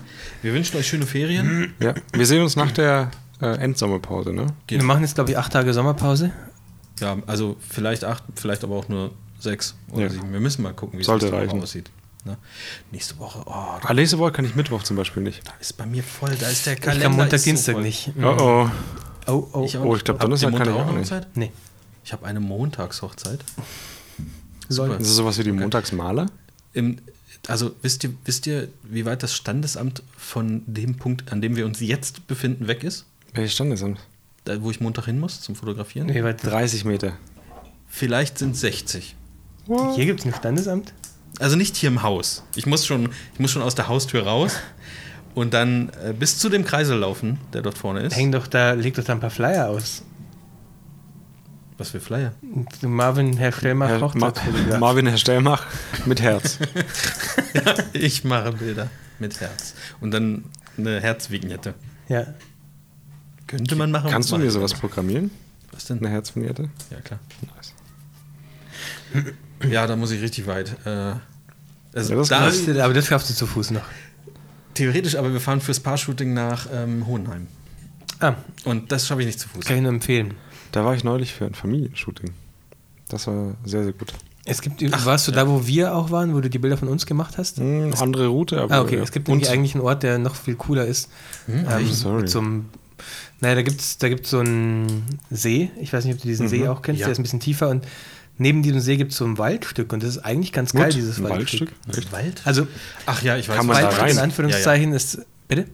Wir 0.42 0.54
wünschen 0.54 0.76
euch 0.76 0.86
schöne 0.86 1.06
Ferien. 1.06 1.74
Ja. 1.80 1.94
Wir 2.12 2.26
sehen 2.26 2.42
uns 2.42 2.54
nach 2.56 2.70
der 2.70 3.10
äh, 3.42 3.46
Endsommerpause, 3.58 4.32
ne? 4.32 4.46
Wir 4.68 4.82
machen 4.82 5.02
jetzt, 5.02 5.16
glaube 5.16 5.30
ich, 5.30 5.38
acht 5.38 5.52
Tage 5.52 5.72
Sommerpause. 5.74 6.30
Ja, 7.00 7.16
also 7.26 7.56
vielleicht 7.68 8.04
acht, 8.04 8.22
vielleicht 8.36 8.62
aber 8.64 8.76
auch 8.76 8.88
nur 8.88 9.10
sechs 9.40 9.74
oder 9.90 10.04
Ja. 10.04 10.08
sieben. 10.10 10.32
Wir 10.32 10.40
müssen 10.40 10.62
mal 10.62 10.72
gucken, 10.72 10.98
wie 10.98 11.02
es 11.02 11.08
nächste 11.08 11.32
Woche 11.32 11.36
reichen. 11.42 11.62
aussieht. 11.62 11.90
Ne? 12.24 12.36
Nächste 12.92 13.18
Woche, 13.18 13.40
oh, 13.44 13.50
Ah, 13.52 13.92
nächste 13.94 14.18
Woche 14.18 14.32
kann 14.32 14.44
ich 14.44 14.54
Mittwoch 14.54 14.82
zum 14.82 14.96
Beispiel 14.96 15.22
nicht. 15.22 15.46
da 15.46 15.52
ist 15.60 15.76
bei 15.76 15.86
mir 15.86 16.02
voll, 16.02 16.34
da 16.40 16.48
ist 16.48 16.64
der 16.66 16.74
Ich 16.74 16.80
Kalender. 16.80 17.08
kann 17.08 17.16
Montag, 17.16 17.38
so 17.40 17.44
Dienstag 17.44 17.72
voll. 17.74 17.82
nicht. 17.82 18.12
Oh 18.22 18.26
oh. 18.38 18.70
Oh, 19.28 19.48
oh. 19.52 19.64
Ich 19.64 19.76
Oh, 19.78 19.94
ich 19.96 20.04
glaub, 20.04 20.20
Habt 20.20 20.22
ihr 20.32 20.36
Donnerstag 20.38 20.52
kann 20.56 20.68
ich 20.68 20.74
auch 20.74 20.80
eine 20.88 20.98
nicht. 20.98 21.10
Hochzeit? 21.10 21.26
Nee. 21.34 21.52
Ich 22.04 22.12
habe 22.12 22.24
eine 22.26 22.40
Montagshochzeit. 22.40 23.40
Soll. 24.68 24.88
Super. 24.88 24.98
Das 24.98 25.08
ist 25.08 25.16
sowas 25.16 25.38
wie 25.38 25.44
die 25.44 25.52
Montagsmaler? 25.52 26.26
Im, 26.72 26.98
also 27.48 27.72
wisst 27.82 28.04
ihr, 28.04 28.12
wisst 28.24 28.46
ihr, 28.46 28.68
wie 28.82 29.04
weit 29.04 29.22
das 29.22 29.34
Standesamt 29.34 30.02
von 30.16 30.62
dem 30.66 30.96
Punkt, 30.96 31.32
an 31.32 31.40
dem 31.40 31.56
wir 31.56 31.66
uns 31.66 31.80
jetzt 31.80 32.26
befinden, 32.26 32.66
weg 32.66 32.84
ist? 32.84 33.04
Welches 33.34 33.54
Standesamt? 33.54 33.98
Da, 34.44 34.62
wo 34.62 34.70
ich 34.70 34.80
Montag 34.80 35.06
hin 35.06 35.18
muss 35.18 35.40
zum 35.40 35.56
Fotografieren? 35.56 36.06
Nee, 36.06 36.22
warte. 36.22 36.48
30 36.48 36.84
Meter. 36.84 37.12
Vielleicht 37.88 38.38
sind 38.38 38.56
60. 38.56 39.16
Hier 39.94 40.06
gibt 40.06 40.20
es 40.20 40.26
ein 40.26 40.34
Standesamt? 40.34 40.92
Also 41.38 41.56
nicht 41.56 41.76
hier 41.76 41.88
im 41.88 42.02
Haus. 42.02 42.44
Ich 42.54 42.66
muss 42.66 42.86
schon, 42.86 43.10
ich 43.34 43.40
muss 43.40 43.50
schon 43.50 43.62
aus 43.62 43.74
der 43.74 43.88
Haustür 43.88 44.22
raus 44.22 44.56
und 45.34 45.52
dann 45.52 45.90
äh, 46.02 46.12
bis 46.12 46.38
zu 46.38 46.48
dem 46.48 46.64
Kreisel 46.64 46.98
laufen, 46.98 47.38
der 47.52 47.62
dort 47.62 47.76
vorne 47.76 48.00
ist. 48.00 48.16
Häng 48.16 48.32
doch 48.32 48.46
da, 48.46 48.72
leg 48.72 48.94
doch 48.94 49.04
da 49.04 49.12
ein 49.12 49.20
paar 49.20 49.30
Flyer 49.30 49.68
aus. 49.68 50.02
Was 51.78 51.90
für 51.90 52.00
Flyer? 52.00 52.32
Marvin 52.82 53.36
Herr 53.36 53.52
Stellmach 53.52 53.88
Herr, 53.88 54.10
Ma. 54.16 54.32
Marvin 54.78 55.06
Herr 55.06 55.18
Stellmach 55.18 55.66
mit 56.06 56.22
Herz. 56.22 56.58
ich 57.92 58.24
mache 58.24 58.52
Bilder 58.52 58.88
mit 59.18 59.40
Herz. 59.40 59.74
Und 60.00 60.10
dann 60.12 60.44
eine 60.78 61.00
Herzvignette. 61.00 61.74
Ja. 62.08 62.26
Könnte 63.46 63.76
man 63.76 63.90
machen. 63.90 64.10
Kannst 64.10 64.32
du 64.32 64.38
mir 64.38 64.50
sowas 64.50 64.74
programmieren? 64.74 65.30
Was 65.72 65.84
denn? 65.84 65.98
Eine 65.98 66.08
Herzvignette? 66.08 66.70
Ja, 66.90 67.00
klar. 67.00 67.20
Nice. 67.54 67.74
Ja, 69.70 69.86
da 69.86 69.96
muss 69.96 70.10
ich 70.10 70.22
richtig 70.22 70.46
weit. 70.46 70.74
Äh, 70.84 71.14
also 71.94 72.12
Ja, 72.12 72.16
das 72.18 72.28
da, 72.28 72.48
ist 72.48 72.68
Aber 72.78 72.94
das 72.94 73.06
schaffst 73.06 73.30
du 73.30 73.34
zu 73.34 73.46
Fuß 73.46 73.70
noch. 73.72 73.84
theoretisch, 74.74 75.16
aber 75.16 75.32
wir 75.32 75.40
fahren 75.40 75.60
fürs 75.60 75.80
Paar-Shooting 75.80 76.32
nach 76.34 76.66
ähm, 76.72 77.06
Hohenheim. 77.06 77.46
Ah, 78.20 78.34
Und 78.64 78.92
das 78.92 79.06
schaffe 79.06 79.20
ich 79.20 79.26
nicht 79.26 79.40
zu 79.40 79.48
Fuß. 79.48 79.64
kann 79.66 79.76
ich 79.76 79.82
nur 79.82 79.92
empfehlen. 79.92 80.34
Da 80.72 80.84
war 80.84 80.94
ich 80.94 81.04
neulich 81.04 81.32
für 81.32 81.46
ein 81.46 81.54
Familienshooting. 81.54 82.30
Das 83.08 83.26
war 83.26 83.54
sehr, 83.64 83.84
sehr 83.84 83.92
gut. 83.92 84.12
Es 84.48 84.60
gibt, 84.60 84.80
warst 85.04 85.26
du 85.26 85.32
da, 85.32 85.48
wo 85.48 85.66
wir 85.66 85.94
auch 85.94 86.10
waren, 86.10 86.32
wo 86.34 86.40
du 86.40 86.48
die 86.48 86.60
Bilder 86.60 86.76
von 86.76 86.86
uns 86.88 87.04
gemacht 87.04 87.36
hast? 87.36 87.58
Hm, 87.58 87.92
andere 87.98 88.28
Route, 88.28 88.60
aber. 88.60 88.74
Ah, 88.76 88.80
okay. 88.82 88.96
ja. 88.98 89.02
Es 89.02 89.10
gibt 89.10 89.26
nämlich 89.26 89.50
eigentlich 89.50 89.74
einen 89.74 89.82
Ort, 89.82 90.04
der 90.04 90.18
noch 90.18 90.36
viel 90.36 90.54
cooler 90.54 90.86
ist. 90.86 91.10
ähm, 91.48 91.92
Sorry. 91.92 92.28
einem, 92.38 92.66
naja, 93.40 93.56
da 93.56 93.62
gibt 93.62 93.80
es 93.80 93.98
da 93.98 94.08
gibt's 94.08 94.30
so 94.30 94.38
einen 94.38 95.04
See. 95.30 95.70
Ich 95.80 95.92
weiß 95.92 96.04
nicht, 96.04 96.14
ob 96.14 96.20
du 96.22 96.28
diesen 96.28 96.48
See 96.48 96.66
auch 96.68 96.80
kennst. 96.80 97.00
Ja. 97.00 97.06
Der 97.06 97.12
ist 97.12 97.18
ein 97.18 97.24
bisschen 97.24 97.40
tiefer. 97.40 97.68
Und 97.68 97.86
neben 98.38 98.62
diesem 98.62 98.78
See 98.80 98.96
gibt 98.96 99.10
es 99.12 99.18
so 99.18 99.24
ein 99.24 99.36
Waldstück. 99.36 99.92
Und 99.92 100.04
das 100.04 100.10
ist 100.10 100.18
eigentlich 100.18 100.52
ganz 100.52 100.72
geil, 100.72 100.84
Gut, 100.86 100.94
dieses 100.94 101.18
ein 101.18 101.24
Waldstück. 101.24 101.72
Waldstück? 101.86 102.12
Wald? 102.12 102.42
Also, 102.44 102.68
Ach 103.06 103.22
ja, 103.22 103.36
ich 103.36 103.48
weiß. 103.48 103.56
Kann 103.56 103.66
man 103.66 103.76
da 103.76 103.82
Waldstück 103.82 104.02
rein? 104.04 104.12
in 104.12 104.18
Anführungszeichen 104.18 104.92
ist. 104.92 105.26
Bitte? 105.48 105.66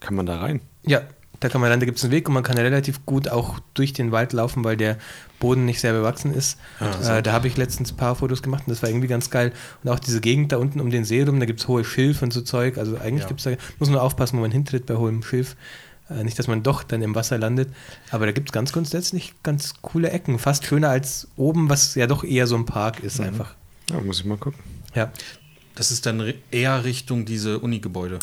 Kann 0.00 0.16
man 0.16 0.26
da 0.26 0.40
rein? 0.40 0.60
Ja, 0.84 1.02
da 1.40 1.48
kann 1.48 1.60
man 1.60 1.70
dann, 1.70 1.80
da 1.80 1.86
gibt 1.86 1.98
es 1.98 2.04
einen 2.04 2.12
Weg 2.12 2.28
und 2.28 2.34
man 2.34 2.42
kann 2.42 2.56
relativ 2.58 3.04
gut 3.06 3.28
auch 3.28 3.58
durch 3.74 3.92
den 3.92 4.12
Wald 4.12 4.32
laufen, 4.32 4.62
weil 4.62 4.76
der 4.76 4.98
Boden 5.38 5.64
nicht 5.64 5.80
sehr 5.80 5.92
bewachsen 5.92 6.34
ist. 6.34 6.58
äh, 6.80 7.22
da 7.22 7.32
habe 7.32 7.48
ich 7.48 7.56
letztens 7.56 7.92
ein 7.92 7.96
paar 7.96 8.14
Fotos 8.14 8.42
gemacht 8.42 8.64
und 8.66 8.70
das 8.70 8.82
war 8.82 8.90
irgendwie 8.90 9.08
ganz 9.08 9.30
geil. 9.30 9.52
Und 9.82 9.90
auch 9.90 9.98
diese 9.98 10.20
Gegend 10.20 10.52
da 10.52 10.58
unten 10.58 10.80
um 10.80 10.90
den 10.90 11.04
See 11.04 11.22
rum, 11.22 11.40
da 11.40 11.46
gibt 11.46 11.60
es 11.60 11.66
hohe 11.68 11.84
Schilf 11.84 12.20
und 12.22 12.32
so 12.32 12.42
Zeug. 12.42 12.76
Also 12.78 12.98
eigentlich 12.98 13.22
Ja. 13.22 13.28
gibt's 13.28 13.44
da, 13.44 13.52
muss 13.78 13.88
man 13.88 13.98
aufpassen, 13.98 14.36
wo 14.36 14.42
man 14.42 14.50
hintritt 14.50 14.84
bei 14.86 14.96
hohem 14.96 15.22
Schilf. 15.22 15.56
Äh, 16.10 16.24
nicht, 16.24 16.38
dass 16.38 16.46
man 16.46 16.62
doch 16.62 16.82
dann 16.82 17.00
im 17.02 17.14
Wasser 17.14 17.38
landet. 17.38 17.70
Aber 18.10 18.26
da 18.26 18.32
gibt 18.32 18.50
es 18.50 18.52
ganz 18.52 18.72
grundsätzlich 18.72 19.32
ganz 19.42 19.74
coole 19.80 20.10
Ecken. 20.10 20.38
Fast 20.38 20.66
schöner 20.66 20.90
als 20.90 21.28
oben, 21.36 21.70
was 21.70 21.94
ja 21.94 22.06
doch 22.06 22.22
eher 22.24 22.46
so 22.46 22.56
ein 22.56 22.66
Park 22.66 23.00
ist 23.00 23.18
einfach. 23.20 23.54
Ja, 23.90 24.00
muss 24.00 24.18
ich 24.20 24.26
mal 24.26 24.36
gucken. 24.36 24.60
Ja. 24.94 25.10
Das 25.74 25.90
ist 25.90 26.04
dann 26.04 26.34
eher 26.50 26.84
Richtung 26.84 27.24
diese 27.24 27.60
Uni-Gebäude. 27.60 28.18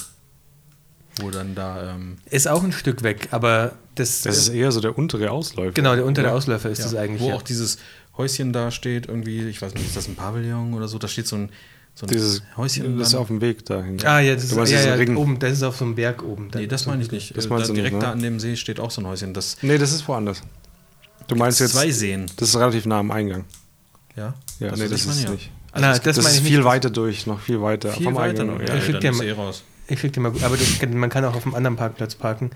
Wo 1.22 1.31
dann 1.31 1.56
da. 1.56 1.95
Ähm, 1.95 2.18
Ist 2.30 2.48
auch 2.48 2.64
ein 2.64 2.72
Stück 2.72 3.03
weg, 3.03 3.30
aber 3.31 3.73
das, 3.95 4.22
Das 4.22 4.38
ist 4.38 4.49
eher 4.49 4.72
so 4.72 4.80
der 4.81 4.98
untere 4.98 5.31
Ausläufer. 5.31 5.72
genau 5.73 5.95
der 5.95 6.06
untere. 6.06 6.31
Ausläufer 6.31 6.69
ist 6.69 6.80
ja, 6.80 6.85
das 6.85 6.95
eigentlich. 6.95 7.22
Wo 7.22 7.30
ja. 7.30 7.35
auch 7.35 7.41
dieses 7.41 7.77
Häuschen 8.18 8.53
da 8.53 8.72
steht, 8.72 9.07
irgendwie, 9.07 9.48
ich 9.48 9.61
weiß 9.61 9.73
nicht, 9.73 9.85
ist 9.88 9.95
das 9.98 10.07
ein 10.07 10.15
Pavillon 10.15 10.73
oder 10.73 10.88
so? 10.88 10.98
Da 10.98 11.07
steht 11.07 11.27
so 11.27 11.35
ein, 11.35 11.49
so 11.95 12.06
ein 12.06 12.10
Dieses 12.10 12.41
Häuschen. 12.56 12.98
Das 12.99 13.10
ist 13.10 13.15
auf 13.15 13.27
dem 13.27 13.41
Weg 13.41 13.65
dahin. 13.65 13.98
Ah, 14.06 14.19
ja, 14.19 14.35
das 14.35 14.45
ist, 14.45 14.72
ja, 14.72 14.80
ja, 14.81 14.94
Ring? 14.95 15.15
oben, 15.18 15.39
das 15.39 15.53
ist 15.53 15.64
auf 15.64 15.77
so 15.77 15.85
einem 15.85 15.95
Berg 15.95 16.23
oben. 16.23 16.49
Nee, 16.53 16.68
das 16.68 16.85
meine 16.85 17.02
ich 17.03 17.11
nicht. 17.11 17.35
Das 17.35 17.49
meinst 17.49 17.65
da 17.65 17.68
du 17.68 17.73
nicht, 17.73 17.81
direkt 17.81 17.95
ne? 17.95 18.02
da 18.02 18.11
an 18.11 18.22
dem 18.22 18.39
See 18.39 18.56
steht 18.56 18.80
auch 18.80 18.91
so 18.91 19.02
ein 19.02 19.07
Häuschen. 19.07 19.34
Das 19.34 19.57
Nee, 19.61 19.77
das 19.77 19.91
ist 19.91 20.07
woanders. 20.07 20.41
Du 21.27 21.35
meinst 21.35 21.60
jetzt. 21.60 21.73
zwei 21.73 21.91
Seen. 21.91 22.26
Das 22.38 22.49
ist 22.49 22.56
relativ 22.56 22.85
nah 22.85 22.99
am 22.99 23.11
Eingang. 23.11 23.45
Ja, 24.15 24.34
Ja, 24.60 24.69
Das 24.69 24.80
nee, 24.80 24.88
das 24.88 25.06
ist 25.06 25.23
ja. 25.23 25.30
nicht. 25.31 25.52
Also 25.72 25.88
Na, 25.88 25.94
das 25.94 26.02
Das 26.02 26.18
meine 26.18 26.30
ist 26.30 26.41
ich 26.41 26.48
viel 26.48 26.57
nicht. 26.57 26.65
weiter 26.65 26.89
durch, 26.89 27.27
noch 27.27 27.39
viel 27.39 27.61
weiter. 27.61 27.91
viel 27.91 28.06
vom 28.06 28.15
weiter 28.15 28.41
Eingang. 28.41 28.57
noch. 28.57 28.68
Ja, 28.68 28.76
Ja, 28.76 28.81
Ich 28.81 29.03
ja, 29.03 29.23
eh 29.23 29.31
raus. 29.31 29.64
Ich 29.88 30.00
schick 30.00 30.14
dir 30.14 30.20
mal, 30.20 30.32
aber 30.42 30.58
das, 30.58 30.82
man 30.90 31.10
kann 31.10 31.24
auch 31.26 31.36
auf 31.36 31.46
einem 31.46 31.56
anderen 31.56 31.78
Parkplatz 31.78 32.16
parken. 32.16 32.52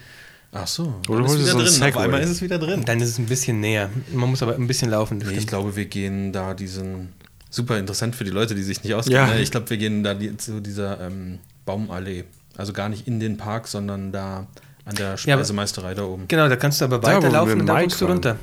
Ach 0.53 0.68
so. 0.68 0.95
Oder 1.08 1.24
dann 1.24 1.26
ist 1.26 1.36
du 1.36 1.40
wieder 1.40 1.64
drin. 1.64 1.84
Auf 1.84 1.98
einmal 1.98 2.22
ist 2.22 2.30
es 2.30 2.41
wieder 2.41 2.60
drin. 2.60 2.84
Dann 2.86 2.99
ist 2.99 3.10
es 3.10 3.18
ein 3.20 3.26
bisschen 3.26 3.60
näher. 3.62 3.90
Man 4.14 4.30
muss 4.30 4.44
aber 4.44 4.56
ein 4.56 4.68
bisschen 4.68 4.90
laufen. 4.90 5.20
Nee, 5.20 5.38
ich 5.38 5.48
glaube, 5.48 5.76
wir 5.76 5.86
gehen 5.86 6.34
da 6.34 6.53
diesen. 6.53 7.14
Super 7.49 7.78
interessant 7.78 8.16
für 8.16 8.24
die 8.24 8.32
Leute, 8.32 8.56
die 8.56 8.64
sich 8.64 8.82
nicht 8.84 8.94
auskennen. 8.94 9.28
Ja. 9.28 9.34
ne? 9.34 9.41
Ich 9.41 9.52
glaube, 9.52 9.70
wir 9.70 9.78
gehen 9.78 10.03
da 10.03 10.14
die, 10.14 10.36
zu 10.38 10.62
dieser 10.62 11.02
ähm, 11.02 11.40
Baumallee. 11.66 12.24
Also 12.58 12.72
gar 12.74 12.88
nicht 12.90 13.08
in 13.08 13.20
den 13.20 13.38
Park, 13.38 13.68
sondern 13.68 14.12
da 14.12 14.48
an 14.86 14.95
der 14.95 15.12
Ja, 15.12 15.18
Speisemeisterei 15.18 15.94
da 15.94 16.03
oben. 16.03 16.28
Genau, 16.28 16.48
da 16.48 16.56
kannst 16.56 16.80
du 16.82 16.86
aber 16.86 16.99
Da, 16.99 17.16
weiterlaufen 17.16 17.62
und 17.62 17.66
dann 17.68 17.76
Mike 17.76 17.88
kommst 17.90 18.02
du 18.02 18.06
runter. 18.06 18.38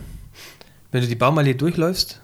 Wenn 0.92 1.02
du 1.02 1.06
die 1.06 1.14
Baumallee 1.14 1.54
durchläufst, 1.54 2.20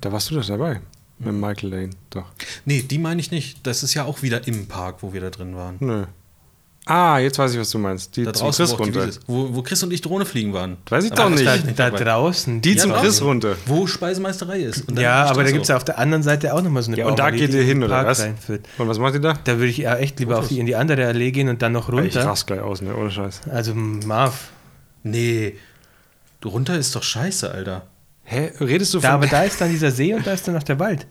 Da 0.00 0.12
warst 0.12 0.30
du 0.30 0.34
doch 0.36 0.46
dabei. 0.46 0.80
Mit 1.24 1.34
Michael 1.34 1.70
Lane. 1.70 1.90
Doch. 2.10 2.24
Nee, 2.64 2.82
die 2.82 2.98
meine 2.98 3.20
ich 3.20 3.30
nicht. 3.30 3.66
Das 3.66 3.82
ist 3.82 3.94
ja 3.94 4.04
auch 4.04 4.22
wieder 4.22 4.46
im 4.46 4.66
Park, 4.66 4.96
wo 5.00 5.12
wir 5.12 5.20
da 5.20 5.30
drin 5.30 5.54
waren. 5.56 5.76
Nö. 5.80 6.04
Ah, 6.84 7.18
jetzt 7.20 7.38
weiß 7.38 7.52
ich, 7.52 7.60
was 7.60 7.70
du 7.70 7.78
meinst. 7.78 8.16
Die 8.16 8.24
Da 8.24 8.32
zum 8.32 8.46
draußen, 8.46 8.66
Chris 8.66 8.72
wo, 8.76 8.82
runter. 8.82 9.08
Wo, 9.28 9.54
wo 9.54 9.62
Chris 9.62 9.80
und 9.84 9.92
ich 9.92 10.00
Drohne 10.00 10.24
fliegen 10.26 10.52
waren. 10.52 10.78
Weiß 10.88 11.04
ich 11.04 11.12
Aber 11.12 11.22
doch 11.22 11.30
nicht. 11.30 11.42
ich 11.48 11.64
nicht 11.64 11.78
da 11.78 11.90
draußen. 11.90 12.60
Die 12.60 12.74
zum 12.74 12.90
Ja, 12.90 12.96
Chris 12.98 13.10
draußen. 13.18 13.26
runter. 13.28 13.56
Wo 13.66 13.86
Speisemeisterei 13.86 14.58
ist. 14.62 14.88
Und 14.88 14.96
dann 14.96 15.04
Ja, 15.04 15.26
aber 15.26 15.42
da 15.42 15.48
steht 15.48 15.52
gibt 15.52 15.62
es 15.62 15.68
so. 15.68 15.74
auf 15.74 15.84
der 15.84 15.98
anderen 16.00 16.24
Seite 16.24 16.52
auch 16.52 16.60
nochmal 16.60 16.82
so 16.82 16.90
eine 16.90 16.98
Ja, 16.98 17.06
und 17.06 17.20
da 17.20 17.30
geht 17.30 17.54
ihr 17.54 17.60
in 17.60 17.66
hin, 17.68 17.82
oder 17.84 18.04
was? 18.04 18.20
reinführt. 18.20 18.66
Und 18.78 18.88
was 18.88 18.98
macht 18.98 19.14
ihr 19.14 19.20
da? 19.20 19.34
Da 19.44 19.58
würde 19.58 19.68
ich 19.68 19.76
ja 19.76 19.94
echt 19.94 20.18
lieber 20.18 20.40
auf 20.40 20.48
die, 20.48 20.58
in 20.58 20.66
die 20.66 20.74
andere 20.74 21.06
Allee 21.06 21.30
gehen 21.30 21.48
und 21.48 21.62
dann 21.62 21.70
noch 21.70 21.88
Ich 21.88 21.94
runter. 21.94 22.26
raste 22.26 22.46
gleich 22.52 22.60
aus, 22.64 22.82
ne? 22.82 22.96
Ohne 22.96 23.12
Scheiß. 23.12 23.42
Also 23.48 23.74
Marv. 23.76 24.50
Nee. 25.04 25.54
Du 26.40 26.48
runter 26.48 26.76
ist 26.76 26.96
doch 26.96 27.04
scheiße, 27.04 27.48
Alter. 27.52 27.86
Hä? 28.24 28.52
Redest 28.60 28.94
du 28.94 29.00
von. 29.00 29.08
Da, 29.08 29.14
aber 29.14 29.26
da 29.28 29.42
ist 29.44 29.60
dann 29.60 29.70
dieser 29.70 29.90
See 29.90 30.14
und 30.14 30.26
da 30.26 30.32
ist 30.32 30.46
dann 30.46 30.54
noch 30.54 30.62
der 30.62 30.78
Wald. 30.78 31.06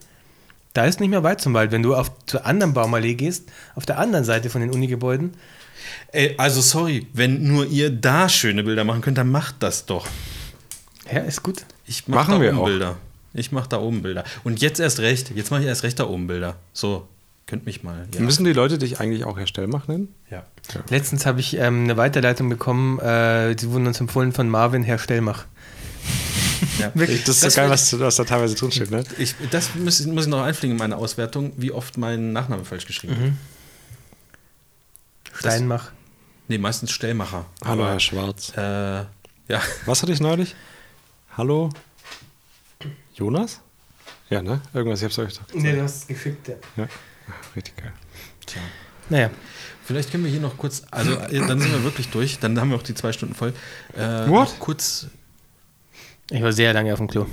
Da 0.74 0.86
ist 0.86 1.00
nicht 1.00 1.10
mehr 1.10 1.22
weit 1.22 1.40
zum 1.40 1.52
Wald. 1.54 1.70
Wenn 1.70 1.82
du 1.82 1.94
auf, 1.94 2.10
zur 2.26 2.46
anderen 2.46 2.72
Baumallee 2.72 3.14
gehst, 3.14 3.44
auf 3.74 3.84
der 3.84 3.98
anderen 3.98 4.24
Seite 4.24 4.48
von 4.50 4.60
den 4.60 4.70
Unigebäuden, 4.70 5.34
Ey, 6.12 6.34
also 6.38 6.60
sorry, 6.60 7.06
wenn 7.12 7.46
nur 7.46 7.66
ihr 7.66 7.90
da 7.90 8.28
schöne 8.28 8.62
Bilder 8.64 8.84
machen 8.84 9.00
könnt, 9.00 9.18
dann 9.18 9.30
macht 9.30 9.56
das 9.60 9.86
doch. 9.86 10.06
ja, 11.10 11.20
ist 11.20 11.42
gut. 11.42 11.64
Ich 11.86 12.06
mach 12.06 12.28
Machen 12.28 12.34
da 12.34 12.40
wir 12.40 12.50
oben 12.50 12.58
auch. 12.60 12.66
Bilder. 12.66 12.96
Ich 13.34 13.50
mach 13.52 13.66
da 13.66 13.78
oben 13.80 14.02
Bilder. 14.02 14.24
Und 14.44 14.60
jetzt 14.60 14.78
erst 14.78 15.00
recht. 15.00 15.32
Jetzt 15.34 15.50
mache 15.50 15.62
ich 15.62 15.66
erst 15.66 15.82
recht 15.84 15.98
da 15.98 16.06
oben 16.06 16.26
Bilder. 16.26 16.56
So, 16.72 17.08
könnt 17.46 17.64
mich 17.66 17.82
mal. 17.82 18.06
Ja. 18.14 18.20
Müssen 18.20 18.44
die 18.44 18.52
Leute 18.52 18.78
dich 18.78 19.00
eigentlich 19.00 19.24
auch 19.24 19.38
Herr 19.38 19.46
Stellmach 19.46 19.88
nennen? 19.88 20.14
ja. 20.30 20.44
Letztens 20.90 21.26
habe 21.26 21.40
ich 21.40 21.56
ähm, 21.58 21.84
eine 21.84 21.96
Weiterleitung 21.96 22.48
bekommen, 22.48 22.98
äh, 23.00 23.56
sie 23.58 23.70
wurden 23.72 23.86
uns 23.86 24.00
empfohlen 24.00 24.32
von 24.32 24.48
Marvin 24.48 24.84
Herr 24.84 24.98
Stellmach. 24.98 25.46
Ja. 26.78 26.90
Wirklich. 26.94 27.24
Das 27.24 27.36
ist 27.36 27.44
Das 27.44 27.54
so 27.54 27.60
geil, 27.60 27.70
was, 27.70 27.98
was 27.98 28.16
da 28.16 28.24
teilweise 28.24 28.54
drinsteht, 28.54 28.90
ne? 28.90 29.04
Ich, 29.18 29.34
das 29.50 29.74
muss, 29.74 30.00
ich- 30.00 30.06
muss 30.06 30.24
ich 30.24 30.30
noch 30.30 30.42
einfliegen 30.42 30.72
in 30.76 30.78
meine 30.78 30.96
Auswertung, 30.96 31.52
wie 31.56 31.70
oft 31.72 31.96
mein 31.98 32.32
Nachname 32.32 32.64
falsch 32.64 32.86
geschrieben 32.86 33.16
wird. 33.18 33.32
Steinmach. 35.38 35.92
Nee, 36.48 36.58
meistens 36.58 36.90
Stellmacher. 36.90 37.46
Hallo, 37.64 37.82
Aber, 37.84 37.92
Herr 37.92 38.00
Schwarz. 38.00 38.52
Äh, 38.56 38.60
ja. 38.60 39.06
Was 39.86 40.02
hatte 40.02 40.12
ich 40.12 40.20
neulich? 40.20 40.54
Hallo? 41.36 41.70
Jonas? 43.14 43.60
Ja, 44.28 44.42
ne? 44.42 44.60
Irgendwas, 44.74 45.00
ich 45.00 45.04
hab's 45.04 45.18
euch 45.18 45.34
doch 45.34 45.46
gesagt. 45.46 45.54
Nee, 45.54 45.72
du 45.72 45.82
hast 45.82 45.96
es 46.02 46.06
geschickt, 46.06 46.48
ja. 46.48 46.54
Ja. 46.76 46.88
Ach, 47.28 47.56
richtig 47.56 47.76
geil. 47.76 47.92
Tja. 48.46 48.60
Naja, 49.08 49.30
Vielleicht 49.84 50.12
können 50.12 50.22
wir 50.22 50.30
hier 50.30 50.40
noch 50.40 50.56
kurz, 50.56 50.82
also 50.92 51.12
äh, 51.14 51.40
dann 51.40 51.60
sind 51.60 51.72
wir 51.72 51.82
wirklich 51.82 52.08
durch, 52.08 52.38
dann 52.38 52.58
haben 52.60 52.70
wir 52.70 52.76
auch 52.76 52.84
die 52.84 52.94
zwei 52.94 53.12
Stunden 53.12 53.34
voll. 53.34 53.52
Äh, 53.96 54.28
What? 54.28 54.54
Kurz, 54.60 55.06
ich 56.32 56.42
war 56.42 56.52
sehr 56.52 56.72
lange 56.72 56.92
auf 56.92 56.98
dem 56.98 57.08
Klo. 57.08 57.26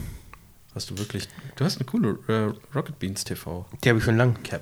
hast 0.76 0.90
du 0.90 0.98
wirklich, 0.98 1.28
du 1.56 1.66
hast 1.66 1.78
eine 1.78 1.86
coole 1.86 2.18
äh, 2.28 2.76
Rocket 2.76 3.00
Beans 3.00 3.24
TV 3.24 3.66
Die 3.84 3.90
habe 3.90 4.00
ich 4.00 4.06
schon 4.06 4.18
lang. 4.18 4.36
Cap. 4.44 4.62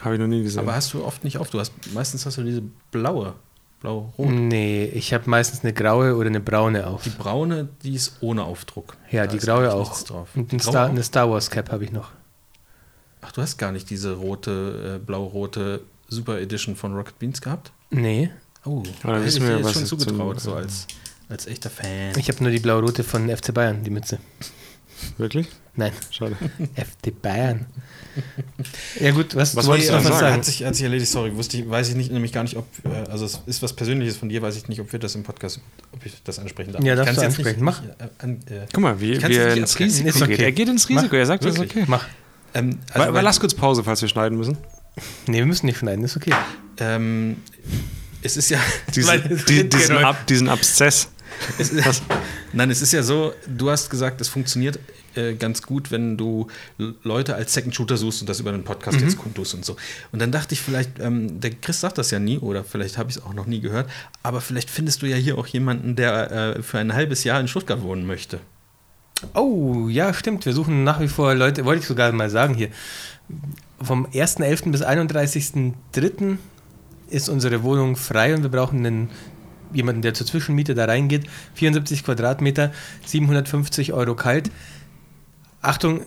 Habe 0.00 0.14
ich 0.14 0.20
noch 0.20 0.26
nie 0.26 0.42
gesehen. 0.42 0.60
Aber 0.60 0.74
hast 0.74 0.92
du 0.92 1.04
oft 1.04 1.24
nicht 1.24 1.38
auf, 1.38 1.50
du 1.50 1.60
hast, 1.60 1.72
meistens 1.94 2.26
hast 2.26 2.36
du 2.38 2.42
diese 2.42 2.62
blaue, 2.90 3.34
blau-rot. 3.80 4.28
Nee, 4.30 4.86
ich 4.86 5.14
habe 5.14 5.30
meistens 5.30 5.60
eine 5.62 5.72
graue 5.72 6.16
oder 6.16 6.26
eine 6.28 6.40
braune 6.40 6.86
auf. 6.86 7.02
Die 7.04 7.10
braune, 7.10 7.68
die 7.82 7.94
ist 7.94 8.16
ohne 8.20 8.42
Aufdruck. 8.44 8.96
Ja, 9.10 9.22
Da 9.24 9.30
die 9.32 9.36
ist 9.38 9.44
graue 9.46 9.72
auch. 9.72 9.94
Und 10.34 10.50
Die 10.52 10.56
ein 10.56 10.60
Star, 10.60 10.86
auch? 10.86 10.90
eine 10.90 11.02
Star 11.02 11.30
Wars 11.30 11.48
Cap 11.50 11.70
habe 11.70 11.84
ich 11.84 11.92
noch. 11.92 12.10
Ach, 13.22 13.32
du 13.32 13.40
hast 13.40 13.56
gar 13.56 13.72
nicht 13.72 13.88
diese 13.88 14.12
rote, 14.14 14.96
äh, 14.96 15.04
blau-rote 15.04 15.80
Super 16.08 16.38
Edition 16.40 16.76
von 16.76 16.94
Rocket 16.94 17.18
Beans 17.18 17.40
gehabt? 17.40 17.72
Nee, 17.90 18.30
Oh, 18.66 18.82
dann 19.02 19.12
da 19.12 19.18
dir 19.18 19.24
jetzt 19.26 19.40
was 19.64 19.72
schon 19.74 19.84
zugetraut, 19.86 20.40
zum- 20.40 20.52
so 20.52 20.56
als, 20.56 20.86
als 21.28 21.46
echter 21.46 21.70
Fan. 21.70 22.12
ich 22.18 22.28
habe 22.28 22.42
nur 22.42 22.52
die 22.52 22.60
blau-rote 22.60 23.02
von 23.04 23.28
FC 23.34 23.52
Bayern, 23.54 23.82
die 23.84 23.90
Mütze. 23.90 24.18
Wirklich? 25.18 25.48
Nein, 25.76 25.92
Schade. 26.10 26.36
FC 26.76 27.20
Bayern. 27.20 27.66
Ja 29.00 29.10
gut, 29.10 29.34
was, 29.34 29.56
Was 29.56 29.66
wolltest 29.66 29.90
wolltest 29.90 29.90
du 29.90 29.94
noch 29.94 30.02
sagen? 30.02 30.18
sagen? 30.20 30.36
Hat 30.36 30.44
sich, 30.44 30.64
hat 30.64 30.74
sich 30.76 30.84
erledigt, 30.84 31.10
sorry, 31.10 31.34
wusste 31.34 31.56
ich, 31.58 31.68
weiß 31.68 31.88
ich 31.88 31.94
nicht, 31.96 32.12
nämlich 32.12 32.32
gar 32.32 32.44
nicht, 32.44 32.56
ob, 32.56 32.66
äh, 32.84 33.10
also 33.10 33.24
es 33.24 33.40
ist 33.46 33.60
was 33.62 33.72
Persönliches 33.72 34.16
von 34.16 34.28
dir, 34.28 34.40
weiß 34.40 34.56
ich 34.56 34.68
nicht, 34.68 34.80
ob 34.80 34.92
wir 34.92 35.00
das 35.00 35.16
im 35.16 35.24
Podcast, 35.24 35.60
ob 35.92 36.06
ich 36.06 36.14
das 36.22 36.38
ansprechen 36.38 36.72
darf. 36.72 36.84
Ja, 36.84 36.94
Ich 36.94 37.00
darfst 37.00 37.16
du 37.20 37.26
ansprechen. 37.26 37.64
Mach. 37.64 37.82
Äh, 37.82 37.88
an, 38.18 38.40
äh, 38.48 38.66
Guck 38.72 38.82
mal, 38.82 39.00
wie, 39.00 39.12
Ich 39.14 39.22
wie 39.24 39.28
nicht 39.28 39.36
er 39.38 39.56
ins. 39.56 39.78
Risiko 39.78 40.08
Ist 40.08 40.22
okay. 40.22 40.30
geht. 40.36 40.40
Er 40.40 40.52
geht 40.52 40.68
ins 40.68 40.88
Risiko. 40.88 41.06
Mach. 41.06 41.12
Er 41.14 41.26
sagt, 41.26 41.44
das 41.44 41.54
ist 41.54 41.60
okay. 41.60 41.84
Mach. 41.88 42.06
ähm, 42.54 42.78
Also, 42.92 43.08
aber 43.08 43.22
lass 43.22 43.40
kurz 43.40 43.54
Pause, 43.54 43.82
falls 43.82 44.00
wir 44.00 44.08
schneiden 44.08 44.38
müssen. 44.38 44.56
Nee, 45.26 45.38
wir 45.38 45.46
müssen 45.46 45.66
nicht 45.66 45.78
schneiden, 45.78 46.04
ist 46.04 46.16
okay. 46.16 46.32
ähm, 46.78 47.38
es 48.22 48.36
ist 48.36 48.48
ja, 48.48 48.60
Diesen, 48.94 49.22
die, 49.48 49.54
geht 49.54 49.72
diesen. 49.74 49.96
Ab, 49.98 50.24
diesen 50.28 50.48
Abszess. 50.48 51.08
Es 51.58 51.70
ist, 51.70 52.02
nein, 52.52 52.70
es 52.70 52.82
ist 52.82 52.92
ja 52.92 53.02
so, 53.02 53.32
du 53.46 53.70
hast 53.70 53.90
gesagt, 53.90 54.20
es 54.20 54.28
funktioniert 54.28 54.78
äh, 55.14 55.34
ganz 55.34 55.62
gut, 55.62 55.90
wenn 55.90 56.16
du 56.16 56.48
Leute 57.02 57.34
als 57.34 57.54
Second 57.54 57.74
Shooter 57.74 57.96
suchst 57.96 58.20
und 58.22 58.28
das 58.28 58.40
über 58.40 58.50
einen 58.50 58.64
Podcast 58.64 58.98
Mhm. 58.98 59.04
jetzt 59.04 59.18
kundtust 59.18 59.54
und 59.54 59.64
so. 59.64 59.76
Und 60.12 60.20
dann 60.20 60.32
dachte 60.32 60.54
ich 60.54 60.60
vielleicht, 60.60 60.98
ähm, 60.98 61.40
der 61.40 61.50
Chris 61.52 61.80
sagt 61.80 61.98
das 61.98 62.10
ja 62.10 62.18
nie 62.18 62.38
oder 62.38 62.64
vielleicht 62.64 62.98
habe 62.98 63.10
ich 63.10 63.16
es 63.16 63.22
auch 63.22 63.34
noch 63.34 63.46
nie 63.46 63.60
gehört, 63.60 63.88
aber 64.22 64.40
vielleicht 64.40 64.70
findest 64.70 65.02
du 65.02 65.06
ja 65.06 65.16
hier 65.16 65.38
auch 65.38 65.46
jemanden, 65.46 65.96
der 65.96 66.30
äh, 66.56 66.62
für 66.62 66.78
ein 66.78 66.92
halbes 66.94 67.24
Jahr 67.24 67.40
in 67.40 67.48
Stuttgart 67.48 67.82
wohnen 67.82 68.06
möchte. 68.06 68.40
Oh, 69.32 69.88
ja, 69.88 70.12
stimmt. 70.12 70.44
Wir 70.44 70.52
suchen 70.52 70.84
nach 70.84 71.00
wie 71.00 71.08
vor 71.08 71.34
Leute, 71.34 71.64
wollte 71.64 71.80
ich 71.80 71.86
sogar 71.86 72.10
mal 72.12 72.28
sagen 72.30 72.54
hier. 72.54 72.68
Vom 73.80 74.06
1.11. 74.06 74.70
bis 74.70 74.82
31.03. 74.82 76.36
ist 77.10 77.28
unsere 77.28 77.62
Wohnung 77.62 77.96
frei 77.96 78.34
und 78.34 78.42
wir 78.42 78.50
brauchen 78.50 78.84
einen, 78.84 79.10
jemanden, 79.74 80.02
der 80.02 80.14
zur 80.14 80.26
Zwischenmiete 80.26 80.74
da 80.74 80.84
reingeht. 80.86 81.24
74 81.54 82.04
Quadratmeter, 82.04 82.72
750 83.06 83.92
Euro 83.92 84.14
kalt. 84.14 84.50
Achtung, 85.62 86.00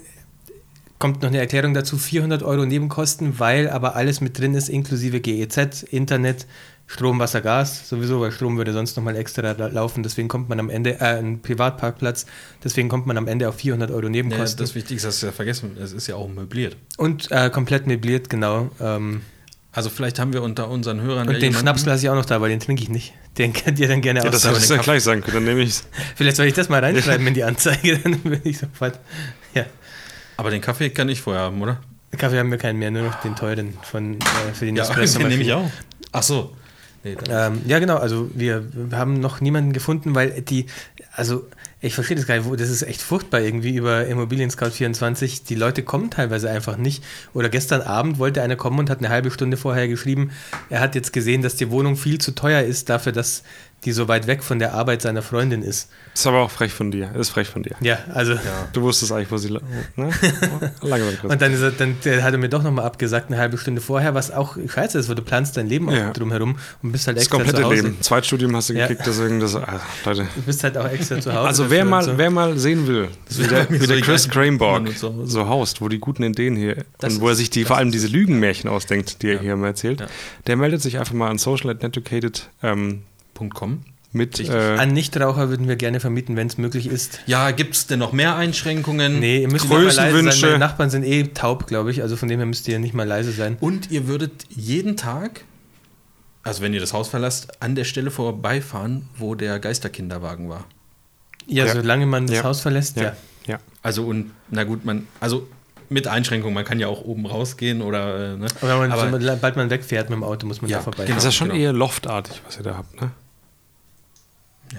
kommt 0.99 1.21
noch 1.21 1.29
eine 1.29 1.39
Erklärung 1.39 1.73
dazu, 1.73 1.97
400 1.97 2.43
Euro 2.43 2.65
Nebenkosten, 2.65 3.39
weil 3.39 3.69
aber 3.69 3.95
alles 3.95 4.21
mit 4.21 4.39
drin 4.39 4.53
ist, 4.55 4.69
inklusive 4.69 5.19
GEZ, 5.19 5.83
Internet, 5.83 6.47
Strom, 6.89 7.19
Wasser, 7.19 7.41
Gas, 7.41 7.89
sowieso, 7.89 8.21
weil 8.21 8.31
Strom 8.31 8.57
würde 8.57 8.71
sonst 8.71 8.95
nochmal 8.95 9.15
extra 9.17 9.51
la- 9.51 9.67
laufen, 9.67 10.03
deswegen 10.03 10.27
kommt 10.29 10.47
man 10.47 10.59
am 10.59 10.69
Ende, 10.69 11.01
äh, 11.01 11.17
ein 11.19 11.41
Privatparkplatz, 11.41 12.25
deswegen 12.63 12.87
kommt 12.87 13.05
man 13.07 13.17
am 13.17 13.27
Ende 13.27 13.49
auf 13.49 13.55
400 13.55 13.91
Euro 13.91 14.03
Ja, 14.03 14.09
Nebenkosten. 14.09 14.59
das 14.59 14.73
Wichtigste 14.73 15.09
hast 15.09 15.21
du 15.21 15.25
ja 15.27 15.31
vergessen, 15.33 15.75
es 15.81 15.91
ist 15.91 16.07
ja 16.07 16.15
auch 16.15 16.29
möbliert. 16.29 16.77
und 16.97 17.29
äh, 17.31 17.49
komplett 17.49 17.87
möbliert, 17.87 18.29
genau. 18.29 18.69
Ähm, 18.79 19.21
Also 19.77 19.91
vielleicht 19.91 20.17
haben 20.17 20.33
wir 20.33 20.41
unter 20.41 20.69
unseren 20.69 21.01
Hörern 21.01 21.27
und 21.27 21.33
ja 21.35 21.39
den 21.39 21.51
jemanden- 21.51 21.59
Schnaps 21.61 21.85
lasse 21.85 22.03
ich 22.05 22.09
auch 22.09 22.15
noch 22.15 22.25
da, 22.25 22.41
weil 22.41 22.49
den 22.49 22.59
trinke 22.59 22.81
ich 22.81 22.89
nicht. 22.89 23.13
Den 23.37 23.53
könnt 23.53 23.77
ihr 23.77 23.87
dann 23.87 24.01
gerne 24.01 24.23
Ja, 24.23 24.29
das 24.31 24.43
hättest 24.43 24.71
du 24.71 24.73
ja 24.73 24.81
gleich 24.81 25.03
sagen 25.03 25.21
können, 25.21 25.35
dann 25.35 25.43
nehme 25.45 25.61
ich 25.61 25.69
es. 25.69 25.83
Vielleicht 26.15 26.35
soll 26.37 26.47
ich 26.47 26.53
das 26.55 26.67
mal 26.67 26.79
reinschreiben 26.83 27.27
in 27.27 27.35
die 27.35 27.43
Anzeige, 27.43 27.99
dann 27.99 28.23
will 28.23 28.41
ich 28.43 28.57
sofort. 28.57 28.99
Ja. 29.53 29.65
Aber 30.35 30.49
den 30.49 30.61
Kaffee 30.61 30.89
kann 30.89 31.09
ich 31.09 31.21
vorher 31.21 31.43
haben, 31.43 31.61
oder? 31.61 31.79
Kaffee 32.17 32.39
haben 32.39 32.49
wir 32.49 32.57
keinen 32.57 32.79
mehr, 32.79 32.89
nur 32.89 33.03
noch 33.03 33.21
den 33.21 33.35
teuren 33.35 33.77
von, 33.83 34.15
äh, 34.15 34.53
für 34.55 34.65
den 34.65 34.75
Ja, 34.77 34.83
Espresso. 34.83 35.19
den 35.19 35.27
nehme 35.27 35.43
ich 35.43 35.53
auch. 35.53 35.69
Ach 36.11 36.23
so. 36.23 36.55
Nee, 37.03 37.15
dann- 37.23 37.53
Ähm, 37.53 37.61
ja, 37.67 37.77
genau. 37.77 37.97
Also 37.97 38.31
wir, 38.33 38.65
wir 38.73 38.97
haben 38.97 39.19
noch 39.19 39.41
niemanden 39.41 39.73
gefunden, 39.73 40.15
weil 40.15 40.41
die, 40.41 40.65
also 41.13 41.45
ich 41.79 41.93
verstehe 41.93 42.17
das 42.17 42.25
gar 42.25 42.37
nicht, 42.37 42.59
das 42.59 42.69
ist 42.69 42.81
echt 42.81 43.01
furchtbar 43.03 43.41
irgendwie 43.41 43.75
über 43.75 44.07
Immobilien 44.07 44.49
Scout 44.49 44.71
24. 44.71 45.43
Die 45.43 45.53
Leute 45.53 45.83
kommen 45.83 46.09
teilweise 46.09 46.49
einfach 46.49 46.75
nicht. 46.77 47.03
Oder 47.33 47.49
gestern 47.49 47.81
Abend 47.81 48.17
wollte 48.17 48.41
einer 48.41 48.55
kommen 48.55 48.79
und 48.79 48.89
hat 48.89 48.97
eine 48.97 49.09
halbe 49.09 49.29
Stunde 49.29 49.57
vorher 49.57 49.87
geschrieben, 49.87 50.31
er 50.71 50.79
hat 50.79 50.95
jetzt 50.95 51.13
gesehen, 51.13 51.43
dass 51.43 51.55
die 51.55 51.69
Wohnung 51.69 51.95
viel 51.95 52.17
zu 52.17 52.33
teuer 52.33 52.63
ist 52.63 52.89
dafür, 52.89 53.11
dass 53.11 53.43
die 53.85 53.91
so 53.91 54.07
weit 54.07 54.27
weg 54.27 54.43
von 54.43 54.59
der 54.59 54.73
Arbeit 54.73 55.01
seiner 55.01 55.21
Freundin 55.21 55.61
ist. 55.61 55.89
Ist 56.13 56.25
aber 56.27 56.39
auch 56.39 56.49
frech 56.51 56.73
von 56.73 56.89
dir. 56.91 57.13
Ist 57.15 57.29
frech 57.29 57.47
von 57.47 57.63
dir. 57.63 57.75
Ja, 57.79 57.99
also. 58.13 58.33
Du 58.73 58.81
wusstest 58.81 59.11
eigentlich, 59.11 59.31
wo 59.31 59.37
sie. 59.37 59.51
Ne? 59.95 60.09
Chris. 60.81 61.31
Und 61.31 61.41
dann, 61.41 61.53
ist 61.53 61.61
er, 61.61 61.71
dann 61.71 61.95
hat 62.23 62.33
er 62.33 62.37
mir 62.37 62.49
doch 62.49 62.63
nochmal 62.63 62.85
abgesagt, 62.85 63.27
eine 63.29 63.37
halbe 63.39 63.57
Stunde 63.57 63.81
vorher, 63.81 64.13
was 64.15 64.31
auch 64.31 64.57
scheiße 64.57 64.97
ist, 64.97 65.07
weil 65.09 65.15
du 65.15 65.21
planst 65.21 65.57
dein 65.57 65.67
Leben 65.67 65.89
Ja. 65.91 66.09
auch 66.09 66.13
drumherum 66.13 66.57
und 66.81 66.91
bist 66.91 67.07
halt 67.07 67.17
Das 67.17 67.23
extra 67.25 67.37
komplette 67.37 67.61
zu 67.61 67.65
Hause. 67.65 67.75
Leben. 67.75 67.97
Zweitstudium 68.01 68.55
hast 68.55 68.69
du 68.69 68.73
Ja. 68.73 68.87
gekriegt, 68.87 69.07
deswegen 69.07 69.39
das. 69.39 69.55
Also, 69.55 69.79
Leute. 70.05 70.27
Du 70.35 70.41
bist 70.41 70.63
halt 70.63 70.77
auch 70.77 70.89
extra 70.89 71.19
zu 71.19 71.33
Hause. 71.33 71.47
Also 71.47 71.69
wer 71.69 71.85
mal, 71.85 72.03
so. 72.03 72.17
wer 72.17 72.29
mal 72.29 72.57
sehen 72.57 72.87
will, 72.87 73.07
wie 73.29 73.47
der, 73.47 73.69
wie 73.69 73.77
so 73.77 73.87
der 73.87 74.01
Chris 74.01 74.27
Hause. 74.27 75.25
so 75.25 75.47
haust, 75.47 75.81
wo 75.81 75.87
die 75.89 75.99
guten 75.99 76.23
Ideen 76.23 76.55
hier 76.55 76.83
Das 76.99 77.13
und 77.15 77.21
wo 77.21 77.29
er 77.29 77.35
sich 77.35 77.49
die 77.49 77.61
das 77.61 77.67
vor 77.67 77.77
allem 77.77 77.91
diese 77.91 78.07
es. 78.07 78.11
Lügenmärchen 78.13 78.69
ausdenkt, 78.69 79.21
die 79.21 79.29
er 79.29 79.39
hier 79.39 79.53
immer 79.53 79.67
erzählt, 79.67 80.01
Ja. 80.01 80.07
der 80.47 80.55
meldet 80.57 80.81
sich 80.81 80.97
einfach 80.99 81.13
mal 81.13 81.29
an 81.29 81.37
Social 81.37 81.69
at 81.69 81.83
Netucated 81.83 82.49
ähm, 82.63 83.03
Punkt 83.37 83.53
.com. 83.55 83.83
mit. 84.13 84.39
Äh, 84.39 84.51
An 84.79 84.93
Nichtraucher 84.93 85.49
würden 85.49 85.67
wir 85.67 85.75
gerne 85.75 85.99
vermieten, 85.99 86.35
wenn 86.35 86.47
es 86.47 86.57
möglich 86.57 86.87
ist. 86.87 87.19
Ja, 87.27 87.51
gibt 87.51 87.75
es 87.75 87.85
denn 87.87 87.99
noch 87.99 88.13
mehr 88.13 88.35
Einschränkungen? 88.35 89.19
Nee, 89.19 89.41
ihr 89.43 89.51
müsst 89.51 89.65
nicht 89.65 89.69
mal 89.73 89.83
leise 89.83 89.95
sein. 89.95 90.11
Größenwünsche. 90.11 90.45
Meine 90.47 90.59
Nachbarn 90.59 90.89
sind 90.89 91.03
eh 91.03 91.23
taub, 91.25 91.67
glaube 91.67 91.91
ich. 91.91 92.01
Also 92.01 92.15
von 92.15 92.27
dem 92.27 92.39
her 92.39 92.47
müsst 92.47 92.67
ihr 92.67 92.79
nicht 92.79 92.93
mal 92.95 93.05
leise 93.07 93.31
sein. 93.31 93.57
Und 93.59 93.91
ihr 93.91 94.07
würdet 94.07 94.45
jeden 94.49 94.97
Tag, 94.97 95.41
also 96.41 96.63
wenn 96.63 96.73
ihr 96.73 96.79
das 96.79 96.93
Haus 96.93 97.09
verlasst, 97.09 97.61
an 97.61 97.75
der 97.75 97.83
Stelle 97.83 98.09
vorbeifahren, 98.09 99.07
wo 99.17 99.35
der 99.35 99.59
Geisterkinderwagen 99.59 100.49
war. 100.49 100.65
Ja, 101.45 101.65
Ja. 101.65 101.73
solange 101.73 102.05
man 102.07 102.25
das 102.27 102.37
Ja. 102.37 102.43
Haus 102.43 102.61
verlässt, 102.61 102.97
ja. 102.97 103.03
ja, 103.03 103.15
ja. 103.45 103.59
Also 103.83 104.03
und, 104.05 104.31
na 104.49 104.63
gut, 104.63 104.83
man, 104.83 105.05
also 105.19 105.47
mit 105.89 106.07
Einschränkungen, 106.07 106.53
man 106.55 106.65
kann 106.65 106.79
ja 106.79 106.87
auch 106.87 107.01
oben 107.03 107.25
rausgehen 107.25 107.81
oder, 107.81 108.33
äh, 108.33 108.37
ne? 108.37 108.47
Aber 108.61 108.77
man, 108.79 108.91
Aber- 108.91 109.21
sobald 109.21 109.55
man 109.57 109.69
wegfährt 109.69 110.09
mit 110.09 110.17
dem 110.17 110.23
Auto, 110.23 110.47
muss 110.47 110.61
man 110.61 110.71
Ja, 110.71 110.77
da 110.77 110.83
vorbei. 110.83 111.03
genau. 111.05 111.15
Das 111.15 111.23
ist 111.23 111.27
ja 111.27 111.31
schon 111.37 111.49
genau. 111.49 111.59
eher 111.61 111.73
loftartig, 111.73 112.41
was 112.45 112.57
ihr 112.57 112.63
da 112.63 112.75
habt, 112.77 112.99
ne? 112.99 113.11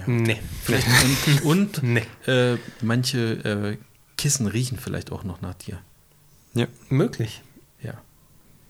Nee, 0.05 0.39
Vielleicht 0.63 0.87
und, 1.43 1.81
und 1.81 1.83
nee. 1.83 2.03
äh, 2.27 2.57
manche 2.81 3.17
äh, 3.17 3.77
Kissen 4.17 4.47
riechen 4.47 4.77
vielleicht 4.77 5.11
auch 5.11 5.23
noch 5.23 5.41
nach 5.41 5.53
dir. 5.55 5.79
Ja. 6.53 6.67
Möglich. 6.89 7.41
Ja. 7.81 7.93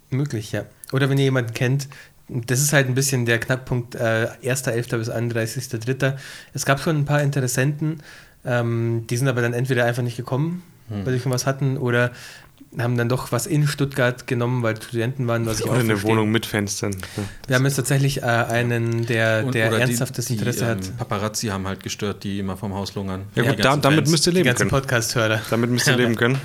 Möglich, 0.09 0.51
ja. 0.51 0.65
Oder 0.91 1.09
wenn 1.09 1.17
ihr 1.17 1.25
jemanden 1.25 1.53
kennt, 1.53 1.87
das 2.27 2.61
ist 2.61 2.73
halt 2.73 2.87
ein 2.87 2.95
bisschen 2.95 3.25
der 3.25 3.39
Knackpunkt, 3.39 3.95
äh, 3.95 4.27
1.11. 4.43 4.97
bis 4.97 5.09
31.03. 5.09 6.17
Es 6.53 6.65
gab 6.65 6.79
schon 6.79 6.97
ein 6.97 7.05
paar 7.05 7.21
Interessenten, 7.23 8.01
ähm, 8.45 9.05
die 9.09 9.17
sind 9.17 9.27
aber 9.27 9.41
dann 9.41 9.53
entweder 9.53 9.85
einfach 9.85 10.03
nicht 10.03 10.17
gekommen, 10.17 10.63
Hm. 10.89 11.05
weil 11.05 11.13
sie 11.13 11.19
schon 11.19 11.31
was 11.31 11.45
hatten, 11.45 11.77
oder 11.77 12.11
haben 12.77 12.97
dann 12.97 13.09
doch 13.09 13.31
was 13.31 13.47
in 13.47 13.67
Stuttgart 13.67 14.27
genommen, 14.27 14.61
weil 14.61 14.79
Studenten 14.81 15.25
waren, 15.27 15.45
was 15.45 15.59
ich 15.59 15.65
auch 15.65 15.69
Oder 15.71 15.79
eine 15.79 15.89
verstehe. 15.89 16.11
Wohnung 16.11 16.29
mit 16.31 16.45
Fenstern. 16.45 16.91
Ja. 16.93 17.23
Wir 17.47 17.55
haben 17.55 17.65
jetzt 17.65 17.77
tatsächlich 17.77 18.21
äh, 18.21 18.25
einen, 18.25 19.05
der, 19.07 19.43
Und- 19.45 19.55
der 19.55 19.71
die- 19.71 19.77
ernsthaftes 19.81 20.25
die, 20.27 20.33
Interesse 20.33 20.65
ähm, 20.65 20.69
hat. 20.77 20.97
Paparazzi 20.97 21.47
haben 21.47 21.65
halt 21.67 21.81
gestört, 21.81 22.23
die 22.23 22.37
immer 22.39 22.57
vom 22.57 22.73
Haus 22.75 22.93
lungern. 22.93 23.23
Ja, 23.35 23.41
Die 23.43 23.49
gut, 23.49 23.65
da, 23.65 23.75
damit 23.75 24.01
Fans. 24.01 24.11
müsst 24.11 24.27
ihr 24.27 24.31
Die 24.31 24.37
leben 24.37 24.45
ganzen 24.47 24.69
können. 24.69 24.81
Podcast-Hörer. 24.81 25.41
Damit 25.49 25.69
müsst 25.71 25.87
ihr 25.87 25.95
leben 25.97 26.15
können. 26.15 26.37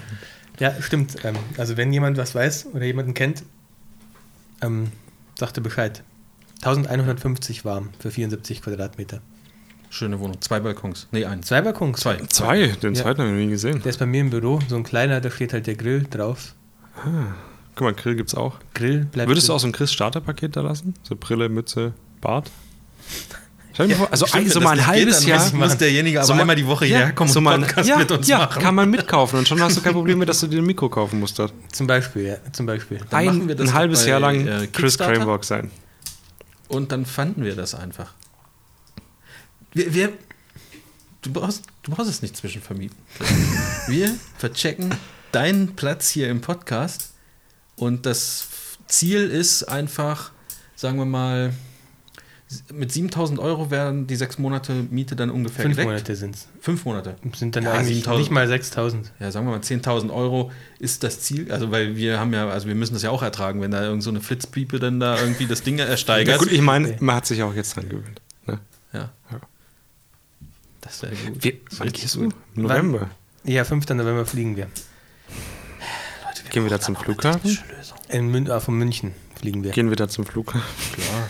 Ja, 0.59 0.73
stimmt. 0.81 1.17
Ähm, 1.25 1.37
also 1.59 1.77
wenn 1.77 1.93
jemand 1.93 2.17
was 2.17 2.35
weiß 2.35 2.69
oder 2.73 2.85
jemanden 2.87 3.13
kennt, 3.13 3.43
ähm, 4.63 4.93
sagt 5.39 5.59
er 5.59 5.63
Bescheid. 5.63 6.03
1150 6.63 7.65
warm 7.67 7.91
für 7.99 8.11
74 8.11 8.63
Quadratmeter. 8.63 9.21
Schöne 9.95 10.19
Wohnung. 10.19 10.41
Zwei 10.41 10.59
Balkons. 10.59 11.07
Nee, 11.13 11.25
eins. 11.25 11.47
Zwei 11.47 11.63
Balkons. 11.63 12.01
Zwei. 12.01 12.17
Zwei, 12.29 12.67
den 12.67 12.95
Ja. 12.95 13.03
zweiten 13.03 13.21
habe 13.21 13.29
ich 13.31 13.37
noch 13.37 13.45
nie 13.45 13.49
gesehen. 13.51 13.81
Der 13.81 13.91
ist 13.91 13.99
bei 14.01 14.07
mir 14.07 14.23
im 14.23 14.31
Büro, 14.31 14.59
so 14.69 14.75
ein 14.75 14.83
kleiner, 14.83 15.21
da 15.21 15.31
steht 15.31 15.53
halt 15.53 15.69
der 15.69 15.77
Grill 15.77 16.05
drauf. 16.11 16.55
Guck 17.77 17.81
mal, 17.85 17.95
Grill 17.95 18.17
gibt's 18.17 18.35
auch. 18.35 18.57
Grill 18.75 19.05
bleibt. 19.05 19.29
Würdest 19.29 19.47
du 19.47 19.53
drin. 19.53 19.57
auch 19.57 19.61
so 19.61 19.67
ein 19.69 19.73
Chris-Starter-Paket 19.73 20.57
da 20.57 20.63
lassen? 20.63 20.95
So 21.05 21.15
Brille, 21.15 21.49
Mütze, 21.49 21.93
Bart? 22.21 22.51
Stell 23.73 23.89
Ja, 23.89 23.97
mal 23.97 23.99
vor, 24.05 24.13
also 24.13 24.27
Stimmt, 24.27 24.47
ein, 24.47 24.51
so 24.51 24.61
mal 24.61 24.71
ein 24.81 24.85
halbes 24.87 25.25
Jahr. 25.27 25.41
muss, 25.45 25.53
muss 25.53 25.77
derjenige 25.77 26.19
aber 26.19 26.27
So 26.27 26.35
mal- 26.35 26.41
einmal 26.41 26.57
die 26.57 26.67
Woche 26.67 26.87
hierher 26.87 27.13
kommen 27.13 27.31
so 27.31 27.39
und 27.39 27.45
mal, 27.45 27.55
einen 27.55 27.63
Podcast 27.65 27.89
ja, 27.89 27.97
mit 27.97 28.11
uns 28.11 28.27
ja, 28.27 28.39
machen. 28.39 28.63
kann 28.63 28.75
man 28.75 28.91
mitkaufen 28.91 29.39
und 29.39 29.47
schon 29.49 29.61
hast 29.61 29.77
du 29.77 29.81
kein 29.81 29.93
Problem 29.93 30.19
mehr, 30.19 30.27
dass 30.27 30.41
du 30.41 30.49
dir 30.49 30.59
ein 30.61 30.65
Mikro 30.67 30.89
kaufen 30.89 31.21
musst 31.21 31.39
dort. 31.39 31.53
Zum 31.73 31.87
Beispiel, 31.87 32.23
ja. 32.27 32.37
Zum 32.53 32.67
Beispiel. 32.67 32.99
Dann 33.11 33.21
Ein, 33.21 33.27
machen 33.27 33.49
wir 33.49 33.55
das 33.55 33.69
ein 33.69 33.75
halbes 33.75 34.07
Jahr 34.07 34.19
lang 34.19 34.45
äh, 34.47 34.67
Chris. 34.73 34.99
Cranborg 34.99 35.45
sein. 35.45 35.71
Und 36.67 36.91
dann 36.91 37.05
fanden 37.07 37.45
wir 37.45 37.55
das 37.55 37.75
einfach. 37.77 38.13
Wir, 39.75 39.93
wir, 39.93 40.13
du, 41.23 41.33
brauchst, 41.33 41.65
du 41.83 41.91
brauchst 41.91 42.09
es 42.09 42.23
nicht 42.23 42.37
zwischenvermieten. 42.37 42.97
Wir 43.89 44.15
verchecken 44.39 44.95
deinen 45.33 45.75
Platz 45.75 46.09
hier 46.11 46.29
im 46.31 46.41
Podcast 46.41 47.13
und 47.77 48.07
das 48.07 48.47
Ziel 48.87 49.29
ist 49.29 49.65
einfach, 49.65 50.31
sagen 50.77 50.97
wir 50.99 51.05
mal, 51.07 51.53
mit 52.73 52.93
7000 52.93 53.41
Euro 53.41 53.73
werden 53.73 54.07
die 54.07 54.15
sechs 54.15 54.39
Monate 54.39 54.73
Miete 54.91 55.17
dann 55.17 55.31
ungefähr 55.31 55.65
Fünf 55.65 55.75
gedeckt. 55.77 55.89
Monate 55.89 56.15
sind 56.15 56.37
es. 56.37 56.47
Fünf 56.61 56.85
Monate. 56.85 57.17
Sind 57.35 57.57
dann 57.57 57.65
Ja, 57.65 57.73
eigentlich 57.73 57.97
7000. 57.97 58.19
nicht 58.21 58.31
mal 58.31 58.47
6000. 58.47 59.13
Ja, 59.19 59.33
sagen 59.33 59.47
wir 59.47 59.51
mal 59.53 59.61
10.000 59.61 60.15
Euro 60.15 60.53
ist 60.79 61.03
das 61.03 61.19
Ziel. 61.19 61.51
Also, 61.51 61.73
weil 61.73 61.97
wir 61.97 62.21
haben 62.21 62.33
ja, 62.33 62.49
also 62.49 62.69
wir 62.69 62.77
müssen 62.77 62.95
das 62.95 63.03
ja 63.03 63.11
auch 63.11 63.23
ertragen, 63.25 63.61
wenn 63.61 63.73
da 63.73 63.83
irgend 63.83 64.05
so 64.05 64.11
eine 64.11 64.21
Flitzpiepe 64.21 64.79
dann 64.79 65.01
da 65.01 65.19
irgendwie 65.19 65.47
das 65.47 65.63
Ding 65.63 65.79
Ja, 65.79 65.87
ersteigert. 65.87 66.39
gut, 66.39 66.53
ich 66.53 66.61
meine, 66.61 66.97
man 67.01 67.17
hat 67.17 67.27
sich 67.27 67.43
auch 67.43 67.55
jetzt 67.55 67.75
dran 67.75 67.89
gewöhnt. 67.89 68.21
Wäre 71.03 71.15
gut. 71.15 71.45
Wir, 71.45 71.53
wann 71.79 71.93
gehst 71.93 72.15
du? 72.15 72.29
November. 72.55 73.11
Ja, 73.45 73.65
5. 73.65 73.89
November 73.91 74.25
fliegen 74.27 74.57
wir. 74.57 74.69
Gehen 76.51 76.63
wir 76.63 76.71
da 76.71 76.81
zum 76.81 76.97
Flughafen? 76.97 77.59
In 78.09 78.29
Mün 78.31 78.47
äh, 78.47 78.61
von 78.61 78.75
München 78.77 79.13
fliegen 79.39 79.65
wir. 79.65 79.73
Gehen 79.73 79.91
wir 79.91 79.97
da 79.97 80.09
zum 80.09 80.25
Flughafen? 80.25 80.63
Klar. 80.95 81.29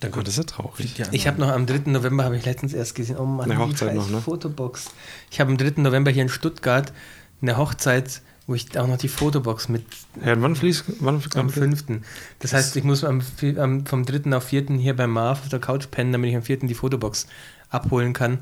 Dann 0.00 0.12
Oh, 0.14 0.20
das 0.20 0.30
ist 0.30 0.38
ja 0.38 0.42
traurig. 0.44 1.00
Ich 1.12 1.28
habe 1.28 1.40
noch 1.40 1.48
am 1.48 1.64
3. 1.64 1.90
November, 1.90 2.24
habe 2.24 2.36
ich 2.36 2.44
letztens 2.44 2.72
erst 2.74 2.96
gesehen, 2.96 3.18
oh 3.18 3.24
Mann, 3.24 3.48
Eine 3.48 3.60
Hochzeit 3.60 3.94
noch, 3.94 4.10
ne? 4.10 4.20
Fotobox. 4.20 4.90
Ich 5.30 5.38
habe 5.38 5.52
am 5.52 5.56
3. 5.58 5.80
November 5.80 6.10
hier 6.10 6.22
in 6.22 6.28
Stuttgart 6.28 6.92
eine 7.40 7.56
Hochzeit, 7.56 8.20
wo 8.46 8.54
ich 8.54 8.76
auch 8.78 8.86
noch 8.86 8.98
die 8.98 9.08
Fotobox 9.08 9.68
mit 9.68 9.84
Ja, 10.24 10.32
und 10.32 10.42
wann 10.42 10.56
fließt, 10.56 10.84
wann 11.00 11.22
am 11.34 11.48
5. 11.50 11.84
Das 12.40 12.52
heißt, 12.52 12.76
ich 12.76 12.84
muss 12.84 13.04
am, 13.04 13.22
am, 13.58 13.86
vom 13.86 14.04
3. 14.04 14.32
auf 14.36 14.44
4. 14.44 14.64
hier 14.78 14.96
beim 14.96 15.10
Marv 15.10 15.40
auf 15.42 15.48
der 15.48 15.60
Couch 15.60 15.86
pennen, 15.90 16.12
damit 16.12 16.30
ich 16.30 16.36
am 16.36 16.42
4. 16.42 16.58
die 16.58 16.74
Fotobox 16.74 17.26
abholen 17.70 18.12
kann. 18.12 18.38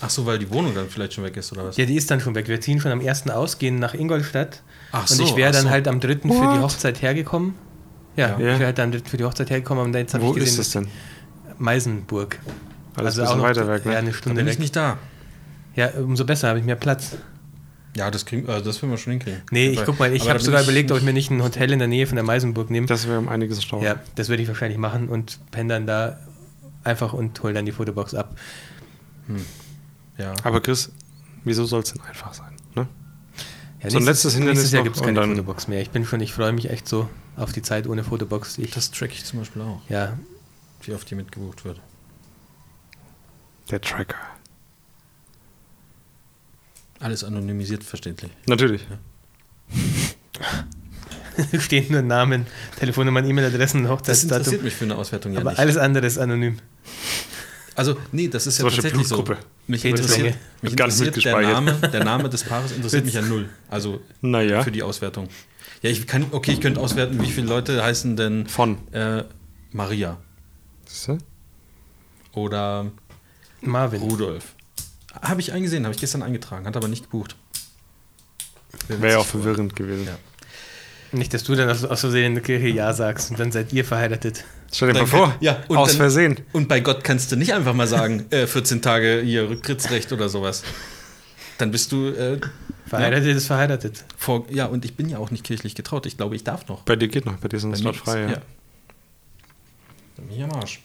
Ach 0.00 0.10
so, 0.10 0.26
weil 0.26 0.38
die 0.38 0.50
Wohnung 0.50 0.74
dann 0.74 0.88
vielleicht 0.88 1.14
schon 1.14 1.24
weg 1.24 1.36
ist, 1.36 1.50
oder 1.52 1.64
was? 1.66 1.76
Ja, 1.76 1.86
die 1.86 1.96
ist 1.96 2.10
dann 2.10 2.20
schon 2.20 2.34
weg. 2.34 2.48
Wir 2.48 2.60
ziehen 2.60 2.80
schon 2.80 2.92
am 2.92 3.00
1. 3.00 3.28
aus, 3.30 3.58
gehen 3.58 3.78
nach 3.78 3.94
Ingolstadt. 3.94 4.62
Ach 4.92 5.10
und 5.10 5.20
ich 5.20 5.34
wäre 5.36 5.52
dann 5.52 5.64
so. 5.64 5.70
halt 5.70 5.88
am 5.88 6.00
3. 6.00 6.08
für 6.08 6.18
die 6.28 6.30
What? 6.32 6.60
Hochzeit 6.62 7.02
hergekommen. 7.02 7.54
Ja, 8.16 8.28
Ja. 8.28 8.34
ich 8.36 8.40
Ja. 8.44 8.46
wäre 8.58 8.64
halt 8.66 8.80
am 8.80 8.92
3. 8.92 9.00
für 9.04 9.16
die 9.16 9.24
Hochzeit 9.24 9.50
hergekommen 9.50 9.84
und 9.84 9.94
jetzt 9.94 10.14
habe 10.14 10.24
Wo 10.24 10.28
ich 10.30 10.36
gesehen, 10.36 10.48
ist 10.48 10.58
das 10.58 10.70
denn? 10.70 10.88
Meisenburg. 11.58 12.38
Alles 12.94 13.18
ein 13.18 13.24
bisschen 13.24 13.42
weiter 13.42 13.68
weg, 13.68 13.82
Ja, 13.84 13.90
ne? 13.92 13.96
eine 13.98 14.10
Da 14.10 14.16
Stunde 14.16 14.36
bin 14.36 14.46
ich 14.46 14.54
weg. 14.54 14.60
nicht 14.60 14.76
da. 14.76 14.98
Ja, 15.74 15.88
umso 15.98 16.24
besser, 16.24 16.48
habe 16.48 16.58
ich 16.58 16.64
mehr 16.64 16.76
Platz. 16.76 17.16
Ja, 17.96 18.10
das 18.10 18.26
kriegen, 18.26 18.46
also 18.48 18.62
das 18.64 18.80
werden 18.82 18.90
wir 18.90 18.98
schon 18.98 19.12
hinkriegen. 19.12 19.40
Nee, 19.50 19.68
ich 19.70 19.84
guck 19.84 19.98
mal, 19.98 20.12
ich 20.14 20.28
habe 20.28 20.38
sogar 20.38 20.60
bin 20.60 20.64
überlegt, 20.68 20.92
ob 20.92 20.98
ich 20.98 21.04
mir 21.04 21.14
nicht 21.14 21.30
ein 21.30 21.42
Hotel 21.42 21.72
in 21.72 21.78
der 21.78 21.88
Nähe 21.88 22.06
von 22.06 22.16
der 22.16 22.24
Meisenburg 22.24 22.68
nehme. 22.70 22.86
Das 22.86 23.06
wäre 23.08 23.18
um 23.18 23.28
einiges 23.28 23.62
staunen. 23.62 23.84
Ja, 23.86 23.96
das 24.16 24.28
würde 24.28 24.42
ich 24.42 24.48
wahrscheinlich 24.48 24.78
machen 24.78 25.08
und 25.08 25.38
penne 25.50 25.72
dann 25.74 25.86
da 25.86 26.18
einfach 26.84 27.14
und 27.14 27.42
hole 27.42 27.54
dann 27.54 27.64
die 27.64 27.72
Fotobox 27.72 28.14
ab. 28.14 28.36
Ja. 30.18 30.34
Aber 30.44 30.60
Chris, 30.60 30.92
wieso 31.44 31.64
soll 31.64 31.80
es 31.82 31.92
denn 31.92 32.02
einfach 32.02 32.34
sein? 32.34 32.52
Ne? 32.74 32.86
Ja, 33.82 33.90
So 33.90 33.96
ein 33.98 34.04
nächstes- 34.04 34.06
letztes 34.06 34.34
Hindernis 34.34 34.58
Nächstes 34.58 34.72
Jahr 34.72 34.82
gibt 34.84 34.96
es 34.96 35.02
keine 35.02 35.20
dann- 35.20 35.30
Fotobox 35.30 35.68
mehr. 35.68 35.80
Ich 35.80 35.90
bin 35.90 36.04
schon, 36.04 36.20
ich 36.20 36.32
freue 36.32 36.52
mich 36.52 36.68
echt 36.70 36.86
so 36.86 37.08
auf 37.36 37.52
die 37.52 37.62
Zeit 37.62 37.86
ohne 37.86 38.04
Fotobox. 38.04 38.58
Ich, 38.58 38.72
Das 38.72 38.90
track 38.90 39.12
ich 39.12 39.24
zum 39.24 39.38
Beispiel 39.40 39.62
auch, 39.62 39.80
ja, 39.88 40.18
wie 40.82 40.92
oft 40.94 41.10
die 41.10 41.14
mitgebucht 41.14 41.64
wird. 41.64 41.80
Der 43.70 43.80
Tracker. 43.80 44.16
Alles 47.00 47.24
anonymisiert, 47.24 47.84
verständlich. 47.84 48.30
Natürlich. 48.46 48.82
stehen 51.60 51.86
nur 51.90 52.02
Namen, 52.02 52.46
Telefonnummern, 52.78 53.28
E-Mail-Adressen, 53.28 53.82
Das 53.82 53.92
Hochzeitsdatum. 53.92 54.38
interessiert 54.38 54.62
mich 54.62 54.74
für 54.74 54.84
eine 54.84 54.96
Auswertung 54.96 55.32
ja 55.32 55.40
aber 55.40 55.50
nicht. 55.50 55.58
alles 55.58 55.76
andere 55.76 56.06
ist 56.06 56.18
anonym. 56.18 56.58
Also, 57.74 57.96
nee, 58.12 58.28
das 58.28 58.46
ist 58.46 58.56
ja 58.56 58.60
Zum 58.60 58.68
Beispiel 58.68 58.82
tatsächlich 58.84 59.08
so. 59.08 59.16
Blutgruppe. 59.22 59.46
Mich 59.66 59.84
interessiert, 59.84 60.34
mich 60.62 60.72
Wird 60.72 60.76
gar 60.78 60.86
nicht 60.86 60.98
interessiert 61.00 61.26
der, 61.26 61.36
mitgespeichert. 61.36 61.82
Name, 61.82 61.90
der 61.92 62.04
Name 62.12 62.30
des 62.30 62.44
Paares 62.44 62.72
interessiert 62.72 63.04
mich 63.04 63.14
ja 63.14 63.22
null. 63.22 63.50
Also 63.68 64.00
Naja. 64.22 64.62
für 64.62 64.70
die 64.72 64.82
Auswertung. 64.82 65.28
Ja, 65.82 65.90
ich 65.90 66.06
kann, 66.06 66.24
okay, 66.30 66.52
ich 66.52 66.60
könnte 66.62 66.80
auswerten, 66.80 67.20
wie 67.20 67.30
viele 67.30 67.46
Leute 67.48 67.82
heißen 67.84 68.16
denn 68.16 68.46
Von. 68.46 68.78
äh, 68.92 69.24
Maria 69.72 70.16
oder 72.32 72.90
Marvin. 73.60 74.00
Rudolf. 74.00 74.54
Habe 75.22 75.40
ich 75.40 75.52
eingesehen, 75.52 75.84
habe 75.84 75.94
ich 75.94 76.00
gestern 76.00 76.22
eingetragen, 76.22 76.66
hat 76.66 76.76
aber 76.76 76.88
nicht 76.88 77.04
gebucht. 77.04 77.36
Wäre 78.88 79.12
ja 79.12 79.18
auch 79.18 79.26
verwirrend 79.26 79.74
gewesen. 79.76 80.06
Ja. 80.06 80.16
Nicht, 81.12 81.32
dass 81.32 81.44
du 81.44 81.54
dann 81.54 81.70
aus, 81.70 81.84
aus 81.84 82.00
Versehen 82.00 82.26
in 82.26 82.34
der 82.34 82.42
Kirche 82.42 82.68
Ja 82.68 82.92
sagst 82.92 83.30
und 83.30 83.38
dann 83.40 83.52
seid 83.52 83.72
ihr 83.72 83.84
verheiratet. 83.84 84.44
Stell 84.72 84.92
dir 84.92 84.98
mal 85.00 85.06
vor, 85.06 85.34
ja, 85.40 85.62
und 85.68 85.76
aus 85.76 85.90
dann- 85.90 85.98
Versehen. 85.98 86.36
Und 86.52 86.68
bei 86.68 86.80
Gott 86.80 87.04
kannst 87.04 87.30
du 87.32 87.36
nicht 87.36 87.54
einfach 87.54 87.74
mal 87.74 87.86
sagen, 87.86 88.26
äh, 88.30 88.46
14 88.46 88.82
Tage 88.82 89.22
hier 89.24 89.48
Rücktrittsrecht 89.48 90.12
oder 90.12 90.28
sowas. 90.28 90.62
Dann 91.58 91.70
bist 91.70 91.92
du 91.92 92.08
äh, 92.08 92.38
Verheiratet 92.86 93.36
ist 93.36 93.46
verheiratet. 93.46 94.04
vor. 94.16 94.46
Ja, 94.50 94.66
und 94.66 94.84
ich 94.84 94.94
bin 94.96 95.08
ja 95.08 95.18
auch 95.18 95.30
nicht 95.30 95.44
kirchlich 95.44 95.74
getraut. 95.74 96.06
Ich 96.06 96.16
glaube, 96.16 96.36
ich 96.36 96.44
darf 96.44 96.66
noch. 96.68 96.82
Bei 96.82 96.96
dir 96.96 97.08
geht 97.08 97.24
noch, 97.24 97.36
bei 97.38 97.48
dir 97.48 97.60
Bei 97.60 97.74
Slot 97.76 97.94
mir 97.94 97.98
frei. 98.00 98.24
ist- 98.24 98.30
Ja. 98.32 98.40
Dann 100.16 100.26
bin 100.26 100.36
ich 100.36 100.42
am 100.44 100.52
Arsch. 100.52 100.80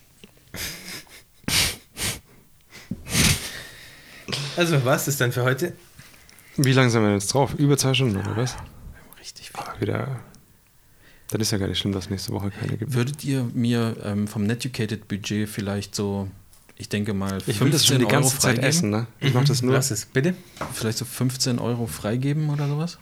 Also, 4.58 4.84
was 4.86 5.08
ist 5.08 5.22
dann 5.22 5.32
für 5.32 5.44
heute? 5.44 5.74
Wie 6.58 6.74
lange 6.74 6.90
sind 6.90 7.04
wir 7.04 7.14
jetzt 7.14 7.34
drauf? 7.34 7.54
Über 7.58 7.78
zwei 7.78 7.94
Stunden, 7.94 8.18
oder 8.18 8.36
was? 8.36 8.56
Richtig 9.20 9.50
viel. 9.52 9.60
Aber 9.60 9.80
wieder. 9.82 10.20
Dann 11.30 11.40
ist 11.42 11.52
ja 11.52 11.58
gar 11.58 11.68
nicht 11.68 11.80
schlimm, 11.80 11.94
dass 11.94 12.06
es 12.06 12.10
nächste 12.10 12.34
Woche 12.34 12.52
keine 12.52 12.76
gibt. 12.78 12.94
Würdet 12.94 13.24
ihr 13.24 13.50
mir 13.54 13.96
ähm, 14.04 14.28
vom 14.28 14.44
Netucated 14.46 15.08
Budget 15.08 15.48
vielleicht 15.48 15.96
so, 15.96 16.28
ich 16.76 16.90
denke 16.90 17.14
mal, 17.14 17.42
Ich 17.48 17.62
will 17.62 17.72
das 17.72 17.86
schon 17.86 18.00
die 18.00 18.06
ganze 18.06 18.32
Zeit 18.32 18.42
freigeben? 18.56 18.66
essen, 18.66 18.90
ne? 18.90 19.08
Ich 19.22 19.34
mach 19.34 19.46
das 19.46 19.62
nur. 19.62 19.74
Was 19.76 19.92
ist? 19.92 20.12
Bitte? 20.12 20.36
Vielleicht 20.74 20.98
so 20.98 21.06
15 21.06 21.58
Euro 21.60 21.88
freigeben 21.88 22.50
oder 22.50 22.68
sowas? 22.68 22.98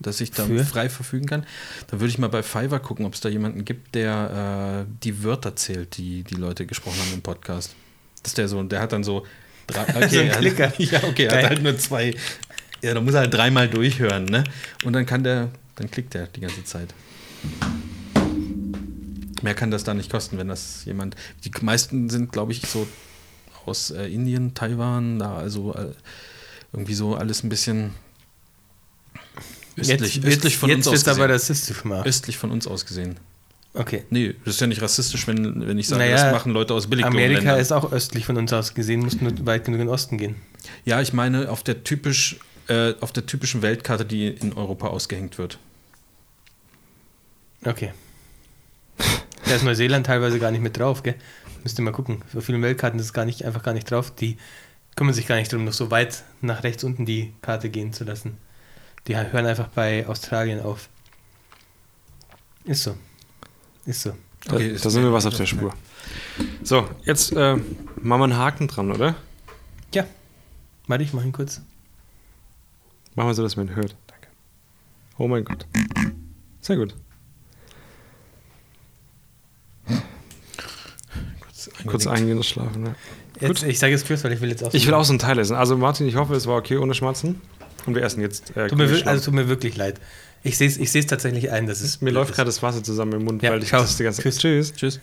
Dass 0.00 0.20
ich 0.20 0.32
dann 0.32 0.48
Für? 0.48 0.64
frei 0.64 0.88
verfügen 0.88 1.26
kann. 1.26 1.46
Dann 1.88 2.00
würde 2.00 2.10
ich 2.10 2.18
mal 2.18 2.28
bei 2.28 2.42
Fiverr 2.42 2.80
gucken, 2.80 3.04
ob 3.06 3.14
es 3.14 3.20
da 3.20 3.28
jemanden 3.28 3.64
gibt, 3.64 3.94
der 3.94 4.86
äh, 4.88 4.92
die 5.04 5.22
Wörter 5.22 5.54
zählt, 5.54 5.96
die 5.98 6.24
die 6.24 6.34
Leute 6.36 6.66
gesprochen 6.66 6.98
haben 6.98 7.12
im 7.14 7.22
Podcast. 7.22 7.76
Das 8.22 8.32
ist 8.32 8.38
der 8.38 8.48
so, 8.48 8.62
der 8.64 8.80
hat 8.80 8.92
dann 8.92 9.04
so 9.04 9.24
drei. 9.70 10.04
Okay, 10.04 10.08
So 10.08 10.20
ein 10.20 10.28
er 10.28 10.36
Klicker. 10.36 10.72
Ja, 10.78 11.02
okay, 11.04 11.24
er 11.24 11.38
hat 11.42 11.50
halt 11.50 11.62
nur 11.62 11.78
zwei. 11.78 12.14
Ja, 12.82 12.94
da 12.94 13.00
muss 13.00 13.14
er 13.14 13.20
halt 13.20 13.34
dreimal 13.34 13.68
durchhören, 13.68 14.24
ne? 14.24 14.44
Und 14.84 14.92
dann 14.94 15.06
kann 15.06 15.22
der, 15.22 15.50
dann 15.76 15.90
klickt 15.90 16.14
er 16.14 16.26
die 16.28 16.40
ganze 16.40 16.64
Zeit. 16.64 16.94
Mehr 19.42 19.54
kann 19.54 19.70
das 19.70 19.84
da 19.84 19.94
nicht 19.94 20.10
kosten, 20.10 20.38
wenn 20.38 20.48
das 20.48 20.84
jemand. 20.84 21.16
Die 21.44 21.50
meisten 21.62 22.10
sind, 22.10 22.32
glaube 22.32 22.52
ich, 22.52 22.62
so 22.62 22.86
aus 23.66 23.90
äh, 23.90 24.06
Indien, 24.06 24.54
Taiwan, 24.54 25.18
da 25.18 25.36
also 25.36 25.74
äh, 25.74 25.92
irgendwie 26.72 26.94
so 26.94 27.14
alles 27.14 27.42
ein 27.42 27.48
bisschen 27.48 27.94
östlich, 29.76 30.16
jetzt 30.16 30.26
östlich 30.26 30.56
von 30.56 30.68
jetzt 30.70 30.86
uns 30.86 30.86
wird's 30.86 31.04
aber 31.08 31.12
ausgesehen. 31.12 31.32
rassistisch 31.32 31.84
mal. 31.84 32.06
Östlich 32.06 32.36
von 32.38 32.50
uns 32.50 32.66
ausgesehen. 32.66 33.16
Okay. 33.72 34.04
Nee, 34.10 34.34
das 34.44 34.54
ist 34.54 34.60
ja 34.60 34.66
nicht 34.66 34.82
rassistisch, 34.82 35.26
wenn, 35.28 35.66
wenn 35.66 35.78
ich 35.78 35.86
sage, 35.86 36.02
Naja, 36.02 36.16
das 36.16 36.32
machen 36.32 36.52
Leute 36.52 36.74
aus 36.74 36.86
Amerika 36.86 37.08
Billiglohnländern. 37.10 37.60
ist 37.60 37.72
auch 37.72 37.92
östlich 37.92 38.26
von 38.26 38.36
uns 38.36 38.52
aus 38.52 38.74
gesehen, 38.74 39.00
muss 39.00 39.20
nur 39.20 39.32
weit 39.46 39.64
genug 39.64 39.80
in 39.80 39.86
den 39.86 39.94
Osten 39.94 40.18
gehen. 40.18 40.34
Ja, 40.84 41.00
ich 41.00 41.12
meine 41.12 41.50
auf 41.50 41.62
der 41.62 41.84
typisch 41.84 42.38
äh, 42.68 42.94
auf 43.00 43.12
der 43.12 43.26
typischen 43.26 43.62
Weltkarte, 43.62 44.04
die 44.04 44.28
in 44.28 44.52
Europa 44.52 44.88
ausgehängt 44.88 45.38
wird. 45.38 45.58
Okay. 47.64 47.92
Da 49.44 49.54
ist 49.54 49.64
Neuseeland 49.64 50.06
teilweise 50.06 50.38
gar 50.38 50.50
nicht 50.50 50.62
mit 50.62 50.78
drauf, 50.78 51.02
gell? 51.02 51.16
Müsst 51.62 51.78
ihr 51.78 51.82
mal 51.82 51.92
gucken. 51.92 52.22
Auf 52.34 52.44
vielen 52.44 52.62
Weltkarten 52.62 52.98
ist 52.98 53.06
es 53.06 53.12
gar 53.12 53.24
nicht, 53.24 53.44
einfach 53.44 53.62
gar 53.62 53.74
nicht 53.74 53.90
drauf. 53.90 54.12
Die 54.14 54.36
kümmern 54.96 55.14
sich 55.14 55.26
gar 55.26 55.36
nicht 55.36 55.52
darum, 55.52 55.64
noch 55.64 55.72
so 55.72 55.90
weit 55.90 56.22
nach 56.40 56.62
rechts 56.62 56.84
unten 56.84 57.06
die 57.06 57.32
Karte 57.42 57.70
gehen 57.70 57.92
zu 57.92 58.04
lassen. 58.04 58.38
Die 59.06 59.16
hören 59.16 59.46
einfach 59.46 59.68
bei 59.68 60.06
Australien 60.06 60.60
auf. 60.60 60.88
Ist 62.64 62.84
so. 62.84 62.96
Ist 63.86 64.02
so. 64.02 64.12
Da, 64.44 64.54
Okay, 64.56 64.68
ist 64.70 64.84
da 64.84 64.90
sind 64.90 65.02
wir 65.02 65.12
was 65.12 65.26
auf 65.26 65.36
der 65.36 65.46
Spur. 65.46 65.74
So, 66.62 66.88
jetzt 67.04 67.32
äh, 67.32 67.56
machen 67.56 68.20
wir 68.20 68.24
einen 68.24 68.36
Haken 68.36 68.68
dran, 68.68 68.90
oder? 68.90 69.14
Ja. 69.94 70.04
Warte, 70.86 71.04
ich 71.04 71.12
mach 71.12 71.24
ihn 71.24 71.32
kurz. 71.32 71.60
Machen 73.14 73.28
wir 73.28 73.34
so, 73.34 73.42
dass 73.42 73.56
man 73.56 73.68
ihn 73.68 73.74
hört. 73.76 73.96
Danke. 74.06 74.28
Oh 75.18 75.28
mein 75.28 75.44
Gott. 75.44 75.66
Sehr 76.60 76.76
gut. 76.76 76.94
Kurz 81.86 82.06
eingehen 82.06 82.36
und 82.38 82.44
schlafen. 82.46 82.86
Ja. 82.86 82.94
Jetzt, 83.48 83.62
ich 83.62 83.78
sage 83.78 83.92
jetzt 83.92 84.06
kurz, 84.06 84.22
weil 84.24 84.32
ich 84.32 84.40
will 84.40 84.50
jetzt 84.50 84.64
auch. 84.64 84.72
Ich 84.74 84.86
will 84.86 84.94
auch 84.94 85.04
so 85.04 85.12
einen 85.12 85.18
Teil 85.18 85.38
essen. 85.38 85.56
Also 85.56 85.76
Martin, 85.76 86.06
ich 86.06 86.16
hoffe, 86.16 86.34
es 86.34 86.46
war 86.46 86.56
okay 86.56 86.76
ohne 86.76 86.94
Schmatzen. 86.94 87.40
Und 87.86 87.94
wir 87.94 88.02
essen 88.02 88.20
jetzt. 88.20 88.56
Äh, 88.56 88.68
Tut 88.68 88.78
mir, 88.78 89.06
also 89.06 89.24
tut 89.24 89.34
mir 89.34 89.48
wirklich 89.48 89.76
leid. 89.76 90.00
Ich 90.42 90.56
sehe 90.56 90.68
es 90.68 90.78
ich 90.78 90.90
seh's 90.90 91.06
tatsächlich 91.06 91.50
ein, 91.50 91.66
dass 91.66 91.80
es. 91.80 92.00
Mir 92.00 92.10
läuft 92.10 92.34
gerade 92.34 92.46
das 92.48 92.62
Wasser 92.62 92.82
zusammen 92.82 93.12
im 93.12 93.24
Mund, 93.24 93.42
Ja, 93.42 93.50
weil 93.50 93.62
ich 93.62 93.68
ciao. 93.68 93.82
das 93.82 93.96
die 93.96 94.04
ganze 94.04 94.22
Tschüss. 94.22 94.38
Tschüss. 94.38 94.72
Tschüss. 94.74 95.00